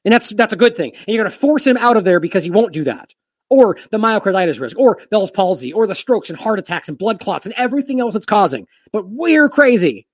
And 0.06 0.14
that's 0.14 0.30
that's 0.30 0.54
a 0.54 0.56
good 0.56 0.74
thing. 0.74 0.94
And 0.94 1.08
you're 1.08 1.22
going 1.22 1.30
to 1.30 1.38
force 1.38 1.66
him 1.66 1.76
out 1.76 1.98
of 1.98 2.04
there 2.04 2.18
because 2.18 2.44
he 2.44 2.50
won't 2.50 2.72
do 2.72 2.84
that. 2.84 3.14
Or 3.50 3.76
the 3.90 3.98
myocarditis 3.98 4.58
risk, 4.58 4.78
or 4.78 4.98
Bell's 5.10 5.30
palsy, 5.30 5.70
or 5.70 5.86
the 5.86 5.94
strokes 5.94 6.30
and 6.30 6.40
heart 6.40 6.58
attacks 6.58 6.88
and 6.88 6.96
blood 6.96 7.20
clots 7.20 7.44
and 7.44 7.54
everything 7.58 8.00
else 8.00 8.14
it's 8.14 8.24
causing. 8.24 8.66
But 8.90 9.06
we're 9.06 9.50
crazy. 9.50 10.06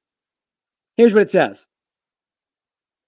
Here's 0.97 1.15
what 1.15 1.23
it 1.23 1.31
says. 1.31 1.69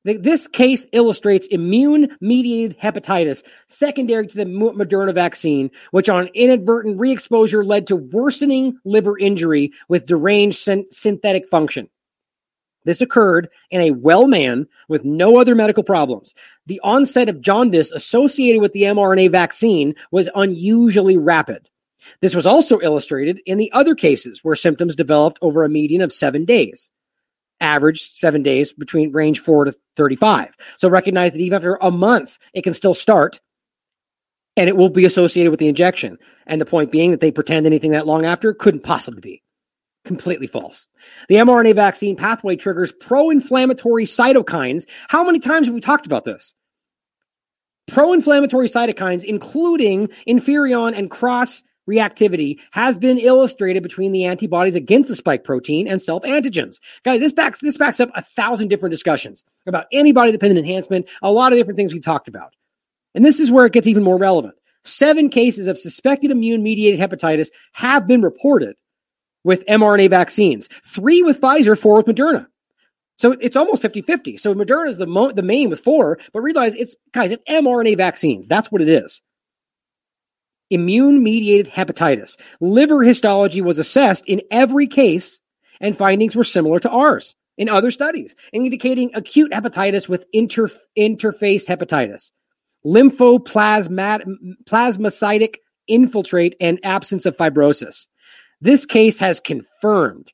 This 0.05 0.47
case 0.47 0.87
illustrates 0.93 1.47
immune 1.49 2.17
mediated 2.23 2.79
hepatitis 2.79 3.43
secondary 3.67 4.27
to 4.27 4.35
the 4.35 4.47
Moderna 4.47 5.13
vaccine, 5.13 5.71
which 5.91 6.09
on 6.09 6.29
inadvertent 6.29 6.99
re 6.99 7.13
exposure 7.13 7.63
led 7.63 7.87
to 7.89 7.97
worsening 7.97 8.79
liver 8.85 9.19
injury 9.19 9.73
with 9.89 10.07
deranged 10.07 10.67
synthetic 10.91 11.49
function. 11.49 11.89
This 12.85 13.03
occurred 13.03 13.51
in 13.71 13.83
a 13.83 13.91
well 13.91 14.27
man 14.27 14.67
with 14.89 15.05
no 15.05 15.39
other 15.39 15.55
medical 15.55 15.85
problems. 15.85 16.35
The 16.65 16.81
onset 16.83 17.29
of 17.29 17.43
jaundice 17.43 17.93
associated 17.93 18.63
with 18.63 18.73
the 18.73 18.85
mRNA 18.85 19.31
vaccine 19.31 19.95
was 20.11 20.31
unusually 20.35 21.19
rapid. 21.19 21.69
This 22.23 22.35
was 22.35 22.47
also 22.47 22.81
illustrated 22.81 23.43
in 23.45 23.59
the 23.59 23.71
other 23.73 23.95
cases 23.95 24.43
where 24.43 24.57
symptoms 24.57 24.97
developed 24.97 25.39
over 25.43 25.63
a 25.63 25.69
median 25.69 26.01
of 26.01 26.11
seven 26.11 26.47
days. 26.47 26.91
Average 27.61 28.13
seven 28.13 28.43
days 28.43 28.73
between 28.73 29.13
range 29.13 29.41
four 29.41 29.67
to 29.67 29.75
35. 29.97 30.55
So 30.77 30.89
recognize 30.89 31.33
that 31.33 31.41
even 31.41 31.57
after 31.57 31.79
a 31.81 31.91
month, 31.91 32.39
it 32.55 32.63
can 32.63 32.75
still 32.75 32.95
start 32.95 33.41
and 34.57 34.69
it 34.69 34.77
will 34.77 34.89
be 34.89 35.05
associated 35.05 35.51
with 35.51 35.61
the 35.61 35.69
injection. 35.69 36.19
And 36.47 36.61
the 36.61 36.67
point 36.67 36.91
being 36.91 37.13
that 37.13 37.21
they 37.21 37.31
pretend 37.31 37.67
anything 37.67 37.93
that 37.93 38.07
long 38.07 38.25
after 38.25 38.53
couldn't 38.53 38.83
possibly 38.83 39.21
be. 39.21 39.43
Completely 40.05 40.47
false. 40.47 40.87
The 41.29 41.37
mRNA 41.37 41.75
vaccine 41.75 42.17
pathway 42.17 42.57
triggers 42.57 42.93
pro 42.93 43.31
inflammatory 43.31 44.07
cytokines. 44.07 44.87
How 45.09 45.25
many 45.25 45.39
times 45.39 45.67
have 45.67 45.75
we 45.75 45.81
talked 45.81 46.07
about 46.07 46.25
this? 46.25 46.55
Pro 47.87 48.13
inflammatory 48.13 48.69
cytokines, 48.69 49.25
including 49.25 50.09
interferon 50.27 50.97
and 50.97 51.11
cross 51.11 51.63
reactivity, 51.91 52.59
has 52.71 52.99
been 52.99 53.19
illustrated 53.19 53.83
between 53.83 54.13
the 54.13 54.25
antibodies 54.25 54.75
against 54.75 55.09
the 55.09 55.17
spike 55.17 55.45
protein 55.45 55.89
and 55.89 56.01
self 56.01 56.23
antigens. 56.23 56.79
Guys, 57.05 57.21
this 57.21 57.33
backs, 57.33 57.61
this 57.61 57.77
backs 57.77 58.01
up 58.01 58.11
a 58.15 58.23
thousand 58.23 58.69
different 58.69 58.93
discussions 58.93 59.45
about 59.67 59.87
antibody 59.93 60.33
dependent 60.33 60.59
enhancement, 60.59 61.07
a 61.23 61.33
lot 61.33 61.53
of 61.53 61.59
different 61.59 61.77
things 61.77 61.93
we 61.93 62.01
talked 62.01 62.29
about. 62.29 62.55
And 63.15 63.25
this 63.25 63.41
is 63.41 63.51
where 63.51 63.67
it 63.67 63.73
gets 63.73 63.87
even 63.87 64.05
more 64.05 64.19
relevant. 64.19 64.55
Seven 64.85 65.29
cases 65.29 65.67
of 65.67 65.79
suspected 65.79 66.31
immune 66.31 66.63
mediated 66.63 67.01
hepatitis 67.01 67.49
have 67.73 68.07
been 68.07 68.23
reported 68.23 68.77
with 69.45 69.67
mRNA 69.67 70.11
vaccines, 70.11 70.69
three 70.85 71.23
with 71.23 71.41
Pfizer, 71.41 71.79
four 71.79 71.97
with 71.97 72.07
Moderna. 72.07 72.47
So 73.17 73.33
it's 73.33 73.57
almost 73.57 73.83
50 73.83 74.01
50. 74.01 74.39
So 74.39 74.55
Moderna 74.55 74.89
is 74.89 74.97
the, 74.97 75.07
mo- 75.07 75.33
the 75.33 75.43
main 75.43 75.69
with 75.69 75.81
four, 75.81 76.19
but 76.33 76.41
realize 76.41 76.75
it's, 76.75 76.97
guys, 77.13 77.31
it's 77.31 77.45
mRNA 77.51 77.99
vaccines. 77.99 78.47
That's 78.47 78.73
what 78.73 78.81
it 78.81 78.89
is. 78.89 79.21
Immune 80.71 81.23
mediated 81.23 81.71
hepatitis. 81.73 82.37
Liver 82.61 83.03
histology 83.03 83.61
was 83.61 83.79
assessed 83.79 84.25
in 84.27 84.41
every 84.51 84.87
case, 84.87 85.41
and 85.81 85.97
findings 85.97 86.37
were 86.37 86.45
similar 86.45 86.79
to 86.79 86.91
ours 86.91 87.35
in 87.59 87.69
other 87.69 87.91
studies, 87.91 88.37
indicating 88.53 89.11
acute 89.15 89.53
hepatitis 89.53 90.09
with 90.09 90.25
inter- 90.33 90.71
interface 90.97 91.67
hepatitis, 91.67 92.31
lymphoplasmacytic 92.87 95.57
infiltrate, 95.89 96.55
and 96.61 96.79
absence 96.85 97.27
of 97.27 97.37
fibrosis. 97.37 98.07
This 98.61 98.87
case 98.87 99.19
has 99.19 99.41
confirmed 99.41 100.33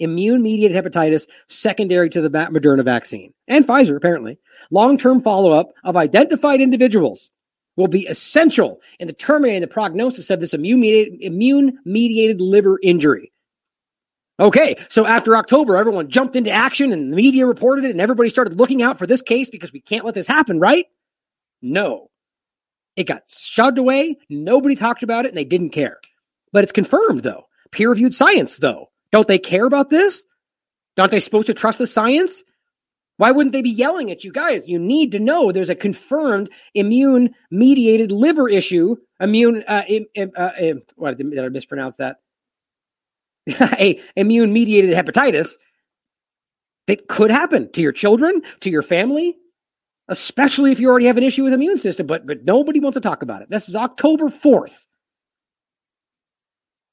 immune 0.00 0.42
mediated 0.42 0.76
hepatitis 0.76 1.28
secondary 1.48 2.10
to 2.10 2.20
the 2.20 2.30
Moderna 2.30 2.84
vaccine 2.84 3.32
and 3.46 3.64
Pfizer, 3.66 3.96
apparently. 3.96 4.38
Long 4.70 4.98
term 4.98 5.20
follow 5.20 5.52
up 5.52 5.68
of 5.84 5.96
identified 5.96 6.60
individuals 6.60 7.30
will 7.76 7.88
be 7.88 8.06
essential 8.06 8.80
in 8.98 9.06
determining 9.06 9.60
the 9.60 9.66
prognosis 9.66 10.30
of 10.30 10.40
this 10.40 10.54
immune 10.54 11.78
mediated 11.84 12.40
liver 12.40 12.78
injury. 12.82 13.32
Okay, 14.40 14.76
so 14.88 15.06
after 15.06 15.36
October, 15.36 15.76
everyone 15.76 16.10
jumped 16.10 16.34
into 16.34 16.50
action 16.50 16.92
and 16.92 17.12
the 17.12 17.16
media 17.16 17.46
reported 17.46 17.84
it, 17.84 17.92
and 17.92 18.00
everybody 18.00 18.28
started 18.28 18.58
looking 18.58 18.82
out 18.82 18.98
for 18.98 19.06
this 19.06 19.22
case 19.22 19.48
because 19.48 19.72
we 19.72 19.80
can't 19.80 20.04
let 20.04 20.14
this 20.14 20.26
happen, 20.26 20.58
right? 20.58 20.86
No. 21.62 22.10
It 22.96 23.04
got 23.04 23.22
shoved 23.28 23.78
away. 23.78 24.18
Nobody 24.28 24.76
talked 24.76 25.02
about 25.02 25.24
it, 25.24 25.28
and 25.28 25.36
they 25.36 25.44
didn't 25.44 25.70
care. 25.70 25.98
But 26.52 26.64
it's 26.64 26.72
confirmed, 26.72 27.22
though. 27.22 27.46
Peer 27.70 27.90
reviewed 27.90 28.14
science, 28.14 28.58
though. 28.58 28.90
Don't 29.12 29.26
they 29.26 29.38
care 29.38 29.66
about 29.66 29.90
this? 29.90 30.24
Aren't 30.98 31.10
they 31.10 31.20
supposed 31.20 31.46
to 31.48 31.54
trust 31.54 31.78
the 31.78 31.86
science? 31.86 32.44
Why 33.16 33.30
wouldn't 33.30 33.52
they 33.52 33.62
be 33.62 33.70
yelling 33.70 34.10
at 34.10 34.24
you 34.24 34.32
guys? 34.32 34.66
You 34.66 34.78
need 34.78 35.12
to 35.12 35.20
know 35.20 35.52
there's 35.52 35.70
a 35.70 35.74
confirmed 35.74 36.50
immune 36.74 37.34
mediated 37.50 38.10
liver 38.10 38.48
issue. 38.48 38.96
Immune, 39.20 39.62
uh, 39.68 39.84
uh, 40.16 40.26
uh, 40.36 40.74
what 40.96 41.16
did 41.16 41.38
I 41.38 41.48
mispronounce 41.48 41.96
that? 41.96 42.16
a 43.78 44.00
immune 44.16 44.52
mediated 44.52 44.94
hepatitis 44.96 45.52
that 46.86 47.08
could 47.08 47.30
happen 47.30 47.70
to 47.72 47.82
your 47.82 47.92
children, 47.92 48.42
to 48.60 48.70
your 48.70 48.82
family, 48.82 49.36
especially 50.08 50.72
if 50.72 50.80
you 50.80 50.88
already 50.88 51.06
have 51.06 51.16
an 51.16 51.22
issue 51.22 51.44
with 51.44 51.52
immune 51.52 51.78
system. 51.78 52.06
But 52.06 52.26
but 52.26 52.44
nobody 52.44 52.80
wants 52.80 52.96
to 52.96 53.00
talk 53.00 53.22
about 53.22 53.42
it. 53.42 53.50
This 53.50 53.68
is 53.68 53.76
October 53.76 54.28
fourth. 54.28 54.86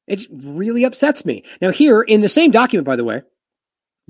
It 0.08 0.28
really 0.32 0.84
upsets 0.84 1.26
me. 1.26 1.46
Now, 1.62 1.72
here 1.72 2.02
in 2.02 2.22
the 2.22 2.30
same 2.30 2.52
document, 2.52 2.86
by 2.86 2.98
the 2.98 3.04
way, 3.04 3.22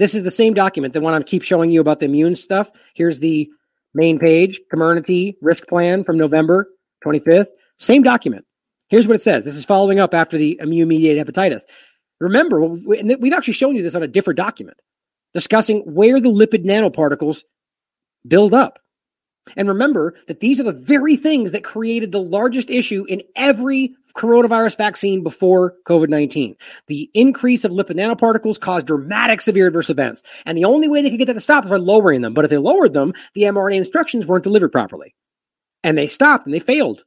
this 0.01 0.15
is 0.15 0.23
the 0.23 0.31
same 0.31 0.55
document, 0.55 0.95
the 0.95 0.99
one 0.99 1.13
I 1.13 1.21
keep 1.21 1.43
showing 1.43 1.69
you 1.69 1.79
about 1.79 1.99
the 1.99 2.07
immune 2.07 2.33
stuff. 2.33 2.71
Here's 2.95 3.19
the 3.19 3.47
main 3.93 4.17
page, 4.17 4.59
community 4.71 5.37
risk 5.43 5.67
plan 5.67 6.03
from 6.03 6.17
November 6.17 6.67
25th. 7.05 7.49
Same 7.77 8.01
document. 8.01 8.43
Here's 8.89 9.07
what 9.07 9.13
it 9.13 9.21
says. 9.21 9.43
This 9.43 9.53
is 9.55 9.63
following 9.63 9.99
up 9.99 10.15
after 10.15 10.39
the 10.39 10.57
immune 10.59 10.87
mediated 10.87 11.23
hepatitis. 11.23 11.65
Remember, 12.19 12.61
we've 12.61 13.31
actually 13.31 13.53
shown 13.53 13.75
you 13.75 13.83
this 13.83 13.93
on 13.93 14.01
a 14.01 14.07
different 14.07 14.37
document 14.37 14.81
discussing 15.35 15.81
where 15.81 16.19
the 16.19 16.29
lipid 16.29 16.65
nanoparticles 16.65 17.43
build 18.27 18.55
up. 18.55 18.79
And 19.57 19.67
remember 19.67 20.15
that 20.27 20.39
these 20.39 20.59
are 20.59 20.63
the 20.63 20.71
very 20.71 21.15
things 21.15 21.51
that 21.51 21.63
created 21.63 22.11
the 22.11 22.21
largest 22.21 22.69
issue 22.69 23.05
in 23.07 23.23
every 23.35 23.95
coronavirus 24.15 24.77
vaccine 24.77 25.23
before 25.23 25.75
COVID 25.85 26.09
19. 26.09 26.55
The 26.87 27.09
increase 27.13 27.63
of 27.63 27.71
lipid 27.71 27.95
nanoparticles 27.95 28.59
caused 28.59 28.87
dramatic 28.87 29.41
severe 29.41 29.67
adverse 29.67 29.89
events. 29.89 30.21
And 30.45 30.57
the 30.57 30.65
only 30.65 30.87
way 30.87 31.01
they 31.01 31.09
could 31.09 31.19
get 31.19 31.25
that 31.25 31.33
to 31.33 31.41
stop 31.41 31.65
is 31.65 31.71
by 31.71 31.77
lowering 31.77 32.21
them. 32.21 32.33
But 32.33 32.45
if 32.45 32.51
they 32.51 32.57
lowered 32.57 32.93
them, 32.93 33.13
the 33.33 33.43
mRNA 33.43 33.77
instructions 33.77 34.27
weren't 34.27 34.43
delivered 34.43 34.71
properly. 34.71 35.15
And 35.83 35.97
they 35.97 36.07
stopped 36.07 36.45
and 36.45 36.53
they 36.53 36.59
failed. 36.59 37.03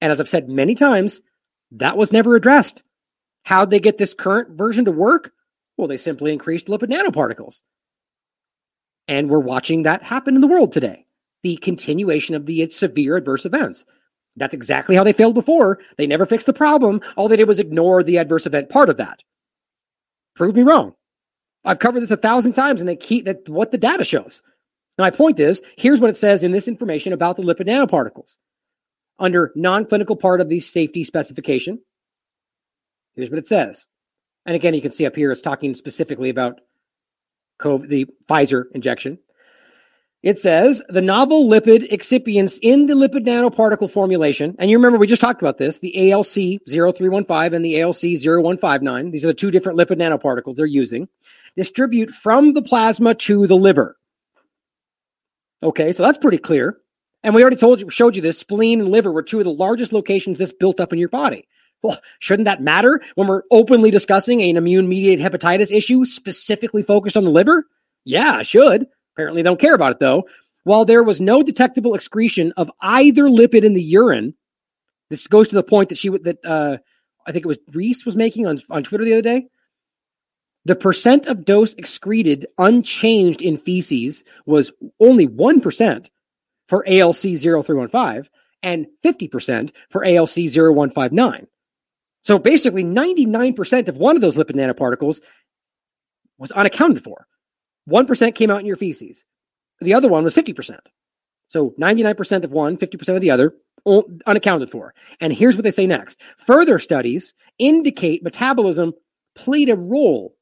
And 0.00 0.12
as 0.12 0.20
I've 0.20 0.28
said 0.28 0.48
many 0.48 0.74
times, 0.74 1.20
that 1.72 1.96
was 1.96 2.12
never 2.12 2.36
addressed. 2.36 2.82
How'd 3.42 3.70
they 3.70 3.80
get 3.80 3.98
this 3.98 4.14
current 4.14 4.56
version 4.56 4.84
to 4.84 4.92
work? 4.92 5.32
Well, 5.76 5.88
they 5.88 5.96
simply 5.96 6.32
increased 6.32 6.68
lipid 6.68 6.92
nanoparticles. 6.92 7.62
And 9.08 9.28
we're 9.28 9.40
watching 9.40 9.82
that 9.82 10.02
happen 10.02 10.34
in 10.34 10.40
the 10.40 10.48
world 10.48 10.72
today 10.72 11.05
the 11.46 11.56
continuation 11.58 12.34
of 12.34 12.46
the 12.46 12.68
severe 12.70 13.16
adverse 13.16 13.46
events. 13.46 13.84
That's 14.34 14.52
exactly 14.52 14.96
how 14.96 15.04
they 15.04 15.12
failed 15.12 15.36
before. 15.36 15.78
They 15.96 16.04
never 16.04 16.26
fixed 16.26 16.46
the 16.46 16.52
problem. 16.52 17.00
All 17.14 17.28
they 17.28 17.36
did 17.36 17.46
was 17.46 17.60
ignore 17.60 18.02
the 18.02 18.18
adverse 18.18 18.46
event 18.46 18.68
part 18.68 18.90
of 18.90 18.96
that. 18.96 19.22
Prove 20.34 20.56
me 20.56 20.64
wrong. 20.64 20.92
I've 21.64 21.78
covered 21.78 22.00
this 22.00 22.10
a 22.10 22.16
thousand 22.16 22.54
times 22.54 22.80
and 22.80 22.88
they 22.88 22.96
keep 22.96 23.26
that 23.26 23.48
what 23.48 23.70
the 23.70 23.78
data 23.78 24.02
shows. 24.02 24.42
my 24.98 25.12
point 25.12 25.38
is, 25.38 25.62
here's 25.76 26.00
what 26.00 26.10
it 26.10 26.16
says 26.16 26.42
in 26.42 26.50
this 26.50 26.66
information 26.66 27.12
about 27.12 27.36
the 27.36 27.44
lipid 27.44 27.68
nanoparticles. 27.68 28.38
Under 29.20 29.52
non-clinical 29.54 30.16
part 30.16 30.40
of 30.40 30.48
the 30.48 30.58
safety 30.58 31.04
specification, 31.04 31.80
here's 33.14 33.30
what 33.30 33.38
it 33.38 33.46
says. 33.46 33.86
And 34.46 34.56
again, 34.56 34.74
you 34.74 34.82
can 34.82 34.90
see 34.90 35.06
up 35.06 35.14
here, 35.14 35.30
it's 35.30 35.42
talking 35.42 35.76
specifically 35.76 36.28
about 36.28 36.60
COVID, 37.60 37.86
the 37.86 38.06
Pfizer 38.28 38.64
injection. 38.74 39.18
It 40.26 40.40
says 40.40 40.82
the 40.88 41.02
novel 41.02 41.44
lipid 41.48 41.88
excipients 41.92 42.58
in 42.60 42.86
the 42.86 42.94
lipid 42.94 43.24
nanoparticle 43.24 43.88
formulation, 43.88 44.56
and 44.58 44.68
you 44.68 44.76
remember 44.76 44.98
we 44.98 45.06
just 45.06 45.20
talked 45.20 45.40
about 45.40 45.56
this, 45.56 45.78
the 45.78 46.10
ALC 46.10 46.60
0315 46.68 47.54
and 47.54 47.64
the 47.64 47.80
ALC 47.80 48.18
0159. 48.20 49.12
These 49.12 49.24
are 49.24 49.28
the 49.28 49.34
two 49.34 49.52
different 49.52 49.78
lipid 49.78 49.98
nanoparticles 49.98 50.56
they're 50.56 50.66
using. 50.66 51.08
Distribute 51.56 52.10
from 52.10 52.54
the 52.54 52.62
plasma 52.62 53.14
to 53.14 53.46
the 53.46 53.54
liver. 53.54 53.96
Okay, 55.62 55.92
so 55.92 56.02
that's 56.02 56.18
pretty 56.18 56.38
clear. 56.38 56.76
And 57.22 57.32
we 57.32 57.42
already 57.42 57.54
told 57.54 57.80
you, 57.80 57.88
showed 57.88 58.16
you 58.16 58.22
this. 58.22 58.36
Spleen 58.36 58.80
and 58.80 58.88
liver 58.88 59.12
were 59.12 59.22
two 59.22 59.38
of 59.38 59.44
the 59.44 59.52
largest 59.52 59.92
locations 59.92 60.38
this 60.38 60.52
built 60.52 60.80
up 60.80 60.92
in 60.92 60.98
your 60.98 61.08
body. 61.08 61.46
Well, 61.82 62.00
shouldn't 62.18 62.46
that 62.46 62.60
matter 62.60 63.00
when 63.14 63.28
we're 63.28 63.42
openly 63.52 63.92
discussing 63.92 64.42
an 64.42 64.56
immune 64.56 64.88
mediated 64.88 65.24
hepatitis 65.24 65.70
issue 65.70 66.04
specifically 66.04 66.82
focused 66.82 67.16
on 67.16 67.22
the 67.22 67.30
liver? 67.30 67.68
Yeah, 68.04 68.42
should. 68.42 68.88
Apparently, 69.16 69.40
they 69.40 69.48
don't 69.48 69.60
care 69.60 69.74
about 69.74 69.92
it 69.92 69.98
though. 69.98 70.28
While 70.64 70.84
there 70.84 71.02
was 71.02 71.20
no 71.20 71.42
detectable 71.42 71.94
excretion 71.94 72.52
of 72.56 72.70
either 72.80 73.24
lipid 73.24 73.64
in 73.64 73.72
the 73.72 73.82
urine, 73.82 74.34
this 75.10 75.26
goes 75.26 75.48
to 75.48 75.54
the 75.54 75.62
point 75.62 75.88
that 75.88 75.98
she 75.98 76.10
that 76.10 76.44
uh, 76.44 76.76
I 77.26 77.32
think 77.32 77.44
it 77.44 77.48
was 77.48 77.58
Reese 77.72 78.04
was 78.04 78.16
making 78.16 78.46
on 78.46 78.60
on 78.68 78.82
Twitter 78.82 79.04
the 79.04 79.14
other 79.14 79.22
day. 79.22 79.46
The 80.66 80.76
percent 80.76 81.26
of 81.26 81.44
dose 81.44 81.74
excreted 81.74 82.46
unchanged 82.58 83.40
in 83.40 83.56
feces 83.56 84.24
was 84.46 84.72
only 84.98 85.28
1% 85.28 86.10
for 86.66 86.84
ALC 86.88 87.38
0315 87.38 88.28
and 88.64 88.86
50% 89.04 89.72
for 89.90 90.04
ALC 90.04 90.50
0159. 90.50 91.46
So 92.22 92.40
basically, 92.40 92.82
99% 92.82 93.86
of 93.86 93.98
one 93.98 94.16
of 94.16 94.22
those 94.22 94.36
lipid 94.36 94.56
nanoparticles 94.56 95.20
was 96.36 96.50
unaccounted 96.50 97.04
for. 97.04 97.28
1% 97.88 98.34
came 98.34 98.50
out 98.50 98.60
in 98.60 98.66
your 98.66 98.76
feces. 98.76 99.24
The 99.80 99.94
other 99.94 100.08
one 100.08 100.24
was 100.24 100.34
50%. 100.34 100.78
So 101.48 101.74
99% 101.78 102.44
of 102.44 102.52
one, 102.52 102.76
50% 102.76 103.14
of 103.14 103.20
the 103.20 103.30
other, 103.30 103.54
unaccounted 104.26 104.70
for. 104.70 104.94
And 105.20 105.32
here's 105.32 105.54
what 105.54 105.62
they 105.62 105.70
say 105.70 105.86
next. 105.86 106.20
Further 106.38 106.78
studies 106.78 107.34
indicate 107.58 108.24
metabolism 108.24 108.94
played 109.36 109.70
a 109.70 109.76
role 109.76 110.34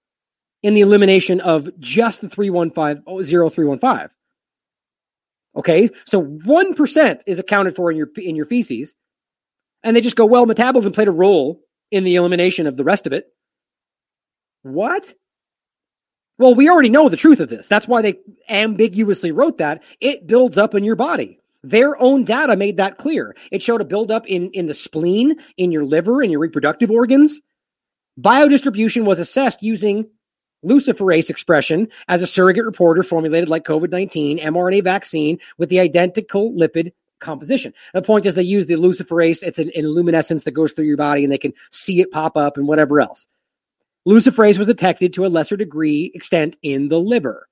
in 0.63 0.75
the 0.75 0.81
elimination 0.81 1.41
of 1.41 1.69
just 1.79 2.23
the 2.23 2.29
315, 2.31 3.05
0315. 3.05 4.09
Okay, 5.57 5.91
so 6.05 6.23
1% 6.23 7.21
is 7.27 7.39
accounted 7.39 7.77
for 7.77 7.91
in 7.91 7.97
your 7.97 8.09
in 8.17 8.35
your 8.35 8.47
feces. 8.47 8.97
And 9.83 9.95
they 9.95 10.01
just 10.01 10.17
go, 10.17 10.25
well, 10.25 10.47
metabolism 10.47 10.93
played 10.93 11.09
a 11.09 11.13
role 11.13 11.61
in 11.91 12.03
the 12.05 12.17
elimination 12.17 12.67
of 12.67 12.77
the 12.77 12.85
rest 12.85 13.07
of 13.07 13.13
it. 13.13 13.27
What? 14.63 15.13
Well, 16.37 16.55
we 16.55 16.69
already 16.69 16.89
know 16.89 17.09
the 17.09 17.17
truth 17.17 17.41
of 17.41 17.49
this. 17.49 17.69
That's 17.69 17.87
why 17.87 18.03
they 18.03 18.19
ambiguously 18.49 19.31
wrote 19.31 19.59
that. 19.59 19.83
It 20.01 20.27
builds 20.27 20.59
up 20.59 20.75
in 20.75 20.85
your 20.85 20.97
body. 20.97 21.39
Their 21.63 22.01
own 22.01 22.25
data 22.25 22.57
made 22.57 22.77
that 22.77 22.99
clear. 22.99 23.35
It 23.51 23.63
showed 23.63 23.81
a 23.81 23.87
buildup 23.87 24.27
in, 24.27 24.51
in 24.51 24.67
the 24.67 24.75
spleen, 24.75 25.37
in 25.57 25.73
your 25.73 25.85
liver, 25.85 26.23
in 26.23 26.31
your 26.31 26.41
reproductive 26.41 26.91
organs. 26.91 27.41
Biodistribution 28.21 29.05
was 29.05 29.19
assessed 29.19 29.63
using 29.63 30.09
luciferase 30.65 31.31
expression 31.31 31.89
as 32.09 32.23
a 32.23 32.27
surrogate 32.27 32.65
reporter 32.65 33.03
formulated 33.03 33.49
like 33.49 33.65
COVID 33.65 33.91
19 33.91 34.39
mRNA 34.39 34.83
vaccine 34.83 35.39
with 35.59 35.69
the 35.69 35.81
identical 35.81 36.53
lipid 36.53 36.93
composition. 37.21 37.73
The 37.93 38.03
point 38.03 38.27
is 38.27 38.35
they 38.35 38.43
use 38.43 38.67
the 38.67 38.75
luciferase. 38.75 39.43
It's 39.43 39.59
an, 39.59 39.71
an 39.75 39.87
luminescence 39.87 40.45
that 40.45 40.53
goes 40.53 40.73
through 40.73 40.87
your 40.87 40.97
body 40.97 41.25
and 41.25 41.33
they 41.33 41.39
can 41.39 41.55
see 41.71 42.01
it 42.01 42.11
pop 42.11 42.37
up 42.37 42.57
and 42.57 42.69
whatever 42.69 43.01
else. 43.01 43.27
Luciferase 44.07 44.59
was 44.59 44.67
detected 44.67 45.13
to 45.15 45.27
a 45.27 45.29
lesser 45.29 45.57
degree 45.57 46.11
extent 46.15 46.57
in 46.63 46.89
the 46.89 47.01
liver. 47.01 47.49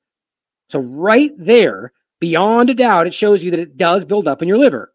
So 0.68 0.80
right 0.80 1.32
there, 1.36 1.92
beyond 2.20 2.70
a 2.70 2.74
doubt, 2.74 3.06
it 3.06 3.14
shows 3.14 3.42
you 3.42 3.50
that 3.50 3.60
it 3.60 3.76
does 3.76 4.04
build 4.04 4.28
up 4.28 4.42
in 4.42 4.48
your 4.48 4.58
liver. 4.58 4.92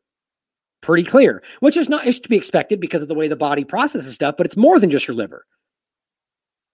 Pretty 0.82 1.04
clear, 1.04 1.42
which 1.60 1.78
is 1.78 1.90
not 1.90 2.06
is 2.06 2.20
to 2.20 2.30
be 2.30 2.38
expected 2.38 2.80
because 2.80 3.02
of 3.02 3.08
the 3.08 3.16
way 3.16 3.28
the 3.28 3.36
body 3.36 3.64
processes 3.64 4.14
stuff, 4.14 4.36
but 4.38 4.46
it's 4.46 4.58
more 4.58 4.80
than 4.80 4.92
just 4.92 5.08
your 5.08 5.16
liver. 5.16 5.46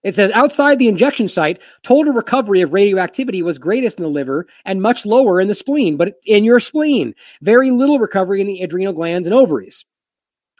It 0.02 0.14
says 0.14 0.30
outside 0.32 0.78
the 0.78 0.88
injection 0.88 1.28
site, 1.28 1.62
total 1.82 2.12
recovery 2.12 2.60
of 2.60 2.74
radioactivity 2.74 3.40
was 3.40 3.58
greatest 3.58 3.98
in 3.98 4.02
the 4.02 4.10
liver 4.10 4.46
and 4.66 4.82
much 4.82 5.06
lower 5.06 5.40
in 5.40 5.48
the 5.48 5.54
spleen, 5.54 5.96
but 5.96 6.16
in 6.26 6.44
your 6.44 6.60
spleen, 6.60 7.14
very 7.40 7.70
little 7.70 7.98
recovery 7.98 8.42
in 8.42 8.46
the 8.46 8.60
adrenal 8.60 8.92
glands 8.92 9.26
and 9.26 9.34
ovaries. 9.34 9.86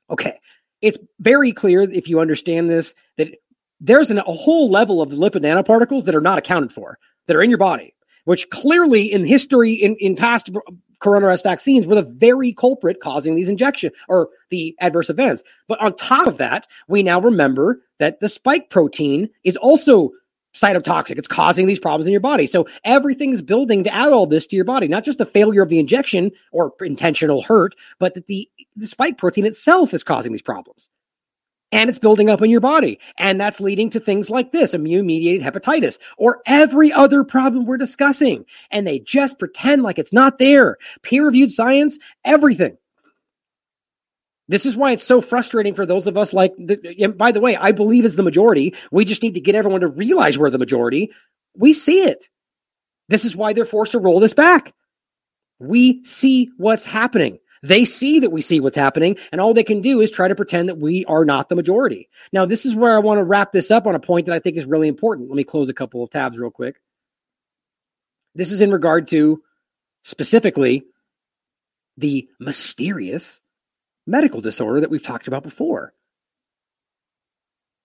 Okay. 0.09 0.41
It's 0.81 0.99
very 1.21 1.53
clear 1.53 1.83
if 1.83 2.09
you 2.09 2.21
understand 2.21 2.71
this 2.71 2.95
that 3.19 3.37
there's 3.81 4.11
an, 4.11 4.19
a 4.19 4.23
whole 4.23 4.71
level 4.71 5.03
of 5.03 5.11
the 5.11 5.17
lipid 5.17 5.43
nanoparticles 5.43 6.05
that 6.05 6.15
are 6.15 6.21
not 6.21 6.39
accounted 6.39 6.73
for 6.73 6.99
that 7.27 7.37
are 7.37 7.43
in 7.43 7.51
your 7.51 7.59
body, 7.59 7.95
which 8.25 8.49
clearly 8.51 9.13
in 9.13 9.25
history, 9.25 9.73
in, 9.73 9.97
in 10.01 10.17
past 10.17 10.51
coronavirus 11.01 11.43
vaccines, 11.43 11.87
were 11.87 11.95
the 11.95 12.03
very 12.03 12.53
culprit 12.53 13.01
causing 13.03 13.35
these 13.35 13.49
injection 13.49 13.91
or 14.09 14.29
the 14.51 14.75
adverse 14.81 15.11
events. 15.11 15.43
But 15.69 15.81
on 15.81 15.97
top 15.97 16.27
of 16.27 16.39
that, 16.39 16.67
we 16.89 17.03
now 17.03 17.21
remember 17.21 17.81
that 17.99 18.21
the 18.21 18.29
spike 18.29 18.71
protein 18.71 19.29
is 19.43 19.57
also 19.57 20.11
cytotoxic. 20.55 21.19
It's 21.19 21.29
causing 21.29 21.67
these 21.67 21.81
problems 21.81 22.07
in 22.07 22.13
your 22.13 22.21
body. 22.21 22.47
So 22.47 22.67
everything's 22.85 23.43
building 23.43 23.83
to 23.85 23.93
add 23.95 24.13
all 24.13 24.27
this 24.27 24.47
to 24.47 24.57
your 24.57 24.65
body, 24.65 24.87
not 24.87 25.05
just 25.05 25.19
the 25.19 25.27
failure 25.27 25.63
of 25.63 25.69
the 25.69 25.81
injection 25.81 26.31
or 26.53 26.73
intentional 26.81 27.43
hurt, 27.43 27.75
but 27.99 28.15
that 28.15 28.27
the, 28.27 28.49
the 28.77 28.87
spike 28.87 29.19
protein 29.19 29.47
itself 29.47 29.93
is 29.93 30.05
causing 30.05 30.31
these 30.31 30.43
problems 30.43 30.89
and 31.73 31.91
it's 31.91 31.99
building 31.99 32.31
up 32.31 32.43
in 32.43 32.51
your 32.51 32.61
body. 32.61 33.01
And 33.19 33.41
that's 33.41 33.61
leading 33.61 33.91
to 33.91 34.01
things 34.01 34.31
like 34.31 34.53
this 34.53 34.75
immune 34.75 35.07
mediated 35.07 35.43
hepatitis 35.43 35.99
or 36.17 36.41
every 36.47 36.93
other 36.93 37.25
problem 37.25 37.67
we're 37.67 37.77
discussing. 37.77 38.45
And 38.71 38.87
they 38.87 39.01
just 39.01 39.39
pretend 39.39 39.83
like 39.83 39.99
it's 39.99 40.13
not 40.13 40.39
there. 40.39 40.79
Peer 41.03 41.25
reviewed 41.25 41.51
science, 41.51 41.99
everything. 42.25 42.77
This 44.47 44.67
is 44.67 44.77
why 44.77 44.93
it's 44.93 45.03
so 45.03 45.21
frustrating 45.21 45.75
for 45.75 45.87
those 45.87 46.07
of 46.07 46.17
us 46.19 46.33
like, 46.33 46.55
the, 46.57 47.15
by 47.17 47.33
the 47.33 47.41
way, 47.41 47.57
I 47.57 47.73
believe 47.73 48.05
is 48.05 48.15
the 48.15 48.23
majority. 48.23 48.75
We 48.93 49.05
just 49.05 49.23
need 49.23 49.35
to 49.35 49.41
get 49.41 49.55
everyone 49.55 49.81
to 49.81 49.89
realize 49.89 50.39
we're 50.39 50.51
the 50.51 50.59
majority. 50.59 51.13
We 51.57 51.73
see 51.73 52.03
it. 52.05 52.29
This 53.09 53.25
is 53.25 53.35
why 53.35 53.53
they're 53.53 53.65
forced 53.65 53.93
to 53.93 53.99
roll 53.99 54.21
this 54.21 54.35
back. 54.35 54.75
We 55.59 56.05
see 56.05 56.51
what's 56.57 56.85
happening. 56.85 57.39
They 57.65 57.87
see 57.87 58.21
that 58.21 58.31
we 58.31 58.43
see 58.43 58.61
what's 58.61 58.77
happening, 58.77 59.17
and 59.33 59.41
all 59.41 59.55
they 59.55 59.65
can 59.65 59.81
do 59.81 60.03
is 60.03 60.11
try 60.11 60.29
to 60.29 60.35
pretend 60.35 60.69
that 60.69 60.77
we 60.77 61.07
are 61.07 61.25
not 61.25 61.49
the 61.49 61.57
majority. 61.57 62.11
Now, 62.31 62.45
this 62.45 62.67
is 62.67 62.77
where 62.77 62.95
I 62.95 62.99
want 62.99 63.19
to 63.19 63.25
wrap 63.25 63.53
this 63.53 63.71
up 63.71 63.87
on 63.87 63.95
a 63.95 64.01
point 64.01 64.27
that 64.27 64.35
I 64.35 64.39
think 64.39 64.59
is 64.59 64.67
really 64.67 64.87
important. 64.87 65.31
Let 65.31 65.37
me 65.37 65.45
close 65.45 65.71
a 65.71 65.75
couple 65.75 66.03
of 66.03 66.11
tabs 66.11 66.39
real 66.39 66.51
quick. 66.51 66.77
This 68.35 68.53
is 68.53 68.61
in 68.61 68.71
regard 68.71 69.09
to 69.09 69.43
specifically 70.03 70.85
the 71.97 72.29
mysterious 72.39 73.41
medical 74.07 74.43
disorder 74.43 74.81
that 74.81 74.91
we've 74.91 75.03
talked 75.03 75.27
about 75.27 75.43
before. 75.43 75.95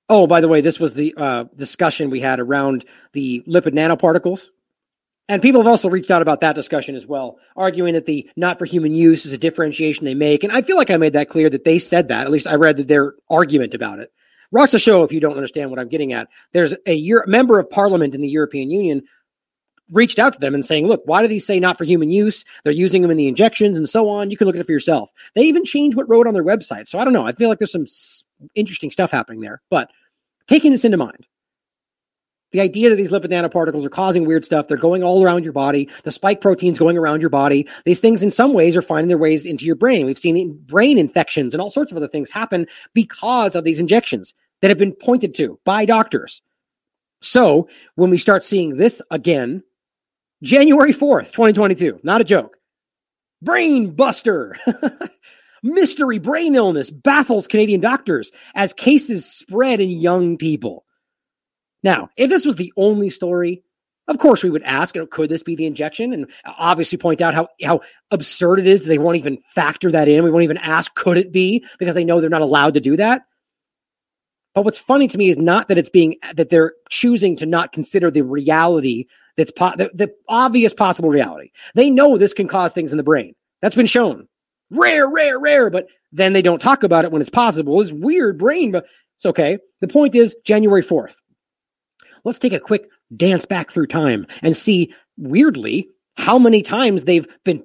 Oh, 0.09 0.27
by 0.27 0.41
the 0.41 0.49
way, 0.49 0.59
this 0.59 0.79
was 0.79 0.93
the 0.93 1.13
uh, 1.15 1.45
discussion 1.55 2.09
we 2.09 2.19
had 2.19 2.41
around 2.41 2.83
the 3.13 3.43
lipid 3.47 3.73
nanoparticles. 3.73 4.49
And 5.29 5.43
people 5.43 5.61
have 5.61 5.67
also 5.67 5.89
reached 5.89 6.09
out 6.09 6.23
about 6.23 6.41
that 6.41 6.55
discussion 6.55 6.95
as 6.95 7.05
well, 7.05 7.37
arguing 7.55 7.93
that 7.93 8.07
the 8.07 8.27
not 8.35 8.57
for 8.57 8.65
human 8.65 8.95
use 8.95 9.27
is 9.27 9.31
a 9.31 9.37
differentiation 9.37 10.03
they 10.03 10.15
make. 10.15 10.43
And 10.43 10.51
I 10.51 10.63
feel 10.63 10.75
like 10.75 10.89
I 10.89 10.97
made 10.97 11.13
that 11.13 11.29
clear 11.29 11.51
that 11.51 11.63
they 11.63 11.77
said 11.77 12.07
that. 12.07 12.25
At 12.25 12.31
least 12.31 12.47
I 12.47 12.55
read 12.55 12.77
their 12.77 13.13
argument 13.29 13.75
about 13.75 13.99
it. 13.99 14.11
Watch 14.51 14.71
the 14.71 14.79
show 14.79 15.03
if 15.03 15.11
you 15.11 15.19
don't 15.19 15.35
understand 15.35 15.69
what 15.69 15.77
I'm 15.77 15.87
getting 15.87 16.13
at. 16.13 16.27
There's 16.51 16.73
a 16.87 16.95
Euro- 16.95 17.27
member 17.27 17.59
of 17.59 17.69
parliament 17.69 18.15
in 18.15 18.21
the 18.21 18.27
European 18.27 18.71
Union 18.71 19.03
reached 19.91 20.17
out 20.17 20.33
to 20.33 20.39
them 20.39 20.55
and 20.55 20.65
saying, 20.65 20.87
look, 20.87 21.03
why 21.05 21.21
do 21.21 21.27
these 21.27 21.45
say 21.45 21.59
not 21.59 21.77
for 21.77 21.83
human 21.83 22.09
use? 22.09 22.43
They're 22.63 22.73
using 22.73 23.03
them 23.03 23.11
in 23.11 23.17
the 23.17 23.27
injections 23.27 23.77
and 23.77 23.87
so 23.87 24.09
on. 24.09 24.31
You 24.31 24.37
can 24.37 24.47
look 24.47 24.55
it 24.55 24.65
for 24.65 24.71
yourself. 24.71 25.11
They 25.35 25.43
even 25.43 25.63
changed 25.63 25.95
what 25.95 26.09
wrote 26.09 26.25
on 26.27 26.33
their 26.33 26.43
website. 26.43 26.87
So 26.87 26.97
I 26.97 27.03
don't 27.03 27.13
know. 27.13 27.27
I 27.27 27.33
feel 27.33 27.49
like 27.49 27.59
there's 27.59 27.71
some 27.71 27.85
interesting 28.55 28.89
stuff 28.89 29.11
happening 29.11 29.41
there. 29.41 29.61
But 29.69 29.91
taking 30.47 30.71
this 30.71 30.85
into 30.85 30.97
mind, 30.97 31.27
the 32.51 32.61
idea 32.61 32.89
that 32.89 32.95
these 32.95 33.11
lipid 33.11 33.31
nanoparticles 33.31 33.85
are 33.85 33.89
causing 33.89 34.25
weird 34.25 34.43
stuff, 34.45 34.67
they're 34.67 34.77
going 34.77 35.03
all 35.03 35.23
around 35.23 35.43
your 35.43 35.53
body. 35.53 35.89
The 36.03 36.11
spike 36.11 36.41
proteins 36.41 36.79
going 36.79 36.97
around 36.97 37.21
your 37.21 37.29
body. 37.29 37.67
These 37.85 37.99
things, 37.99 38.23
in 38.23 38.31
some 38.31 38.53
ways, 38.53 38.75
are 38.75 38.81
finding 38.81 39.07
their 39.07 39.17
ways 39.17 39.45
into 39.45 39.65
your 39.65 39.75
brain. 39.75 40.05
We've 40.05 40.17
seen 40.17 40.57
brain 40.65 40.97
infections 40.97 41.53
and 41.53 41.61
all 41.61 41.69
sorts 41.69 41.91
of 41.91 41.97
other 41.97 42.07
things 42.07 42.31
happen 42.31 42.67
because 42.93 43.55
of 43.55 43.63
these 43.63 43.79
injections 43.79 44.33
that 44.61 44.69
have 44.69 44.77
been 44.77 44.93
pointed 44.93 45.35
to 45.35 45.59
by 45.63 45.85
doctors. 45.85 46.41
So 47.21 47.67
when 47.95 48.09
we 48.09 48.17
start 48.17 48.43
seeing 48.43 48.77
this 48.77 49.01
again, 49.11 49.63
January 50.41 50.93
4th, 50.93 51.31
2022, 51.31 51.99
not 52.03 52.21
a 52.21 52.25
joke. 52.25 52.57
Brain 53.41 53.91
buster. 53.91 54.57
Mystery 55.63 56.19
brain 56.19 56.55
illness 56.55 56.89
baffles 56.89 57.47
Canadian 57.47 57.81
doctors 57.81 58.31
as 58.55 58.71
cases 58.71 59.25
spread 59.25 59.81
in 59.81 59.89
young 59.89 60.37
people. 60.37 60.85
Now, 61.83 62.09
if 62.17 62.29
this 62.29 62.45
was 62.45 62.55
the 62.55 62.73
only 62.77 63.09
story, 63.09 63.63
of 64.07 64.17
course 64.17 64.43
we 64.43 64.49
would 64.49 64.63
ask, 64.63 64.95
you 64.95 65.01
know, 65.01 65.07
could 65.07 65.29
this 65.29 65.43
be 65.43 65.55
the 65.55 65.65
injection? 65.65 66.13
And 66.13 66.27
obviously 66.45 66.97
point 66.97 67.21
out 67.21 67.33
how, 67.33 67.47
how 67.63 67.81
absurd 68.11 68.59
it 68.59 68.67
is 68.67 68.81
that 68.81 68.89
they 68.89 68.97
won't 68.97 69.17
even 69.17 69.37
factor 69.53 69.91
that 69.91 70.07
in. 70.07 70.23
We 70.23 70.31
won't 70.31 70.43
even 70.43 70.57
ask, 70.57 70.93
could 70.95 71.17
it 71.17 71.31
be? 71.31 71.63
Because 71.77 71.95
they 71.95 72.05
know 72.05 72.19
they're 72.19 72.29
not 72.29 72.41
allowed 72.41 72.73
to 72.73 72.79
do 72.79 72.97
that. 72.97 73.23
But 74.55 74.65
what's 74.65 74.79
funny 74.79 75.07
to 75.07 75.17
me 75.17 75.29
is 75.29 75.37
not 75.37 75.67
that 75.67 75.77
it's 75.77 75.89
being 75.89 76.15
that 76.33 76.49
they're 76.49 76.73
choosing 76.89 77.35
to 77.37 77.45
not 77.45 77.71
consider 77.71 78.09
the 78.09 78.23
reality 78.23 79.05
that's 79.37 79.51
po- 79.51 79.75
the, 79.75 79.91
the 79.93 80.13
obvious 80.27 80.73
possible 80.73 81.09
reality. 81.09 81.51
They 81.75 81.89
know 81.89 82.17
this 82.17 82.33
can 82.33 82.47
cause 82.47 82.73
things 82.73 82.91
in 82.91 82.97
the 82.97 83.03
brain. 83.03 83.35
That's 83.61 83.75
been 83.75 83.85
shown. 83.85 84.27
Rare, 84.71 85.09
rare, 85.09 85.39
rare, 85.39 85.69
but 85.69 85.87
then 86.11 86.33
they 86.33 86.41
don't 86.41 86.61
talk 86.61 86.83
about 86.83 87.05
it 87.05 87.11
when 87.11 87.21
it's 87.21 87.29
possible. 87.29 87.79
It's 87.79 87.91
weird 87.91 88.37
brain, 88.37 88.71
but 88.71 88.85
it's 89.17 89.25
okay. 89.25 89.59
The 89.81 89.87
point 89.87 90.15
is 90.15 90.35
January 90.45 90.83
4th. 90.83 91.15
Let's 92.23 92.39
take 92.39 92.53
a 92.53 92.59
quick 92.59 92.89
dance 93.15 93.45
back 93.45 93.71
through 93.71 93.87
time 93.87 94.27
and 94.41 94.55
see 94.55 94.93
weirdly 95.17 95.89
how 96.15 96.37
many 96.37 96.61
times 96.61 97.03
they've 97.03 97.27
been 97.43 97.63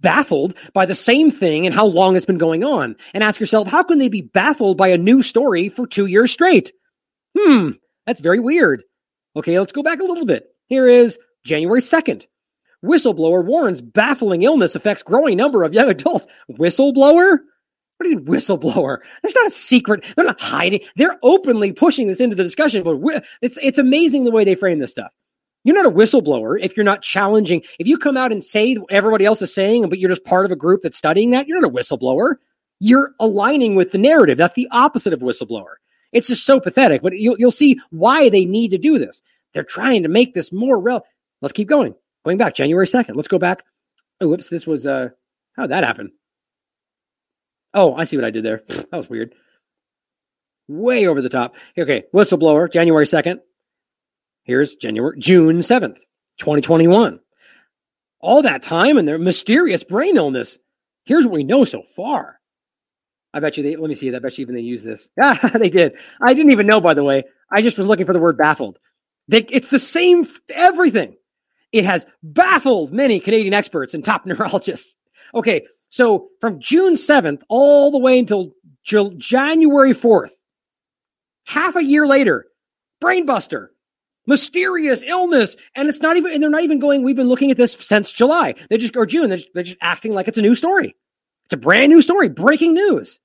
baffled 0.00 0.54
by 0.74 0.84
the 0.84 0.94
same 0.94 1.30
thing 1.30 1.64
and 1.64 1.74
how 1.74 1.86
long 1.86 2.16
it's 2.16 2.26
been 2.26 2.38
going 2.38 2.64
on. 2.64 2.96
And 3.14 3.24
ask 3.24 3.40
yourself, 3.40 3.68
how 3.68 3.82
can 3.82 3.98
they 3.98 4.08
be 4.08 4.20
baffled 4.20 4.76
by 4.76 4.88
a 4.88 4.98
new 4.98 5.22
story 5.22 5.68
for 5.68 5.86
two 5.86 6.06
years 6.06 6.32
straight? 6.32 6.72
Hmm, 7.38 7.70
that's 8.06 8.20
very 8.20 8.40
weird. 8.40 8.82
Okay, 9.36 9.58
let's 9.58 9.72
go 9.72 9.82
back 9.82 10.00
a 10.00 10.04
little 10.04 10.26
bit. 10.26 10.48
Here 10.66 10.86
is 10.86 11.18
January 11.44 11.80
2nd. 11.80 12.26
Whistleblower 12.84 13.44
warns 13.44 13.80
baffling 13.80 14.42
illness 14.42 14.74
affects 14.74 15.02
growing 15.02 15.38
number 15.38 15.62
of 15.62 15.72
young 15.72 15.88
adults. 15.88 16.26
Whistleblower? 16.50 17.38
What 17.96 18.04
do 18.04 18.10
you 18.10 18.16
mean 18.16 18.26
whistleblower? 18.26 18.98
There's 19.22 19.34
not 19.34 19.46
a 19.46 19.50
secret. 19.50 20.04
They're 20.16 20.24
not 20.24 20.40
hiding. 20.40 20.80
They're 20.96 21.18
openly 21.22 21.72
pushing 21.72 22.08
this 22.08 22.20
into 22.20 22.36
the 22.36 22.42
discussion. 22.42 22.82
But 22.82 23.24
it's 23.40 23.58
it's 23.62 23.78
amazing 23.78 24.24
the 24.24 24.32
way 24.32 24.44
they 24.44 24.54
frame 24.54 24.80
this 24.80 24.90
stuff. 24.90 25.12
You're 25.62 25.76
not 25.76 25.86
a 25.86 25.96
whistleblower 25.96 26.58
if 26.60 26.76
you're 26.76 26.84
not 26.84 27.02
challenging. 27.02 27.62
If 27.78 27.86
you 27.86 27.96
come 27.96 28.16
out 28.16 28.32
and 28.32 28.44
say 28.44 28.74
what 28.74 28.92
everybody 28.92 29.24
else 29.24 29.40
is 29.40 29.54
saying, 29.54 29.88
but 29.88 29.98
you're 29.98 30.10
just 30.10 30.24
part 30.24 30.44
of 30.44 30.52
a 30.52 30.56
group 30.56 30.82
that's 30.82 30.98
studying 30.98 31.30
that, 31.30 31.48
you're 31.48 31.60
not 31.60 31.70
a 31.70 31.72
whistleblower. 31.72 32.34
You're 32.80 33.12
aligning 33.20 33.74
with 33.74 33.92
the 33.92 33.98
narrative. 33.98 34.36
That's 34.36 34.54
the 34.54 34.68
opposite 34.72 35.12
of 35.12 35.20
whistleblower. 35.20 35.76
It's 36.12 36.28
just 36.28 36.44
so 36.44 36.60
pathetic. 36.60 37.00
But 37.00 37.18
you'll 37.18 37.38
you'll 37.38 37.52
see 37.52 37.80
why 37.90 38.28
they 38.28 38.44
need 38.44 38.72
to 38.72 38.78
do 38.78 38.98
this. 38.98 39.22
They're 39.52 39.62
trying 39.62 40.02
to 40.02 40.08
make 40.08 40.34
this 40.34 40.52
more 40.52 40.78
real. 40.78 41.04
Let's 41.40 41.52
keep 41.52 41.68
going. 41.68 41.94
Going 42.24 42.38
back 42.38 42.54
January 42.54 42.86
2nd. 42.86 43.14
Let's 43.14 43.28
go 43.28 43.38
back. 43.38 43.62
Oh, 44.20 44.28
whoops. 44.28 44.48
This 44.48 44.66
was 44.66 44.86
uh 44.86 45.10
how 45.54 45.62
did 45.62 45.70
that 45.70 45.84
happen? 45.84 46.12
Oh, 47.74 47.94
I 47.94 48.04
see 48.04 48.16
what 48.16 48.24
I 48.24 48.30
did 48.30 48.44
there. 48.44 48.62
That 48.68 48.92
was 48.92 49.10
weird. 49.10 49.34
Way 50.68 51.06
over 51.06 51.20
the 51.20 51.28
top. 51.28 51.54
Okay, 51.76 52.04
whistleblower, 52.14 52.72
January 52.72 53.04
2nd. 53.04 53.40
Here's 54.44 54.76
January 54.76 55.18
June 55.18 55.58
7th, 55.58 55.98
2021. 56.38 57.20
All 58.20 58.42
that 58.42 58.62
time 58.62 58.96
and 58.96 59.06
their 59.06 59.18
mysterious 59.18 59.84
brain 59.84 60.16
illness. 60.16 60.58
Here's 61.04 61.26
what 61.26 61.34
we 61.34 61.44
know 61.44 61.64
so 61.64 61.82
far. 61.82 62.40
I 63.34 63.40
bet 63.40 63.56
you 63.56 63.62
they 63.62 63.76
let 63.76 63.88
me 63.88 63.94
see. 63.94 64.14
I 64.14 64.18
bet 64.20 64.38
you 64.38 64.42
even 64.42 64.54
they 64.54 64.60
use 64.62 64.84
this. 64.84 65.10
Yeah, 65.20 65.34
they 65.54 65.68
did. 65.68 65.98
I 66.22 66.32
didn't 66.32 66.52
even 66.52 66.66
know, 66.66 66.80
by 66.80 66.94
the 66.94 67.02
way. 67.02 67.24
I 67.50 67.60
just 67.60 67.76
was 67.76 67.86
looking 67.86 68.06
for 68.06 68.12
the 68.12 68.20
word 68.20 68.38
baffled. 68.38 68.78
They, 69.28 69.40
it's 69.50 69.70
the 69.70 69.78
same 69.78 70.26
everything. 70.50 71.16
It 71.72 71.84
has 71.84 72.06
baffled 72.22 72.92
many 72.92 73.18
Canadian 73.18 73.52
experts 73.52 73.92
and 73.92 74.04
top 74.04 74.24
neurologists. 74.26 74.94
Okay, 75.34 75.66
so 75.94 76.30
from 76.40 76.58
June 76.58 76.94
7th 76.94 77.42
all 77.48 77.92
the 77.92 78.00
way 78.00 78.18
until 78.18 78.52
January 78.82 79.92
4th, 79.92 80.32
half 81.46 81.76
a 81.76 81.84
year 81.84 82.04
later, 82.04 82.46
brainbuster, 83.00 83.68
mysterious 84.26 85.04
illness, 85.04 85.56
and 85.76 85.88
it's 85.88 86.00
not 86.00 86.16
even, 86.16 86.32
and 86.32 86.42
they're 86.42 86.50
not 86.50 86.64
even 86.64 86.80
going, 86.80 87.04
we've 87.04 87.14
been 87.14 87.28
looking 87.28 87.52
at 87.52 87.56
this 87.56 87.74
since 87.74 88.10
July. 88.10 88.56
They 88.70 88.76
just, 88.76 88.96
or 88.96 89.06
June, 89.06 89.28
they're 89.28 89.38
just, 89.38 89.54
they're 89.54 89.62
just 89.62 89.78
acting 89.80 90.12
like 90.12 90.26
it's 90.26 90.36
a 90.36 90.42
new 90.42 90.56
story. 90.56 90.96
It's 91.44 91.54
a 91.54 91.58
brand 91.58 91.92
new 91.92 92.02
story, 92.02 92.28
breaking 92.28 92.74
news. 92.74 93.20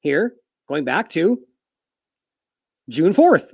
Here, 0.00 0.32
going 0.70 0.86
back 0.86 1.10
to 1.10 1.38
June 2.88 3.12
4th, 3.12 3.52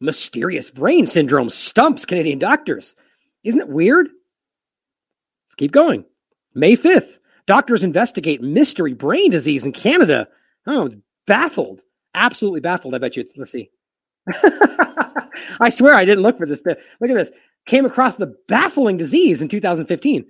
mysterious 0.00 0.70
brain 0.70 1.06
syndrome 1.06 1.50
stumps 1.50 2.06
Canadian 2.06 2.38
doctors. 2.38 2.94
Isn't 3.44 3.60
it 3.60 3.68
weird? 3.68 4.06
Let's 4.06 5.56
keep 5.58 5.70
going. 5.70 6.06
May 6.54 6.76
5th, 6.76 7.18
doctors 7.46 7.82
investigate 7.82 8.42
mystery 8.42 8.94
brain 8.94 9.30
disease 9.30 9.64
in 9.64 9.72
Canada. 9.72 10.28
Oh, 10.66 10.90
baffled. 11.26 11.82
Absolutely 12.14 12.60
baffled. 12.60 12.94
I 12.94 12.98
bet 12.98 13.16
you 13.16 13.22
it's, 13.22 13.36
let's 13.36 13.52
see. 13.52 13.70
I 15.60 15.68
swear 15.70 15.94
I 15.94 16.04
didn't 16.04 16.22
look 16.22 16.38
for 16.38 16.46
this. 16.46 16.62
Look 16.64 17.10
at 17.10 17.14
this. 17.14 17.30
Came 17.66 17.84
across 17.84 18.16
the 18.16 18.34
baffling 18.48 18.96
disease 18.96 19.42
in 19.42 19.48
2015. 19.48 20.22
Isn't 20.22 20.28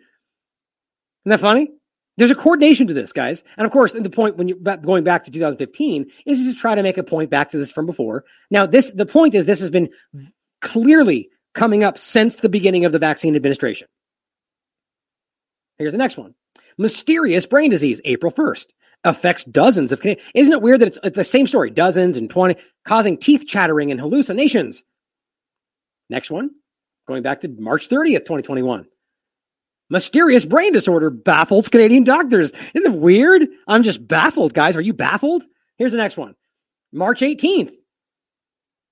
that 1.24 1.40
funny? 1.40 1.70
There's 2.16 2.30
a 2.30 2.34
coordination 2.34 2.86
to 2.88 2.94
this, 2.94 3.12
guys. 3.12 3.44
And 3.56 3.64
of 3.64 3.72
course, 3.72 3.92
the 3.92 4.10
point 4.10 4.36
when 4.36 4.46
you're 4.46 4.58
going 4.58 5.04
back 5.04 5.24
to 5.24 5.30
2015 5.30 6.10
is 6.26 6.38
to 6.38 6.54
try 6.54 6.74
to 6.74 6.82
make 6.82 6.98
a 6.98 7.02
point 7.02 7.30
back 7.30 7.50
to 7.50 7.58
this 7.58 7.72
from 7.72 7.86
before. 7.86 8.24
Now, 8.50 8.66
this 8.66 8.90
the 8.90 9.06
point 9.06 9.34
is 9.34 9.46
this 9.46 9.60
has 9.60 9.70
been 9.70 9.88
clearly 10.60 11.30
coming 11.54 11.82
up 11.82 11.96
since 11.96 12.36
the 12.36 12.48
beginning 12.48 12.84
of 12.84 12.92
the 12.92 12.98
vaccine 12.98 13.34
administration. 13.36 13.88
Here's 15.80 15.92
the 15.92 15.98
next 15.98 16.18
one. 16.18 16.34
Mysterious 16.76 17.46
brain 17.46 17.70
disease, 17.70 18.02
April 18.04 18.30
1st, 18.30 18.66
affects 19.04 19.46
dozens 19.46 19.92
of 19.92 20.02
Canadians. 20.02 20.28
Isn't 20.34 20.52
it 20.52 20.60
weird 20.60 20.80
that 20.80 20.88
it's, 20.88 20.98
it's 21.02 21.16
the 21.16 21.24
same 21.24 21.46
story? 21.46 21.70
Dozens 21.70 22.18
and 22.18 22.28
20, 22.28 22.56
causing 22.84 23.16
teeth 23.16 23.46
chattering 23.46 23.90
and 23.90 23.98
hallucinations. 23.98 24.84
Next 26.10 26.30
one, 26.30 26.50
going 27.08 27.22
back 27.22 27.40
to 27.40 27.48
March 27.48 27.88
30th, 27.88 28.26
2021. 28.26 28.84
Mysterious 29.88 30.44
brain 30.44 30.74
disorder 30.74 31.08
baffles 31.08 31.70
Canadian 31.70 32.04
doctors. 32.04 32.52
Isn't 32.74 32.92
it 32.92 32.98
weird? 32.98 33.48
I'm 33.66 33.82
just 33.82 34.06
baffled, 34.06 34.52
guys. 34.52 34.76
Are 34.76 34.82
you 34.82 34.92
baffled? 34.92 35.44
Here's 35.78 35.92
the 35.92 35.98
next 35.98 36.18
one. 36.18 36.34
March 36.92 37.22
18th. 37.22 37.72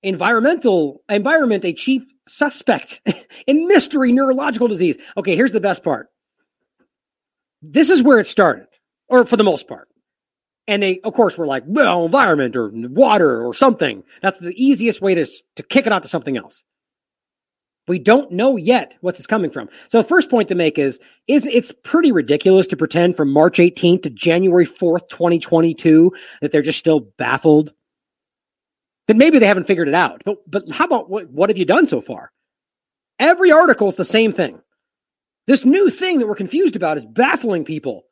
Environmental 0.03 1.03
environment, 1.11 1.67
a 1.67 1.75
chief 1.75 2.03
suspect 2.27 3.03
in 3.47 3.69
mystery 3.69 4.11
neurological 4.11 4.69
disease. 4.69 4.97
Okay, 5.19 5.37
here's 5.37 5.53
the 5.53 5.61
best 5.61 5.85
part. 5.85 6.09
This 7.63 7.91
is 7.91 8.03
where 8.03 8.19
it 8.19 8.27
started, 8.27 8.67
or 9.09 9.25
for 9.25 9.37
the 9.37 9.45
most 9.45 9.69
part. 9.69 9.89
And 10.67 10.83
they, 10.83 11.01
of 11.01 11.15
course, 11.15 11.39
were 11.39 11.47
like, 11.47 11.65
well, 11.67 12.05
environment 12.05 12.55
or 12.55 12.71
water 12.73 13.45
or 13.45 13.55
something. 13.55 14.05
That's 14.21 14.39
the 14.39 14.55
easiest 14.63 15.01
way 15.01 15.15
to, 15.15 15.27
to 15.57 15.63
kick 15.63 15.87
it 15.87 15.93
out 15.93 16.03
to 16.03 16.09
something 16.09 16.37
else. 16.37 16.63
We 17.89 17.99
don't 17.99 18.31
know 18.31 18.57
yet 18.57 18.95
what's 19.01 19.19
it's 19.19 19.27
coming 19.27 19.51
from. 19.51 19.71
So 19.89 19.99
the 19.99 20.09
first 20.09 20.31
point 20.31 20.49
to 20.49 20.55
make 20.55 20.79
is 20.79 21.01
is 21.27 21.47
it's 21.47 21.73
pretty 21.85 22.13
ridiculous 22.13 22.67
to 22.69 22.77
pretend 22.77 23.17
from 23.17 23.33
March 23.33 23.57
18th 23.57 24.03
to 24.03 24.11
January 24.11 24.67
4th, 24.67 25.09
2022 25.09 26.13
that 26.43 26.53
they're 26.53 26.61
just 26.61 26.79
still 26.79 27.01
baffled. 27.01 27.73
That 29.07 29.17
maybe 29.17 29.39
they 29.39 29.47
haven't 29.47 29.67
figured 29.67 29.89
it 29.89 29.95
out. 29.95 30.23
But 30.25 30.39
but 30.47 30.71
how 30.71 30.85
about 30.85 31.09
what 31.09 31.31
what 31.31 31.49
have 31.49 31.57
you 31.57 31.65
done 31.65 31.87
so 31.87 32.03
far? 32.03 32.31
Every 33.19 33.51
article 33.51 33.89
is 33.89 33.95
the 33.95 34.05
same 34.05 34.33
thing. 34.33 34.61
This 35.49 35.65
new 35.65 35.89
thing 35.89 36.19
that 36.19 36.29
we're 36.29 36.35
confused 36.35 36.77
about 36.77 36.99
is 36.99 37.07
baffling 37.07 37.65
people. 37.65 38.05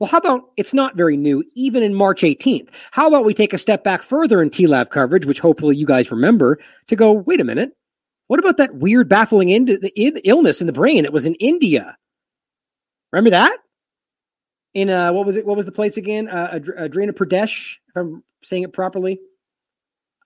Well, 0.00 0.10
how 0.10 0.18
about 0.18 0.50
it's 0.56 0.74
not 0.74 0.96
very 0.96 1.16
new, 1.16 1.44
even 1.54 1.84
in 1.84 1.94
March 1.94 2.22
18th? 2.22 2.68
How 2.90 3.06
about 3.06 3.24
we 3.24 3.32
take 3.32 3.52
a 3.52 3.58
step 3.58 3.84
back 3.84 4.02
further 4.02 4.42
in 4.42 4.50
TLAV 4.50 4.90
coverage, 4.90 5.24
which 5.24 5.38
hopefully 5.38 5.76
you 5.76 5.86
guys 5.86 6.10
remember, 6.10 6.58
to 6.88 6.96
go, 6.96 7.12
wait 7.12 7.40
a 7.40 7.44
minute, 7.44 7.70
what 8.26 8.40
about 8.40 8.56
that 8.56 8.74
weird 8.74 9.08
baffling 9.08 9.50
in- 9.50 9.66
the 9.66 10.20
illness 10.24 10.60
in 10.60 10.66
the 10.66 10.72
brain? 10.72 11.04
It 11.04 11.12
was 11.12 11.26
in 11.26 11.36
India. 11.36 11.96
Remember 13.12 13.30
that? 13.30 13.56
In 14.74 14.90
uh, 14.90 15.12
what 15.12 15.26
was 15.26 15.36
it? 15.36 15.46
What 15.46 15.56
was 15.56 15.66
the 15.66 15.72
place 15.72 15.96
again? 15.96 16.28
Uh, 16.28 16.48
Ad- 16.54 16.92
Adrena 16.92 17.12
Pradesh, 17.12 17.76
if 17.88 17.96
I'm 17.96 18.24
saying 18.42 18.64
it 18.64 18.72
properly. 18.72 19.20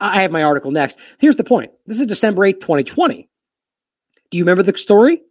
I 0.01 0.23
have 0.23 0.31
my 0.31 0.43
article 0.45 0.71
next. 0.71 0.97
Here's 1.19 1.37
the 1.37 1.45
point. 1.45 1.73
This 1.87 2.01
is 2.01 2.07
December 2.07 2.43
8th, 2.43 2.61
2020. 2.61 3.29
Do 4.31 4.39
you 4.39 4.45
remember 4.45 4.63
the 4.63 4.77
story? 4.79 5.23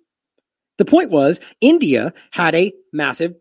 The 0.78 0.86
point 0.86 1.12
was 1.12 1.40
India 1.62 2.14
had 2.32 2.56
a 2.56 2.74
massive 2.92 3.36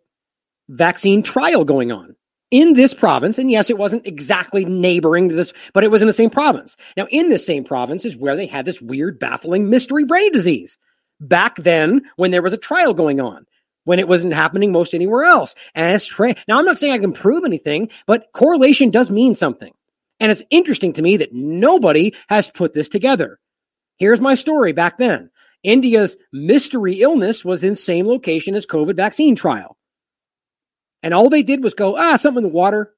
vaccine 0.68 1.22
trial 1.22 1.64
going 1.64 1.92
on 1.92 2.16
in 2.50 2.74
this 2.74 2.94
province. 2.94 3.38
And 3.38 3.50
yes, 3.50 3.70
it 3.70 3.78
wasn't 3.78 4.06
exactly 4.06 4.64
neighboring 4.64 5.30
to 5.30 5.34
this, 5.34 5.52
but 5.72 5.84
it 5.84 5.90
was 5.90 6.02
in 6.02 6.06
the 6.06 6.12
same 6.12 6.30
province. 6.30 6.76
Now, 6.96 7.06
in 7.10 7.30
this 7.30 7.44
same 7.44 7.64
province 7.64 8.04
is 8.04 8.16
where 8.16 8.36
they 8.36 8.46
had 8.46 8.66
this 8.66 8.80
weird, 8.80 9.18
baffling 9.18 9.70
mystery 9.70 10.04
brain 10.04 10.30
disease 10.32 10.78
back 11.18 11.56
then 11.56 12.02
when 12.16 12.30
there 12.30 12.42
was 12.42 12.52
a 12.52 12.58
trial 12.58 12.94
going 12.94 13.20
on. 13.20 13.46
When 13.84 13.98
it 13.98 14.06
wasn't 14.06 14.34
happening 14.34 14.70
most 14.70 14.94
anywhere 14.94 15.24
else. 15.24 15.56
And 15.74 16.00
tra- 16.00 16.36
now, 16.46 16.60
I'm 16.60 16.64
not 16.64 16.78
saying 16.78 16.92
I 16.92 16.98
can 16.98 17.12
prove 17.12 17.44
anything, 17.44 17.90
but 18.06 18.28
correlation 18.32 18.92
does 18.92 19.10
mean 19.10 19.34
something. 19.34 19.72
And 20.20 20.30
it's 20.30 20.44
interesting 20.50 20.92
to 20.92 21.02
me 21.02 21.16
that 21.16 21.32
nobody 21.32 22.14
has 22.28 22.48
put 22.48 22.74
this 22.74 22.88
together. 22.88 23.40
Here's 23.96 24.20
my 24.20 24.36
story 24.36 24.72
back 24.72 24.98
then. 24.98 25.31
India's 25.62 26.16
mystery 26.32 27.00
illness 27.00 27.44
was 27.44 27.62
in 27.62 27.76
same 27.76 28.06
location 28.06 28.54
as 28.54 28.66
COVID 28.66 28.96
vaccine 28.96 29.36
trial. 29.36 29.76
And 31.02 31.14
all 31.14 31.30
they 31.30 31.42
did 31.42 31.62
was 31.62 31.74
go, 31.74 31.96
ah, 31.96 32.16
something 32.16 32.44
in 32.44 32.50
the 32.50 32.54
water, 32.54 32.94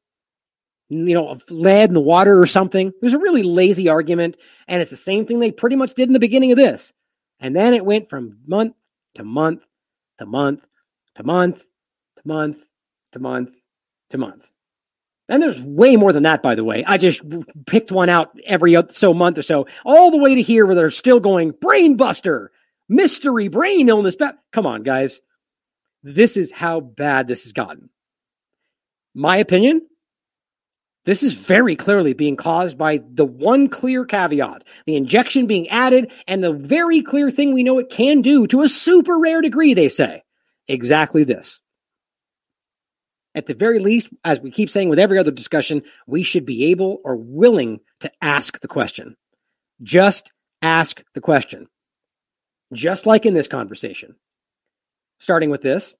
you 0.89 1.15
know, 1.15 1.37
lead 1.49 1.91
in 1.91 1.95
the 1.95 2.01
water 2.01 2.41
or 2.41 2.47
something. 2.47 2.89
It 2.89 3.03
was 3.03 3.15
a 3.15 3.19
really 3.19 3.43
lazy 3.43 3.89
argument. 3.89 4.37
And 4.69 4.81
it's 4.81 4.91
the 4.91 4.97
same 4.97 5.27
thing 5.27 5.39
they 5.39 5.51
pretty 5.51 5.77
much 5.77 5.95
did 5.95 6.09
in 6.09 6.13
the 6.13 6.19
beginning 6.19 6.53
of 6.53 6.59
this. 6.59 6.93
And 7.41 7.55
then 7.55 7.75
it 7.75 7.85
went 7.85 8.11
from 8.11 8.39
month 8.47 8.75
to 9.17 9.25
month 9.25 9.63
to 10.19 10.27
month 10.27 10.63
to 11.17 11.23
month 11.25 11.65
to 12.17 12.29
month 12.29 12.65
to 13.13 13.19
month 13.19 13.57
to 14.11 14.19
month. 14.19 14.49
And 15.29 15.43
there's 15.43 15.61
way 15.61 15.97
more 15.97 16.13
than 16.13 16.25
that, 16.25 16.43
by 16.43 16.55
the 16.55 16.65
way. 16.65 16.85
I 16.85 16.99
just 16.99 17.23
picked 17.67 17.91
one 17.91 18.11
out 18.11 18.39
every 18.45 18.77
so 18.91 19.15
month 19.15 19.39
or 19.39 19.43
so, 19.43 19.67
all 19.85 20.11
the 20.11 20.19
way 20.19 20.35
to 20.35 20.43
here 20.43 20.67
where 20.67 20.75
they're 20.75 20.91
still 20.91 21.21
going 21.21 21.53
brain 21.53 21.97
buster, 21.97 22.53
mystery 22.89 23.49
brain 23.49 23.89
illness. 23.89 24.17
Come 24.53 24.67
on, 24.67 24.83
guys. 24.83 25.21
This 26.03 26.37
is 26.37 26.53
how 26.53 26.81
bad 26.81 27.29
this 27.29 27.45
has 27.45 27.53
gotten 27.53 27.89
my 29.15 29.37
opinion, 29.37 29.83
this 31.05 31.23
is 31.23 31.35
very 31.35 31.77
clearly 31.77 32.15
being 32.15 32.37
caused 32.37 32.77
by 32.77 33.03
the 33.13 33.25
one 33.25 33.69
clear 33.69 34.05
caveat 34.05 34.65
the 34.87 34.97
injection 34.97 35.47
being 35.47 35.69
added, 35.69 36.11
and 36.27 36.43
the 36.43 36.53
very 36.53 37.03
clear 37.03 37.31
thing 37.31 37.53
we 37.53 37.63
know 37.63 37.79
it 37.79 37.91
can 37.91 38.23
do 38.23 38.47
to 38.49 38.63
a 38.63 38.69
super 38.69 39.19
rare 39.19 39.41
degree, 39.41 39.75
they 39.75 39.89
say. 39.89 40.23
Exactly 40.67 41.25
this. 41.25 41.61
At 43.35 43.47
the 43.47 43.55
very 43.55 43.81
least, 43.81 44.09
as 44.25 44.41
we 44.41 44.51
keep 44.51 44.71
saying 44.71 44.89
with 44.89 44.99
every 44.99 45.19
other 45.19 45.33
discussion, 45.33 45.83
we 46.07 46.23
should 46.23 46.47
be 46.47 46.67
able 46.67 47.01
or 47.05 47.17
willing 47.17 47.81
to 48.01 48.11
ask 48.23 48.61
the 48.61 48.69
question. 48.69 49.17
Just 49.83 50.33
ask 50.63 51.03
the 51.15 51.21
question. 51.21 51.67
Just 52.75 53.07
like 53.07 53.25
in 53.27 53.35
this 53.35 53.49
conversation. 53.49 54.17
Starting 55.19 55.51
with 55.51 55.63
this 55.63 55.95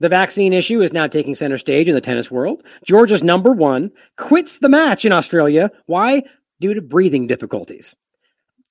the 0.00 0.08
vaccine 0.08 0.54
issue 0.54 0.80
is 0.80 0.92
now 0.92 1.06
taking 1.06 1.34
center 1.34 1.58
stage 1.58 1.86
in 1.86 1.94
the 1.94 2.00
tennis 2.00 2.30
world. 2.30 2.64
Georgia's 2.84 3.22
number 3.22 3.52
one 3.52 3.92
quits 4.16 4.58
the 4.58 4.68
match 4.68 5.04
in 5.04 5.12
Australia. 5.12 5.70
Why? 5.86 6.24
Due 6.58 6.74
to 6.74 6.82
breathing 6.82 7.26
difficulties. 7.26 7.94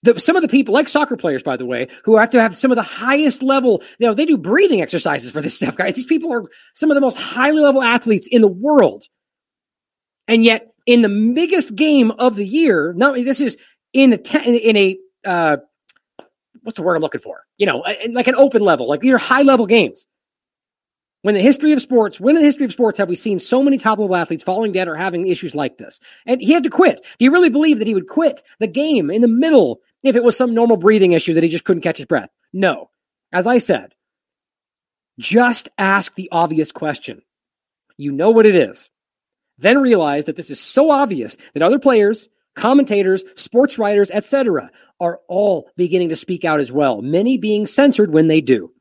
The, 0.01 0.19
some 0.19 0.35
of 0.35 0.41
the 0.41 0.47
people, 0.47 0.73
like 0.73 0.89
soccer 0.89 1.17
players, 1.17 1.43
by 1.43 1.57
the 1.57 1.65
way, 1.65 1.87
who 2.03 2.17
have 2.17 2.31
to 2.31 2.41
have 2.41 2.57
some 2.57 2.71
of 2.71 2.77
the 2.77 2.81
highest 2.81 3.43
level, 3.43 3.83
you 3.99 4.07
know, 4.07 4.13
they 4.13 4.25
do 4.25 4.37
breathing 4.37 4.81
exercises 4.81 5.29
for 5.29 5.41
this 5.41 5.53
stuff, 5.55 5.77
guys. 5.77 5.95
These 5.95 6.05
people 6.05 6.33
are 6.33 6.45
some 6.73 6.89
of 6.89 6.95
the 6.95 7.01
most 7.01 7.17
highly 7.17 7.61
level 7.61 7.83
athletes 7.83 8.27
in 8.27 8.41
the 8.41 8.47
world. 8.47 9.05
And 10.27 10.43
yet, 10.43 10.73
in 10.85 11.01
the 11.01 11.33
biggest 11.35 11.75
game 11.75 12.11
of 12.11 12.35
the 12.35 12.45
year, 12.45 12.93
not 12.93 13.15
this 13.15 13.41
is 13.41 13.57
in 13.93 14.13
a, 14.13 14.17
in 14.45 14.77
a, 14.77 14.97
uh, 15.25 15.57
what's 16.63 16.77
the 16.77 16.83
word 16.83 16.95
I'm 16.95 17.01
looking 17.01 17.21
for? 17.21 17.45
You 17.57 17.65
know, 17.65 17.83
like 18.11 18.27
an 18.27 18.35
open 18.35 18.61
level, 18.61 18.87
like 18.87 19.01
these 19.01 19.13
are 19.13 19.17
high 19.17 19.41
level 19.41 19.65
games. 19.65 20.07
When 21.21 21.35
the 21.35 21.41
history 21.41 21.73
of 21.73 21.81
sports, 21.81 22.19
when 22.19 22.37
in 22.37 22.41
the 22.41 22.47
history 22.47 22.65
of 22.65 22.71
sports 22.71 22.97
have 22.97 23.09
we 23.09 23.15
seen 23.15 23.39
so 23.39 23.61
many 23.61 23.77
top 23.77 23.99
level 23.99 24.15
athletes 24.15 24.43
falling 24.43 24.71
dead 24.71 24.87
or 24.87 24.95
having 24.95 25.27
issues 25.27 25.53
like 25.53 25.77
this? 25.77 25.99
And 26.25 26.41
he 26.41 26.53
had 26.53 26.63
to 26.63 26.69
quit. 26.69 27.05
Do 27.17 27.25
you 27.25 27.31
really 27.31 27.49
believe 27.49 27.79
that 27.79 27.87
he 27.87 27.93
would 27.93 28.07
quit 28.07 28.41
the 28.59 28.67
game 28.67 29.11
in 29.11 29.21
the 29.21 29.27
middle 29.27 29.81
if 30.01 30.15
it 30.15 30.23
was 30.23 30.37
some 30.37 30.53
normal 30.53 30.77
breathing 30.77 31.11
issue 31.11 31.33
that 31.33 31.43
he 31.43 31.49
just 31.49 31.65
couldn't 31.65 31.83
catch 31.83 31.97
his 31.97 32.05
breath? 32.05 32.29
No. 32.53 32.89
As 33.33 33.47
I 33.47 33.57
said, 33.57 33.93
just 35.19 35.67
ask 35.77 36.15
the 36.15 36.29
obvious 36.31 36.71
question. 36.71 37.21
You 37.97 38.13
know 38.13 38.29
what 38.29 38.45
it 38.45 38.55
is. 38.55 38.89
Then 39.57 39.79
realize 39.79 40.23
that 40.25 40.37
this 40.37 40.49
is 40.49 40.59
so 40.59 40.89
obvious 40.89 41.35
that 41.53 41.61
other 41.61 41.79
players, 41.79 42.29
commentators, 42.55 43.25
sports 43.35 43.77
writers, 43.77 44.09
etc., 44.09 44.71
are 44.99 45.19
all 45.27 45.69
beginning 45.77 46.09
to 46.09 46.15
speak 46.15 46.43
out 46.45 46.59
as 46.59 46.71
well, 46.71 47.01
many 47.01 47.37
being 47.37 47.67
censored 47.67 48.11
when 48.11 48.27
they 48.27 48.41
do. 48.41 48.71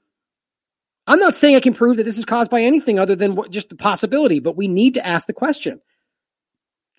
I'm 1.07 1.19
not 1.19 1.35
saying 1.35 1.57
I 1.57 1.61
can 1.61 1.75
prove 1.75 1.97
that 1.97 2.05
this 2.05 2.19
is 2.19 2.25
caused 2.25 2.51
by 2.51 2.63
anything 2.63 2.99
other 2.99 3.17
than 3.17 3.35
what, 3.35 3.51
just 3.51 3.71
the 3.71 3.77
possibility, 3.77 4.41
but 4.41 4.57
we 4.57 4.69
need 4.69 4.95
to 4.95 5.07
ask 5.07 5.27
the 5.27 5.33
question. 5.33 5.81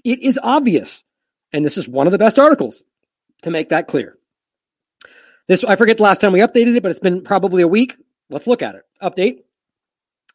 It 0.03 0.19
is 0.19 0.39
obvious. 0.41 1.03
And 1.51 1.65
this 1.65 1.77
is 1.77 1.88
one 1.88 2.07
of 2.07 2.11
the 2.11 2.17
best 2.17 2.39
articles 2.39 2.83
to 3.41 3.49
make 3.49 3.69
that 3.69 3.88
clear. 3.88 4.17
This, 5.48 5.64
I 5.64 5.75
forget 5.75 5.98
the 5.98 6.03
last 6.03 6.22
time 6.22 6.31
we 6.31 6.41
updated 6.41 6.75
it, 6.75 6.83
but 6.83 6.91
it's 6.91 6.99
been 6.99 7.23
probably 7.23 7.64
a 7.64 7.67
week. 7.67 7.95
Let's 8.30 8.48
look 8.48 8.61
at 8.61 8.75
it. 8.75 8.83
Update 9.01 9.39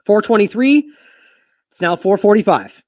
423. 0.07 0.91
It's 1.71 1.81
now 1.81 1.95
445. 1.95 2.83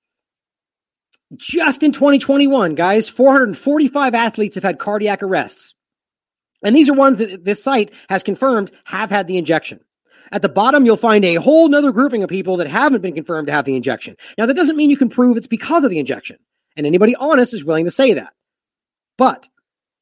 Just 1.37 1.83
in 1.83 1.93
2021, 1.93 2.75
guys, 2.75 3.09
445 3.09 4.15
athletes 4.15 4.55
have 4.57 4.65
had 4.65 4.79
cardiac 4.79 5.23
arrests. 5.23 5.76
And 6.63 6.75
these 6.75 6.89
are 6.89 6.95
ones 6.95 7.19
that 7.19 7.45
this 7.45 7.63
site 7.63 7.93
has 8.09 8.23
confirmed 8.23 8.73
have 8.85 9.11
had 9.11 9.27
the 9.27 9.39
injection. 9.39 9.81
At 10.33 10.43
the 10.43 10.49
bottom, 10.49 10.85
you'll 10.85 10.97
find 10.97 11.25
a 11.25 11.37
whole 11.37 11.69
nother 11.69 11.93
grouping 11.93 12.23
of 12.23 12.29
people 12.29 12.57
that 12.57 12.67
haven't 12.67 13.03
been 13.03 13.15
confirmed 13.15 13.47
to 13.47 13.53
have 13.53 13.65
the 13.65 13.77
injection. 13.77 14.17
Now, 14.37 14.47
that 14.47 14.55
doesn't 14.55 14.77
mean 14.77 14.91
you 14.91 14.97
can 14.97 15.09
prove 15.09 15.37
it's 15.37 15.47
because 15.47 15.85
of 15.85 15.91
the 15.91 15.99
injection. 15.99 16.39
And 16.77 16.87
anybody 16.87 17.15
honest 17.15 17.55
is 17.55 17.65
willing 17.65 17.85
to 17.85 17.91
say 17.91 18.15
that. 18.15 18.33
But 19.17 19.49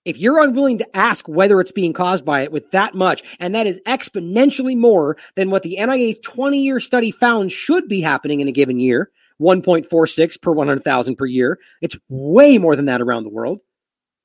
if 0.04 0.18
you're 0.18 0.42
unwilling 0.42 0.78
to 0.78 0.96
ask 0.96 1.28
whether 1.28 1.60
it's 1.60 1.72
being 1.72 1.92
caused 1.92 2.24
by 2.24 2.42
it 2.42 2.52
with 2.52 2.70
that 2.72 2.94
much, 2.94 3.22
and 3.38 3.54
that 3.54 3.66
is 3.66 3.80
exponentially 3.86 4.76
more 4.76 5.16
than 5.36 5.50
what 5.50 5.62
the 5.62 5.76
NIH 5.78 6.22
20 6.22 6.58
year 6.58 6.80
study 6.80 7.10
found 7.10 7.52
should 7.52 7.88
be 7.88 8.00
happening 8.00 8.40
in 8.40 8.48
a 8.48 8.52
given 8.52 8.80
year 8.80 9.10
1.46 9.40 10.40
per 10.40 10.52
100,000 10.52 11.16
per 11.16 11.26
year. 11.26 11.58
It's 11.80 11.98
way 12.08 12.58
more 12.58 12.76
than 12.76 12.86
that 12.86 13.00
around 13.00 13.24
the 13.24 13.30
world, 13.30 13.60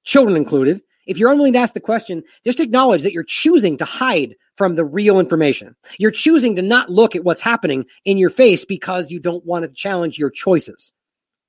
children 0.03 0.37
included. 0.37 0.81
If 1.07 1.17
you're 1.17 1.31
unwilling 1.31 1.53
to 1.53 1.59
ask 1.59 1.73
the 1.73 1.79
question, 1.79 2.23
just 2.43 2.59
acknowledge 2.59 3.01
that 3.03 3.13
you're 3.13 3.23
choosing 3.23 3.77
to 3.77 3.85
hide 3.85 4.35
from 4.57 4.75
the 4.75 4.85
real 4.85 5.19
information. 5.19 5.75
You're 5.97 6.11
choosing 6.11 6.55
to 6.55 6.61
not 6.61 6.89
look 6.89 7.15
at 7.15 7.23
what's 7.23 7.41
happening 7.41 7.85
in 8.05 8.17
your 8.17 8.29
face 8.29 8.65
because 8.65 9.11
you 9.11 9.19
don't 9.19 9.45
want 9.45 9.63
to 9.63 9.69
challenge 9.69 10.17
your 10.17 10.29
choices. 10.29 10.93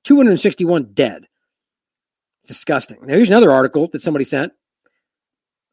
261 0.05 0.93
dead. 0.95 1.27
Disgusting. 2.47 2.99
Now, 3.03 3.15
here's 3.15 3.29
another 3.29 3.51
article 3.51 3.89
that 3.89 4.01
somebody 4.01 4.25
sent. 4.25 4.53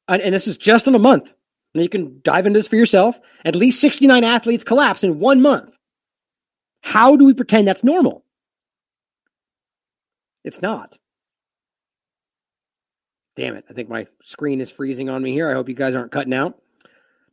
And, 0.07 0.21
and 0.21 0.33
this 0.33 0.47
is 0.47 0.57
just 0.57 0.87
in 0.87 0.95
a 0.95 0.99
month. 0.99 1.33
You 1.73 1.89
can 1.89 2.19
dive 2.23 2.45
into 2.45 2.59
this 2.59 2.67
for 2.67 2.75
yourself. 2.75 3.19
At 3.45 3.55
least 3.55 3.81
69 3.81 4.23
athletes 4.23 4.63
collapse 4.63 5.03
in 5.03 5.19
one 5.19 5.41
month. 5.41 5.71
How 6.81 7.15
do 7.15 7.25
we 7.25 7.33
pretend 7.33 7.67
that's 7.67 7.83
normal? 7.83 8.23
It's 10.43 10.61
not. 10.61 10.97
Damn 13.37 13.55
it. 13.55 13.65
I 13.69 13.73
think 13.73 13.87
my 13.87 14.07
screen 14.23 14.59
is 14.59 14.71
freezing 14.71 15.09
on 15.09 15.21
me 15.21 15.31
here. 15.31 15.47
I 15.47 15.53
hope 15.53 15.69
you 15.69 15.75
guys 15.75 15.93
aren't 15.93 16.11
cutting 16.11 16.33
out. 16.33 16.59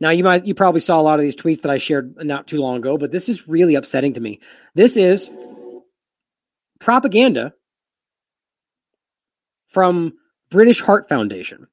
Now 0.00 0.10
you 0.10 0.22
might 0.22 0.44
you 0.44 0.54
probably 0.54 0.82
saw 0.82 1.00
a 1.00 1.02
lot 1.02 1.18
of 1.18 1.22
these 1.22 1.34
tweets 1.34 1.62
that 1.62 1.70
I 1.70 1.78
shared 1.78 2.22
not 2.22 2.46
too 2.46 2.60
long 2.60 2.76
ago, 2.76 2.98
but 2.98 3.10
this 3.10 3.30
is 3.30 3.48
really 3.48 3.74
upsetting 3.74 4.12
to 4.12 4.20
me. 4.20 4.38
This 4.74 4.98
is 4.98 5.30
propaganda 6.78 7.54
from 9.68 10.12
British 10.50 10.80
Heart 10.80 11.08
Foundation. 11.08 11.66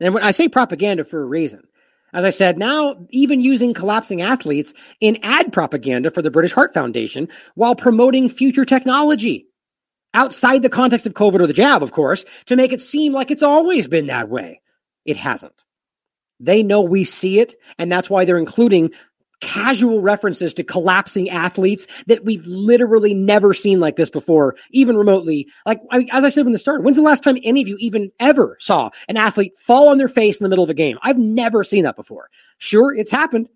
And 0.00 0.12
when 0.12 0.24
I 0.24 0.32
say 0.32 0.48
propaganda 0.48 1.04
for 1.04 1.22
a 1.22 1.26
reason, 1.26 1.62
as 2.12 2.24
I 2.24 2.30
said, 2.30 2.58
now 2.58 2.96
even 3.10 3.40
using 3.40 3.72
collapsing 3.72 4.20
athletes 4.20 4.74
in 5.00 5.16
ad 5.22 5.52
propaganda 5.52 6.10
for 6.10 6.22
the 6.22 6.30
British 6.30 6.52
Heart 6.52 6.74
Foundation 6.74 7.28
while 7.54 7.76
promoting 7.76 8.28
future 8.28 8.64
technology 8.64 9.46
outside 10.16 10.62
the 10.62 10.68
context 10.68 11.06
of 11.06 11.14
COVID 11.14 11.40
or 11.40 11.46
the 11.46 11.52
jab, 11.52 11.82
of 11.82 11.92
course, 11.92 12.24
to 12.46 12.56
make 12.56 12.72
it 12.72 12.80
seem 12.80 13.12
like 13.12 13.30
it's 13.30 13.42
always 13.42 13.86
been 13.86 14.06
that 14.06 14.28
way. 14.28 14.60
It 15.04 15.16
hasn't. 15.16 15.64
They 16.40 16.62
know 16.62 16.82
we 16.82 17.04
see 17.04 17.38
it, 17.38 17.54
and 17.78 17.90
that's 17.90 18.10
why 18.10 18.24
they're 18.24 18.38
including 18.38 18.90
casual 19.40 20.00
references 20.00 20.54
to 20.54 20.64
collapsing 20.64 21.28
athletes 21.28 21.86
that 22.06 22.24
we've 22.24 22.46
literally 22.46 23.12
never 23.14 23.52
seen 23.52 23.80
like 23.80 23.96
this 23.96 24.10
before, 24.10 24.56
even 24.70 24.96
remotely. 24.96 25.46
Like, 25.66 25.80
I 25.90 26.06
as 26.10 26.24
I 26.24 26.28
said 26.30 26.44
when 26.44 26.52
the 26.52 26.58
start, 26.58 26.82
when's 26.82 26.96
the 26.96 27.02
last 27.02 27.22
time 27.22 27.36
any 27.44 27.62
of 27.62 27.68
you 27.68 27.76
even 27.78 28.10
ever 28.18 28.56
saw 28.60 28.90
an 29.08 29.16
athlete 29.16 29.56
fall 29.58 29.88
on 29.88 29.98
their 29.98 30.08
face 30.08 30.40
in 30.40 30.44
the 30.44 30.48
middle 30.48 30.64
of 30.64 30.70
a 30.70 30.74
game? 30.74 30.98
I've 31.02 31.18
never 31.18 31.64
seen 31.64 31.84
that 31.84 31.96
before. 31.96 32.30
Sure, 32.58 32.94
it's 32.94 33.10
happened. 33.10 33.48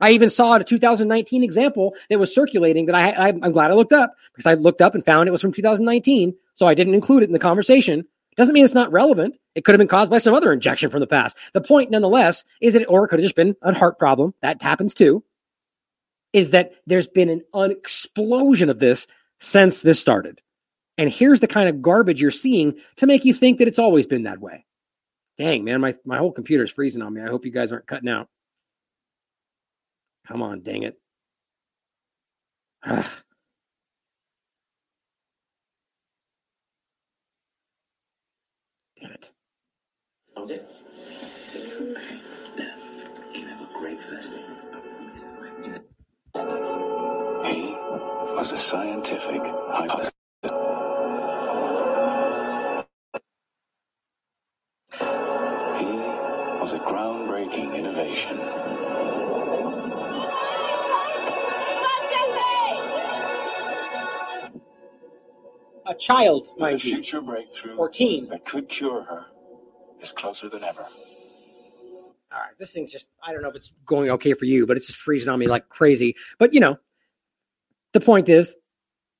I 0.00 0.10
even 0.10 0.28
saw 0.28 0.56
a 0.56 0.64
2019 0.64 1.42
example 1.42 1.94
that 2.10 2.18
was 2.18 2.34
circulating 2.34 2.86
that 2.86 2.94
I, 2.94 3.10
I 3.10 3.28
I'm 3.28 3.52
glad 3.52 3.70
I 3.70 3.74
looked 3.74 3.92
up 3.92 4.14
because 4.32 4.46
I 4.46 4.54
looked 4.54 4.82
up 4.82 4.94
and 4.94 5.04
found 5.04 5.28
it 5.28 5.32
was 5.32 5.40
from 5.40 5.52
2019. 5.52 6.34
So 6.54 6.66
I 6.66 6.74
didn't 6.74 6.94
include 6.94 7.22
it 7.22 7.26
in 7.26 7.32
the 7.32 7.38
conversation. 7.38 8.04
Doesn't 8.36 8.52
mean 8.52 8.64
it's 8.64 8.74
not 8.74 8.92
relevant. 8.92 9.36
It 9.54 9.64
could 9.64 9.72
have 9.72 9.78
been 9.78 9.88
caused 9.88 10.10
by 10.10 10.18
some 10.18 10.34
other 10.34 10.52
injection 10.52 10.90
from 10.90 11.00
the 11.00 11.06
past. 11.06 11.36
The 11.54 11.62
point, 11.62 11.90
nonetheless, 11.90 12.44
is 12.60 12.74
that, 12.74 12.82
it, 12.82 12.86
or 12.86 13.04
it 13.04 13.08
could 13.08 13.18
have 13.18 13.24
just 13.24 13.36
been 13.36 13.56
a 13.62 13.72
heart 13.72 13.98
problem. 13.98 14.34
That 14.42 14.60
happens 14.60 14.92
too. 14.92 15.24
Is 16.34 16.50
that 16.50 16.72
there's 16.86 17.08
been 17.08 17.30
an, 17.30 17.42
an 17.54 17.70
explosion 17.70 18.68
of 18.68 18.78
this 18.78 19.06
since 19.38 19.80
this 19.80 19.98
started. 19.98 20.42
And 20.98 21.10
here's 21.10 21.40
the 21.40 21.46
kind 21.46 21.68
of 21.68 21.80
garbage 21.80 22.20
you're 22.20 22.30
seeing 22.30 22.74
to 22.96 23.06
make 23.06 23.24
you 23.24 23.32
think 23.32 23.58
that 23.58 23.68
it's 23.68 23.78
always 23.78 24.06
been 24.06 24.24
that 24.24 24.40
way. 24.40 24.66
Dang, 25.38 25.64
man, 25.64 25.80
my, 25.80 25.94
my 26.04 26.18
whole 26.18 26.32
computer's 26.32 26.70
freezing 26.70 27.02
on 27.02 27.12
me. 27.12 27.22
I 27.22 27.28
hope 27.28 27.44
you 27.44 27.52
guys 27.52 27.72
aren't 27.72 27.86
cutting 27.86 28.08
out. 28.08 28.28
Come 30.28 30.42
on, 30.42 30.62
dang 30.62 30.84
it. 30.84 30.96
Ugh. 32.86 33.06
Damn 39.00 39.12
it. 39.12 39.30
That 40.34 40.42
was 40.42 40.50
it. 40.52 40.66
Okay. 41.56 41.96
Now, 42.58 42.74
you 43.34 43.40
can 43.42 43.48
have 43.48 43.62
a 43.70 43.74
great 43.78 44.00
first 44.00 44.34
day. 44.34 44.44
He 47.44 47.76
was 48.36 48.52
a 48.52 48.58
scientific 48.58 49.42
hypothesis. 49.44 50.12
He 55.62 55.86
was 56.60 56.74
a 56.74 56.80
groundbreaking 56.80 57.76
innovation. 57.76 58.38
A 65.88 65.94
child, 65.94 66.46
With 66.52 66.58
a 66.58 66.60
mind 66.62 66.84
you. 66.84 66.94
future 66.94 67.20
breakthrough 67.20 67.76
Or 67.76 67.88
teen. 67.88 68.28
that 68.28 68.44
could 68.44 68.68
cure 68.68 69.02
her 69.02 69.26
is 70.00 70.12
closer 70.12 70.48
than 70.48 70.62
ever. 70.64 70.82
All 72.32 72.40
right, 72.40 72.58
this 72.58 72.72
thing's 72.72 72.92
just, 72.92 73.06
I 73.26 73.32
don't 73.32 73.42
know 73.42 73.48
if 73.48 73.54
it's 73.56 73.72
going 73.86 74.10
okay 74.10 74.34
for 74.34 74.44
you, 74.44 74.66
but 74.66 74.76
it's 74.76 74.88
just 74.88 75.00
freezing 75.00 75.28
on 75.30 75.38
me 75.38 75.46
like 75.46 75.68
crazy. 75.68 76.16
But, 76.38 76.52
you 76.54 76.60
know, 76.60 76.76
the 77.92 78.00
point 78.00 78.28
is 78.28 78.56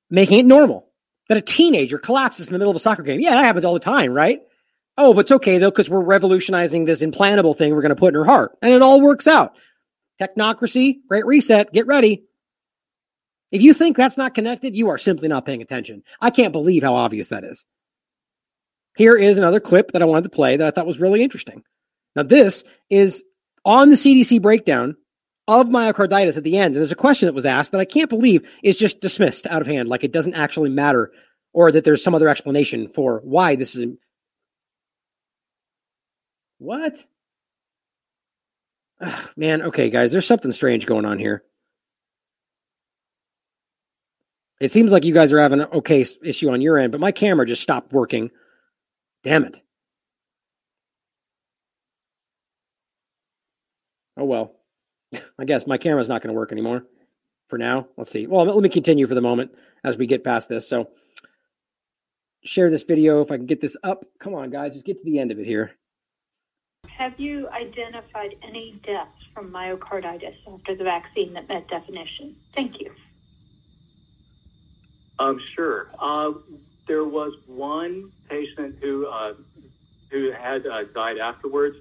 making 0.09 0.39
it 0.39 0.45
normal 0.45 0.89
that 1.29 1.37
a 1.37 1.41
teenager 1.41 1.97
collapses 1.97 2.47
in 2.47 2.53
the 2.53 2.59
middle 2.59 2.69
of 2.69 2.75
a 2.75 2.79
soccer 2.79 3.01
game. 3.03 3.19
Yeah, 3.21 3.31
that 3.31 3.43
happens 3.45 3.65
all 3.65 3.73
the 3.73 3.79
time, 3.79 4.11
right? 4.13 4.41
Oh, 4.97 5.13
but 5.13 5.21
it's 5.21 5.31
okay 5.31 5.57
though, 5.57 5.71
because 5.71 5.89
we're 5.89 6.01
revolutionizing 6.01 6.85
this 6.85 7.01
implantable 7.01 7.57
thing 7.57 7.73
we're 7.73 7.81
going 7.81 7.89
to 7.89 7.95
put 7.95 8.09
in 8.09 8.15
her 8.15 8.25
heart. 8.25 8.57
And 8.61 8.71
it 8.73 8.81
all 8.81 9.01
works 9.01 9.27
out. 9.27 9.55
Technocracy, 10.21 10.97
great 11.07 11.25
reset, 11.25 11.71
get 11.71 11.87
ready. 11.87 12.23
If 13.51 13.61
you 13.61 13.73
think 13.73 13.95
that's 13.95 14.17
not 14.17 14.33
connected, 14.33 14.75
you 14.75 14.89
are 14.89 14.97
simply 14.97 15.27
not 15.27 15.45
paying 15.45 15.61
attention. 15.61 16.03
I 16.19 16.29
can't 16.29 16.51
believe 16.51 16.83
how 16.83 16.95
obvious 16.95 17.29
that 17.29 17.43
is. 17.43 17.65
Here 18.95 19.15
is 19.15 19.37
another 19.37 19.59
clip 19.59 19.91
that 19.91 20.01
I 20.01 20.05
wanted 20.05 20.23
to 20.23 20.29
play 20.29 20.57
that 20.57 20.67
I 20.67 20.71
thought 20.71 20.87
was 20.87 20.99
really 20.99 21.23
interesting. 21.23 21.63
Now, 22.15 22.23
this 22.23 22.63
is 22.89 23.23
on 23.63 23.89
the 23.89 23.95
CDC 23.95 24.41
breakdown 24.41 24.97
of 25.47 25.67
myocarditis 25.67 26.35
at 26.35 26.43
the 26.43 26.57
end. 26.57 26.75
And 26.75 26.77
there's 26.77 26.91
a 26.91 26.95
question 26.95 27.27
that 27.27 27.35
was 27.35 27.45
asked 27.45 27.71
that 27.71 27.81
I 27.81 27.85
can't 27.85 28.09
believe 28.09 28.49
is 28.63 28.77
just 28.77 28.99
dismissed 28.99 29.47
out 29.47 29.61
of 29.61 29.67
hand, 29.67 29.87
like 29.87 30.03
it 30.03 30.11
doesn't 30.11 30.33
actually 30.33 30.69
matter, 30.69 31.11
or 31.53 31.71
that 31.71 31.83
there's 31.83 32.03
some 32.03 32.15
other 32.15 32.27
explanation 32.27 32.89
for 32.89 33.21
why 33.23 33.55
this 33.55 33.75
is. 33.75 33.85
What? 36.59 37.03
Ugh, 38.99 39.29
man, 39.37 39.61
okay, 39.61 39.89
guys, 39.89 40.11
there's 40.11 40.25
something 40.25 40.51
strange 40.51 40.85
going 40.85 41.05
on 41.05 41.19
here. 41.19 41.43
It 44.59 44.71
seems 44.71 44.91
like 44.91 45.05
you 45.05 45.13
guys 45.13 45.31
are 45.31 45.39
having 45.39 45.61
an 45.61 45.67
okay 45.71 46.05
issue 46.23 46.49
on 46.49 46.61
your 46.61 46.77
end, 46.77 46.91
but 46.91 47.01
my 47.01 47.11
camera 47.11 47.45
just 47.45 47.61
stopped 47.61 47.93
working. 47.93 48.31
Damn 49.23 49.45
it. 49.45 49.61
Oh 54.17 54.25
well. 54.25 54.55
I 55.39 55.45
guess 55.45 55.67
my 55.67 55.77
camera's 55.77 56.09
not 56.09 56.21
going 56.21 56.33
to 56.33 56.37
work 56.37 56.51
anymore 56.51 56.85
for 57.49 57.57
now. 57.57 57.87
Let's 57.97 58.11
see. 58.11 58.25
Well, 58.27 58.45
let 58.45 58.63
me 58.63 58.69
continue 58.69 59.05
for 59.05 59.15
the 59.15 59.21
moment 59.21 59.51
as 59.83 59.97
we 59.97 60.07
get 60.07 60.23
past 60.23 60.49
this. 60.49 60.67
So, 60.67 60.89
share 62.43 62.69
this 62.69 62.83
video 62.83 63.21
if 63.21 63.31
I 63.31 63.37
can 63.37 63.45
get 63.45 63.61
this 63.61 63.77
up. 63.83 64.05
Come 64.19 64.33
on, 64.33 64.49
guys, 64.49 64.73
just 64.73 64.85
get 64.85 64.97
to 64.97 65.05
the 65.05 65.19
end 65.19 65.31
of 65.31 65.39
it 65.39 65.45
here. 65.45 65.71
Have 66.97 67.19
you 67.19 67.47
identified 67.49 68.35
any 68.43 68.81
deaths 68.85 69.21
from 69.33 69.51
myocarditis 69.51 70.35
after 70.51 70.75
the 70.75 70.83
vaccine 70.83 71.33
that 71.33 71.47
met 71.47 71.67
definition? 71.67 72.35
Thank 72.55 72.79
you. 72.79 72.91
Um, 75.19 75.39
sure. 75.55 75.89
Uh, 75.99 76.33
there 76.87 77.05
was 77.05 77.33
one 77.47 78.11
patient 78.29 78.75
who 78.81 79.07
uh, 79.07 79.33
who 80.11 80.31
had 80.31 80.65
uh, 80.65 80.83
died 80.93 81.17
afterwards, 81.17 81.75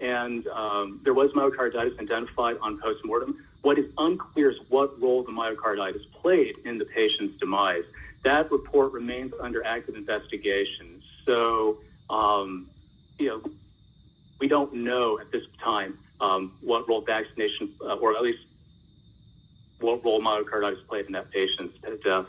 and 0.00 0.46
um, 0.48 1.00
there 1.04 1.14
was 1.14 1.30
myocarditis 1.32 1.98
identified 1.98 2.56
on 2.62 2.80
postmortem. 2.80 3.44
What 3.62 3.78
is 3.78 3.86
unclear 3.98 4.50
is 4.50 4.56
what 4.68 5.00
role 5.00 5.24
the 5.24 5.32
myocarditis 5.32 6.02
played 6.20 6.56
in 6.64 6.78
the 6.78 6.84
patient's 6.84 7.38
demise. 7.38 7.84
That 8.24 8.50
report 8.52 8.92
remains 8.92 9.32
under 9.40 9.64
active 9.64 9.96
investigation. 9.96 11.02
So, 11.26 11.78
um, 12.10 12.68
you 13.18 13.28
know, 13.28 13.42
we 14.40 14.48
don't 14.48 14.74
know 14.74 15.18
at 15.18 15.30
this 15.32 15.42
time 15.62 15.98
um, 16.20 16.52
what 16.60 16.88
role 16.88 17.02
vaccination, 17.04 17.74
uh, 17.80 17.94
or 17.94 18.16
at 18.16 18.22
least 18.22 18.40
what 19.80 20.04
role 20.04 20.20
myocarditis 20.20 20.86
played 20.88 21.06
in 21.06 21.12
that 21.12 21.30
patient's 21.30 21.74
death. 22.04 22.26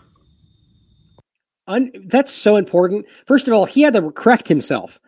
Un- 1.67 1.92
that's 2.06 2.32
so 2.32 2.56
important. 2.56 3.06
First 3.25 3.48
of 3.48 3.53
all, 3.53 3.66
he 3.66 3.82
had 3.82 3.93
to 3.93 4.11
correct 4.11 4.48
himself 4.48 5.00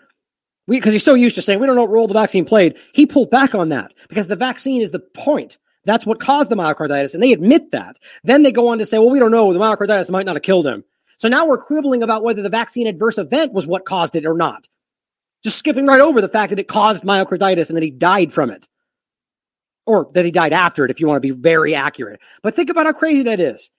because 0.67 0.93
he's 0.93 1.03
so 1.03 1.14
used 1.14 1.35
to 1.35 1.42
saying 1.42 1.59
we 1.59 1.67
don't 1.67 1.75
know 1.75 1.84
what 1.84 1.92
role 1.92 2.08
the 2.08 2.14
vaccine 2.14 2.45
played. 2.45 2.77
He 2.93 3.06
pulled 3.06 3.30
back 3.30 3.53
on 3.53 3.69
that 3.69 3.93
because 4.09 4.27
the 4.27 4.35
vaccine 4.35 4.82
is 4.82 4.92
the 4.92 5.00
point. 5.00 5.58
That's 5.85 6.06
what 6.06 6.19
caused 6.19 6.50
the 6.50 6.56
myocarditis, 6.56 7.14
and 7.14 7.22
they 7.22 7.32
admit 7.32 7.72
that. 7.72 8.00
Then 8.24 8.42
they 8.42 8.51
go 8.51 8.69
on 8.69 8.80
to 8.80 8.85
say, 8.85 8.98
well, 8.98 9.11
we 9.11 9.19
don't 9.19 9.32
know. 9.32 9.53
The 9.53 9.59
myocarditis 9.59 10.09
might 10.09 10.25
not 10.25 10.35
have 10.35 10.42
killed 10.43 10.66
him. 10.66 10.84
So 11.17 11.30
now 11.30 11.45
we're 11.45 11.61
quibbling 11.61 12.03
about 12.03 12.24
whether 12.24 12.42
the 12.42 12.50
vaccine 12.50 12.88
adverse 12.88 13.17
event 13.17 13.53
was 13.53 13.67
what 13.67 13.85
caused 13.85 14.16
it 14.16 14.25
or 14.25 14.34
not. 14.34 14.67
Just 15.43 15.59
skipping 15.59 15.85
right 15.85 16.01
over 16.01 16.22
the 16.22 16.27
fact 16.27 16.50
that 16.50 16.59
it 16.59 16.67
caused 16.67 17.03
myocarditis 17.03 17.69
and 17.69 17.77
that 17.77 17.84
he 17.84 17.92
died 17.92 18.34
from 18.34 18.50
it. 18.50 18.67
Or 19.85 20.09
that 20.14 20.25
he 20.25 20.32
died 20.32 20.53
after 20.53 20.84
it, 20.84 20.90
if 20.92 21.00
you 21.00 21.08
want 21.08 21.17
to 21.17 21.34
be 21.34 21.40
very 21.40 21.75
accurate. 21.75 22.19
But 22.42 22.56
think 22.56 22.72
about 22.72 22.88
how 22.88 22.93
crazy 22.93 23.22
that 23.24 23.40
is. 23.40 23.69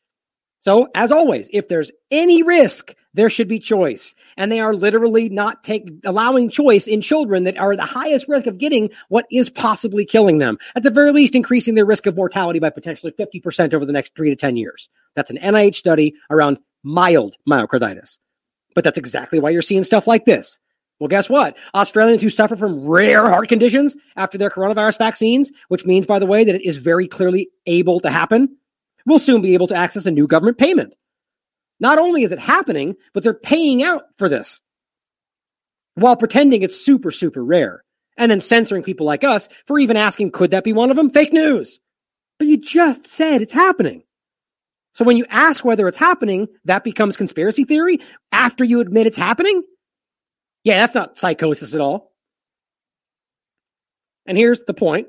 So, 0.60 0.88
as 0.94 1.12
always, 1.12 1.48
if 1.52 1.68
there's 1.68 1.92
any 2.10 2.42
risk, 2.42 2.94
there 3.14 3.30
should 3.30 3.48
be 3.48 3.58
choice. 3.58 4.14
And 4.36 4.50
they 4.50 4.60
are 4.60 4.74
literally 4.74 5.28
not 5.28 5.64
take, 5.64 5.88
allowing 6.04 6.50
choice 6.50 6.86
in 6.86 7.00
children 7.00 7.44
that 7.44 7.58
are 7.58 7.76
the 7.76 7.84
highest 7.84 8.28
risk 8.28 8.46
of 8.46 8.58
getting 8.58 8.90
what 9.08 9.26
is 9.30 9.48
possibly 9.48 10.04
killing 10.04 10.38
them. 10.38 10.58
At 10.74 10.82
the 10.82 10.90
very 10.90 11.12
least, 11.12 11.34
increasing 11.34 11.74
their 11.74 11.86
risk 11.86 12.06
of 12.06 12.16
mortality 12.16 12.58
by 12.58 12.70
potentially 12.70 13.12
50% 13.12 13.74
over 13.74 13.86
the 13.86 13.92
next 13.92 14.14
three 14.14 14.30
to 14.30 14.36
10 14.36 14.56
years. 14.56 14.88
That's 15.14 15.30
an 15.30 15.38
NIH 15.38 15.76
study 15.76 16.14
around 16.30 16.58
mild 16.82 17.36
myocarditis. 17.48 18.18
But 18.74 18.84
that's 18.84 18.98
exactly 18.98 19.40
why 19.40 19.50
you're 19.50 19.62
seeing 19.62 19.84
stuff 19.84 20.06
like 20.06 20.26
this. 20.26 20.58
Well, 20.98 21.08
guess 21.08 21.28
what? 21.28 21.56
Australians 21.74 22.22
who 22.22 22.30
suffer 22.30 22.56
from 22.56 22.86
rare 22.86 23.28
heart 23.28 23.48
conditions 23.48 23.96
after 24.16 24.38
their 24.38 24.50
coronavirus 24.50 24.98
vaccines, 24.98 25.50
which 25.68 25.84
means, 25.84 26.06
by 26.06 26.18
the 26.18 26.26
way, 26.26 26.44
that 26.44 26.54
it 26.54 26.66
is 26.66 26.78
very 26.78 27.06
clearly 27.06 27.48
able 27.66 28.00
to 28.00 28.10
happen, 28.10 28.56
will 29.06 29.18
soon 29.18 29.40
be 29.40 29.54
able 29.54 29.68
to 29.68 29.74
access 29.74 30.06
a 30.06 30.10
new 30.10 30.26
government 30.26 30.58
payment. 30.58 30.94
Not 31.80 31.98
only 31.98 32.22
is 32.22 32.32
it 32.32 32.38
happening, 32.38 32.96
but 33.14 33.22
they're 33.22 33.34
paying 33.34 33.82
out 33.82 34.04
for 34.18 34.28
this 34.28 34.60
while 35.94 36.16
pretending 36.16 36.62
it's 36.62 36.78
super, 36.78 37.10
super 37.10 37.42
rare 37.44 37.82
and 38.16 38.30
then 38.30 38.40
censoring 38.40 38.82
people 38.82 39.06
like 39.06 39.24
us 39.24 39.48
for 39.66 39.78
even 39.78 39.96
asking, 39.96 40.30
could 40.30 40.50
that 40.50 40.64
be 40.64 40.72
one 40.72 40.90
of 40.90 40.96
them? 40.96 41.10
Fake 41.10 41.32
news. 41.32 41.80
But 42.38 42.48
you 42.48 42.56
just 42.58 43.06
said 43.06 43.42
it's 43.42 43.52
happening. 43.52 44.02
So 44.92 45.04
when 45.04 45.18
you 45.18 45.26
ask 45.28 45.64
whether 45.64 45.86
it's 45.88 45.98
happening, 45.98 46.48
that 46.64 46.84
becomes 46.84 47.16
conspiracy 47.16 47.64
theory 47.64 48.00
after 48.32 48.64
you 48.64 48.80
admit 48.80 49.06
it's 49.06 49.16
happening? 49.16 49.62
Yeah, 50.64 50.80
that's 50.80 50.94
not 50.94 51.18
psychosis 51.18 51.74
at 51.74 51.80
all. 51.80 52.12
And 54.26 54.36
here's 54.38 54.62
the 54.62 54.74
point. 54.74 55.08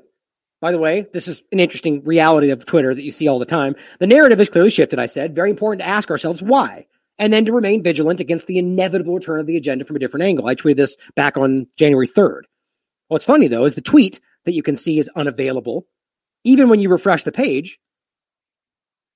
By 0.60 0.72
the 0.72 0.78
way, 0.78 1.06
this 1.12 1.28
is 1.28 1.42
an 1.52 1.60
interesting 1.60 2.02
reality 2.04 2.50
of 2.50 2.64
Twitter 2.64 2.94
that 2.94 3.04
you 3.04 3.12
see 3.12 3.28
all 3.28 3.38
the 3.38 3.46
time. 3.46 3.76
The 4.00 4.06
narrative 4.08 4.40
is 4.40 4.50
clearly 4.50 4.70
shifted, 4.70 4.98
I 4.98 5.06
said. 5.06 5.34
Very 5.34 5.50
important 5.50 5.82
to 5.82 5.88
ask 5.88 6.10
ourselves 6.10 6.42
why, 6.42 6.86
and 7.18 7.32
then 7.32 7.44
to 7.44 7.52
remain 7.52 7.82
vigilant 7.82 8.18
against 8.18 8.48
the 8.48 8.58
inevitable 8.58 9.14
return 9.14 9.38
of 9.38 9.46
the 9.46 9.56
agenda 9.56 9.84
from 9.84 9.96
a 9.96 10.00
different 10.00 10.24
angle. 10.24 10.46
I 10.46 10.56
tweeted 10.56 10.76
this 10.76 10.96
back 11.14 11.36
on 11.36 11.68
January 11.76 12.08
3rd. 12.08 12.42
What's 13.06 13.24
funny, 13.24 13.46
though, 13.46 13.64
is 13.64 13.74
the 13.74 13.80
tweet 13.80 14.20
that 14.46 14.52
you 14.52 14.62
can 14.62 14.74
see 14.74 14.98
is 14.98 15.08
unavailable. 15.14 15.86
Even 16.42 16.68
when 16.68 16.80
you 16.80 16.88
refresh 16.88 17.22
the 17.22 17.32
page, 17.32 17.78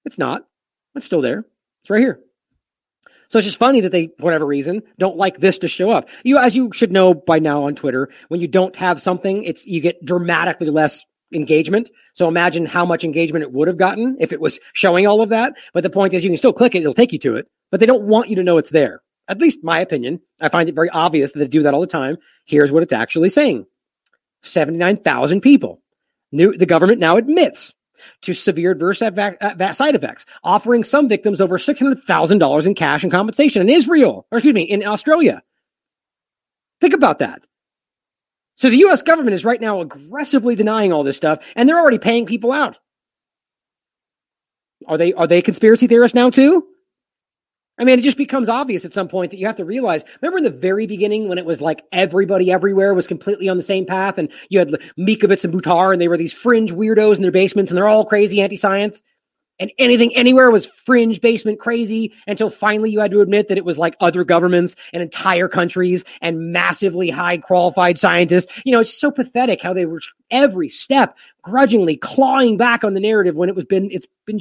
it's 0.04 0.18
not. 0.18 0.46
It's 0.94 1.06
still 1.06 1.22
there. 1.22 1.44
It's 1.82 1.90
right 1.90 2.00
here. 2.00 2.20
So 3.28 3.38
it's 3.38 3.46
just 3.46 3.58
funny 3.58 3.80
that 3.80 3.92
they, 3.92 4.08
for 4.18 4.24
whatever 4.24 4.46
reason, 4.46 4.82
don't 4.98 5.16
like 5.16 5.38
this 5.38 5.58
to 5.60 5.68
show 5.68 5.90
up. 5.90 6.08
You, 6.22 6.38
as 6.38 6.54
you 6.54 6.70
should 6.72 6.92
know 6.92 7.14
by 7.14 7.38
now 7.38 7.64
on 7.64 7.74
Twitter, 7.74 8.10
when 8.28 8.40
you 8.40 8.46
don't 8.46 8.76
have 8.76 9.00
something, 9.00 9.42
it's 9.44 9.66
you 9.66 9.80
get 9.80 10.04
dramatically 10.04 10.68
less 10.68 11.04
engagement. 11.34 11.90
So 12.12 12.28
imagine 12.28 12.66
how 12.66 12.84
much 12.84 13.04
engagement 13.04 13.42
it 13.42 13.52
would 13.52 13.68
have 13.68 13.76
gotten 13.76 14.16
if 14.20 14.32
it 14.32 14.40
was 14.40 14.60
showing 14.72 15.06
all 15.06 15.22
of 15.22 15.30
that. 15.30 15.54
But 15.72 15.82
the 15.82 15.90
point 15.90 16.14
is, 16.14 16.24
you 16.24 16.30
can 16.30 16.36
still 16.36 16.52
click 16.52 16.74
it; 16.74 16.80
it'll 16.80 16.94
take 16.94 17.12
you 17.12 17.18
to 17.20 17.36
it. 17.36 17.48
But 17.70 17.80
they 17.80 17.86
don't 17.86 18.04
want 18.04 18.28
you 18.28 18.36
to 18.36 18.42
know 18.42 18.58
it's 18.58 18.70
there. 18.70 19.02
At 19.28 19.40
least 19.40 19.64
my 19.64 19.80
opinion. 19.80 20.20
I 20.40 20.48
find 20.48 20.68
it 20.68 20.74
very 20.74 20.90
obvious 20.90 21.32
that 21.32 21.38
they 21.38 21.48
do 21.48 21.62
that 21.62 21.74
all 21.74 21.80
the 21.80 21.86
time. 21.86 22.18
Here's 22.44 22.72
what 22.72 22.82
it's 22.82 22.92
actually 22.92 23.30
saying: 23.30 23.66
seventy-nine 24.42 24.98
thousand 24.98 25.40
people. 25.40 25.80
New, 26.32 26.56
the 26.56 26.66
government 26.66 26.98
now 26.98 27.16
admits 27.16 27.74
to 28.22 28.34
severe 28.34 28.72
adverse 28.72 28.98
side 28.98 29.14
effects, 29.18 30.26
offering 30.42 30.84
some 30.84 31.08
victims 31.08 31.40
over 31.40 31.58
$600,000 31.58 32.66
in 32.66 32.74
cash 32.74 33.02
and 33.02 33.12
compensation 33.12 33.62
in 33.62 33.68
Israel, 33.68 34.26
or 34.30 34.38
excuse 34.38 34.54
me, 34.54 34.62
in 34.62 34.84
Australia. 34.84 35.42
Think 36.80 36.94
about 36.94 37.20
that. 37.20 37.42
So 38.56 38.70
the 38.70 38.84
US 38.84 39.02
government 39.02 39.34
is 39.34 39.44
right 39.44 39.60
now 39.60 39.80
aggressively 39.80 40.54
denying 40.54 40.92
all 40.92 41.02
this 41.02 41.16
stuff, 41.16 41.44
and 41.56 41.68
they're 41.68 41.78
already 41.78 41.98
paying 41.98 42.26
people 42.26 42.52
out. 42.52 42.78
Are 44.86 44.98
they 44.98 45.12
are 45.12 45.26
they 45.26 45.42
conspiracy 45.42 45.86
theorists 45.86 46.14
now 46.14 46.30
too? 46.30 46.66
I 47.78 47.84
mean, 47.84 47.98
it 47.98 48.02
just 48.02 48.18
becomes 48.18 48.48
obvious 48.48 48.84
at 48.84 48.92
some 48.92 49.08
point 49.08 49.30
that 49.30 49.38
you 49.38 49.46
have 49.46 49.56
to 49.56 49.64
realize. 49.64 50.04
Remember 50.20 50.38
in 50.38 50.44
the 50.44 50.50
very 50.50 50.86
beginning 50.86 51.28
when 51.28 51.38
it 51.38 51.46
was 51.46 51.62
like 51.62 51.82
everybody 51.90 52.52
everywhere 52.52 52.92
was 52.92 53.06
completely 53.06 53.48
on 53.48 53.56
the 53.56 53.62
same 53.62 53.86
path, 53.86 54.18
and 54.18 54.28
you 54.50 54.58
had 54.58 54.68
Mikovits 54.98 55.44
and 55.44 55.54
Buttar, 55.54 55.92
and 55.92 56.00
they 56.00 56.08
were 56.08 56.18
these 56.18 56.34
fringe 56.34 56.72
weirdos 56.72 57.16
in 57.16 57.22
their 57.22 57.32
basements, 57.32 57.70
and 57.70 57.78
they're 57.78 57.88
all 57.88 58.04
crazy 58.04 58.42
anti-science, 58.42 59.02
and 59.62 59.70
anything 59.78 60.12
anywhere 60.16 60.50
was 60.50 60.66
fringe 60.66 61.20
basement 61.20 61.60
crazy 61.60 62.12
until 62.26 62.50
finally 62.50 62.90
you 62.90 62.98
had 62.98 63.12
to 63.12 63.20
admit 63.20 63.46
that 63.46 63.56
it 63.56 63.64
was 63.64 63.78
like 63.78 63.94
other 64.00 64.24
governments 64.24 64.74
and 64.92 65.00
entire 65.00 65.46
countries 65.46 66.04
and 66.20 66.52
massively 66.52 67.10
high 67.10 67.38
qualified 67.38 67.96
scientists. 67.96 68.52
You 68.64 68.72
know, 68.72 68.80
it's 68.80 68.92
so 68.92 69.12
pathetic 69.12 69.62
how 69.62 69.72
they 69.72 69.86
were 69.86 70.00
every 70.32 70.68
step 70.68 71.16
grudgingly 71.42 71.96
clawing 71.96 72.56
back 72.56 72.82
on 72.82 72.94
the 72.94 73.00
narrative 73.00 73.36
when 73.36 73.48
it 73.48 73.54
was 73.54 73.64
been 73.64 73.88
it's 73.92 74.08
been 74.26 74.40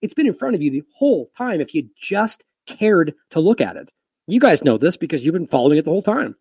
it's 0.00 0.14
been 0.14 0.28
in 0.28 0.34
front 0.34 0.54
of 0.54 0.62
you 0.62 0.70
the 0.70 0.84
whole 0.94 1.28
time 1.36 1.60
if 1.60 1.74
you 1.74 1.88
just 2.00 2.44
cared 2.66 3.14
to 3.30 3.40
look 3.40 3.60
at 3.60 3.74
it. 3.76 3.90
You 4.28 4.38
guys 4.38 4.62
know 4.62 4.78
this 4.78 4.96
because 4.96 5.24
you've 5.24 5.32
been 5.32 5.48
following 5.48 5.76
it 5.76 5.84
the 5.84 5.90
whole 5.90 6.02
time. 6.02 6.36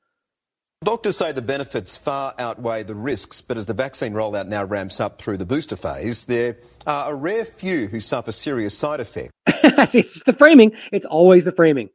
Doctors 0.83 1.17
say 1.17 1.31
the 1.31 1.41
benefits 1.41 1.97
far 1.97 2.35
outweigh 2.37 2.83
the 2.83 2.95
risks, 2.95 3.41
but 3.41 3.57
as 3.57 3.65
the 3.65 3.73
vaccine 3.73 4.13
rollout 4.13 4.47
now 4.47 4.63
ramps 4.63 4.99
up 4.99 5.19
through 5.19 5.37
the 5.37 5.45
booster 5.45 5.75
phase, 5.75 6.25
there 6.25 6.57
are 6.85 7.11
a 7.11 7.15
rare 7.15 7.45
few 7.45 7.87
who 7.87 7.99
suffer 7.99 8.31
serious 8.31 8.77
side 8.77 8.99
effects. 8.99 9.31
it's 9.95 10.21
the 10.23 10.33
framing. 10.33 10.73
It's 10.91 11.05
always 11.05 11.45
the 11.45 11.51
framing. 11.51 11.89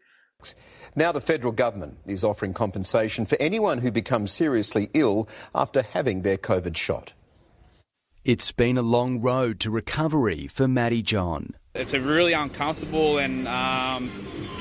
Now, 0.97 1.13
the 1.13 1.21
federal 1.21 1.53
government 1.53 1.99
is 2.05 2.25
offering 2.25 2.53
compensation 2.53 3.27
for 3.27 3.37
anyone 3.39 3.79
who 3.79 3.93
becomes 3.93 4.33
seriously 4.33 4.91
ill 4.93 5.29
after 5.55 5.83
having 5.83 6.23
their 6.23 6.37
COVID 6.37 6.77
shot. 6.77 7.13
It's 8.25 8.51
been 8.51 8.77
a 8.77 8.83
long 8.83 9.21
road 9.21 9.61
to 9.61 9.71
recovery 9.71 10.49
for 10.49 10.67
Matty 10.67 11.03
John. 11.03 11.55
It's 11.75 11.93
a 11.93 12.01
really 12.01 12.33
uncomfortable 12.33 13.19
and 13.19 13.47
um, 13.47 14.11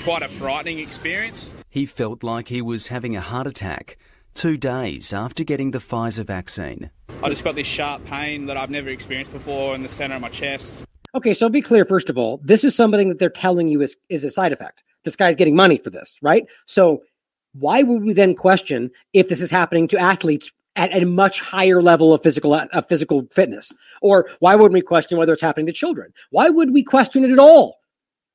quite 0.03 0.21
a 0.21 0.29
frightening 0.29 0.79
experience. 0.79 1.51
He 1.67 1.87
felt 1.87 2.23
like 2.23 2.49
he 2.49 2.61
was 2.61 2.87
having 2.87 3.15
a 3.15 3.21
heart 3.21 3.47
attack 3.47 3.97
two 4.39 4.55
days 4.55 5.11
after 5.11 5.43
getting 5.43 5.71
the 5.71 5.79
Pfizer 5.79 6.25
vaccine. 6.25 6.89
I 7.21 7.27
just 7.27 7.43
got 7.43 7.55
this 7.55 7.67
sharp 7.67 8.05
pain 8.05 8.45
that 8.45 8.55
I've 8.55 8.69
never 8.69 8.87
experienced 8.87 9.33
before 9.33 9.75
in 9.75 9.83
the 9.83 9.89
centre 9.89 10.15
of 10.15 10.21
my 10.21 10.29
chest. 10.29 10.85
Okay, 11.13 11.33
so 11.33 11.49
be 11.49 11.61
clear, 11.61 11.83
first 11.83 12.09
of 12.09 12.17
all, 12.17 12.39
this 12.41 12.63
is 12.63 12.73
something 12.73 13.09
that 13.09 13.19
they're 13.19 13.29
telling 13.29 13.67
you 13.67 13.81
is, 13.81 13.97
is 14.07 14.23
a 14.23 14.31
side 14.31 14.53
effect. 14.53 14.81
This 15.03 15.17
guy's 15.17 15.35
getting 15.35 15.57
money 15.57 15.77
for 15.77 15.89
this, 15.89 16.15
right? 16.21 16.45
So 16.67 17.03
why 17.51 17.83
would 17.83 18.01
we 18.01 18.13
then 18.13 18.33
question 18.33 18.91
if 19.11 19.27
this 19.27 19.41
is 19.41 19.51
happening 19.51 19.89
to 19.89 19.97
athletes 19.97 20.53
at 20.77 20.93
a 20.93 21.05
much 21.05 21.41
higher 21.41 21.81
level 21.81 22.13
of 22.13 22.23
physical 22.23 22.53
of 22.55 22.87
physical 22.87 23.27
fitness? 23.33 23.73
Or 24.01 24.29
why 24.39 24.55
wouldn't 24.55 24.73
we 24.73 24.81
question 24.81 25.17
whether 25.17 25.33
it's 25.33 25.41
happening 25.41 25.65
to 25.65 25.73
children? 25.73 26.13
Why 26.29 26.47
would 26.47 26.71
we 26.71 26.81
question 26.81 27.25
it 27.25 27.31
at 27.31 27.39
all? 27.39 27.78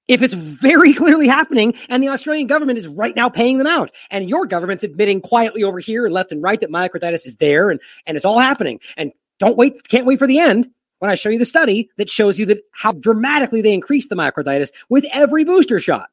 If 0.09 0.23
it's 0.23 0.35
very 0.35 0.93
clearly 0.95 1.29
happening 1.29 1.75
and 1.89 2.03
the 2.03 2.09
Australian 2.09 2.47
government 2.47 2.79
is 2.79 2.89
right 2.89 3.15
now 3.15 3.29
paying 3.29 3.59
them 3.59 3.67
out 3.67 3.91
and 4.11 4.29
your 4.29 4.47
government's 4.47 4.85
admitting 4.85 5.21
quietly 5.21 5.63
over 5.63 5.79
here 5.79 6.05
and 6.05 6.15
left 6.15 6.33
and 6.33 6.43
right 6.43 6.61
that 6.61 6.71
myocarditis 6.71 7.27
is 7.27 7.37
there 7.37 7.71
and, 7.71 7.81
and 8.07 8.17
it's 8.17 8.27
all 8.27 8.39
happening. 8.39 8.81
And 8.97 9.13
don't 9.39 9.57
wait, 9.57 9.89
can't 9.89 10.07
wait 10.07 10.19
for 10.19 10.27
the 10.27 10.39
end 10.39 10.69
when 10.99 11.11
I 11.11 11.15
show 11.15 11.29
you 11.29 11.39
the 11.39 11.45
study 11.45 11.91
that 11.97 12.11
shows 12.11 12.39
you 12.39 12.47
that 12.47 12.63
how 12.73 12.93
dramatically 12.93 13.63
they 13.63 13.75
increase 13.75 14.09
the 14.09 14.17
myocarditis 14.17 14.71
with 14.89 15.05
every 15.13 15.45
booster 15.45 15.79
shot 15.79 16.09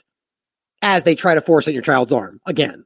as 0.82 1.04
they 1.04 1.16
try 1.16 1.36
to 1.36 1.42
force 1.42 1.68
it 1.68 1.72
in 1.72 1.76
your 1.76 1.84
child's 1.84 2.12
arm 2.12 2.40
again. 2.46 2.86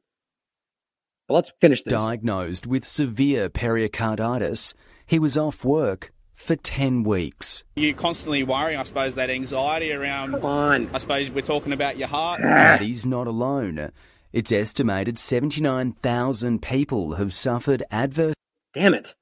Well, 1.27 1.37
let's 1.37 1.51
finish 1.59 1.81
this. 1.83 1.93
Diagnosed 1.93 2.67
with 2.67 2.85
severe 2.85 3.49
pericarditis, 3.49 4.73
he 5.07 5.17
was 5.17 5.37
off 5.37 5.65
work 5.65 6.11
for 6.35 6.55
10 6.55 7.03
weeks. 7.03 7.63
You're 7.75 7.95
constantly 7.95 8.43
worrying, 8.43 8.79
I 8.79 8.83
suppose, 8.83 9.15
that 9.15 9.29
anxiety 9.29 9.91
around. 9.91 10.33
Come 10.33 10.45
on. 10.45 10.89
I 10.93 10.97
suppose 10.99 11.31
we're 11.31 11.41
talking 11.41 11.73
about 11.73 11.97
your 11.97 12.07
heart. 12.07 12.41
But 12.43 12.81
he's 12.81 13.05
not 13.05 13.27
alone. 13.27 13.91
It's 14.33 14.51
estimated 14.51 15.17
79,000 15.17 16.61
people 16.61 17.13
have 17.15 17.33
suffered 17.33 17.83
adverse. 17.89 18.35
Damn 18.73 18.93
it. 18.93 19.15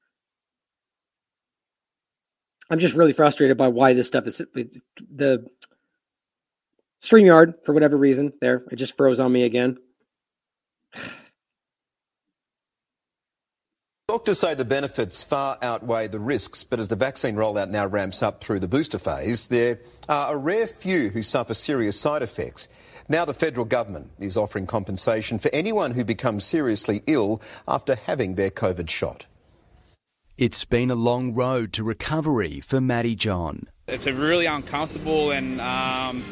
I'm 2.68 2.80
just 2.80 2.96
really 2.96 3.12
frustrated 3.12 3.56
by 3.56 3.68
why 3.68 3.92
this 3.92 4.08
stuff 4.08 4.26
is 4.26 4.38
the 4.38 5.46
StreamYard, 7.00 7.64
for 7.64 7.72
whatever 7.72 7.96
reason, 7.96 8.32
there, 8.40 8.64
it 8.70 8.76
just 8.76 8.96
froze 8.96 9.20
on 9.20 9.30
me 9.30 9.44
again. 9.44 9.76
Doctors 14.06 14.40
say 14.40 14.54
the 14.54 14.66
benefits 14.66 15.22
far 15.22 15.56
outweigh 15.62 16.08
the 16.08 16.20
risks, 16.20 16.62
but 16.62 16.78
as 16.78 16.88
the 16.88 16.94
vaccine 16.94 17.36
rollout 17.36 17.70
now 17.70 17.86
ramps 17.86 18.22
up 18.22 18.44
through 18.44 18.60
the 18.60 18.68
booster 18.68 18.98
phase, 18.98 19.48
there 19.48 19.78
are 20.10 20.34
a 20.34 20.36
rare 20.36 20.66
few 20.68 21.08
who 21.08 21.22
suffer 21.22 21.54
serious 21.54 21.98
side 21.98 22.20
effects. 22.20 22.68
Now, 23.08 23.24
the 23.24 23.32
federal 23.32 23.64
government 23.64 24.10
is 24.18 24.36
offering 24.36 24.66
compensation 24.66 25.38
for 25.38 25.50
anyone 25.54 25.92
who 25.92 26.04
becomes 26.04 26.44
seriously 26.44 27.02
ill 27.06 27.40
after 27.66 27.94
having 27.94 28.34
their 28.34 28.50
COVID 28.50 28.90
shot. 28.90 29.24
It's 30.36 30.66
been 30.66 30.90
a 30.90 30.94
long 30.94 31.32
road 31.32 31.72
to 31.72 31.82
recovery 31.82 32.60
for 32.60 32.82
Matty 32.82 33.14
John. 33.14 33.68
It's 33.88 34.06
a 34.06 34.12
really 34.12 34.44
uncomfortable 34.44 35.30
and 35.30 35.62
um, 35.62 36.22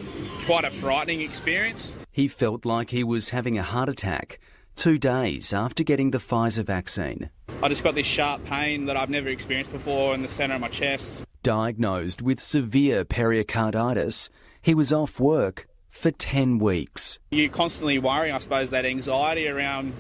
quite 0.44 0.67
a 0.67 0.70
frightening 0.70 1.23
experience. 1.23 1.94
He 2.10 2.28
felt 2.28 2.67
like 2.67 2.91
he 2.91 3.02
was 3.02 3.31
having 3.31 3.57
a 3.57 3.62
heart 3.62 3.89
attack 3.89 4.41
two 4.76 4.99
days 4.99 5.52
after 5.52 5.84
getting 5.84 6.10
the 6.10 6.18
Pfizer 6.18 6.65
vaccine. 6.65 7.31
I 7.62 7.68
just 7.68 7.84
got 7.84 7.94
this 7.94 8.07
sharp 8.07 8.44
pain 8.44 8.86
that 8.86 8.97
I've 8.97 9.10
never 9.10 9.28
experienced 9.28 9.73
before 9.73 10.15
in 10.15 10.23
the 10.23 10.28
centre 10.28 10.55
of 10.55 10.60
my 10.60 10.68
chest. 10.68 11.25
Diagnosed 11.42 12.23
with 12.23 12.41
severe 12.41 13.05
pericarditis, 13.05 14.31
he 14.60 14.75
was 14.75 14.92
off 14.92 15.20
work 15.20 15.67
for 15.89 16.10
10 16.10 16.59
weeks. 16.59 17.18
You're 17.31 17.51
constantly 17.51 17.99
worrying, 17.99 18.34
I 18.34 18.39
suppose, 18.39 18.70
that 18.70 18.86
anxiety 18.86 19.47
around, 19.47 19.92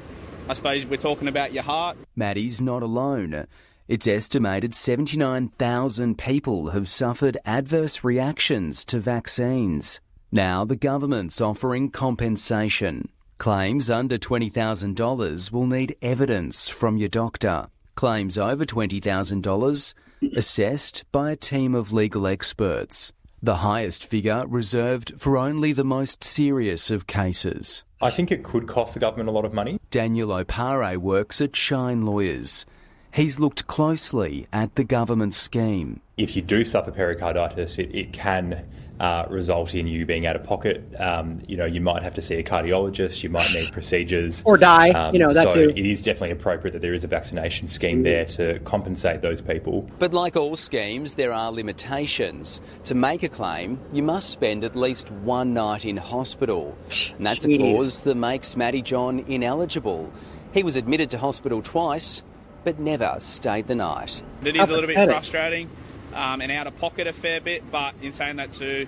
I 0.48 0.54
suppose, 0.54 0.86
we're 0.86 0.96
talking 0.96 1.28
about 1.28 1.52
your 1.52 1.62
heart. 1.62 1.98
Matty's 2.16 2.62
not 2.62 2.82
alone. 2.82 3.46
It's 3.88 4.06
estimated 4.06 4.74
79,000 4.74 6.16
people 6.16 6.70
have 6.70 6.88
suffered 6.88 7.36
adverse 7.44 8.02
reactions 8.02 8.84
to 8.86 8.98
vaccines. 9.00 10.00
Now 10.30 10.64
the 10.64 10.76
government's 10.76 11.40
offering 11.40 11.90
compensation. 11.90 13.10
Claims 13.42 13.90
under 13.90 14.18
$20,000 14.18 15.50
will 15.50 15.66
need 15.66 15.96
evidence 16.00 16.68
from 16.68 16.96
your 16.96 17.08
doctor. 17.08 17.66
Claims 17.96 18.38
over 18.38 18.64
$20,000 18.64 19.94
assessed 20.36 21.02
by 21.10 21.32
a 21.32 21.34
team 21.34 21.74
of 21.74 21.92
legal 21.92 22.28
experts. 22.28 23.12
The 23.42 23.56
highest 23.56 24.06
figure 24.06 24.44
reserved 24.46 25.14
for 25.18 25.36
only 25.36 25.72
the 25.72 25.82
most 25.82 26.22
serious 26.22 26.88
of 26.88 27.08
cases. 27.08 27.82
I 28.00 28.10
think 28.10 28.30
it 28.30 28.44
could 28.44 28.68
cost 28.68 28.94
the 28.94 29.00
government 29.00 29.28
a 29.28 29.32
lot 29.32 29.44
of 29.44 29.52
money. 29.52 29.80
Daniel 29.90 30.28
Opare 30.28 30.96
works 30.98 31.40
at 31.40 31.56
Shine 31.56 32.06
Lawyers. 32.06 32.64
He's 33.12 33.40
looked 33.40 33.66
closely 33.66 34.46
at 34.52 34.76
the 34.76 34.84
government 34.84 35.34
scheme. 35.34 36.00
If 36.16 36.36
you 36.36 36.42
do 36.42 36.64
suffer 36.64 36.92
pericarditis, 36.92 37.76
it, 37.80 37.92
it 37.92 38.12
can 38.12 38.64
uh, 39.02 39.26
result 39.28 39.74
in 39.74 39.88
you 39.88 40.06
being 40.06 40.26
out 40.26 40.36
of 40.36 40.44
pocket. 40.44 40.84
Um, 40.98 41.42
you 41.48 41.56
know, 41.56 41.64
you 41.64 41.80
might 41.80 42.04
have 42.04 42.14
to 42.14 42.22
see 42.22 42.36
a 42.36 42.44
cardiologist, 42.44 43.24
you 43.24 43.30
might 43.30 43.52
need 43.52 43.72
procedures. 43.72 44.42
Or 44.44 44.56
die, 44.56 44.90
Um, 44.90 45.12
you 45.12 45.18
know, 45.18 45.32
that 45.32 45.52
so 45.52 45.54
too. 45.54 45.70
it 45.70 45.84
is 45.84 46.00
definitely 46.00 46.30
appropriate 46.30 46.72
that 46.72 46.82
there 46.82 46.94
is 46.94 47.02
a 47.02 47.08
vaccination 47.08 47.66
scheme 47.66 48.04
there 48.04 48.24
to 48.26 48.60
compensate 48.60 49.20
those 49.20 49.42
people. 49.42 49.90
But 49.98 50.14
like 50.14 50.36
all 50.36 50.54
schemes, 50.54 51.16
there 51.16 51.32
are 51.32 51.50
limitations. 51.50 52.60
To 52.84 52.94
make 52.94 53.24
a 53.24 53.28
claim, 53.28 53.80
you 53.92 54.04
must 54.04 54.30
spend 54.30 54.62
at 54.62 54.76
least 54.76 55.10
one 55.10 55.52
night 55.52 55.84
in 55.84 55.96
hospital. 55.96 56.76
And 57.18 57.26
that's 57.26 57.44
a 57.44 57.48
Jeez. 57.48 57.58
clause 57.58 58.04
that 58.04 58.14
makes 58.14 58.56
Matty 58.56 58.82
John 58.82 59.18
ineligible. 59.26 60.12
He 60.54 60.62
was 60.62 60.76
admitted 60.76 61.10
to 61.10 61.18
hospital 61.18 61.60
twice, 61.60 62.22
but 62.62 62.78
never 62.78 63.16
stayed 63.18 63.66
the 63.66 63.74
night. 63.74 64.22
It 64.44 64.54
is 64.54 64.70
a 64.70 64.72
little 64.72 64.86
bit 64.86 65.04
frustrating 65.06 65.68
um, 66.14 66.40
and 66.40 66.52
out 66.52 66.66
of 66.66 66.76
pocket 66.78 67.06
a 67.06 67.12
fair 67.12 67.40
bit, 67.40 67.70
but 67.70 67.94
in 68.02 68.12
saying 68.12 68.36
that 68.36 68.52
too, 68.52 68.86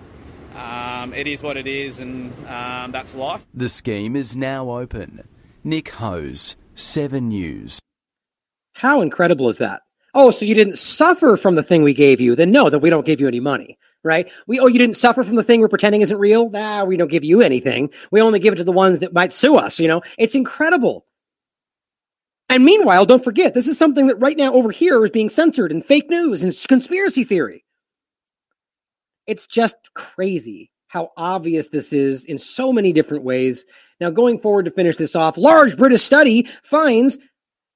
um, 0.55 1.13
it 1.13 1.27
is 1.27 1.43
what 1.43 1.57
it 1.57 1.67
is, 1.67 2.01
and 2.01 2.33
um, 2.47 2.93
that's 2.93 3.15
life. 3.15 3.45
The 3.55 3.69
scheme 3.69 4.17
is 4.17 4.37
now 4.37 4.71
open. 4.71 5.27
Nick 5.65 5.89
Hose, 5.91 6.57
7 6.75 7.29
News. 7.29 7.81
How 8.75 9.01
incredible 9.01 9.49
is 9.49 9.59
that? 9.59 9.83
Oh, 10.15 10.31
so 10.31 10.45
you 10.45 10.55
didn't 10.55 10.79
suffer 10.79 11.37
from 11.37 11.57
the 11.57 11.63
thing 11.63 11.83
we 11.83 11.95
gave 11.95 12.21
you? 12.21 12.37
Then 12.37 12.53
no, 12.53 12.71
that 12.71 12.79
we 12.79 12.91
don't 12.91 13.07
give 13.07 13.21
you 13.21 13.27
any 13.27 13.41
money, 13.41 13.79
right? 14.05 14.31
We 14.47 14.61
oh, 14.61 14.69
you 14.69 14.79
didn't 14.79 14.97
suffer 14.97 15.25
from 15.25 15.37
the 15.37 15.43
thing 15.43 15.61
we're 15.61 15.69
pretending 15.69 16.03
isn't 16.03 16.19
real? 16.19 16.51
Nah, 16.51 16.85
we 16.85 16.97
don't 16.97 17.11
give 17.11 17.25
you 17.25 17.41
anything. 17.41 17.91
We 18.13 18.21
only 18.21 18.39
give 18.39 18.53
it 18.53 18.57
to 18.57 18.65
the 18.65 18.73
ones 18.73 19.01
that 19.01 19.13
might 19.13 19.33
sue 19.33 19.57
us. 19.57 19.81
You 19.81 19.89
know, 19.89 20.03
it's 20.19 20.37
incredible. 20.37 21.05
And 22.49 22.65
meanwhile, 22.65 23.07
don't 23.07 23.25
forget, 23.25 23.55
this 23.55 23.67
is 23.67 23.79
something 23.79 24.09
that 24.09 24.21
right 24.21 24.37
now 24.37 24.53
over 24.53 24.71
here 24.71 25.03
is 25.05 25.11
being 25.11 25.29
censored 25.29 25.73
and 25.73 25.85
fake 25.85 26.11
news 26.11 26.43
and 26.43 26.55
conspiracy 26.69 27.25
theory. 27.25 27.65
It's 29.27 29.47
just 29.47 29.77
crazy 29.95 30.71
how 30.87 31.11
obvious 31.17 31.69
this 31.69 31.93
is 31.93 32.25
in 32.25 32.39
so 32.39 32.73
many 32.73 32.93
different 32.93 33.25
ways. 33.25 33.65
Now, 34.01 34.11
going 34.11 34.39
forward 34.39 34.67
to 34.67 34.71
finish 34.71 34.97
this 34.97 35.17
off, 35.17 35.39
large 35.39 35.77
British 35.77 36.03
study 36.03 36.49
finds 36.63 37.19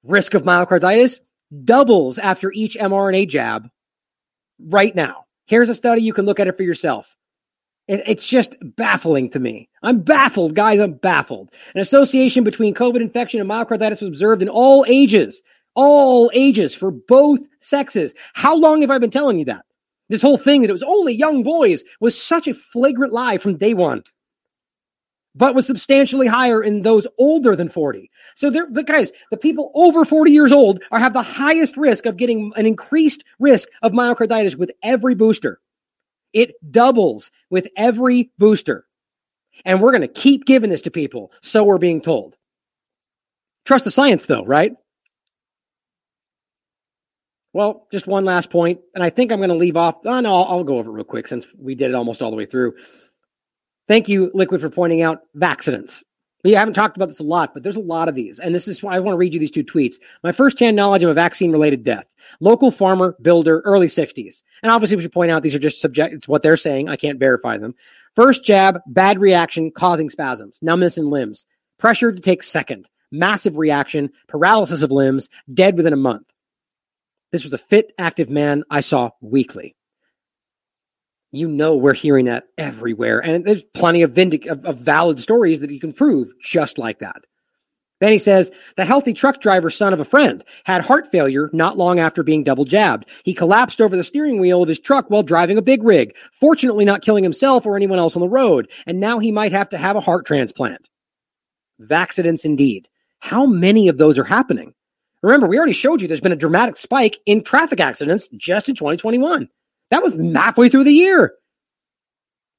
risk 0.05 0.35
of 0.35 0.45
myocarditis 0.45 1.19
doubles 1.65 2.19
after 2.19 2.53
each 2.53 2.77
mRNA 2.77 3.29
jab 3.29 3.69
right 4.61 4.95
now. 4.95 5.25
Here's 5.47 5.71
a 5.71 5.75
study. 5.75 6.03
You 6.03 6.13
can 6.13 6.27
look 6.27 6.41
at 6.41 6.47
it 6.47 6.57
for 6.57 6.63
yourself. 6.63 7.17
It- 7.89 8.03
It's 8.07 8.27
just 8.27 8.57
baffling 8.63 9.31
to 9.31 9.39
me. 9.41 9.69
I'm 9.83 10.01
baffled, 10.01 10.55
guys. 10.55 10.79
I'm 10.81 10.93
baffled. 10.95 11.51
An 11.75 11.81
association 11.81 12.45
between 12.45 12.75
COVID 12.75 13.01
infection 13.01 13.41
and 13.41 13.49
myocarditis 13.51 14.01
was 14.01 14.09
observed 14.09 14.43
in 14.43 14.49
all 14.49 14.85
ages, 14.89 15.43
all 15.75 16.31
ages 16.35 16.75
for 16.75 16.91
both 16.91 17.41
sexes. 17.61 18.15
How 18.35 18.55
long 18.55 18.81
have 18.83 18.91
I 18.91 18.99
been 18.99 19.11
telling 19.11 19.39
you 19.39 19.45
that? 19.47 19.65
This 20.09 20.23
whole 20.23 20.39
thing 20.39 20.63
that 20.63 20.71
it 20.71 20.75
was 20.75 20.83
only 20.83 21.13
young 21.15 21.43
boys 21.43 21.85
was 22.01 22.21
such 22.21 22.47
a 22.49 22.55
flagrant 22.55 23.13
lie 23.13 23.39
from 23.39 23.57
day 23.57 23.75
one 23.75 24.03
but 25.35 25.55
was 25.55 25.67
substantially 25.67 26.27
higher 26.27 26.61
in 26.63 26.83
those 26.83 27.07
older 27.17 27.55
than 27.55 27.69
40. 27.69 28.11
So 28.35 28.51
the 28.51 28.83
guys, 28.85 29.13
the 29.31 29.37
people 29.37 29.71
over 29.75 30.05
40 30.05 30.33
years 30.33 30.51
old 30.51 30.83
are 30.91 30.99
have 30.99 31.13
the 31.13 31.23
highest 31.23 31.77
risk 31.77 32.07
of 32.07 32.17
getting 32.17 32.53
an 32.57 32.67
increased 32.67 33.23
risk 33.39 33.69
of 33.83 33.93
myocarditis 33.93 34.57
with 34.57 34.73
every 34.83 35.15
booster. 35.15 35.61
It 36.33 36.55
doubles 36.71 37.31
with 37.51 37.69
every 37.77 38.31
booster. 38.39 38.85
And 39.65 39.81
we're 39.81 39.93
going 39.93 40.03
to 40.03 40.09
keep 40.09 40.45
giving 40.45 40.71
this 40.71 40.83
to 40.83 40.91
people, 40.91 41.33
so 41.43 41.65
we're 41.65 41.79
being 41.79 42.01
told. 42.01 42.37
Trust 43.65 43.85
the 43.85 43.91
science 43.91 44.27
though, 44.27 44.45
right? 44.45 44.73
Well, 47.53 47.87
just 47.91 48.07
one 48.07 48.25
last 48.25 48.51
point, 48.51 48.81
and 48.95 49.03
I 49.03 49.11
think 49.11 49.33
I'm 49.33 49.39
going 49.39 49.49
to 49.49 49.55
leave 49.55 49.77
off. 49.77 49.97
Oh, 50.05 50.21
no, 50.21 50.37
I'll, 50.37 50.45
I'll 50.45 50.65
go 50.65 50.79
over 50.79 50.91
it 50.91 50.95
real 50.95 51.05
quick 51.05 51.27
since 51.27 51.47
we 51.59 51.75
did 51.75 51.91
it 51.91 51.95
almost 51.95 52.23
all 52.23 52.31
the 52.31 52.37
way 52.37 52.47
through. 52.47 52.75
Thank 53.89 54.09
you, 54.09 54.31
Liquid, 54.35 54.61
for 54.61 54.71
pointing 54.71 55.03
out 55.03 55.23
accidents. 55.43 56.05
We 56.45 56.53
haven't 56.53 56.75
talked 56.75 56.97
about 56.97 57.09
this 57.09 57.19
a 57.19 57.25
lot, 57.25 57.53
but 57.53 57.65
there's 57.65 57.77
a 57.77 57.81
lot 57.81 58.09
of 58.09 58.15
these. 58.15 58.39
And 58.39 58.55
this 58.55 58.69
is 58.69 58.83
why 58.83 58.95
I 58.95 59.01
want 59.01 59.15
to 59.15 59.19
read 59.19 59.35
you 59.35 59.41
these 59.41 59.51
two 59.51 59.65
tweets. 59.65 59.97
My 60.23 60.31
first 60.31 60.59
hand 60.61 60.77
knowledge 60.77 61.03
of 61.03 61.11
a 61.11 61.15
vaccine 61.15 61.51
related 61.51 61.83
death. 61.83 62.09
Local 62.41 62.71
farmer, 62.71 63.17
builder, 63.21 63.61
early 63.65 63.89
60s. 63.89 64.43
And 64.63 64.71
obviously, 64.71 64.97
we 64.97 65.03
should 65.03 65.13
point 65.13 65.33
out 65.33 65.43
these 65.43 65.55
are 65.55 65.61
just 65.61 65.81
subject, 65.81 66.15
it's 66.15 66.29
what 66.29 66.43
they're 66.43 66.57
saying. 66.57 66.89
I 66.89 66.97
can't 66.97 67.19
verify 67.19 67.59
them. 67.59 67.75
First 68.15 68.45
jab, 68.45 68.81
bad 68.87 69.19
reaction, 69.19 69.73
causing 69.73 70.11
spasms, 70.11 70.61
numbness 70.63 70.97
in 70.97 71.11
limbs. 71.11 71.47
Pressure 71.79 72.13
to 72.13 72.21
take 72.21 72.43
second. 72.43 72.89
Massive 73.11 73.57
reaction, 73.57 74.11
paralysis 74.29 74.83
of 74.83 74.93
limbs, 74.93 75.29
dead 75.53 75.77
within 75.77 75.93
a 75.93 75.97
month. 75.97 76.27
This 77.33 77.43
was 77.43 77.53
a 77.53 77.59
fit, 77.59 77.93
active 77.99 78.31
man 78.31 78.65
I 78.71 78.81
saw 78.81 79.11
weekly 79.21 79.75
you 81.31 81.49
know 81.49 81.77
we're 81.77 81.95
hearing 81.95 82.27
that 82.27 82.45
everywhere. 82.57 83.21
And 83.21 83.45
there's 83.45 83.63
plenty 83.63 84.03
of, 84.03 84.13
vindic- 84.13 84.47
of, 84.47 84.65
of 84.65 84.79
valid 84.79 85.21
stories 85.21 85.61
that 85.61 85.71
you 85.71 85.81
can 85.81 85.93
prove 85.93 86.33
just 86.43 86.79
like 86.79 87.01
that. 87.01 87.23
Then 88.01 88.13
he 88.13 88.19
says 88.19 88.53
the 88.77 88.85
healthy 88.85 89.13
truck 89.13 89.41
driver 89.41 89.71
son 89.71 89.93
of 89.93 89.99
a 89.99 90.05
friend 90.05 90.45
had 90.65 90.85
heart 90.85 91.09
failure 91.09 91.51
not 91.53 91.77
long 91.77 91.99
after 91.99 92.23
being 92.23 92.45
double 92.45 92.65
jabbed. 92.65 93.09
He 93.25 93.35
collapsed 93.35 93.81
over 93.81 93.97
the 93.97 94.05
steering 94.05 94.41
wheel 94.41 94.63
of 94.63 94.69
his 94.69 94.79
truck 94.79 95.07
while 95.09 95.25
driving 95.25 95.59
a 95.59 95.63
big 95.63 95.83
rig 95.83 96.15
fortunately 96.33 96.85
not 96.85 97.03
killing 97.03 97.25
himself 97.25 97.67
or 97.67 97.77
anyone 97.77 97.99
else 97.99 98.15
on 98.15 98.21
the 98.21 98.29
road. 98.29 98.71
And 98.87 99.01
now 99.01 99.19
he 99.19 99.33
might 99.33 99.53
have 99.53 99.69
to 99.71 99.79
have 99.79 99.97
a 99.97 100.01
heart 100.01 100.27
transplant. 100.27 100.89
Accidents 101.91 102.45
indeed. 102.45 102.89
How 103.19 103.47
many 103.47 103.89
of 103.89 103.99
those 103.99 104.17
are 104.17 104.25
happening? 104.25 104.75
Remember 105.23 105.49
we 105.49 105.59
already 105.59 105.73
showed 105.73 106.01
you 106.01 106.07
there's 106.07 106.21
been 106.21 106.31
a 106.31 106.37
dramatic 106.37 106.77
spike 106.77 107.19
in 107.27 107.43
traffic 107.43 107.81
accidents 107.81 108.29
just 108.37 108.69
in 108.69 108.77
2021 108.77 109.49
that 109.91 110.03
was 110.03 110.19
halfway 110.35 110.69
through 110.69 110.85
the 110.85 110.93
year. 110.93 111.35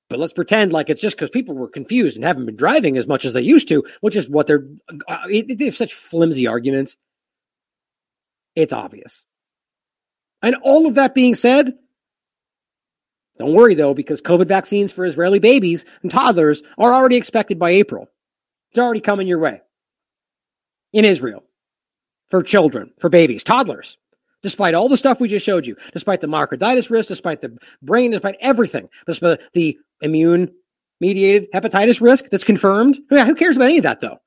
But 0.09 0.19
let's 0.19 0.33
pretend 0.33 0.73
like 0.73 0.89
it's 0.89 1.01
just 1.01 1.15
because 1.15 1.29
people 1.29 1.55
were 1.55 1.67
confused 1.67 2.17
and 2.17 2.25
haven't 2.25 2.47
been 2.47 2.55
driving 2.55 2.97
as 2.97 3.05
much 3.05 3.25
as 3.25 3.33
they 3.33 3.41
used 3.41 3.67
to, 3.69 3.85
which 4.01 4.15
is 4.15 4.27
what 4.27 4.47
they're. 4.47 4.65
Uh, 5.07 5.27
they 5.27 5.65
have 5.65 5.75
such 5.75 5.93
flimsy 5.93 6.47
arguments. 6.47 6.97
It's 8.55 8.73
obvious. 8.73 9.23
And 10.41 10.55
all 10.63 10.87
of 10.87 10.95
that 10.95 11.13
being 11.13 11.35
said, 11.35 11.77
don't 13.37 13.53
worry 13.53 13.75
though, 13.75 13.93
because 13.93 14.21
COVID 14.21 14.47
vaccines 14.47 14.91
for 14.91 15.05
Israeli 15.05 15.39
babies 15.39 15.85
and 16.01 16.09
toddlers 16.09 16.63
are 16.77 16.93
already 16.93 17.15
expected 17.15 17.59
by 17.59 17.71
April. 17.71 18.07
It's 18.71 18.79
already 18.79 19.01
coming 19.01 19.27
your 19.27 19.39
way 19.39 19.61
in 20.91 21.05
Israel 21.05 21.43
for 22.31 22.41
children, 22.41 22.93
for 22.99 23.09
babies, 23.09 23.43
toddlers 23.43 23.97
despite 24.43 24.73
all 24.73 24.89
the 24.89 24.97
stuff 24.97 25.19
we 25.19 25.27
just 25.27 25.45
showed 25.45 25.65
you, 25.65 25.75
despite 25.93 26.21
the 26.21 26.27
myocarditis 26.27 26.89
risk, 26.89 27.07
despite 27.07 27.41
the 27.41 27.57
brain, 27.81 28.11
despite 28.11 28.37
everything, 28.39 28.89
despite 29.05 29.39
the 29.53 29.77
immune 30.01 30.51
mediated 30.99 31.51
hepatitis 31.51 32.01
risk 32.01 32.25
that's 32.29 32.43
confirmed. 32.43 32.99
Who 33.09 33.35
cares 33.35 33.55
about 33.55 33.65
any 33.65 33.77
of 33.77 33.83
that 33.83 34.01
though? 34.01 34.17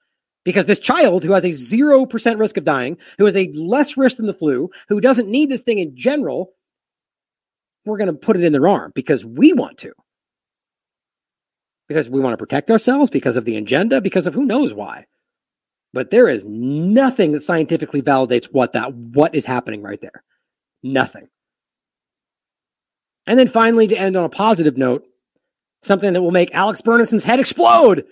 Because 0.44 0.66
this 0.66 0.78
child 0.78 1.22
who 1.22 1.32
has 1.32 1.44
a 1.44 1.50
0% 1.50 2.38
risk 2.38 2.56
of 2.56 2.64
dying, 2.64 2.98
who 3.18 3.26
has 3.26 3.36
a 3.36 3.50
less 3.52 3.96
risk 3.96 4.16
than 4.16 4.26
the 4.26 4.32
flu, 4.32 4.70
who 4.88 5.00
doesn't 5.00 5.28
need 5.28 5.48
this 5.48 5.62
thing 5.62 5.78
in 5.78 5.96
general, 5.96 6.52
we're 7.84 7.98
going 7.98 8.08
to 8.08 8.14
put 8.14 8.36
it 8.36 8.42
in 8.42 8.52
their 8.52 8.66
arm 8.66 8.92
because 8.94 9.24
we 9.24 9.52
want 9.52 9.78
to. 9.78 9.92
Because 11.88 12.08
we 12.08 12.20
want 12.20 12.32
to 12.32 12.38
protect 12.38 12.70
ourselves, 12.70 13.10
because 13.10 13.36
of 13.36 13.44
the 13.44 13.56
agenda, 13.56 14.00
because 14.00 14.26
of 14.26 14.34
who 14.34 14.44
knows 14.44 14.72
why 14.72 15.06
but 15.92 16.10
there 16.10 16.28
is 16.28 16.44
nothing 16.44 17.32
that 17.32 17.42
scientifically 17.42 18.02
validates 18.02 18.46
what 18.46 18.72
that 18.72 18.94
what 18.94 19.34
is 19.34 19.44
happening 19.44 19.82
right 19.82 20.00
there. 20.00 20.22
Nothing. 20.82 21.28
And 23.26 23.38
then 23.38 23.48
finally 23.48 23.86
to 23.86 23.96
end 23.96 24.16
on 24.16 24.24
a 24.24 24.28
positive 24.28 24.76
note 24.76 25.04
something 25.82 26.12
that 26.12 26.22
will 26.22 26.30
make 26.30 26.54
Alex 26.54 26.80
Berenson's 26.80 27.24
head 27.24 27.40
explode. 27.40 28.04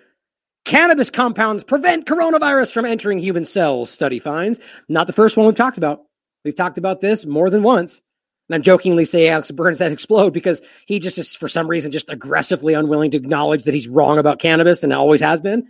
Cannabis 0.65 1.10
compounds 1.10 1.65
prevent 1.65 2.07
coronavirus 2.07 2.73
from 2.73 2.84
entering 2.84 3.18
human 3.18 3.44
cells 3.44 3.91
study 3.91 4.18
finds. 4.18 4.60
Not 4.89 5.07
the 5.07 5.12
first 5.12 5.36
one 5.36 5.47
we've 5.47 5.55
talked 5.55 5.78
about. 5.78 6.02
We've 6.44 6.57
talked 6.57 6.78
about 6.78 7.00
this 7.00 7.25
more 7.25 7.49
than 7.49 7.62
once. 7.62 8.02
And 8.49 8.57
I'm 8.57 8.62
jokingly 8.62 9.05
say 9.05 9.28
Alex 9.28 9.50
Berenson's 9.52 9.78
head 9.78 9.92
explode 9.92 10.34
because 10.34 10.60
he 10.86 10.99
just 10.99 11.17
is 11.18 11.34
for 11.34 11.49
some 11.49 11.68
reason 11.68 11.92
just 11.92 12.10
aggressively 12.10 12.75
unwilling 12.75 13.12
to 13.12 13.17
acknowledge 13.17 13.65
that 13.65 13.75
he's 13.75 13.89
wrong 13.89 14.18
about 14.18 14.41
cannabis 14.41 14.83
and 14.83 14.92
always 14.92 15.20
has 15.20 15.41
been 15.41 15.67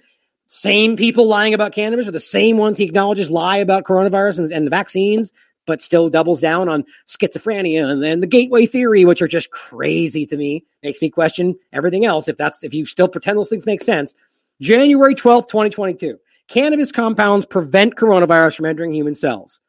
same 0.52 0.96
people 0.96 1.28
lying 1.28 1.54
about 1.54 1.72
cannabis 1.72 2.08
are 2.08 2.10
the 2.10 2.18
same 2.18 2.56
ones 2.56 2.76
he 2.76 2.82
acknowledges 2.82 3.30
lie 3.30 3.58
about 3.58 3.84
coronavirus 3.84 4.40
and, 4.40 4.52
and 4.52 4.66
the 4.66 4.70
vaccines, 4.70 5.32
but 5.64 5.80
still 5.80 6.10
doubles 6.10 6.40
down 6.40 6.68
on 6.68 6.84
schizophrenia 7.06 7.88
and 7.88 8.02
then 8.02 8.18
the 8.18 8.26
gateway 8.26 8.66
theory, 8.66 9.04
which 9.04 9.22
are 9.22 9.28
just 9.28 9.52
crazy 9.52 10.26
to 10.26 10.36
me. 10.36 10.64
Makes 10.82 11.00
me 11.00 11.08
question 11.08 11.56
everything 11.72 12.04
else. 12.04 12.26
If 12.26 12.36
that's 12.36 12.64
if 12.64 12.74
you 12.74 12.84
still 12.84 13.06
pretend 13.06 13.38
those 13.38 13.48
things 13.48 13.64
make 13.64 13.80
sense. 13.80 14.12
January 14.60 15.14
12th, 15.14 15.46
2022. 15.46 16.18
Cannabis 16.48 16.90
compounds 16.90 17.46
prevent 17.46 17.94
coronavirus 17.94 18.56
from 18.56 18.66
entering 18.66 18.92
human 18.92 19.14
cells. 19.14 19.60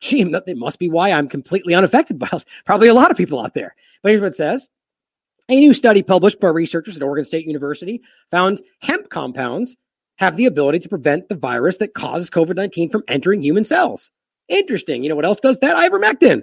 Gee, 0.00 0.22
that 0.24 0.48
must 0.56 0.78
be 0.78 0.88
why 0.88 1.12
I'm 1.12 1.28
completely 1.28 1.74
unaffected 1.74 2.18
by 2.18 2.30
this. 2.32 2.46
Probably 2.64 2.88
a 2.88 2.94
lot 2.94 3.10
of 3.10 3.18
people 3.18 3.38
out 3.38 3.52
there. 3.52 3.76
But 4.02 4.12
here's 4.12 4.22
what 4.22 4.28
it 4.28 4.36
says. 4.36 4.66
A 5.50 5.60
new 5.60 5.74
study 5.74 6.02
published 6.02 6.40
by 6.40 6.48
researchers 6.48 6.96
at 6.96 7.02
Oregon 7.02 7.26
State 7.26 7.46
University 7.46 8.00
found 8.30 8.62
hemp 8.80 9.10
compounds 9.10 9.76
have 10.18 10.36
the 10.36 10.46
ability 10.46 10.80
to 10.80 10.88
prevent 10.88 11.28
the 11.28 11.34
virus 11.34 11.78
that 11.78 11.94
causes 11.94 12.30
COVID 12.30 12.56
19 12.56 12.90
from 12.90 13.02
entering 13.08 13.42
human 13.42 13.64
cells. 13.64 14.10
Interesting. 14.48 15.02
You 15.02 15.08
know 15.08 15.16
what 15.16 15.24
else 15.24 15.40
does 15.40 15.58
that? 15.60 15.76
Ivermectin. 15.76 16.42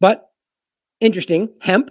But 0.00 0.28
interesting, 1.00 1.50
hemp, 1.60 1.90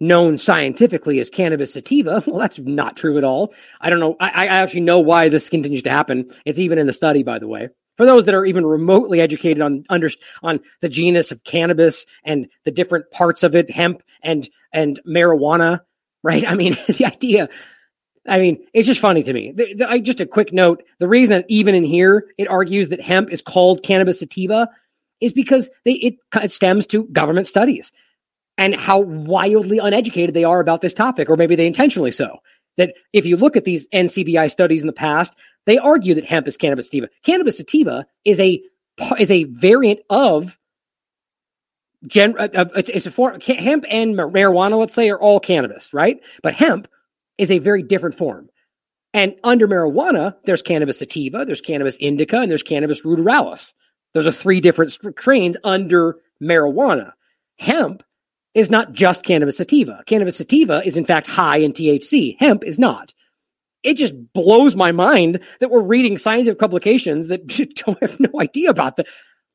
known 0.00 0.38
scientifically 0.38 1.20
as 1.20 1.30
cannabis 1.30 1.74
sativa. 1.74 2.22
Well, 2.30 2.38
that's 2.38 2.58
not 2.58 2.96
true 2.96 3.18
at 3.18 3.24
all. 3.24 3.52
I 3.80 3.90
don't 3.90 4.00
know. 4.00 4.16
I, 4.18 4.30
I 4.30 4.46
actually 4.46 4.80
know 4.82 4.98
why 4.98 5.28
this 5.28 5.48
continues 5.48 5.82
to 5.82 5.90
happen. 5.90 6.30
It's 6.44 6.58
even 6.58 6.78
in 6.78 6.86
the 6.86 6.92
study, 6.92 7.22
by 7.22 7.38
the 7.38 7.48
way. 7.48 7.68
For 7.96 8.06
those 8.06 8.24
that 8.24 8.34
are 8.34 8.46
even 8.46 8.64
remotely 8.64 9.20
educated 9.20 9.60
on 9.60 9.84
under 9.90 10.10
on 10.42 10.60
the 10.80 10.88
genus 10.88 11.32
of 11.32 11.44
cannabis 11.44 12.06
and 12.24 12.48
the 12.64 12.70
different 12.70 13.10
parts 13.10 13.42
of 13.42 13.54
it, 13.54 13.70
hemp 13.70 14.02
and 14.22 14.48
and 14.72 14.98
marijuana, 15.06 15.80
right? 16.22 16.48
I 16.48 16.54
mean, 16.54 16.78
the 16.88 17.04
idea. 17.04 17.48
I 18.28 18.38
mean, 18.38 18.62
it's 18.74 18.86
just 18.86 19.00
funny 19.00 19.22
to 19.22 19.32
me. 19.32 19.52
The, 19.52 19.74
the, 19.74 19.88
I, 19.88 19.98
just 19.98 20.20
a 20.20 20.26
quick 20.26 20.52
note: 20.52 20.82
the 20.98 21.08
reason 21.08 21.30
that 21.30 21.46
even 21.48 21.74
in 21.74 21.84
here 21.84 22.26
it 22.38 22.48
argues 22.48 22.88
that 22.90 23.00
hemp 23.00 23.30
is 23.30 23.42
called 23.42 23.82
cannabis 23.82 24.18
sativa 24.18 24.68
is 25.20 25.32
because 25.32 25.70
they 25.84 25.92
it, 25.94 26.16
it 26.42 26.50
stems 26.50 26.86
to 26.88 27.04
government 27.06 27.46
studies 27.46 27.92
and 28.58 28.74
how 28.74 29.00
wildly 29.00 29.78
uneducated 29.78 30.34
they 30.34 30.44
are 30.44 30.60
about 30.60 30.82
this 30.82 30.94
topic, 30.94 31.30
or 31.30 31.36
maybe 31.36 31.56
they 31.56 31.66
intentionally 31.66 32.10
so. 32.10 32.38
That 32.76 32.94
if 33.12 33.26
you 33.26 33.36
look 33.36 33.56
at 33.56 33.64
these 33.64 33.88
NCBI 33.88 34.50
studies 34.50 34.82
in 34.82 34.86
the 34.86 34.92
past, 34.92 35.34
they 35.66 35.78
argue 35.78 36.14
that 36.14 36.24
hemp 36.24 36.46
is 36.46 36.56
cannabis 36.56 36.86
sativa. 36.86 37.08
Cannabis 37.24 37.56
sativa 37.56 38.06
is 38.24 38.38
a 38.38 38.62
is 39.18 39.30
a 39.30 39.44
variant 39.44 40.00
of 40.10 40.58
gen. 42.06 42.34
Uh, 42.38 42.66
it's, 42.76 42.90
it's 42.90 43.06
a 43.06 43.10
form. 43.10 43.40
Hemp 43.40 43.86
and 43.88 44.14
marijuana, 44.14 44.78
let's 44.78 44.94
say, 44.94 45.08
are 45.08 45.20
all 45.20 45.40
cannabis, 45.40 45.92
right? 45.94 46.20
But 46.42 46.54
hemp 46.54 46.86
is 47.40 47.50
a 47.50 47.58
very 47.58 47.82
different 47.82 48.14
form. 48.14 48.48
And 49.12 49.34
under 49.42 49.66
marijuana, 49.66 50.36
there's 50.44 50.62
cannabis 50.62 50.98
sativa, 50.98 51.44
there's 51.44 51.62
cannabis 51.62 51.96
indica, 51.96 52.38
and 52.38 52.50
there's 52.50 52.62
cannabis 52.62 53.02
ruderalis. 53.02 53.72
Those 54.14 54.26
are 54.26 54.32
three 54.32 54.60
different 54.60 54.92
strains 54.92 55.56
under 55.64 56.18
marijuana. 56.42 57.12
Hemp 57.58 58.02
is 58.54 58.70
not 58.70 58.92
just 58.92 59.22
cannabis 59.22 59.56
sativa. 59.56 60.02
Cannabis 60.06 60.36
sativa 60.36 60.82
is 60.84 60.96
in 60.96 61.04
fact 61.04 61.26
high 61.26 61.58
in 61.58 61.72
THC. 61.72 62.36
Hemp 62.38 62.62
is 62.62 62.78
not. 62.78 63.14
It 63.82 63.94
just 63.94 64.12
blows 64.34 64.76
my 64.76 64.92
mind 64.92 65.40
that 65.60 65.70
we're 65.70 65.82
reading 65.82 66.18
scientific 66.18 66.58
publications 66.58 67.28
that 67.28 67.46
don't 67.86 68.00
have 68.02 68.20
no 68.20 68.40
idea 68.40 68.70
about 68.70 68.96
that. 68.96 69.06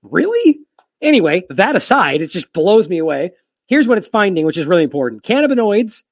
Really? 0.01 0.59
Anyway, 1.01 1.43
that 1.49 1.75
aside, 1.75 2.21
it 2.21 2.27
just 2.31 2.51
blows 2.51 2.89
me 2.89 2.97
away. 2.97 3.31
Here's 3.67 3.87
what 3.87 3.97
it's 3.97 4.07
finding, 4.07 4.45
which 4.45 4.57
is 4.57 4.65
really 4.65 4.83
important. 4.83 5.23
Cannabinoids, 5.23 6.03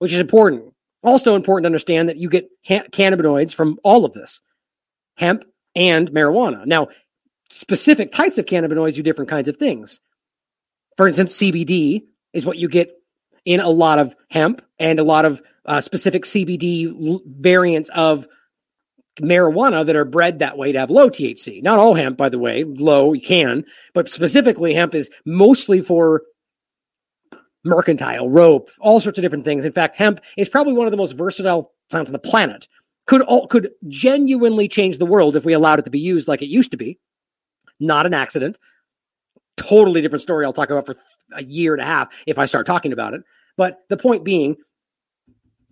which 0.00 0.12
is 0.12 0.18
important. 0.18 0.74
Also 1.02 1.36
important 1.36 1.64
to 1.64 1.68
understand 1.68 2.08
that 2.08 2.16
you 2.16 2.28
get 2.28 2.48
ha- 2.66 2.84
cannabinoids 2.90 3.54
from 3.54 3.78
all 3.84 4.04
of 4.04 4.12
this 4.12 4.40
hemp 5.16 5.44
and 5.76 6.10
marijuana. 6.10 6.66
Now, 6.66 6.88
specific 7.50 8.10
types 8.10 8.38
of 8.38 8.46
cannabinoids 8.46 8.94
do 8.94 9.02
different 9.02 9.30
kinds 9.30 9.48
of 9.48 9.56
things. 9.56 10.00
For 10.96 11.06
instance, 11.06 11.36
CBD 11.36 12.02
is 12.32 12.44
what 12.44 12.58
you 12.58 12.68
get 12.68 12.90
in 13.44 13.60
a 13.60 13.68
lot 13.68 13.98
of 13.98 14.14
hemp 14.28 14.62
and 14.78 14.98
a 14.98 15.04
lot 15.04 15.24
of 15.24 15.40
uh, 15.66 15.80
specific 15.80 16.24
CBD 16.24 16.86
l- 16.86 17.22
variants 17.26 17.90
of 17.90 18.26
marijuana 19.20 19.84
that 19.84 19.96
are 19.96 20.04
bred 20.04 20.38
that 20.38 20.56
way 20.56 20.72
to 20.72 20.78
have 20.78 20.90
low 20.90 21.10
THC. 21.10 21.62
Not 21.62 21.78
all 21.78 21.94
hemp, 21.94 22.16
by 22.16 22.28
the 22.30 22.38
way, 22.38 22.64
low 22.64 23.12
you 23.12 23.20
can, 23.20 23.64
but 23.92 24.08
specifically 24.08 24.72
hemp 24.74 24.94
is 24.94 25.10
mostly 25.26 25.80
for 25.82 26.22
mercantile, 27.64 28.28
rope, 28.28 28.70
all 28.80 29.00
sorts 29.00 29.18
of 29.18 29.22
different 29.22 29.44
things. 29.44 29.64
In 29.64 29.72
fact, 29.72 29.96
hemp 29.96 30.20
is 30.36 30.48
probably 30.48 30.72
one 30.72 30.86
of 30.86 30.90
the 30.90 30.96
most 30.96 31.12
versatile 31.12 31.72
plants 31.90 32.08
on 32.08 32.12
the 32.12 32.18
planet. 32.18 32.68
Could 33.06 33.22
all, 33.22 33.46
could 33.46 33.70
genuinely 33.88 34.68
change 34.68 34.98
the 34.98 35.06
world 35.06 35.36
if 35.36 35.44
we 35.44 35.52
allowed 35.52 35.78
it 35.78 35.84
to 35.84 35.90
be 35.90 35.98
used 35.98 36.28
like 36.28 36.42
it 36.42 36.46
used 36.46 36.70
to 36.70 36.76
be. 36.76 36.98
Not 37.80 38.06
an 38.06 38.14
accident 38.14 38.58
totally 39.60 40.00
different 40.00 40.22
story 40.22 40.44
I'll 40.44 40.52
talk 40.52 40.70
about 40.70 40.86
for 40.86 40.96
a 41.32 41.42
year 41.42 41.74
and 41.74 41.82
a 41.82 41.84
half 41.84 42.08
if 42.26 42.38
I 42.38 42.46
start 42.46 42.66
talking 42.66 42.92
about 42.92 43.14
it. 43.14 43.22
But 43.56 43.80
the 43.88 43.96
point 43.96 44.24
being, 44.24 44.56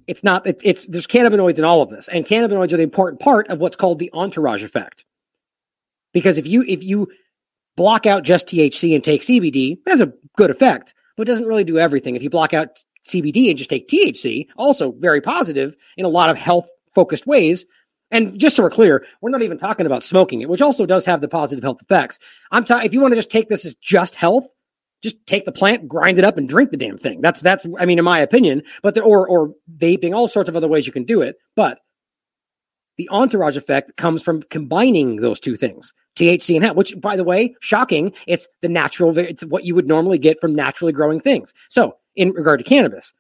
it's 0.06 0.22
not, 0.22 0.46
it, 0.46 0.60
it's, 0.62 0.86
there's 0.86 1.06
cannabinoids 1.06 1.58
in 1.58 1.64
all 1.64 1.82
of 1.82 1.90
this. 1.90 2.08
And 2.08 2.26
cannabinoids 2.26 2.72
are 2.72 2.76
the 2.76 2.82
important 2.82 3.20
part 3.20 3.48
of 3.48 3.58
what's 3.58 3.76
called 3.76 3.98
the 3.98 4.10
entourage 4.12 4.62
effect. 4.62 5.04
Because 6.12 6.38
if 6.38 6.46
you, 6.46 6.64
if 6.66 6.82
you 6.82 7.08
block 7.76 8.06
out 8.06 8.24
just 8.24 8.48
THC 8.48 8.94
and 8.94 9.02
take 9.02 9.22
CBD, 9.22 9.78
that's 9.84 10.00
a 10.00 10.12
good 10.36 10.50
effect, 10.50 10.94
but 11.18 11.26
doesn't 11.26 11.46
really 11.46 11.64
do 11.64 11.78
everything. 11.78 12.16
If 12.16 12.22
you 12.22 12.30
block 12.30 12.54
out 12.54 12.82
CBD 13.04 13.50
and 13.50 13.58
just 13.58 13.68
take 13.68 13.88
THC, 13.88 14.46
also 14.56 14.92
very 14.92 15.20
positive 15.20 15.74
in 15.96 16.06
a 16.06 16.08
lot 16.08 16.30
of 16.30 16.36
health 16.36 16.70
focused 16.94 17.26
ways, 17.26 17.66
and 18.10 18.38
just 18.38 18.56
so 18.56 18.62
we're 18.62 18.70
clear, 18.70 19.04
we're 19.20 19.30
not 19.30 19.42
even 19.42 19.58
talking 19.58 19.84
about 19.84 20.02
smoking 20.02 20.40
it, 20.40 20.48
which 20.48 20.62
also 20.62 20.86
does 20.86 21.04
have 21.04 21.20
the 21.20 21.28
positive 21.28 21.62
health 21.62 21.82
effects. 21.82 22.18
I'm 22.52 22.64
talking 22.64 22.86
if 22.86 22.94
you 22.94 23.00
want 23.00 23.12
to 23.12 23.16
just 23.16 23.30
take 23.30 23.48
this 23.48 23.66
as 23.66 23.74
just 23.74 24.14
health, 24.14 24.46
just 25.02 25.26
take 25.26 25.44
the 25.44 25.52
plant, 25.52 25.88
grind 25.88 26.18
it 26.18 26.24
up, 26.24 26.38
and 26.38 26.48
drink 26.48 26.70
the 26.70 26.76
damn 26.76 26.96
thing. 26.96 27.20
That's 27.20 27.40
that's 27.40 27.66
I 27.78 27.84
mean, 27.84 27.98
in 27.98 28.04
my 28.04 28.20
opinion, 28.20 28.62
but 28.82 28.94
the, 28.94 29.02
or 29.02 29.28
or 29.28 29.52
vaping, 29.76 30.14
all 30.14 30.28
sorts 30.28 30.48
of 30.48 30.56
other 30.56 30.68
ways 30.68 30.86
you 30.86 30.92
can 30.92 31.04
do 31.04 31.20
it. 31.20 31.36
But 31.56 31.80
the 32.96 33.08
entourage 33.10 33.56
effect 33.56 33.96
comes 33.96 34.22
from 34.22 34.42
combining 34.42 35.16
those 35.16 35.40
two 35.40 35.56
things, 35.56 35.92
THC 36.18 36.56
and 36.56 36.64
hemp. 36.64 36.76
Which, 36.76 36.98
by 37.00 37.16
the 37.16 37.24
way, 37.24 37.54
shocking. 37.60 38.12
It's 38.26 38.48
the 38.62 38.68
natural. 38.68 39.16
It's 39.16 39.44
what 39.44 39.64
you 39.64 39.74
would 39.74 39.88
normally 39.88 40.18
get 40.18 40.40
from 40.40 40.54
naturally 40.54 40.92
growing 40.92 41.20
things. 41.20 41.52
So, 41.68 41.96
in 42.16 42.30
regard 42.30 42.58
to 42.60 42.64
cannabis, 42.64 43.14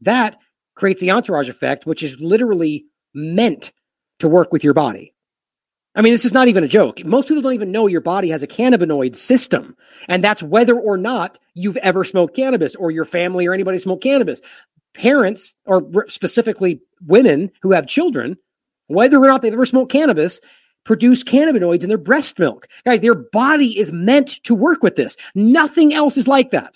that 0.00 0.38
creates 0.74 1.00
the 1.00 1.10
entourage 1.10 1.48
effect, 1.48 1.86
which 1.86 2.02
is 2.02 2.18
literally 2.20 2.84
meant 3.14 3.72
to 4.18 4.28
work 4.28 4.52
with 4.52 4.64
your 4.64 4.74
body. 4.74 5.14
I 5.94 6.02
mean, 6.02 6.12
this 6.12 6.24
is 6.24 6.32
not 6.32 6.48
even 6.48 6.62
a 6.62 6.68
joke. 6.68 7.04
Most 7.04 7.26
people 7.26 7.42
don't 7.42 7.54
even 7.54 7.72
know 7.72 7.88
your 7.88 8.00
body 8.00 8.30
has 8.30 8.42
a 8.42 8.46
cannabinoid 8.46 9.16
system. 9.16 9.76
And 10.08 10.22
that's 10.22 10.42
whether 10.42 10.78
or 10.78 10.96
not 10.96 11.38
you've 11.54 11.76
ever 11.78 12.04
smoked 12.04 12.36
cannabis 12.36 12.76
or 12.76 12.90
your 12.92 13.04
family 13.04 13.46
or 13.46 13.52
anybody 13.52 13.78
smoked 13.78 14.02
cannabis. 14.02 14.40
Parents, 14.94 15.54
or 15.66 15.84
specifically 16.08 16.80
women 17.06 17.50
who 17.62 17.72
have 17.72 17.86
children, 17.86 18.36
whether 18.86 19.18
or 19.18 19.26
not 19.26 19.42
they've 19.42 19.52
ever 19.52 19.66
smoked 19.66 19.90
cannabis, 19.90 20.40
produce 20.84 21.22
cannabinoids 21.22 21.82
in 21.82 21.88
their 21.88 21.98
breast 21.98 22.38
milk. 22.38 22.66
Guys, 22.84 23.00
their 23.00 23.14
body 23.14 23.78
is 23.78 23.92
meant 23.92 24.42
to 24.44 24.54
work 24.54 24.82
with 24.82 24.96
this. 24.96 25.16
Nothing 25.34 25.92
else 25.92 26.16
is 26.16 26.28
like 26.28 26.50
that. 26.50 26.74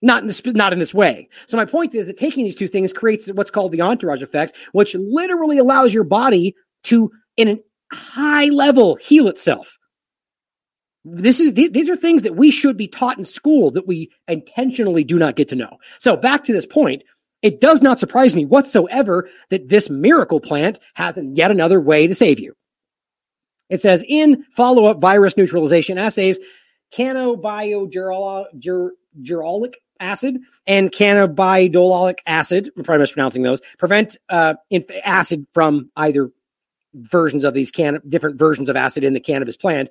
Not 0.00 0.22
in 0.22 0.28
this, 0.28 0.44
not 0.46 0.72
in 0.72 0.78
this 0.78 0.94
way. 0.94 1.28
So 1.46 1.56
my 1.56 1.64
point 1.64 1.94
is 1.94 2.06
that 2.06 2.18
taking 2.18 2.44
these 2.44 2.56
two 2.56 2.68
things 2.68 2.92
creates 2.92 3.28
what's 3.32 3.50
called 3.50 3.72
the 3.72 3.82
entourage 3.82 4.22
effect, 4.22 4.56
which 4.72 4.94
literally 4.94 5.58
allows 5.58 5.92
your 5.92 6.04
body 6.04 6.54
to, 6.84 7.10
in 7.36 7.48
a 7.48 7.58
high 7.92 8.46
level, 8.46 8.96
heal 8.96 9.26
itself. 9.28 9.76
This 11.04 11.40
is 11.40 11.54
these 11.54 11.88
are 11.88 11.96
things 11.96 12.22
that 12.22 12.36
we 12.36 12.50
should 12.50 12.76
be 12.76 12.86
taught 12.86 13.18
in 13.18 13.24
school 13.24 13.70
that 13.70 13.86
we 13.86 14.10
intentionally 14.26 15.04
do 15.04 15.18
not 15.18 15.36
get 15.36 15.48
to 15.48 15.56
know. 15.56 15.78
So 15.98 16.16
back 16.16 16.44
to 16.44 16.52
this 16.52 16.66
point, 16.66 17.02
it 17.40 17.60
does 17.60 17.82
not 17.82 17.98
surprise 17.98 18.36
me 18.36 18.44
whatsoever 18.44 19.28
that 19.50 19.68
this 19.68 19.88
miracle 19.88 20.40
plant 20.40 20.78
has 20.94 21.18
yet 21.32 21.50
another 21.50 21.80
way 21.80 22.06
to 22.06 22.14
save 22.14 22.38
you. 22.38 22.54
It 23.68 23.82
says 23.82 24.04
in 24.08 24.44
follow-up 24.50 25.00
virus 25.00 25.36
neutralization 25.36 25.98
assays, 25.98 26.40
cannabigerolic 26.92 29.74
acid 30.00 30.40
and 30.66 30.92
cannabidiolic 30.92 32.18
acid, 32.26 32.70
I'm 32.76 32.84
probably 32.84 33.02
mispronouncing 33.02 33.42
those, 33.42 33.60
prevent 33.78 34.16
uh, 34.28 34.54
inf- 34.70 34.90
acid 35.04 35.46
from 35.52 35.90
either 35.96 36.30
versions 36.94 37.44
of 37.44 37.54
these 37.54 37.70
can- 37.70 38.00
different 38.08 38.38
versions 38.38 38.68
of 38.68 38.76
acid 38.76 39.04
in 39.04 39.12
the 39.12 39.20
cannabis 39.20 39.56
plant, 39.56 39.90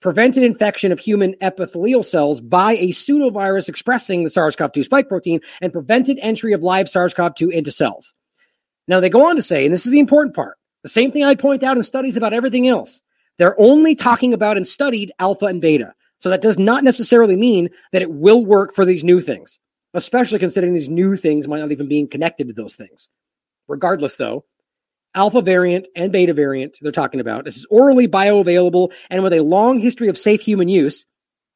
prevented 0.00 0.42
infection 0.42 0.90
of 0.90 0.98
human 0.98 1.36
epithelial 1.40 2.02
cells 2.02 2.40
by 2.40 2.72
a 2.72 2.88
pseudovirus 2.88 3.68
expressing 3.68 4.24
the 4.24 4.30
SARS 4.30 4.56
CoV 4.56 4.72
2 4.72 4.82
spike 4.82 5.08
protein 5.08 5.40
and 5.60 5.72
prevented 5.72 6.18
entry 6.20 6.52
of 6.52 6.62
live 6.62 6.90
SARS 6.90 7.14
CoV 7.14 7.34
2 7.34 7.50
into 7.50 7.70
cells. 7.70 8.14
Now, 8.88 8.98
they 8.98 9.08
go 9.08 9.28
on 9.28 9.36
to 9.36 9.42
say, 9.42 9.64
and 9.64 9.72
this 9.72 9.86
is 9.86 9.92
the 9.92 10.00
important 10.00 10.34
part, 10.34 10.58
the 10.82 10.88
same 10.88 11.12
thing 11.12 11.24
I 11.24 11.36
point 11.36 11.62
out 11.62 11.76
in 11.76 11.84
studies 11.84 12.16
about 12.16 12.32
everything 12.32 12.66
else. 12.66 13.00
They're 13.38 13.60
only 13.60 13.94
talking 13.94 14.32
about 14.32 14.56
and 14.56 14.66
studied 14.66 15.12
alpha 15.18 15.46
and 15.46 15.60
beta. 15.60 15.94
So 16.18 16.30
that 16.30 16.42
does 16.42 16.58
not 16.58 16.84
necessarily 16.84 17.36
mean 17.36 17.70
that 17.92 18.02
it 18.02 18.12
will 18.12 18.44
work 18.44 18.74
for 18.74 18.84
these 18.84 19.02
new 19.02 19.20
things, 19.20 19.58
especially 19.94 20.38
considering 20.38 20.74
these 20.74 20.88
new 20.88 21.16
things 21.16 21.48
might 21.48 21.60
not 21.60 21.72
even 21.72 21.88
be 21.88 22.06
connected 22.06 22.46
to 22.48 22.54
those 22.54 22.76
things. 22.76 23.08
Regardless, 23.66 24.16
though, 24.16 24.44
alpha 25.14 25.42
variant 25.42 25.86
and 25.94 26.12
beta 26.12 26.32
variant 26.32 26.78
they're 26.80 26.92
talking 26.92 27.20
about. 27.20 27.44
This 27.44 27.56
is 27.56 27.66
orally 27.70 28.08
bioavailable 28.08 28.92
and 29.10 29.22
with 29.22 29.32
a 29.32 29.40
long 29.40 29.78
history 29.78 30.08
of 30.08 30.18
safe 30.18 30.40
human 30.40 30.68
use. 30.68 31.04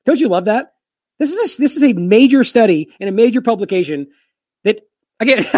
Don't 0.05 0.21
you 0.21 0.29
love 0.29 0.45
that? 0.47 0.73
This 1.19 1.33
is 1.33 1.59
a, 1.59 1.61
this 1.61 1.77
is 1.77 1.83
a 1.83 1.93
major 1.95 2.45
study 2.45 2.91
and 3.01 3.09
a 3.09 3.13
major 3.13 3.41
publication 3.41 4.09
that 4.65 4.81
again 5.21 5.47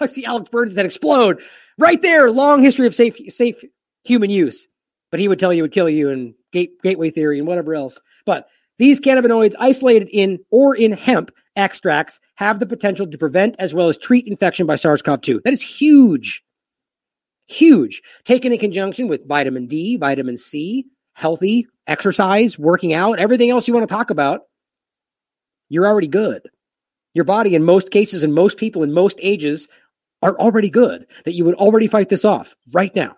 I 0.00 0.06
see 0.06 0.24
Alex 0.24 0.48
Berenson's 0.50 0.76
that 0.76 0.86
explode 0.86 1.42
right 1.78 2.00
there. 2.00 2.30
Long 2.30 2.62
history 2.62 2.86
of 2.86 2.94
safe 2.94 3.16
safe 3.28 3.62
human 4.04 4.30
use, 4.30 4.66
but 5.12 5.20
he 5.20 5.28
would 5.28 5.38
tell 5.38 5.52
you 5.52 5.60
it 5.60 5.62
would 5.62 5.72
kill 5.72 5.88
you 5.88 6.10
and 6.10 6.34
gate, 6.52 6.82
gateway 6.82 7.10
theory 7.10 7.38
and 7.38 7.46
whatever 7.46 7.76
else. 7.76 8.00
But 8.26 8.48
these 8.78 9.00
cannabinoids 9.00 9.54
isolated 9.60 10.08
in 10.10 10.40
or 10.50 10.74
in 10.74 10.90
hemp 10.90 11.30
extracts 11.54 12.18
have 12.36 12.58
the 12.58 12.66
potential 12.66 13.06
to 13.06 13.18
prevent 13.18 13.54
as 13.60 13.74
well 13.74 13.88
as 13.88 13.98
treat 13.98 14.26
infection 14.26 14.66
by 14.66 14.74
SARS-CoV-2. 14.74 15.42
That 15.44 15.52
is 15.52 15.62
huge. 15.62 16.42
Huge. 17.46 18.02
Taken 18.24 18.52
in 18.52 18.58
conjunction 18.58 19.06
with 19.06 19.28
vitamin 19.28 19.66
D, 19.66 19.96
vitamin 19.96 20.36
C, 20.38 20.86
healthy 21.12 21.66
exercise, 21.86 22.58
working 22.58 22.94
out, 22.94 23.18
everything 23.18 23.50
else 23.50 23.68
you 23.68 23.74
want 23.74 23.86
to 23.86 23.94
talk 23.94 24.10
about, 24.10 24.40
you're 25.68 25.86
already 25.86 26.08
good. 26.08 26.48
Your 27.12 27.26
body, 27.26 27.54
in 27.54 27.64
most 27.64 27.90
cases, 27.90 28.22
and 28.22 28.34
most 28.34 28.56
people 28.56 28.82
in 28.82 28.92
most 28.92 29.18
ages, 29.20 29.68
are 30.22 30.38
already 30.38 30.70
good, 30.70 31.06
that 31.26 31.32
you 31.32 31.44
would 31.44 31.56
already 31.56 31.86
fight 31.86 32.08
this 32.08 32.24
off 32.24 32.54
right 32.72 32.94
now. 32.94 33.16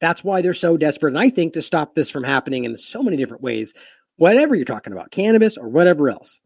That's 0.00 0.22
why 0.22 0.42
they're 0.42 0.54
so 0.54 0.76
desperate. 0.76 1.14
And 1.14 1.18
I 1.18 1.30
think 1.30 1.54
to 1.54 1.62
stop 1.62 1.94
this 1.94 2.10
from 2.10 2.24
happening 2.24 2.64
in 2.64 2.76
so 2.76 3.02
many 3.02 3.16
different 3.16 3.42
ways, 3.42 3.74
whatever 4.16 4.54
you're 4.54 4.64
talking 4.64 4.92
about, 4.92 5.10
cannabis 5.10 5.56
or 5.56 5.68
whatever 5.68 6.08
else. 6.08 6.40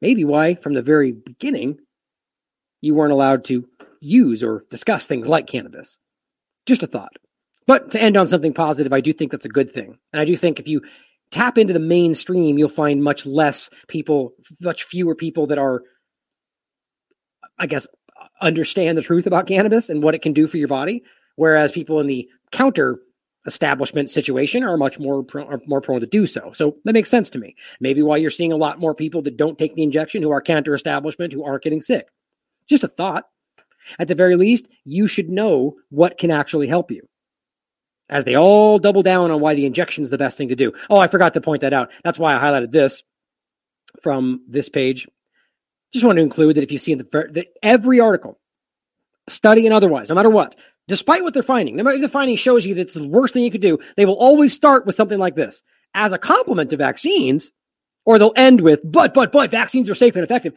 Maybe 0.00 0.24
why, 0.24 0.54
from 0.54 0.74
the 0.74 0.82
very 0.82 1.12
beginning, 1.12 1.78
you 2.80 2.94
weren't 2.94 3.12
allowed 3.12 3.44
to 3.44 3.66
use 4.00 4.42
or 4.42 4.64
discuss 4.70 5.06
things 5.06 5.28
like 5.28 5.46
cannabis. 5.46 5.98
Just 6.66 6.82
a 6.82 6.86
thought. 6.86 7.12
But 7.66 7.92
to 7.92 8.00
end 8.00 8.16
on 8.16 8.28
something 8.28 8.52
positive, 8.52 8.92
I 8.92 9.00
do 9.00 9.12
think 9.12 9.32
that's 9.32 9.44
a 9.44 9.50
good 9.50 9.72
thing. 9.72 9.98
And 10.12 10.20
I 10.20 10.24
do 10.24 10.36
think 10.36 10.60
if 10.60 10.68
you 10.68 10.82
tap 11.30 11.58
into 11.58 11.72
the 11.72 11.78
mainstream, 11.80 12.58
you'll 12.58 12.68
find 12.68 13.02
much 13.02 13.26
less 13.26 13.70
people, 13.88 14.34
much 14.60 14.84
fewer 14.84 15.14
people 15.14 15.48
that 15.48 15.58
are, 15.58 15.82
I 17.58 17.66
guess, 17.66 17.88
understand 18.40 18.96
the 18.96 19.02
truth 19.02 19.26
about 19.26 19.46
cannabis 19.46 19.88
and 19.88 20.02
what 20.02 20.14
it 20.14 20.22
can 20.22 20.32
do 20.32 20.46
for 20.46 20.58
your 20.58 20.68
body. 20.68 21.02
Whereas 21.36 21.72
people 21.72 22.00
in 22.00 22.06
the 22.06 22.28
counter 22.50 22.98
establishment 23.46 24.10
situation 24.10 24.64
are 24.64 24.76
much 24.76 24.98
more 24.98 25.24
are 25.34 25.60
more 25.66 25.80
prone 25.80 26.00
to 26.00 26.06
do 26.06 26.26
so. 26.26 26.52
So 26.52 26.76
that 26.84 26.92
makes 26.92 27.10
sense 27.10 27.30
to 27.30 27.38
me. 27.38 27.54
Maybe 27.80 28.02
why 28.02 28.16
you're 28.16 28.30
seeing 28.30 28.52
a 28.52 28.56
lot 28.56 28.80
more 28.80 28.94
people 28.94 29.22
that 29.22 29.36
don't 29.36 29.58
take 29.58 29.74
the 29.74 29.82
injection 29.82 30.22
who 30.22 30.32
are 30.32 30.42
counter 30.42 30.74
establishment 30.74 31.32
who 31.32 31.44
aren't 31.44 31.62
getting 31.62 31.82
sick. 31.82 32.08
Just 32.68 32.84
a 32.84 32.88
thought. 32.88 33.28
At 34.00 34.08
the 34.08 34.16
very 34.16 34.34
least, 34.34 34.66
you 34.84 35.06
should 35.06 35.28
know 35.28 35.76
what 35.90 36.18
can 36.18 36.32
actually 36.32 36.66
help 36.66 36.90
you. 36.90 37.08
As 38.08 38.24
they 38.24 38.36
all 38.36 38.80
double 38.80 39.02
down 39.02 39.30
on 39.30 39.40
why 39.40 39.54
the 39.54 39.66
injection 39.66 40.02
is 40.02 40.10
the 40.10 40.18
best 40.18 40.36
thing 40.36 40.48
to 40.48 40.56
do. 40.56 40.72
Oh, 40.90 40.98
I 40.98 41.06
forgot 41.06 41.34
to 41.34 41.40
point 41.40 41.60
that 41.62 41.72
out. 41.72 41.90
That's 42.02 42.18
why 42.18 42.34
I 42.34 42.40
highlighted 42.40 42.72
this 42.72 43.02
from 44.02 44.42
this 44.48 44.68
page. 44.68 45.06
Just 45.92 46.04
want 46.04 46.16
to 46.16 46.22
include 46.22 46.56
that 46.56 46.64
if 46.64 46.72
you 46.72 46.78
see 46.78 46.92
in 46.92 46.98
the 46.98 47.46
every 47.62 48.00
article, 48.00 48.38
study 49.28 49.66
and 49.66 49.74
otherwise, 49.74 50.08
no 50.08 50.14
matter 50.14 50.30
what, 50.30 50.56
despite 50.88 51.22
what 51.22 51.34
they're 51.34 51.42
finding, 51.42 51.76
no 51.76 51.82
matter 51.82 51.96
if 51.96 52.02
the 52.02 52.08
finding 52.08 52.36
shows 52.36 52.66
you 52.66 52.74
that 52.74 52.82
it's 52.82 52.94
the 52.94 53.06
worst 53.06 53.34
thing 53.34 53.44
you 53.44 53.50
could 53.50 53.60
do, 53.60 53.78
they 53.96 54.06
will 54.06 54.18
always 54.18 54.52
start 54.52 54.86
with 54.86 54.94
something 54.94 55.18
like 55.18 55.34
this 55.34 55.62
as 55.94 56.12
a 56.12 56.18
complement 56.18 56.70
to 56.70 56.76
vaccines, 56.76 57.52
or 58.04 58.18
they'll 58.18 58.32
end 58.36 58.60
with, 58.60 58.80
but, 58.84 59.14
but, 59.14 59.32
but, 59.32 59.50
vaccines 59.50 59.90
are 59.90 59.94
safe 59.94 60.14
and 60.14 60.22
effective 60.22 60.54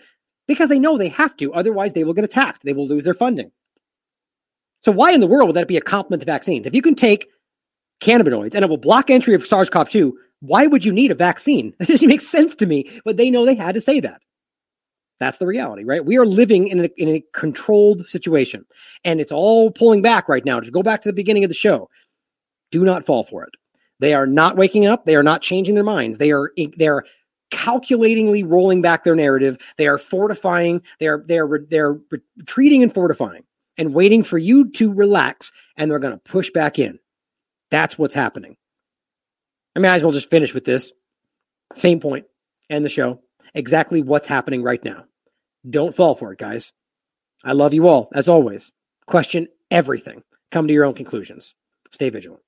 because 0.48 0.70
they 0.70 0.80
know 0.80 0.98
they 0.98 1.10
have 1.10 1.36
to. 1.38 1.54
Otherwise, 1.54 1.94
they 1.94 2.04
will 2.04 2.14
get 2.14 2.24
attacked. 2.24 2.64
They 2.64 2.74
will 2.74 2.88
lose 2.88 3.06
their 3.06 3.14
funding. 3.14 3.52
So, 4.82 4.92
why 4.92 5.12
in 5.12 5.20
the 5.20 5.28
world 5.28 5.48
would 5.48 5.56
that 5.56 5.68
be 5.68 5.78
a 5.78 5.82
complement 5.82 6.22
to 6.22 6.26
vaccines? 6.26 6.68
If 6.68 6.76
you 6.76 6.82
can 6.82 6.96
take 6.96 7.28
cannabinoids 8.02 8.56
and 8.56 8.64
it 8.64 8.70
will 8.70 8.78
block 8.78 9.10
entry 9.10 9.34
of 9.34 9.46
SARS 9.46 9.70
CoV 9.70 9.90
2, 9.90 10.18
why 10.42 10.68
would 10.68 10.86
you 10.86 10.94
need 10.94 11.12
a 11.12 11.16
vaccine? 11.16 11.74
That 11.80 11.88
doesn't 11.88 12.08
make 12.08 12.22
sense 12.22 12.56
to 12.56 12.66
me, 12.66 12.90
but 13.04 13.18
they 13.18 13.30
know 13.30 13.46
they 13.46 13.56
had 13.56 13.76
to 13.76 13.82
say 13.82 14.00
that. 14.02 14.22
That's 15.20 15.38
the 15.38 15.48
reality, 15.48 15.84
right? 15.84 16.04
We 16.04 16.18
are 16.18 16.26
living 16.26 16.70
in 16.70 16.86
a, 16.86 16.90
in 16.98 17.10
a 17.10 17.24
controlled 17.34 18.08
situation 18.08 18.66
and 19.04 19.20
it's 19.20 19.32
all 19.32 19.70
pulling 19.70 20.02
back 20.02 20.30
right 20.30 20.46
now. 20.46 20.60
To 20.60 20.72
go 20.72 20.82
back 20.82 21.02
to 21.02 21.10
the 21.10 21.14
beginning 21.14 21.44
of 21.44 21.50
the 21.50 21.56
show, 21.56 21.90
do 22.72 22.84
not 22.86 23.06
fall 23.06 23.24
for 23.24 23.44
it. 23.44 23.54
They 24.00 24.14
are 24.14 24.26
not 24.26 24.56
waking 24.56 24.86
up. 24.86 25.06
They 25.06 25.16
are 25.16 25.24
not 25.24 25.42
changing 25.42 25.76
their 25.76 25.84
minds. 25.84 26.18
They 26.18 26.32
are, 26.32 26.54
they're 26.78 27.04
calculatingly 27.52 28.44
rolling 28.44 28.82
back 28.82 29.04
their 29.04 29.16
narrative. 29.16 29.58
They 29.78 29.88
are 29.88 29.98
fortifying. 29.98 30.84
They 31.00 31.08
are, 31.08 31.24
they're, 31.28 31.66
they're 31.70 32.00
retreating 32.38 32.82
and 32.82 32.94
fortifying 32.94 33.44
and 33.78 33.94
waiting 33.94 34.24
for 34.24 34.38
you 34.38 34.70
to 34.72 34.94
relax 34.94 35.52
and 35.76 35.92
they're 35.92 36.00
going 36.00 36.14
to 36.14 36.32
push 36.32 36.52
back 36.52 36.80
in. 36.80 37.00
That's 37.72 37.98
what's 37.98 38.16
happening. 38.16 38.56
I 39.76 39.80
might 39.80 39.96
as 39.96 40.04
well 40.04 40.14
just 40.14 40.30
finish 40.30 40.54
with 40.54 40.64
this. 40.64 40.94
Same 41.76 42.00
point. 42.00 42.26
End 42.70 42.86
the 42.86 42.90
show. 42.90 43.22
Exactly 43.54 44.02
what's 44.02 44.28
happening 44.28 44.64
right 44.64 44.84
now. 44.84 45.06
Don't 45.68 45.96
fall 45.96 46.16
for 46.16 46.32
it, 46.32 46.40
guys. 46.40 46.72
I 47.44 47.54
love 47.54 47.74
you 47.74 47.88
all, 47.88 48.10
as 48.14 48.30
always. 48.30 48.72
Question 49.06 49.48
everything. 49.72 50.24
Come 50.52 50.68
to 50.68 50.74
your 50.74 50.86
own 50.86 50.94
conclusions. 50.94 51.56
Stay 51.92 52.10
vigilant. 52.10 52.42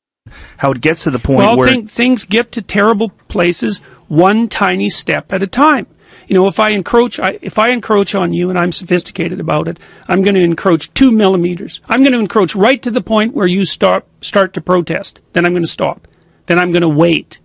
How 0.57 0.72
it 0.72 0.81
gets 0.81 1.03
to 1.06 1.11
the 1.11 1.19
point 1.19 1.40
well, 1.40 1.57
where 1.57 1.69
th- 1.69 1.90
things 1.90 2.25
get 2.25 2.51
to 2.53 2.61
terrible 2.61 3.09
places 3.09 3.80
one 4.07 4.48
tiny 4.48 4.90
step 4.90 5.33
at 5.33 5.41
a 5.41 5.48
time. 5.48 5.88
You 6.27 6.35
know, 6.35 6.48
if 6.48 6.59
I 6.59 6.69
encroach, 6.69 7.19
I, 7.19 7.40
if 7.41 7.57
I 7.57 7.69
encroach 7.69 8.14
on 8.14 8.33
you 8.33 8.49
and 8.49 8.59
I'm 8.59 8.72
sophisticated 8.72 9.40
about 9.40 9.67
it, 9.67 9.80
I'm 10.07 10.22
going 10.22 10.35
to 10.35 10.41
encroach 10.41 10.93
two 10.93 11.11
millimeters. 11.11 11.81
I'm 11.90 12.03
going 12.03 12.14
to 12.14 12.19
encroach 12.19 12.56
right 12.56 12.81
to 12.83 12.91
the 12.91 13.01
point 13.01 13.33
where 13.33 13.48
you 13.48 13.65
start 13.65 14.06
start 14.22 14.53
to 14.53 14.61
protest. 14.61 15.19
Then 15.33 15.45
I'm 15.45 15.53
going 15.53 15.64
to 15.64 15.67
stop. 15.67 16.07
Then 16.45 16.59
I'm 16.59 16.72
going 16.72 16.81
to 16.81 16.90
wait. 16.90 17.40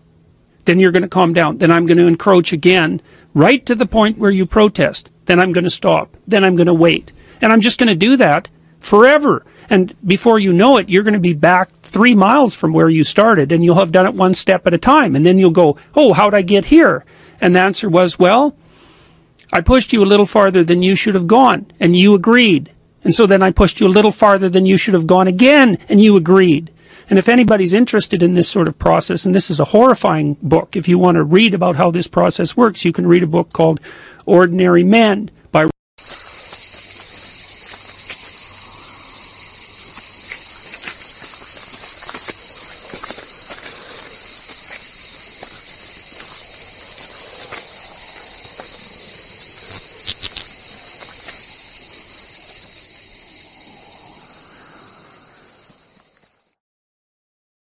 Then 0.66 0.78
you're 0.78 0.92
going 0.92 1.02
to 1.02 1.08
calm 1.08 1.32
down. 1.32 1.58
Then 1.58 1.70
I'm 1.70 1.86
going 1.86 1.98
to 1.98 2.06
encroach 2.06 2.52
again 2.52 3.00
right 3.34 3.64
to 3.66 3.74
the 3.74 3.86
point 3.86 4.18
where 4.18 4.30
you 4.30 4.46
protest. 4.46 5.10
Then 5.26 5.40
I'm 5.40 5.52
going 5.52 5.64
to 5.64 5.70
stop. 5.70 6.16
Then 6.26 6.44
I'm 6.44 6.56
going 6.56 6.66
to 6.66 6.74
wait. 6.74 7.12
And 7.40 7.52
I'm 7.52 7.60
just 7.60 7.78
going 7.78 7.88
to 7.88 7.94
do 7.94 8.16
that 8.16 8.48
forever. 8.80 9.44
And 9.68 9.94
before 10.06 10.38
you 10.38 10.52
know 10.52 10.78
it, 10.78 10.88
you're 10.88 11.02
going 11.02 11.14
to 11.14 11.20
be 11.20 11.34
back 11.34 11.70
three 11.82 12.14
miles 12.14 12.54
from 12.54 12.72
where 12.72 12.88
you 12.88 13.04
started 13.04 13.52
and 13.52 13.64
you'll 13.64 13.76
have 13.76 13.92
done 13.92 14.06
it 14.06 14.14
one 14.14 14.34
step 14.34 14.66
at 14.66 14.74
a 14.74 14.78
time. 14.78 15.16
And 15.16 15.26
then 15.26 15.38
you'll 15.38 15.50
go, 15.50 15.76
Oh, 15.94 16.12
how'd 16.12 16.34
I 16.34 16.42
get 16.42 16.66
here? 16.66 17.04
And 17.40 17.54
the 17.54 17.60
answer 17.60 17.88
was, 17.88 18.18
Well, 18.18 18.56
I 19.52 19.60
pushed 19.60 19.92
you 19.92 20.02
a 20.02 20.06
little 20.06 20.26
farther 20.26 20.64
than 20.64 20.82
you 20.82 20.96
should 20.96 21.14
have 21.14 21.26
gone. 21.26 21.66
And 21.80 21.96
you 21.96 22.14
agreed. 22.14 22.72
And 23.04 23.14
so 23.14 23.26
then 23.26 23.42
I 23.42 23.50
pushed 23.50 23.80
you 23.80 23.86
a 23.86 23.88
little 23.88 24.12
farther 24.12 24.48
than 24.48 24.66
you 24.66 24.76
should 24.76 24.94
have 24.94 25.06
gone 25.06 25.28
again. 25.28 25.78
And 25.88 26.00
you 26.00 26.16
agreed. 26.16 26.70
And 27.08 27.18
if 27.18 27.28
anybody's 27.28 27.72
interested 27.72 28.22
in 28.22 28.34
this 28.34 28.48
sort 28.48 28.66
of 28.66 28.78
process, 28.78 29.24
and 29.24 29.34
this 29.34 29.48
is 29.48 29.60
a 29.60 29.66
horrifying 29.66 30.36
book, 30.42 30.74
if 30.74 30.88
you 30.88 30.98
want 30.98 31.14
to 31.14 31.22
read 31.22 31.54
about 31.54 31.76
how 31.76 31.90
this 31.90 32.08
process 32.08 32.56
works, 32.56 32.84
you 32.84 32.92
can 32.92 33.06
read 33.06 33.22
a 33.22 33.28
book 33.28 33.52
called 33.52 33.80
Ordinary 34.26 34.84
Men. 34.84 35.30